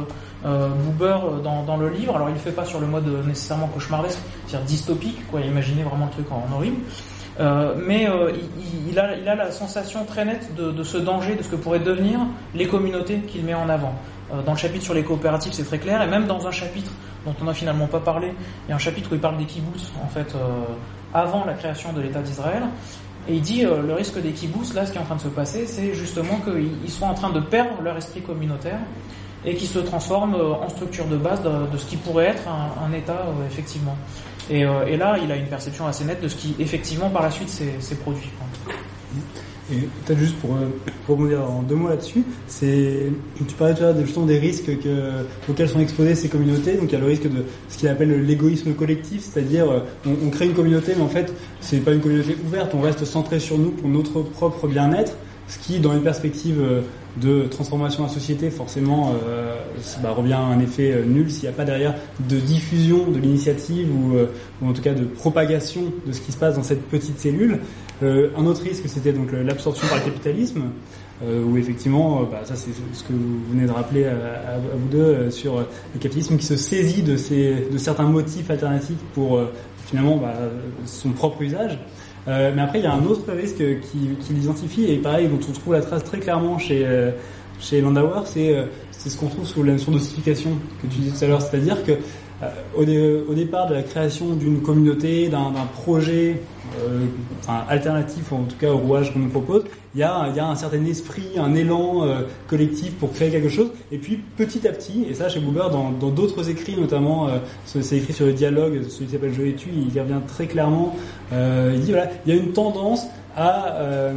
euh 0.45 0.69
euh, 1.01 1.39
dans, 1.41 1.63
dans, 1.63 1.77
le 1.77 1.89
livre. 1.89 2.15
Alors, 2.15 2.29
il 2.29 2.35
ne 2.35 2.39
fait 2.39 2.51
pas 2.51 2.65
sur 2.65 2.79
le 2.79 2.87
mode 2.87 3.07
nécessairement 3.25 3.67
cauchemardesque, 3.67 4.19
c'est-à-dire 4.47 4.67
dystopique, 4.67 5.27
quoi. 5.29 5.41
Imaginez 5.41 5.83
vraiment 5.83 6.05
le 6.05 6.11
truc 6.11 6.27
en, 6.31 6.45
horrible. 6.55 6.77
Euh, 7.39 7.75
mais 7.85 8.07
il, 8.33 8.91
il, 8.91 8.99
a, 8.99 9.15
il, 9.17 9.27
a, 9.27 9.35
la 9.35 9.51
sensation 9.51 10.05
très 10.05 10.23
nette 10.23 10.55
de, 10.55 10.71
de, 10.71 10.83
ce 10.83 10.97
danger, 10.97 11.35
de 11.35 11.43
ce 11.43 11.49
que 11.49 11.57
pourraient 11.57 11.79
devenir 11.79 12.19
les 12.53 12.67
communautés 12.67 13.19
qu'il 13.19 13.43
met 13.43 13.53
en 13.53 13.67
avant. 13.67 13.93
dans 14.45 14.53
le 14.53 14.57
chapitre 14.57 14.85
sur 14.85 14.93
les 14.93 15.03
coopératives, 15.03 15.51
c'est 15.51 15.65
très 15.65 15.79
clair, 15.79 16.01
et 16.01 16.07
même 16.07 16.27
dans 16.27 16.47
un 16.47 16.51
chapitre 16.51 16.91
dont 17.25 17.35
on 17.41 17.45
n'a 17.45 17.53
finalement 17.53 17.87
pas 17.87 17.99
parlé, 17.99 18.31
il 18.65 18.69
y 18.69 18.71
a 18.71 18.75
un 18.75 18.79
chapitre 18.79 19.11
où 19.11 19.15
il 19.15 19.21
parle 19.21 19.37
des 19.37 19.45
kibbutz, 19.45 19.91
en 20.01 20.07
fait, 20.07 20.33
avant 21.13 21.43
la 21.43 21.53
création 21.53 21.91
de 21.91 21.99
l'État 21.99 22.21
d'Israël, 22.21 22.63
et 23.27 23.35
il 23.35 23.41
dit 23.41 23.65
euh, 23.65 23.81
le 23.81 23.93
risque 23.93 24.21
des 24.21 24.31
kibbutz, 24.31 24.73
là, 24.73 24.85
ce 24.85 24.91
qui 24.91 24.97
est 24.97 25.01
en 25.01 25.05
train 25.05 25.15
de 25.15 25.21
se 25.21 25.27
passer, 25.27 25.65
c'est 25.65 25.93
justement 25.93 26.39
qu'ils 26.39 26.91
soient 26.91 27.07
en 27.07 27.13
train 27.13 27.31
de 27.31 27.39
perdre 27.39 27.81
leur 27.81 27.97
esprit 27.97 28.21
communautaire 28.21 28.79
et 29.43 29.55
qu'ils 29.55 29.67
se 29.67 29.79
transforment 29.79 30.35
euh, 30.35 30.53
en 30.53 30.69
structure 30.69 31.05
de 31.05 31.17
base 31.17 31.41
de, 31.41 31.77
ce 31.77 31.85
qui 31.85 31.97
pourrait 31.97 32.27
être 32.27 32.43
un, 32.47 32.91
État, 32.93 33.13
euh, 33.13 33.47
effectivement. 33.47 33.97
Et, 34.49 34.61
et, 34.61 34.97
là, 34.97 35.17
il 35.23 35.31
a 35.31 35.37
une 35.37 35.47
perception 35.47 35.87
assez 35.87 36.03
nette 36.03 36.21
de 36.21 36.27
ce 36.27 36.35
qui, 36.35 36.55
effectivement, 36.59 37.09
par 37.09 37.23
la 37.23 37.31
suite, 37.31 37.49
s'est 37.49 37.95
produit. 37.95 38.29
Et 39.71 39.77
peut-être 40.05 40.19
juste 40.19 40.35
pour, 40.35 40.51
euh, 40.51 40.67
pour 41.05 41.17
rebondir 41.17 41.41
en 41.41 41.63
deux 41.63 41.75
mots 41.75 41.89
là-dessus, 41.89 42.23
c'est 42.47 43.11
tu 43.35 43.55
parlais 43.55 43.73
déjà 43.73 43.99
justement 43.99 44.27
des 44.27 44.37
risques 44.37 44.77
que, 44.79 45.23
auxquels 45.49 45.69
sont 45.69 45.79
exposées 45.79 46.13
ces 46.13 46.29
communautés. 46.29 46.73
Donc 46.73 46.91
il 46.91 46.93
y 46.93 46.95
a 46.95 46.99
le 46.99 47.07
risque 47.07 47.27
de 47.27 47.43
ce 47.67 47.77
qu'il 47.77 47.87
appelle 47.87 48.25
l'égoïsme 48.25 48.73
collectif, 48.73 49.23
c'est-à-dire 49.23 49.69
euh, 49.71 49.79
on, 50.05 50.29
crée 50.29 50.45
une 50.45 50.53
communauté, 50.53 50.93
mais 50.95 51.01
en 51.01 51.09
fait 51.09 51.33
c'est 51.61 51.79
pas 51.79 51.93
une 51.93 52.01
communauté 52.01 52.37
ouverte. 52.45 52.73
On 52.75 52.81
reste 52.81 53.05
centré 53.05 53.39
sur 53.39 53.57
nous 53.57 53.71
pour 53.71 53.89
notre 53.89 54.21
propre 54.21 54.67
bien-être, 54.67 55.13
ce 55.47 55.57
qui, 55.57 55.79
dans 55.79 55.93
une 55.93 56.03
perspective 56.03 56.59
euh, 56.61 56.81
de 57.17 57.47
transformation 57.47 58.03
de 58.03 58.09
la 58.09 58.13
société, 58.13 58.49
forcément, 58.49 59.13
bah, 60.03 60.11
revient 60.11 60.33
à 60.33 60.39
un 60.39 60.59
effet 60.59 61.01
nul 61.07 61.31
s'il 61.31 61.43
n'y 61.43 61.47
a 61.47 61.53
pas 61.53 61.63
derrière 61.63 61.95
de 62.19 62.35
diffusion 62.35 63.09
de 63.09 63.17
l'initiative 63.17 63.87
ou, 63.89 64.17
ou 64.61 64.69
en 64.69 64.73
tout 64.73 64.81
cas 64.81 64.93
de 64.93 65.05
propagation 65.05 65.93
de 66.05 66.11
ce 66.11 66.19
qui 66.19 66.33
se 66.33 66.37
passe 66.37 66.55
dans 66.55 66.63
cette 66.63 66.81
petite 66.89 67.17
cellule. 67.17 67.61
Euh, 68.03 68.29
un 68.37 68.45
autre 68.45 68.61
risque, 68.61 68.83
c'était 68.87 69.13
donc 69.13 69.29
l'absorption 69.31 69.87
par 69.87 69.97
le 69.97 70.03
capitalisme, 70.03 70.63
euh, 71.23 71.43
où 71.43 71.57
effectivement, 71.57 72.21
euh, 72.21 72.25
bah, 72.29 72.41
ça 72.43 72.55
c'est 72.55 72.71
ce 72.93 73.03
que 73.03 73.13
vous 73.13 73.39
venez 73.51 73.65
de 73.65 73.71
rappeler 73.71 74.05
à, 74.05 74.57
vous 74.75 74.87
deux 74.89 75.31
sur 75.31 75.59
le 75.59 75.99
capitalisme 75.99 76.37
qui 76.37 76.45
se 76.45 76.57
saisit 76.57 77.03
de, 77.03 77.15
certains 77.77 78.03
motifs 78.03 78.49
alternatifs 78.49 78.99
pour 79.13 79.39
finalement 79.85 80.17
bah, 80.17 80.33
son 80.85 81.11
propre 81.11 81.41
usage. 81.41 81.79
mais 82.27 82.59
après, 82.59 82.79
il 82.79 82.83
y 82.83 82.87
a 82.87 82.93
un 82.93 83.05
autre 83.05 83.31
risque 83.31 83.63
qui, 83.81 84.09
qui 84.19 84.33
l'identifie 84.33 84.85
et 84.91 84.97
pareil 84.97 85.27
dont 85.27 85.39
on 85.47 85.51
trouve 85.53 85.73
la 85.73 85.81
trace 85.81 86.03
très 86.03 86.19
clairement 86.19 86.57
chez 86.57 86.85
chez 87.57 87.79
Landauer, 87.79 88.25
c'est 88.25 88.53
c'est 88.91 89.09
ce 89.09 89.17
qu'on 89.17 89.27
trouve 89.27 89.45
sous 89.45 89.63
la 89.63 89.73
notion 89.73 89.93
d'ossification 89.93 90.51
que 90.81 90.87
tu 90.87 90.99
disais 90.99 91.17
tout 91.17 91.23
à 91.23 91.27
l'heure, 91.27 91.41
c'est-à-dire 91.41 91.77
que 91.85 91.93
au, 92.75 93.33
départ 93.33 93.67
de 93.67 93.75
la 93.75 93.83
création 93.83 94.33
d'une 94.33 94.61
communauté, 94.61 95.29
d'un 95.29 95.53
projet 95.73 96.41
euh, 96.83 97.05
enfin, 97.39 97.63
alternatif, 97.69 98.31
en 98.31 98.43
tout 98.43 98.57
cas 98.57 98.71
au 98.71 98.77
rouage 98.77 99.13
qu'on 99.13 99.19
nous 99.19 99.29
propose, 99.29 99.63
il 99.93 100.01
y, 100.01 100.03
a, 100.03 100.29
y 100.35 100.39
a 100.39 100.45
un 100.45 100.55
certain 100.55 100.83
esprit, 100.85 101.37
un 101.37 101.55
élan 101.55 102.03
euh, 102.03 102.21
collectif 102.47 102.93
pour 102.95 103.13
créer 103.13 103.31
quelque 103.31 103.49
chose. 103.49 103.69
Et 103.91 103.97
puis 103.97 104.19
petit 104.37 104.67
à 104.67 104.71
petit, 104.71 105.05
et 105.09 105.13
ça 105.13 105.29
chez 105.29 105.39
Boober, 105.39 105.67
dans 105.71 106.09
d'autres 106.09 106.49
écrits, 106.49 106.75
notamment 106.75 107.27
euh, 107.27 107.37
c'est 107.65 107.97
écrit 107.97 108.13
sur 108.13 108.25
le 108.25 108.33
dialogue, 108.33 108.83
celui 108.89 109.05
qui 109.05 109.13
s'appelle 109.13 109.33
Je 109.33 109.43
tu, 109.51 109.69
il 109.69 109.93
y 109.93 109.99
revient 109.99 110.21
très 110.27 110.47
clairement. 110.47 110.95
Euh, 111.33 111.71
il 111.75 111.81
dit 111.81 111.91
voilà, 111.91 112.09
il 112.25 112.33
y 112.33 112.37
a 112.37 112.41
une 112.41 112.51
tendance 112.51 113.05
à 113.35 113.75
euh, 113.75 114.13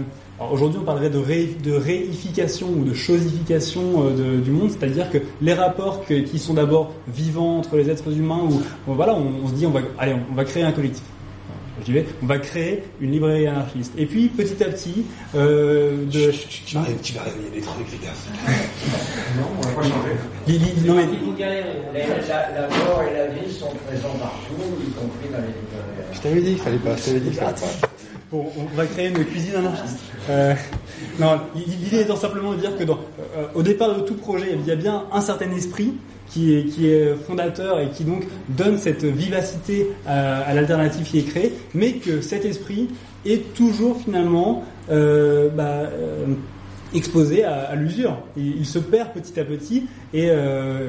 Aujourd'hui, 0.52 0.78
on 0.80 0.84
parlerait 0.84 1.10
de, 1.10 1.18
ré, 1.18 1.56
de 1.64 1.72
réification 1.72 2.68
ou 2.68 2.84
de 2.84 2.94
chosification 2.94 4.04
euh, 4.04 4.40
du 4.40 4.52
monde, 4.52 4.70
c'est-à-dire 4.70 5.10
que 5.10 5.18
les 5.42 5.52
rapports 5.52 6.06
que, 6.06 6.14
qui 6.14 6.38
sont 6.38 6.54
d'abord 6.54 6.92
vivants 7.08 7.58
entre 7.58 7.76
les 7.76 7.90
êtres 7.90 8.16
humains, 8.16 8.42
ou 8.44 8.94
voilà, 8.94 9.16
on, 9.16 9.32
on, 9.44 9.48
se 9.48 9.54
dit 9.54 9.66
on 9.66 9.70
va, 9.70 9.80
allez, 9.98 10.14
on 10.30 10.34
va 10.34 10.44
créer 10.44 10.62
un 10.62 10.70
collectif 10.70 11.02
on 12.22 12.26
va 12.26 12.38
créer 12.38 12.82
une 13.00 13.12
librairie 13.12 13.46
anarchiste. 13.46 13.92
Et 13.96 14.06
puis 14.06 14.28
petit 14.28 14.62
à 14.62 14.66
petit, 14.66 15.04
euh, 15.34 16.04
de... 16.06 16.30
tu, 16.30 16.74
vas, 16.74 16.84
tu 17.02 17.12
vas 17.14 17.22
réveiller 17.22 17.50
des 17.54 17.60
trucs, 17.60 17.86
fais 17.88 18.04
gaffe. 18.04 18.28
non, 19.36 19.46
on 19.58 19.60
va 19.62 19.72
pas 19.74 19.82
changer. 19.82 20.86
non, 20.86 20.94
mais... 20.94 21.06
la, 21.38 22.50
la, 22.52 22.68
mort 22.68 23.02
et 23.08 23.14
la 23.14 23.26
vie 23.26 23.52
sont 23.52 23.72
présents 23.86 24.16
partout, 24.18 24.54
y 24.80 24.90
compris 24.90 25.28
dans 25.30 25.38
les 25.38 25.46
librairies. 25.46 26.08
Je 26.12 26.20
t'avais 26.20 26.40
dit 26.40 26.54
qu'il 26.54 26.62
fallait 26.62 26.78
pas, 26.78 26.96
je 26.96 27.02
t'avais 27.04 27.20
dit 27.20 27.30
qu'il 27.30 27.38
fallait 27.38 27.52
pas. 27.52 27.88
Bon, 28.30 28.46
on 28.58 28.76
va 28.76 28.84
créer 28.84 29.08
une 29.08 29.24
cuisine 29.24 29.54
anarchiste. 29.56 30.00
Euh, 30.28 30.54
non, 31.18 31.40
l'idée 31.54 32.00
étant 32.00 32.16
simplement 32.16 32.52
de 32.52 32.58
dire 32.58 32.76
que 32.76 32.84
dans, 32.84 32.98
euh, 33.36 33.46
au 33.54 33.62
départ 33.62 33.94
de 33.94 34.00
tout 34.02 34.16
projet, 34.16 34.48
il 34.52 34.66
y 34.66 34.70
a 34.70 34.76
bien 34.76 35.04
un 35.10 35.20
certain 35.22 35.50
esprit 35.52 35.94
qui 36.30 36.54
est, 36.54 37.14
fondateur 37.26 37.80
et 37.80 37.88
qui 37.88 38.04
donc 38.04 38.24
donne 38.48 38.78
cette 38.78 39.04
vivacité 39.04 39.88
à, 40.06 40.52
l'alternative 40.54 41.04
qui 41.06 41.18
est 41.18 41.22
créée, 41.22 41.52
mais 41.74 41.94
que 41.94 42.20
cet 42.20 42.44
esprit 42.44 42.88
est 43.26 43.54
toujours 43.54 44.00
finalement 44.00 44.64
euh, 44.90 45.48
bah, 45.50 45.64
euh, 45.64 46.26
exposé 46.94 47.44
à, 47.44 47.74
l'usure. 47.74 48.16
Il, 48.36 48.64
se 48.64 48.78
perd 48.78 49.10
petit 49.12 49.38
à 49.38 49.44
petit 49.44 49.86
et, 50.14 50.28
euh, 50.30 50.88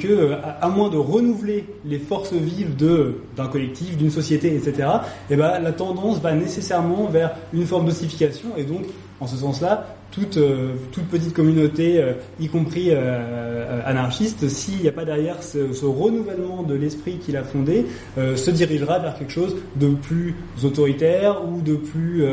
que, 0.00 0.32
à, 0.60 0.68
moins 0.68 0.88
de 0.88 0.96
renouveler 0.96 1.66
les 1.84 1.98
forces 1.98 2.32
vives 2.32 2.76
d'un 2.76 3.46
collectif, 3.48 3.96
d'une 3.96 4.10
société, 4.10 4.54
etc., 4.54 4.88
et 5.28 5.36
ben 5.36 5.58
la 5.58 5.72
tendance 5.72 6.20
va 6.20 6.34
nécessairement 6.34 7.06
vers 7.06 7.34
une 7.52 7.66
forme 7.66 7.86
d'ossification 7.86 8.50
et 8.56 8.64
donc, 8.64 8.84
en 9.18 9.26
ce 9.26 9.36
sens-là, 9.36 9.96
toute, 10.10 10.36
euh, 10.36 10.74
toute 10.92 11.06
petite 11.06 11.32
communauté, 11.32 12.02
euh, 12.02 12.12
y 12.40 12.48
compris 12.48 12.88
euh, 12.90 13.80
anarchiste, 13.84 14.48
s'il 14.48 14.80
n'y 14.80 14.88
a 14.88 14.92
pas 14.92 15.04
derrière 15.04 15.42
ce, 15.42 15.58
renouvellement 15.84 16.62
de 16.62 16.74
l'esprit 16.74 17.18
qu'il 17.18 17.36
a 17.36 17.42
fondé, 17.42 17.86
se 18.16 18.50
dirigera 18.50 18.98
vers 18.98 19.18
quelque 19.18 19.32
chose 19.32 19.56
de 19.76 19.88
plus 19.88 20.34
autoritaire 20.62 21.42
ou 21.48 21.60
de 21.60 21.74
plus 21.74 22.24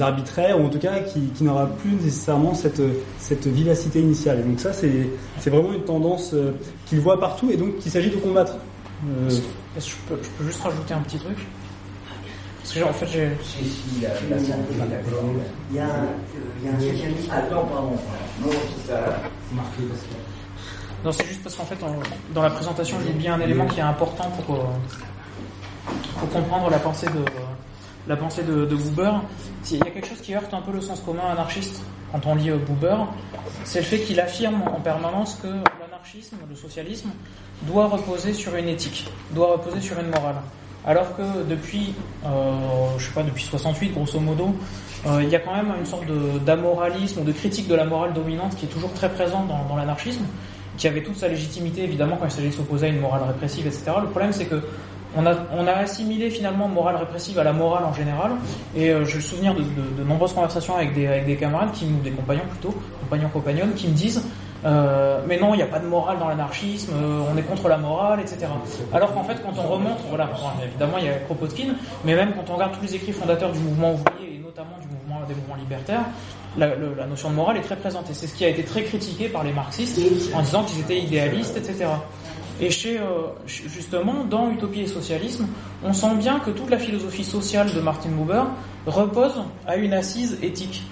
arbitraire, 0.00 0.60
ou 0.60 0.66
en 0.66 0.68
tout 0.68 0.78
cas 0.78 1.00
qui, 1.00 1.44
n'aura 1.44 1.66
plus 1.66 1.92
nécessairement 1.92 2.54
cette, 2.54 3.46
vivacité 3.46 4.00
initiale. 4.00 4.40
Et 4.40 4.42
donc 4.42 4.60
ça, 4.60 4.72
c'est, 4.72 5.50
vraiment 5.50 5.72
une 5.72 5.82
tendance 5.82 6.34
qu'il 6.86 7.00
voit 7.00 7.18
partout 7.18 7.50
et 7.50 7.56
donc 7.56 7.78
qu'il 7.78 7.90
s'agit 7.90 8.10
de 8.10 8.16
combattre. 8.16 8.56
Je 9.28 9.36
peux, 10.08 10.16
je 10.22 10.28
peux 10.38 10.44
juste 10.44 10.62
rajouter 10.62 10.94
un 10.94 11.00
petit 11.00 11.18
truc? 11.18 11.38
Parce 12.62 12.74
que 12.74 12.84
en 12.84 12.92
fait, 12.92 13.06
j'ai. 13.06 13.28
Si, 13.42 13.64
si, 13.64 14.00
la, 14.00 14.08
la 14.08 14.38
santé, 14.38 14.74
d'accord. 14.78 15.24
Il 15.70 15.76
y 15.76 15.80
a, 15.80 15.86
un 15.86 16.80
socialiste. 16.80 17.28
Attends, 17.32 17.64
pardon. 17.64 17.96
Non, 18.40 18.50
c'est 18.50 18.92
ça. 18.92 19.00
marqué 19.52 19.82
parce 19.88 20.02
que. 20.02 21.04
Non, 21.04 21.12
c'est 21.12 21.26
juste 21.26 21.42
parce 21.42 21.56
qu'en 21.56 21.64
fait, 21.64 21.78
dans 22.32 22.42
la 22.42 22.50
présentation, 22.50 22.98
j'ai 23.04 23.10
oublié 23.10 23.28
un 23.30 23.40
élément 23.40 23.66
qui 23.66 23.80
est 23.80 23.82
important 23.82 24.30
pour, 24.46 24.54
euh, 24.54 24.64
pour 26.20 26.30
comprendre 26.30 26.70
la 26.70 26.78
pensée 26.78 27.06
de, 27.06 27.24
la 28.06 28.16
pensée 28.16 28.44
de, 28.44 28.64
de 28.64 28.76
Buber. 28.76 29.10
Il 29.70 29.78
y 29.78 29.82
a 29.82 29.90
quelque 29.90 30.06
chose 30.06 30.20
qui 30.20 30.34
heurte 30.34 30.54
un 30.54 30.60
peu 30.60 30.70
le 30.70 30.80
sens 30.80 31.00
commun 31.00 31.28
anarchiste 31.32 31.82
quand 32.12 32.26
on 32.26 32.34
lit 32.34 32.50
euh, 32.50 32.58
Buber, 32.58 32.96
c'est 33.64 33.80
le 33.80 33.86
fait 33.86 34.00
qu'il 34.00 34.20
affirme 34.20 34.62
en 34.62 34.80
permanence 34.80 35.38
que 35.42 35.48
l'anarchisme, 35.48 36.36
le 36.48 36.54
socialisme, 36.54 37.10
doit 37.62 37.88
reposer 37.88 38.34
sur 38.34 38.54
une 38.54 38.68
éthique, 38.68 39.08
doit 39.30 39.52
reposer 39.52 39.80
sur 39.80 39.98
une 39.98 40.08
morale. 40.10 40.36
Alors 40.86 41.16
que 41.16 41.22
depuis, 41.48 41.94
euh, 42.26 42.28
je 42.98 43.04
sais 43.04 43.12
pas, 43.12 43.22
depuis 43.22 43.44
68, 43.44 43.92
grosso 43.92 44.18
modo, 44.18 44.54
euh, 45.06 45.20
il 45.22 45.28
y 45.28 45.36
a 45.36 45.38
quand 45.38 45.54
même 45.54 45.72
une 45.78 45.86
sorte 45.86 46.04
d'amoralisme 46.44 47.20
ou 47.20 47.24
de 47.24 47.32
critique 47.32 47.68
de 47.68 47.74
la 47.74 47.84
morale 47.84 48.12
dominante 48.12 48.56
qui 48.56 48.66
est 48.66 48.68
toujours 48.68 48.92
très 48.92 49.08
présent 49.08 49.44
dans, 49.44 49.64
dans 49.68 49.76
l'anarchisme, 49.76 50.24
qui 50.76 50.88
avait 50.88 51.02
toute 51.02 51.16
sa 51.16 51.28
légitimité 51.28 51.84
évidemment 51.84 52.16
quand 52.16 52.26
il 52.26 52.32
s'agit 52.32 52.48
de 52.48 52.54
s'opposer 52.54 52.86
à 52.86 52.88
une 52.88 53.00
morale 53.00 53.22
répressive, 53.28 53.66
etc. 53.66 53.92
Le 54.00 54.08
problème 54.08 54.32
c'est 54.32 54.46
que 54.46 54.60
on 55.16 55.26
a, 55.26 55.34
on 55.52 55.66
a 55.66 55.72
assimilé 55.72 56.30
finalement 56.30 56.68
morale 56.68 56.96
répressive 56.96 57.38
à 57.38 57.44
la 57.44 57.52
morale 57.52 57.84
en 57.84 57.92
général, 57.92 58.32
et 58.74 58.90
euh, 58.90 59.04
je 59.04 59.16
me 59.16 59.20
souviens 59.20 59.52
de, 59.52 59.60
de, 59.60 59.98
de, 59.98 60.04
nombreuses 60.04 60.32
conversations 60.32 60.74
avec 60.76 60.94
des, 60.94 61.06
avec 61.06 61.26
des 61.26 61.36
camarades, 61.36 61.72
qui, 61.72 61.84
ou 61.84 62.02
des 62.02 62.10
compagnons 62.10 62.46
plutôt, 62.48 62.74
compagnons 63.02 63.28
compagnonnes, 63.28 63.74
qui 63.74 63.88
me 63.88 63.92
disent 63.92 64.24
euh, 64.64 65.20
mais 65.26 65.38
non, 65.38 65.54
il 65.54 65.56
n'y 65.56 65.62
a 65.62 65.66
pas 65.66 65.78
de 65.78 65.86
morale 65.86 66.18
dans 66.18 66.28
l'anarchisme, 66.28 66.92
euh, 66.94 67.22
on 67.32 67.36
est 67.36 67.42
contre 67.42 67.68
la 67.68 67.78
morale, 67.78 68.20
etc. 68.20 68.46
Alors 68.92 69.12
qu'en 69.12 69.24
fait, 69.24 69.42
quand 69.42 69.58
on 69.58 69.68
remonte, 69.68 69.98
voilà, 70.08 70.30
évidemment, 70.64 70.98
il 70.98 71.06
y 71.06 71.08
a 71.08 71.14
Kropotkin, 71.14 71.74
mais 72.04 72.14
même 72.14 72.32
quand 72.34 72.50
on 72.50 72.54
regarde 72.54 72.72
tous 72.72 72.82
les 72.82 72.94
écrits 72.94 73.12
fondateurs 73.12 73.52
du 73.52 73.58
mouvement 73.58 73.94
ouvrier, 73.94 74.36
et 74.36 74.38
notamment 74.38 74.78
du 74.80 74.86
mouvement 74.86 75.26
des 75.26 75.34
mouvements 75.34 75.56
libertaires, 75.56 76.04
la, 76.56 77.06
notion 77.06 77.30
de 77.30 77.34
morale 77.34 77.56
est 77.56 77.62
très 77.62 77.76
présente. 77.76 78.10
Et 78.10 78.14
c'est 78.14 78.26
ce 78.26 78.34
qui 78.34 78.44
a 78.44 78.48
été 78.48 78.62
très 78.62 78.82
critiqué 78.84 79.28
par 79.28 79.42
les 79.42 79.52
marxistes, 79.52 79.98
en 80.34 80.42
disant 80.42 80.64
qu'ils 80.64 80.80
étaient 80.80 80.98
idéalistes, 80.98 81.56
etc. 81.56 81.86
Et 82.60 82.70
chez, 82.70 82.98
euh, 82.98 83.28
justement, 83.46 84.24
dans 84.24 84.50
Utopie 84.50 84.82
et 84.82 84.86
Socialisme, 84.86 85.48
on 85.82 85.92
sent 85.92 86.14
bien 86.16 86.38
que 86.38 86.50
toute 86.50 86.70
la 86.70 86.78
philosophie 86.78 87.24
sociale 87.24 87.72
de 87.74 87.80
Martin 87.80 88.10
Buber 88.10 88.42
repose 88.86 89.42
à 89.66 89.76
une 89.76 89.94
assise 89.94 90.38
éthique. 90.42 90.82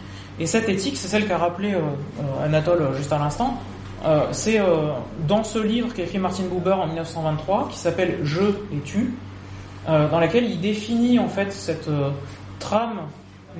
Et 0.40 0.46
cette 0.46 0.68
éthique, 0.68 0.96
c'est 0.96 1.06
celle 1.08 1.28
qu'a 1.28 1.38
rappelé 1.38 1.74
euh, 1.74 1.78
euh, 1.78 2.44
Anatole 2.46 2.96
juste 2.96 3.12
à 3.12 3.18
l'instant. 3.18 3.58
Euh, 4.04 4.28
c'est 4.32 4.58
euh, 4.58 4.92
dans 5.28 5.44
ce 5.44 5.58
livre 5.58 5.92
qu'écrit 5.92 6.18
Martin 6.18 6.44
Buber 6.44 6.72
en 6.72 6.86
1923, 6.86 7.68
qui 7.70 7.78
s'appelle 7.78 8.20
Je 8.22 8.42
et 8.72 8.80
tu, 8.84 9.12
euh, 9.88 10.08
dans 10.08 10.18
laquelle 10.18 10.44
il 10.44 10.60
définit 10.60 11.18
en 11.18 11.28
fait 11.28 11.52
cette 11.52 11.90
trame 12.58 13.00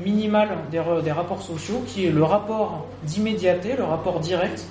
minimale 0.03 0.49
des, 0.71 0.81
des, 1.05 1.13
rapports 1.13 1.43
sociaux, 1.43 1.85
qui 1.87 2.07
est 2.07 2.11
le 2.11 2.25
rapport 2.25 2.87
d'immédiateté, 3.03 3.75
le 3.77 3.85
rapport 3.85 4.21
direct 4.21 4.65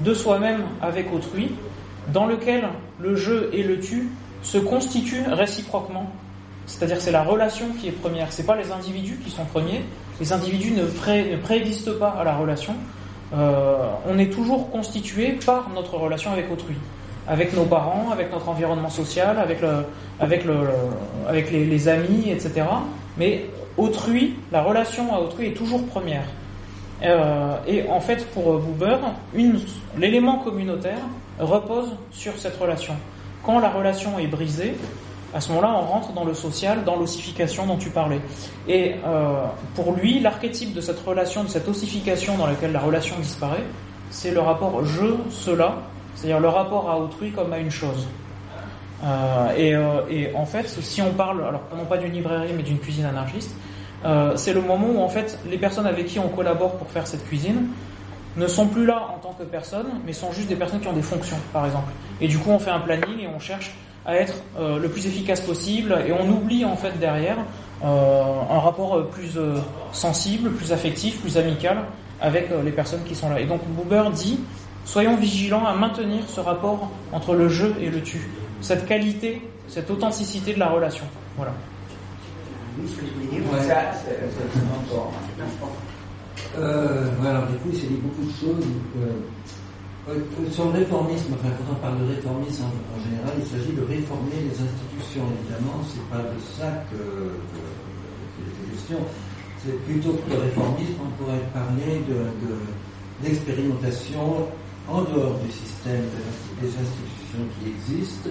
de 0.00 0.12
soi-même 0.12 0.64
avec 0.82 1.10
autrui, 1.12 1.52
dans 2.12 2.26
lequel 2.26 2.64
le 3.00 3.16
je 3.16 3.50
et 3.54 3.62
le 3.62 3.80
tu 3.80 4.10
se 4.42 4.58
constituent 4.58 5.24
réciproquement. 5.28 6.10
C'est-à-dire 6.66 7.00
c'est 7.00 7.12
la 7.12 7.22
relation 7.22 7.66
qui 7.80 7.88
est 7.88 7.92
première, 7.92 8.32
c'est 8.32 8.44
pas 8.44 8.56
les 8.56 8.70
individus 8.70 9.18
qui 9.24 9.30
sont 9.30 9.44
premiers, 9.46 9.82
les 10.20 10.32
individus 10.32 10.72
ne, 10.72 10.84
pré, 10.84 11.38
préexistent 11.42 11.98
pas 11.98 12.10
à 12.10 12.24
la 12.24 12.36
relation. 12.36 12.74
Euh, 13.34 13.76
on 14.08 14.18
est 14.18 14.32
toujours 14.32 14.70
constitué 14.70 15.32
par 15.44 15.68
notre 15.70 15.96
relation 15.96 16.32
avec 16.32 16.50
autrui, 16.50 16.76
avec 17.26 17.54
nos 17.54 17.64
parents, 17.64 18.10
avec 18.12 18.32
notre 18.32 18.48
environnement 18.48 18.90
social, 18.90 19.38
avec, 19.38 19.60
le, 19.60 19.84
avec, 20.20 20.44
le, 20.44 20.56
avec 21.28 21.50
les, 21.50 21.64
les 21.64 21.88
amis, 21.88 22.30
etc. 22.30 22.64
Mais 23.18 23.46
autrui, 23.76 24.36
la 24.52 24.62
relation 24.62 25.14
à 25.14 25.18
autrui 25.18 25.48
est 25.48 25.54
toujours 25.54 25.84
première. 25.86 26.26
Euh, 27.02 27.56
et 27.66 27.88
en 27.88 28.00
fait, 28.00 28.26
pour 28.32 28.58
Buber, 28.58 28.96
l'élément 29.98 30.38
communautaire 30.38 31.02
repose 31.38 31.90
sur 32.10 32.38
cette 32.38 32.56
relation. 32.58 32.94
Quand 33.42 33.58
la 33.58 33.68
relation 33.68 34.18
est 34.18 34.26
brisée, 34.26 34.74
à 35.36 35.40
ce 35.40 35.50
moment-là, 35.50 35.70
on 35.74 35.82
rentre 35.82 36.12
dans 36.12 36.24
le 36.24 36.32
social, 36.32 36.82
dans 36.84 36.96
l'ossification 36.96 37.66
dont 37.66 37.76
tu 37.76 37.90
parlais. 37.90 38.20
Et 38.66 38.94
euh, 39.06 39.44
pour 39.74 39.92
lui, 39.92 40.18
l'archétype 40.18 40.72
de 40.72 40.80
cette 40.80 40.98
relation, 41.00 41.44
de 41.44 41.48
cette 41.48 41.68
ossification 41.68 42.38
dans 42.38 42.46
laquelle 42.46 42.72
la 42.72 42.80
relation 42.80 43.16
disparaît, 43.18 43.64
c'est 44.08 44.30
le 44.30 44.40
rapport 44.40 44.82
je-cela, 44.82 45.74
c'est-à-dire 46.14 46.40
le 46.40 46.48
rapport 46.48 46.90
à 46.90 46.98
autrui 46.98 47.32
comme 47.32 47.52
à 47.52 47.58
une 47.58 47.70
chose. 47.70 48.08
Euh, 49.04 49.54
et, 49.58 49.74
euh, 49.74 50.00
et, 50.08 50.34
en 50.34 50.46
fait, 50.46 50.66
si 50.68 51.02
on 51.02 51.12
parle, 51.12 51.44
alors 51.44 51.60
non 51.76 51.84
pas 51.84 51.98
d'une 51.98 52.12
librairie, 52.12 52.54
mais 52.56 52.62
d'une 52.62 52.78
cuisine 52.78 53.04
anarchiste, 53.04 53.54
c'est 54.36 54.52
le 54.52 54.60
moment 54.60 54.86
où 54.88 55.00
en 55.00 55.08
fait 55.08 55.36
les 55.50 55.58
personnes 55.58 55.86
avec 55.86 56.06
qui 56.06 56.20
on 56.20 56.28
collabore 56.28 56.76
pour 56.76 56.88
faire 56.88 57.08
cette 57.08 57.26
cuisine 57.26 57.66
ne 58.36 58.46
sont 58.46 58.68
plus 58.68 58.86
là 58.86 59.08
en 59.12 59.18
tant 59.18 59.32
que 59.32 59.42
personnes, 59.42 60.00
mais 60.06 60.12
sont 60.12 60.30
juste 60.30 60.48
des 60.48 60.54
personnes 60.54 60.80
qui 60.80 60.86
ont 60.86 60.92
des 60.92 61.02
fonctions, 61.02 61.38
par 61.52 61.66
exemple. 61.66 61.90
Et 62.20 62.28
du 62.28 62.38
coup, 62.38 62.50
on 62.50 62.60
fait 62.60 62.70
un 62.70 62.78
planning 62.78 63.18
et 63.18 63.26
on 63.26 63.40
cherche 63.40 63.72
à 64.06 64.16
être 64.16 64.34
euh, 64.58 64.78
le 64.78 64.88
plus 64.88 65.06
efficace 65.06 65.40
possible 65.40 65.96
et 66.06 66.12
on 66.12 66.28
oublie 66.30 66.64
en 66.64 66.76
fait 66.76 66.98
derrière 66.98 67.38
euh, 67.84 68.22
un 68.50 68.58
rapport 68.58 69.08
plus 69.08 69.36
euh, 69.36 69.56
sensible, 69.92 70.52
plus 70.52 70.72
affectif, 70.72 71.20
plus 71.20 71.36
amical 71.36 71.78
avec 72.20 72.48
les 72.64 72.70
personnes 72.70 73.02
qui 73.04 73.14
sont 73.14 73.28
là. 73.28 73.40
Et 73.40 73.44
donc 73.44 73.60
Buber 73.66 74.04
dit 74.14 74.40
soyons 74.86 75.16
vigilants 75.16 75.66
à 75.66 75.74
maintenir 75.74 76.22
ce 76.26 76.40
rapport 76.40 76.90
entre 77.12 77.34
le 77.34 77.48
je 77.48 77.66
et 77.78 77.90
le 77.90 78.00
tu, 78.00 78.30
cette 78.62 78.86
qualité, 78.86 79.42
cette 79.68 79.90
authenticité 79.90 80.54
de 80.54 80.60
la 80.60 80.68
relation. 80.68 81.04
Voilà. 81.36 81.52
Oui, 82.78 82.88
ce 82.88 83.00
que 83.00 83.06
je 83.06 83.12
voulais 83.12 83.40
dire, 83.40 83.52
ouais, 83.52 83.62
ça, 83.66 83.92
c'est 83.92 84.18
euh, 86.58 87.04
voilà, 87.18 87.38
alors 87.38 87.50
du 87.50 87.56
coup, 87.58 87.70
c'est 87.72 87.88
dit 87.88 88.00
beaucoup 88.02 88.22
de 88.22 88.32
choses. 88.32 88.64
Donc, 88.64 89.02
euh, 89.02 89.12
Sur 90.52 90.66
le 90.66 90.78
réformisme, 90.78 91.34
enfin, 91.34 91.50
quand 91.58 91.74
on 91.74 91.80
parle 91.82 91.98
de 91.98 92.14
réformisme 92.14 92.62
en, 92.62 93.02
général, 93.02 93.34
il 93.42 93.46
s'agit 93.46 93.74
de 93.74 93.82
réformer 93.82 94.38
les 94.38 94.54
institutions. 94.54 95.26
Évidemment, 95.42 95.82
c'est 95.82 96.06
pas 96.06 96.22
de 96.22 96.38
ça 96.38 96.86
que, 96.86 96.94
que, 96.94 97.58
que 98.38 98.70
question. 98.70 98.98
C'est 99.66 99.74
plutôt 99.82 100.14
que 100.14 100.30
de 100.30 100.38
réformisme, 100.46 101.02
on 101.02 101.10
pourrait 101.18 101.42
parler 101.52 102.06
d'expérimentation 103.20 104.46
de, 104.46 104.92
en 104.94 105.02
dehors 105.02 105.42
du 105.42 105.50
système 105.50 106.06
des 106.62 106.68
institutions 106.70 107.42
qui 107.58 107.74
existent, 107.74 108.30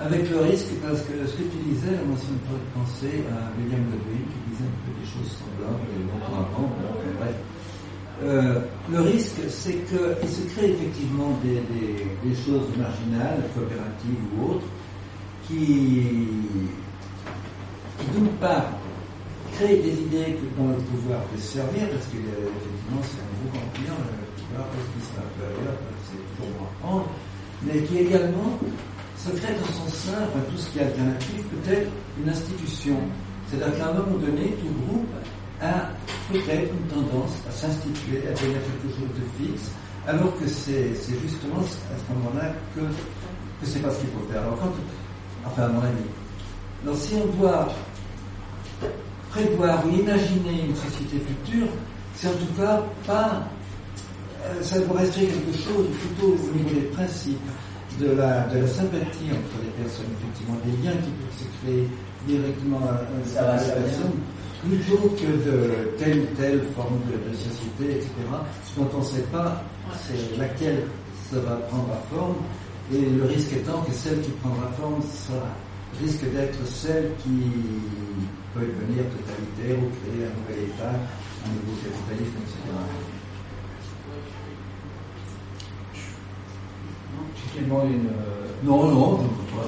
avec 0.00 0.30
le 0.30 0.40
risque, 0.48 0.72
parce 0.80 1.02
que 1.02 1.12
ce 1.28 1.36
que 1.36 1.44
tu 1.44 1.60
disais, 1.68 1.92
moi 2.08 2.16
ça 2.16 2.32
me 2.32 2.40
ferait 2.48 2.68
penser 2.72 3.20
à 3.28 3.52
William 3.58 3.84
Godwin 3.84 4.24
qui 4.32 4.40
disait 4.48 4.64
un 4.64 4.78
peu 4.80 4.96
des 4.96 5.04
choses 5.04 5.28
semblables 5.36 5.92
longtemps 6.08 6.40
avant, 6.40 6.72
bref. 7.20 7.36
Euh, 8.24 8.58
le 8.90 9.00
risque, 9.00 9.38
c'est 9.48 9.74
qu'il 9.86 10.28
se 10.28 10.42
crée 10.52 10.70
effectivement 10.70 11.38
des, 11.44 12.34
choses 12.34 12.66
marginales, 12.76 13.44
coopératives 13.54 14.24
ou 14.36 14.54
autres, 14.54 14.66
qui, 15.46 16.02
d'une 18.12 18.28
part, 18.40 18.72
créent 19.54 19.76
des 19.76 19.92
idées 19.92 20.36
dont 20.56 20.68
le 20.68 20.74
pouvoir 20.74 21.20
peut 21.24 21.38
se 21.38 21.58
servir, 21.58 21.88
parce 21.90 22.06
que 22.06 22.18
effectivement 22.18 23.02
c'est 23.02 23.22
un 23.22 23.30
gros 23.38 23.56
empire, 23.56 23.94
le 23.94 24.42
pouvoir 24.42 24.66
peut 24.68 24.78
ce 24.82 24.98
qui 24.98 25.06
sera 25.06 25.22
ailleurs, 25.38 25.78
c'est 26.10 26.42
toujours 26.42 26.66
apprendre, 26.66 27.08
mais 27.62 27.82
qui 27.82 27.98
également 27.98 28.58
se 29.16 29.30
crée 29.30 29.54
dans 29.54 29.72
son 29.72 29.88
sein, 29.88 30.18
enfin, 30.26 30.40
tout 30.50 30.58
ce 30.58 30.70
qui 30.70 30.78
est 30.78 30.82
alternatif, 30.82 31.42
peut-être 31.62 31.90
une 32.22 32.28
institution. 32.28 32.96
C'est-à-dire 33.48 33.78
qu'à 33.78 33.88
un 33.90 33.92
moment 33.94 34.18
donné, 34.18 34.54
tout 34.60 34.74
groupe 34.86 35.06
a 35.60 35.90
peut-être 36.30 36.70
une 36.72 36.86
tendance 36.86 37.32
à 37.48 37.52
s'instituer, 37.52 38.22
à 38.28 38.32
devenir 38.32 38.58
quelque 38.62 38.94
chose 38.94 39.12
de 39.16 39.44
fixe, 39.44 39.70
alors 40.06 40.36
que 40.38 40.46
c'est 40.46 40.94
justement 41.22 41.60
à 41.60 41.96
ce 41.98 42.14
moment-là 42.14 42.52
que, 42.74 42.80
que 42.80 43.64
c'est 43.64 43.80
pas 43.80 43.90
ce 43.90 44.00
qu'il 44.00 44.10
faut 44.10 44.26
faire. 44.30 44.42
Alors 44.42 44.58
quand, 44.58 44.72
enfin 45.46 45.64
à 45.64 45.68
mon 45.68 45.80
avis, 45.80 46.08
alors 46.82 46.96
si 46.96 47.14
on 47.14 47.26
doit 47.36 47.68
prévoir 49.30 49.84
ou 49.86 49.90
imaginer 49.90 50.64
une 50.68 50.76
société 50.76 51.18
future, 51.18 51.68
c'est 52.14 52.28
en 52.28 52.32
tout 52.32 52.54
cas 52.56 52.82
pas, 53.06 53.42
euh, 54.44 54.62
ça 54.62 54.78
doit 54.80 55.00
rester 55.00 55.26
quelque 55.26 55.58
chose 55.58 55.86
plutôt 56.00 56.34
au 56.34 56.56
niveau 56.56 56.70
des 56.70 56.86
principes, 56.86 57.38
de 58.00 58.12
la, 58.12 58.46
de 58.46 58.60
la 58.60 58.66
sympathie 58.68 59.30
entre 59.32 59.58
les 59.62 59.82
personnes, 59.82 60.06
effectivement, 60.20 60.56
des 60.64 60.70
liens 60.82 60.96
qui 61.02 61.10
peuvent 61.10 61.38
se 61.38 61.44
créer 61.60 61.88
directement 62.28 62.80
avec 62.86 63.66
les 63.66 63.82
personnes 63.82 64.20
plutôt 64.62 65.08
que 65.10 65.26
de 65.26 65.90
telle 65.98 66.20
ou 66.20 66.26
telle 66.36 66.62
forme 66.74 67.00
de, 67.06 67.36
société, 67.36 67.96
etc., 67.96 68.10
dont 68.76 68.88
on 68.94 68.98
ne 68.98 69.04
sait 69.04 69.26
pas 69.32 69.62
c'est 70.06 70.36
laquelle 70.36 70.84
ça 71.30 71.38
va 71.40 71.56
prendre 71.56 71.88
la 71.88 72.00
forme, 72.16 72.36
et 72.92 73.00
le 73.00 73.24
risque 73.24 73.52
étant 73.52 73.80
que 73.82 73.92
celle 73.92 74.20
qui 74.20 74.30
prendra 74.42 74.68
forme 74.78 75.00
sera, 75.02 75.48
risque 76.00 76.24
d'être 76.32 76.66
celle 76.66 77.10
qui 77.22 77.50
peut 78.54 78.60
devenir 78.60 79.04
totalitaire 79.04 79.78
ou 79.78 79.88
créer 80.00 80.24
un 80.26 80.32
nouvel 80.40 80.60
État, 80.68 80.90
un 80.90 81.48
nouveau 81.48 81.76
capitalisme, 81.82 82.38
etc. 82.42 82.56
Une... 87.60 88.10
Non, 88.64 88.86
non, 88.86 89.16
pas. 89.16 89.66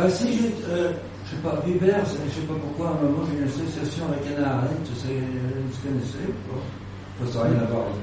Euh, 0.00 0.10
si 0.10 0.36
je, 0.36 0.46
euh, 0.68 0.92
je 1.32 1.36
sais 1.36 1.42
pas, 1.42 1.62
Weber, 1.66 2.04
je 2.04 2.34
sais 2.34 2.46
pas 2.46 2.54
pourquoi, 2.54 2.88
à 2.88 2.90
un 2.90 3.02
moment, 3.08 3.24
j'ai 3.30 3.38
une 3.38 3.48
association 3.48 4.04
avec 4.08 4.36
Anna 4.36 4.54
Arendt, 4.56 4.82
tu 4.84 4.94
sais, 4.94 5.14
vous 5.14 5.88
connaissez 5.88 6.28
ou 6.28 6.52
pas? 6.52 7.30
Ça 7.30 7.38
n'a 7.38 7.44
rien 7.44 7.60
à 7.60 7.64
voir 7.64 7.82
avec 7.86 7.96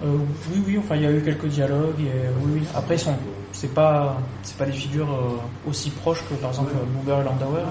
euh, 0.00 0.16
oui, 0.52 0.62
oui, 0.64 0.78
enfin, 0.78 0.94
il 0.94 1.02
y 1.02 1.06
a 1.06 1.10
eu 1.10 1.20
quelques 1.20 1.46
dialogues, 1.46 2.00
et, 2.00 2.28
oui, 2.40 2.52
oui. 2.54 2.62
Après, 2.72 2.96
sont, 2.96 3.16
c'est 3.52 3.74
pas, 3.74 4.16
c'est 4.44 4.56
pas 4.56 4.66
des 4.66 4.72
figures 4.72 5.12
euh, 5.12 5.68
aussi 5.68 5.90
proches 5.90 6.22
que, 6.28 6.34
par 6.34 6.50
exemple, 6.50 6.70
Buber 6.94 7.16
et 7.20 7.24
Landauer, 7.24 7.64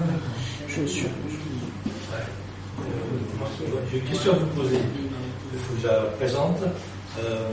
je 0.68 0.84
suis. 0.84 1.06
Euh, 1.06 1.10
j'ai 3.90 3.98
une 3.98 4.04
question 4.04 4.32
à 4.32 4.36
vous 4.36 4.46
poser, 4.48 4.78
il 5.54 5.58
faut 5.58 5.74
que 5.74 5.80
je 5.80 5.86
la 5.86 6.00
présente. 6.18 6.58
Euh, 7.18 7.48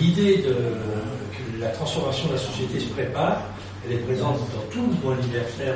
l'idée 0.00 0.38
de 0.38 0.48
que 0.50 1.60
la 1.60 1.68
transformation 1.68 2.28
de 2.28 2.32
la 2.32 2.38
société 2.38 2.80
se 2.80 2.88
prépare, 2.88 3.42
elle 3.84 3.92
est 3.92 4.00
présente 4.00 4.38
dans 4.38 4.62
tout 4.70 4.80
le 4.80 4.86
mouvement 4.88 5.14
libertaire. 5.22 5.74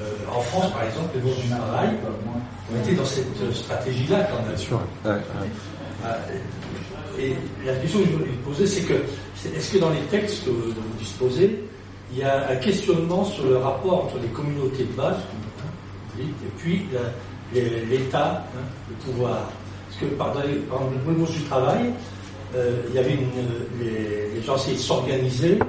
Euh, 0.00 0.04
en 0.34 0.40
France, 0.40 0.72
par 0.72 0.84
exemple, 0.84 1.10
les 1.14 1.22
mots 1.22 1.36
du 1.36 1.48
travail 1.48 1.90
ont 2.72 2.80
été 2.82 2.94
dans 2.94 3.04
cette 3.04 3.54
stratégie-là 3.54 4.26
quand 4.30 4.46
même. 4.46 4.56
Sûr. 4.56 4.80
Ouais, 5.04 5.12
Et 7.18 7.36
la 7.64 7.74
question 7.74 8.00
que 8.00 8.06
je 8.06 8.12
voulais 8.12 8.30
poser, 8.44 8.66
c'est 8.66 8.82
que 8.82 8.94
est-ce 9.56 9.74
que 9.74 9.78
dans 9.78 9.90
les 9.90 10.00
textes 10.10 10.44
que 10.44 10.50
vous 10.50 10.72
disposez, 10.98 11.62
il 12.12 12.18
y 12.18 12.22
a 12.22 12.50
un 12.50 12.56
questionnement 12.56 13.24
sur 13.24 13.44
le 13.44 13.58
rapport 13.58 14.04
entre 14.04 14.18
les 14.20 14.28
communautés 14.28 14.84
de 14.84 14.92
base, 14.92 15.18
et 16.18 16.24
puis 16.58 16.86
l'État, 17.54 18.44
hein, 18.56 18.60
le 18.88 18.94
pouvoir? 18.96 19.50
Parce 19.88 20.00
que 20.00 20.16
par, 20.16 20.34
le 20.34 21.12
mouvement 21.12 21.30
du 21.30 21.42
travail, 21.44 21.92
euh, 22.54 22.82
il 22.88 22.94
y 22.94 22.98
avait 22.98 23.12
une, 23.14 23.30
les, 23.80 24.34
les 24.34 24.42
gens 24.42 24.56
essayaient 24.56 24.76
de 24.76 24.80
s'organiser, 24.80 25.58
euh, 25.60 25.64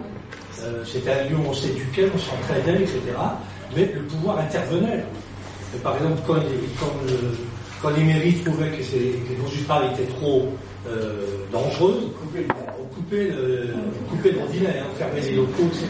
c'était 0.86 1.12
un 1.12 1.30
lieu 1.30 1.36
où 1.38 1.50
on 1.50 1.54
duquel 1.74 2.10
on 2.14 2.18
s'entraidait, 2.18 2.84
etc. 2.84 3.00
Mais 3.76 3.92
le 3.94 4.02
pouvoir 4.02 4.40
intervenait. 4.40 5.04
par 5.84 5.96
exemple, 5.98 6.22
quand, 6.28 7.90
les 7.90 8.04
mairies 8.04 8.36
trouvaient 8.44 8.70
que, 8.70 8.84
que 8.84 9.58
les 9.58 9.64
travail 9.66 9.90
étaient 9.94 10.12
trop 10.14 10.48
euh, 10.88 11.26
dangereuses, 11.52 12.04
on 12.06 12.96
coupait, 12.96 13.32
l'ordinaire, 14.32 14.86
on 14.92 14.96
fermait 14.96 15.22
les 15.22 15.36
locaux, 15.36 15.68
etc. 15.68 15.88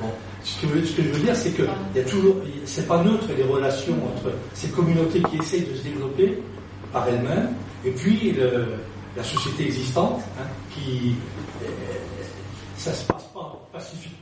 Bon. 0.00 0.08
Ce, 0.42 0.66
que, 0.66 1.02
je 1.02 1.08
veux 1.08 1.20
dire, 1.20 1.36
c'est 1.36 1.50
que 1.50 1.62
il 1.94 2.00
y 2.00 2.04
c'est 2.64 2.86
pas 2.86 3.02
neutre 3.02 3.26
les 3.36 3.44
relations 3.44 3.94
entre 3.94 4.32
ces 4.54 4.68
communautés 4.68 5.22
qui 5.30 5.36
essayent 5.36 5.66
de 5.66 5.76
se 5.76 5.82
développer 5.82 6.38
par 6.92 7.06
elles-mêmes, 7.08 7.50
et 7.84 7.90
puis 7.90 8.34
la 9.16 9.22
société 9.22 9.66
existante, 9.66 10.22
hein, 10.38 10.46
qui, 10.72 11.14
euh, 11.62 11.66
ça 12.76 12.92
se 12.92 13.04
passe 13.04 13.29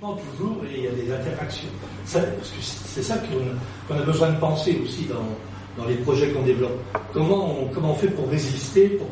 toujours 0.01 0.65
et 0.65 0.79
il 0.79 0.85
y 0.85 0.89
a 0.89 0.91
des 0.93 1.13
interactions. 1.13 1.69
c'est 2.05 3.03
ça 3.03 3.17
qu'on 3.19 3.95
a 3.97 4.03
besoin 4.03 4.31
de 4.31 4.39
penser 4.39 4.81
aussi 4.83 5.07
dans, 5.07 5.83
dans 5.83 5.89
les 5.89 5.97
projets 5.97 6.31
qu'on 6.31 6.43
développe. 6.43 6.79
Comment 7.13 7.61
on, 7.63 7.67
comment 7.69 7.93
on 7.93 7.95
fait 7.95 8.09
pour 8.09 8.29
résister, 8.29 8.89
pour, 8.91 9.09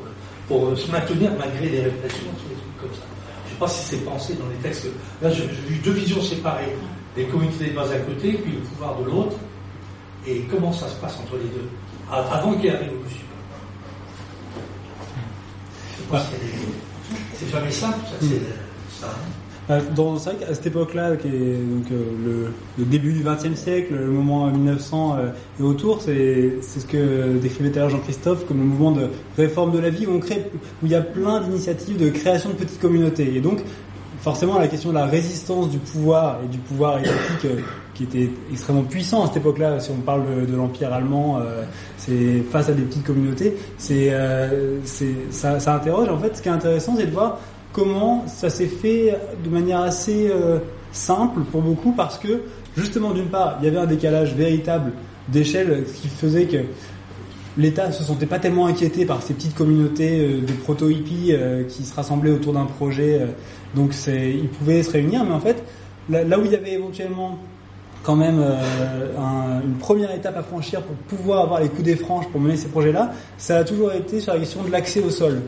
pour 0.48 0.78
se 0.78 0.90
maintenir 0.90 1.32
malgré 1.38 1.68
les 1.68 1.82
répressions, 1.82 2.26
des 2.48 2.54
trucs 2.54 2.80
comme 2.80 2.94
ça. 2.94 3.02
Je 3.46 3.50
ne 3.50 3.54
sais 3.54 3.58
pas 3.58 3.68
si 3.68 3.84
c'est 3.84 4.04
pensé 4.04 4.34
dans 4.34 4.48
les 4.48 4.56
textes. 4.56 4.86
Là, 5.22 5.30
j'ai 5.30 5.46
vu 5.46 5.76
deux 5.78 5.92
visions 5.92 6.22
séparées. 6.22 6.76
Les 7.16 7.24
communautés 7.24 7.70
de 7.70 7.74
base 7.74 7.92
à 7.92 7.98
côté, 8.00 8.34
puis 8.34 8.52
le 8.52 8.58
pouvoir 8.58 8.98
de 9.00 9.04
l'autre. 9.04 9.36
Et 10.26 10.40
comment 10.50 10.72
ça 10.72 10.86
se 10.88 10.94
passe 10.96 11.16
entre 11.18 11.36
les 11.36 11.48
deux? 11.48 11.68
Avant 12.12 12.52
qu'il 12.54 12.66
y 12.66 12.68
ait 12.68 12.72
la 12.72 12.78
révolution. 12.80 13.26
C'est 17.34 17.50
jamais 17.50 17.70
simple, 17.70 17.98
ça. 18.04 18.16
C'est 18.20 19.00
ça. 19.00 19.06
Hein. 19.06 19.45
Euh, 19.68 19.80
dans, 19.94 20.16
c'est 20.18 20.30
vrai 20.30 20.44
qu'à 20.44 20.54
cette 20.54 20.66
époque-là, 20.66 21.16
qui 21.16 21.28
est 21.28 21.30
donc 21.30 21.90
euh, 21.90 22.50
le, 22.78 22.84
début 22.84 23.12
du 23.12 23.24
XXe 23.24 23.58
siècle, 23.58 23.94
le 23.94 24.10
moment 24.10 24.46
1900 24.46 25.16
euh, 25.18 25.28
et 25.58 25.62
autour, 25.62 26.02
c'est, 26.02 26.58
c'est 26.60 26.80
ce 26.80 26.86
que 26.86 27.36
décrivait 27.38 27.70
tout 27.70 27.88
Jean-Christophe 27.88 28.46
comme 28.46 28.58
le 28.58 28.64
mouvement 28.64 28.92
de 28.92 29.08
réforme 29.36 29.72
de 29.72 29.78
la 29.78 29.90
vie 29.90 30.06
où 30.06 30.12
on 30.12 30.20
crée, 30.20 30.50
où 30.82 30.86
il 30.86 30.92
y 30.92 30.94
a 30.94 31.00
plein 31.00 31.40
d'initiatives 31.40 31.96
de 31.96 32.10
création 32.10 32.50
de 32.50 32.54
petites 32.54 32.80
communautés. 32.80 33.34
Et 33.34 33.40
donc, 33.40 33.60
forcément, 34.20 34.58
la 34.58 34.68
question 34.68 34.90
de 34.90 34.94
la 34.94 35.06
résistance 35.06 35.68
du 35.68 35.78
pouvoir 35.78 36.38
et 36.44 36.48
du 36.48 36.58
pouvoir 36.58 37.00
étatique 37.00 37.50
qui 37.94 38.04
était 38.04 38.30
extrêmement 38.52 38.82
puissant 38.82 39.24
à 39.24 39.28
cette 39.28 39.38
époque-là, 39.38 39.80
si 39.80 39.90
on 39.90 40.00
parle 40.02 40.46
de, 40.46 40.54
l'empire 40.54 40.92
allemand, 40.92 41.40
c'est 41.96 42.42
face 42.50 42.68
à 42.68 42.72
des 42.72 42.82
petites 42.82 43.04
communautés, 43.04 43.56
c'est, 43.78 44.12
c'est 44.84 45.14
ça, 45.30 45.58
ça 45.58 45.76
interroge. 45.76 46.10
En 46.10 46.18
fait, 46.18 46.36
ce 46.36 46.42
qui 46.42 46.48
est 46.48 46.52
intéressant, 46.52 46.94
c'est 46.98 47.06
de 47.06 47.12
voir 47.12 47.38
comment 47.76 48.24
ça 48.26 48.48
s'est 48.48 48.66
fait 48.66 49.14
de 49.44 49.50
manière 49.50 49.82
assez 49.82 50.30
euh, 50.30 50.60
simple 50.92 51.40
pour 51.52 51.60
beaucoup 51.60 51.92
parce 51.92 52.16
que 52.16 52.40
justement 52.74 53.12
d'une 53.12 53.26
part 53.26 53.58
il 53.60 53.66
y 53.66 53.68
avait 53.68 53.76
un 53.76 53.86
décalage 53.86 54.34
véritable 54.34 54.92
d'échelle 55.28 55.84
qui 55.84 56.08
faisait 56.08 56.46
que 56.46 56.56
l'État 57.58 57.92
se 57.92 58.02
sentait 58.02 58.24
pas 58.24 58.38
tellement 58.38 58.66
inquiété 58.66 59.04
par 59.04 59.22
ces 59.22 59.34
petites 59.34 59.54
communautés 59.54 60.20
euh, 60.20 60.40
de 60.40 60.52
proto-hippies 60.52 61.32
euh, 61.32 61.64
qui 61.64 61.84
se 61.84 61.94
rassemblaient 61.94 62.30
autour 62.30 62.54
d'un 62.54 62.64
projet 62.64 63.20
donc 63.74 63.92
ils 64.06 64.48
pouvaient 64.48 64.82
se 64.82 64.92
réunir 64.92 65.22
mais 65.24 65.34
en 65.34 65.40
fait 65.40 65.62
là, 66.08 66.38
où 66.38 66.46
il 66.46 66.52
y 66.52 66.56
avait 66.56 66.72
éventuellement 66.72 67.38
quand 68.02 68.16
même 68.16 68.40
une 69.64 69.74
première 69.74 70.14
étape 70.14 70.36
à 70.36 70.42
franchir 70.42 70.80
pour 70.80 70.94
pouvoir 70.96 71.42
avoir 71.42 71.60
les 71.60 71.68
coups 71.68 71.82
des 71.82 71.96
franches 71.96 72.28
pour 72.28 72.40
mener 72.40 72.56
ces 72.56 72.68
projets-là, 72.68 73.10
ça 73.36 73.56
a 73.56 73.64
toujours 73.64 73.92
été 73.92 74.20
sur 74.20 74.32
la 74.32 74.38
question 74.38 74.62
de 74.62 74.70
l'accès 74.70 75.00
au 75.00 75.10
sol. 75.10 75.42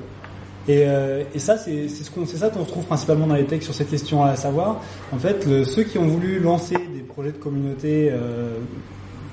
Et, 0.68 0.84
euh, 0.86 1.24
et 1.34 1.38
ça, 1.38 1.56
c'est 1.56 1.88
ce 1.88 2.10
qu'on, 2.10 2.26
c'est 2.26 2.36
ça 2.36 2.50
qu'on 2.50 2.60
retrouve 2.60 2.84
principalement 2.84 3.26
dans 3.26 3.34
les 3.34 3.46
textes 3.46 3.64
sur 3.64 3.74
cette 3.74 3.90
question 3.90 4.22
à 4.22 4.36
savoir. 4.36 4.82
En 5.12 5.18
fait, 5.18 5.64
ceux 5.64 5.82
qui 5.82 5.96
ont 5.96 6.06
voulu 6.06 6.38
lancer 6.40 6.74
des 6.74 7.00
projets 7.00 7.32
de 7.32 7.38
communauté, 7.38 8.10
euh, 8.12 8.58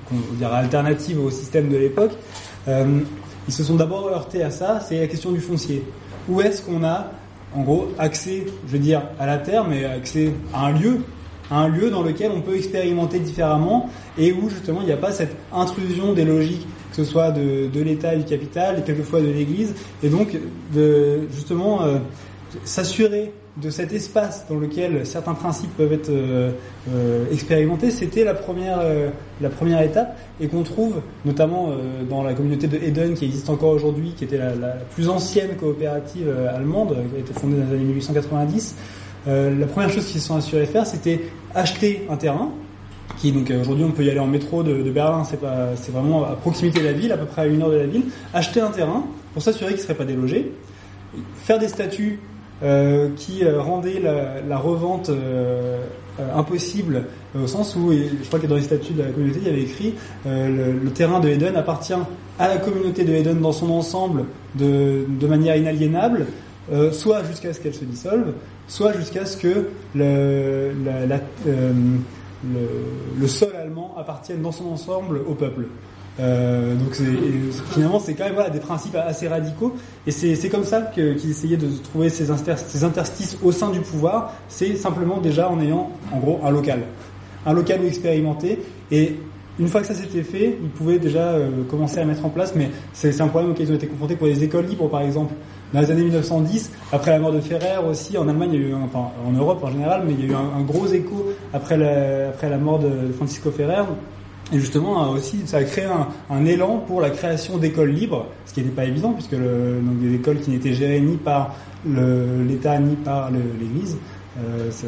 qu'on 0.08 0.16
dirait 0.36 0.56
alternatives 0.56 1.20
au 1.20 1.30
système 1.30 1.68
de 1.70 1.76
l'époque, 1.76 2.14
euh, 2.68 3.00
ils 3.48 3.54
se 3.54 3.64
sont 3.64 3.76
d'abord 3.76 4.08
heurtés 4.08 4.44
à 4.44 4.50
ça, 4.50 4.80
c'est 4.80 5.00
la 5.00 5.08
question 5.08 5.32
du 5.32 5.42
foncier. 5.42 5.84
Où 6.30 6.42
est-ce 6.42 6.62
qu'on 6.62 6.84
a, 6.84 7.12
en 7.54 7.62
gros, 7.62 7.90
accès, 8.00 8.46
je 8.68 8.72
veux 8.72 8.80
dire, 8.80 9.02
à 9.20 9.26
la 9.26 9.38
terre, 9.38 9.66
mais 9.68 9.84
accès 9.84 10.32
à 10.54 10.68
un 10.68 10.72
lieu, 10.72 11.02
à 11.52 11.60
un 11.60 11.68
lieu 11.68 11.90
dans 11.90 12.02
lequel 12.02 12.32
on 12.32 12.42
peut 12.42 12.56
expérimenter 12.56 13.20
différemment 13.20 13.90
et 14.18 14.32
où 14.32 14.50
justement 14.50 14.82
il 14.82 14.88
n'y 14.88 14.94
a 14.94 14.98
pas 14.98 15.12
cette 15.12 15.36
intrusion 15.54 16.14
des 16.14 16.26
logiques, 16.26 16.66
que 16.96 17.04
ce 17.04 17.12
soit 17.12 17.32
de, 17.32 17.68
de 17.68 17.82
l'État 17.82 18.14
et 18.14 18.18
du 18.18 18.24
capital, 18.24 18.80
et 18.80 18.82
quelquefois 18.84 19.20
de 19.20 19.28
l'Église, 19.28 19.74
et 20.04 20.10
donc 20.10 20.38
de 20.74 21.22
justement 21.34 21.84
euh, 21.84 21.98
s'assurer 22.64 23.34
de 23.62 23.70
cet 23.70 23.94
espace 23.94 24.46
dans 24.50 24.58
lequel 24.58 25.06
certains 25.06 25.34
principes 25.34 25.76
peuvent 25.78 25.94
être 25.94 26.10
euh, 26.10 26.52
euh, 26.94 27.26
expérimentés, 27.32 27.90
c'était 27.90 28.24
la 28.24 28.34
première 28.34 28.80
euh, 28.82 29.10
la 29.42 29.50
première 29.50 29.82
étape 29.82 30.18
et 30.42 30.48
qu'on 30.48 30.64
trouve 30.64 31.02
notamment 31.24 31.70
euh, 31.70 32.04
dans 32.10 32.24
la 32.24 32.34
communauté 32.34 32.68
de 32.68 32.78
Eden 32.78 33.14
qui 33.14 33.26
existe 33.26 33.50
encore 33.50 33.72
aujourd'hui, 33.72 34.14
qui 34.16 34.26
était 34.26 34.38
la, 34.38 34.56
la 34.56 34.72
plus 34.94 35.08
ancienne 35.08 35.56
coopérative 35.58 36.28
euh, 36.28 36.56
allemande, 36.56 36.98
qui 37.12 37.16
a 37.16 37.20
été 37.20 37.34
fondée 37.34 37.58
dans 37.58 37.64
les 37.70 37.76
années 37.76 37.86
1890. 37.86 38.76
Euh, 39.28 39.58
la 39.58 39.66
première 39.68 39.90
chose 39.90 40.06
qu'ils 40.06 40.22
se 40.22 40.28
sont 40.28 40.36
assurés 40.36 40.66
de 40.66 40.72
faire, 40.72 40.86
c'était 40.86 41.22
acheter 41.54 42.06
un 42.10 42.18
terrain 42.18 42.52
qui 43.18 43.32
donc 43.32 43.50
euh, 43.50 43.62
aujourd'hui 43.62 43.86
on 43.86 43.92
peut 43.92 44.04
y 44.04 44.10
aller 44.10 44.20
en 44.20 44.28
métro 44.28 44.64
de, 44.64 44.82
de 44.82 44.92
Berlin, 44.92 45.24
c'est 45.24 45.40
pas 45.40 45.76
c'est 45.76 45.92
vraiment 45.92 46.24
à 46.26 46.36
proximité 46.36 46.80
de 46.80 46.86
la 46.86 46.94
ville, 46.94 47.12
à 47.12 47.18
peu 47.18 47.26
près 47.26 47.44
à 47.44 47.46
une 47.46 47.62
heure 47.62 47.72
de 47.72 47.78
la 47.78 47.88
ville, 47.88 48.06
acheter 48.34 48.62
un 48.62 48.72
terrain 48.72 49.04
pour 49.34 49.42
s'assurer 49.42 49.72
qu'il 49.72 49.80
ne 49.80 49.84
serait 49.84 49.96
pas 49.96 50.06
délogé, 50.06 50.52
faire 51.38 51.60
des 51.60 51.68
statuts 51.68 52.20
euh, 52.64 53.10
qui 53.16 53.44
euh, 53.44 53.62
rendaient 53.62 54.00
la, 54.00 54.42
la 54.42 54.58
revente 54.58 55.10
euh, 55.10 55.82
euh, 56.20 56.36
impossible 56.36 57.04
au 57.38 57.48
sens 57.48 57.76
où, 57.76 57.92
je 57.92 58.26
crois 58.28 58.40
que 58.40 58.48
dans 58.48 58.56
les 58.56 58.62
statuts 58.62 58.94
de 58.94 59.04
la 59.04 59.10
communauté, 59.10 59.40
il 59.42 59.48
y 59.48 59.52
avait 59.52 59.64
écrit 59.64 59.94
le, 60.26 60.72
le 60.82 60.90
terrain 60.92 61.20
de 61.20 61.28
Eden 61.28 61.58
appartient 61.58 61.94
à 62.40 62.48
la 62.48 62.58
communauté 62.58 63.04
de 63.04 63.14
Eden 63.14 63.42
dans 63.42 63.52
son 63.52 63.70
ensemble 63.72 64.24
de, 64.56 65.06
de 65.08 65.28
manière 65.28 65.58
inaliénable, 65.58 66.28
euh, 66.72 66.92
soit 66.92 67.24
jusqu'à 67.26 67.54
ce 67.54 67.60
qu'elle 67.60 67.76
se 67.76 67.86
dissolve, 67.86 68.34
soit 68.68 68.94
jusqu'à 68.94 69.26
ce 69.26 69.38
que 69.38 69.68
le, 69.94 70.72
la, 70.84 71.06
la, 71.06 71.20
euh, 71.48 71.72
le, 72.54 73.20
le 73.20 73.28
sol 73.28 73.50
allemand 73.56 73.96
appartienne 73.98 74.42
dans 74.42 74.52
son 74.52 74.66
ensemble 74.66 75.22
au 75.28 75.34
peuple. 75.34 75.66
Euh, 76.18 76.76
donc 76.76 76.96
finalement 77.74 78.00
c'est 78.00 78.14
quand 78.14 78.24
même 78.24 78.36
voilà, 78.36 78.50
des 78.50 78.60
principes 78.60 78.96
assez 78.96 79.28
radicaux. 79.28 79.76
Et 80.08 80.12
c'est 80.12 80.50
comme 80.50 80.64
ça 80.64 80.82
qu'ils 80.82 81.30
essayaient 81.30 81.58
de 81.58 81.68
trouver 81.84 82.10
ces, 82.10 82.32
inter- 82.32 82.56
ces 82.56 82.84
interstices 82.84 83.38
au 83.44 83.52
sein 83.52 83.70
du 83.70 83.82
pouvoir, 83.82 84.34
c'est 84.48 84.76
simplement 84.78 85.20
déjà 85.20 85.50
en 85.50 85.60
ayant 85.60 85.92
en 86.14 86.20
gros 86.20 86.40
un 86.44 86.52
local, 86.52 86.84
un 87.46 87.54
local 87.54 87.82
où 87.84 87.88
expérimenter. 87.88 88.60
Et 88.92 89.18
une 89.60 89.68
fois 89.68 89.82
que 89.82 89.88
ça 89.88 89.94
s'était 89.94 90.24
fait, 90.24 90.58
ils 90.62 90.70
pouvaient 90.70 91.00
déjà 91.00 91.30
euh, 91.30 91.64
commencer 91.70 92.00
à 92.00 92.06
mettre 92.06 92.26
en 92.26 92.30
place, 92.30 92.54
mais 92.56 92.70
c'est 92.94 93.20
un 93.22 93.28
problème 93.28 93.52
auquel 93.52 93.68
ils 93.68 93.72
ont 93.72 93.76
été 93.76 93.88
confrontés 93.88 94.16
pour 94.16 94.28
les 94.28 94.44
écoles 94.44 94.66
libres 94.66 94.90
par 94.90 95.02
exemple. 95.02 95.34
Dans 95.74 95.82
les 95.82 95.92
années 95.92 96.04
1910, 96.04 96.72
après 96.92 97.12
la 97.12 97.20
mort 97.20 97.32
de 97.34 97.42
Ferrer 97.42 97.78
aussi, 97.90 98.18
en 98.18 98.28
Allemagne, 98.30 98.52
il 98.54 98.62
y 98.62 98.66
a 98.66 98.68
eu, 98.70 98.74
un- 98.74 98.84
enfin 98.86 99.10
en 99.28 99.32
Europe 99.32 99.64
en 99.64 99.72
général, 99.72 100.04
mais 100.06 100.14
il 100.14 100.22
y 100.26 100.30
a 100.30 100.32
eu 100.32 100.36
un, 100.36 100.60
un 100.60 100.62
gros 100.62 100.86
écho 100.88 101.26
après 101.54 101.78
la, 101.78 102.30
après 102.30 102.50
la 102.50 102.58
mort 102.58 102.80
de 102.80 103.12
Francisco 103.18 103.52
Ferrer, 103.52 103.84
et 104.54 104.60
justement, 104.60 105.04
euh, 105.04 105.16
aussi, 105.18 105.42
ça 105.46 105.58
a 105.58 105.64
créé 105.64 105.86
un, 105.86 106.08
un 106.30 106.46
élan 106.46 106.78
pour 106.88 107.02
la 107.02 107.10
création 107.10 107.58
d'écoles 107.58 107.90
libres, 107.90 108.28
ce 108.46 108.54
qui 108.54 108.62
n'était 108.62 108.72
pas 108.76 108.86
évident, 108.86 109.12
puisque 109.14 109.32
le, 109.32 109.80
donc 109.82 110.00
des 110.00 110.14
écoles 110.14 110.40
qui 110.40 110.52
n'étaient 110.52 110.74
gérées 110.74 111.02
ni 111.02 111.18
par 111.18 111.56
l'État 112.48 112.78
ni 112.80 112.96
par 112.96 113.32
l'Église. 113.32 113.98
Euh, 114.38 114.70
ça, 114.70 114.86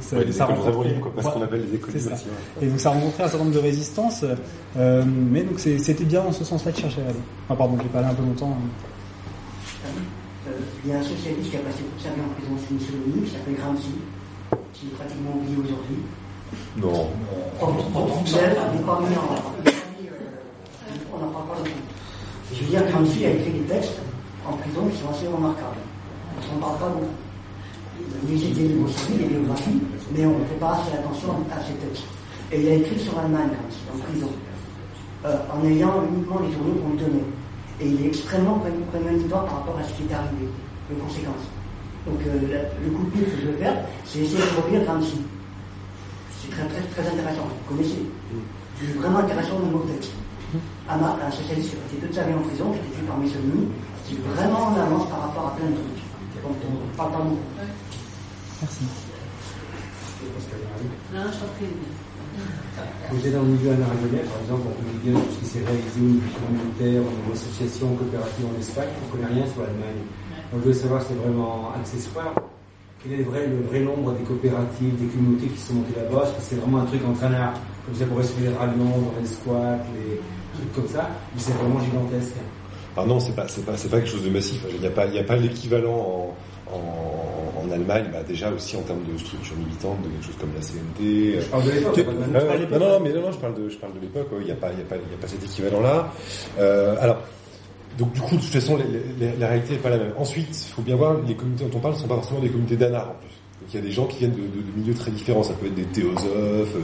ça, 0.00 0.16
Ouais, 0.16 0.32
ça 0.32 0.44
rencontrait- 0.46 0.94
quoi, 1.00 1.12
pas 1.14 1.22
ce 1.22 1.28
qu'on 1.28 1.42
appelle 1.42 1.62
les 1.70 1.76
écoles 1.76 1.94
libres 1.94 2.08
ça. 2.08 2.14
aussi, 2.14 2.24
ouais. 2.60 2.66
Et 2.66 2.68
donc 2.68 2.80
ça 2.80 2.88
a 2.90 2.92
rencontré 2.94 3.22
un 3.22 3.28
certain 3.28 3.44
nombre 3.44 3.54
de 3.56 3.60
résistances, 3.62 4.24
euh, 4.76 5.04
mais 5.06 5.42
donc 5.44 5.60
c'était 5.60 6.04
bien 6.04 6.22
dans 6.24 6.32
ce 6.32 6.42
sens-là 6.44 6.72
de 6.72 6.76
chercher 6.78 7.00
à 7.02 7.04
aller. 7.10 7.18
Enfin, 7.46 7.54
pardon, 7.56 7.76
j'ai 7.80 7.88
parlé 7.88 8.08
un 8.08 8.14
peu 8.14 8.22
longtemps. 8.24 8.56
hein. 8.60 8.68
Il 10.84 10.90
y 10.90 10.92
a 10.94 10.98
un 10.98 11.02
socialiste 11.02 11.50
qui 11.50 11.56
a 11.56 11.60
passé 11.60 11.82
toute 11.82 12.02
sa 12.02 12.10
vie 12.10 12.20
en 12.20 12.32
prison 12.34 12.54
sous 12.66 12.74
Mussolini, 12.74 13.22
qui 13.24 13.30
s'appelle 13.30 13.54
Gramsci, 13.54 13.94
qui 14.72 14.86
est 14.86 14.94
pratiquement 14.96 15.34
oublié 15.36 15.56
aujourd'hui. 15.58 15.98
Non. 16.76 17.10
Il 17.60 18.34
n'est 18.34 18.84
pas 18.86 19.00
mis 19.00 19.16
en. 19.16 19.28
On 21.12 21.18
n'en 21.18 21.30
parle 21.32 21.46
pas 21.46 21.54
beaucoup. 21.58 21.82
Je 22.52 22.64
veux 22.64 22.70
dire, 22.70 22.86
Gramsci 22.86 23.26
a 23.26 23.30
écrit 23.30 23.50
des 23.50 23.66
textes 23.66 23.98
en 24.46 24.52
prison 24.52 24.88
qui 24.88 24.98
sont 24.98 25.10
assez 25.10 25.26
remarquables. 25.26 25.82
On 26.38 26.54
n'en 26.54 26.60
parle 26.60 26.78
pas 26.78 26.88
beaucoup. 26.88 27.16
Il 28.24 28.32
existe 28.32 28.54
des 28.54 28.68
livres 28.68 28.88
des 29.18 29.24
biographies, 29.24 29.80
mais 30.14 30.24
on 30.26 30.38
ne 30.38 30.44
fait 30.44 30.60
pas 30.60 30.80
assez 30.80 30.96
attention 30.96 31.30
à 31.50 31.60
ces 31.60 31.74
textes. 31.74 32.04
Et 32.52 32.62
il 32.62 32.68
a 32.68 32.74
écrit 32.74 32.98
sur 32.98 33.16
l'Allemagne, 33.16 33.50
Gramsci, 33.50 33.82
en 33.92 33.98
prison, 33.98 34.30
euh, 35.26 35.36
en 35.52 35.66
ayant 35.66 36.02
uniquement 36.10 36.40
les 36.40 36.52
journaux 36.52 36.80
qu'on 36.80 36.90
lui 36.90 36.98
donnait. 36.98 37.24
Et 37.80 37.86
il 37.86 38.04
est 38.04 38.08
extrêmement 38.08 38.58
pré- 38.58 38.72
prémonitoire 38.90 39.44
par 39.46 39.56
rapport 39.58 39.78
à 39.78 39.84
ce 39.84 39.92
qui 39.94 40.02
est 40.02 40.12
arrivé, 40.14 40.48
les 40.90 40.96
conséquences. 40.96 41.46
Donc 42.06 42.18
euh, 42.26 42.40
la- 42.50 42.68
le 42.82 42.90
coup 42.90 43.04
de 43.04 43.10
pied 43.10 43.22
que 43.24 43.40
je 43.40 43.46
vais 43.48 43.58
faire, 43.58 43.76
c'est 44.04 44.20
essayer 44.20 44.38
de 44.42 44.62
relire 44.64 44.84
Gramsci. 44.84 45.20
C'est 46.42 46.50
très, 46.50 46.66
très, 46.66 46.82
très 46.82 47.06
intéressant, 47.12 47.46
vous 47.46 47.74
connaissez. 47.76 48.02
C'est 48.80 48.94
vraiment 48.98 49.18
intéressant 49.18 49.58
le 49.60 49.66
mot 49.70 49.84
texte. 49.90 50.12
Ama, 50.88 51.18
un 51.24 51.30
socialiste 51.30 51.70
qui 51.70 51.76
a 51.76 51.80
passé 51.80 51.96
toute 52.00 52.14
sa 52.14 52.24
vie 52.24 52.32
en 52.34 52.40
prison, 52.40 52.72
qui 52.72 52.78
a 52.78 52.82
été 52.82 52.90
tué 52.96 53.02
par 53.06 53.18
Mussolini, 53.18 53.68
qui 54.06 54.14
est 54.14 54.22
vraiment 54.34 54.72
en 54.72 54.74
avance 54.80 55.08
par 55.10 55.20
rapport 55.28 55.46
à 55.48 55.56
plein 55.56 55.66
de 55.68 55.74
trucs. 55.74 56.02
dont 56.42 56.54
on 56.66 56.86
ne 56.86 56.96
parle 56.96 57.12
pas 57.12 57.18
beaucoup. 57.18 57.38
Merci. 58.62 58.84
Non, 61.14 61.24
je 61.32 61.38
t'en 61.38 61.52
prie. 61.58 61.66
Quand 62.76 63.16
j'étais 63.16 63.30
dans 63.30 63.42
le 63.42 63.48
milieu 63.56 63.70
anarchonais, 63.72 64.22
par 64.28 64.38
exemple, 64.42 64.68
on 64.68 64.74
connaît 64.76 65.00
bien 65.02 65.14
tout 65.16 65.32
ce 65.32 65.38
qui 65.40 65.46
s'est 65.46 65.64
réalisé 65.64 65.98
au 65.98 66.12
niveau 66.18 66.30
communautaire, 66.36 67.00
au 67.02 67.12
niveau 67.16 67.32
association, 67.32 67.86
coopérative 67.96 68.46
en 68.46 68.56
Espagne, 68.60 68.92
on 68.92 69.06
ne 69.06 69.10
connaît 69.12 69.32
rien 69.34 69.46
sur 69.48 69.62
l'Allemagne. 69.64 70.02
Donc 70.52 70.60
je 70.60 70.64
voulais 70.68 70.80
savoir 70.80 71.02
si 71.02 71.08
c'est 71.08 71.20
vraiment 71.20 71.72
accessoire. 71.74 72.34
Quel 73.02 73.12
est 73.12 73.22
le 73.22 73.24
vrai, 73.24 73.46
le 73.46 73.62
vrai 73.62 73.80
nombre 73.80 74.12
des 74.12 74.24
coopératives, 74.24 74.94
des 74.98 75.06
communautés 75.06 75.46
qui 75.46 75.60
sont 75.60 75.74
montées 75.74 75.94
là-bas? 75.96 76.24
Est-ce 76.24 76.34
que 76.34 76.42
c'est 76.42 76.56
vraiment 76.56 76.82
un 76.82 76.86
truc 76.86 77.00
en 77.06 77.14
traînard, 77.14 77.54
comme 77.86 77.94
ça 77.94 78.04
pourrait 78.06 78.24
se 78.24 78.32
faire 78.32 78.54
à 78.60 78.66
Lyon, 78.66 78.90
dans 78.90 79.14
les 79.20 79.26
squats, 79.26 79.78
les 79.94 80.18
trucs 80.54 80.72
comme 80.74 80.88
ça 80.88 81.08
Ou 81.34 81.38
c'est 81.38 81.52
vraiment 81.52 81.80
gigantesque? 81.80 82.36
Ah 82.96 83.04
non, 83.06 83.20
c'est 83.20 83.34
pas, 83.34 83.46
c'est 83.46 83.64
pas, 83.64 83.76
c'est 83.76 83.88
pas 83.88 83.98
quelque 83.98 84.10
chose 84.10 84.24
de 84.24 84.30
massif. 84.30 84.64
Il 84.74 84.80
n'y 84.80 84.86
a 84.86 84.90
pas, 84.90 85.06
il 85.06 85.14
y 85.14 85.18
a 85.18 85.24
pas 85.24 85.36
l'équivalent 85.36 86.34
en, 86.66 86.74
en, 86.74 87.47
en 87.68 87.72
Allemagne, 87.72 88.06
bah 88.12 88.22
déjà 88.26 88.50
aussi 88.50 88.76
en 88.76 88.82
termes 88.82 89.04
de 89.12 89.18
structure 89.18 89.56
militante, 89.56 89.98
de 90.02 90.08
quelque 90.08 90.26
chose 90.26 90.36
comme 90.40 90.50
la 90.54 90.60
CNT. 90.60 91.40
Je 91.40 91.46
parle 91.46 91.64
de 91.64 91.70
l'époque, 91.70 91.96
maintenant. 91.98 92.38
ouais, 92.40 92.78
non, 92.78 92.78
non, 92.78 93.00
mais 93.00 93.12
non, 93.12 93.20
non, 93.22 93.32
je 93.32 93.38
parle 93.38 93.54
de, 93.54 93.68
je 93.68 93.76
parle 93.76 93.94
de 93.94 94.00
l'époque. 94.00 94.28
Il 94.40 94.44
n'y 94.46 94.52
a 94.52 94.54
pas, 94.56 94.70
il 94.72 94.78
y 94.78 94.82
a 94.82 94.84
pas, 94.84 94.96
il 94.96 95.10
y 95.12 95.14
a 95.14 95.20
pas 95.20 95.28
cet 95.28 95.44
équivalent-là. 95.44 96.12
Euh, 96.58 96.96
alors. 97.00 97.18
Donc 97.98 98.12
du 98.12 98.20
coup, 98.20 98.36
de 98.36 98.40
toute 98.40 98.50
façon, 98.52 98.76
les- 98.76 99.26
les- 99.26 99.36
la 99.38 99.48
réalité 99.48 99.72
n'est 99.72 99.78
pas 99.80 99.90
la 99.90 99.98
même. 99.98 100.12
Ensuite, 100.16 100.46
il 100.50 100.72
faut 100.72 100.82
bien 100.82 100.94
voir, 100.94 101.16
les 101.26 101.34
communautés 101.34 101.64
dont 101.64 101.78
on 101.78 101.80
parle 101.80 101.94
ne 101.94 101.98
sont 101.98 102.06
pas 102.06 102.14
forcément 102.14 102.38
des 102.38 102.48
communautés 102.48 102.76
d'anards 102.76 103.10
en 103.10 103.14
plus. 103.14 103.34
Donc 103.60 103.74
il 103.74 103.74
y 103.74 103.78
a 103.82 103.82
des 103.84 103.90
gens 103.90 104.06
qui 104.06 104.18
viennent 104.18 104.30
de, 104.36 104.36
de- 104.36 104.62
de 104.62 104.78
milieux 104.80 104.94
très 104.94 105.10
différents. 105.10 105.42
Ça 105.42 105.52
peut 105.54 105.66
être 105.66 105.74
des 105.74 105.82
théosophes, 105.86 106.22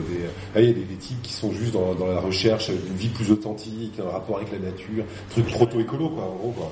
des, 0.09 0.59
il 0.61 0.65
y 0.65 0.69
a 0.69 0.73
des, 0.73 0.81
des 0.83 0.95
types 0.95 1.21
qui 1.21 1.31
sont 1.31 1.53
juste 1.53 1.71
dans, 1.71 1.93
dans 1.95 2.07
la 2.07 2.19
recherche 2.19 2.69
d'une 2.69 2.95
vie 2.97 3.07
plus 3.07 3.31
authentique, 3.31 3.93
un 4.05 4.11
rapport 4.11 4.37
avec 4.37 4.51
la 4.51 4.59
nature, 4.59 5.05
truc 5.29 5.45
proto-écolo 5.47 6.09
quoi, 6.09 6.23
en 6.25 6.35
gros 6.35 6.51
quoi. 6.51 6.69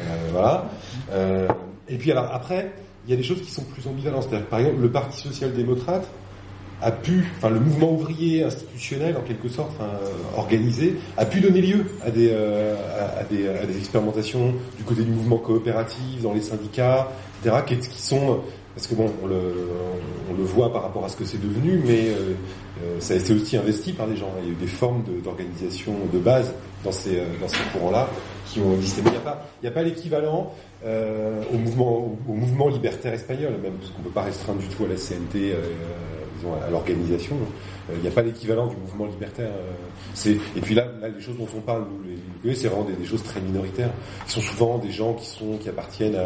Euh, 0.00 0.02
voilà. 0.30 0.68
Euh, 1.12 1.48
et 1.88 1.96
puis 1.96 2.12
alors 2.12 2.28
après, 2.34 2.72
il 3.06 3.10
y 3.10 3.14
a 3.14 3.16
des 3.16 3.22
choses 3.22 3.40
qui 3.40 3.50
sont 3.50 3.62
plus 3.62 3.86
ambivalentes. 3.86 4.28
Par 4.50 4.58
exemple, 4.58 4.80
le 4.80 4.90
Parti 4.90 5.20
social-démocrate 5.20 6.08
a 6.82 6.90
pu, 6.90 7.24
enfin 7.36 7.48
le 7.50 7.60
mouvement 7.60 7.92
ouvrier 7.92 8.42
institutionnel 8.42 9.16
en 9.16 9.22
quelque 9.22 9.48
sorte, 9.48 9.72
euh, 9.80 10.36
organisé, 10.36 10.96
a 11.16 11.24
pu 11.24 11.40
donner 11.40 11.62
lieu 11.62 11.86
à 12.04 12.10
des, 12.10 12.28
euh, 12.30 12.74
à, 13.18 13.24
des, 13.24 13.48
à 13.48 13.64
des 13.64 13.78
expérimentations 13.78 14.52
du 14.76 14.84
côté 14.84 15.02
du 15.02 15.10
mouvement 15.10 15.38
coopératif, 15.38 16.20
dans 16.22 16.34
les 16.34 16.42
syndicats, 16.42 17.08
etc., 17.42 17.56
qui, 17.66 17.78
qui 17.78 18.02
sont, 18.02 18.40
parce 18.74 18.86
que 18.86 18.94
bon, 18.94 19.10
on 19.22 19.26
le, 19.26 20.44
voit 20.44 20.72
par 20.72 20.82
rapport 20.82 21.04
à 21.04 21.08
ce 21.08 21.16
que 21.16 21.24
c'est 21.24 21.40
devenu, 21.40 21.80
mais 21.86 22.08
euh, 22.08 22.34
ça 22.98 23.14
a 23.14 23.16
été 23.16 23.32
aussi 23.32 23.56
investi 23.56 23.92
par 23.92 24.06
des 24.06 24.16
gens. 24.16 24.30
Il 24.42 24.48
y 24.48 24.50
a 24.50 24.52
eu 24.52 24.56
des 24.56 24.66
formes 24.66 25.02
de- 25.04 25.20
d'organisation 25.20 25.92
de, 26.12 26.18
base 26.18 26.52
dans 26.84 26.92
ces, 26.92 27.22
dans 27.40 27.48
ces 27.48 27.56
courants-là 27.72 28.08
qui. 28.46 28.60
Mais 28.60 28.74
il 29.06 29.10
n'y 29.10 29.16
a 29.18 29.20
pas, 29.20 29.74
pas 29.74 29.82
l'équivalent 29.82 30.52
euh, 30.84 31.42
au 31.52 31.58
mouvement, 31.58 32.16
au 32.28 32.32
mouvement 32.32 32.68
libertaire 32.68 33.12
espagnol, 33.12 33.52
même 33.62 33.74
parce 33.74 33.90
qu'on 33.90 34.00
ne 34.00 34.04
peut 34.04 34.12
pas 34.14 34.22
restreindre 34.22 34.60
du 34.60 34.68
tout 34.68 34.84
à 34.84 34.88
la 34.88 34.94
CNT. 34.94 35.52
euh, 35.52 35.60
à 36.66 36.70
l'organisation. 36.70 37.36
Euh, 37.90 37.94
Il 37.96 38.02
n'y 38.02 38.08
a 38.08 38.10
pas 38.10 38.22
l'équivalent 38.22 38.66
du 38.66 38.76
mouvement 38.76 39.06
libertaire. 39.06 39.50
euh, 39.50 40.34
et 40.56 40.60
puis 40.60 40.74
là, 40.74 40.86
là, 41.00 41.08
les 41.08 41.20
choses 41.20 41.36
dont 41.36 41.48
on 41.56 41.60
parle, 41.60 41.84
nous, 41.90 42.08
les, 42.08 42.48
les 42.48 42.54
c'est 42.54 42.68
vraiment 42.68 42.84
des, 42.84 43.06
choses 43.06 43.22
très 43.22 43.40
minoritaires, 43.40 43.90
qui 44.26 44.32
sont 44.32 44.40
souvent 44.40 44.78
des 44.78 44.90
gens 44.90 45.14
qui 45.14 45.26
sont 45.26 45.56
qui 45.58 45.68
appartiennent 45.68 46.18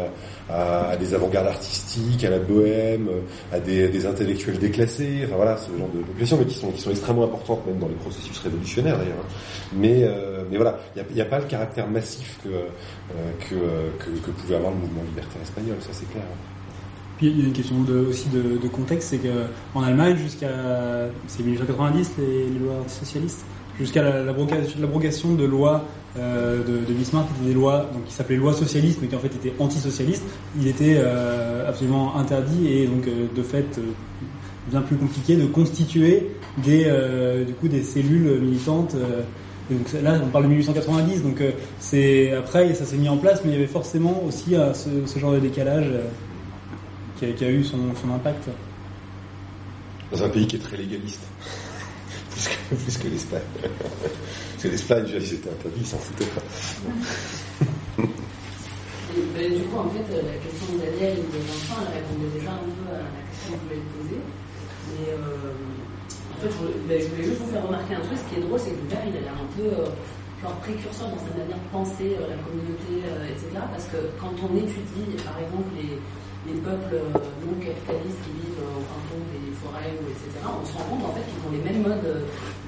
à, 0.49 0.95
des 0.97 1.13
avant-gardes 1.13 1.47
artistiques, 1.47 2.23
à 2.23 2.29
la 2.29 2.39
bohème, 2.39 3.09
à 3.51 3.59
des, 3.59 4.05
intellectuels 4.05 4.59
déclassés. 4.59 5.21
Enfin 5.25 5.35
voilà, 5.35 5.57
ce 5.57 5.69
genre 5.77 5.89
de 5.93 5.99
population, 5.99 6.37
mais 6.37 6.45
qui 6.45 6.55
sont 6.55 6.71
qui 6.71 6.81
sont 6.81 6.91
extrêmement 6.91 7.25
importantes 7.25 7.65
même 7.67 7.79
dans 7.79 7.87
les 7.87 7.95
processus 7.95 8.37
révolutionnaires 8.39 8.97
d'ailleurs. 8.97 9.15
hein. 9.21 9.51
Mais 9.73 10.03
euh, 10.03 10.43
mais 10.49 10.57
voilà, 10.57 10.77
il 10.95 11.15
n'y 11.15 11.21
a, 11.21 11.25
pas 11.25 11.39
le 11.39 11.45
caractère 11.45 11.87
massif 11.87 12.39
que 12.43 12.49
euh, 12.49 12.67
que, 13.39 14.03
que 14.03 14.09
que 14.19 14.31
pouvait 14.31 14.55
avoir 14.55 14.71
le 14.71 14.77
mouvement 14.77 15.03
libertaire 15.03 15.41
espagnol, 15.41 15.77
ça 15.79 15.89
c'est 15.91 16.09
clair. 16.11 16.23
Il 17.23 17.39
y 17.39 17.43
a 17.43 17.45
une 17.45 17.53
question 17.53 17.75
aussi 18.09 18.29
de, 18.29 18.67
contexte, 18.67 19.09
c'est 19.09 19.17
que 19.19 19.45
en 19.75 19.83
Allemagne 19.83 20.17
jusqu'à 20.17 20.49
c'est 21.27 21.43
1890 21.43 22.13
les, 22.17 22.59
lois 22.59 22.83
socialistes, 22.87 23.45
jusqu'à 23.79 24.01
l'abrogation 24.01 25.35
de 25.35 25.45
lois 25.45 25.85
euh, 26.17 26.63
de, 26.63 26.93
Bismarck, 26.93 27.27
qui 27.27 27.33
étaient 27.35 27.49
des 27.49 27.53
lois 27.53 27.89
donc, 27.93 28.05
qui 28.05 28.13
s'appelaient 28.13 28.37
lois 28.37 28.53
socialistes, 28.53 28.99
mais 29.03 29.07
qui 29.07 29.15
en 29.15 29.19
fait 29.19 29.27
étaient 29.27 29.53
antisocialistes. 29.59 30.23
Il 30.59 30.67
était 30.67 30.95
euh, 30.97 31.69
absolument 31.69 32.17
interdit 32.17 32.67
et 32.67 32.87
donc 32.87 33.07
euh, 33.07 33.27
de 33.35 33.43
fait 33.43 33.79
bien 34.71 34.81
plus 34.81 34.95
compliqué 34.95 35.35
de 35.35 35.45
constituer 35.45 36.31
des, 36.57 36.85
du 37.45 37.53
coup, 37.53 37.67
des 37.67 37.83
cellules 37.83 38.39
militantes. 38.41 38.95
là, 40.01 40.19
on 40.23 40.27
parle 40.27 40.45
de 40.45 40.49
1890, 40.49 41.23
donc 41.23 41.41
c'est 41.79 42.31
après 42.33 42.73
ça 42.73 42.85
s'est 42.85 42.97
mis 42.97 43.09
en 43.09 43.17
place, 43.17 43.41
mais 43.43 43.51
il 43.51 43.53
y 43.53 43.57
avait 43.57 43.67
forcément 43.67 44.23
aussi 44.27 44.55
ce, 44.73 45.19
genre 45.19 45.33
de 45.33 45.39
décalage 45.39 45.91
qui 47.21 47.27
a, 47.27 47.33
qui, 47.33 47.45
a, 47.45 47.49
eu 47.51 47.63
son, 47.63 47.77
son 47.93 48.11
impact. 48.13 48.49
Dans 50.11 50.23
un 50.23 50.29
pays 50.29 50.47
qui 50.47 50.55
est 50.55 50.59
très 50.59 50.75
légaliste 50.75 51.21
plus 52.31 52.47
que, 52.47 52.75
plus 52.75 52.97
que 52.97 53.07
l'Espagne. 53.07 53.41
Parce 53.61 54.63
que 54.63 54.67
l'Espagne, 54.69 55.03
déjà, 55.03 55.17
ils 55.17 55.33
étaient 55.35 55.49
interdits, 55.49 55.79
ils 55.81 55.85
s'en 55.85 55.97
foutaient 55.97 56.25
pas. 56.25 56.41
Et, 59.39 59.49
du 59.49 59.61
coup, 59.63 59.77
en 59.77 59.89
fait, 59.89 60.05
la 60.09 60.33
question 60.41 60.73
de 60.73 60.79
Daniel 60.81 61.19
et 61.19 61.21
de 61.21 61.37
Vincent, 61.45 61.77
elle 61.85 62.01
répondait 62.01 62.39
déjà 62.39 62.51
un 62.57 62.65
peu 62.65 62.89
à 62.89 63.05
la 63.05 63.21
question 63.29 63.53
que 63.53 63.59
je 63.59 63.63
voulais 63.69 63.85
poser. 63.93 64.21
Mais 64.89 65.13
euh, 65.13 65.53
en 66.09 66.41
fait, 66.41 66.49
je 66.49 66.57
voulais, 66.57 66.73
ben, 66.89 67.01
je 67.01 67.07
voulais, 67.07 67.23
juste 67.29 67.41
vous 67.41 67.51
faire 67.51 67.67
remarquer 67.67 67.95
un 67.95 68.01
truc. 68.01 68.17
Ce 68.17 68.25
qui 68.33 68.41
est 68.41 68.43
drôle, 68.43 68.59
c'est 68.59 68.73
que 68.73 68.81
Hubert, 68.81 69.05
il 69.05 69.17
a 69.17 69.21
l'air 69.21 69.37
un 69.37 69.49
peu 69.53 69.69
euh, 69.69 69.93
genre 70.41 70.57
précurseur 70.65 71.07
dans 71.13 71.21
sa 71.21 71.37
manière 71.37 71.61
de 71.61 71.69
penser 71.69 72.17
euh, 72.17 72.25
la 72.25 72.39
communauté, 72.41 73.05
euh, 73.05 73.29
etc. 73.29 73.61
Parce 73.69 73.85
que 73.93 74.09
quand 74.17 74.33
on 74.41 74.49
étudie, 74.57 75.13
par 75.21 75.37
exemple, 75.37 75.69
les, 75.77 76.01
les 76.47 76.57
peuples 76.57 76.95
euh, 76.97 77.13
non 77.45 77.53
capitalistes 77.61 78.21
qui 78.25 78.33
vivent 78.41 78.65
au 78.65 78.81
fin 78.81 79.01
fond 79.09 79.21
des 79.29 79.53
forêts, 79.61 79.93
etc., 79.93 80.41
on 80.41 80.65
se 80.65 80.73
rend 80.73 80.85
compte 80.89 81.05
en 81.05 81.13
fait 81.13 81.25
qu'ils 81.29 81.41
ont 81.45 81.53
les 81.53 81.63
mêmes 81.63 81.83
modes 81.85 82.01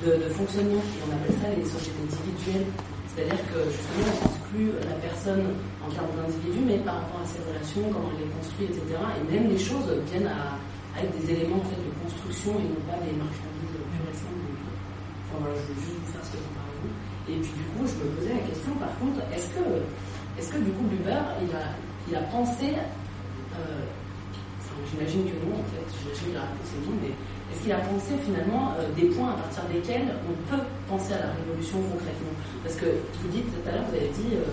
de, 0.06 0.12
de 0.18 0.30
fonctionnement. 0.30 0.82
on 1.02 1.10
appelle 1.10 1.38
ça 1.42 1.50
les 1.50 1.66
sociétés 1.66 2.06
individuelles. 2.06 2.70
C'est-à-dire 3.14 3.46
que 3.54 3.62
justement, 3.70 4.26
on 4.26 4.34
plus 4.54 4.74
la 4.86 4.98
personne 4.98 5.46
en 5.86 5.90
termes 5.90 6.14
d'individu, 6.18 6.66
mais 6.66 6.78
par 6.82 7.02
rapport 7.02 7.22
à 7.22 7.28
ses 7.30 7.42
relations, 7.46 7.86
comment 7.94 8.10
elle 8.14 8.26
les 8.26 8.32
construit, 8.34 8.66
etc. 8.70 8.86
Et 9.18 9.24
même 9.30 9.50
les 9.50 9.58
choses 9.58 9.90
viennent 10.10 10.30
à, 10.30 10.58
être 10.98 11.10
des 11.18 11.26
éléments 11.34 11.58
de 11.58 11.90
construction 12.06 12.54
et 12.62 12.70
non 12.70 12.82
pas 12.86 13.02
des 13.02 13.18
marchandises 13.18 13.74
pures 13.74 14.10
et. 14.10 14.14
Enfin, 14.14 15.38
voilà, 15.42 15.58
je 15.58 15.74
veux 15.74 15.80
juste 15.82 15.98
vous 15.98 16.12
faire 16.14 16.26
cette 16.26 16.42
comparaison. 16.42 16.90
Et 17.26 17.38
puis 17.42 17.54
du 17.54 17.66
coup, 17.74 17.86
je 17.90 17.98
me 17.98 18.06
posais 18.14 18.34
la 18.38 18.46
question, 18.46 18.72
par 18.78 18.94
contre, 19.02 19.22
est-ce 19.34 19.50
que, 19.58 19.66
est-ce 20.38 20.50
que 20.54 20.62
du 20.62 20.70
coup, 20.74 20.86
Buber, 20.86 21.22
il 21.42 21.50
a, 21.54 21.74
il 22.10 22.14
a 22.14 22.24
pensé 22.30 22.78
euh, 23.60 23.86
j'imagine 24.90 25.26
que 25.26 25.36
non, 25.46 25.60
en 25.62 25.68
fait, 25.70 25.86
j'imagine 25.90 26.34
que 26.34 26.38
la 26.38 26.46
réponse 26.50 26.70
est 26.74 26.84
non, 26.86 26.96
mais 27.02 27.14
est-ce 27.54 27.62
qu'il 27.62 27.72
a 27.72 27.82
pensé 27.86 28.18
finalement 28.26 28.74
euh, 28.78 28.90
des 28.98 29.14
points 29.14 29.30
à 29.30 29.38
partir 29.38 29.62
desquels 29.70 30.10
on 30.26 30.34
peut 30.50 30.64
penser 30.90 31.14
à 31.14 31.30
la 31.30 31.32
révolution 31.38 31.78
concrètement? 31.86 32.34
Parce 32.66 32.76
que 32.82 32.90
vous 32.90 33.30
dites 33.30 33.46
tout 33.46 33.62
à 33.70 33.78
l'heure, 33.78 33.86
vous 33.90 33.98
avez 33.98 34.10
dit, 34.10 34.34
euh, 34.34 34.50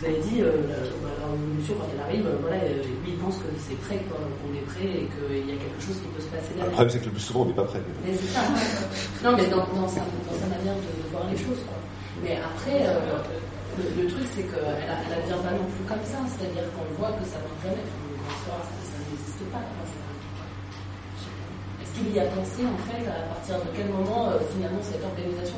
vous 0.00 0.04
avez 0.08 0.20
dit 0.24 0.40
la, 0.40 1.28
révolution 1.28 1.76
quand 1.76 1.88
elle 1.92 2.04
arrive, 2.08 2.24
voilà, 2.40 2.56
lui 2.72 3.12
il 3.12 3.20
pense 3.20 3.36
que 3.36 3.48
c'est 3.60 3.76
prêt, 3.84 4.00
qu'on 4.08 4.52
est 4.56 4.64
prêt 4.64 4.88
et 4.88 5.08
qu'il 5.12 5.44
y 5.44 5.52
a 5.52 5.60
quelque 5.60 5.82
chose 5.84 6.00
qui 6.00 6.08
peut 6.08 6.24
se 6.24 6.32
passer 6.32 6.56
derrière. 6.56 6.72
Le 6.72 6.76
problème 6.76 6.92
c'est 6.92 7.00
que 7.00 7.08
le 7.12 7.16
plus 7.16 7.26
souvent 7.28 7.42
on 7.44 7.48
n'est 7.52 7.60
pas 7.60 7.68
prêt. 7.68 7.82
Mais 8.00 8.16
c'est 8.16 8.32
ça. 8.32 8.40
non, 9.24 9.36
mais 9.36 9.44
dans, 9.52 9.64
sa, 9.88 10.00
dans, 10.00 10.36
sa, 10.40 10.48
manière 10.48 10.76
de, 10.80 10.92
voir 11.12 11.28
les 11.28 11.36
choses. 11.36 11.60
Quoi. 11.68 11.76
Mais 12.24 12.40
après, 12.40 12.80
le, 13.76 14.08
truc 14.08 14.24
c'est 14.32 14.48
qu'elle 14.48 14.64
ne 14.64 15.26
vient 15.28 15.42
pas 15.44 15.52
non 15.52 15.68
plus 15.68 15.84
comme 15.84 16.04
ça, 16.08 16.24
c'est-à-dire 16.32 16.64
qu'on 16.72 16.88
voit 16.96 17.12
que 17.20 17.24
ça 17.28 17.36
ne 17.36 17.44
va 17.44 17.76
jamais 17.76 17.84
Est-ce 21.82 21.98
qu'il 21.98 22.14
y 22.14 22.20
a 22.20 22.26
pensé, 22.26 22.62
en 22.62 22.78
fait, 22.86 23.02
à 23.08 23.26
partir 23.34 23.56
de 23.58 23.76
quel 23.76 23.88
moment, 23.88 24.30
euh, 24.30 24.38
finalement, 24.54 24.78
cette 24.82 25.02
organisation, 25.02 25.56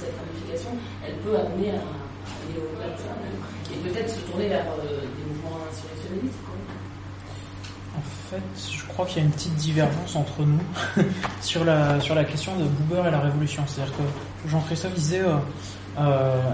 cette 0.00 0.14
ramification, 0.18 0.70
elle 1.06 1.16
peut 1.16 1.36
amener 1.36 1.70
à, 1.70 1.80
aller 1.80 2.60
au-delà 2.60 2.92
de 2.92 2.98
ça, 2.98 3.16
et 3.72 3.76
peut-être 3.88 4.10
se 4.10 4.20
tourner 4.20 4.48
vers 4.48 4.66
euh, 4.66 5.00
des 5.00 5.24
mouvements 5.32 5.58
insurrectionnistes 5.70 6.38
En 7.96 8.02
fait, 8.30 8.76
je 8.76 8.86
crois 8.88 9.06
qu'il 9.06 9.18
y 9.18 9.20
a 9.20 9.24
une 9.24 9.32
petite 9.32 9.54
divergence 9.54 10.16
entre 10.16 10.42
nous 10.42 10.60
sur, 11.40 11.64
la, 11.64 12.00
sur 12.00 12.14
la 12.14 12.24
question 12.24 12.56
de 12.56 12.64
Buber 12.64 13.08
et 13.08 13.10
la 13.10 13.20
Révolution. 13.20 13.64
C'est-à-dire 13.66 13.94
que 13.96 14.48
Jean-Christophe 14.48 14.94
disait... 14.94 15.22
Euh, 15.22 15.38
euh, 15.98 16.52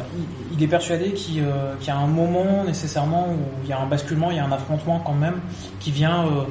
il, 0.52 0.62
est 0.62 0.68
persuadé 0.68 1.06
euh, 1.06 1.74
qu'il 1.76 1.88
y 1.88 1.90
a 1.90 1.96
un 1.96 2.06
moment 2.06 2.64
nécessairement 2.64 3.28
où 3.28 3.38
il 3.64 3.70
y 3.70 3.72
a 3.72 3.80
un 3.80 3.86
basculement, 3.86 4.30
il 4.30 4.36
y 4.36 4.40
a 4.40 4.44
un 4.44 4.52
affrontement 4.52 5.00
quand 5.00 5.14
même 5.14 5.40
qui 5.80 5.90
vient 5.90 6.26
euh, 6.26 6.44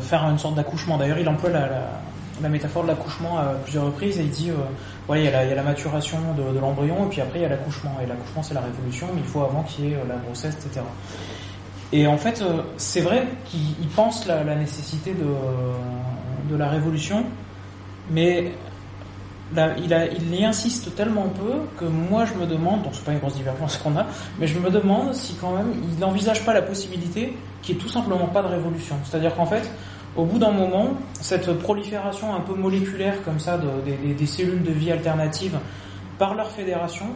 faire 0.00 0.22
une 0.24 0.38
sorte 0.38 0.54
d'accouchement. 0.54 0.98
D'ailleurs, 0.98 1.18
il 1.18 1.28
emploie 1.28 1.50
la, 1.50 2.48
métaphore 2.48 2.82
de 2.82 2.88
l'accouchement 2.88 3.38
à 3.38 3.54
plusieurs 3.62 3.86
reprises 3.86 4.18
et 4.18 4.22
il 4.22 4.30
dit, 4.30 4.50
ouais, 5.08 5.22
il 5.22 5.24
y, 5.24 5.28
a 5.28 5.54
la, 5.54 5.62
maturation 5.62 6.18
de, 6.36 6.58
l'embryon 6.58 7.06
et 7.06 7.08
puis 7.08 7.22
après 7.22 7.38
il 7.38 7.42
y 7.42 7.46
a 7.46 7.48
l'accouchement. 7.48 7.96
Et 8.02 8.06
l'accouchement 8.06 8.42
c'est 8.42 8.54
la 8.54 8.60
révolution, 8.60 9.08
mais 9.14 9.22
il 9.22 9.26
faut 9.26 9.40
avant 9.40 9.62
qu'il 9.62 9.86
y 9.86 9.92
ait 9.92 9.96
la 10.06 10.16
grossesse, 10.16 10.54
etc. 10.56 10.84
Et 11.92 12.06
en 12.06 12.18
fait, 12.18 12.44
c'est 12.76 13.00
vrai 13.00 13.26
qu'il 13.46 13.88
pense 13.94 14.26
la, 14.26 14.44
nécessité 14.54 15.14
de 15.14 16.56
la 16.56 16.68
révolution, 16.68 17.24
mais 18.10 18.52
il, 19.54 19.94
a, 19.94 20.06
il 20.06 20.34
y 20.34 20.44
insiste 20.44 20.94
tellement 20.96 21.28
peu 21.28 21.52
que 21.78 21.84
moi 21.84 22.24
je 22.24 22.34
me 22.34 22.46
demande, 22.46 22.82
donc 22.82 22.92
c'est 22.94 23.04
pas 23.04 23.12
une 23.12 23.18
grosse 23.18 23.36
divergence 23.36 23.76
qu'on 23.78 23.96
a, 23.96 24.06
mais 24.38 24.46
je 24.46 24.58
me 24.58 24.70
demande 24.70 25.14
si 25.14 25.34
quand 25.34 25.56
même 25.56 25.72
il 25.90 25.98
n'envisage 25.98 26.44
pas 26.44 26.52
la 26.52 26.62
possibilité 26.62 27.36
qui 27.62 27.72
est 27.72 27.76
tout 27.76 27.88
simplement 27.88 28.26
pas 28.26 28.42
de 28.42 28.48
révolution. 28.48 28.96
C'est-à-dire 29.04 29.34
qu'en 29.34 29.46
fait, 29.46 29.70
au 30.16 30.24
bout 30.24 30.38
d'un 30.38 30.50
moment, 30.50 30.94
cette 31.20 31.52
prolifération 31.58 32.34
un 32.34 32.40
peu 32.40 32.54
moléculaire 32.54 33.22
comme 33.24 33.38
ça 33.38 33.58
de, 33.58 34.14
des, 34.14 34.26
cellules 34.26 34.62
de 34.62 34.72
vie 34.72 34.90
alternatives 34.90 35.58
par 36.18 36.34
leur 36.34 36.50
fédération 36.50 37.06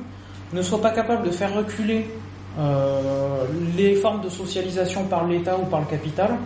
ne 0.52 0.62
soit 0.62 0.82
pas 0.82 0.90
capable 0.90 1.27
de 1.27 1.31
faire 1.31 1.55
reculer 1.55 2.07
euh, 2.59 3.44
les 3.77 3.94
formes 3.94 4.20
de 4.20 4.28
socialisation 4.28 5.05
par 5.05 5.27
l'État 5.27 5.57
ou 5.57 5.65
par 5.65 5.81
le 5.81 5.86
capital 5.86 6.36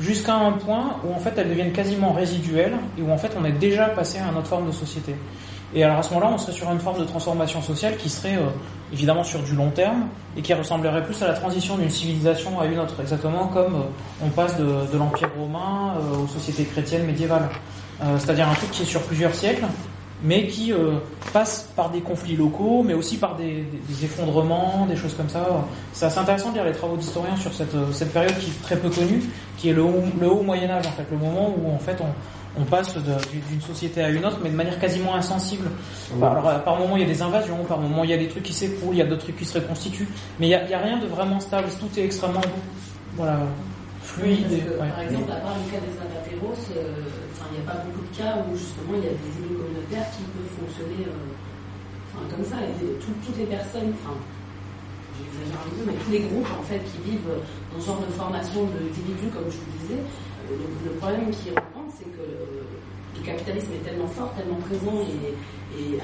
jusqu'à 0.00 0.34
un 0.34 0.52
point 0.52 0.96
où 1.04 1.14
en 1.14 1.18
fait 1.18 1.32
elles 1.36 1.48
deviennent 1.48 1.72
quasiment 1.72 2.12
résiduelles 2.12 2.76
et 2.98 3.02
où 3.02 3.10
en 3.10 3.18
fait 3.18 3.30
on 3.38 3.44
est 3.44 3.52
déjà 3.52 3.86
passé 3.86 4.18
à 4.18 4.30
une 4.30 4.38
autre 4.38 4.48
forme 4.48 4.66
de 4.66 4.72
société. 4.72 5.14
Et 5.74 5.82
alors 5.82 5.98
à 5.98 6.02
ce 6.02 6.14
moment-là, 6.14 6.30
on 6.32 6.38
serait 6.38 6.52
sur 6.52 6.70
une 6.70 6.78
forme 6.78 7.00
de 7.00 7.04
transformation 7.04 7.60
sociale 7.60 7.96
qui 7.96 8.08
serait 8.08 8.36
euh, 8.36 8.46
évidemment 8.92 9.24
sur 9.24 9.42
du 9.42 9.54
long 9.54 9.70
terme 9.70 10.06
et 10.36 10.42
qui 10.42 10.54
ressemblerait 10.54 11.02
plus 11.02 11.20
à 11.22 11.26
la 11.26 11.34
transition 11.34 11.76
d'une 11.76 11.90
civilisation 11.90 12.60
à 12.60 12.66
une 12.66 12.78
autre, 12.78 12.94
exactement 13.00 13.48
comme 13.48 13.74
euh, 13.74 14.24
on 14.24 14.28
passe 14.28 14.56
de, 14.56 14.64
de 14.64 14.98
l'Empire 14.98 15.30
romain 15.36 15.94
euh, 15.96 16.22
aux 16.22 16.28
sociétés 16.28 16.64
chrétiennes 16.64 17.06
médiévales. 17.06 17.48
C'est-à-dire 18.18 18.48
un 18.48 18.54
truc 18.54 18.72
qui 18.72 18.82
est 18.82 18.86
sur 18.86 19.00
plusieurs 19.02 19.34
siècles 19.34 19.64
mais 20.22 20.46
qui 20.46 20.72
euh, 20.72 20.98
passe 21.32 21.70
par 21.76 21.90
des 21.90 22.00
conflits 22.00 22.36
locaux, 22.36 22.82
mais 22.82 22.94
aussi 22.94 23.16
par 23.16 23.36
des, 23.36 23.66
des, 23.88 24.04
effondrements, 24.04 24.86
des 24.86 24.96
choses 24.96 25.14
comme 25.14 25.28
ça. 25.28 25.46
C'est 25.92 26.06
assez 26.06 26.18
intéressant 26.18 26.50
de 26.50 26.54
lire 26.54 26.64
les 26.64 26.72
travaux 26.72 26.96
d'historiens 26.96 27.36
sur 27.36 27.52
cette, 27.52 27.74
euh, 27.74 27.92
cette 27.92 28.12
période 28.12 28.36
qui 28.38 28.50
est 28.50 28.62
très 28.62 28.76
peu 28.76 28.88
connue, 28.88 29.22
qui 29.58 29.70
est 29.70 29.72
le 29.72 29.82
haut, 29.82 30.02
le 30.20 30.28
haut 30.28 30.42
Moyen 30.42 30.70
Âge 30.70 30.86
en 30.86 30.92
fait, 30.92 31.06
le 31.10 31.18
moment 31.18 31.54
où 31.56 31.70
en 31.70 31.78
fait 31.78 31.98
on, 32.00 32.60
on 32.60 32.64
passe 32.64 32.96
d'une 32.96 33.60
société 33.60 34.02
à 34.02 34.10
une 34.10 34.24
autre, 34.24 34.38
mais 34.42 34.50
de 34.50 34.56
manière 34.56 34.78
quasiment 34.78 35.14
insensible. 35.14 35.68
alors, 36.22 36.48
euh, 36.48 36.58
par 36.60 36.78
moment 36.78 36.96
il 36.96 37.02
y 37.02 37.06
a 37.06 37.12
des 37.12 37.22
invasions, 37.22 37.64
par 37.64 37.78
moment 37.78 38.04
il 38.04 38.10
y 38.10 38.14
a 38.14 38.18
des 38.18 38.28
trucs 38.28 38.44
qui 38.44 38.52
s'écroulent, 38.52 38.94
il 38.94 38.98
y 38.98 39.02
a 39.02 39.06
d'autres 39.06 39.24
trucs 39.24 39.36
qui 39.36 39.44
se 39.44 39.58
reconstituent, 39.58 40.08
mais 40.38 40.46
il 40.46 40.50
n'y 40.50 40.54
a, 40.54 40.68
y 40.68 40.74
a, 40.74 40.78
rien 40.78 40.98
de 40.98 41.06
vraiment 41.06 41.40
stable. 41.40 41.68
Tout 41.80 41.98
est 41.98 42.04
extrêmement 42.04 42.40
voilà 43.16 43.40
fluide. 44.02 44.64
Par 44.78 45.00
exemple, 45.00 45.32
à 45.32 45.36
part 45.36 45.54
le 45.54 45.70
cas 45.72 45.80
des 45.80 45.96
Invateros, 45.98 46.54
il 47.54 47.62
n'y 47.62 47.70
a 47.70 47.70
pas 47.70 47.78
beaucoup 47.86 48.02
de 48.02 48.14
cas 48.18 48.42
où 48.42 48.50
justement 48.58 48.98
il 48.98 49.06
y 49.06 49.10
a 49.10 49.14
des 49.14 49.30
élus 49.38 49.54
communautaires 49.54 50.10
qui 50.10 50.26
peuvent 50.34 50.54
fonctionner 50.58 51.06
euh, 51.06 52.26
comme 52.26 52.42
ça. 52.42 52.58
Toutes 52.98 53.38
les 53.38 53.46
personnes, 53.46 53.94
enfin, 53.94 54.18
j'exagère 55.14 55.62
un 55.62 55.70
peu, 55.70 55.82
mais 55.86 55.98
tous 56.02 56.10
les 56.10 56.22
groupes 56.26 56.50
en 56.50 56.66
fait 56.66 56.82
qui 56.82 56.98
vivent 57.06 57.30
dans 57.30 57.78
ce 57.78 57.86
genre 57.86 58.02
de 58.02 58.10
formation 58.10 58.66
d'individus, 58.74 59.30
comme 59.30 59.46
je 59.46 59.58
vous 59.62 59.70
disais, 59.86 60.02
euh, 60.02 60.58
le, 60.82 60.90
problème 60.98 61.30
qui 61.30 61.54
rencontre, 61.54 61.94
c'est 61.94 62.10
que 62.10 62.26
le, 62.26 63.22
capitalisme 63.22 63.72
est 63.72 63.84
tellement 63.86 64.10
fort, 64.10 64.34
tellement 64.36 64.60
présent 64.66 65.00
et, 65.00 65.32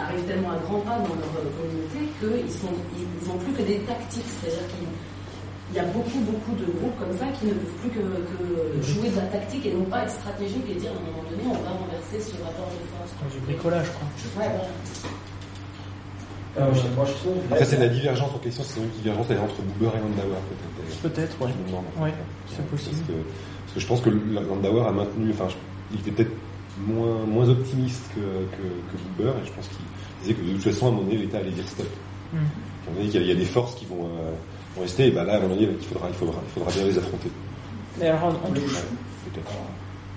arrive 0.01 0.25
tellement 0.25 0.51
à 0.51 0.59
grands 0.59 0.81
pas 0.81 0.99
dans 0.99 1.15
leur 1.15 1.31
communauté 1.55 2.09
qu'ils 2.19 2.65
n'ont 2.65 2.75
ils, 2.97 3.45
plus 3.45 3.53
que 3.53 3.63
des 3.63 3.79
tactiques, 3.85 4.25
c'est-à-dire 4.41 4.67
qu'ils 4.73 4.89
il 5.71 5.77
y 5.77 5.79
a 5.79 5.85
beaucoup, 5.85 6.19
beaucoup 6.27 6.55
de 6.59 6.67
groupes 6.67 6.99
comme 6.99 7.17
ça 7.17 7.27
qui 7.39 7.47
ne 7.47 7.53
peuvent 7.55 7.79
plus 7.81 7.91
que, 7.91 8.03
mhm. 8.03 8.83
jouer 8.83 9.11
de 9.11 9.17
la 9.17 9.29
tactique 9.31 9.67
et 9.67 9.73
non 9.73 9.85
pas 9.85 10.03
être 10.03 10.11
stratégique 10.11 10.67
et 10.69 10.75
dire 10.75 10.91
à 10.91 10.99
un 10.99 11.07
moment 11.07 11.23
donné, 11.31 11.47
on 11.47 11.63
va 11.63 11.71
renverser 11.71 12.19
ce 12.19 12.35
rapport 12.43 12.67
de 12.67 12.83
force. 12.91 13.15
Du 13.33 13.41
bricolage, 13.47 13.87
quoi. 13.95 14.43
Ouais, 14.43 14.51
voilà. 14.51 14.71
Euh, 16.59 16.73
moi, 16.97 17.05
je 17.07 17.13
trouve. 17.13 17.35
Après, 17.53 17.65
c'est 17.65 17.79
la 17.79 17.89
divergence 17.89 18.35
en 18.35 18.39
question, 18.39 18.65
c'est 18.67 18.81
une 18.81 18.89
divergence 18.89 19.27
entre 19.31 19.63
Buber 19.63 19.95
et 19.95 20.01
Landauer, 20.01 20.43
peut-être. 20.51 21.15
Peut-être, 21.15 21.37
oui. 21.41 21.51
Ouais, 22.03 22.13
c'est 22.49 22.67
possible. 22.67 22.97
Parce 22.97 23.07
que, 23.07 23.13
parce 23.13 23.75
que, 23.75 23.81
je 23.81 23.87
pense 23.87 24.01
que 24.01 24.11
Landauer 24.11 24.87
a 24.89 24.91
maintenu, 24.91 25.31
enfin, 25.31 25.47
il 25.93 26.01
était 26.01 26.11
peut-être 26.11 26.33
moins, 26.87 27.25
moins 27.27 27.49
optimiste 27.49 28.03
que, 28.15 28.21
que, 28.57 28.63
que, 28.63 29.23
Buber, 29.23 29.39
et 29.43 29.47
je 29.47 29.53
pense 29.53 29.69
qu'il 29.69 29.79
disait 30.23 30.35
que 30.35 30.43
de 30.45 30.53
toute 30.55 30.73
façon, 30.73 30.87
à 30.87 30.89
un 30.89 30.93
moment 30.93 31.05
donné, 31.05 31.19
l'État 31.19 31.39
allait 31.39 31.51
dire 31.51 31.69
stop. 31.69 31.87
Mmh. 32.33 32.39
On 32.89 33.09
qu'il 33.09 33.27
y, 33.27 33.31
a 33.31 33.35
des 33.35 33.45
forces 33.45 33.75
qui 33.77 33.85
vont, 33.85 34.07
euh, 34.07 34.33
rester, 34.79 35.09
et 35.09 35.11
ben 35.11 35.25
là, 35.25 35.37
à 35.37 35.41
mon 35.41 35.53
avis, 35.53 35.69
il 35.81 35.87
faudra, 35.87 36.09
il 36.09 36.15
faudra, 36.15 36.41
il 36.47 36.53
faudra 36.53 36.71
bien 36.73 36.85
les 36.85 36.99
affronter. 36.99 37.31
Mais 37.99 38.09
alors, 38.09 38.33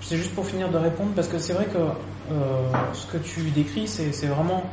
C'est 0.02 0.18
juste 0.18 0.34
pour 0.36 0.46
finir 0.46 0.70
de 0.70 0.78
répondre, 0.78 1.12
parce 1.16 1.28
que 1.28 1.40
c'est 1.40 1.54
vrai 1.54 1.66
que 1.66 1.78
euh, 1.78 2.72
ce 2.94 3.08
que 3.08 3.18
tu 3.18 3.42
décris, 3.52 3.88
c'est 3.88 4.28
vraiment 4.28 4.64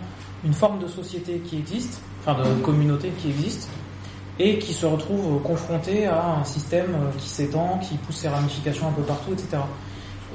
une 0.44 0.52
forme 0.52 0.78
de 0.81 0.86
société 0.86 1.39
qui 1.39 1.59
existe, 1.59 2.01
enfin 2.24 2.43
de 2.43 2.62
communauté 2.62 3.11
qui 3.19 3.28
existe, 3.28 3.69
et 4.39 4.59
qui 4.59 4.73
se 4.73 4.86
retrouve 4.86 5.40
confronté 5.43 6.07
à 6.07 6.36
un 6.40 6.44
système 6.44 6.97
qui 7.19 7.28
s'étend, 7.28 7.78
qui 7.78 7.97
pousse 7.97 8.16
ses 8.16 8.28
ramifications 8.28 8.89
un 8.89 8.93
peu 8.93 9.02
partout, 9.02 9.32
etc. 9.32 9.62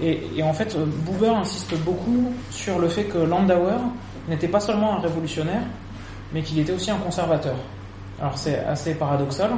Et, 0.02 0.22
et 0.36 0.44
en 0.44 0.54
fait, 0.54 0.78
Buber 0.78 1.30
insiste 1.30 1.74
beaucoup 1.80 2.34
sur 2.52 2.80
le 2.80 2.88
fait 2.90 3.06
que 3.06 3.18
Landauer 3.18 3.80
n'était 4.28 4.48
pas 4.48 4.60
seulement 4.60 4.98
un 4.98 5.00
révolutionnaire, 5.00 5.64
mais 6.34 6.42
qu'il 6.42 6.60
était 6.60 6.74
aussi 6.74 6.92
un 6.92 6.98
conservateur. 6.98 7.56
Alors 8.20 8.38
c'est 8.38 8.60
assez 8.60 8.96
paradoxal, 8.96 9.52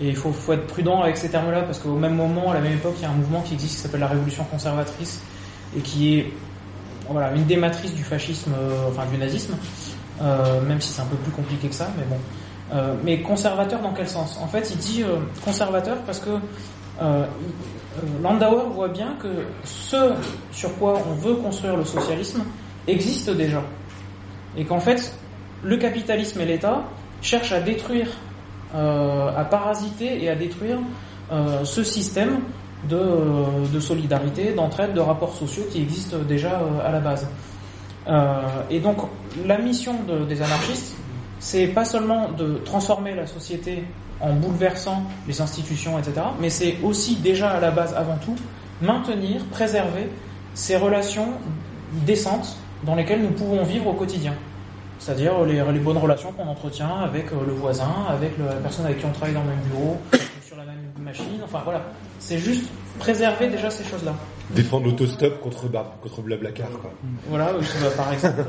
et 0.00 0.08
il 0.08 0.16
faut, 0.16 0.30
être 0.52 0.66
prudent 0.66 1.02
avec 1.02 1.16
ces 1.16 1.30
termes-là, 1.30 1.62
parce 1.62 1.78
qu'au 1.78 1.94
même 1.94 2.14
moment, 2.14 2.50
à 2.50 2.54
la 2.54 2.60
même 2.60 2.74
époque, 2.74 2.94
il 2.98 3.02
y 3.02 3.06
a 3.06 3.10
un 3.10 3.14
mouvement 3.14 3.40
qui 3.40 3.54
existe 3.54 3.76
qui 3.76 3.80
s'appelle 3.80 4.00
la 4.00 4.08
révolution 4.08 4.44
conservatrice, 4.44 5.22
et 5.76 5.80
qui 5.80 6.18
est 6.18 6.32
voilà, 7.08 7.32
une 7.32 7.44
des 7.44 7.56
du 7.56 8.04
fascisme, 8.04 8.52
euh, 8.58 8.88
enfin 8.88 9.02
du 9.10 9.16
nazisme, 9.18 9.54
euh, 10.20 10.60
même 10.62 10.80
si 10.80 10.92
c'est 10.92 11.02
un 11.02 11.06
peu 11.06 11.16
plus 11.16 11.32
compliqué 11.32 11.68
que 11.68 11.74
ça, 11.74 11.88
mais 11.96 12.04
bon. 12.04 12.18
Euh, 12.74 12.94
mais 13.04 13.22
conservateur 13.22 13.80
dans 13.80 13.92
quel 13.92 14.08
sens? 14.08 14.40
En 14.42 14.48
fait, 14.48 14.70
il 14.72 14.76
dit 14.78 15.04
conservateur 15.44 15.98
parce 15.98 16.18
que 16.18 16.30
Landauer 18.22 18.64
voit 18.74 18.88
bien 18.88 19.14
que 19.22 19.28
ce 19.64 20.14
sur 20.50 20.76
quoi 20.78 21.00
on 21.08 21.14
veut 21.14 21.36
construire 21.36 21.76
le 21.76 21.84
socialisme 21.84 22.42
existe 22.88 23.30
déjà. 23.30 23.62
Et 24.56 24.64
qu'en 24.64 24.80
fait, 24.80 25.14
le 25.62 25.76
capitalisme 25.76 26.40
et 26.40 26.44
l'État 26.44 26.82
cherchent 27.22 27.52
à 27.52 27.60
détruire, 27.60 28.08
euh, 28.74 29.30
à 29.36 29.44
parasiter 29.44 30.22
et 30.22 30.28
à 30.28 30.34
détruire 30.34 30.78
euh, 31.32 31.64
ce 31.64 31.82
système 31.82 32.40
de, 32.88 33.00
de 33.72 33.80
solidarité, 33.80 34.52
d'entraide, 34.52 34.92
de 34.94 35.00
rapports 35.00 35.34
sociaux 35.34 35.64
qui 35.70 35.82
existent 35.82 36.18
déjà 36.28 36.60
euh, 36.60 36.86
à 36.86 36.90
la 36.92 37.00
base. 37.00 37.26
Euh, 38.08 38.40
et 38.70 38.78
donc, 38.80 38.98
la 39.44 39.58
mission 39.58 39.94
de- 40.06 40.24
des 40.24 40.40
anarchistes, 40.42 40.94
c'est 41.40 41.66
pas 41.68 41.84
seulement 41.84 42.28
de 42.30 42.60
transformer 42.64 43.14
la 43.14 43.26
société 43.26 43.84
en 44.20 44.32
bouleversant 44.34 45.02
les 45.26 45.40
institutions, 45.40 45.98
etc., 45.98 46.14
mais 46.40 46.48
c'est 46.48 46.76
aussi 46.82 47.16
déjà 47.16 47.50
à 47.50 47.60
la 47.60 47.70
base, 47.70 47.92
avant 47.94 48.16
tout, 48.24 48.36
maintenir, 48.80 49.44
préserver 49.50 50.08
ces 50.54 50.76
relations 50.76 51.28
décentes 52.06 52.56
dans 52.84 52.94
lesquelles 52.94 53.22
nous 53.22 53.30
pouvons 53.32 53.62
vivre 53.64 53.88
au 53.88 53.92
quotidien. 53.94 54.32
C'est-à-dire 54.98 55.44
les, 55.44 55.62
les 55.72 55.78
bonnes 55.78 55.98
relations 55.98 56.32
qu'on 56.32 56.46
entretient 56.48 56.96
avec 57.04 57.32
euh, 57.32 57.36
le 57.46 57.52
voisin, 57.52 57.92
avec 58.08 58.38
la 58.38 58.54
personne 58.54 58.86
avec 58.86 58.98
qui 58.98 59.06
on 59.06 59.12
travaille 59.12 59.34
dans 59.34 59.42
le 59.42 59.48
même 59.48 59.64
bureau, 59.70 59.98
sur 60.46 60.56
la 60.56 60.64
même 60.64 60.90
machine, 60.98 61.40
enfin 61.44 61.60
voilà. 61.64 61.82
C'est 62.18 62.38
juste 62.38 62.66
préserver 62.98 63.48
déjà 63.48 63.70
ces 63.70 63.84
choses-là. 63.84 64.14
Défendre 64.50 64.86
l'autostop 64.86 65.40
contre, 65.40 65.66
bar- 65.68 65.94
contre 66.02 66.22
Blablacar, 66.22 66.68
quoi. 66.80 66.92
Voilà, 67.28 67.46
bah, 67.52 67.88
par 67.96 68.12
exemple. 68.12 68.42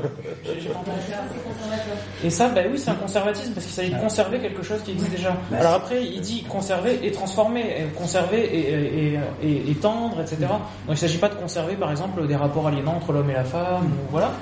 Et 2.24 2.30
ça, 2.30 2.48
bah 2.48 2.60
oui, 2.70 2.78
c'est 2.78 2.90
un 2.90 2.94
conservatisme 2.94 3.52
parce 3.52 3.66
qu'il 3.66 3.74
s'agit 3.74 3.90
de 3.90 3.98
conserver 3.98 4.38
quelque 4.38 4.62
chose 4.62 4.80
qui 4.84 4.92
existe 4.92 5.10
déjà. 5.10 5.36
Alors 5.52 5.74
après, 5.74 6.04
il 6.04 6.20
dit 6.20 6.44
conserver 6.44 7.00
et 7.02 7.10
transformer, 7.10 7.60
et 7.60 7.84
conserver 7.96 8.40
et, 8.40 9.14
et, 9.14 9.18
et, 9.42 9.70
étendre, 9.70 10.20
etc. 10.20 10.36
Donc 10.42 10.50
il 10.86 10.90
ne 10.92 10.96
s'agit 10.96 11.18
pas 11.18 11.28
de 11.28 11.34
conserver, 11.34 11.74
par 11.74 11.90
exemple, 11.90 12.26
des 12.26 12.36
rapports 12.36 12.66
aliénants 12.68 12.96
entre 12.96 13.12
l'homme 13.12 13.30
et 13.30 13.34
la 13.34 13.44
femme, 13.44 13.86
ou 13.86 14.10
voilà. 14.10 14.32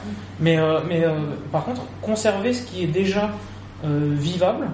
Mais, 0.40 0.58
euh, 0.58 0.80
mais 0.88 1.04
euh, 1.04 1.12
par 1.52 1.64
contre, 1.64 1.82
conserver 2.02 2.52
ce 2.52 2.62
qui 2.66 2.84
est 2.84 2.88
déjà 2.88 3.30
euh, 3.84 4.10
vivable. 4.12 4.68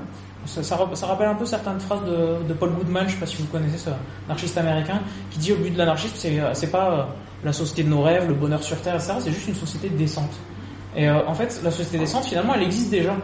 Ça, 0.47 0.63
ça, 0.63 0.77
ra- 0.77 0.91
ça 0.95 1.07
rappelle 1.07 1.29
un 1.29 1.35
peu 1.35 1.47
certaines 1.47 1.79
phrases 1.81 2.01
de, 2.49 2.53
Paul 2.55 2.71
Goodman, 2.71 3.07
je 3.09 3.15
sais 3.15 3.21
pas 3.21 3.27
si 3.27 3.37
vous 3.37 3.47
connaissez 3.47 3.79
ce 3.79 3.91
anarchiste 4.27 4.59
américain, 4.59 5.01
qui 5.31 5.39
dit 5.39 5.53
au 5.53 5.57
but 5.57 5.71
de 5.71 5.79
l'anarchisme, 5.79 6.15
c'est 6.17 6.41
euh, 6.41 6.53
pas 6.71 6.91
euh, 6.91 7.03
la 7.45 7.53
société 7.53 7.85
de 7.85 7.89
nos 7.89 8.03
rêves, 8.03 8.27
le 8.29 8.35
bonheur 8.35 8.63
sur 8.63 8.81
terre, 8.81 8.97
etc. 8.97 9.15
C'est 9.21 9.31
juste 9.33 9.49
une 9.49 9.55
société 9.55 9.89
décente. 9.89 10.33
Et 10.97 11.09
euh, 11.09 11.25
en 11.27 11.35
fait, 11.35 11.61
la 11.63 11.71
société 11.71 11.99
décente, 11.99 12.25
finalement, 12.25 12.55
elle 12.55 12.63
existe 12.65 12.91
déjà. 12.91 13.15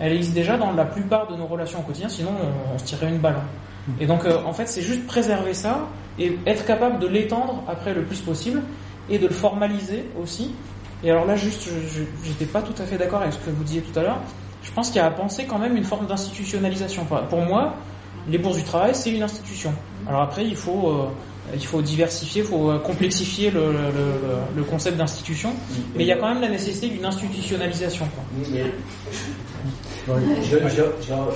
Elle 0.00 0.12
existe 0.14 0.34
déjà 0.34 0.56
dans 0.56 0.72
la 0.72 0.84
plupart 0.86 1.28
de 1.28 1.36
nos 1.36 1.46
relations 1.46 1.80
au 1.80 1.82
quotidien, 1.82 2.08
sinon 2.08 2.30
on, 2.74 2.78
se 2.78 2.84
tirerait 2.84 3.08
une 3.10 3.18
balle. 3.18 3.36
Et 4.00 4.06
donc, 4.06 4.24
en 4.26 4.52
fait, 4.52 4.66
c'est 4.66 4.82
juste 4.82 5.06
préserver 5.06 5.54
ça 5.54 5.86
et 6.18 6.38
être 6.46 6.64
capable 6.64 6.98
de 6.98 7.06
l'étendre 7.06 7.62
après 7.68 7.92
le 7.94 8.02
plus 8.02 8.20
possible 8.20 8.62
et 9.10 9.18
de 9.18 9.26
le 9.28 9.32
formaliser 9.34 10.08
aussi. 10.20 10.54
Et 11.04 11.10
alors 11.10 11.26
là, 11.26 11.36
juste, 11.36 11.68
je- 11.68 12.02
j'étais 12.24 12.46
pas 12.46 12.62
tout 12.62 12.80
à 12.80 12.86
fait 12.86 12.96
d'accord 12.96 13.20
avec 13.22 13.34
ce 13.34 13.38
que 13.38 13.50
vous 13.50 13.62
disiez 13.64 13.82
tout 13.82 13.96
à 13.98 14.02
l'heure. 14.02 14.18
Je 14.62 14.70
pense 14.72 14.88
qu'il 14.88 14.96
y 14.96 15.00
a 15.00 15.06
à 15.06 15.10
penser 15.10 15.44
quand 15.46 15.58
même 15.58 15.76
une 15.76 15.84
forme 15.84 16.06
d'institutionnalisation. 16.06 17.04
Pour 17.28 17.40
moi, 17.40 17.74
les 18.28 18.38
bourses 18.38 18.56
du 18.58 18.64
travail, 18.64 18.94
c'est 18.94 19.10
une 19.10 19.22
institution. 19.22 19.72
Alors 20.08 20.22
après, 20.22 20.44
il 20.46 20.54
faut, 20.56 20.88
euh, 20.90 21.08
il 21.54 21.66
faut 21.66 21.82
diversifier, 21.82 22.42
il 22.42 22.48
faut 22.48 22.70
euh, 22.70 22.78
complexifier 22.78 23.50
le, 23.50 23.60
le, 23.72 23.72
le- 23.72 24.56
le 24.56 24.62
concept 24.64 24.96
d'institution, 24.96 25.50
mais 25.96 26.04
il 26.04 26.06
y 26.06 26.12
a 26.12 26.16
quand 26.16 26.28
même 26.32 26.40
la 26.40 26.48
nécessité 26.48 26.88
d'une 26.88 27.04
institutionnalisation. 27.04 28.06
Quoi. 28.14 28.24
Mais 30.08 30.42
je, 30.42 30.58
je, 30.58 30.82
je, 31.06 31.12
non. 31.12 31.26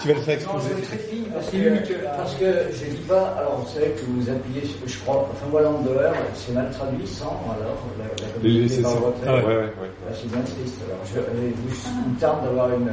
Tu 0.00 0.08
vas 0.08 0.14
le 0.14 0.20
faire 0.20 0.38
Non, 0.46 0.58
je 0.60 0.68
vais 0.68 0.78
être 0.80 0.88
très 0.88 0.96
fine 0.98 1.24
parce 1.32 1.46
que, 1.50 1.94
parce 2.16 2.34
que 2.36 2.46
je 2.72 2.84
dis 2.90 3.02
pas, 3.08 3.34
alors 3.38 3.56
vous 3.60 3.68
savez 3.74 3.90
que 3.92 4.04
vous 4.08 4.30
appuyez, 4.30 4.64
sur- 4.66 4.78
je 4.86 4.98
crois, 5.00 5.28
enfin 5.30 5.46
voilà, 5.50 5.68
en 5.68 5.80
dehors, 5.82 6.14
c'est 6.34 6.52
mal 6.52 6.70
traduit 6.70 7.06
sans, 7.06 7.40
alors, 7.50 7.76
la, 7.98 8.04
la 8.26 8.32
communauté 8.32 8.68
c'est 8.74 8.82
par 8.82 8.92
retrait. 8.94 9.26
Ah 9.28 9.34
ouais, 9.36 9.42
ouais, 9.44 9.56
ouais. 9.56 10.14
C'est 10.14 10.28
bien 10.30 10.40
triste. 10.42 10.78
Alors, 10.88 11.00
je, 11.12 11.18
euh, 11.18 11.50
vous- 11.66 12.14
tarde 12.20 12.44
d'avoir 12.44 12.70
une, 12.72 12.90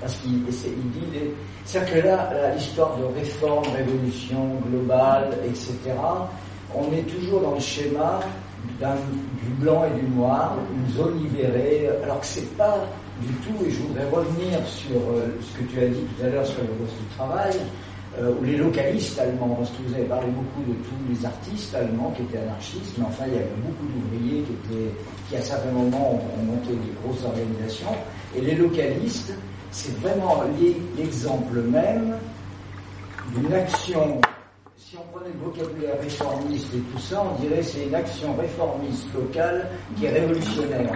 parce 0.00 0.16
qu'il 0.16 0.42
dit, 0.42 1.18
c'est-à-dire 1.64 2.02
que 2.02 2.06
là, 2.08 2.30
l'histoire 2.56 2.96
de 2.96 3.04
réforme, 3.18 3.64
révolution 3.76 4.56
globale, 4.68 5.28
etc., 5.44 5.76
on 6.74 6.84
est 6.92 7.02
toujours 7.02 7.40
dans 7.40 7.54
le 7.54 7.60
schéma 7.60 8.20
du 8.80 9.50
blanc 9.62 9.84
et 9.84 10.00
du 10.00 10.06
noir, 10.16 10.56
une 10.74 10.92
zone 10.94 11.18
libérée, 11.22 11.88
alors 12.02 12.20
que 12.20 12.26
c'est 12.26 12.56
pas 12.56 12.76
du 13.20 13.32
tout, 13.44 13.64
et 13.66 13.70
je 13.70 13.82
voudrais 13.82 14.08
revenir 14.10 14.58
sur 14.66 14.96
euh, 14.96 15.26
ce 15.42 15.58
que 15.58 15.64
tu 15.70 15.78
as 15.80 15.88
dit 15.88 16.00
tout 16.16 16.24
à 16.24 16.28
l'heure 16.30 16.46
sur 16.46 16.62
le 16.62 16.68
poste 16.68 16.96
du 16.98 17.14
travail, 17.16 17.52
euh, 18.18 18.32
ou 18.40 18.44
les 18.44 18.56
localistes 18.56 19.18
allemands, 19.18 19.54
parce 19.58 19.70
que 19.70 19.82
vous 19.86 19.94
avez 19.94 20.04
parlé 20.04 20.28
beaucoup 20.28 20.62
de 20.68 20.74
tous 20.76 20.96
les 21.12 21.26
artistes 21.26 21.74
allemands 21.74 22.10
qui 22.16 22.22
étaient 22.22 22.38
anarchistes, 22.38 22.94
mais 22.98 23.04
enfin 23.06 23.24
il 23.28 23.34
y 23.34 23.36
avait 23.36 23.50
beaucoup 23.62 23.86
d'ouvriers 23.92 24.42
qui 24.42 24.52
étaient, 24.52 24.94
qui 25.28 25.36
à 25.36 25.40
certains 25.42 25.72
moments 25.72 26.12
ont, 26.14 26.40
ont 26.40 26.44
monté 26.46 26.70
des 26.70 26.92
grosses 27.04 27.24
organisations, 27.24 27.92
et 28.34 28.40
les 28.40 28.54
localistes, 28.54 29.34
c'est 29.70 29.94
vraiment 30.00 30.42
l'e- 30.58 30.74
l'exemple 30.96 31.60
même 31.60 32.16
d'une 33.36 33.52
action 33.52 34.20
si 34.90 34.96
on 34.96 35.16
prenait 35.16 35.30
le 35.32 35.38
vocabulaire 35.38 36.00
réformiste 36.00 36.74
et 36.74 36.78
tout 36.78 36.98
ça, 36.98 37.22
on 37.22 37.40
dirait 37.40 37.58
que 37.58 37.62
c'est 37.62 37.86
une 37.86 37.94
action 37.94 38.34
réformiste 38.34 39.06
locale 39.14 39.70
qui 39.96 40.06
est 40.06 40.10
révolutionnaire. 40.10 40.92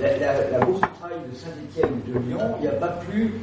La, 0.00 0.16
la, 0.18 0.50
la 0.50 0.58
de 0.58 1.34
Saint-Étienne 1.34 1.90
ou 1.92 2.10
de 2.10 2.18
Lyon, 2.26 2.56
il 2.58 2.62
n'y 2.62 2.66
a 2.66 2.72
pas 2.72 2.88
plus 3.08 3.34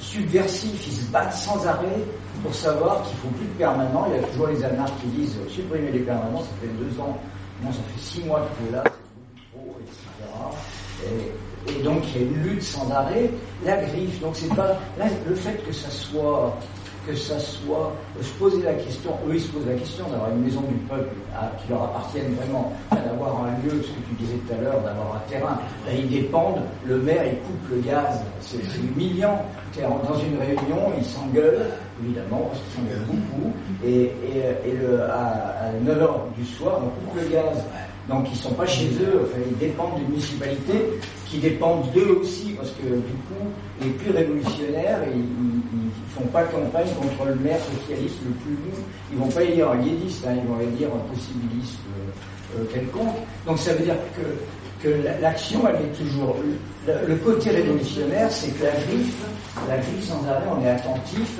subversif, 0.00 0.84
ils 0.88 0.92
se 0.92 1.12
battent 1.12 1.32
sans 1.32 1.64
arrêt 1.68 2.02
pour 2.42 2.52
savoir 2.52 3.00
qu'il 3.04 3.16
faut 3.18 3.28
plus 3.28 3.46
de 3.46 3.52
permanents. 3.52 4.06
Il 4.08 4.20
y 4.20 4.24
a 4.24 4.26
toujours 4.26 4.48
les 4.48 4.64
anarches 4.64 4.90
qui 5.00 5.06
disent 5.06 5.36
euh, 5.36 5.48
supprimer 5.48 5.92
les 5.92 6.00
permanents, 6.00 6.40
ça 6.40 6.50
fait 6.60 6.84
deux 6.84 7.00
ans, 7.00 7.16
moi 7.62 7.72
ça 7.72 7.78
fait 7.94 8.00
six 8.00 8.24
mois 8.24 8.40
que 8.40 8.68
es 8.68 8.72
là, 8.72 8.82
c'est 8.84 9.54
beaucoup 9.54 9.70
trop, 9.70 9.76
etc. 9.86 11.30
Et, 11.68 11.82
donc 11.82 12.02
il 12.08 12.22
y 12.22 12.24
a 12.24 12.26
une 12.26 12.42
lutte 12.42 12.62
sans 12.62 12.90
arrêt. 12.90 13.30
La 13.64 13.76
griffe, 13.76 14.20
donc 14.20 14.34
c'est 14.34 14.52
pas 14.54 14.76
le 14.98 15.34
fait 15.34 15.64
que 15.64 15.72
ça 15.72 15.90
soit 15.90 16.56
que 17.08 17.16
ça 17.16 17.38
soit 17.38 17.92
se 18.20 18.30
poser 18.34 18.62
la 18.62 18.74
question, 18.74 19.10
eux 19.28 19.34
ils 19.34 19.40
se 19.40 19.48
posent 19.48 19.66
la 19.66 19.74
question 19.74 20.04
d'avoir 20.10 20.30
une 20.30 20.42
maison 20.44 20.60
du 20.62 20.74
peuple 20.88 21.14
à- 21.34 21.50
qui 21.58 21.70
leur 21.70 21.84
appartienne 21.84 22.34
vraiment, 22.34 22.72
d'avoir 22.90 23.44
un 23.44 23.50
lieu, 23.64 23.70
ce 23.82 23.88
que 23.88 24.08
tu 24.08 24.14
disais 24.18 24.36
tout 24.46 24.52
à 24.54 24.62
l'heure, 24.62 24.80
d'avoir 24.82 25.16
un 25.16 25.30
terrain. 25.30 25.58
Là, 25.86 25.92
ils 25.96 26.08
dépendent, 26.08 26.60
le 26.86 26.98
maire 26.98 27.22
il 27.26 27.38
coupe 27.38 27.70
le 27.70 27.80
gaz, 27.80 28.20
c'est 28.40 28.58
humiliant. 28.78 29.42
Dans 29.78 30.18
une 30.18 30.38
réunion, 30.40 30.90
ils 30.98 31.04
s'engueulent, 31.04 31.66
évidemment, 32.02 32.48
parce 32.50 32.60
qu'ils 32.62 32.82
s'engueulent 32.82 33.06
beaucoup, 33.06 33.52
et, 33.86 34.10
à, 35.08 35.68
à 35.68 35.72
9h 35.84 36.10
du 36.36 36.44
soir, 36.44 36.80
on 36.82 36.88
coupe 37.10 37.22
le 37.22 37.28
gaz. 37.28 37.62
Donc 38.08 38.26
ils 38.32 38.36
sont 38.38 38.54
pas 38.54 38.66
chez 38.66 38.86
eux, 39.02 39.30
ils 39.50 39.58
dépendent 39.58 39.96
d'une 39.98 40.08
municipalité 40.08 40.72
qui 41.26 41.38
dépendent 41.38 41.90
d'eux 41.92 42.18
aussi, 42.22 42.54
parce 42.56 42.70
que 42.70 42.86
du 42.88 43.14
coup, 43.28 43.44
les 43.82 43.90
plus 43.90 44.10
révolutionnaires, 44.10 45.00
ils, 45.14 45.87
ils 46.18 46.24
font 46.24 46.30
pas 46.30 46.42
campagne 46.44 46.88
contre 47.00 47.26
le 47.28 47.34
maire 47.36 47.58
socialiste 47.60 48.16
le 48.24 48.30
plus 48.32 48.52
mou. 48.52 48.76
Ils 49.12 49.18
vont 49.18 49.28
pas 49.28 49.42
élire 49.42 49.70
un 49.70 49.76
guédiste, 49.78 50.24
hein, 50.26 50.32
ils 50.36 50.48
vont 50.48 50.60
élire 50.60 50.88
un 50.94 51.12
possibiliste 51.14 51.78
euh, 51.88 52.60
euh, 52.60 52.64
quelconque. 52.72 53.14
Donc 53.46 53.58
ça 53.58 53.72
veut 53.74 53.84
dire 53.84 53.96
que, 54.16 54.86
que 54.88 55.02
la- 55.02 55.18
l'action, 55.20 55.60
elle 55.68 55.84
est 55.86 55.92
toujours. 55.92 56.36
Le, 56.86 56.94
le 57.06 57.16
côté 57.16 57.50
révolutionnaire, 57.50 58.30
c'est 58.30 58.50
que 58.58 58.64
la 58.64 58.70
griffe, 58.72 59.14
la 59.68 59.76
griffe 59.76 60.04
sans 60.08 60.26
arrêt, 60.26 60.46
on 60.58 60.64
est 60.64 60.70
attentif. 60.70 61.38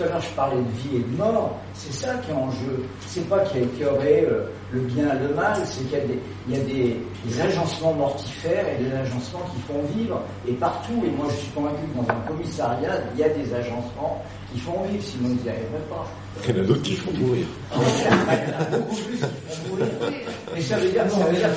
Tout 0.00 0.06
à 0.06 0.12
l'heure 0.12 0.20
je 0.22 0.34
parlais 0.34 0.56
de 0.56 0.70
vie 0.78 0.96
et 0.96 1.00
de 1.00 1.16
mort, 1.16 1.58
c'est 1.74 1.92
ça 1.92 2.14
qui 2.24 2.30
est 2.30 2.34
en 2.34 2.50
jeu. 2.50 2.84
C'est 3.06 3.28
pas 3.28 3.40
qu'il 3.40 3.62
y, 3.78 3.84
aurait 3.84 4.26
euh, 4.30 4.44
le 4.72 4.80
bien 4.80 5.04
et 5.14 5.28
le 5.28 5.34
mal, 5.34 5.56
c'est 5.64 5.82
qu'il 5.84 5.98
y 5.98 6.00
a, 6.00 6.06
des, 6.06 6.18
il 6.48 6.56
y 6.56 6.60
a 6.60 6.64
des, 6.64 6.96
des, 7.26 7.40
agencements 7.40 7.92
mortifères 7.92 8.64
et 8.68 8.82
des 8.82 8.92
agencements 8.94 9.42
qui 9.54 9.60
font 9.62 9.82
vivre. 9.94 10.22
Et 10.48 10.52
partout, 10.52 11.02
et 11.04 11.10
moi 11.10 11.26
je 11.30 11.36
suis 11.36 11.50
convaincu 11.50 11.82
que 11.92 12.00
dans 12.02 12.12
un 12.12 12.20
commissariat, 12.26 12.92
il 13.14 13.20
y 13.20 13.24
a 13.24 13.28
des 13.28 13.54
agencements 13.54 14.22
qui 14.52 14.60
font 14.60 14.82
vivre, 14.90 15.04
sinon 15.04 15.28
ils 15.30 15.42
n'y 15.42 15.48
arriveraient 15.48 15.88
pas. 15.90 16.06
Il 16.48 16.56
y 16.56 16.58
en 16.58 16.62
a 16.62 16.66
d'autres 16.66 16.82
qui 16.82 16.96
font 16.96 17.12
mourir. 17.12 17.46
il 17.76 17.82
y 17.82 18.54
en 18.54 18.74
a 18.74 18.78
beaucoup 18.78 18.96
plus 18.96 19.16
qui 19.16 19.20
font 19.20 19.68
mourir. 19.68 19.86
Mais 20.54 20.60
ça 20.62 20.76
veut 20.78 20.88
dire, 20.88 21.02
ça 21.10 21.24
veut 21.26 21.36
dire 21.36 21.48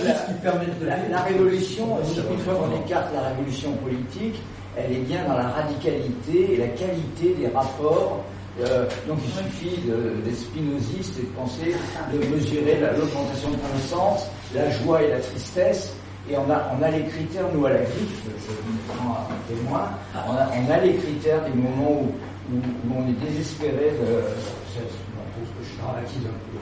que 0.41 0.85
la, 0.85 0.97
la, 1.09 1.21
révolution, 1.21 1.97
une 2.29 2.39
fois 2.39 2.55
qu'on 2.55 2.85
écarte 2.85 3.07
la 3.13 3.29
révolution 3.29 3.71
politique, 3.77 4.35
elle 4.77 4.91
est 4.91 5.01
bien 5.01 5.23
dans 5.27 5.37
la 5.37 5.49
radicalité 5.49 6.53
et 6.53 6.57
la 6.57 6.67
qualité 6.67 7.35
des 7.39 7.47
rapports. 7.47 8.23
Euh, 8.61 8.85
donc 9.07 9.17
il 9.25 9.31
suffit 9.31 9.81
de, 9.81 10.21
des 10.23 10.35
spinozistes 10.35 11.17
et 11.19 11.23
de 11.23 11.27
penser, 11.35 11.75
de 12.13 12.19
mesurer 12.27 12.79
l'augmentation 12.79 13.49
de 13.49 13.55
connaissance, 13.57 14.27
la 14.53 14.69
joie 14.69 15.01
et 15.01 15.09
la 15.09 15.19
tristesse, 15.19 15.95
et 16.29 16.37
on 16.37 16.49
a, 16.51 16.71
on 16.77 16.83
a 16.83 16.91
les 16.91 17.03
critères, 17.05 17.45
nous 17.53 17.65
à 17.65 17.71
la 17.71 17.79
griffe, 17.79 18.23
je 18.25 18.51
vous 18.51 18.77
prends 18.87 19.27
un 19.29 19.53
témoin, 19.53 19.89
on 20.13 20.33
a, 20.33 20.49
on 20.55 20.71
a 20.71 20.77
les 20.85 20.93
critères 20.95 21.43
des 21.45 21.53
moments 21.59 22.01
où, 22.01 22.11
où, 22.53 22.57
où 22.57 22.93
on 22.95 23.07
est 23.09 23.27
désespéré 23.27 23.91
de... 23.91 24.21
Je 25.63 25.81
dramatise 25.81 26.21
un 26.25 26.29
peu. 26.29 26.57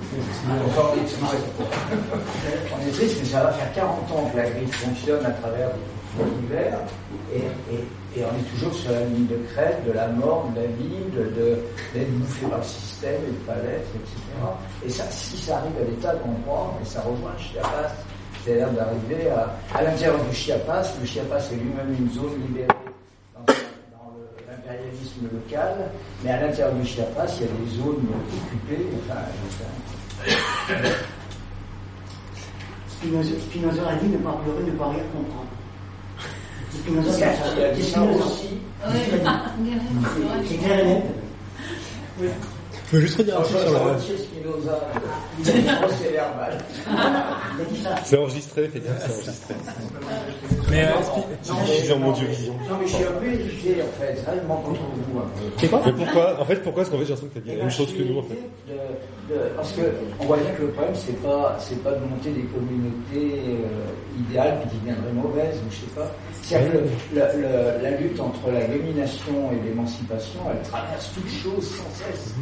On 2.73 2.87
est 2.87 2.91
triste, 2.91 3.17
mais 3.19 3.25
ça 3.25 3.43
va 3.43 3.51
faire 3.51 3.73
40 3.73 4.11
ans 4.11 4.31
que 4.31 4.37
la 4.37 4.49
griffe 4.49 4.75
fonctionne 4.77 5.25
à 5.25 5.31
travers 5.31 5.69
et, 7.33 7.37
et, 7.73 7.83
et, 8.15 8.23
on 8.25 8.37
est 8.37 8.49
toujours 8.53 8.73
sur 8.73 8.91
la 8.91 9.05
ligne 9.05 9.27
de 9.27 9.37
crête 9.53 9.85
de 9.85 9.91
la 9.93 10.07
mort, 10.09 10.49
de 10.55 10.61
la 10.61 10.67
vie, 10.67 11.05
d'être 11.13 11.35
de, 11.35 12.11
bouffé 12.17 12.45
par 12.47 12.57
le 12.57 12.63
système 12.63 13.21
et 13.27 13.31
de 13.31 13.45
pas 13.45 13.55
l'être, 13.55 13.89
etc. 13.95 14.17
Et 14.85 14.89
ça, 14.89 15.03
si 15.09 15.37
ça 15.37 15.57
arrive 15.57 15.77
à 15.81 15.85
des 15.85 15.97
tas 15.97 16.15
d'endroits, 16.15 16.75
mais 16.79 16.85
ça 16.85 17.01
rejoint 17.01 17.35
Chiapas, 17.37 17.93
c'est-à-dire 18.43 18.69
d'arriver 18.71 19.29
à, 19.29 19.55
à 19.77 19.83
l'intérieur 19.83 20.23
du 20.25 20.35
Chiapas, 20.35 20.83
le 20.99 21.05
Chiapas 21.05 21.39
est 21.51 21.55
lui-même 21.55 21.95
une 21.97 22.11
zone 22.11 22.41
libérée 22.47 22.67
dans, 23.35 23.53
l'impérialisme 24.49 25.29
local, 25.31 25.89
mais 26.23 26.31
à 26.31 26.41
l'intérieur 26.41 26.73
du 26.73 26.85
Chiapas, 26.85 27.27
il 27.37 27.41
y 27.41 27.49
a 27.49 27.51
des 27.53 27.71
zones 27.77 28.07
occupées, 28.45 28.87
enfin 29.05 29.21
Spinoza, 32.87 33.31
Spinoza 33.39 33.87
a 33.87 33.95
dit 33.95 34.07
ne 34.07 34.17
pas 34.17 34.37
pleurer, 34.43 34.63
ne 34.63 34.71
pas 34.77 34.89
rien 34.89 35.03
comprendre. 35.11 35.47
Spinoza, 36.71 37.27
ça. 42.91 42.97
Je 42.97 42.97
veux 42.97 43.01
juste 43.01 43.17
redire 43.17 43.39
un 43.39 43.41
truc 43.43 43.57
sur 43.57 43.71
la. 43.73 43.97
C'est 48.03 48.17
enregistré, 48.17 48.67
dire, 48.67 48.81
c'est 48.99 49.11
enregistré. 49.13 49.55
Mais 50.69 50.85
euh, 50.85 50.89
Diffusé 51.41 51.93
en 51.93 52.11
vision. 52.11 52.53
Non, 52.69 52.77
mais 52.79 52.87
je 52.87 52.93
suis 52.93 53.03
un 53.03 53.11
peu 53.11 53.27
éduqué 53.27 53.75
en 53.81 54.01
fait, 54.01 54.23
réellement 54.25 54.57
contre 54.57 54.81
vous. 54.81 55.21
C'est 55.57 55.67
quoi 55.69 55.81
Mais 55.85 55.91
pourquoi 55.93 56.41
En 56.41 56.45
fait, 56.45 56.55
pourquoi 56.57 56.83
est-ce 56.83 56.91
qu'en 56.91 56.97
fait 56.97 57.05
j'ai 57.05 57.13
l'impression 57.13 57.27
que 57.27 57.33
tu 57.33 57.37
as 57.39 57.41
dit 57.41 57.57
la 57.57 57.63
même 57.63 57.71
chose 57.71 57.93
que 57.93 58.03
nous 58.03 58.19
en 58.19 58.23
fait 58.23 58.39
de, 58.67 59.33
de, 59.33 59.39
Parce 59.55 59.71
que 59.71 59.81
on 60.19 60.25
voit 60.25 60.37
bien 60.37 60.51
que 60.51 60.61
le 60.63 60.67
problème 60.69 60.95
c'est 60.95 61.21
pas 61.21 61.57
c'est 61.59 61.81
pas 61.83 61.91
de 61.91 61.99
monter 62.05 62.31
des 62.31 62.43
communautés 62.43 63.39
euh, 63.47 64.21
idéales 64.29 64.59
qui 64.69 64.77
viendraient 64.85 65.13
mauvaises, 65.13 65.55
ou 65.57 65.71
je 65.71 65.75
sais 65.77 65.95
pas. 65.95 66.11
C'est-à-dire 66.41 66.71
que 66.73 66.77
le, 67.15 67.21
le, 67.41 67.83
la 67.83 67.91
lutte 67.97 68.19
entre 68.19 68.51
la 68.51 68.65
domination 68.67 69.51
et 69.53 69.67
l'émancipation, 69.67 70.39
elle 70.51 70.67
traverse 70.69 71.11
toute 71.13 71.29
chose 71.29 71.65
sans 71.65 71.89
cesse. 71.95 72.33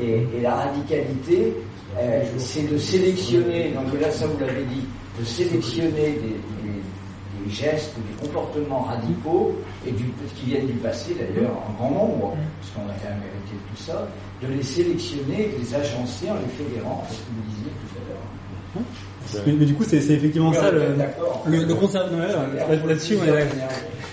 Et, 0.00 0.40
la 0.42 0.54
radicalité, 0.54 1.54
euh, 1.96 2.24
c'est 2.36 2.70
de 2.70 2.78
sélectionner, 2.78 3.70
donc 3.70 4.00
là 4.00 4.10
ça 4.10 4.26
vous 4.26 4.38
l'avez 4.40 4.64
dit, 4.64 4.84
de 5.18 5.24
sélectionner 5.24 6.18
des, 6.18 7.50
gestes, 7.50 7.94
des 7.96 8.26
comportements 8.26 8.80
radicaux, 8.82 9.56
et 9.86 9.92
du, 9.92 10.04
qui 10.36 10.46
viennent 10.46 10.66
du 10.66 10.74
passé 10.74 11.14
d'ailleurs 11.14 11.56
en 11.66 11.72
grand 11.72 11.90
nombre, 11.90 12.36
parce 12.60 12.72
qu'on 12.72 12.90
a 12.90 12.94
quand 12.94 13.08
même 13.08 13.22
hérité 13.22 13.54
de 13.54 13.76
tout 13.76 13.82
ça, 13.82 14.08
de 14.42 14.48
les 14.48 14.62
sélectionner, 14.62 15.50
de 15.54 15.62
les 15.62 15.74
agencer 15.74 16.28
en 16.28 16.34
les 16.34 16.64
fédérant, 16.64 17.06
ce 17.08 17.16
que 17.16 17.30
vous 17.30 17.50
disiez 17.50 17.70
tout 17.70 17.96
à 17.96 18.08
l'heure. 18.10 18.84
Mais, 19.46 19.52
mais, 19.58 19.64
du 19.66 19.74
coup, 19.74 19.84
c'est 19.86 19.96
effectivement 19.96 20.52
ça 20.52 20.70
le, 20.70 20.80
le, 21.46 21.64
le 21.64 21.74
conservatisme. 21.74 22.18
Là-dessus, 22.86 23.16
on 23.20 23.24
est 23.24 23.32
d'accord. 23.32 23.52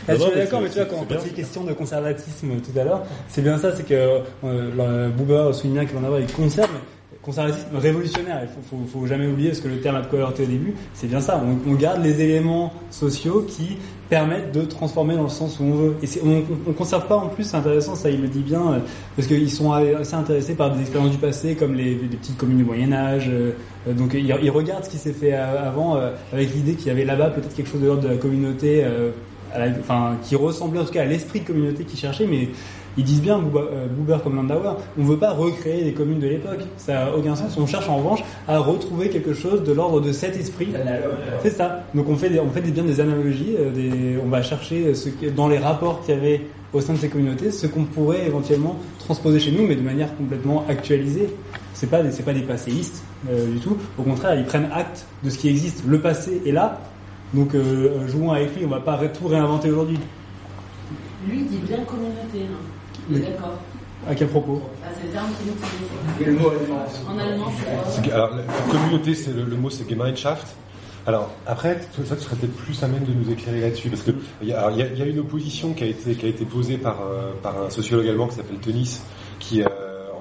Là, 0.08 0.16
mais 0.62 0.70
tu 0.70 0.76
vois, 0.76 0.86
quand 0.86 0.98
on 1.02 1.06
posait 1.06 1.30
question 1.30 1.64
de 1.64 1.74
conservatisme 1.74 2.50
tout 2.58 2.80
à 2.80 2.84
l'heure, 2.84 3.04
c'est 3.28 3.42
bien 3.42 3.58
ça, 3.58 3.76
c'est 3.76 3.86
que 3.88 4.20
euh, 4.44 5.10
Bouba 5.10 5.52
souligne 5.54 5.74
bien 5.74 5.86
qu'il 5.86 5.98
en 5.98 6.14
a 6.14 6.20
il 6.20 6.32
conserve, 6.32 6.70
mais 6.74 7.18
conservatisme 7.24 7.76
révolutionnaire. 7.76 8.42
Il 8.44 8.50
faut, 8.50 8.78
faut, 8.78 9.00
faut 9.00 9.08
jamais 9.08 9.26
oublier, 9.26 9.50
parce 9.50 9.62
que 9.62 9.68
le 9.68 9.80
terme 9.80 9.96
a 9.96 10.02
de 10.02 10.08
quoi 10.08 10.30
au 10.30 10.32
début, 10.32 10.76
c'est 10.94 11.08
bien 11.08 11.22
ça. 11.22 11.42
On, 11.44 11.72
on, 11.72 11.74
garde 11.74 12.04
les 12.04 12.22
éléments 12.22 12.72
sociaux 12.92 13.46
qui 13.48 13.78
permettent 14.10 14.52
de 14.52 14.62
transformer 14.62 15.16
dans 15.16 15.24
le 15.24 15.30
sens 15.30 15.60
où 15.60 15.64
on 15.64 15.74
veut. 15.74 15.96
Et 16.04 16.08
on, 16.24 16.44
on 16.70 16.74
conserve 16.74 17.08
pas 17.08 17.16
en 17.16 17.28
plus, 17.28 17.44
c'est 17.44 17.58
intéressant, 17.58 17.96
ça 17.96 18.10
il 18.10 18.22
le 18.22 18.28
dit 18.28 18.42
bien, 18.42 18.82
parce 19.16 19.28
qu'ils 19.28 19.52
sont 19.52 19.72
assez 19.72 20.16
intéressés 20.16 20.56
par 20.56 20.74
des 20.74 20.82
expériences 20.82 21.12
du 21.12 21.18
passé, 21.18 21.56
comme 21.56 21.76
les, 21.76 21.96
les 21.96 22.18
petites 22.18 22.38
communes 22.38 22.58
du 22.58 22.64
Moyen 22.64 22.94
Âge. 22.94 23.32
donc 23.88 24.14
ils, 24.14 24.36
ils 24.42 24.50
regardent 24.52 24.86
ce 24.86 24.90
qui 24.90 24.98
s'est 24.98 25.14
fait 25.14 25.34
avant, 25.34 26.00
avec 26.32 26.54
l'idée 26.54 26.74
qu'il 26.74 26.88
y 26.88 26.92
avait 26.92 27.06
là-bas 27.06 27.30
peut-être 27.32 27.56
quelque 27.56 27.70
chose 27.70 27.82
de 27.82 27.88
l'ordre 27.88 28.04
de 28.04 28.10
la 28.10 28.18
communauté 28.18 28.86
la, 29.58 29.68
enfin, 29.80 30.18
qui 30.24 30.36
ressemblait 30.36 30.80
en 30.80 30.86
tout 30.86 30.94
cas 30.94 31.02
à 31.02 31.06
l'esprit 31.06 31.42
de 31.42 31.48
communauté 31.48 31.84
qu'ils 31.84 32.00
cherchaient, 32.00 32.28
mais 32.28 32.50
ils 32.98 33.04
disent 33.04 33.22
bien, 33.22 33.40
Buber 33.40 34.18
comme 34.24 34.36
Landauer, 34.36 34.78
on 34.98 35.04
ne 35.04 35.08
veut 35.08 35.18
pas 35.18 35.32
recréer 35.32 35.84
les 35.84 35.94
communes 35.94 36.20
de 36.20 36.28
l'époque. 36.28 36.62
Ça 36.78 36.94
n'a 36.94 37.16
aucun 37.16 37.36
sens. 37.36 37.58
On 37.58 37.68
cherche 37.68 37.90
en 37.90 37.98
revanche 37.98 38.24
à 38.48 38.60
retrouver 38.60 39.10
quelque 39.10 39.34
chose 39.34 39.64
de 39.64 39.74
l'ordre 39.74 40.02
de 40.02 40.12
cet 40.12 40.38
esprit. 40.38 40.70
C'est 41.42 41.50
ça. 41.52 41.84
Donc 41.94 42.08
on 42.10 42.16
fait, 42.16 42.30
des, 42.30 42.40
on 42.40 42.50
fait 42.50 42.62
des, 42.62 42.72
bien 42.72 42.84
des 42.84 43.00
analogies. 43.00 43.56
Des, 43.74 44.18
on 44.24 44.30
va 44.30 44.42
chercher 44.42 44.94
ce 44.96 45.10
qui, 45.10 45.32
dans 45.32 45.48
les 45.48 45.58
rapports 45.58 46.02
qu'il 46.02 46.16
y 46.16 46.18
avait 46.18 46.42
au 46.74 46.82
sein 46.82 46.94
de 46.94 46.98
ces 46.98 47.10
communautés, 47.10 47.52
ce 47.52 47.68
qu'on 47.68 47.84
pourrait 47.84 48.26
éventuellement 48.26 48.78
transposer 49.00 49.40
chez 49.40 49.52
nous, 49.52 49.66
mais 49.66 49.76
de 49.76 49.82
manière 49.82 50.16
complètement 50.18 50.66
actualisée. 50.68 51.30
C'est 51.74 51.90
pas, 51.90 52.10
c'est 52.12 52.24
pas 52.24 52.34
des 52.34 52.42
passéistes 52.42 53.04
euh, 53.30 53.52
du 53.52 53.60
tout. 53.60 53.78
Au 53.98 54.04
contraire, 54.04 54.36
ils 54.36 54.46
prennent 54.46 54.70
acte 54.74 55.06
de 55.24 55.30
ce 55.30 55.38
qui 55.38 55.50
existe. 55.50 55.84
Le 55.86 56.00
passé 56.00 56.42
est 56.46 56.52
là, 56.52 56.82
donc 57.34 57.54
euh, 57.54 58.08
jouons 58.08 58.32
avec 58.32 58.56
lui, 58.56 58.66
on 58.66 58.70
va 58.70 58.80
pas 58.80 58.98
tout 59.08 59.28
réinventer 59.28 59.70
aujourd'hui. 59.70 60.00
Lui 61.28 61.44
dit 61.44 61.60
bien 61.68 61.80
communauté, 61.84 62.44
hein. 62.44 62.75
Oui. 63.10 63.20
d'accord. 63.22 63.60
À 64.08 64.14
quel 64.14 64.28
propos? 64.28 64.62
Ah, 64.84 64.90
C'est 64.94 65.08
le 65.08 65.14
terme 65.14 65.30
qui 65.40 65.48
nous 65.48 66.26
Et 66.26 66.26
le 66.26 66.38
mot 66.38 66.50
allemand. 66.50 66.86
En 67.10 67.18
allemand, 67.18 67.52
c'est 67.90 68.12
Alors, 68.12 68.36
la 68.36 68.44
communauté, 68.72 69.16
c'est 69.16 69.34
le, 69.34 69.46
le, 69.46 69.56
mot, 69.56 69.70
c'est 69.70 69.90
Gemeinschaft. 69.90 70.56
Alors 71.08 71.32
après, 71.46 71.80
ça, 72.08 72.16
tu 72.16 72.24
serais 72.24 72.36
peut-être 72.36 72.56
plus 72.56 72.82
à 72.84 72.88
même 72.88 73.04
de 73.04 73.14
nous 73.14 73.32
éclairer 73.32 73.62
là-dessus, 73.62 73.90
parce 73.90 74.02
que 74.02 74.12
il 74.42 74.48
y 74.48 74.54
a, 74.54 75.06
une 75.06 75.20
opposition 75.20 75.74
qui 75.74 75.84
a 75.84 75.88
été 75.88 76.16
qui 76.16 76.26
a 76.26 76.30
été 76.30 76.46
posée 76.46 76.78
par 76.78 77.02
euh, 77.02 77.32
par 77.44 77.62
un 77.62 77.70
sociologue 77.70 78.08
allemand 78.08 78.28
qui 78.28 78.36
s'appelle 78.36 78.58
Tenis, 78.58 79.02
qui 79.40 79.62
euh, 79.62 79.68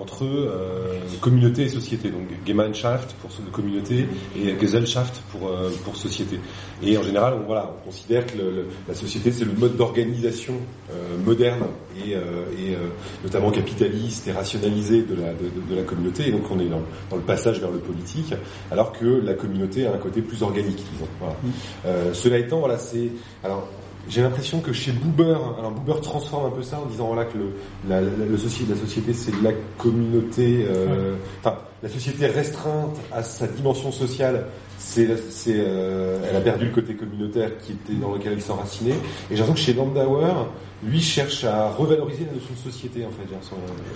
entre 0.05 0.25
euh, 0.25 0.99
communauté 1.23 1.63
et 1.63 1.69
société, 1.69 2.11
donc 2.11 2.29
Gemeinschaft 2.47 3.15
pour 3.23 3.31
communauté 3.53 4.07
et 4.37 4.55
Gesellschaft 4.61 5.23
pour 5.31 5.49
euh, 5.49 5.71
pour 5.83 5.97
société. 5.97 6.39
Et 6.83 6.99
en 6.99 7.03
général, 7.03 7.35
on, 7.41 7.47
voilà, 7.47 7.71
on 7.75 7.87
considère 7.87 8.27
que 8.27 8.37
le, 8.37 8.51
le, 8.51 8.67
la 8.87 8.95
société 8.95 9.33
c'est 9.33 9.47
le 9.47 9.53
mode 9.53 9.77
d'organisation 9.77 10.55
euh, 10.93 11.17
moderne 11.25 11.65
et, 11.97 12.11
et 12.13 12.77
notamment 13.23 13.51
capitaliste 13.53 14.27
et 14.27 14.33
rationalisé 14.33 15.03
de 15.03 15.15
la 15.15 15.33
de, 15.33 15.49
de, 15.71 15.75
la 15.75 15.83
communauté. 15.85 16.29
Et 16.29 16.33
donc 16.33 16.43
on 16.51 16.59
est 16.59 16.69
dans, 16.69 16.83
dans, 17.09 17.17
le 17.17 17.23
passage 17.23 17.61
vers 17.61 17.71
le 17.71 17.79
politique, 17.79 18.35
alors 18.71 18.93
que 18.93 19.07
la 19.07 19.35
communauté 19.35 19.87
a 19.87 19.95
un 19.95 19.99
côté 19.99 20.21
plus 20.21 20.43
organique, 20.43 20.77
disons. 20.93 21.09
Voilà. 21.21 21.37
Mmh. 21.45 22.15
cela 22.15 22.39
étant, 22.39 22.59
voilà, 22.59 22.79
c'est 22.79 23.11
alors 23.45 23.69
j'ai 24.09 24.23
l'impression 24.23 24.61
que 24.61 24.73
chez 24.73 24.93
Buber, 24.93 25.37
alors 25.59 25.73
Buber 25.73 26.01
transforme 26.01 26.47
un 26.47 26.51
peu 26.51 26.63
ça 26.63 26.79
en 26.79 26.87
disant 26.87 27.07
voilà 27.07 27.25
que 27.25 27.39
le, 27.39 27.55
la, 27.89 28.01
la, 28.01 28.27
le 28.29 28.37
société, 28.39 28.73
la 28.73 28.79
société 28.81 29.13
c'est 29.13 29.33
la 29.43 29.53
communauté, 29.79 30.67
euh, 30.69 31.17
enfin 31.41 31.57
la 31.83 31.89
société 31.89 32.27
restreinte 32.27 32.97
à 33.13 33.23
sa 33.23 33.47
dimension 33.47 33.93
sociale, 33.93 34.47
c'est, 34.79 35.09
c'est, 35.31 35.57
euh, 35.57 36.19
elle 36.29 36.37
a 36.37 36.41
perdu 36.41 36.67
le 36.67 36.71
côté 36.71 36.95
communautaire 36.95 37.59
qui 37.59 37.73
était 37.73 37.95
dans 37.95 38.13
lequel 38.13 38.35
elle 38.35 38.43
s'enracinait. 38.43 38.93
Et 38.93 38.97
j'ai 39.31 39.37
l'impression 39.37 39.55
que 39.55 39.61
chez 39.61 39.75
Landauer, 39.75 40.33
lui 40.83 41.01
cherche 41.01 41.45
à 41.45 41.71
revaloriser 41.71 42.27
la 42.27 42.33
notion 42.33 42.55
de 42.55 42.71
société 42.73 43.05
en 43.05 43.11
fait. 43.11 43.27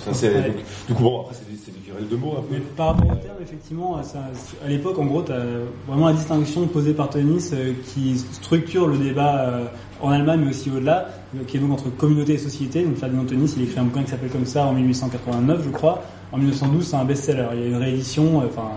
Ça, 0.05 0.15
c'est, 0.15 0.33
donc, 0.35 0.57
du 0.87 0.95
coup 0.95 1.03
bon 1.03 1.21
après 1.21 1.35
c'est 1.35 1.51
des, 1.51 1.59
c'est 1.59 1.71
des 1.73 1.81
querelles 1.81 2.09
de 2.09 2.17
mots 2.17 2.35
un 2.39 2.43
peu. 2.43 2.55
Mais 2.55 2.61
par 2.77 2.89
rapport 2.89 3.11
au 3.11 3.17
terme 3.17 3.37
effectivement, 3.43 4.03
ça, 4.03 4.21
à 4.65 4.69
l'époque 4.69 4.99
en 4.99 5.05
gros 5.05 5.23
t'as 5.23 5.43
vraiment 5.87 6.09
la 6.09 6.15
distinction 6.15 6.67
posée 6.67 6.95
par 6.95 7.11
Tonis 7.11 7.51
euh, 7.53 7.73
qui 7.93 8.19
structure 8.33 8.87
le 8.87 8.97
débat 8.97 9.41
euh, 9.41 9.65
en 10.01 10.11
Allemagne 10.11 10.41
mais 10.45 10.51
aussi 10.51 10.71
au-delà, 10.71 11.09
qui 11.47 11.57
est 11.57 11.61
donc 11.61 11.73
entre 11.73 11.91
communauté 11.91 12.35
et 12.35 12.39
société. 12.39 12.83
Donc 12.85 12.97
Ferdinand 12.97 13.25
Tonis 13.25 13.53
il 13.57 13.65
écrit 13.65 13.79
un 13.79 13.85
bouquin 13.85 14.03
qui 14.03 14.11
s'appelle 14.11 14.31
comme 14.31 14.47
ça 14.47 14.67
en 14.67 14.73
1889 14.73 15.63
je 15.65 15.71
crois. 15.71 16.03
En 16.31 16.37
1912 16.39 16.87
c'est 16.87 16.97
un 16.97 17.05
best-seller. 17.05 17.49
Il 17.55 17.61
y 17.61 17.65
a 17.65 17.67
une 17.69 17.77
réédition, 17.77 18.39
enfin 18.39 18.71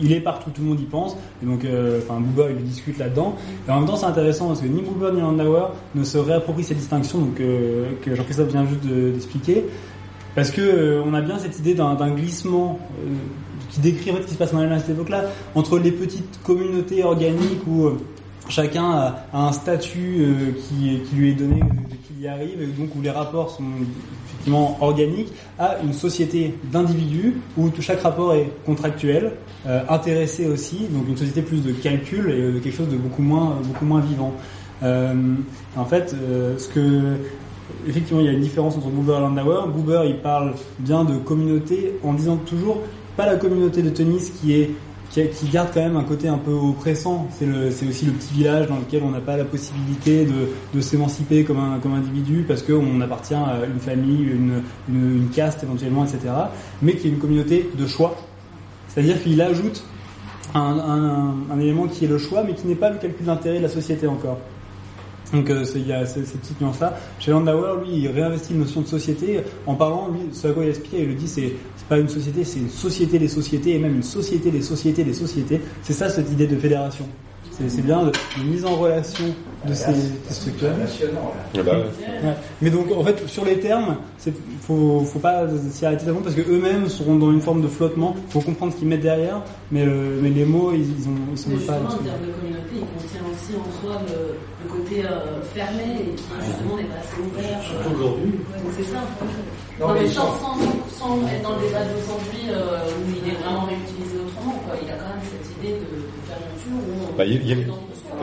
il 0.00 0.12
est 0.12 0.20
partout, 0.20 0.50
tout 0.50 0.62
le 0.62 0.68
monde 0.68 0.80
y 0.80 0.84
pense. 0.84 1.16
Et 1.42 1.46
donc, 1.46 1.64
euh, 1.64 2.00
enfin, 2.02 2.20
Buber, 2.20 2.54
il 2.58 2.64
discute 2.64 2.98
là-dedans. 2.98 3.36
Et 3.66 3.70
en 3.70 3.78
même 3.78 3.88
temps, 3.88 3.96
c'est 3.96 4.06
intéressant 4.06 4.48
parce 4.48 4.60
que 4.60 4.66
ni 4.66 4.82
Buber 4.82 5.12
ni 5.14 5.20
Landauer 5.20 5.68
ne 5.94 6.04
se 6.04 6.18
réapproprient 6.18 6.64
ces 6.64 6.74
distinctions 6.74 7.18
donc, 7.18 7.40
euh, 7.40 7.86
que 8.02 8.14
Jean-Christophe 8.14 8.48
vient 8.50 8.66
juste 8.66 8.84
de, 8.84 9.10
d'expliquer. 9.10 9.64
parce 10.34 10.50
que 10.50 10.60
euh, 10.60 11.02
on 11.04 11.14
a 11.14 11.20
bien 11.20 11.38
cette 11.38 11.58
idée 11.58 11.74
d'un 11.74 12.10
glissement 12.10 12.78
euh, 13.02 13.12
qui 13.70 13.80
décrit 13.80 14.10
en 14.10 14.14
fait 14.14 14.22
ce 14.22 14.26
qui 14.28 14.34
se 14.34 14.38
passe 14.38 14.52
dans 14.52 14.60
à 14.60 14.78
cette 14.78 14.90
époque-là 14.90 15.24
entre 15.54 15.78
les 15.78 15.90
petites 15.90 16.40
communautés 16.44 17.02
organiques 17.04 17.66
où 17.66 17.86
euh, 17.86 17.98
chacun 18.48 18.90
a, 18.90 19.26
a 19.32 19.48
un 19.48 19.52
statut 19.52 20.16
euh, 20.20 20.52
qui, 20.68 21.00
lui 21.14 21.30
est 21.30 21.34
donné 21.34 21.60
qu'il 22.06 22.20
y 22.22 22.28
arrive 22.28 22.60
et 22.62 22.66
donc 22.66 22.94
où 22.96 23.02
les 23.02 23.10
rapports 23.10 23.50
sont 23.50 23.64
effectivement 24.26 24.76
organiques 24.80 25.32
à 25.58 25.76
une 25.84 25.92
société 25.92 26.54
d'individus 26.64 27.36
où 27.56 27.70
chaque 27.80 28.00
rapport 28.00 28.34
est 28.34 28.50
contractuel, 28.66 29.32
euh, 29.66 29.82
intéressé 29.88 30.46
aussi, 30.46 30.86
donc 30.90 31.08
une 31.08 31.16
société 31.16 31.42
plus 31.42 31.62
de 31.62 31.72
calcul 31.72 32.30
et 32.30 32.52
de 32.52 32.58
quelque 32.58 32.76
chose 32.76 32.88
de 32.88 32.96
beaucoup 32.96 33.22
moins 33.22 33.56
beaucoup 33.62 33.84
moins 33.84 34.00
vivant. 34.00 34.32
Euh, 34.82 35.34
en 35.76 35.84
fait, 35.84 36.14
euh, 36.14 36.56
ce 36.58 36.68
que 36.68 37.16
effectivement, 37.86 38.20
il 38.20 38.26
y 38.26 38.28
a 38.28 38.32
une 38.32 38.40
différence 38.40 38.76
entre 38.76 38.88
Buber 38.88 39.16
et 39.16 39.20
Landauer. 39.20 39.68
Buber, 39.74 40.02
il 40.06 40.18
parle 40.18 40.54
bien 40.78 41.04
de 41.04 41.16
communauté 41.18 41.94
en 42.02 42.14
disant 42.14 42.36
toujours 42.36 42.80
pas 43.16 43.26
la 43.26 43.36
communauté 43.36 43.82
de 43.82 43.90
tennis 43.90 44.30
qui 44.30 44.54
est 44.54 44.70
qui, 45.10 45.26
qui 45.28 45.48
garde 45.48 45.70
quand 45.72 45.80
même 45.80 45.96
un 45.96 46.04
côté 46.04 46.28
un 46.28 46.38
peu 46.38 46.52
oppressant. 46.52 47.28
C'est 47.30 47.86
aussi 47.86 48.06
le 48.06 48.12
petit 48.12 48.34
village 48.34 48.66
dans 48.68 48.76
lequel 48.76 49.02
on 49.04 49.10
n'a 49.10 49.20
pas 49.20 49.36
la 49.36 49.44
possibilité 49.44 50.24
de, 50.24 50.48
de 50.74 50.80
s'émanciper 50.80 51.44
comme 51.44 51.78
comme 51.82 51.94
individu 51.94 52.44
parce 52.46 52.62
qu'on 52.62 53.00
appartient 53.00 53.34
à 53.34 53.60
une 53.66 53.80
famille, 53.80 54.22
une, 54.22 54.62
une, 54.88 55.16
une 55.22 55.28
caste 55.30 55.62
éventuellement, 55.62 56.04
etc. 56.04 56.20
Mais 56.82 56.94
qui 56.94 57.08
est 57.08 57.10
une 57.10 57.18
communauté 57.18 57.70
de 57.76 57.86
choix. 57.86 58.16
C'est-à-dire 58.88 59.22
qu'il 59.22 59.40
ajoute 59.40 59.84
un, 60.54 60.60
un, 60.60 61.54
un 61.54 61.60
élément 61.60 61.86
qui 61.86 62.04
est 62.04 62.08
le 62.08 62.18
choix, 62.18 62.42
mais 62.44 62.54
qui 62.54 62.66
n'est 62.66 62.74
pas 62.74 62.90
le 62.90 62.98
calcul 62.98 63.26
d'intérêt 63.26 63.58
de 63.58 63.62
la 63.62 63.68
société 63.68 64.06
encore. 64.06 64.38
Donc 65.32 65.50
euh, 65.50 65.64
il 65.74 65.86
y 65.86 65.92
a 65.92 66.06
ces, 66.06 66.20
petites 66.20 66.60
nuances-là. 66.60 66.96
Chez 67.18 67.30
Landauer, 67.30 67.84
lui, 67.84 67.98
il 67.98 68.08
réinvestit 68.08 68.52
une 68.52 68.60
notion 68.60 68.80
de 68.80 68.86
société 68.86 69.40
en 69.66 69.74
parlant, 69.74 70.08
lui, 70.08 70.20
ce 70.32 70.48
à 70.48 70.52
quoi 70.52 70.64
il 70.64 70.70
aspire, 70.70 71.00
il 71.00 71.08
le 71.08 71.14
dit, 71.14 71.28
c'est 71.28 71.52
pas 71.88 71.98
une 71.98 72.08
société, 72.08 72.44
c'est 72.44 72.60
une 72.60 72.70
société 72.70 73.18
des 73.18 73.28
sociétés, 73.28 73.74
et 73.74 73.78
même 73.78 73.96
une 73.96 74.02
société 74.02 74.50
des 74.50 74.62
sociétés 74.62 75.04
des 75.04 75.14
sociétés. 75.14 75.60
C'est 75.82 75.92
ça 75.92 76.08
cette 76.08 76.30
idée 76.30 76.46
de 76.46 76.56
fédération. 76.56 77.06
C'est 77.50 77.68
c'est 77.68 77.82
bien 77.82 78.04
de, 78.04 78.10
de 78.10 78.44
mise 78.44 78.64
en 78.64 78.76
relation 78.76 79.24
de 79.66 79.74
ces, 79.74 79.92
ces 80.28 80.34
structures. 80.34 80.68
Là. 80.68 80.74
Ah 81.56 81.62
bah, 81.62 81.72
Ouais. 82.22 82.34
Mais 82.62 82.70
donc 82.70 82.86
en 82.96 83.02
fait 83.04 83.26
sur 83.28 83.44
les 83.44 83.58
termes, 83.60 83.96
c'est 84.18 84.32
faut 84.62 85.00
faut 85.00 85.18
pas 85.18 85.46
s'y 85.70 85.86
arrêter 85.86 86.04
d'avant 86.06 86.20
parce 86.20 86.34
que 86.34 86.40
eux-mêmes 86.42 86.88
seront 86.88 87.16
dans 87.16 87.30
une 87.32 87.40
forme 87.40 87.62
de 87.62 87.68
flottement. 87.68 88.14
Faut 88.30 88.40
comprendre 88.40 88.72
ce 88.72 88.78
qu'ils 88.78 88.88
mettent 88.88 89.00
derrière, 89.02 89.42
mais 89.70 89.84
le- 89.84 90.18
mais 90.22 90.30
les 90.30 90.44
mots 90.44 90.72
ils, 90.72 90.80
ils 90.82 91.08
ont 91.08 91.14
ils 91.32 91.38
sont 91.38 91.50
Mais 91.50 91.56
pas. 91.56 91.78
justement, 91.78 91.88
en 91.88 92.04
termes 92.04 92.26
de 92.26 92.32
communauté, 92.32 92.74
il 92.74 92.80
contient 92.80 93.24
aussi 93.30 93.52
en 93.58 93.70
soi 93.82 94.00
le, 94.06 94.34
le 94.64 94.68
côté 94.70 95.04
euh, 95.04 95.40
fermé 95.54 95.84
et 96.06 96.14
qui 96.14 96.24
justement 96.46 96.76
n'est 96.76 96.84
pas 96.90 96.98
assez 97.02 97.18
ouvert. 97.22 97.62
Surtout 97.62 97.94
aujourd'hui. 97.98 98.30
Ouais, 98.34 98.58
donc 98.62 98.72
c'est 98.76 98.88
ça. 98.90 99.00
Non, 99.80 99.88
Non, 99.88 99.94
mais 99.94 100.00
mais 100.02 100.08
sans, 100.08 100.26
sont- 100.26 100.58
sans, 100.90 100.98
sans 100.98 101.26
être 101.30 101.42
dans 101.42 101.54
le 101.54 101.62
débat 101.66 101.84
d'aujourd'hui 101.86 102.50
euh, 102.50 102.82
où 102.98 103.06
il 103.14 103.30
est 103.30 103.36
vraiment 103.38 103.62
réutilisé 103.70 104.18
autrement, 104.18 104.58
quoi. 104.66 104.74
il 104.82 104.90
a 104.90 104.98
quand 104.98 105.14
même 105.14 105.22
cette 105.22 105.46
idée 105.54 105.78
de, 105.78 105.86
de 105.86 106.20
fermeture 106.26 106.74
où 106.82 107.14
on 107.14 107.16
Bah, 107.16 107.24
il 107.24 107.32
y 107.34 107.36
il 107.46 107.58
y 107.58 107.64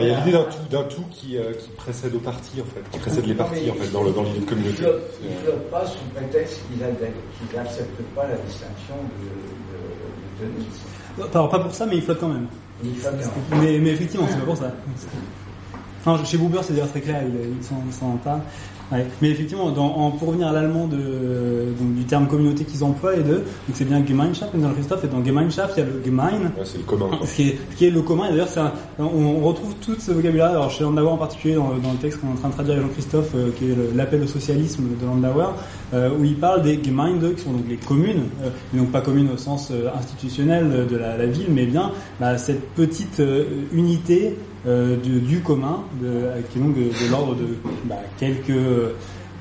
il 0.00 0.08
y 0.08 0.10
a 0.10 0.18
l'idée 0.18 0.32
d'un 0.32 0.44
tout, 0.44 0.68
d'un 0.70 0.82
tout 0.84 1.04
qui, 1.10 1.36
euh, 1.38 1.52
qui 1.54 1.68
précède 1.70 2.14
aux 2.14 2.18
parties, 2.20 2.60
en 2.60 2.64
fait, 2.64 2.82
qui 2.90 2.98
précède 2.98 3.26
les 3.26 3.34
parties, 3.34 3.70
en 3.70 3.74
fait, 3.74 3.90
dans 3.92 4.02
le- 4.02 4.12
dans 4.12 4.22
l'idée 4.22 4.38
de 4.38 4.42
Ils 4.44 4.46
communauté. 4.48 4.76
flottent, 4.76 5.02
ils 5.22 5.36
flottent 5.44 5.70
pas 5.70 5.86
sous 5.86 5.98
prétexte 6.14 6.60
qu'ils 6.68 6.78
n'acceptent 7.56 8.02
pas 8.14 8.26
la 8.28 8.36
distinction 8.36 8.94
de, 9.18 10.46
de, 10.46 10.48
de 10.50 10.54
tennis. 10.54 11.32
Alors 11.34 11.48
pas 11.48 11.58
pour 11.60 11.74
ça, 11.74 11.86
mais 11.86 11.96
ils 11.96 12.02
flottent 12.02 12.20
quand 12.20 12.28
même. 12.28 12.46
Ils 12.84 12.94
flottent 12.96 13.14
quand 13.50 13.56
même. 13.56 13.64
Mais, 13.64 13.78
mais 13.78 13.90
effectivement, 13.90 14.26
c'est 14.28 14.38
pas 14.38 14.44
pour 14.44 14.56
ça. 14.56 14.72
Chez 16.24 16.38
Buber, 16.38 16.60
c'est 16.62 16.74
déjà 16.74 16.86
très 16.86 17.00
clair, 17.00 17.22
il, 17.24 17.56
il 17.58 17.64
s'en 17.64 17.82
il 17.86 17.92
s'en 17.92 18.16
parle. 18.18 18.40
Ouais. 18.92 19.04
Mais 19.20 19.30
effectivement, 19.30 19.70
dans, 19.72 19.86
en, 19.96 20.10
pour 20.12 20.28
revenir 20.28 20.46
à 20.48 20.52
l'allemand 20.52 20.86
de, 20.86 20.96
donc, 20.96 21.94
du 21.96 22.04
terme 22.04 22.28
communauté 22.28 22.64
qu'ils 22.64 22.84
emploient, 22.84 23.14
et 23.16 23.22
de, 23.22 23.34
donc 23.34 23.42
c'est 23.74 23.84
bien 23.84 24.04
Gemeinschaft, 24.06 24.54
dans 24.56 24.68
le 24.68 24.74
Christophe, 24.74 25.04
et 25.04 25.08
dans 25.08 25.24
Gemeinschaft, 25.24 25.74
il 25.76 25.80
y 25.80 25.82
a 25.82 25.86
le 25.86 26.02
Gemein, 26.04 26.30
Ouais, 26.56 26.62
c'est 26.64 26.78
le 26.78 26.84
commun. 26.84 27.08
quoi. 27.18 27.26
ce 27.26 27.34
qui 27.34 27.48
est, 27.48 27.58
ce 27.72 27.76
qui 27.76 27.86
est 27.86 27.90
le 27.90 28.02
commun, 28.02 28.26
et 28.26 28.30
d'ailleurs, 28.30 28.48
c'est 28.48 28.60
un- 28.60 28.72
on, 28.98 29.04
on 29.04 29.40
retrouve 29.40 29.74
tout 29.80 29.96
ce 29.98 30.12
vocabulaire, 30.12 30.50
alors 30.50 30.70
chez 30.70 30.84
Landauer 30.84 31.08
en 31.10 31.16
particulier, 31.16 31.54
dans, 31.54 31.70
le- 31.74 31.80
dans 31.80 31.90
le 31.92 31.98
texte 31.98 32.20
qu'on 32.20 32.28
est 32.28 32.32
en 32.32 32.34
train 32.36 32.48
de 32.48 32.54
traduire 32.54 32.74
avec 32.76 32.86
Jean-Christophe, 32.86 33.30
euh, 33.34 33.50
qui 33.58 33.64
est 33.64 33.74
le- 33.74 33.90
l'appel 33.96 34.22
au 34.22 34.26
socialisme 34.28 34.84
de 35.00 35.04
Landauer, 35.04 35.48
euh, 35.92 36.10
où 36.18 36.24
il 36.24 36.36
parle 36.36 36.62
des 36.62 36.78
Gemeinde, 36.82 37.34
qui 37.34 37.42
sont 37.42 37.52
donc 37.52 37.64
les 37.68 37.76
communes, 37.76 38.22
euh, 38.44 38.50
et 38.72 38.78
donc 38.78 38.92
pas 38.92 39.00
communes 39.00 39.30
au 39.34 39.36
sens 39.36 39.70
euh, 39.72 39.88
institutionnel 39.98 40.86
de 40.88 40.96
la, 40.96 41.16
la 41.16 41.26
ville, 41.26 41.46
mais 41.50 41.66
bien 41.66 41.90
bah, 42.20 42.38
cette 42.38 42.68
petite 42.74 43.20
unité 43.72 44.36
euh, 44.66 44.96
du, 44.96 45.20
du 45.20 45.40
commun, 45.40 45.80
de, 46.00 46.22
qui 46.50 46.58
est 46.58 46.60
donc 46.62 46.74
de, 46.74 46.82
de 46.84 47.10
l'ordre 47.10 47.34
de 47.36 47.46
bah, 47.84 47.96
quelques 48.18 48.52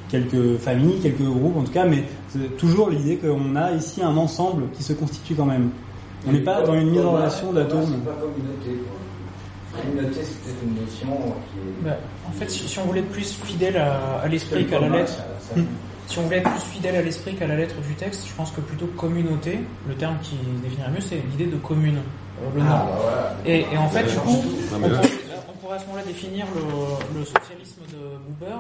quelques 0.10 0.58
familles, 0.58 1.00
quelques 1.02 1.22
groupes 1.24 1.58
en 1.58 1.64
tout 1.64 1.72
cas, 1.72 1.86
mais 1.86 2.04
c'est 2.30 2.56
toujours 2.58 2.90
l'idée 2.90 3.18
qu'on 3.18 3.56
a 3.56 3.72
ici 3.72 4.04
un 4.04 4.16
ensemble 4.18 4.66
qui 4.74 4.84
se 4.84 4.94
constitue 4.94 5.34
quand 5.36 5.46
même. 5.46 5.70
On 6.28 6.32
n'est 6.32 6.40
pas 6.40 6.62
dans 6.62 6.76
une 6.76 6.92
mise 6.92 7.02
en 7.02 7.12
relation 7.14 7.52
d'atomes. 7.54 7.82
Communauté. 9.72 10.22
une 10.64 10.82
notion 10.82 11.08
qui 11.08 11.60
est. 11.60 11.84
Bah, 11.86 11.98
en 12.28 12.32
fait, 12.32 12.50
si, 12.50 12.68
si 12.68 12.80
on 12.80 12.84
voulait 12.86 13.02
être 13.02 13.10
plus 13.12 13.34
fidèle 13.44 13.78
à, 13.78 14.20
à 14.24 14.28
l'esprit 14.28 14.66
qu'à 14.66 14.80
la 14.80 14.90
lettre, 14.90 15.10
ça- 15.10 15.26
ça- 15.40 15.62
si 16.08 16.20
on 16.20 16.22
voulait 16.24 16.38
être 16.38 16.50
plus 16.52 16.62
fidèle 16.62 16.96
à 16.96 17.02
l'esprit 17.02 17.34
qu'à 17.36 17.48
la 17.48 17.56
lettre 17.58 17.76
du 17.88 17.94
texte, 17.96 18.28
je 18.28 18.34
pense 18.36 18.52
que 18.52 18.62
plutôt 18.62 18.86
communauté, 18.96 19.60
le 19.88 19.96
terme 19.96 20.16
qui 20.22 20.36
définirait 20.64 20.92
mieux, 20.92 21.02
c'est 21.02 21.22
l'idée 21.32 21.52
de 21.52 21.58
commune, 21.58 21.98
le 22.56 22.62
nom. 22.62 22.68
Ah, 22.70 22.86
bah. 22.88 23.36
Et, 23.46 23.62
et 23.72 23.78
en 23.78 23.88
fait, 23.90 24.04
du 24.04 24.18
coup, 24.18 24.32
Non, 24.32 24.78
on 24.78 24.80
pourrait, 24.80 25.00
on 25.50 25.58
pourrait 25.58 25.76
à 25.76 25.80
ce 25.80 25.86
moment-là 25.86 26.04
définir 26.06 26.46
le, 26.56 27.20
le 27.20 27.26
socialisme 27.26 27.82
de 27.92 28.18
Buber 28.28 28.56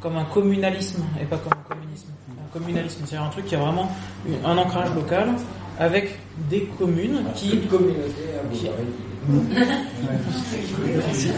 comme 0.00 0.16
un 0.16 0.24
communalisme 0.24 1.02
et 1.20 1.24
pas 1.24 1.36
comme 1.38 1.52
un 1.52 1.74
communisme. 1.74 2.08
Un 2.30 2.58
communalisme, 2.58 3.02
c'est-à-dire 3.04 3.26
un 3.26 3.30
truc 3.30 3.44
qui 3.46 3.54
a 3.54 3.58
vraiment 3.58 3.90
un 4.44 4.56
ancrage 4.58 4.94
local 4.94 5.28
avec 5.78 6.18
des 6.48 6.62
communes 6.78 7.22
qui... 7.34 7.50
Toute 7.50 7.68
communauté, 7.68 8.00
hein, 8.34 8.48
qui-. 8.52 8.68
Si, 11.12 11.28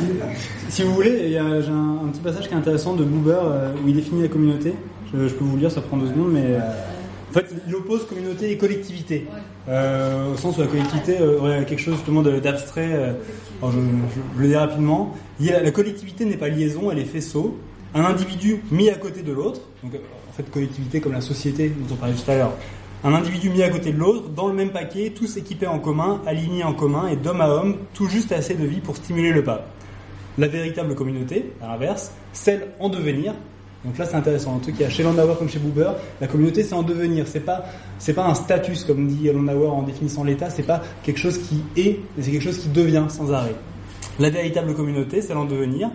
si 0.68 0.82
vous 0.84 0.94
voulez, 0.94 1.22
il 1.24 1.30
y 1.32 1.38
a, 1.38 1.60
j'ai 1.60 1.70
un, 1.70 1.98
un 2.04 2.08
petit 2.08 2.20
passage 2.20 2.46
qui 2.48 2.54
est 2.54 2.56
intéressant 2.56 2.94
de 2.94 3.04
Buber 3.04 3.36
euh, 3.42 3.72
où 3.84 3.88
il 3.88 3.94
définit 3.94 4.22
la 4.22 4.28
communauté. 4.28 4.74
Je, 5.12 5.28
je 5.28 5.34
peux 5.34 5.44
vous 5.44 5.56
le 5.56 5.60
lire, 5.62 5.70
ça 5.70 5.80
prend 5.80 5.96
deux 5.96 6.06
secondes, 6.08 6.32
mais 6.32 6.44
euh, 6.44 6.60
en 7.32 7.38
fait, 7.40 7.46
il 7.66 7.74
oppose 7.74 8.06
communauté 8.06 8.50
et 8.52 8.58
collectivité. 8.58 9.26
Euh, 9.68 10.32
au 10.34 10.36
sens 10.36 10.58
où 10.58 10.60
la 10.60 10.66
collectivité 10.66 11.16
euh, 11.20 11.38
aurait 11.38 11.64
quelque 11.64 11.80
chose 11.80 11.94
justement 11.96 12.22
d'abstrait. 12.22 12.90
euh, 12.92 13.12
je, 13.62 13.68
je- 13.68 14.20
je 14.36 14.40
le 14.42 14.48
dis 14.48 14.56
rapidement. 14.56 15.14
La 15.40 15.70
collectivité 15.70 16.24
n'est 16.24 16.36
pas 16.36 16.48
liaison, 16.48 16.90
elle 16.90 16.98
est 16.98 17.04
faisceau. 17.04 17.56
Un 17.94 18.04
individu 18.04 18.60
mis 18.70 18.88
à 18.90 18.94
côté 18.94 19.22
de 19.22 19.32
l'autre, 19.32 19.60
donc 19.82 19.92
en 19.94 20.32
fait 20.32 20.50
collectivité 20.50 21.00
comme 21.00 21.12
la 21.12 21.20
société 21.20 21.68
dont 21.68 21.94
on 21.94 21.96
parlait 21.96 22.14
tout 22.14 22.30
à 22.30 22.34
l'heure. 22.36 22.52
Un 23.04 23.12
individu 23.14 23.50
mis 23.50 23.62
à 23.62 23.68
côté 23.68 23.92
de 23.92 23.98
l'autre, 23.98 24.28
dans 24.30 24.48
le 24.48 24.54
même 24.54 24.70
paquet, 24.70 25.12
tous 25.14 25.36
équipés 25.36 25.66
en 25.66 25.78
commun, 25.78 26.20
alignés 26.26 26.64
en 26.64 26.72
commun 26.72 27.08
et 27.08 27.16
d'homme 27.16 27.40
à 27.40 27.48
homme, 27.50 27.76
tout 27.94 28.08
juste 28.08 28.30
assez 28.32 28.54
de 28.54 28.64
vie 28.64 28.80
pour 28.80 28.96
stimuler 28.96 29.32
le 29.32 29.42
pas. 29.44 29.66
La 30.38 30.48
véritable 30.48 30.94
communauté, 30.94 31.52
à 31.60 31.68
l'inverse, 31.68 32.12
celle 32.32 32.68
en 32.80 32.88
devenir. 32.88 33.34
Donc 33.84 33.98
là, 33.98 34.06
c'est 34.06 34.16
intéressant. 34.16 34.56
Un 34.56 34.58
truc 34.60 34.76
qu'il 34.76 34.84
y 34.84 34.86
a 34.86 34.90
chez 34.90 35.02
Landauer 35.02 35.34
comme 35.36 35.48
chez 35.48 35.58
Buber, 35.58 35.90
la 36.20 36.28
communauté, 36.28 36.62
c'est 36.62 36.74
en 36.74 36.82
devenir. 36.82 37.26
C'est 37.26 37.40
pas, 37.40 37.64
c'est 37.98 38.14
pas 38.14 38.26
un 38.26 38.34
status, 38.34 38.84
comme 38.84 39.08
dit 39.08 39.30
Landauer 39.32 39.68
en 39.68 39.82
définissant 39.82 40.24
l'État. 40.24 40.50
C'est 40.50 40.62
pas 40.62 40.82
quelque 41.02 41.18
chose 41.18 41.38
qui 41.38 41.62
est, 41.76 42.00
mais 42.16 42.22
c'est 42.22 42.30
quelque 42.30 42.44
chose 42.44 42.58
qui 42.58 42.68
devient 42.68 43.06
sans 43.08 43.32
arrêt. 43.32 43.54
La 44.18 44.30
véritable 44.30 44.74
communauté, 44.74 45.20
celle 45.20 45.36
en 45.36 45.44
devenir. 45.44 45.90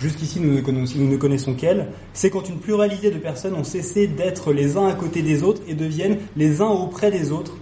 Jusqu'ici, 0.00 0.40
nous 0.40 0.54
ne 0.54 0.60
connaissons, 0.60 0.98
connaissons 1.18 1.54
qu'elle. 1.54 1.88
C'est 2.14 2.30
quand 2.30 2.48
une 2.48 2.58
pluralité 2.58 3.10
de 3.10 3.18
personnes 3.18 3.54
ont 3.54 3.64
cessé 3.64 4.06
d'être 4.06 4.52
les 4.52 4.76
uns 4.76 4.88
à 4.88 4.94
côté 4.94 5.20
des 5.22 5.42
autres 5.42 5.60
et 5.68 5.74
deviennent 5.74 6.18
les 6.36 6.62
uns 6.62 6.68
auprès 6.68 7.10
des 7.10 7.32
autres. 7.32 7.56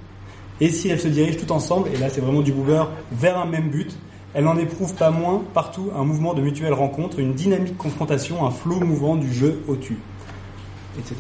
Et 0.60 0.70
si 0.70 0.88
elles 0.88 1.00
se 1.00 1.09
dirigent 1.09 1.38
tout 1.38 1.52
ensemble, 1.52 1.88
et 1.92 1.98
là 1.98 2.09
c'est 2.10 2.20
vraiment 2.20 2.40
du 2.40 2.52
Buber, 2.52 2.84
vers 3.12 3.38
un 3.38 3.46
même 3.46 3.70
but, 3.70 3.96
elles 4.34 4.44
n'en 4.44 4.59
éprouvent 4.59 4.94
pas 4.94 5.10
moins 5.10 5.42
partout 5.55 5.90
un 5.96 6.05
mouvement 6.05 6.34
de 6.34 6.42
mutuelle 6.42 6.72
rencontre, 6.72 7.18
une 7.18 7.34
dynamique 7.34 7.76
confrontation, 7.76 8.46
un 8.46 8.50
flot 8.50 8.80
mouvant 8.80 9.16
du 9.16 9.32
jeu 9.32 9.62
au 9.68 9.76
tu, 9.76 9.98
etc. 10.98 11.16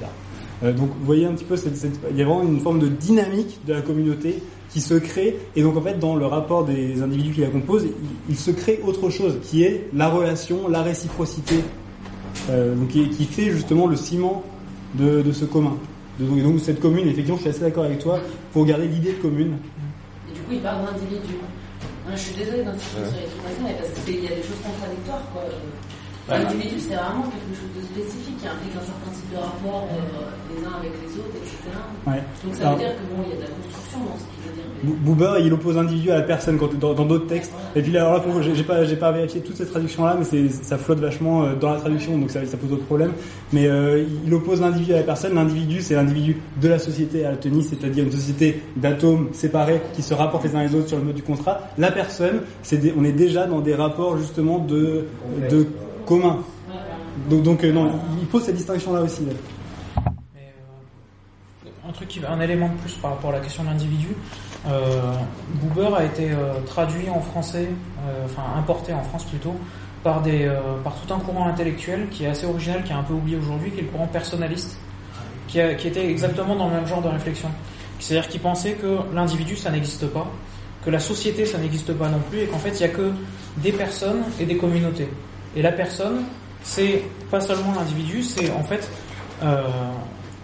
Donc 0.62 0.90
vous 0.98 1.04
voyez 1.04 1.24
un 1.24 1.32
petit 1.32 1.44
peu, 1.44 1.54
il 2.10 2.16
y 2.16 2.22
a 2.22 2.24
vraiment 2.24 2.42
une 2.42 2.60
forme 2.60 2.80
de 2.80 2.88
dynamique 2.88 3.60
de 3.66 3.74
la 3.74 3.80
communauté 3.80 4.42
qui 4.70 4.80
se 4.80 4.94
crée, 4.94 5.38
et 5.56 5.62
donc 5.62 5.76
en 5.76 5.80
fait 5.80 5.98
dans 5.98 6.16
le 6.16 6.26
rapport 6.26 6.64
des 6.64 7.00
individus 7.00 7.32
qui 7.32 7.40
la 7.40 7.48
composent, 7.48 7.86
il, 8.28 8.36
se 8.36 8.50
crée 8.50 8.80
autre 8.84 9.08
chose, 9.08 9.38
qui 9.42 9.62
est 9.62 9.88
la 9.94 10.08
relation, 10.08 10.68
la 10.68 10.82
réciprocité, 10.82 11.64
euh, 12.50 12.74
donc 12.74 12.88
qui, 12.88 13.24
fait 13.24 13.50
justement 13.50 13.86
le 13.86 13.96
ciment 13.96 14.42
de, 14.94 15.24
ce 15.32 15.44
commun. 15.44 15.76
De- 16.18 16.26
donc, 16.26 16.42
donc 16.42 16.60
cette 16.60 16.80
commune, 16.80 17.06
effectivement, 17.08 17.36
je 17.36 17.42
suis 17.42 17.50
assez 17.50 17.60
d'accord 17.60 17.84
avec 17.84 18.00
toi, 18.00 18.18
pour 18.52 18.64
garder 18.66 18.88
l'idée 18.88 19.12
de 19.12 19.22
commune. 19.22 19.56
Et 20.28 20.34
du 20.34 20.40
coup, 20.40 20.52
il 20.52 20.60
parle 20.60 20.84
d'individu. 20.84 21.34
Je 22.12 22.16
suis 22.16 22.34
désolée 22.34 22.62
d'insister 22.64 23.04
sur 23.04 23.20
les 23.20 23.26
trucs 23.26 23.60
mais 23.62 23.74
parce 23.74 24.04
qu'il 24.04 24.24
y 24.24 24.26
a 24.26 24.30
des 24.30 24.42
choses 24.42 24.60
contradictoires. 24.64 25.22
quoi. 25.32 25.42
L'individu, 26.28 26.76
c'est 26.78 26.94
vraiment 26.94 27.24
quelque 27.32 27.54
chose 27.56 27.72
de 27.76 27.82
spécifique 27.82 28.36
qui 28.38 28.46
implique 28.46 28.76
un 28.76 28.84
certain 28.84 29.10
type 29.14 29.30
de 29.32 29.36
rapport 29.38 29.88
euh, 29.90 30.28
les 30.54 30.64
uns 30.66 30.76
avec 30.78 30.92
les 31.00 31.12
autres, 31.18 31.36
etc. 31.40 31.56
Ouais. 32.06 32.22
Donc 32.44 32.54
ça 32.54 32.60
Alors- 32.62 32.72
veut 32.78 32.84
dire 32.84 32.92
que 32.94 33.16
bon, 33.16 33.22
il 33.24 33.30
y 33.30 33.32
a 33.32 33.36
de 33.36 33.42
la 33.42 33.48
construction 33.48 33.98
dans 34.04 34.16
ce 34.18 34.24
qu'il 34.28 34.40
veut 34.44 34.54
dire. 34.54 34.64
Boober, 35.02 35.32
il 35.44 35.52
oppose 35.52 35.76
l'individu 35.76 36.10
à 36.12 36.16
la 36.16 36.22
personne 36.22 36.56
quand, 36.58 36.72
dans 36.78 36.94
d'autres 37.04 37.26
textes. 37.26 37.52
Et 37.74 37.82
puis 37.82 37.90
là, 37.92 38.06
alors 38.06 38.26
là, 38.38 38.42
j'ai 38.54 38.62
pas, 38.62 38.84
j'ai 38.84 38.96
pas 38.96 39.10
vérifié 39.10 39.40
toutes 39.40 39.56
ces 39.56 39.66
traductions-là, 39.66 40.16
mais 40.18 40.24
c'est, 40.24 40.48
ça 40.50 40.76
flotte 40.78 41.00
vachement 41.00 41.44
euh, 41.44 41.54
dans 41.54 41.70
la 41.72 41.80
traduction, 41.80 42.16
donc 42.18 42.30
ça, 42.30 42.44
ça 42.46 42.56
pose 42.56 42.70
d'autres 42.70 42.84
problèmes. 42.84 43.12
Mais 43.52 43.66
euh, 43.66 44.04
il 44.26 44.32
oppose 44.34 44.60
l'individu 44.60 44.92
à 44.92 44.98
la 44.98 45.02
personne. 45.02 45.34
L'individu, 45.34 45.80
c'est 45.80 45.94
l'individu 45.94 46.36
de 46.60 46.68
la 46.68 46.78
société 46.78 47.24
à 47.24 47.30
la 47.32 47.36
tenue, 47.38 47.62
c'est-à-dire 47.62 48.04
une 48.04 48.12
société 48.12 48.62
d'atomes 48.76 49.28
séparés 49.32 49.80
qui 49.94 50.02
se 50.02 50.14
rapportent 50.14 50.44
les 50.44 50.54
uns 50.54 50.62
les 50.62 50.74
autres 50.74 50.88
sur 50.88 50.98
le 50.98 51.04
mode 51.04 51.16
du 51.16 51.22
contrat. 51.22 51.60
La 51.78 51.90
personne, 51.90 52.42
c'est 52.62 52.78
on 52.96 53.02
est 53.04 53.12
déjà 53.12 53.46
dans 53.46 53.60
des 53.60 53.74
rapports 53.74 54.16
justement 54.18 54.58
de, 54.58 55.06
de 55.50 55.66
commun. 56.08 56.38
Donc, 57.28 57.42
donc 57.42 57.62
non, 57.64 58.00
il 58.20 58.26
pose 58.26 58.44
cette 58.44 58.56
distinction-là 58.56 59.02
aussi. 59.02 59.24
Là 59.26 59.32
un 61.88 61.92
truc 61.92 62.20
un 62.28 62.40
élément 62.40 62.68
de 62.68 62.74
plus 62.74 62.94
par 62.94 63.12
rapport 63.12 63.30
à 63.30 63.34
la 63.34 63.40
question 63.40 63.64
de 63.64 63.68
l'individu. 63.68 64.08
Euh, 64.68 65.14
a 65.96 66.04
été 66.04 66.30
euh, 66.30 66.60
traduit 66.66 67.08
en 67.08 67.20
français, 67.20 67.68
euh, 68.06 68.24
enfin 68.26 68.42
importé 68.58 68.92
en 68.92 69.02
France 69.02 69.24
plutôt, 69.24 69.54
par 70.02 70.20
des 70.20 70.44
euh, 70.44 70.60
par 70.84 70.94
tout 70.96 71.12
un 71.12 71.18
courant 71.18 71.46
intellectuel 71.46 72.08
qui 72.10 72.24
est 72.24 72.28
assez 72.28 72.46
original, 72.46 72.82
qui 72.84 72.92
est 72.92 72.96
un 72.96 73.02
peu 73.02 73.14
oublié 73.14 73.38
aujourd'hui, 73.38 73.70
qui 73.70 73.78
est 73.80 73.82
le 73.82 73.88
courant 73.88 74.06
personnaliste, 74.06 74.78
qui, 75.46 75.60
qui 75.78 75.88
était 75.88 76.10
exactement 76.10 76.54
dans 76.56 76.68
le 76.68 76.74
même 76.74 76.86
genre 76.86 77.02
de 77.02 77.08
réflexion. 77.08 77.48
C'est-à-dire 77.98 78.28
qu'il 78.28 78.40
pensait 78.40 78.74
que 78.74 78.98
l'individu 79.14 79.56
ça 79.56 79.70
n'existe 79.70 80.06
pas, 80.08 80.26
que 80.84 80.90
la 80.90 81.00
société 81.00 81.46
ça 81.46 81.58
n'existe 81.58 81.92
pas 81.94 82.08
non 82.08 82.20
plus, 82.28 82.40
et 82.40 82.46
qu'en 82.46 82.58
fait 82.58 82.70
il 82.70 82.80
y 82.80 82.84
a 82.84 82.88
que 82.88 83.12
des 83.56 83.72
personnes 83.72 84.22
et 84.38 84.44
des 84.44 84.56
communautés. 84.56 85.08
Et 85.56 85.62
la 85.62 85.72
personne, 85.72 86.24
c'est 86.62 87.02
pas 87.30 87.40
seulement 87.40 87.72
l'individu, 87.74 88.22
c'est 88.22 88.50
en 88.50 88.62
fait 88.62 88.88
euh, 89.42 89.62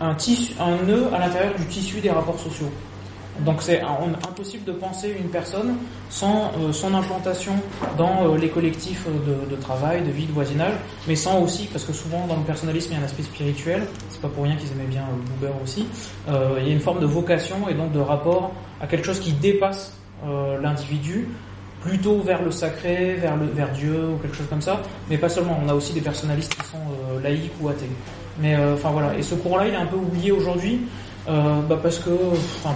un, 0.00 0.14
tissu, 0.14 0.52
un 0.60 0.76
nœud 0.84 1.06
à 1.14 1.18
l'intérieur 1.18 1.54
du 1.54 1.66
tissu 1.66 2.00
des 2.00 2.10
rapports 2.10 2.38
sociaux. 2.38 2.70
Donc 3.40 3.62
c'est 3.62 3.80
impossible 3.80 4.64
de 4.64 4.72
penser 4.72 5.14
une 5.18 5.28
personne 5.28 5.76
sans 6.08 6.52
euh, 6.58 6.72
son 6.72 6.94
implantation 6.94 7.52
dans 7.98 8.28
euh, 8.28 8.38
les 8.38 8.48
collectifs 8.48 9.06
de, 9.06 9.56
travail, 9.56 10.02
de 10.02 10.10
vie, 10.10 10.26
de 10.26 10.32
voisinage, 10.32 10.74
mais 11.08 11.16
sans 11.16 11.40
aussi, 11.40 11.66
parce 11.66 11.84
que 11.84 11.92
souvent 11.92 12.26
dans 12.28 12.36
le 12.36 12.44
personnalisme 12.44 12.90
il 12.92 12.94
y 12.94 12.98
a 12.98 13.02
un 13.02 13.04
aspect 13.04 13.24
spirituel, 13.24 13.86
c'est 14.08 14.20
pas 14.20 14.28
pour 14.28 14.44
rien 14.44 14.54
qu'ils 14.54 14.70
aimaient 14.72 14.84
bien 14.84 15.04
euh, 15.42 15.48
aussi, 15.62 15.86
il 16.28 16.66
y 16.66 16.70
a 16.70 16.72
une 16.72 16.80
forme 16.80 17.00
de 17.00 17.06
vocation 17.06 17.68
et 17.68 17.74
donc 17.74 17.92
de 17.92 17.98
rapport 17.98 18.52
à 18.80 18.86
quelque 18.86 19.04
chose 19.04 19.20
qui 19.20 19.32
dépasse 19.32 19.92
l'individu, 20.62 21.28
plutôt 21.84 22.20
vers 22.20 22.42
le 22.42 22.50
sacré, 22.50 23.14
vers, 23.14 23.36
le, 23.36 23.46
vers 23.46 23.70
Dieu 23.70 24.10
ou 24.14 24.16
quelque 24.18 24.36
chose 24.36 24.48
comme 24.48 24.62
ça, 24.62 24.80
mais 25.08 25.18
pas 25.18 25.28
seulement, 25.28 25.58
on 25.64 25.68
a 25.68 25.74
aussi 25.74 25.92
des 25.92 26.00
personnalistes 26.00 26.54
qui 26.54 26.66
sont 26.66 27.20
laïcs 27.22 27.52
ou 27.60 27.68
athées. 27.68 27.90
Mais 28.40 28.56
euh, 28.56 28.74
enfin 28.74 28.90
voilà, 28.90 29.16
et 29.16 29.22
ce 29.22 29.34
courant-là, 29.34 29.68
il 29.68 29.74
est 29.74 29.78
un 29.78 29.86
peu 29.86 29.96
oublié 29.96 30.32
aujourd'hui. 30.32 30.80
Euh, 31.26 31.62
bah 31.62 31.78
parce 31.82 32.00
que, 32.00 32.10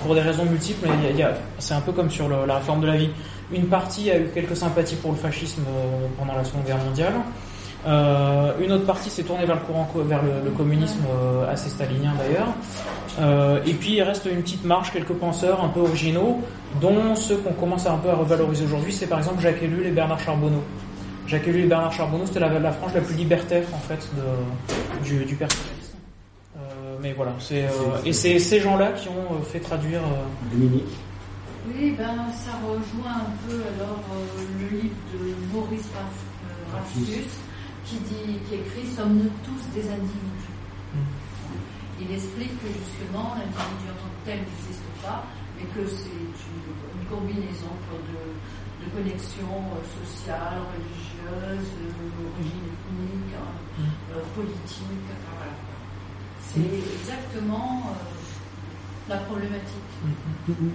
pour 0.02 0.14
des 0.14 0.22
raisons 0.22 0.44
multiples, 0.46 0.88
il 1.10 1.16
y 1.16 1.22
a, 1.22 1.34
c'est 1.58 1.74
un 1.74 1.82
peu 1.82 1.92
comme 1.92 2.10
sur 2.10 2.28
le, 2.28 2.46
la 2.46 2.56
réforme 2.56 2.80
de 2.80 2.86
la 2.86 2.96
vie. 2.96 3.10
Une 3.52 3.66
partie 3.66 4.10
a 4.10 4.18
eu 4.18 4.28
quelques 4.32 4.56
sympathies 4.56 4.96
pour 4.96 5.12
le 5.12 5.18
fascisme 5.18 5.62
euh, 5.68 6.06
pendant 6.18 6.34
la 6.34 6.44
Seconde 6.44 6.64
Guerre 6.64 6.78
mondiale. 6.78 7.14
Euh, 7.88 8.52
une 8.60 8.70
autre 8.72 8.84
partie 8.84 9.08
s'est 9.08 9.22
tournée 9.22 9.46
vers 9.46 9.56
le 9.56 9.62
courant, 9.62 9.88
vers 9.94 10.22
le, 10.22 10.44
le 10.44 10.50
communisme 10.50 11.00
euh, 11.10 11.50
assez 11.50 11.70
stalinien 11.70 12.12
d'ailleurs. 12.18 12.48
Euh, 13.18 13.60
et 13.66 13.72
puis 13.72 13.94
il 13.94 14.02
reste 14.02 14.26
une 14.30 14.42
petite 14.42 14.64
marche, 14.64 14.92
quelques 14.92 15.14
penseurs 15.14 15.64
un 15.64 15.68
peu 15.68 15.80
originaux, 15.80 16.40
dont 16.80 17.16
ceux 17.16 17.38
qu'on 17.38 17.54
commence 17.54 17.86
un 17.86 17.96
peu 17.96 18.10
à 18.10 18.14
revaloriser 18.14 18.64
aujourd'hui, 18.64 18.92
c'est 18.92 19.06
par 19.06 19.18
exemple 19.18 19.40
Jacques 19.40 19.62
Ellul 19.62 19.86
et 19.86 19.90
Bernard 19.90 20.20
Charbonneau. 20.20 20.62
Jacques 21.26 21.48
Ellul 21.48 21.64
et 21.64 21.66
Bernard 21.66 21.92
Charbonneau, 21.92 22.26
c'était 22.26 22.40
la, 22.40 22.58
la 22.58 22.72
frange 22.72 22.94
la 22.94 23.00
plus 23.00 23.14
libertaire 23.14 23.64
en 23.72 23.78
fait 23.78 24.06
de, 24.16 25.04
du, 25.04 25.24
du 25.24 25.34
personnalisme. 25.34 25.96
Euh, 26.56 26.96
mais 27.00 27.14
voilà, 27.14 27.32
c'est 27.38 27.64
euh, 27.64 28.04
et 28.04 28.12
c'est 28.12 28.38
ces 28.38 28.60
gens-là 28.60 28.92
qui 28.92 29.08
ont 29.08 29.34
euh, 29.34 29.42
fait 29.50 29.60
traduire. 29.60 30.00
Euh, 30.00 30.52
Dominique. 30.52 30.94
Oui, 31.68 31.94
ben 31.98 32.16
ça 32.32 32.52
rejoint 32.66 33.16
un 33.16 33.48
peu 33.48 33.54
alors 33.54 34.00
euh, 34.12 34.42
le 34.60 34.78
livre 34.78 34.94
de 35.12 35.34
Maurice 35.52 35.88
Raffius 36.72 37.26
qui 37.88 37.96
dit, 38.04 38.36
qui 38.44 38.54
écrit 38.60 38.84
"Sommes-nous 38.84 39.32
tous 39.44 39.64
des 39.72 39.88
individus 39.88 40.52
mm. 40.92 42.04
Il 42.04 42.10
explique 42.12 42.54
que 42.60 42.68
justement 42.68 43.34
l'individu 43.34 43.88
en 43.88 43.96
tant 43.96 44.12
que 44.12 44.22
tel 44.28 44.38
n'existe 44.44 44.88
pas, 45.02 45.24
mais 45.56 45.64
que 45.72 45.88
c'est 45.88 46.12
une, 46.12 46.36
une, 47.00 47.06
combinaison 47.08 47.72
de, 47.88 48.84
de 48.84 48.86
connexions 48.92 49.64
sociales, 49.96 50.60
religieuses 50.68 51.72
d'origine 52.12 52.68
ethnique, 52.76 53.32
hein, 53.34 53.82
euh, 54.12 54.22
politique, 54.36 55.08
enfin, 55.08 55.34
voilà. 55.40 55.56
C'est 56.44 56.60
exactement 56.60 57.90
euh, 57.90 58.17
la 59.08 59.16
problématique. 59.16 59.88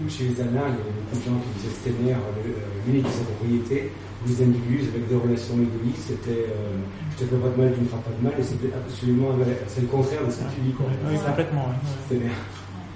Chez 0.09 0.23
les 0.29 0.41
Allemands, 0.41 0.65
il 0.67 0.75
y 0.75 0.81
avait 0.81 0.95
beaucoup 0.97 1.17
de 1.17 1.25
gens 1.25 1.39
qui 1.39 1.49
disaient 1.59 1.75
Steiner, 1.75 2.17
l'unique 2.85 3.05
de 3.05 3.09
sa 3.09 3.23
propriété, 3.23 3.91
les 4.25 4.41
individus 4.41 4.89
avec 4.89 5.07
des 5.07 5.15
relations 5.15 5.55
égoïstes, 5.59 6.07
c'était 6.07 6.49
euh, 6.49 6.79
je 7.11 7.23
te 7.23 7.29
fais 7.29 7.35
pas 7.35 7.49
de 7.49 7.61
mal, 7.61 7.73
tu 7.73 7.81
ne 7.81 7.85
feras 7.85 8.01
pas 8.01 8.15
de 8.17 8.23
mal, 8.23 8.33
et 8.39 8.43
c'était 8.43 8.73
absolument 8.73 9.29
c'est 9.67 9.81
le 9.81 9.87
contraire 9.87 10.25
de 10.25 10.31
ce 10.31 10.37
que 10.37 10.49
tu 10.55 10.61
dis. 10.61 10.75
Oui, 10.79 11.17
complètement. 11.25 11.67
Oui. 12.09 12.17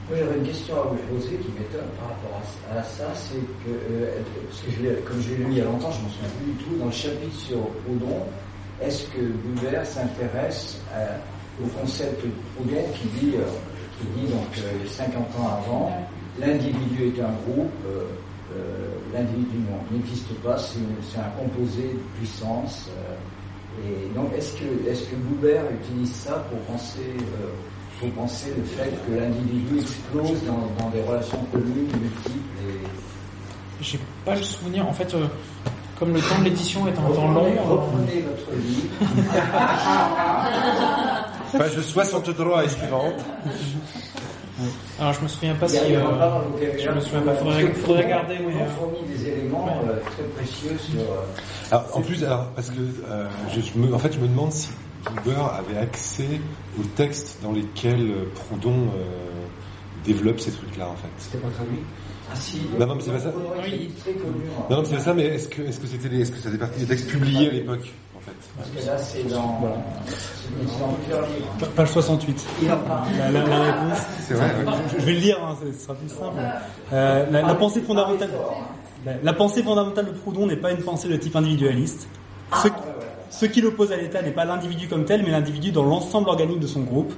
Moi, 0.07 0.17
j'aurais 0.17 0.37
une 0.37 0.47
question 0.47 0.73
à 0.75 0.83
vous 0.87 0.95
poser 1.11 1.35
qui 1.35 1.51
m'étonne 1.51 1.91
par 1.99 2.15
rapport 2.15 2.39
à, 2.71 2.81
ça, 2.81 3.11
c'est 3.13 3.43
que, 3.67 3.75
euh, 3.91 4.23
parce 4.47 4.61
que 4.63 4.71
je 4.71 4.89
comme 5.03 5.21
je 5.21 5.29
l'ai 5.31 5.37
lu 5.43 5.45
il 5.51 5.57
y 5.57 5.61
a 5.61 5.65
longtemps, 5.65 5.91
je 5.91 5.99
ne 5.99 6.03
m'en 6.03 6.09
souviens 6.09 6.31
plus 6.39 6.51
du 6.51 6.57
tout, 6.63 6.75
dans 6.79 6.85
le 6.85 6.91
chapitre 6.91 7.35
sur 7.35 7.57
Odon, 7.91 8.23
est-ce 8.81 9.03
que 9.09 9.19
Buber 9.19 9.83
s'intéresse 9.83 10.79
au 11.61 11.67
concept 11.67 12.23
Odon 12.61 12.83
qui 12.95 13.07
dit, 13.19 13.35
euh, 13.35 13.43
qui 13.99 14.19
dit 14.19 14.27
donc 14.31 14.47
euh, 14.57 14.87
50 14.87 15.15
ans 15.39 15.59
avant, 15.63 16.07
l'individu 16.39 17.07
est 17.07 17.21
un 17.21 17.33
groupe, 17.45 17.71
euh, 17.85 18.03
euh, 18.55 18.87
l'individu 19.13 19.57
n'existe 19.91 20.33
pas, 20.43 20.57
c'est 20.57 21.19
un 21.19 21.29
composé 21.39 21.93
de 21.93 22.17
puissance. 22.17 22.89
et 23.83 24.13
donc, 24.15 24.33
est-ce 24.35 24.53
que, 24.53 24.89
est-ce 24.89 25.03
que 25.09 25.15
Buber 25.15 25.61
utilise 25.81 26.13
ça 26.13 26.45
pour 26.49 26.59
penser 26.59 27.15
faut 27.99 28.07
penser 28.09 28.53
le 28.55 28.63
fait 28.63 28.91
que 29.07 29.19
l'individu 29.19 29.79
explose 29.79 30.43
dans, 30.45 30.69
dans, 30.79 30.89
des 30.91 31.01
relations 31.01 31.39
communes, 31.51 31.89
multiples 31.99 32.37
et... 32.69 32.79
J'ai 33.81 33.99
pas 34.23 34.35
le 34.35 34.43
souvenir, 34.43 34.87
en 34.87 34.93
fait, 34.93 35.11
euh, 35.15 35.25
comme 35.97 36.13
le 36.13 36.19
temps 36.19 36.39
de 36.39 36.43
l'édition 36.45 36.87
est 36.87 36.91
un 36.91 37.11
temps 37.11 37.31
long... 37.31 37.45
Reprenez 37.45 38.23
euh... 38.23 38.29
votre 38.29 38.51
livre. 38.59 38.89
Page 41.51 41.79
63 41.79 42.65
et 42.65 42.69
suivante. 42.69 43.13
Alors 44.99 45.13
je 45.13 45.21
me 45.21 45.27
souviens 45.27 45.55
pas 45.55 45.67
si... 45.67 45.77
Euh, 45.77 45.99
je 46.79 46.89
me 46.89 46.99
souviens 46.99 47.21
pas, 47.21 47.35
faudrait, 47.35 47.67
faudrait 47.73 48.03
regarder. 48.03 48.37
Mais, 48.39 48.53
euh... 48.55 48.65
fournit 48.77 49.07
des 49.07 49.27
éléments 49.27 49.65
ouais. 49.65 49.89
euh, 49.89 49.99
très 50.01 50.23
précieux 50.23 50.77
sur... 50.79 51.01
Alors, 51.71 51.97
en 51.97 52.01
plus, 52.01 52.23
alors, 52.23 52.47
parce 52.55 52.71
que 52.71 52.79
euh, 52.79 53.27
je, 53.53 53.61
je 53.61 53.77
me, 53.77 53.93
en 53.93 53.99
fait 53.99 54.13
je 54.13 54.19
me 54.19 54.27
demande 54.27 54.51
si 54.51 54.69
Buber 55.05 55.37
avait 55.57 55.77
accès 55.77 56.41
aux 56.79 56.83
textes 56.95 57.37
dans 57.43 57.51
lesquels 57.51 58.11
Proudhon 58.33 58.87
euh, 58.95 59.27
développe 60.05 60.39
ces 60.39 60.51
trucs-là, 60.51 60.87
en 60.89 60.95
fait. 60.95 61.07
C'était 61.17 61.37
pas 61.37 61.49
traduit? 61.49 61.79
Ah 62.29 62.35
si, 62.35 62.61
non, 62.77 62.87
non, 62.87 62.95
mais 62.95 63.01
c'est 63.01 63.11
pas 63.11 63.19
ça. 63.19 63.31
Oui. 63.63 63.91
Non, 64.69 64.77
non, 64.77 64.83
c'est 64.85 64.95
pas 64.95 65.01
ça, 65.01 65.13
mais 65.13 65.23
est-ce 65.23 65.47
que, 65.47 65.61
est-ce 65.61 65.79
que 65.79 65.87
c'était 65.87 66.13
est-ce 66.13 66.31
que 66.31 66.37
ça 66.37 66.49
faisait 66.49 66.57
partie 66.57 66.79
des 66.79 66.85
textes 66.85 67.07
publiés 67.07 67.49
à 67.49 67.53
l'époque, 67.53 67.93
Parce 68.57 68.69
que 68.69 68.85
là, 68.89 68.97
c'est 68.97 69.23
dans, 69.23 69.57
voilà. 69.59 69.75
c'est 70.05 70.79
dans 70.79 70.93
plusieurs 70.93 71.21
livres. 71.21 71.71
Page 71.75 71.91
68. 71.91 72.45
Il 72.61 72.71
en 72.71 72.77
parle. 72.77 73.07
La, 73.17 73.31
la, 73.31 73.45
la 73.45 73.59
réponse. 73.59 73.99
C'est 74.27 74.33
vrai. 74.33 74.51
Je, 74.93 74.99
je, 74.99 75.05
vais 75.05 75.13
le 75.13 75.19
lire, 75.19 75.37
hein, 75.43 75.55
ce 75.61 75.83
sera 75.83 75.93
plus 75.93 76.09
simple. 76.09 76.39
Euh, 76.93 77.25
la, 77.31 77.41
la 77.41 77.55
pensée 77.55 77.81
fondamentale. 77.81 78.29
La, 79.05 79.13
la 79.23 79.33
pensée 79.33 79.63
fondamentale 79.63 80.05
de 80.07 80.11
Proudhon 80.11 80.47
n'est 80.47 80.55
pas 80.57 80.71
une 80.71 80.81
pensée 80.83 81.07
de 81.07 81.15
type 81.15 81.35
individualiste. 81.35 82.07
Ce, 82.63 82.67
ce 83.29 83.45
qui 83.45 83.61
l'oppose 83.61 83.91
à 83.91 83.97
l'État 83.97 84.21
n'est 84.21 84.31
pas 84.31 84.45
l'individu 84.45 84.87
comme 84.87 85.05
tel, 85.05 85.23
mais 85.23 85.31
l'individu 85.31 85.71
dans 85.71 85.83
l'ensemble 85.83 86.29
organique 86.29 86.59
de 86.59 86.67
son 86.67 86.81
groupe. 86.81 87.13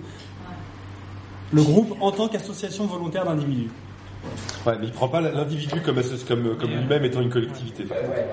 Le 1.52 1.64
groupe 1.64 1.96
en 2.02 2.12
tant 2.12 2.28
qu'association 2.28 2.86
volontaire 2.86 3.26
d'individus. 3.26 3.70
Ouais, 4.66 4.74
mais 4.80 4.88
il 4.88 4.92
prend 4.92 5.08
pas 5.08 5.22
l'individu 5.22 5.82
comme, 5.82 5.96
comme, 6.28 6.58
comme 6.58 6.72
lui-même 6.72 7.06
étant 7.06 7.22
une 7.22 7.30
collectivité. 7.30 7.84
Ouais, 7.84 7.92
ouais, 7.92 8.06
voilà. 8.06 8.26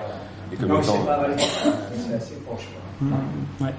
Et 0.51 0.55
comme 0.55 0.69
non, 0.69 0.81
étant... 0.81 0.93
c'est 0.93 1.05
pas 1.05 1.17
vraiment 1.17 1.37
c'est 1.37 2.13
assez 2.13 2.35
proche. 2.45 2.67
Quoi. 2.99 3.07
Mmh, 3.07 3.63
ouais. 3.63 3.73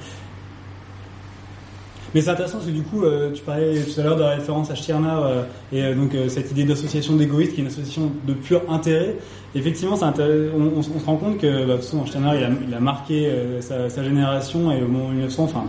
Mais 2.14 2.22
c'est 2.22 2.30
intéressant 2.30 2.56
parce 2.58 2.66
que 2.66 2.74
du 2.74 2.82
coup, 2.82 3.04
euh, 3.04 3.32
tu 3.32 3.42
parlais 3.42 3.82
tout 3.82 4.00
à 4.00 4.02
l'heure 4.02 4.16
de 4.16 4.22
la 4.22 4.30
référence 4.30 4.70
à 4.70 4.76
Stirner 4.76 5.08
euh, 5.10 5.42
et 5.72 5.82
euh, 5.82 5.94
donc 5.94 6.12
cette 6.28 6.50
idée 6.50 6.64
d'association 6.64 7.16
d'égoïstes 7.16 7.52
qui 7.54 7.60
est 7.60 7.64
une 7.64 7.68
association 7.68 8.10
de 8.26 8.32
pur 8.32 8.62
intérêt. 8.70 9.16
Effectivement, 9.54 9.96
on, 10.00 10.06
on, 10.06 10.78
on, 10.78 10.82
se 10.82 11.04
rend 11.04 11.16
compte 11.16 11.38
que 11.38 11.66
bah, 11.66 11.76
façon, 11.76 12.06
Stirner 12.06 12.38
il 12.38 12.44
a, 12.44 12.50
il 12.68 12.74
a 12.74 12.80
marqué 12.80 13.30
sa, 13.60 13.90
sa, 13.90 14.02
génération 14.02 14.72
et 14.72 14.82
au 14.82 14.88
moment 14.88 15.08
1900, 15.08 15.44
enfin, 15.44 15.64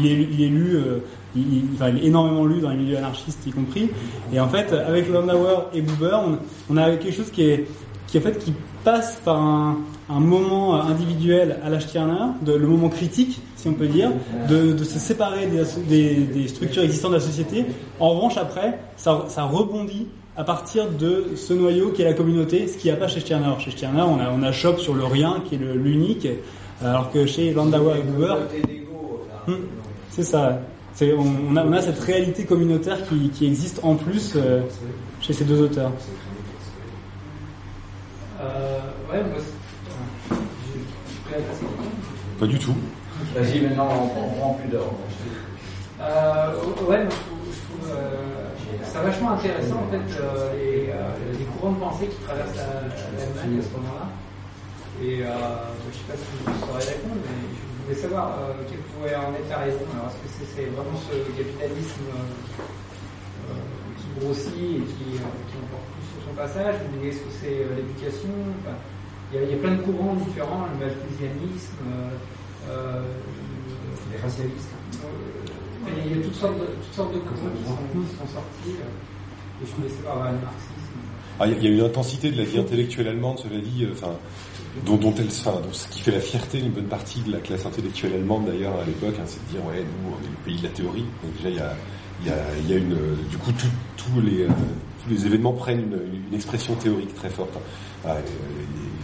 il, 0.00 0.06
est, 0.06 0.28
il 0.32 0.42
est 0.42 0.48
lu, 0.48 0.78
il, 1.36 1.54
il, 1.54 1.64
enfin, 1.74 1.88
il 1.90 1.98
est 2.02 2.06
énormément 2.06 2.44
lu 2.44 2.60
dans 2.60 2.70
les 2.70 2.76
milieux 2.76 2.98
anarchistes 2.98 3.46
y 3.46 3.50
compris. 3.50 3.90
Et 4.32 4.40
en 4.40 4.48
fait, 4.48 4.72
avec 4.72 5.08
Landauer 5.08 5.68
et 5.72 5.82
Buber, 5.82 6.16
on, 6.26 6.38
on 6.72 6.76
a 6.76 6.90
quelque 6.96 7.16
chose 7.16 7.30
qui 7.30 7.42
est 7.42 7.66
qui 8.06 8.18
en 8.18 8.22
fait 8.22 8.38
qui 8.38 8.52
passe 8.82 9.20
par 9.24 9.40
un, 9.40 9.78
un 10.08 10.20
moment 10.20 10.80
individuel 10.82 11.58
à 11.64 11.70
l'âge 11.70 11.82
Stirner, 11.82 12.32
de, 12.42 12.54
le 12.54 12.66
moment 12.66 12.88
critique, 12.88 13.40
si 13.56 13.68
on 13.68 13.74
peut 13.74 13.86
dire, 13.86 14.10
de, 14.48 14.72
de 14.72 14.84
se 14.84 14.98
séparer 14.98 15.46
des, 15.46 15.62
des, 15.88 16.14
des, 16.24 16.48
structures 16.48 16.82
existantes 16.82 17.12
de 17.12 17.16
la 17.16 17.22
société. 17.22 17.66
En 18.00 18.10
revanche, 18.10 18.36
après, 18.36 18.78
ça, 18.96 19.26
ça 19.28 19.44
rebondit 19.44 20.08
à 20.36 20.44
partir 20.44 20.88
de 20.90 21.32
ce 21.36 21.52
noyau 21.52 21.90
qui 21.90 22.02
est 22.02 22.06
la 22.06 22.14
communauté, 22.14 22.66
ce 22.66 22.78
qu'il 22.78 22.90
n'y 22.90 22.96
a 22.96 23.00
pas 23.00 23.08
chez 23.08 23.20
Stirner. 23.20 23.52
Chez 23.58 23.70
Stirner, 23.70 24.02
on 24.02 24.18
a, 24.18 24.30
on 24.30 24.42
a 24.42 24.52
sur 24.52 24.94
le 24.94 25.04
rien, 25.04 25.42
qui 25.48 25.54
est 25.54 25.58
l'unique, 25.58 26.26
alors 26.82 27.12
que 27.12 27.26
chez 27.26 27.52
Landauer 27.52 27.98
et 27.98 28.02
Gruber, 28.02 28.34
hmm, 29.46 29.52
c'est 30.08 30.22
ça. 30.22 30.60
On, 31.02 31.56
a, 31.56 31.64
on, 31.64 31.72
a, 31.72 31.80
cette 31.80 32.00
réalité 32.00 32.44
communautaire 32.44 32.98
qui, 33.08 33.30
qui 33.30 33.46
existe 33.46 33.80
en 33.82 33.94
plus 33.94 34.34
euh, 34.36 34.62
chez 35.20 35.32
ces 35.32 35.44
deux 35.44 35.62
auteurs. 35.62 35.92
Euh, 38.40 38.80
ouais, 39.10 39.22
Pas 42.38 42.46
du 42.46 42.58
tout. 42.58 42.74
Vas-y, 43.34 43.60
maintenant, 43.62 43.88
on, 44.14 44.38
prend 44.38 44.54
plus 44.54 44.68
d'or. 44.68 44.94
Euh, 46.02 46.52
ouais, 46.86 47.04
je 47.04 47.10
trouve, 47.10 47.94
ça 48.82 49.00
vachement 49.02 49.32
intéressant 49.32 49.76
en 49.76 49.90
fait 49.90 50.22
les, 50.58 50.86
les, 51.38 51.44
courants 51.44 51.72
de 51.72 51.78
pensée 51.78 52.06
qui 52.08 52.16
traversent 52.24 52.56
l'Allemagne 52.56 53.60
à 53.60 53.62
ce 53.62 53.76
moment-là. 53.76 54.08
Et 55.02 55.16
je 55.16 55.22
ne 55.22 55.92
sais 55.92 56.04
pas 56.08 56.14
si 56.16 56.24
vous 56.44 56.66
saurez 56.66 56.84
répondre, 56.84 57.20
mais 57.24 57.54
je 57.54 57.69
voulais 57.90 58.02
savoir 58.02 58.38
quelle 58.68 58.78
pourrait 58.94 59.16
en 59.16 59.34
être 59.34 59.50
la 59.50 59.58
raison. 59.58 59.82
Alors, 59.94 60.12
est-ce 60.24 60.38
que 60.38 60.46
c'est 60.54 60.66
vraiment 60.70 60.98
ce 61.10 61.14
capitalisme 61.34 62.06
qui 63.98 64.20
grossit 64.20 64.54
et 64.54 64.84
qui, 64.86 65.18
qui 65.18 65.56
emporte 65.58 65.86
plus 65.94 66.06
sur 66.14 66.20
son 66.28 66.34
passage, 66.36 66.76
ou 66.86 67.06
est-ce 67.06 67.18
que 67.18 67.32
c'est 67.40 67.66
l'éducation? 67.76 68.30
Il 69.32 69.38
y, 69.38 69.54
a, 69.54 69.56
plein 69.58 69.76
de 69.76 69.82
courants 69.82 70.14
différents, 70.14 70.66
le 70.74 70.86
malthusianisme, 70.86 71.86
euh, 72.68 73.02
les 74.10 74.18
racialistes. 74.18 74.74
il 75.86 76.16
y 76.16 76.20
a 76.20 76.24
toutes 76.24 76.34
sortes 76.34 76.58
de, 76.58 76.66
toutes 76.66 76.94
sortes 76.94 77.14
de 77.14 77.20
courants 77.20 77.50
qui 77.92 78.16
sont, 78.16 78.26
sortis. 78.26 78.74
et 78.74 79.66
je 79.66 79.72
voulais 79.76 79.88
savoir 79.88 80.32
le 80.32 80.38
marxisme. 80.38 80.80
Ah, 81.38 81.46
il 81.46 81.62
y 81.62 81.68
a 81.68 81.70
une 81.70 81.80
intensité 81.80 82.32
de 82.32 82.38
la 82.38 82.44
vie 82.44 82.58
intellectuelle 82.58 83.08
allemande, 83.08 83.38
cela 83.38 83.60
dit, 83.60 83.86
enfin, 83.90 84.12
dont, 84.84 84.96
dont 84.96 85.14
elle, 85.18 85.26
enfin, 85.26 85.60
ce 85.72 85.88
qui 85.88 86.00
fait 86.00 86.12
la 86.12 86.20
fierté 86.20 86.60
d'une 86.60 86.72
bonne 86.72 86.88
partie 86.88 87.20
de 87.20 87.32
la 87.32 87.38
classe 87.38 87.66
intellectuelle 87.66 88.14
allemande 88.14 88.46
d'ailleurs 88.46 88.74
à 88.80 88.84
l'époque, 88.84 89.14
hein, 89.18 89.24
c'est 89.26 89.44
de 89.46 89.52
dire 89.52 89.66
ouais, 89.66 89.80
nous, 89.80 90.10
on 90.10 90.24
est 90.24 90.30
le 90.30 90.44
pays 90.44 90.58
de 90.58 90.64
la 90.64 90.72
théorie. 90.72 91.04
Donc 91.22 91.36
déjà, 91.36 91.48
il 91.48 91.56
y 91.56 91.60
a, 91.60 91.76
il 92.22 92.28
y 92.28 92.30
a, 92.30 92.74
y 92.74 92.78
a 92.78 92.78
une, 92.78 92.96
du 93.28 93.36
coup, 93.38 93.52
tous 93.52 94.20
les, 94.20 94.46
tous 94.46 95.10
les 95.10 95.26
événements 95.26 95.52
prennent 95.52 95.80
une, 95.80 96.26
une 96.28 96.34
expression 96.34 96.74
théorique 96.74 97.14
très 97.14 97.30
forte. 97.30 97.56
Ah, 98.04 98.16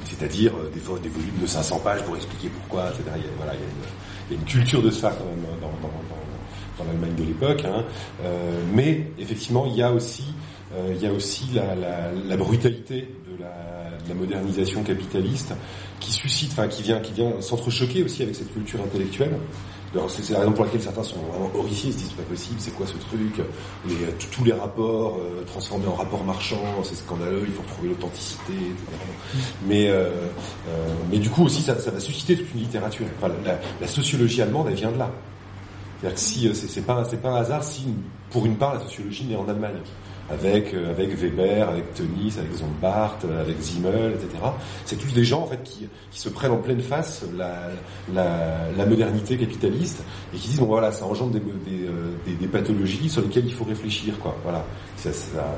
c'est-à-dire 0.04 0.52
euh, 0.56 0.70
des, 0.72 0.80
volumes 0.80 1.40
de 1.40 1.46
500 1.46 1.80
pages 1.80 2.02
pour 2.04 2.16
expliquer 2.16 2.48
pourquoi, 2.48 2.88
etc. 2.88 3.02
Il 3.16 3.22
y 3.22 3.24
a, 3.24 3.28
voilà, 3.36 3.52
il 3.54 3.60
y 3.60 4.34
une, 4.34 4.40
une, 4.40 4.46
culture 4.46 4.82
de 4.82 4.90
ça 4.90 5.10
quand 5.10 5.24
même 5.24 5.44
dans, 5.60 5.68
dans, 5.68 6.84
l'Allemagne 6.84 7.14
de 7.16 7.24
l'époque. 7.24 7.64
Hein. 7.64 7.84
Euh, 8.24 8.60
mais 8.72 9.06
effectivement, 9.18 9.66
il 9.66 9.74
y 9.74 9.82
a 9.82 9.92
aussi, 9.92 10.24
euh, 10.74 10.92
il 10.94 11.02
y 11.02 11.06
a 11.06 11.12
aussi 11.12 11.46
la, 11.54 11.74
la 11.74 12.36
brutalité 12.36 13.08
de 13.26 13.42
la, 13.42 13.75
de 14.06 14.08
la, 14.08 14.14
modernisation 14.14 14.82
capitaliste 14.82 15.52
qui 16.00 16.12
suscite, 16.12 16.52
enfin 16.52 16.68
qui 16.68 16.82
vient, 16.82 17.00
qui 17.00 17.12
vient 17.12 17.40
s'entrechoquer 17.40 18.02
aussi 18.02 18.22
avec 18.22 18.34
cette 18.34 18.52
culture 18.52 18.80
intellectuelle. 18.82 19.38
C'est 20.08 20.32
la 20.32 20.40
raison 20.40 20.52
pour 20.52 20.64
laquelle 20.64 20.82
certains 20.82 21.02
sont 21.02 21.18
vraiment 21.18 21.50
horrifiés, 21.54 21.90
ils 21.90 21.92
se 21.92 21.98
disent 21.98 22.08
c'est 22.10 22.22
pas 22.22 22.28
possible, 22.28 22.56
c'est 22.58 22.74
quoi 22.74 22.86
ce 22.86 22.98
truc? 22.98 23.40
Les, 23.88 23.94
Tous 24.30 24.44
les 24.44 24.52
rapports 24.52 25.18
euh, 25.18 25.42
transformés 25.46 25.86
en 25.86 25.94
rapports 25.94 26.24
marchands, 26.24 26.82
c'est 26.82 26.96
scandaleux, 26.96 27.44
il 27.46 27.52
faut 27.52 27.62
retrouver 27.62 27.88
l'authenticité. 27.90 28.52
Mais, 29.66 29.88
euh, 29.88 30.10
euh, 30.68 30.94
mais 31.10 31.18
du 31.18 31.30
coup 31.30 31.44
aussi 31.44 31.62
ça, 31.62 31.74
va 31.74 32.00
susciter 32.00 32.36
toute 32.36 32.52
une 32.54 32.60
littérature. 32.60 33.06
La, 33.80 33.86
sociologie 33.86 34.42
allemande, 34.42 34.66
elle 34.68 34.74
vient 34.74 34.92
de 34.92 34.98
là. 34.98 35.10
C'est-à-dire 36.00 36.14
que 36.14 36.20
si, 36.20 36.54
c'est 36.54 36.82
pas, 36.82 37.02
pas 37.02 37.30
un 37.30 37.36
hasard 37.36 37.64
si, 37.64 37.86
pour 38.30 38.44
une 38.44 38.56
part, 38.56 38.74
la 38.74 38.80
sociologie 38.80 39.24
naît 39.24 39.36
en 39.36 39.48
Allemagne 39.48 39.76
avec 40.30 40.74
euh, 40.74 40.90
avec 40.90 41.10
Weber, 41.16 41.68
avec 41.68 41.94
Tönnies, 41.94 42.34
avec 42.38 42.52
Zombart, 42.52 43.18
euh, 43.24 43.40
avec 43.40 43.60
Zimmel, 43.60 44.12
etc. 44.12 44.42
C'est 44.84 44.96
tous 44.96 45.12
des 45.12 45.24
gens 45.24 45.42
en 45.42 45.46
fait 45.46 45.62
qui, 45.62 45.88
qui 46.10 46.20
se 46.20 46.28
prennent 46.28 46.52
en 46.52 46.58
pleine 46.58 46.80
face 46.80 47.24
la, 47.36 47.70
la, 48.12 48.70
la 48.76 48.86
modernité 48.86 49.36
capitaliste 49.36 50.02
et 50.34 50.36
qui 50.36 50.48
disent 50.48 50.60
bon 50.60 50.66
voilà 50.66 50.92
ça 50.92 51.06
engendre 51.06 51.32
des, 51.32 51.40
des, 51.40 51.86
euh, 51.86 52.14
des, 52.26 52.34
des 52.34 52.48
pathologies 52.48 53.08
sur 53.08 53.22
lesquelles 53.22 53.46
il 53.46 53.54
faut 53.54 53.64
réfléchir 53.64 54.18
quoi. 54.18 54.36
Voilà. 54.42 54.64
Ça, 54.96 55.12
ça, 55.12 55.54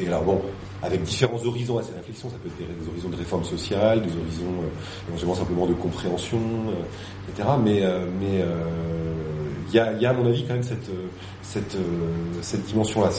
et 0.00 0.06
alors 0.08 0.24
bon 0.24 0.42
avec 0.82 1.02
différents 1.02 1.42
horizons 1.44 1.78
à 1.78 1.82
ces 1.82 1.94
réflexions. 1.94 2.28
Ça 2.28 2.36
peut 2.42 2.48
être 2.48 2.78
des, 2.78 2.88
horizons 2.88 3.08
de 3.08 3.16
réforme 3.16 3.44
sociale, 3.44 4.02
des 4.02 4.10
horizons 4.10 4.62
euh, 4.62 5.08
éventuellement 5.08 5.36
simplement 5.36 5.66
de 5.66 5.74
compréhension, 5.74 6.40
euh, 6.40 7.30
etc. 7.32 7.48
Mais 7.62 7.82
mais 8.20 8.44
il 9.72 9.76
y 9.76 9.80
a, 9.80 9.92
y, 9.94 10.06
a, 10.06 10.10
à 10.10 10.12
mon 10.12 10.26
avis 10.26 10.44
quand 10.44 10.54
même 10.54 10.62
cette 10.62 10.90
cette, 11.52 11.74
euh, 11.74 11.80
cette 12.40 12.64
dimension-là. 12.64 13.10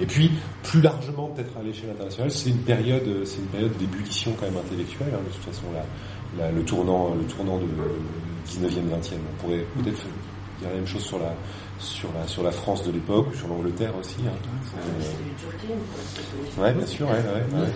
Et 0.00 0.06
puis, 0.06 0.30
plus 0.62 0.82
largement, 0.82 1.28
peut-être 1.28 1.56
à 1.58 1.62
l'échelle 1.62 1.90
internationale, 1.90 2.30
c'est 2.30 2.50
une 2.50 2.58
période, 2.58 3.24
c'est 3.24 3.38
une 3.38 3.46
période 3.46 3.76
d'ébullition 3.78 4.32
quand 4.38 4.46
même 4.46 4.58
intellectuelle. 4.58 5.08
Hein, 5.14 5.20
de 5.26 5.32
toute 5.32 5.44
façon, 5.44 5.66
là, 5.72 6.50
le 6.50 6.62
tournant, 6.62 7.14
le 7.14 7.24
tournant 7.24 7.58
de 7.58 7.64
19e, 8.46 8.68
20e. 8.68 9.14
On 9.14 9.42
pourrait 9.42 9.64
peut-être 9.82 10.02
dire 10.58 10.68
la 10.68 10.74
même 10.74 10.86
chose 10.86 11.02
sur 11.02 11.18
la, 11.18 11.32
sur 11.78 12.08
la, 12.12 12.26
sur 12.26 12.42
la 12.42 12.50
France 12.50 12.84
de 12.84 12.92
l'époque, 12.92 13.34
sur 13.34 13.48
l'Angleterre 13.48 13.92
aussi. 13.98 14.16
Hein. 14.26 14.32
Ouais, 16.60 16.72
bien 16.74 16.86
sûr, 16.86 17.06
ouais, 17.06 17.12
ouais, 17.12 17.60
ouais, 17.60 17.68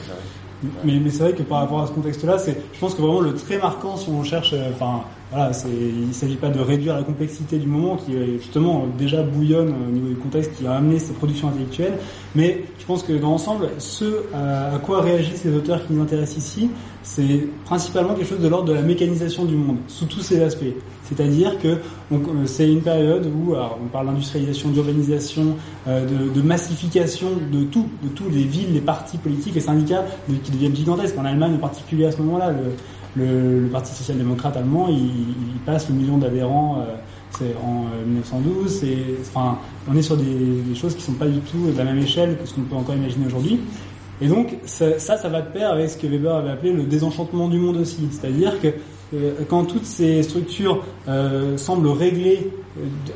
mais, 0.85 1.01
mais 1.01 1.11
c'est 1.11 1.25
vrai 1.25 1.33
que 1.33 1.43
par 1.43 1.61
rapport 1.61 1.81
à 1.83 1.87
ce 1.87 1.93
contexte-là, 1.93 2.39
c'est, 2.39 2.57
je 2.73 2.79
pense 2.79 2.95
que 2.95 3.03
vraiment 3.03 3.21
le 3.21 3.35
très 3.35 3.59
marquant, 3.59 3.97
si 3.97 4.09
on 4.11 4.23
cherche, 4.23 4.53
euh, 4.53 4.71
enfin, 4.73 5.05
voilà, 5.33 5.51
il 5.67 6.09
ne 6.09 6.13
s'agit 6.13 6.37
pas 6.37 6.51
de 6.51 6.61
réduire 6.61 6.95
la 6.95 7.03
complexité 7.03 7.59
du 7.59 7.67
moment 7.67 7.97
qui 7.97 8.13
justement 8.39 8.87
déjà 8.99 9.23
bouillonne 9.23 9.73
au 9.89 9.91
niveau 9.91 10.09
du 10.09 10.17
contexte 10.17 10.53
qui 10.57 10.67
a 10.67 10.75
amené 10.75 10.99
ces 10.99 11.15
productions 11.15 11.49
intellectuelles, 11.49 11.95
mais 12.35 12.65
je 12.79 12.85
pense 12.85 13.03
que 13.03 13.15
dans 13.15 13.31
l'ensemble, 13.31 13.71
ce 13.79 14.05
à, 14.35 14.79
quoi 14.85 15.01
réagissent 15.01 15.45
les 15.45 15.55
auteurs 15.55 15.87
qui 15.87 15.95
nous 15.95 16.03
intéressent 16.03 16.37
ici, 16.37 16.71
c'est 17.03 17.47
principalement 17.65 18.15
quelque 18.15 18.29
chose 18.29 18.41
de 18.41 18.49
l'ordre 18.49 18.69
de 18.69 18.75
la 18.75 18.83
mécanisation 18.83 19.45
du 19.45 19.57
monde, 19.57 19.79
sous 19.89 20.05
tous 20.05 20.21
ses 20.21 20.43
aspects. 20.43 20.65
C'est-à-dire 21.05 21.59
que 21.59 21.79
c'est 22.47 22.71
une 22.71 22.83
période 22.83 23.27
où 23.27 23.55
on 23.55 23.89
parle 23.89 24.07
d'industrialisation, 24.07 24.71
d'urbanisation, 24.71 25.57
euh, 25.89 26.07
de, 26.07 26.43
massification 26.43 27.29
de 27.51 27.65
tout, 27.65 27.89
de 28.03 28.09
tous 28.09 28.29
les 28.31 28.45
villes, 28.45 28.73
les 28.73 28.81
partis 28.81 29.19
politiques, 29.19 29.55
les 29.55 29.61
syndicats 29.61 30.05
qui 30.45 30.51
deviennent 30.51 30.77
gigantesques. 30.77 31.17
En 31.19 31.25
Allemagne 31.25 31.55
en 31.55 31.59
particulier 31.59 32.07
à 32.07 32.13
ce 32.13 32.19
moment-là, 32.19 32.53
le, 33.17 33.61
le 33.61 33.69
Parti 33.69 33.95
social-démocrate 33.95 34.57
allemand, 34.57 34.89
il, 34.89 34.97
il, 34.97 35.61
passe 35.65 35.89
le 35.89 35.95
million 35.95 36.19
d'adhérents 36.19 36.79
euh, 36.81 36.95
c'est 37.31 37.55
en 37.63 37.87
1912. 38.07 38.65
Euh, 38.65 38.69
c'est, 38.69 39.29
enfin, 39.35 39.59
on 39.91 39.97
est 39.97 40.03
sur 40.03 40.17
des, 40.17 40.25
des, 40.25 40.75
choses 40.75 40.95
qui 40.95 41.03
sont 41.03 41.13
pas 41.13 41.27
du 41.27 41.41
tout 41.41 41.71
de 41.71 41.79
la 41.79 41.85
même 41.85 41.99
échelle 41.99 42.37
que 42.39 42.47
ce 42.47 42.55
qu'on 42.55 42.63
peut 42.63 42.77
encore 42.77 42.95
imaginer 42.95 43.27
aujourd'hui. 43.27 43.61
Et 44.21 44.29
donc 44.29 44.57
ça, 44.67 44.99
ça, 44.99 45.17
ça, 45.17 45.29
va 45.29 45.43
de 45.43 45.49
pair 45.49 45.73
avec 45.73 45.91
ce 45.91 45.97
que 45.97 46.07
Weber 46.07 46.35
avait 46.35 46.51
appelé 46.51 46.73
le 46.73 46.85
désenchantement 46.85 47.49
du 47.49 47.59
monde 47.59 47.79
aussi. 47.79 48.09
C'est-à-dire 48.11 48.61
que 48.61 48.69
euh, 49.15 49.33
quand 49.49 49.65
toutes 49.65 49.85
ces 49.85 50.23
structures 50.23 50.85
euh, 51.09 51.57
semblent 51.57 51.89
régler 51.89 52.51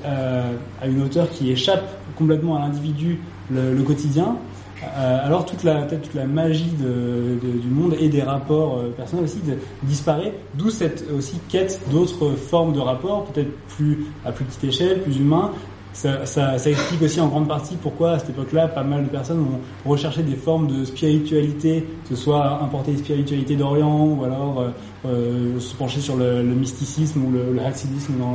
euh, 0.05 0.53
à 0.81 0.87
une 0.87 1.03
hauteur 1.03 1.31
qui 1.31 1.51
échappe 1.51 1.87
complètement 2.17 2.57
à 2.57 2.61
l'individu 2.61 3.21
le, 3.51 3.75
le, 3.75 3.83
quotidien, 3.83 4.37
alors 4.83 5.47
toute 5.47 5.65
la 5.65 5.83
toute 5.83 6.15
la 6.15 6.25
magie 6.25 6.71
du 6.71 7.69
monde 7.69 7.95
et 7.99 8.09
des 8.09 8.23
rapports 8.23 8.79
euh, 8.79 8.91
personnels 8.97 9.25
aussi 9.25 9.41
disparaît. 9.83 10.35
D'où 10.55 10.71
cette 10.71 11.05
aussi 11.17 11.39
quête 11.49 11.81
d'autres 11.91 12.33
formes 12.33 12.73
de 12.73 12.81
rapports, 12.81 13.25
peut-être 13.27 13.51
plus 13.77 14.07
à 14.25 14.33
plus 14.33 14.45
petite 14.45 14.65
échelle, 14.65 15.03
plus 15.03 15.19
humains, 15.19 15.53
ça, 15.97 16.57
explique 16.67 17.03
aussi 17.03 17.21
en 17.21 17.29
grande 17.29 17.49
partie 17.49 17.77
pourquoi 17.77 18.13
à 18.13 18.19
cette 18.19 18.31
époque-là, 18.31 18.69
pas 18.69 18.83
mal 18.83 19.05
de 19.05 19.09
personnes 19.09 19.41
ont 19.41 19.89
recherché 19.89 20.23
des 20.23 20.37
formes 20.37 20.67
de 20.67 20.85
spiritualité, 20.85 21.87
que 22.09 22.15
ce 22.15 22.23
soit 22.23 22.63
importer 22.63 22.93
des 22.93 22.99
spiritualités 22.99 23.57
d'Orient 23.57 24.07
ou 24.07 24.25
alors 24.25 24.61
euh, 24.61 24.69
euh 25.07 25.59
se 25.59 25.75
pencher 25.75 26.01
sur 26.01 26.17
le, 26.17 26.43
mysticisme 26.43 27.25
ou 27.25 27.31
le, 27.31 27.53
le 27.53 27.61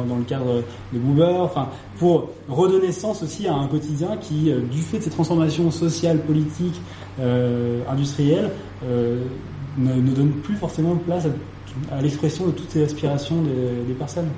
dans, 0.08 0.16
le 0.18 0.24
cadre 0.24 0.64
de 0.92 0.98
Buber, 0.98 1.38
enfin 1.40 1.70
pour 2.00 2.30
redonner 2.50 2.92
sens 2.92 3.22
aussi 3.22 3.48
à 3.48 3.54
un 3.54 3.68
quotidien 3.68 4.18
qui, 4.20 4.52
euh, 4.52 4.62
du 4.62 4.82
fait 4.82 4.98
de 4.98 5.04
ces 5.04 5.12
transformations 5.12 5.70
sociales, 5.70 6.20
politiques, 6.20 6.82
industrielles, 7.90 8.50
ne, 8.84 9.94
ne, 9.94 10.12
donne 10.12 10.32
plus 10.44 10.56
forcément 10.56 10.96
place 10.96 11.28
à, 11.92 12.02
l'expression 12.02 12.48
de 12.48 12.52
toutes 12.52 12.72
ces 12.72 12.84
aspirations 12.84 13.36
des 13.88 13.94
personnes. 13.94 14.30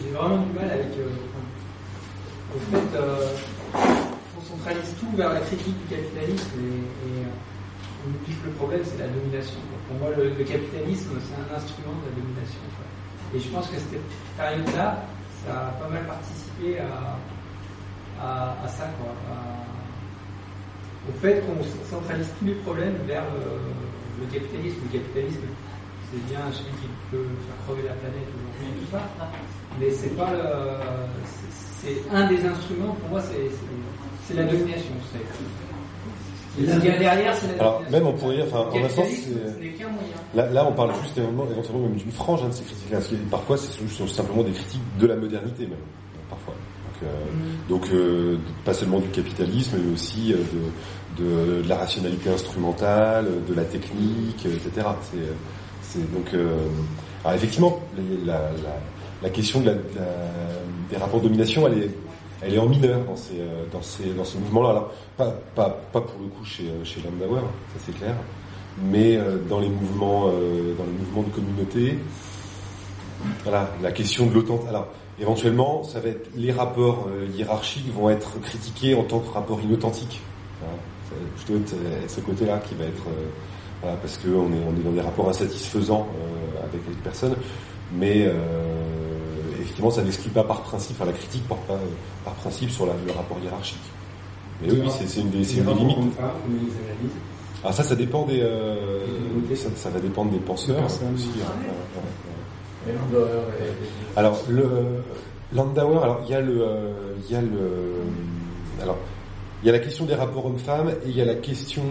J'ai 0.00 0.10
vraiment 0.14 0.38
du 0.38 0.52
mal 0.52 0.70
avec. 0.70 0.96
Euh, 0.96 1.10
au 2.56 2.58
fait, 2.70 2.96
euh, 2.96 3.36
on 3.74 4.40
centralise 4.40 4.94
tout 4.98 5.14
vers 5.14 5.34
la 5.34 5.40
critique 5.40 5.76
du 5.76 5.94
capitalisme 5.94 6.48
et, 6.56 6.80
et 6.80 7.20
euh, 7.20 8.06
on 8.06 8.08
oublie 8.08 8.34
que 8.34 8.46
le 8.46 8.52
problème 8.52 8.80
c'est 8.84 8.96
la 8.98 9.08
domination. 9.08 9.60
Pour 9.88 9.98
moi, 9.98 10.16
le, 10.16 10.30
capitalisme 10.44 11.10
c'est 11.20 11.36
un 11.36 11.54
instrument 11.54 11.92
de 12.00 12.08
la 12.08 12.16
domination. 12.16 12.60
Et 13.34 13.40
je 13.40 13.48
pense 13.48 13.66
que 13.66 13.76
cette 13.76 14.00
période-là, 14.38 15.04
ça 15.44 15.52
a 15.52 15.70
pas 15.72 15.88
mal 15.90 16.06
participé 16.06 16.80
à, 16.80 17.18
ça, 18.68 18.88
quoi. 18.98 19.12
Au 21.08 21.12
fait 21.20 21.42
qu'on 21.44 21.62
centralise 21.84 22.28
tous 22.38 22.46
les 22.46 22.54
problèmes 22.54 22.96
vers 23.06 23.24
le 24.18 24.26
capitalisme. 24.32 24.78
Le 24.90 24.98
capitalisme 24.98 25.44
c'est 26.10 26.24
bien 26.28 26.40
celui 26.52 26.70
qui 26.80 26.88
peut 27.10 27.24
faire 27.46 27.56
crever 27.66 27.88
la 27.88 27.94
planète 27.94 28.28
aujourd'hui 28.32 28.66
et 28.68 28.84
tout 28.84 28.90
ça. 28.92 29.02
Mais 29.78 29.90
c'est 29.90 30.16
pas 30.16 30.30
le, 30.32 30.42
c'est 31.80 32.02
un 32.12 32.26
des 32.28 32.44
instruments, 32.44 32.92
pour 32.94 33.10
moi, 33.10 33.20
c'est, 33.22 34.34
la 34.34 34.44
domination. 34.44 34.92
C'est, 35.12 36.66
ce 36.66 36.80
qu'il 36.80 36.86
y 36.86 36.90
a 36.90 36.98
derrière, 36.98 37.34
c'est 37.36 37.46
la 37.56 37.60
Alors, 37.60 37.78
domination. 37.82 37.98
même 37.98 38.06
on 38.08 38.18
pourrait 38.18 38.36
dire, 38.36 38.46
enfin, 38.46 38.68
en 38.70 38.84
un 38.84 38.88
sens, 38.88 39.06
ce. 39.06 40.36
Là, 40.36 40.50
là, 40.50 40.66
on 40.68 40.72
parle 40.72 40.92
juste 41.02 41.16
éventuellement, 41.18 41.44
même 41.82 41.96
d'une 41.96 42.10
frange 42.10 42.42
hein, 42.42 42.48
de 42.48 42.52
ces 42.54 42.64
critiques. 42.64 42.90
Parce 42.90 43.08
que 43.08 43.14
parfois, 43.30 43.56
c'est 43.56 43.80
juste 43.86 44.08
simplement 44.08 44.42
des 44.42 44.50
critiques 44.52 44.82
de 44.98 45.06
la 45.06 45.16
modernité, 45.16 45.66
même. 45.66 45.78
Parfois. 46.28 46.54
Donc, 47.00 47.02
euh, 47.04 47.24
donc 47.68 47.88
euh, 47.92 48.38
pas 48.64 48.74
seulement 48.74 48.98
du 48.98 49.08
capitalisme, 49.08 49.76
mais 49.84 49.92
aussi 49.92 50.32
euh, 50.32 50.38
de, 51.16 51.24
de, 51.24 51.62
de 51.62 51.68
la 51.68 51.76
rationalité 51.76 52.28
instrumentale, 52.30 53.26
de 53.48 53.54
la 53.54 53.64
technique, 53.64 54.44
etc. 54.44 54.88
C'est 55.12 55.18
donc. 55.96 56.34
euh, 56.34 56.68
alors 57.24 57.36
effectivement, 57.36 57.80
la, 58.24 59.30
question 59.30 59.60
des 59.60 60.96
rapports 60.96 61.20
de 61.20 61.24
domination, 61.26 61.68
elle 62.42 62.54
est, 62.54 62.58
en 62.58 62.66
mineur 62.66 63.00
dans 63.04 63.16
ces, 63.16 63.40
euh, 63.40 63.64
dans 63.72 63.82
ces, 63.82 64.14
dans 64.14 64.24
ce 64.24 64.38
mouvement-là. 64.38 64.88
Pas, 65.16 65.34
pas, 65.54 65.70
pas 65.92 66.00
pour 66.00 66.20
le 66.20 66.28
coup 66.28 66.44
chez, 66.44 66.64
euh, 66.64 66.84
chez 66.84 67.00
Landauer, 67.02 67.40
ça 67.74 67.80
c'est 67.84 67.96
clair 67.96 68.14
mais 68.80 69.18
dans 69.48 69.58
les 69.58 69.68
mouvements 69.68 70.26
dans 70.26 70.84
les 70.84 70.98
mouvements 71.00 71.24
de 71.24 71.30
communauté 71.34 71.98
voilà 73.42 73.68
la 73.82 73.90
question 73.90 74.26
de 74.26 74.34
l'authenticité 74.34 74.68
alors 74.68 74.86
éventuellement 75.20 75.82
ça 75.82 75.98
va 75.98 76.10
être 76.10 76.30
les 76.36 76.52
rapports 76.52 77.08
hiérarchiques 77.34 77.92
vont 77.92 78.08
être 78.08 78.40
critiqués 78.40 78.94
en 78.94 79.02
tant 79.02 79.18
que 79.18 79.32
rapports 79.32 79.60
inauthentiques 79.60 80.20
voilà. 80.60 80.76
Plutôt 81.34 81.56
être, 81.56 81.74
ce 82.06 82.20
côté 82.20 82.46
là 82.46 82.58
qui 82.58 82.76
va 82.76 82.84
être 82.84 83.06
voilà, 83.82 83.96
parce 83.98 84.16
que 84.18 84.28
on 84.28 84.48
est 84.52 84.64
on 84.68 84.74
est 84.78 84.82
dans 84.84 84.92
des 84.92 85.00
rapports 85.00 85.28
insatisfaisants 85.28 86.06
euh, 86.16 86.64
avec 86.64 86.80
les 86.88 86.94
personnes 87.02 87.34
mais 87.96 88.24
euh, 88.26 88.32
effectivement 89.60 89.90
ça 89.90 90.02
n'exclut 90.02 90.30
pas 90.30 90.44
par 90.44 90.62
principe 90.62 90.96
enfin 90.96 91.06
la 91.06 91.16
critique 91.16 91.46
porte 91.48 91.62
pas 91.66 91.74
euh, 91.74 91.78
par 92.24 92.34
principe 92.34 92.70
sur 92.70 92.86
la- 92.86 92.92
le 93.06 93.12
rapport 93.12 93.38
hiérarchique 93.42 93.78
mais 94.60 94.72
oui, 94.72 94.82
c'est 94.90 95.06
c'est 95.06 95.20
une 95.20 95.30
des, 95.30 95.44
c'est 95.44 95.58
une 95.58 95.64
des 95.66 95.74
limites 95.74 95.96
ah 97.64 97.72
ça, 97.72 97.82
ça 97.82 97.94
dépend 97.96 98.24
des, 98.26 98.40
euh, 98.40 99.00
ça, 99.54 99.68
ça 99.74 99.90
va 99.90 99.98
dépendre 100.00 100.30
des 100.30 100.38
penseurs 100.38 100.84
aussi. 100.84 101.00
hein. 101.42 101.52
Ouais, 102.86 102.92
ouais, 102.92 102.92
ouais. 102.92 102.92
Et 102.92 102.96
Landauer 102.96 103.30
et- 103.60 104.18
Alors 104.18 104.40
le 104.48 104.68
Landauer, 105.54 106.02
alors 106.02 106.20
il 106.24 106.30
y 106.30 106.34
a 106.34 106.40
le, 106.40 106.60
euh, 106.62 106.92
il 107.26 107.32
y 107.32 107.36
a 107.36 107.40
le, 107.40 107.94
alors 108.82 108.98
il 109.62 109.66
y 109.66 109.68
a 109.70 109.72
la 109.72 109.80
question 109.80 110.04
des 110.04 110.14
rapports 110.14 110.46
hommes-femmes 110.46 110.90
et 111.04 111.08
il 111.08 111.16
y 111.16 111.20
a 111.20 111.24
la 111.24 111.34
question 111.34 111.82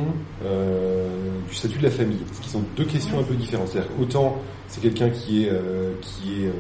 euh, 0.46 1.08
du 1.48 1.54
statut 1.56 1.80
de 1.80 1.84
la 1.84 1.92
famille, 1.92 2.20
qui 2.42 2.50
sont 2.50 2.64
deux 2.76 2.86
questions 2.86 3.20
un 3.20 3.24
peu 3.24 3.36
différentes. 3.36 3.70
C'est-à-dire 3.70 3.92
autant 4.00 4.38
c'est 4.68 4.82
quelqu'un 4.82 5.10
qui 5.10 5.46
est 5.46 5.50
euh, 5.50 5.94
qui 6.02 6.44
est 6.44 6.48
euh, 6.48 6.52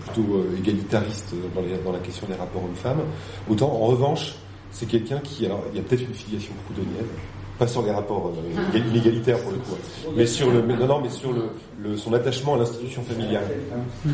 plutôt 0.00 0.44
égalitariste 0.58 1.34
dans, 1.54 1.92
la 1.92 1.98
question 1.98 2.26
des 2.26 2.34
rapports 2.34 2.64
hommes-femmes, 2.64 3.02
autant 3.48 3.70
en 3.70 3.86
revanche 3.86 4.34
c'est 4.70 4.86
quelqu'un 4.86 5.18
qui, 5.18 5.44
il 5.44 5.48
y 5.48 5.78
a 5.78 5.82
peut-être 5.82 6.02
une 6.02 6.14
filiation 6.14 6.52
proudhonienne, 6.64 7.06
pas 7.58 7.66
sur 7.66 7.82
les 7.82 7.90
rapports 7.92 8.32
euh, 8.36 8.76
égal- 8.76 8.88
inégalitaires 8.88 9.38
pour 9.40 9.52
le 9.52 9.58
coup, 9.58 9.72
hein, 9.74 10.08
mais 10.16 10.26
sur 10.26 10.50
le, 10.50 10.62
mais 10.62 10.76
non, 10.76 10.86
non, 10.86 11.00
mais 11.00 11.08
sur 11.08 11.32
le, 11.32 11.42
le- 11.82 11.96
son 11.96 12.12
attachement 12.12 12.54
à 12.54 12.58
l'institution 12.58 13.02
familiale. 13.02 13.44
Ouais. 14.06 14.12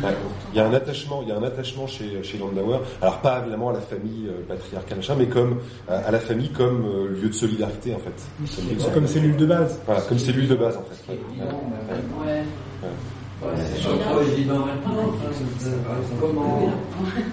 Il 0.53 0.57
y 0.57 0.59
a 0.59 0.67
un 0.67 0.73
attachement, 0.73 1.21
il 1.23 1.29
y 1.29 1.31
a 1.31 1.37
un 1.37 1.43
attachement 1.43 1.87
chez, 1.87 2.21
chez 2.23 2.37
Landauer. 2.37 2.77
Alors 3.01 3.19
pas 3.19 3.39
évidemment 3.41 3.69
à 3.69 3.73
la 3.73 3.81
famille 3.81 4.27
euh, 4.27 4.41
patriarcale 4.47 4.97
machin, 4.97 5.15
mais 5.17 5.27
comme 5.27 5.57
euh, 5.89 6.01
à 6.07 6.11
la 6.11 6.19
famille 6.19 6.49
comme 6.51 6.85
euh, 6.85 7.07
lieu 7.21 7.29
de 7.29 7.33
solidarité 7.33 7.95
en 7.95 7.99
fait. 7.99 8.55
Comme, 8.55 8.77
de 8.89 8.93
Comme 8.93 9.07
cellule 9.07 9.37
de 9.37 9.45
base. 9.45 9.79
Voilà, 9.85 10.01
comme 10.01 10.19
cellule 10.19 10.47
de 10.47 10.55
base 10.55 10.77
en 10.77 10.83
fait. 10.83 11.13
Ouais. 11.13 12.43
Ouais. 12.83 12.91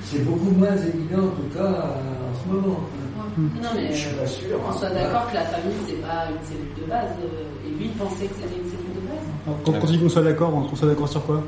C'est 0.05 0.25
beaucoup 0.25 0.51
moins 0.51 0.75
évident 0.77 1.19
en 1.25 1.31
tout 1.37 1.55
cas 1.55 1.69
en 1.69 2.35
ce 2.43 2.53
moment. 2.53 2.81
Non, 3.39 3.71
mais 3.77 3.93
Je 3.93 3.99
suis 3.99 4.15
pas 4.17 4.27
sûr. 4.27 4.59
on 4.69 4.73
soit 4.73 4.91
d'accord 4.91 5.29
que 5.31 5.35
la 5.35 5.45
famille, 5.45 5.79
c'est 5.87 6.03
pas 6.03 6.27
une 6.31 6.43
cellule 6.47 6.75
de 6.75 6.91
base. 6.91 7.11
euh, 7.23 7.67
Et 7.67 7.71
lui, 7.71 7.85
il 7.87 7.91
pensait 7.93 8.27
que 8.27 8.35
c'était 8.35 8.59
une 8.59 8.67
cellule 8.69 8.95
de 8.99 9.07
base. 9.09 9.25
Alors, 9.47 9.59
Quand 9.65 9.73
on 9.87 9.91
dit 9.91 9.99
qu'on 10.01 10.09
soit 10.09 10.23
d'accord, 10.23 10.55
on 10.55 10.75
soit 10.77 10.89
d'accord 10.89 11.09
sur 11.09 11.25
quoi? 11.25 11.43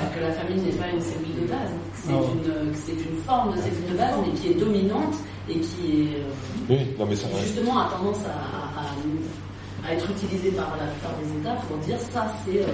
Alors 0.00 0.12
que 0.12 0.20
la 0.20 0.32
famille 0.32 0.60
n'est 0.60 0.72
pas 0.72 0.88
une 0.92 1.00
cellule 1.00 1.36
de 1.42 1.46
base. 1.46 1.70
C'est 1.94 2.10
Ah. 2.12 2.18
une, 2.34 2.42
que 2.42 2.76
c'est 2.76 2.92
une 2.98 3.16
forme 3.24 3.52
de 3.54 3.58
cellule 3.62 3.86
de 3.92 3.96
base, 3.96 4.14
mais 4.26 4.32
qui 4.34 4.48
est 4.50 4.54
dominante 4.58 5.14
et 5.48 5.60
qui 5.60 5.84
est, 6.02 6.16
euh, 6.18 6.68
Oui, 6.70 6.78
non 6.98 7.06
mais 7.06 7.14
ça. 7.16 7.26
ouais. 7.28 7.40
justement 7.42 7.78
a 7.78 7.84
tendance 7.94 8.24
à, 8.26 8.34
à- 8.34 8.82
à 8.82 8.90
être 9.92 10.10
utilisée 10.10 10.50
par 10.52 10.76
la 10.80 10.86
plupart 10.86 11.12
des 11.22 11.40
États 11.40 11.54
pour 11.66 11.76
dire 11.78 11.98
ça, 12.00 12.26
c'est 12.44 12.58
euh, 12.58 12.66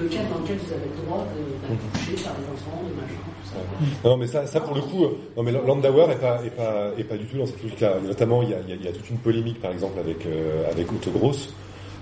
le 0.00 0.08
cadre 0.08 0.28
dans 0.34 0.40
lequel 0.42 0.56
vous 0.58 0.72
avez 0.72 0.86
le 0.88 1.04
droit 1.06 1.26
de- 1.34 1.68
d'accoucher, 1.68 2.16
faire 2.16 2.32
des 2.34 2.46
enfants, 2.52 2.82
de 2.88 2.94
machin, 3.00 3.20
tout 3.42 3.48
ça. 3.50 4.08
Non, 4.08 4.16
mais 4.16 4.26
ça, 4.26 4.46
ça 4.46 4.60
pour 4.60 4.74
le 4.74 4.80
coup, 4.82 5.04
euh, 5.04 5.18
non, 5.36 5.42
mais 5.42 5.52
Landauer 5.52 6.10
est 6.12 6.20
pas, 6.20 6.40
est 6.44 6.50
pas, 6.50 6.90
est 6.96 7.04
pas 7.04 7.16
du 7.16 7.26
tout 7.26 7.38
dans 7.38 7.46
cette 7.46 7.62
logique-là. 7.62 7.94
Notamment, 8.06 8.42
il 8.42 8.50
y 8.50 8.54
a, 8.54 8.58
il 8.68 8.84
y 8.84 8.88
a- 8.88 8.92
toute 8.92 9.10
une 9.10 9.18
polémique, 9.18 9.60
par 9.60 9.70
exemple, 9.72 9.98
avec 9.98 10.24
euh, 10.26 10.70
avec 10.70 10.90
Otto 10.90 11.10
Gross, 11.10 11.52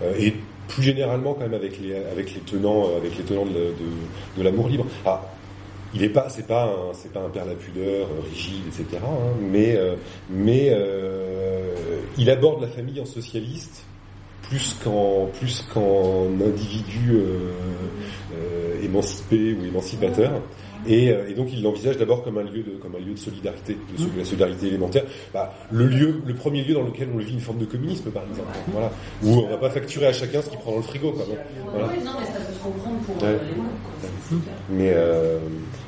euh, 0.03 0.13
et 0.19 0.35
plus 0.69 0.83
généralement 0.83 1.35
quand 1.35 1.41
même 1.43 1.55
avec 1.55 1.79
les 1.81 1.95
avec 1.97 2.35
les 2.35 2.41
tenants, 2.41 2.87
avec 2.97 3.17
les 3.19 3.25
tenants 3.25 3.45
de, 3.47 3.51
de, 3.53 4.39
de 4.39 4.43
l'amour 4.43 4.69
libre. 4.69 4.87
Ah, 5.05 5.21
il 5.95 6.03
est 6.03 6.09
pas, 6.09 6.29
c'est 6.29 6.47
pas, 6.47 6.69
c'est 6.93 7.13
pas 7.13 7.21
un 7.21 7.29
père 7.29 7.45
la 7.45 7.55
pudeur 7.55 8.09
rigide, 8.29 8.63
etc. 8.69 8.99
hein, 9.05 9.35
mais 9.41 9.79
mais 10.31 10.73
il 12.19 12.31
aborde 12.31 12.63
la 12.63 12.69
famille 12.69 13.01
en 13.01 13.05
socialiste 13.07 13.85
plus 14.49 14.77
qu'en 14.83 15.27
plus 15.39 15.65
qu'en 15.73 16.27
individu 16.45 17.13
euh, 17.13 17.51
euh, 18.35 18.83
émancipé 18.85 19.57
ou 19.61 19.65
émancipateur. 19.65 20.31
Et, 20.87 21.09
euh, 21.11 21.31
et 21.31 21.33
donc 21.33 21.49
il 21.51 21.63
l'envisage 21.63 21.97
d'abord 21.97 22.23
comme 22.23 22.37
un 22.37 22.43
lieu 22.43 22.63
de 22.63 22.73
comme 22.73 22.95
un 22.95 22.99
lieu 22.99 23.15
de 23.15 23.19
solidarité, 23.19 23.75
de 23.99 24.19
la 24.19 24.25
solidarité 24.25 24.67
élémentaire. 24.67 25.05
Bah, 25.33 25.55
le 25.73 25.87
lieu, 25.87 26.21
le 26.27 26.35
premier 26.35 26.63
lieu 26.63 26.75
dans 26.75 26.83
lequel 26.83 27.09
on 27.15 27.17
vit 27.19 27.33
une 27.33 27.41
forme 27.41 27.57
de 27.59 27.65
communisme, 27.65 28.11
par 28.11 28.23
exemple. 28.29 28.51
Voilà, 28.71 28.91
où 29.23 29.29
on 29.31 29.49
va 29.49 29.57
pas 29.57 29.71
facturer 29.71 30.09
à 30.09 30.13
chacun 30.13 30.43
ce 30.43 30.51
qu'il 30.51 30.59
prend 30.59 30.73
dans 30.73 30.77
le 30.77 30.83
frigo, 30.83 31.13
quoi. 31.13 31.25
Voilà. 31.73 31.89
Oui, 31.91 32.05
non, 32.05 32.11
mais 32.21 32.27
ça 32.27 32.33
peut 32.33 32.53
se 32.53 32.59
comprendre 32.63 32.97
pour 33.07 33.23
Ouais. 33.23 33.39
Mais 34.71 34.91
euh, 34.95 35.39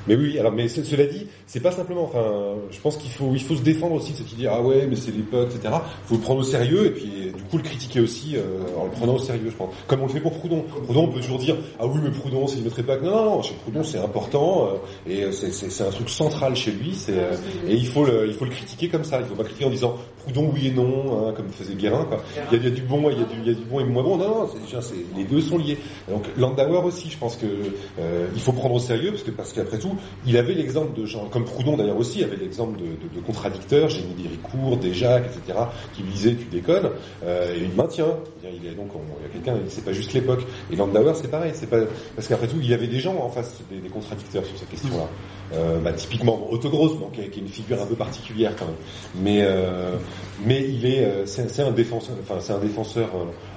mais 0.07 0.15
oui, 0.17 0.39
alors 0.39 0.53
mais 0.53 0.69
ce- 0.69 0.83
cela 0.83 1.05
dit, 1.05 1.27
c'est 1.47 1.61
pas 1.61 1.71
simplement. 1.71 2.05
Enfin, 2.05 2.25
je 2.71 2.81
pense 2.81 2.97
qu'il 2.97 3.11
faut 3.11 3.31
il 3.33 3.43
faut 3.43 3.55
se 3.55 3.63
défendre 3.63 3.95
aussi 3.95 4.13
de 4.13 4.19
cette 4.19 4.33
idée. 4.33 4.49
Ah 4.51 4.61
ouais, 4.61 4.87
mais 4.89 4.97
c'est 4.97 5.13
l'époque, 5.13 5.49
etc. 5.55 5.75
Faut 6.07 6.17
le 6.17 6.21
prendre 6.21 6.41
au 6.41 6.45
sérieux 6.45 6.87
et 6.87 6.91
puis 6.91 7.33
du 7.35 7.43
coup 7.45 7.57
le 7.57 7.63
critiquer 7.63 8.01
aussi 8.01 8.37
euh, 8.37 8.41
en 8.79 8.85
le 8.85 8.91
prenant 8.91 9.15
au 9.15 9.19
sérieux, 9.19 9.49
je 9.51 9.57
pense. 9.57 9.73
Comme 9.87 10.01
on 10.03 10.07
le 10.07 10.13
fait 10.13 10.21
pour 10.21 10.33
Proudhon. 10.33 10.65
Proudhon, 10.85 11.05
on 11.05 11.09
peut 11.09 11.21
toujours 11.21 11.39
dire 11.39 11.57
ah 11.79 11.87
oui, 11.87 12.01
mais 12.03 12.11
Proudhon, 12.11 12.47
c'est 12.47 12.59
une 12.59 12.67
autre 12.67 12.79
époque. 12.79 13.03
Non, 13.03 13.25
non, 13.25 13.43
chez 13.43 13.55
Proudhon, 13.55 13.85
c'est 13.85 13.99
important 13.99 14.69
euh, 14.69 15.11
et 15.11 15.25
euh, 15.25 15.33
c'est 15.33 15.53
c'est 15.53 15.85
un 15.85 15.91
truc 15.91 16.11
central 16.11 16.57
chez 16.57 16.73
lui. 16.73 16.95
C'est 16.95 17.19
euh, 17.19 17.37
et 17.69 17.75
il 17.75 17.87
faut 17.87 18.05
le 18.05 18.27
il 18.27 18.35
faut 18.35 18.45
le 18.45 18.51
critiquer 18.51 18.89
comme 18.89 19.05
ça. 19.05 19.21
Il 19.21 19.27
faut 19.27 19.35
pas 19.35 19.45
critiquer 19.45 19.67
en 19.67 19.71
disant 19.71 19.97
Proudhon 20.25 20.51
oui 20.53 20.69
et 20.69 20.73
non, 20.73 21.29
hein, 21.29 21.33
comme 21.37 21.49
faisait 21.51 21.75
Guérin. 21.75 22.05
Quoi. 22.05 22.19
Il 22.51 22.57
y 22.57 22.61
a, 22.61 22.63
il 22.63 22.69
y 22.69 22.73
a 22.73 22.75
du 22.75 22.83
bon, 22.83 23.09
il 23.11 23.19
y 23.19 23.23
a 23.23 23.25
du 23.25 23.37
il 23.43 23.47
y 23.47 23.51
a 23.51 23.55
du 23.55 23.65
bon 23.65 23.81
et 23.81 23.85
moins 23.85 24.03
bon. 24.03 24.17
Non, 24.17 24.29
non, 24.29 24.49
c'est 24.81 24.95
les 25.17 25.25
deux 25.25 25.41
sont 25.41 25.59
liés. 25.59 25.79
Donc 26.09 26.25
Landauer 26.37 26.85
aussi, 26.85 27.11
je 27.11 27.19
pense 27.19 27.37
que 27.37 27.47
euh, 27.47 28.27
il 28.35 28.41
faut 28.41 28.53
prendre 28.53 28.75
au 28.75 28.79
sérieux 28.79 29.11
parce 29.11 29.23
que 29.23 29.31
parce 29.31 29.53
qu'après 29.53 29.79
tout, 29.79 29.95
il 30.27 30.37
avait 30.37 30.55
l'exemple 30.55 30.99
de 30.99 31.07
gens 31.07 31.27
comme 31.37 31.45
Proudhon 31.45 31.77
d'ailleurs 31.77 31.99
aussi 31.99 32.25
avait 32.25 32.37
l'exemple 32.37 32.79
de, 32.79 32.87
de, 32.87 33.15
de 33.15 33.21
contradicteurs, 33.21 33.91
Génie 33.91 34.15
d'Héricourt, 34.15 34.79
Desjacques, 34.79 35.27
etc. 35.27 35.59
qui 35.93 36.03
lui 36.03 36.11
disaient 36.11 36.35
tu 36.35 36.47
déconnes 36.47 36.89
euh, 37.25 37.55
et 37.55 37.59
il 37.63 37.73
maintient. 37.77 38.17
Il 38.43 38.67
a 38.71 38.73
donc 38.73 38.89
y 39.21 39.27
a 39.27 39.29
quelqu'un, 39.29 39.61
c'est 39.69 39.85
pas 39.85 39.93
juste 39.93 40.15
l'époque. 40.15 40.41
Et 40.73 40.77
Landauer 40.77 41.13
c'est 41.15 41.31
pareil, 41.31 41.51
c'est 41.55 41.69
pas 41.69 41.81
parce 42.15 42.27
qu'après 42.27 42.47
tout 42.49 42.57
il 42.59 42.71
y 42.71 42.73
avait 42.73 42.87
des 42.87 43.01
gens 43.01 43.17
en 43.19 43.29
face 43.29 43.61
des, 43.71 43.87
contradicteurs 43.91 44.47
sur 44.47 44.57
cette 44.57 44.71
question-là. 44.71 45.09
Euh, 45.53 45.79
bah, 45.81 45.93
typiquement 45.93 46.49
Gross, 46.67 46.99
donc, 46.99 47.13
qui 47.13 47.21
est 47.21 47.25
est 47.25 47.37
une 47.37 47.49
figure 47.49 47.83
un 47.83 47.87
peu 47.87 47.97
particulière 47.97 48.55
quand 48.59 48.65
même. 48.65 48.75
Mais 49.23 49.43
euh, 49.43 49.97
mais 50.43 50.67
il 50.67 50.87
est 50.87 51.27
c'est 51.27 51.61
un 51.61 51.71
défenseur, 51.71 52.17
enfin 52.23 52.37
c'est 52.41 52.55
un 52.55 52.61
défenseur 52.61 53.11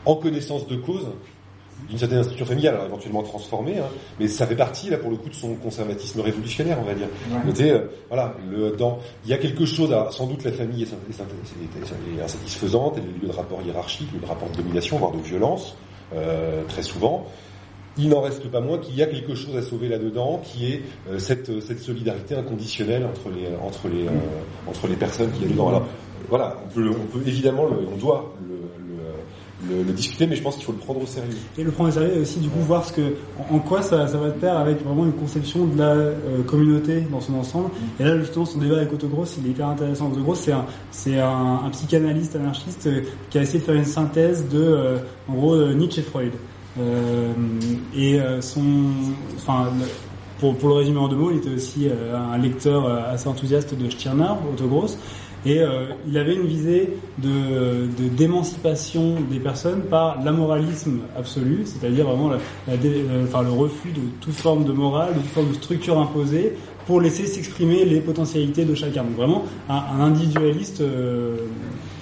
en 0.06 0.16
connaissance 0.16 0.68
de 0.68 0.76
cause 0.76 1.08
d'une 1.90 1.98
certaine 1.98 2.20
institution 2.20 2.46
familiale, 2.46 2.76
alors 2.76 2.86
éventuellement 2.86 3.24
transformée, 3.24 3.80
hein, 3.80 3.88
mais 4.20 4.28
ça 4.28 4.46
fait 4.46 4.56
partie 4.56 4.90
là 4.90 4.98
pour 4.98 5.10
le 5.10 5.18
coup 5.18 5.30
de 5.30 5.34
son 5.36 5.56
conservatisme 5.56 6.22
révolutionnaire, 6.22 6.78
on 6.82 6.86
va 6.86 6.94
dire. 6.94 7.08
Côté, 7.46 7.72
euh, 7.72 7.80
voilà, 8.10 8.36
le, 8.50 8.72
dans, 8.78 9.00
il 9.26 9.32
y 9.32 9.34
a 9.34 9.38
quelque 9.38 9.66
chose, 9.66 9.92
à, 9.92 10.10
sans 10.12 10.28
doute 10.28 10.44
la 10.44 10.52
famille 10.52 10.84
est, 10.84 10.86
est- 10.86 11.22
est- 11.22 12.20
est 12.20 12.24
insatisfaisante, 12.24 12.96
elle 12.98 13.04
est 13.04 13.22
lieu 13.24 13.28
de 13.28 13.34
rapport 13.36 13.62
hiérarchique, 13.62 14.12
lieu 14.14 14.20
de 14.20 14.26
rapport 14.28 14.50
de 14.50 14.58
domination, 14.58 14.98
voire 14.98 15.12
de 15.12 15.18
violence, 15.22 15.76
euh, 16.14 16.64
très 16.68 16.84
souvent. 16.84 17.26
Il 17.98 18.10
n'en 18.10 18.22
reste 18.22 18.48
pas 18.50 18.62
moins 18.62 18.78
qu'il 18.78 18.96
y 18.96 19.02
a 19.04 19.08
quelque 19.08 19.36
chose 19.36 19.58
à 19.58 19.62
sauver 19.62 19.90
là-dedans, 19.90 20.42
qui 20.44 20.72
est 20.72 20.82
euh, 21.10 21.18
cette, 21.20 21.60
cette 21.60 21.80
solidarité 21.80 22.36
inconditionnelle 22.36 23.04
entre 23.06 23.30
les, 23.36 23.48
entre 23.66 23.88
les, 23.90 24.06
euh, 24.06 24.12
entre 24.68 24.88
les 24.88 24.96
personnes 24.96 25.32
qui 25.32 25.42
y 25.42 25.46
a 25.46 25.48
dedans. 25.50 25.70
Alors, 25.70 25.86
voilà, 26.30 26.58
on 26.66 26.70
peut, 26.74 26.90
on 26.90 27.06
peut 27.18 27.28
évidemment, 27.28 27.66
le, 27.66 27.78
on 27.92 27.98
doit 27.98 28.32
le, 28.48 28.56
le, 29.68 29.84
le- 29.84 29.94
discuter, 29.94 30.28
mais 30.28 30.36
je 30.36 30.42
pense 30.42 30.56
qu'il 30.56 30.64
faut 30.64 30.72
le 30.72 30.78
prendre 30.78 31.02
au 31.02 31.06
sérieux. 31.06 31.36
Et 31.58 31.64
le 31.64 31.72
prendre 31.72 31.90
au 31.90 31.94
sérieux 31.94 32.22
aussi 32.22 32.40
du 32.40 32.50
coup 32.50 32.60
voir 32.60 32.86
ce 32.86 32.94
que, 32.94 33.16
en, 33.52 33.60
quoi 33.60 33.82
ça, 33.82 34.06
va 34.06 34.28
de 34.28 34.32
pair 34.32 34.58
avec 34.58 34.84
vraiment 34.84 35.06
une 35.06 35.14
conception 35.14 35.66
de 35.66 35.78
la 35.78 35.92
euh, 35.92 36.44
communauté 36.46 37.02
dans 37.12 37.22
son 37.22 37.34
ensemble. 37.36 37.70
Et 38.00 38.04
là 38.04 38.18
justement 38.20 38.46
son 38.46 38.60
débat 38.60 38.78
avec 38.78 38.94
Otto 38.94 39.08
Gross 39.08 39.36
il 39.40 39.48
est 39.48 39.52
hyper 39.52 39.68
intéressant. 39.68 40.08
Otto 40.12 40.22
Gross 40.22 40.40
c'est 40.40 40.52
un, 40.52 40.66
c'est 40.92 41.20
un, 41.20 41.70
psychanalyste 41.72 42.36
anarchiste 42.36 42.88
euh, 42.88 43.02
qui 43.30 43.38
a 43.38 43.42
essayé 43.42 43.60
de 43.60 43.64
faire 43.66 43.76
une 43.76 43.86
synthèse 43.86 44.48
de, 44.50 44.60
euh, 44.60 44.98
en 45.28 45.34
gros, 45.34 45.54
euh, 45.54 45.74
Nietzsche 45.74 46.02
et 46.02 46.04
Freud. 46.04 46.32
Euh, 46.80 47.34
et 47.98 48.20
son, 48.42 48.64
enfin, 49.36 49.70
pour, 50.40 50.56
pour 50.56 50.70
le 50.70 50.76
résumer 50.76 51.00
en 51.00 51.08
deux 51.10 51.16
mots, 51.18 51.32
il 51.32 51.38
était 51.38 51.50
aussi 51.50 51.90
un 52.14 52.38
lecteur 52.38 52.88
assez 52.88 53.28
enthousiaste 53.28 53.76
de 53.76 53.90
Stirner, 53.90 54.32
Otto 54.54 54.68
Gross, 54.68 54.98
et 55.46 55.60
euh, 55.60 55.86
il 56.08 56.18
avait 56.18 56.36
une 56.36 56.46
visée 56.48 56.90
de 57.18 57.30
de- 57.98 58.10
d'émancipation 58.10 59.16
des 59.32 59.40
personnes 59.40 59.82
par 59.82 60.22
l'amoralisme 60.24 61.00
absolu, 61.18 61.64
c'est-à-dire 61.66 62.06
vraiment 62.08 62.30
la- 62.30 62.38
la 62.68 62.74
euh, 62.74 63.24
enfin, 63.26 63.42
le 63.44 63.52
refus 63.52 63.90
de 63.92 64.02
toute 64.22 64.34
forme 64.34 64.64
de 64.66 64.72
morale, 64.72 65.14
de 65.16 65.20
toute 65.20 65.30
forme 65.30 65.50
de 65.50 65.54
structure 65.56 65.98
imposée, 66.00 66.54
pour 66.86 67.00
laisser 67.02 67.26
s'exprimer 67.26 67.86
les 67.86 68.00
potentialités 68.00 68.66
de 68.66 68.74
chacun. 68.76 69.04
Donc 69.04 69.16
vraiment 69.16 69.46
un, 69.70 69.76
un 69.98 70.02
individualiste, 70.06 70.82
euh, 70.82 71.36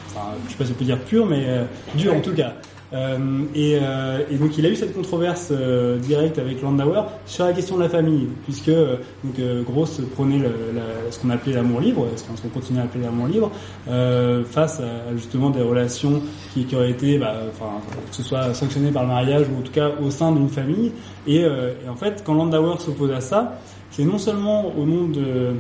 enfin, 0.08 0.28
je 0.46 0.52
sais 0.52 0.58
pas 0.58 0.66
si 0.66 0.72
on 0.72 0.76
peut 0.76 0.86
dire 0.86 1.00
pur, 1.00 1.26
mais 1.26 1.44
euh, 1.48 1.64
dur 1.96 2.14
en 2.14 2.22
tout 2.22 2.34
cas. 2.34 2.54
Euh, 2.94 3.18
et, 3.54 3.78
euh, 3.82 4.20
et 4.32 4.36
donc 4.38 4.58
il 4.58 4.66
a 4.66 4.70
eu 4.70 4.76
cette 4.78 4.94
controverse 4.96 5.50
euh, 5.52 5.98
directe 5.98 6.40
avec 6.40 6.62
Landauer 6.62 7.02
sur 7.26 7.44
la 7.44 7.52
question 7.52 7.76
de 7.76 7.84
la 7.84 7.90
famille, 7.90 8.30
puisque 8.46 8.70
euh, 8.70 8.96
donc 9.26 9.38
euh, 9.40 9.62
Gross 9.64 10.00
prenait 10.16 10.38
le- 10.38 10.72
la- 10.74 11.12
ce 11.12 11.20
qu'on 11.20 11.30
appelait 11.30 11.52
l'amour 11.54 11.82
libre, 11.82 12.08
ce 12.16 12.24
qu'on 12.24 12.48
continue 12.48 12.80
à 12.80 12.84
appeler 12.84 13.04
l'amour 13.04 13.28
libre, 13.28 13.52
euh, 13.90 14.44
face 14.46 14.80
à, 14.80 15.14
justement 15.18 15.50
des 15.50 15.62
relations 15.62 16.22
qui, 16.54 16.64
qui 16.64 16.76
auraient 16.78 16.92
été, 16.92 17.18
bah, 17.18 17.34
enfin, 17.50 17.72
que 18.10 18.16
ce 18.16 18.24
soit 18.24 18.54
sanctionnées 18.54 18.92
par 18.92 19.04
le 19.04 19.10
mariage 19.10 19.48
ou 19.54 19.60
en 19.60 19.62
tout 19.64 19.74
cas 19.74 19.90
au 20.02 20.10
sein 20.10 20.32
d'une 20.32 20.48
famille. 20.48 20.94
Et, 21.28 21.42
et 21.42 21.90
en 21.90 21.96
fait, 21.96 22.24
quand 22.26 22.36
Landauer 22.36 22.80
s'oppose 22.80 23.12
à 23.12 23.20
ça, 23.20 23.60
c'est 23.98 24.04
non 24.06 24.20
seulement 24.20 24.74
au 24.78 24.86
nom 24.86 25.08
de, 25.08 25.56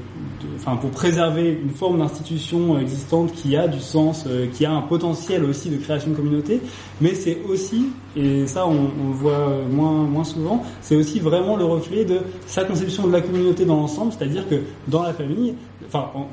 enfin 0.57 0.75
pour 0.75 0.91
préserver 0.91 1.59
une 1.63 1.71
forme 1.71 1.97
d'institution 1.97 2.77
existante 2.77 3.33
qui 3.33 3.55
a 3.57 3.67
du 3.67 3.79
sens, 3.79 4.25
euh, 4.27 4.45
qui 4.53 4.63
a 4.63 4.71
un 4.71 4.83
potentiel 4.83 5.43
aussi 5.43 5.71
de 5.71 5.77
création 5.77 6.11
de 6.11 6.15
communauté, 6.15 6.61
mais 7.01 7.15
c'est 7.15 7.39
aussi, 7.49 7.87
et 8.15 8.45
ça 8.45 8.67
on, 8.67 8.73
le 9.07 9.13
voit 9.13 9.49
moins 9.71 10.03
moins 10.03 10.23
souvent, 10.23 10.63
c'est 10.81 10.95
aussi 10.95 11.19
vraiment 11.19 11.55
le 11.57 11.65
reflet 11.65 12.05
de 12.05 12.19
sa 12.45 12.63
conception 12.63 13.07
de 13.07 13.11
la 13.11 13.21
communauté 13.21 13.65
dans 13.65 13.77
l'ensemble, 13.77 14.11
c'est-à-dire 14.15 14.47
que 14.47 14.61
dans 14.87 15.01
la 15.01 15.13
famille, 15.13 15.55
enfin, 15.87 16.11
en- 16.13 16.27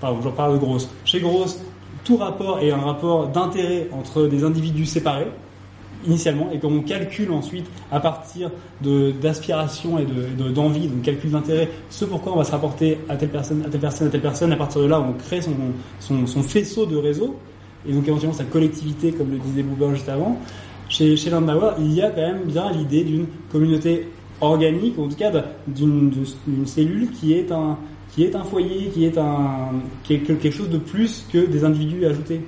pardon, 0.00 0.22
j'en 0.22 0.32
parle 0.32 0.54
de 0.54 0.58
Gross. 0.64 0.88
Chez 1.04 1.20
Gross, 1.20 1.60
tout 2.04 2.16
rapport 2.16 2.60
est 2.60 2.70
un 2.70 2.78
rapport 2.80 3.28
d'intérêt 3.28 3.90
entre 3.92 4.26
des 4.28 4.44
individus 4.44 4.86
séparés 4.86 5.26
initialement 6.06 6.48
et 6.52 6.58
qu'on 6.58 6.80
calcule 6.80 7.30
ensuite 7.32 7.66
à 7.90 8.00
partir 8.00 8.50
de 8.82 9.10
d'aspiration 9.12 9.98
et 9.98 10.04
de 10.04 10.44
de- 10.44 10.50
d'envie, 10.50 10.88
donc 10.88 11.02
calcul 11.02 11.30
d'intérêt, 11.30 11.68
ce 11.90 12.04
pourquoi 12.04 12.32
on 12.32 12.36
va 12.36 12.44
se 12.44 12.52
rapporter 12.52 12.98
à 13.08 13.16
telle 13.16 13.28
personne, 13.30 13.62
à 13.66 13.68
telle 13.68 13.80
personne, 13.80 14.06
à 14.08 14.10
telle 14.10 14.20
personne. 14.22 14.52
À 14.52 14.56
partir 14.56 14.80
de 14.82 14.86
là, 14.86 15.00
on 15.00 15.12
crée 15.12 15.40
son 15.42 15.52
son, 16.26 16.42
faisceau 16.42 16.86
de 16.86 16.96
réseau 16.96 17.36
et 17.88 17.92
donc 17.92 18.06
éventuellement 18.06 18.34
sa 18.36 18.44
collectivité, 18.44 19.12
comme 19.12 19.30
le 19.30 19.38
disait 19.38 19.62
Buber 19.62 19.94
juste 19.94 20.08
avant. 20.08 20.38
Chez 20.88 21.16
chez 21.16 21.30
Landauer, 21.30 21.72
il 21.78 21.92
y 21.92 22.02
a 22.02 22.10
quand 22.10 22.20
même 22.22 22.42
bien 22.46 22.70
l'idée 22.72 23.04
d'une 23.04 23.26
communauté 23.52 24.08
organique, 24.40 24.98
ou 24.98 25.04
en 25.04 25.08
tout 25.08 25.16
cas 25.16 25.30
d'une 25.66 26.10
d'une 26.10 26.66
cellule 26.66 27.10
qui 27.12 27.34
est 27.34 27.52
un 27.52 27.76
qui 28.12 28.24
est 28.24 28.34
un 28.34 28.42
foyer, 28.42 28.90
qui 28.92 29.04
est 29.04 29.16
un 29.18 29.70
qui 30.02 30.14
est 30.14 30.18
quelque 30.18 30.50
chose 30.50 30.68
de 30.68 30.78
plus 30.78 31.24
que 31.32 31.46
des 31.46 31.62
individus 31.64 32.04
ajoutés. 32.06 32.40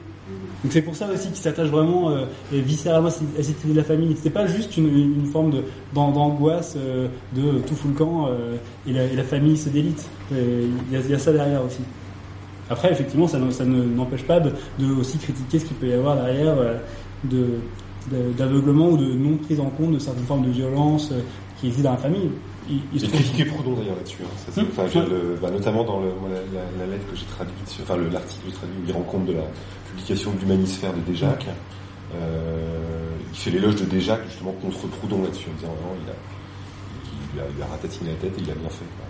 Donc 0.62 0.72
c'est 0.72 0.82
pour 0.82 0.94
ça 0.94 1.08
aussi 1.12 1.26
qu'il 1.28 1.36
s'attache 1.42 1.68
vraiment 1.68 2.10
euh, 2.10 2.24
viscéralement 2.52 3.08
à 3.08 3.42
cette 3.42 3.64
idée 3.64 3.72
de 3.72 3.78
la 3.78 3.84
famille. 3.84 4.16
C'est 4.22 4.30
pas 4.30 4.46
juste 4.46 4.76
une, 4.76 5.26
forme 5.26 5.50
de 5.50 5.64
d'an- 5.92 6.12
d'angoisse 6.12 6.74
euh, 6.76 7.08
de 7.34 7.58
tout 7.66 7.74
fout 7.74 7.90
le 7.90 7.96
camp 7.98 8.28
euh, 8.28 8.56
et, 8.86 8.92
la, 8.92 9.24
famille 9.24 9.56
se 9.56 9.68
délite. 9.70 10.08
Il 10.30 10.68
y, 10.92 11.14
a, 11.14 11.18
ça 11.18 11.32
derrière 11.32 11.64
aussi. 11.64 11.80
Après, 12.70 12.92
effectivement, 12.92 13.26
ça 13.26 13.38
ne- 13.38 13.50
ça 13.50 13.64
ne- 13.64 13.82
n'empêche 13.84 14.22
pas 14.22 14.38
de, 14.38 14.52
de 14.78 14.92
aussi 14.92 15.18
critiquer 15.18 15.58
ce 15.58 15.64
qu'il 15.64 15.76
peut 15.76 15.88
y 15.88 15.92
avoir 15.94 16.14
derrière 16.16 16.54
de 17.24 17.46
de- 18.10 18.32
d'aveuglement 18.36 18.88
ou 18.90 18.96
de 18.96 19.12
non 19.14 19.36
prise 19.36 19.60
en 19.60 19.66
compte 19.70 19.92
de 19.92 19.98
certaines 19.98 20.24
formes 20.24 20.44
de 20.44 20.50
violence 20.50 21.12
qui 21.60 21.68
existent 21.68 21.90
dans 21.90 21.96
la 21.96 22.02
famille. 22.02 22.30
Il, 22.92 23.00
se 23.00 23.06
critiqué 23.06 23.44
Proudhon 23.44 23.74
d'ailleurs 23.74 23.96
là-dessus. 23.96 24.22
hein. 24.24 24.62
Enfin, 24.72 25.00
le- 25.00 25.36
bah, 25.40 25.50
notamment 25.50 25.84
dans 25.84 26.00
le, 26.00 26.08
la, 26.08 26.60
la- 26.60 26.86
la 26.86 26.92
lettre 26.92 27.08
que 27.10 27.16
j'ai 27.16 27.26
traduite, 27.26 27.76
enfin 27.82 27.96
le- 27.96 28.08
l'article 28.08 28.42
que 28.44 28.50
j'ai 28.50 28.56
traduit 28.56 28.76
où 28.78 28.84
il 28.88 28.92
rend 28.92 29.02
compte 29.02 29.26
de 29.26 29.32
la 29.34 29.44
publication 29.90 30.32
de 30.32 30.38
l'humanisphère 30.40 30.92
de 30.92 31.00
Déjac. 31.00 31.46
Euh, 32.14 32.78
il 33.32 33.36
fait 33.38 33.50
l'éloge 33.50 33.76
de 33.76 33.84
Déjac 33.84 34.20
justement 34.28 34.52
contre 34.52 34.86
Proudhon 34.88 35.22
là-dessus, 35.22 35.48
en 35.50 35.54
disant 35.58 35.72
vraiment 35.74 35.96
il 36.04 36.10
a, 36.10 36.14
il, 37.34 37.40
a, 37.40 37.44
il 37.56 37.62
a 37.62 37.66
ratatiné 37.66 38.10
la 38.10 38.16
tête 38.16 38.38
et 38.38 38.42
il 38.42 38.50
a 38.50 38.54
bien 38.54 38.68
fait. 38.70 38.84
quoi. 38.96 39.06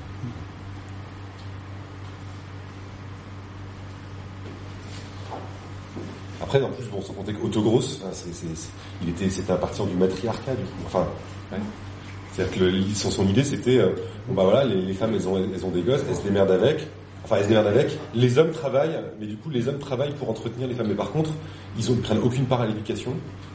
Après, 6.40 6.60
en 6.62 6.70
plus, 6.70 6.84
bon, 6.86 7.01
sans 7.01 7.12
compter 7.12 7.32
qu'Autogross, 7.34 8.01
hein, 8.05 8.09
c'est, 8.12 8.34
c'est, 8.34 8.55
c'est- 8.56 8.70
il 9.02 9.09
était, 9.10 9.30
c'était 9.30 9.52
à 9.52 9.56
partir 9.56 9.86
du 9.86 9.94
matriarcat, 9.94 10.55
du 10.55 10.62
coup. 10.64 10.82
Enfin, 10.86 11.06
ouais. 11.52 11.59
C'est-à-dire 12.32 12.59
que 12.59 12.94
son, 12.94 13.26
idée, 13.28 13.44
c'était, 13.44 13.78
euh, 13.78 13.90
bon 14.26 14.34
bah 14.34 14.44
voilà, 14.44 14.64
les, 14.64 14.92
femmes, 14.94 15.12
elles 15.14 15.28
ont, 15.28 15.70
des 15.70 15.82
gosses, 15.82 16.00
elles 16.09 16.16
se 16.16 16.22
démerdent 16.22 16.50
avec. 16.50 16.86
Enfin, 17.24 17.36
elles 17.36 17.44
se 17.44 17.48
démerdent 17.48 17.66
avec. 17.66 17.98
Les 18.14 18.38
hommes 18.38 18.50
travaillent, 18.50 18.98
mais 19.20 19.26
du 19.26 19.36
coup, 19.36 19.50
les 19.50 19.68
hommes 19.68 19.78
travaillent 19.78 20.14
pour 20.14 20.30
entretenir 20.30 20.66
les 20.66 20.74
femmes. 20.74 20.88
Mais 20.88 20.94
par 20.94 21.10
contre, 21.10 21.30
ils 21.78 21.88
ils 21.88 22.00
prennent 22.00 22.22
aucune 22.22 22.46
part 22.46 22.62
à 22.62 22.66
l'éducation. 22.66 23.12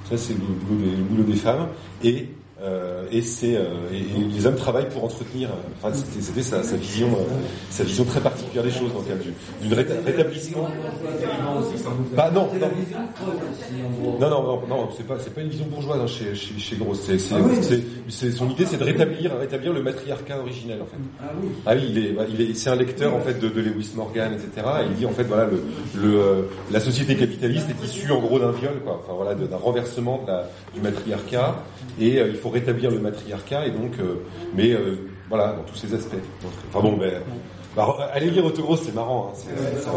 Ça, 0.09 0.17
c'est 0.17 0.33
le 0.33 0.39
boulot 0.39 1.23
des, 1.23 1.33
des 1.33 1.37
femmes. 1.37 1.67
Et 2.03 2.29
euh, 2.63 3.05
et 3.11 3.21
c'est 3.21 3.55
euh, 3.55 3.65
les 3.91 4.45
hommes 4.47 4.55
travaillent 4.55 4.89
pour 4.89 5.03
entretenir. 5.03 5.49
euh, 5.49 5.53
Enfin, 5.81 5.93
c'était, 5.93 6.41
sa, 6.41 6.63
sa 6.63 6.75
vision, 6.75 7.07
euh, 7.09 7.23
sa 7.69 7.83
vision 7.83 8.03
très 8.03 8.19
particulière 8.19 8.63
des 8.63 8.71
choses, 8.71 8.91
donc 8.93 9.05
du, 9.05 9.33
d'une 9.67 9.73
réta- 9.77 10.03
rétablissement. 10.05 10.67
Bah 12.15 12.31
non, 12.33 12.49
non. 12.59 14.17
Non, 14.19 14.29
non, 14.29 14.61
non, 14.67 14.89
c'est 14.97 15.05
pas, 15.05 15.17
c'est 15.19 15.33
pas 15.33 15.41
une 15.41 15.49
vision 15.49 15.65
bourgeoise 15.67 15.99
hein, 16.01 16.07
chez, 16.07 16.33
chez, 16.35 16.57
chez 16.57 16.75
Gross. 16.77 17.01
C'est, 17.05 17.19
c'est, 17.19 17.35
Ah 17.35 17.39
c'est, 17.61 17.83
c'est- 18.09 18.31
son 18.31 18.49
idée, 18.49 18.65
c'est 18.65 18.77
de 18.77 18.83
rétablir, 18.83 19.31
rétablir 19.39 19.73
le 19.73 19.83
matriarcat 19.83 20.39
originel, 20.39 20.79
en 20.81 20.85
fait. 20.85 20.97
Ah 21.21 21.31
oui. 21.41 21.49
Ah 21.65 21.75
il 21.75 21.97
est, 21.97 22.11
bah, 22.13 22.23
il 22.27 22.41
est, 22.41 22.53
c'est 22.55 22.69
un 22.69 22.75
lecteur 22.75 23.13
en 23.15 23.19
fait 23.19 23.39
de, 23.39 23.49
de 23.49 23.61
Lewis 23.61 23.91
Morgan, 23.95 24.33
etc. 24.33 24.67
Et 24.81 24.85
il 24.89 24.95
dit 24.95 25.05
en 25.05 25.11
fait 25.11 25.23
voilà 25.23 25.45
le, 25.45 25.61
le 25.95 26.15
euh, 26.19 26.41
la 26.71 26.79
société 26.79 27.15
capitaliste 27.15 27.67
est 27.69 27.85
issue 27.85 28.11
en 28.11 28.19
gros 28.19 28.39
d'un 28.39 28.51
viol, 28.51 28.79
quoi. 28.83 29.01
Enfin 29.03 29.13
voilà, 29.15 29.35
d'un 29.35 29.57
renversement 29.57 30.21
de 30.23 30.31
la, 30.31 30.49
du 30.73 30.81
matriarcat. 30.81 31.55
Et 31.99 32.19
euh, 32.19 32.27
il 32.29 32.35
faut 32.35 32.49
rétablir 32.49 32.91
le 32.91 32.99
matriarcat. 32.99 33.67
Et 33.67 33.71
donc, 33.71 33.93
euh, 33.99 34.15
mais 34.55 34.71
euh, 34.71 34.95
voilà, 35.29 35.53
dans 35.53 35.63
tous 35.63 35.75
ses 35.75 35.93
aspects. 35.93 36.13
Donc, 36.41 36.51
enfin 36.69 36.87
bon, 36.87 36.97
ben, 36.97 37.21
bah, 37.75 37.95
allez 38.13 38.31
lire 38.31 38.43
Autogros, 38.45 38.75
c'est 38.75 38.93
marrant. 38.95 39.31
Hein. 39.31 39.37
C'est, 39.37 39.87
un, 39.87 39.91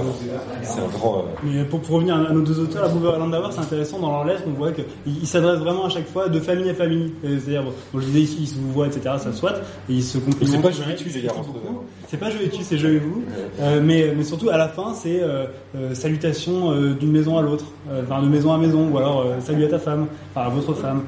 c'est 0.62 0.81
un 0.81 0.89
grand. 0.89 1.18
euh, 1.18 1.22
Mais 1.43 1.64
pour, 1.64 1.81
pour 1.81 1.97
revenir 1.97 2.14
à 2.16 2.32
nos 2.32 2.43
deux 2.43 2.59
auteurs, 2.60 2.85
à 2.85 2.89
Buber 2.89 3.12
et 3.16 3.18
Landauer, 3.18 3.48
c'est 3.52 3.60
intéressant 3.60 3.98
dans 3.98 4.10
leur 4.10 4.24
lettre, 4.24 4.43
on 4.47 4.51
voit 4.51 4.72
qu'ils 4.72 4.85
ils 5.06 5.27
s'adressent 5.27 5.60
vraiment 5.60 5.86
à 5.86 5.89
chaque 5.89 6.06
fois 6.09 6.28
de 6.28 6.40
famille 6.40 6.68
à 6.68 6.74
famille. 6.74 7.12
C'est-à-dire, 7.22 7.62
bon, 7.62 7.72
bon, 7.93 8.01
je 8.01 8.06
disais 8.06 8.20
ici, 8.20 8.36
ils 8.40 8.48
se 8.48 8.56
vous 8.56 8.70
voient, 8.72 8.86
etc., 8.86 9.14
ça 9.18 9.32
soit, 9.32 9.55
et 9.89 9.94
ils 9.94 10.02
se 10.05 10.18
complimentent. 10.18 10.72
c'est 10.74 10.85
pas 10.85 10.94
les 11.14 11.22
gars, 11.22 11.32
entre 11.36 11.51
eux. 11.51 11.62
C'est 12.11 12.16
pas 12.16 12.28
je 12.28 12.39
vais 12.39 12.49
tuer, 12.49 12.65
c'est 12.65 12.77
je 12.77 12.89
et 12.89 12.99
vous. 12.99 13.23
Euh, 13.61 13.81
mais, 13.81 14.12
mais 14.16 14.24
surtout, 14.24 14.49
à 14.49 14.57
la 14.59 14.66
fin, 14.69 14.95
c'est 14.95 15.23
euh, 15.23 15.45
euh, 15.77 15.95
salutation 15.95 16.73
euh, 16.73 16.95
d'une 16.95 17.12
maison 17.12 17.39
à 17.39 17.43
l'autre, 17.43 17.66
euh, 17.89 18.03
enfin 18.03 18.20
de 18.20 18.27
maison 18.28 18.53
à 18.53 18.59
maison, 18.59 18.89
ou 18.91 18.99
alors 18.99 19.24
salut 19.39 19.65
à 19.65 19.69
ta 19.69 19.78
femme, 19.78 20.09
enfin 20.35 20.47
à 20.47 20.51
votre 20.51 20.74
femme. 20.74 21.03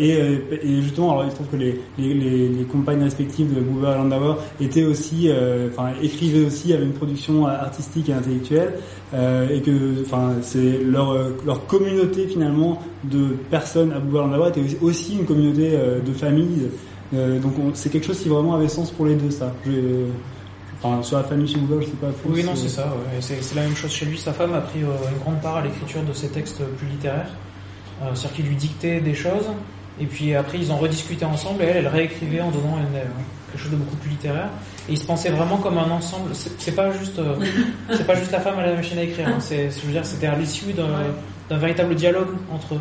Et, 0.00 0.10
et 0.62 0.80
justement, 0.80 1.10
alors 1.12 1.24
il 1.26 1.30
se 1.30 1.34
trouve 1.34 1.48
que 1.48 1.56
les, 1.56 1.78
les, 1.98 2.14
les, 2.14 2.48
les 2.48 2.64
compagnes 2.64 3.02
respectives 3.02 3.54
de 3.54 3.60
Buber 3.60 3.88
et 3.94 3.98
Landauer 3.98 4.36
étaient 4.62 4.84
aussi, 4.84 5.30
enfin 5.70 5.90
écrivaient 6.02 6.46
aussi, 6.46 6.72
avaient 6.72 6.86
une 6.86 6.94
production 6.94 7.46
artistique 7.46 8.08
et 8.08 8.14
intellectuelle, 8.14 8.72
et 9.14 9.60
que, 9.60 10.00
enfin, 10.00 10.32
c'est 10.40 10.78
leur 10.82 11.14
leur 11.44 11.66
communauté 11.66 12.26
finalement 12.26 12.80
de 13.04 13.36
personnes 13.50 13.92
à 13.92 13.98
Buber 13.98 14.18
et 14.18 14.20
Landauer 14.22 14.48
était 14.48 14.78
aussi- 14.80 15.16
une 15.18 15.26
communauté 15.26 15.72
de 16.04 16.12
famille. 16.14 16.68
Euh, 17.14 17.38
donc 17.38 17.52
on- 17.58 17.74
c'est 17.74 17.90
quelque 17.90 18.06
chose 18.06 18.20
qui 18.20 18.28
vraiment 18.28 18.54
avait 18.54 18.68
sens 18.68 18.90
pour 18.90 19.06
les 19.06 19.14
deux, 19.14 19.30
ça. 19.30 19.52
Je- 19.66 20.06
Enfin, 20.80 21.02
sur 21.02 21.16
la 21.16 21.24
famille 21.24 21.48
chez 21.48 21.58
Google, 21.58 21.82
je 21.82 21.86
sais 21.86 21.96
pas. 21.96 22.06
plus, 22.06 22.30
Oui, 22.30 22.44
non, 22.44 22.54
c'est 22.54 22.68
ça. 22.68 22.84
ouais. 22.86 23.20
C'est 23.20 23.54
la 23.56 23.62
même 23.62 23.74
chose 23.74 23.90
chez 23.90 24.04
lui. 24.06 24.16
Sa 24.16 24.32
femme 24.32 24.54
a 24.54 24.60
pris 24.60 24.80
euh, 24.84 25.10
une 25.12 25.18
grande 25.18 25.40
part 25.40 25.56
à 25.56 25.62
l'écriture 25.62 26.02
de 26.02 26.12
ses 26.12 26.28
textes 26.28 26.62
plus 26.78 26.86
littéraires. 26.86 27.30
Euh, 28.00 28.10
C'est-à-dire 28.14 28.36
qu'il 28.36 28.46
lui 28.46 28.54
dictait 28.54 29.00
des 29.00 29.14
choses, 29.14 29.46
et 30.00 30.06
puis 30.06 30.36
après 30.36 30.58
ils 30.58 30.70
en 30.70 30.76
rediscutaient 30.76 31.24
ensemble, 31.24 31.62
et 31.64 31.66
elle, 31.66 31.78
elle 31.78 31.88
réécrivait 31.88 32.40
en 32.40 32.52
donnant 32.52 32.78
une, 32.78 32.94
euh, 32.96 33.02
quelque 33.50 33.60
chose 33.60 33.72
de 33.72 33.76
beaucoup 33.76 33.96
plus 33.96 34.10
littéraire. 34.10 34.50
Et 34.88 34.92
ils 34.92 34.98
se 34.98 35.04
pensaient 35.04 35.30
vraiment 35.30 35.56
comme 35.56 35.78
un 35.78 35.90
ensemble. 35.90 36.30
C'est 36.34 36.76
pas 36.76 36.92
juste, 36.92 37.18
euh, 37.18 37.34
c'est 37.90 38.06
pas 38.06 38.14
juste 38.14 38.30
la 38.30 38.38
femme 38.40 38.60
à 38.60 38.66
la 38.66 38.74
machine 38.76 38.98
à 38.98 39.02
écrire. 39.02 39.26
hein. 39.26 39.38
C'est, 39.40 39.70
je 39.70 39.84
veux 39.84 39.92
dire, 39.92 40.06
c'était 40.06 40.28
à 40.28 40.36
l'issue 40.36 40.72
d'un 40.74 40.86
d'un 41.50 41.56
véritable 41.58 41.96
dialogue 41.96 42.36
entre 42.52 42.74
eux. 42.76 42.80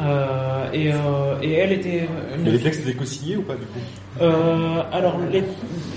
Euh, 0.00 0.72
et, 0.72 0.92
euh, 0.92 1.40
et 1.42 1.52
elle 1.54 1.72
était 1.72 2.08
une, 2.36 2.44
Mais 2.44 2.50
les 2.52 2.58
textes 2.60 2.80
étaient 2.82 2.94
co-signés 2.94 3.36
ou 3.36 3.42
pas 3.42 3.54
du 3.54 3.60
coup 3.66 3.78
euh, 4.20 4.82
alors, 4.92 5.16
les, 5.30 5.44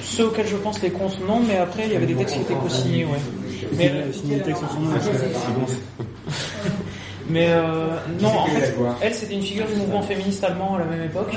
ceux 0.02 0.28
auxquels 0.28 0.48
je 0.48 0.56
pense, 0.56 0.82
les 0.82 0.92
comptes, 0.92 1.18
non, 1.28 1.42
mais 1.46 1.58
après, 1.58 1.84
il 1.88 1.94
y 1.94 1.96
avait 1.96 2.06
des 2.06 2.16
textes 2.16 2.36
qui 2.36 2.42
étaient 2.42 2.54
co-signés, 2.54 3.06
ouais. 3.06 3.20
Mais, 3.76 3.92
signer 4.14 4.36
les 4.36 4.42
textes 4.42 4.64
c'est- 5.68 5.78
mais 7.30 7.48
euh, 7.50 7.88
non, 8.22 8.30
en 8.30 8.46
fait, 8.48 8.74
elle, 9.02 9.14
c'était 9.14 9.34
une 9.34 9.42
figure 9.42 9.66
du 9.66 9.76
mouvement 9.76 10.02
féministe 10.02 10.44
allemand 10.44 10.76
à 10.76 10.80
la 10.80 10.86
même 10.86 11.04
époque, 11.04 11.34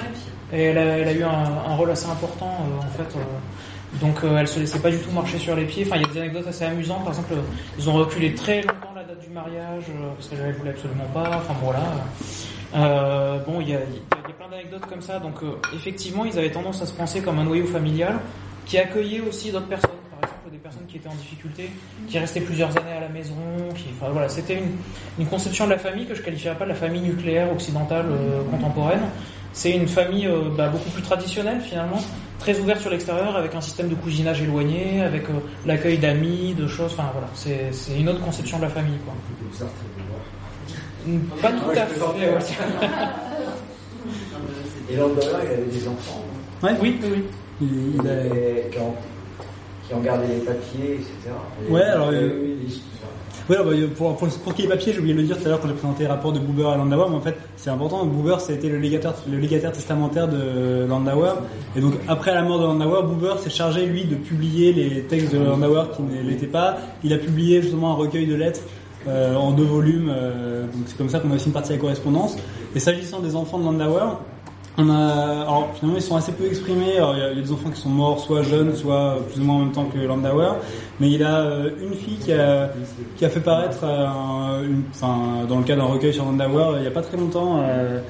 et 0.53 0.63
elle 0.65 0.79
a, 0.79 0.83
elle 0.99 1.09
a 1.09 1.13
eu 1.13 1.23
un, 1.23 1.71
un 1.71 1.75
rôle 1.77 1.91
assez 1.91 2.09
important, 2.09 2.51
euh, 2.61 2.79
en 2.85 2.91
fait. 2.97 3.17
euh, 3.19 3.23
donc, 4.01 4.17
euh, 4.25 4.37
elle 4.39 4.49
se 4.49 4.59
laissait 4.61 4.81
pas 4.81 4.91
du 4.91 4.99
tout 4.99 5.11
marcher 5.13 5.39
sur 5.39 5.57
les 5.57 5.65
pieds. 5.65 5.85
Enfin, 5.87 5.97
il 5.97 6.03
y 6.03 6.05
a 6.05 6.13
des 6.13 6.21
anecdotes 6.21 6.47
assez 6.49 6.65
amusantes. 6.65 6.99
Par 7.05 7.11
exemple, 7.15 7.35
ils 7.79 7.89
ont 7.89 7.95
reculé 7.95 8.35
très 8.35 8.57
longtemps 8.61 8.86
du 9.21 9.31
mariage, 9.31 9.85
euh, 9.89 10.11
parce 10.15 10.29
qu'elle 10.29 10.47
ne 10.47 10.53
voulait 10.53 10.71
absolument 10.71 11.07
pas. 11.13 11.31
Enfin, 11.37 11.55
voilà. 11.63 11.83
Euh, 12.75 13.39
bon, 13.47 13.61
il 13.61 13.71
y 13.71 13.75
a, 13.75 13.81
il 13.81 13.95
y 13.95 14.33
a 14.33 14.35
plein 14.35 14.53
anecdote 14.53 14.87
comme 14.89 15.01
ça. 15.01 15.19
Donc, 15.19 15.43
euh, 15.43 15.59
effectivement, 15.75 16.25
ils 16.25 16.39
avaient 16.39 16.51
tendance 16.51 16.83
à 16.83 16.87
se 16.87 16.93
penser 16.93 17.21
comme 17.21 17.39
un 17.39 17.45
noyau 17.45 17.67
familial 17.67 18.19
qui 18.65 18.79
accueillait 18.79 19.21
aussi 19.21 19.51
d'autres 19.51 19.69
personnes. 19.69 19.91
Par 20.11 20.29
exemple, 20.29 20.51
des 20.51 20.59
personnes 20.59 20.87
qui 20.87 20.97
étaient 20.97 21.09
en 21.09 21.15
difficulté, 21.15 21.71
qui 22.09 22.19
restaient 22.19 22.41
plusieurs 22.41 22.71
années 22.77 22.97
à 22.97 23.01
la 23.01 23.09
maison. 23.09 23.35
Qui, 23.75 23.87
enfin, 23.97 24.11
voilà, 24.13 24.29
c'était 24.29 24.61
une, 25.19 25.27
conception 25.27 25.67
de 25.67 25.71
la 25.71 25.79
famille 25.79 26.07
que 26.07 26.15
je 26.15 26.23
qualifierais 26.23 26.57
pas 26.57 26.65
de 26.65 26.71
la 26.71 26.77
famille 26.77 27.03
nucléaire 27.03 27.51
occidentale 27.53 28.07
contemporaine. 28.51 29.03
C'est 29.53 29.71
une 29.71 29.89
famille 29.89 30.29
bah, 30.57 30.69
beaucoup 30.69 30.91
plus 30.91 31.03
traditionnelle 31.03 31.61
finalement, 31.61 32.01
très 32.39 32.59
ouverte 32.61 32.81
sur 32.81 32.91
l'extérieur, 32.91 33.37
avec 33.37 33.55
un 33.55 33.61
système 33.61 33.89
de 33.89 33.95
cousinage 33.95 34.43
éloigné, 34.43 35.03
avec 35.03 35.25
euh, 35.25 35.35
l'accueil 35.65 35.99
d'amis, 35.99 36.55
de 36.55 36.67
choses. 36.67 36.93
Enfin 36.93 37.11
voilà, 37.13 37.29
c'est 37.35 37.69
c'est 37.73 37.99
une 37.99 38.09
autre 38.09 38.21
conception 38.23 38.59
de 38.59 38.63
la 38.63 38.71
famille. 38.71 38.99
Quoi. 39.05 39.15
Pas 41.41 41.53
tout 41.53 41.71
à 41.71 41.87
fait. 41.87 42.01
ouais. 42.01 42.39
Et 44.89 44.97
Landauer, 44.97 45.23
il 45.43 45.53
avait 45.53 45.63
des 45.71 45.89
enfants. 45.89 46.25
Ouais. 46.63 46.71
Oui, 46.81 46.99
oui, 47.03 47.09
oui. 47.13 47.25
Il, 47.61 47.99
qui, 48.71 48.79
ont, 48.79 48.95
qui 49.87 49.95
ont 49.95 50.01
gardé 50.01 50.27
les 50.29 50.41
papiers, 50.41 50.95
etc. 50.95 51.31
Et 51.67 51.73
Ouais, 51.73 51.83
alors, 51.83 52.13
y 52.13 52.17
euh, 52.17 52.29
eu 52.29 52.69
Ouais, 53.49 53.57
bah, 53.59 53.71
pour, 53.97 54.17
pour, 54.17 54.29
pour 54.29 54.55
qui 54.55 54.63
est 54.63 54.69
papier, 54.69 54.93
j'ai 54.93 54.99
oublié 54.99 55.15
de 55.15 55.21
le 55.21 55.27
dire 55.27 55.39
tout 55.39 55.47
à 55.47 55.51
l'heure 55.51 55.61
quand 55.61 55.69
j'ai 55.69 55.75
présenté 55.75 56.03
le 56.03 56.09
rapport 56.11 56.33
de 56.33 56.41
Buber 56.41 56.67
à 56.67 56.77
Landauer, 56.77 57.07
mais 57.11 57.17
en 57.17 57.21
fait, 57.21 57.37
c'est 57.57 57.71
important. 57.71 58.05
Buber, 58.05 58.37
été 58.49 58.69
le 58.69 58.79
légataire, 58.79 59.15
le 59.31 59.39
légataire 59.39 59.71
testamentaire 59.71 60.27
de 60.27 60.85
Landauer. 60.89 61.35
Et 61.77 61.81
donc, 61.81 61.95
après 62.09 62.35
la 62.35 62.43
mort 62.43 62.59
de 62.59 62.65
Landauer, 62.65 63.05
Buber 63.07 63.35
s'est 63.39 63.51
chargé, 63.51 63.87
lui, 63.87 64.05
de 64.05 64.17
publier 64.17 64.73
les 64.73 65.03
textes 65.03 65.33
de 65.33 65.39
Landauer 65.39 65.85
qui 65.95 66.03
ne 66.03 66.29
l'étaient 66.29 66.47
pas. 66.49 66.79
Il 67.05 67.13
a 67.13 67.19
publié 67.19 67.63
justement 67.63 67.93
un 67.93 67.95
recueil 67.95 68.27
de 68.27 68.35
lettres 68.35 68.63
euh, 69.07 69.37
en 69.37 69.53
deux 69.53 69.63
volumes. 69.65 70.13
euh, 70.13 70.63
donc, 70.63 70.83
c'est 70.87 70.99
comme 70.99 71.09
ça 71.09 71.21
qu'on 71.21 71.31
a 71.31 71.37
aussi 71.37 71.47
une 71.47 71.53
partie 71.53 71.69
de 71.69 71.75
la 71.75 71.81
correspondance. 71.81 72.37
Et 72.75 72.81
s'agissant 72.81 73.21
des 73.21 73.37
enfants 73.37 73.61
de 73.61 73.65
Landauer, 73.65 74.19
on 74.79 74.91
a, 74.91 75.43
alors 75.43 75.71
finalement 75.75 75.99
ils 75.99 76.03
sont 76.03 76.17
assez 76.17 76.33
peu 76.33 76.47
exprimés. 76.47 76.97
Alors, 76.97 77.15
il, 77.15 77.21
y 77.21 77.23
a, 77.23 77.33
il 77.33 77.43
des 77.43 77.53
enfants 77.53 77.71
qui 77.71 77.81
sont 77.81 77.89
morts, 77.89 78.21
soit 78.21 78.43
jeunes, 78.43 78.75
soit 78.75 79.19
plus 79.31 79.41
ou 79.41 79.45
moins 79.45 79.57
en 79.57 79.59
même 79.61 79.73
temps 79.73 79.87
que 79.87 79.99
Landauer. 79.99 80.53
Mais 81.01 81.11
il 81.11 81.23
a 81.23 81.41
euh, 81.41 81.71
une 81.83 81.95
fille 81.95 82.19
qui 82.19 82.33
a, 82.33 82.71
qui 83.17 83.25
a 83.25 83.31
fait 83.31 83.41
paraître, 83.41 83.81
euh, 83.85 84.67
enfin, 84.91 85.47
dans 85.49 85.59
le 85.59 85.65
cadre 85.65 85.83
d'un 85.83 85.93
recueil 85.93 86.13
sur 86.13 86.25
Landauer, 86.25 86.77
il 86.77 86.83
n'y 86.83 86.87
a 86.87 86.91
pas 86.91 87.03
très 87.03 87.17
longtemps, 87.17 87.63
euh, 87.63 88.01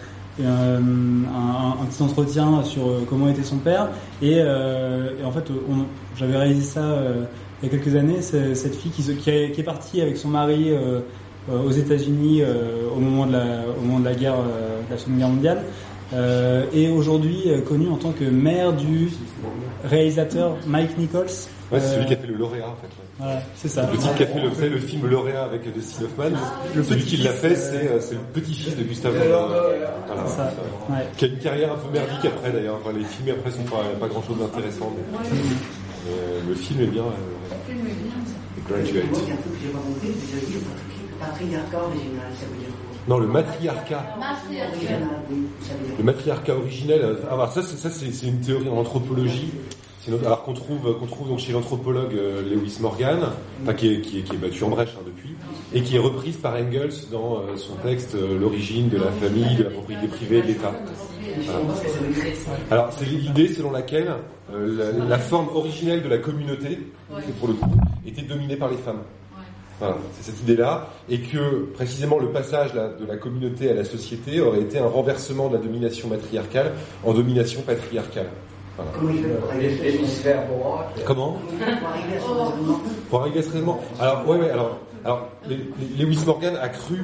un, 0.40 1.86
petit 1.86 2.02
entretien 2.02 2.62
sur 2.64 2.82
comment 3.08 3.28
était 3.28 3.44
son 3.44 3.58
père. 3.58 3.88
Et, 4.20 4.38
euh, 4.38 5.10
en 5.24 5.30
fait, 5.30 5.44
j'avais 6.16 6.36
réalisé 6.36 6.62
ça 6.62 6.98
il 7.62 7.66
y 7.66 7.74
a 7.74 7.78
quelques 7.78 7.94
années. 7.94 8.22
Cette 8.22 8.74
fille 8.74 8.90
qui, 8.90 9.30
est, 9.30 9.62
partie 9.62 10.00
avec 10.00 10.16
son 10.16 10.28
mari 10.28 10.74
aux 11.48 11.70
États-Unis 11.70 12.42
au 12.94 12.98
moment 12.98 13.26
de 13.26 14.04
la, 14.04 14.14
guerre, 14.14 14.34
de 14.34 14.92
la 14.92 14.98
Seconde 14.98 15.18
Guerre 15.18 15.28
mondiale. 15.28 15.62
Euh, 16.14 16.64
et 16.72 16.88
aujourd'hui 16.88 17.42
euh, 17.46 17.60
connue 17.62 17.88
en 17.88 17.96
tant 17.96 18.12
que 18.12 18.24
mère 18.24 18.72
du 18.72 19.08
réalisateur 19.84 20.56
Mike 20.66 20.96
Nichols. 20.98 21.26
Ouais, 21.72 21.80
c'est 21.80 21.88
celui 21.94 22.04
Euh, 22.04 22.06
qui 22.06 22.14
a 22.14 22.16
fait 22.16 22.26
le 22.28 22.34
lauréat 22.34 22.68
en 22.68 22.76
fait. 22.76 22.86
ouais. 22.86 23.04
Voilà, 23.18 23.42
c'est 23.56 23.68
ça. 23.68 23.90
Le 23.90 23.98
type 23.98 24.14
qui 24.16 24.22
a 24.22 24.26
fait 24.26 24.68
le, 24.68 24.78
film 24.78 25.06
Lauréat 25.08 25.44
avec 25.44 25.72
Dustin 25.72 26.04
Hoffman, 26.04 26.38
Le 26.76 26.84
celui 26.84 27.02
qui 27.04 27.16
l'a 27.16 27.32
fait, 27.32 27.56
c'est 27.56 27.88
euh, 27.88 27.98
c'est 28.00 28.14
le 28.14 28.20
petit-fils 28.32 28.76
de 28.76 28.82
Gustave. 28.84 29.14
Voilà. 29.16 30.26
Ça. 30.28 30.52
Ouais. 30.90 31.06
Qui 31.16 31.24
a 31.24 31.28
une 31.28 31.38
carrière 31.38 31.72
un 31.72 31.76
peu 31.76 31.90
merdique 31.92 32.24
après 32.24 32.52
d'ailleurs. 32.52 32.76
Enfin, 32.84 32.96
les 32.96 33.04
films 33.04 33.30
après 33.36 33.50
sont 33.50 33.64
pas, 33.64 33.82
pas 33.98 34.06
grand 34.06 34.22
chose 34.22 34.38
d'intéressant. 34.38 34.92
Mais, 34.94 35.18
euh, 36.08 36.40
le 36.48 36.54
film 36.54 36.80
est 36.82 36.86
bien. 36.86 37.02
euh, 37.02 37.10
Le 37.50 37.74
film 37.74 37.86
est 37.88 37.98
bien, 38.04 38.14
ça. 38.26 38.36
The 38.54 38.70
Moi, 38.70 38.78
il 38.78 38.86
y 38.86 38.90
a 38.90 39.02
Graduate. 39.02 39.32
un 39.32 39.42
truc 39.42 39.52
que 39.54 39.58
j'ai 39.64 39.72
pas 39.72 39.78
compris, 39.80 40.12
c'est 40.22 40.40
que 40.46 40.52
le 40.54 40.60
patriarcat 41.18 41.82
original, 41.82 42.28
ça 42.38 42.46
veut 42.46 42.58
dire 42.62 42.68
quoi 42.70 42.75
Non, 43.08 43.18
le 43.18 43.26
matriarcat. 43.26 44.04
Ça 45.62 45.74
Le 45.98 46.04
matriarcat 46.04 46.54
originel. 46.54 47.00
euh, 47.02 47.14
Alors 47.30 47.52
ça, 47.52 47.62
c'est 47.62 47.76
ça, 47.76 47.90
c'est 47.90 48.12
c'est 48.12 48.26
une 48.26 48.40
théorie 48.40 48.68
en 48.68 48.76
anthropologie. 48.78 49.52
Alors 50.24 50.44
qu'on 50.44 50.52
trouve, 50.54 50.96
qu'on 51.00 51.06
trouve 51.06 51.28
donc 51.30 51.40
chez 51.40 51.50
l'anthropologue 51.52 52.14
euh, 52.14 52.40
Lewis 52.48 52.78
Morgan, 52.80 53.18
enfin, 53.62 53.74
qui 53.74 53.92
est, 53.92 54.00
qui 54.02 54.20
est, 54.20 54.22
qui 54.22 54.34
est 54.34 54.38
battu 54.38 54.62
en 54.62 54.68
brèche 54.68 54.90
hein, 54.96 55.02
depuis, 55.04 55.34
et 55.74 55.82
qui 55.82 55.96
est 55.96 55.98
reprise 55.98 56.36
par 56.36 56.54
Engels 56.54 56.92
dans 57.10 57.38
euh, 57.38 57.56
son 57.56 57.74
texte 57.74 58.14
euh, 58.14 58.38
L'origine 58.38 58.88
de 58.88 58.98
la 58.98 59.10
famille, 59.10 59.56
de 59.56 59.64
la 59.64 59.70
propriété 59.70 60.06
privée 60.06 60.42
de 60.42 60.46
l'État. 60.46 60.72
Alors, 62.70 62.92
c'est 62.96 63.04
l'idée 63.04 63.48
selon 63.52 63.72
laquelle 63.72 64.12
euh, 64.54 64.92
la, 64.96 65.06
la 65.06 65.18
forme 65.18 65.48
originelle 65.52 66.04
de 66.04 66.08
la 66.08 66.18
communauté, 66.18 66.78
c'est 67.24 67.36
pour 67.38 67.48
le 67.48 67.54
coup, 67.54 67.74
était 68.06 68.22
dominée 68.22 68.54
par 68.56 68.70
les 68.70 68.76
femmes. 68.76 69.02
Voilà, 69.78 69.96
c'est 70.12 70.30
cette 70.30 70.40
idée-là, 70.40 70.88
et 71.08 71.20
que 71.20 71.66
précisément 71.74 72.18
le 72.18 72.28
passage 72.28 72.72
là, 72.72 72.88
de 72.98 73.04
la 73.04 73.16
communauté 73.16 73.70
à 73.70 73.74
la 73.74 73.84
société 73.84 74.40
aurait 74.40 74.62
été 74.62 74.78
un 74.78 74.86
renversement 74.86 75.48
de 75.48 75.56
la 75.56 75.62
domination 75.62 76.08
matriarcale 76.08 76.72
en 77.04 77.12
domination 77.12 77.60
patriarcale. 77.60 78.30
Voilà. 78.76 78.90
Comment 81.04 81.36
Pour 83.10 83.20
arriver 83.20 83.40
à 83.40 83.42
ce 83.42 83.48
raisonnement 83.50 83.80
Alors, 84.00 84.28
ouais, 84.28 84.38
ouais, 84.38 84.50
alors, 84.50 84.78
alors, 85.06 85.28
Lewis 85.96 86.18
Morgan 86.26 86.56
a 86.60 86.68
cru 86.68 86.98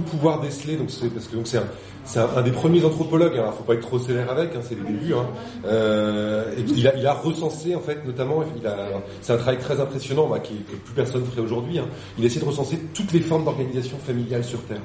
pouvoir 0.00 0.42
déceler, 0.42 0.76
donc 0.76 0.90
c'est 0.90 1.08
parce 1.08 1.26
que 1.26 1.36
donc 1.36 1.46
c'est 1.46 2.18
un, 2.18 2.42
des 2.42 2.50
premiers 2.50 2.84
anthropologues. 2.84 3.32
Alors, 3.32 3.54
faut 3.54 3.64
pas 3.64 3.72
être 3.72 3.80
trop 3.80 3.98
sévère 3.98 4.30
avec, 4.30 4.54
hein, 4.54 4.60
c'est 4.62 4.74
les 4.74 4.82
débuts. 4.82 5.14
Hein. 5.14 5.26
Euh, 5.64 6.52
il 6.76 6.86
a, 6.86 6.94
il 6.94 7.08
recensé 7.08 7.74
en 7.74 7.80
fait, 7.80 8.04
notamment, 8.04 8.44
il 8.60 8.66
a, 8.66 8.76
c'est 9.22 9.32
un 9.32 9.38
travail 9.38 9.58
très 9.58 9.80
impressionnant, 9.80 10.26
bah, 10.26 10.38
que 10.40 10.48
plus 10.48 10.94
personne 10.94 11.24
ferait 11.24 11.40
aujourd'hui. 11.40 11.78
Hein. 11.78 11.86
Il 12.18 12.24
a 12.24 12.26
essayé 12.26 12.42
de 12.42 12.46
recenser 12.46 12.78
toutes 12.92 13.12
les 13.12 13.20
formes 13.20 13.44
d'organisation 13.46 13.96
familiale 14.06 14.44
sur 14.44 14.62
Terre. 14.64 14.82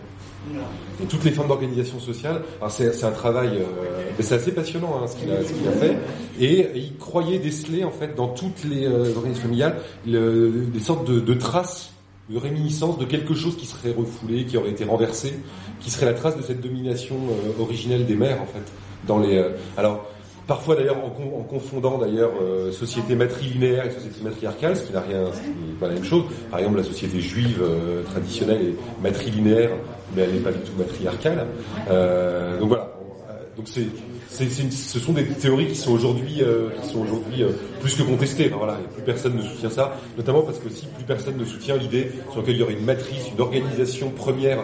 Toutes 1.09 1.25
les 1.25 1.31
formes 1.31 1.49
d'organisation 1.49 1.99
sociale. 1.99 2.41
C'est, 2.69 3.03
un 3.03 3.11
travail, 3.11 3.49
euh, 3.57 4.11
c'est 4.21 4.35
assez 4.35 4.53
passionnant 4.53 5.01
hein, 5.01 5.07
ce, 5.07 5.17
qu'il 5.17 5.29
a, 5.29 5.71
fait. 5.71 5.97
Et 6.39 6.69
il 6.75 6.95
croyait 6.95 7.39
déceler 7.39 7.83
en 7.83 7.91
fait 7.91 8.15
dans 8.15 8.29
toutes 8.29 8.63
les 8.63 8.85
euh, 8.85 9.13
organisations 9.13 9.43
familiales 9.43 9.75
le- 10.07 10.65
des 10.71 10.79
sortes 10.79 11.09
de 11.09 11.33
traces, 11.33 11.93
de 12.29 12.37
réminiscences 12.37 12.97
de 12.97 13.05
quelque 13.05 13.33
chose 13.33 13.57
qui 13.57 13.65
serait 13.65 13.91
refoulé, 13.91 14.45
qui 14.45 14.57
aurait 14.57 14.69
été 14.71 14.85
renversé, 14.85 15.33
qui 15.81 15.89
serait 15.91 16.05
la 16.05 16.13
trace 16.13 16.37
de 16.37 16.41
cette 16.41 16.61
domination 16.61 17.15
euh, 17.15 17.61
originelle 17.61 18.05
des 18.05 18.15
mères 18.15 18.41
en 18.41 18.45
fait. 18.45 18.63
Dans 19.07 19.19
les, 19.19 19.37
euh, 19.37 19.49
alors 19.75 20.05
parfois 20.47 20.75
d'ailleurs 20.75 20.97
en, 21.03 21.09
con- 21.09 21.37
en 21.39 21.43
confondant 21.43 21.97
d'ailleurs 21.97 22.31
euh, 22.41 22.71
société 22.71 23.15
matrilinéaire 23.15 23.85
et 23.85 23.91
société 23.91 24.21
matriarcale, 24.23 24.75
ce 24.77 24.83
qui 24.83 24.93
n'a 24.93 25.01
rien, 25.01 25.25
ce 25.33 25.39
qui 25.41 25.47
n'est 25.49 25.79
pas 25.79 25.87
la 25.87 25.93
même 25.95 26.03
chose. 26.05 26.23
Par 26.49 26.59
exemple, 26.59 26.77
la 26.77 26.83
société 26.83 27.19
juive 27.19 27.61
euh, 27.61 28.03
traditionnelle 28.03 28.61
est 28.69 29.01
matrilinéaire, 29.03 29.71
mais 30.15 30.21
elle 30.23 30.33
n'est 30.33 30.39
pas 30.39 30.51
du 30.53 30.59
tout 30.59 30.73
matriarcale. 30.77 31.45
Euh, 31.89 32.57
donc 32.59 32.69
voilà. 32.69 32.89
Donc 33.57 33.67
c'est, 33.67 33.85
ce 34.33 34.99
sont 34.99 35.13
des 35.13 35.25
théories 35.25 35.67
qui 35.67 35.75
sont 35.75 35.91
aujourd'hui, 35.91 36.41
euh, 36.41 36.69
euh, 36.95 37.49
plus 37.81 37.95
que 37.95 38.03
contestées. 38.03 38.51
Enfin, 38.53 38.77
plus 38.93 39.03
personne 39.03 39.35
ne 39.35 39.43
soutient 39.43 39.69
ça, 39.69 39.95
notamment 40.17 40.41
parce 40.41 40.59
que 40.59 40.69
si 40.69 40.87
plus 40.87 41.03
personne 41.03 41.37
ne 41.37 41.45
soutient 41.45 41.77
l'idée 41.77 42.11
sur 42.31 42.41
laquelle 42.41 42.55
il 42.55 42.59
y 42.59 42.63
aurait 42.63 42.73
une 42.73 42.85
matrice, 42.85 43.29
une 43.33 43.41
organisation 43.41 44.09
première 44.09 44.63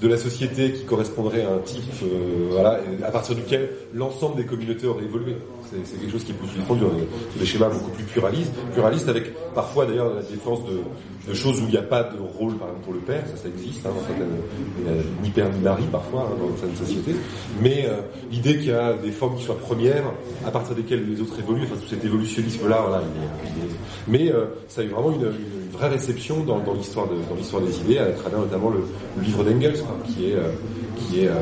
de 0.00 0.08
la 0.08 0.18
société 0.18 0.72
qui 0.72 0.84
correspondrait 0.84 1.42
à 1.42 1.52
un 1.52 1.58
type, 1.58 1.82
euh, 2.02 2.62
à 3.02 3.10
partir 3.10 3.34
duquel 3.34 3.70
l'ensemble 3.94 4.36
des 4.36 4.44
communautés 4.44 4.86
aurait 4.86 5.04
évolué. 5.04 5.36
C'est, 5.70 5.98
quelque 5.98 6.12
chose 6.12 6.24
qui 6.24 6.32
plus 6.32 6.48
défendu 6.48 6.82
dans 6.82 6.90
des, 7.38 7.46
schémas 7.46 7.68
beaucoup 7.68 7.90
plus 7.90 8.04
pluralistes, 8.04 8.52
pluralistes 8.72 9.08
avec 9.08 9.32
parfois 9.54 9.86
d'ailleurs 9.86 10.14
la 10.14 10.22
défense 10.22 10.60
de, 10.64 11.34
choses 11.34 11.60
où 11.60 11.64
il 11.64 11.70
n'y 11.70 11.76
a 11.76 11.82
pas 11.82 12.04
de 12.04 12.18
rôle, 12.18 12.54
par 12.54 12.68
exemple 12.68 12.84
pour 12.84 12.94
le 12.94 13.00
père, 13.00 13.24
ça, 13.26 13.36
ça 13.36 13.48
existe, 13.48 13.84
hein, 13.84 13.90
dans 13.94 14.06
certaines, 14.06 14.96
ni 15.22 15.30
père 15.30 15.50
ni 15.52 15.58
mari 15.58 15.82
parfois 15.90 16.30
hein, 16.30 16.36
dans 16.40 16.56
certaines 16.56 16.76
sociétés, 16.76 17.16
mais 17.60 17.86
euh, 17.86 18.00
l'idée 18.30 18.58
qu'il 18.58 18.68
y 18.68 18.72
a 18.72 18.92
des 18.94 19.10
formes 19.10 19.36
qui 19.36 19.42
soient 19.42 19.58
premières, 19.58 20.04
à 20.46 20.50
partir 20.52 20.76
desquelles 20.76 21.04
les 21.08 21.20
autres 21.20 21.38
évoluent, 21.38 21.64
enfin 21.64 21.74
tout 21.80 21.88
cet 21.88 22.04
évolutionnisme-là, 22.04 22.80
voilà, 22.80 23.02
il 23.02 23.64
est, 23.64 23.76
mais 24.08 24.32
euh, 24.32 24.46
ça 24.68 24.82
a 24.82 24.84
eu 24.84 24.88
vraiment 24.88 25.12
une, 25.12 25.32
vraie 25.72 25.88
réception 25.88 26.42
dans, 26.42 26.62
l'histoire 26.74 27.06
des 27.08 27.80
idées, 27.80 27.98
à 27.98 28.10
travers 28.12 28.40
notamment 28.40 28.70
le, 28.70 28.84
livre 29.22 29.44
d'Engels, 29.44 29.78
quoi, 29.80 29.96
qui 30.06 30.30
est, 30.30 30.34
euh, 30.34 30.52
qui 30.96 31.20
est 31.20 31.28
euh, 31.28 31.32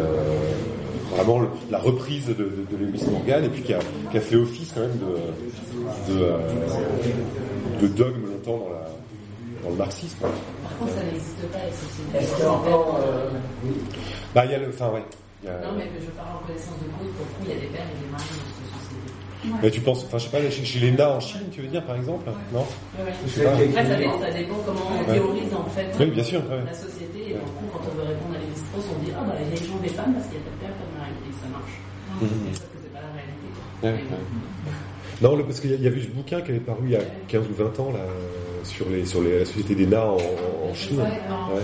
vraiment 1.11 1.41
le- 1.41 1.49
la 1.71 1.79
reprise 1.79 2.27
de, 2.27 2.33
de, 2.35 2.45
de 2.71 2.77
Lewis 2.85 3.05
Morgan, 3.11 3.45
et 3.45 3.49
puis 3.49 3.63
qui 3.63 3.75
a, 3.75 3.79
qui 4.11 4.17
a 4.17 4.21
fait 4.21 4.37
office 4.37 4.73
quand 4.75 4.81
même 4.81 4.99
de, 4.99 6.13
de, 6.15 6.21
euh, 6.23 6.39
de 7.81 7.87
dogme 7.89 8.27
longtemps 8.27 8.59
dans, 8.65 8.71
la, 8.71 8.89
dans 9.65 9.71
le 9.71 9.77
marxisme. 9.77 10.19
Par 10.21 10.79
contre, 10.79 10.93
ça 10.93 11.03
n'existe 11.05 11.43
pas, 11.53 11.59
les 11.65 11.73
sociétés. 11.73 12.19
Est-ce 12.19 12.35
qu'il 12.37 12.45
y 12.45 12.49
a 12.49 12.53
encore. 12.53 13.01
oui. 13.65 13.73
Bah, 14.35 14.45
il 14.47 14.51
y 14.51 14.55
a 14.55 14.59
le, 14.59 14.69
enfin, 14.69 14.91
ouais. 14.91 15.05
a- 15.49 15.67
Non, 15.67 15.73
mais 15.77 15.89
je 16.01 16.11
parle 16.13 16.37
en 16.43 16.47
connaissance 16.47 16.79
de 16.81 16.89
cause, 16.99 17.13
pour 17.17 17.27
le 17.27 17.33
coup, 17.37 17.43
il 17.45 17.49
y 17.49 17.53
a 17.53 17.61
des 17.61 17.67
pères 17.69 17.87
et 17.87 17.99
des 18.05 18.11
maris 18.11 18.25
dans 18.25 18.51
cette 18.55 18.71
société. 18.75 19.61
Mais 19.63 19.71
tu 19.71 19.81
penses, 19.83 20.05
enfin, 20.09 20.17
je 20.19 20.25
sais 20.25 20.31
pas, 20.33 20.41
chez, 20.51 20.65
chez 20.65 20.79
les 20.81 20.93
Na 20.93 21.11
en 21.17 21.21
Chine, 21.21 21.45
tu 21.53 21.61
veux 21.61 21.69
dire, 21.69 21.85
par 21.85 21.97
exemple 21.97 22.25
Non 22.53 22.65
Ouais, 22.97 23.05
ouais. 23.05 23.13
Je 23.27 23.31
sais 23.31 23.45
pas. 23.45 23.51
Après, 23.53 23.69
ça, 23.85 23.97
dé- 23.97 24.09
ça 24.21 24.31
dépend 24.33 24.57
comment 24.65 24.81
on 24.89 25.05
Ouais. 25.05 25.15
théorise 25.21 25.53
en 25.53 25.69
fait 25.69 25.87
Oui, 26.01 26.07
bien 26.07 26.25
sûr, 26.25 26.41
ouais. 26.49 26.65
la 26.65 26.73
société. 26.73 27.21
Et 27.29 27.35
du 27.37 27.53
coup, 27.53 27.69
quand 27.73 27.81
on 27.93 27.95
veut 28.01 28.09
répondre 28.09 28.35
à 28.37 28.41
Lévi-Strauss, 28.41 28.85
on 28.89 29.05
dit 29.05 29.13
Ah, 29.13 29.21
bah, 29.29 29.35
il 29.37 29.45
y 29.45 29.53
a 29.53 29.61
les 29.61 29.67
gens 29.69 29.77
des 29.85 29.89
femmes 29.93 30.15
parce 30.17 30.27
qu'il 30.33 30.41
y 30.41 30.41
a 30.41 30.45
réalité. 32.27 32.61
Ouais, 33.83 33.91
ouais. 33.93 34.19
Non, 35.23 35.37
le- 35.37 35.45
parce 35.45 35.61
qu'il 35.61 35.81
y, 35.81 35.87
avait 35.87 36.01
ce 36.03 36.09
bouquin 36.09 36.41
qui 36.41 36.51
avait 36.51 36.61
paru 36.61 36.81
il 36.85 36.91
y 36.91 36.97
a 36.97 37.01
15 37.29 37.45
ou 37.49 37.55
20 37.55 37.81
ans 37.81 37.93
là, 37.93 38.01
euh, 38.01 38.65
sur, 38.65 38.89
les, 38.89 39.05
sur 39.07 39.23
les, 39.23 39.39
la 39.41 39.45
société 39.45 39.75
des 39.75 39.87
Na 39.87 40.05
en, 40.07 40.17
en 40.17 40.75
Chine. 40.75 40.99
Ouais. 41.01 41.61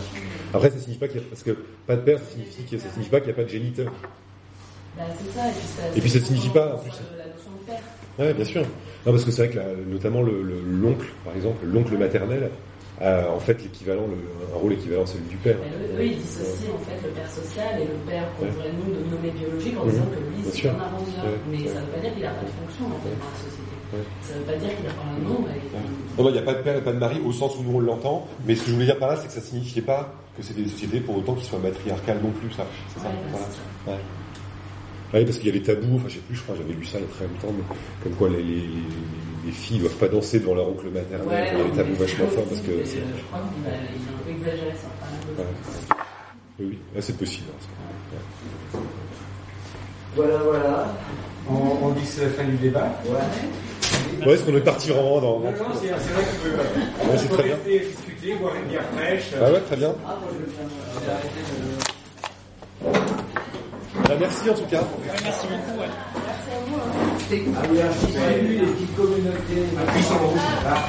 Après, 0.55 0.71
ça 0.71 0.79
signifie 0.79 0.99
pas 1.01 1.09
qu'il 1.09 1.21
y 1.21 1.25
a, 1.25 1.27
parce 1.29 1.43
que 1.43 1.57
pas 1.87 1.97
de 1.97 2.03
père, 2.03 2.19
ça 2.19 2.25
signifie, 2.33 2.63
que- 2.65 2.79
ça 2.79 2.89
signifie 2.91 3.11
pas 3.11 3.19
qu'il 3.21 3.27
n'y 3.29 3.33
a 3.33 3.37
pas 3.37 3.45
de 3.45 3.49
géniteur. 3.49 3.93
Bah, 4.97 5.05
c'est 5.19 5.33
ça, 5.37 5.49
et 5.49 5.53
puis 5.53 5.67
ça. 5.67 5.83
Et 5.97 6.01
puis 6.01 6.11
ça 6.11 6.21
signifie 6.21 6.49
pas, 6.51 6.75
en 6.75 6.79
plus. 6.79 6.91
La 7.17 7.25
notion 7.25 7.51
de 7.61 7.67
père. 7.67 7.81
Ouais, 8.19 8.35
bien 8.35 8.45
sûr. 8.45 8.63
Non, 9.07 9.13
parce 9.13 9.25
que 9.25 9.31
c'est 9.31 9.47
vrai 9.47 9.55
que 9.57 9.91
notamment 9.91 10.23
le- 10.23 10.43
le- 10.43 10.61
l'oncle, 10.61 11.07
par 11.25 11.35
exemple, 11.35 11.65
l'oncle 11.67 11.97
maternel, 11.97 12.51
a 13.01 13.31
en 13.31 13.41
fait 13.41 13.63
l'équivalent, 13.63 14.07
le- 14.07 14.55
un 14.55 14.59
rôle 14.59 14.73
équivalent 14.75 15.03
à 15.03 15.07
celui 15.07 15.25
du 15.25 15.37
père. 15.37 15.57
Eux, 15.57 16.05
ils 16.05 16.17
dissocient 16.19 16.75
en 16.75 16.83
fait 16.85 17.01
le 17.03 17.11
père 17.15 17.31
social 17.31 17.81
et 17.81 17.85
le 17.87 17.97
père 18.09 18.25
qu'on 18.37 18.45
Ouais. 18.45 18.51
pourrait 18.53 18.73
nous 18.77 19.11
nommer 19.17 19.31
biologique 19.31 19.77
en 19.81 19.85
Mhm. 19.85 19.91
disant 19.91 20.09
que 20.13 20.21
lui 20.21 20.41
c'est 20.53 20.69
un 20.69 20.81
arrangeur. 20.81 21.25
Ouais. 21.25 21.41
Mais 21.51 21.59
Ouais. 21.59 21.69
ça 21.69 21.81
veut 21.81 21.87
pas 21.93 22.01
dire 22.01 22.13
qu'il 22.15 22.23
n'a 22.23 22.31
pas 22.37 22.45
de 22.45 22.55
fonction 22.61 22.85
en 22.93 23.01
fait 23.01 23.15
dans 23.17 23.31
la 23.33 23.39
société. 23.41 23.75
Ouais. 23.91 24.05
Ça 24.23 24.35
veut 24.35 24.47
pas 24.47 24.57
dire 24.61 24.71
qu'il 24.77 24.85
n'a 24.87 24.93
pas 24.93 25.09
un 25.09 25.19
nom. 25.25 25.41
Non, 25.41 26.23
non, 26.25 26.29
il 26.29 26.33
n'y 26.33 26.39
a 26.39 26.43
pas 26.43 26.55
de 26.55 26.63
père 26.63 26.77
et 26.77 26.83
pas 26.85 26.93
de 26.93 26.99
mari 26.99 27.21
au 27.25 27.33
sens 27.33 27.57
où 27.59 27.63
nous 27.63 27.77
on 27.77 27.81
l'entend, 27.81 28.27
mais 28.47 28.55
ce 28.55 28.63
que 28.63 28.69
je 28.69 28.75
voulais 28.75 28.87
dire 28.87 28.99
par 28.99 29.09
là, 29.09 29.17
c'est 29.17 29.27
que 29.29 29.33
ça 29.33 29.41
signifiait 29.41 29.83
pas 29.83 30.13
que 30.37 30.43
c'était 30.43 30.63
des 30.63 30.69
sociétés 30.69 31.01
pour 31.01 31.17
autant 31.17 31.35
qui 31.35 31.45
soient 31.45 31.59
matriarcales 31.59 32.21
non 32.23 32.31
plus, 32.31 32.51
ça. 32.53 32.67
C'est 32.95 33.01
ça, 33.01 33.09
Ouais, 35.13 35.25
parce 35.25 35.39
qu'il 35.39 35.47
y 35.47 35.51
a 35.51 35.53
des 35.53 35.63
tabous, 35.63 35.97
enfin 35.97 36.05
je 36.09 36.15
sais 36.15 36.21
plus, 36.21 36.37
je 36.37 36.43
crois, 36.43 36.55
j'avais 36.57 36.73
lu 36.73 36.85
ça 36.85 36.99
il 36.99 37.03
y 37.03 37.05
a 37.05 37.09
très 37.09 37.25
longtemps, 37.27 37.53
mais 37.57 37.65
comme 38.05 38.13
quoi 38.15 38.29
les, 38.29 38.43
les, 38.45 38.69
les 39.47 39.51
filles 39.53 39.81
doivent 39.81 39.97
pas 39.97 40.07
danser 40.09 40.39
devant 40.39 40.55
leur 40.55 40.69
oncle 40.69 40.87
maternel, 40.89 41.27
Ouais, 41.29 41.51
il 41.53 41.59
y 41.59 41.61
a 41.61 41.65
des 41.65 41.71
non, 41.71 41.77
tabous 41.77 41.91
mais 41.99 42.07
vachement 42.07 42.27
forts 42.29 42.45
parce 42.45 42.61
que 42.61 42.85
c'est... 42.85 42.99
euh, 42.99 43.03
Je 43.19 43.23
crois 43.25 43.41
qu'il 43.41 43.67
a, 43.67 43.75
il 43.75 44.07
a 44.07 44.13
un 44.15 44.23
peu 44.25 44.31
exagéré 44.31 44.71
enfin. 44.73 45.43
Ouais. 45.43 45.47
Oui, 46.61 46.67
oui, 46.71 46.79
là 46.95 47.01
c'est 47.03 47.17
possible. 47.19 47.47
hein, 48.75 48.79
Voilà, 50.15 50.37
voilà. 50.39 50.95
On, 51.49 51.87
on 51.87 51.91
dit 51.91 52.03
que 52.03 52.07
c'est 52.07 52.23
la 52.25 52.31
fin 52.31 52.45
du 52.45 52.57
débat. 52.57 52.93
Ouais. 53.07 54.27
Ouais, 54.27 54.35
est-ce 54.35 54.45
qu'on 54.45 54.57
est 54.57 54.61
parti 54.61 54.91
vraiment 54.91 55.21
dans... 55.21 55.41
Non, 55.41 55.51
non, 55.51 55.57
c'est 55.75 55.87
c'est 55.89 56.13
vrai 56.13 56.23
qu'il 56.25 56.51
peut, 56.51 56.57
Ouais, 56.57 57.17
c'est 57.17 57.25
on 57.25 57.29
peut 57.29 57.35
très 57.35 57.43
bien. 57.45 57.55
rester 57.57 57.81
discuter, 57.81 58.35
boire 58.37 58.55
une 58.55 58.69
bière 58.69 58.85
fraîche. 58.95 59.31
Ah 59.41 59.51
ouais, 59.51 59.61
très 59.61 59.77
bien. 59.77 59.95
Ah, 60.07 60.19
moi 60.21 60.29
je 60.33 60.39
vais 60.45 60.53
faire. 60.53 60.67
J'ai 61.05 61.11
arrêté 61.11 61.41
de- 61.41 63.01
Bah, 63.95 64.15
merci 64.19 64.51
en 64.51 64.55
tout 64.55 64.65
cas. 64.71 64.83
Merci 65.25 65.47
beaucoup. 65.49 65.81
ouais. 65.81 65.87
Ah 67.57 67.63
oui, 67.71 67.81
alors, 67.81 67.93
je 68.01 68.07
dis 68.07 68.13
salut 68.13 68.59
les 68.59 68.67
petites 68.67 68.97
communautés. 68.97 69.67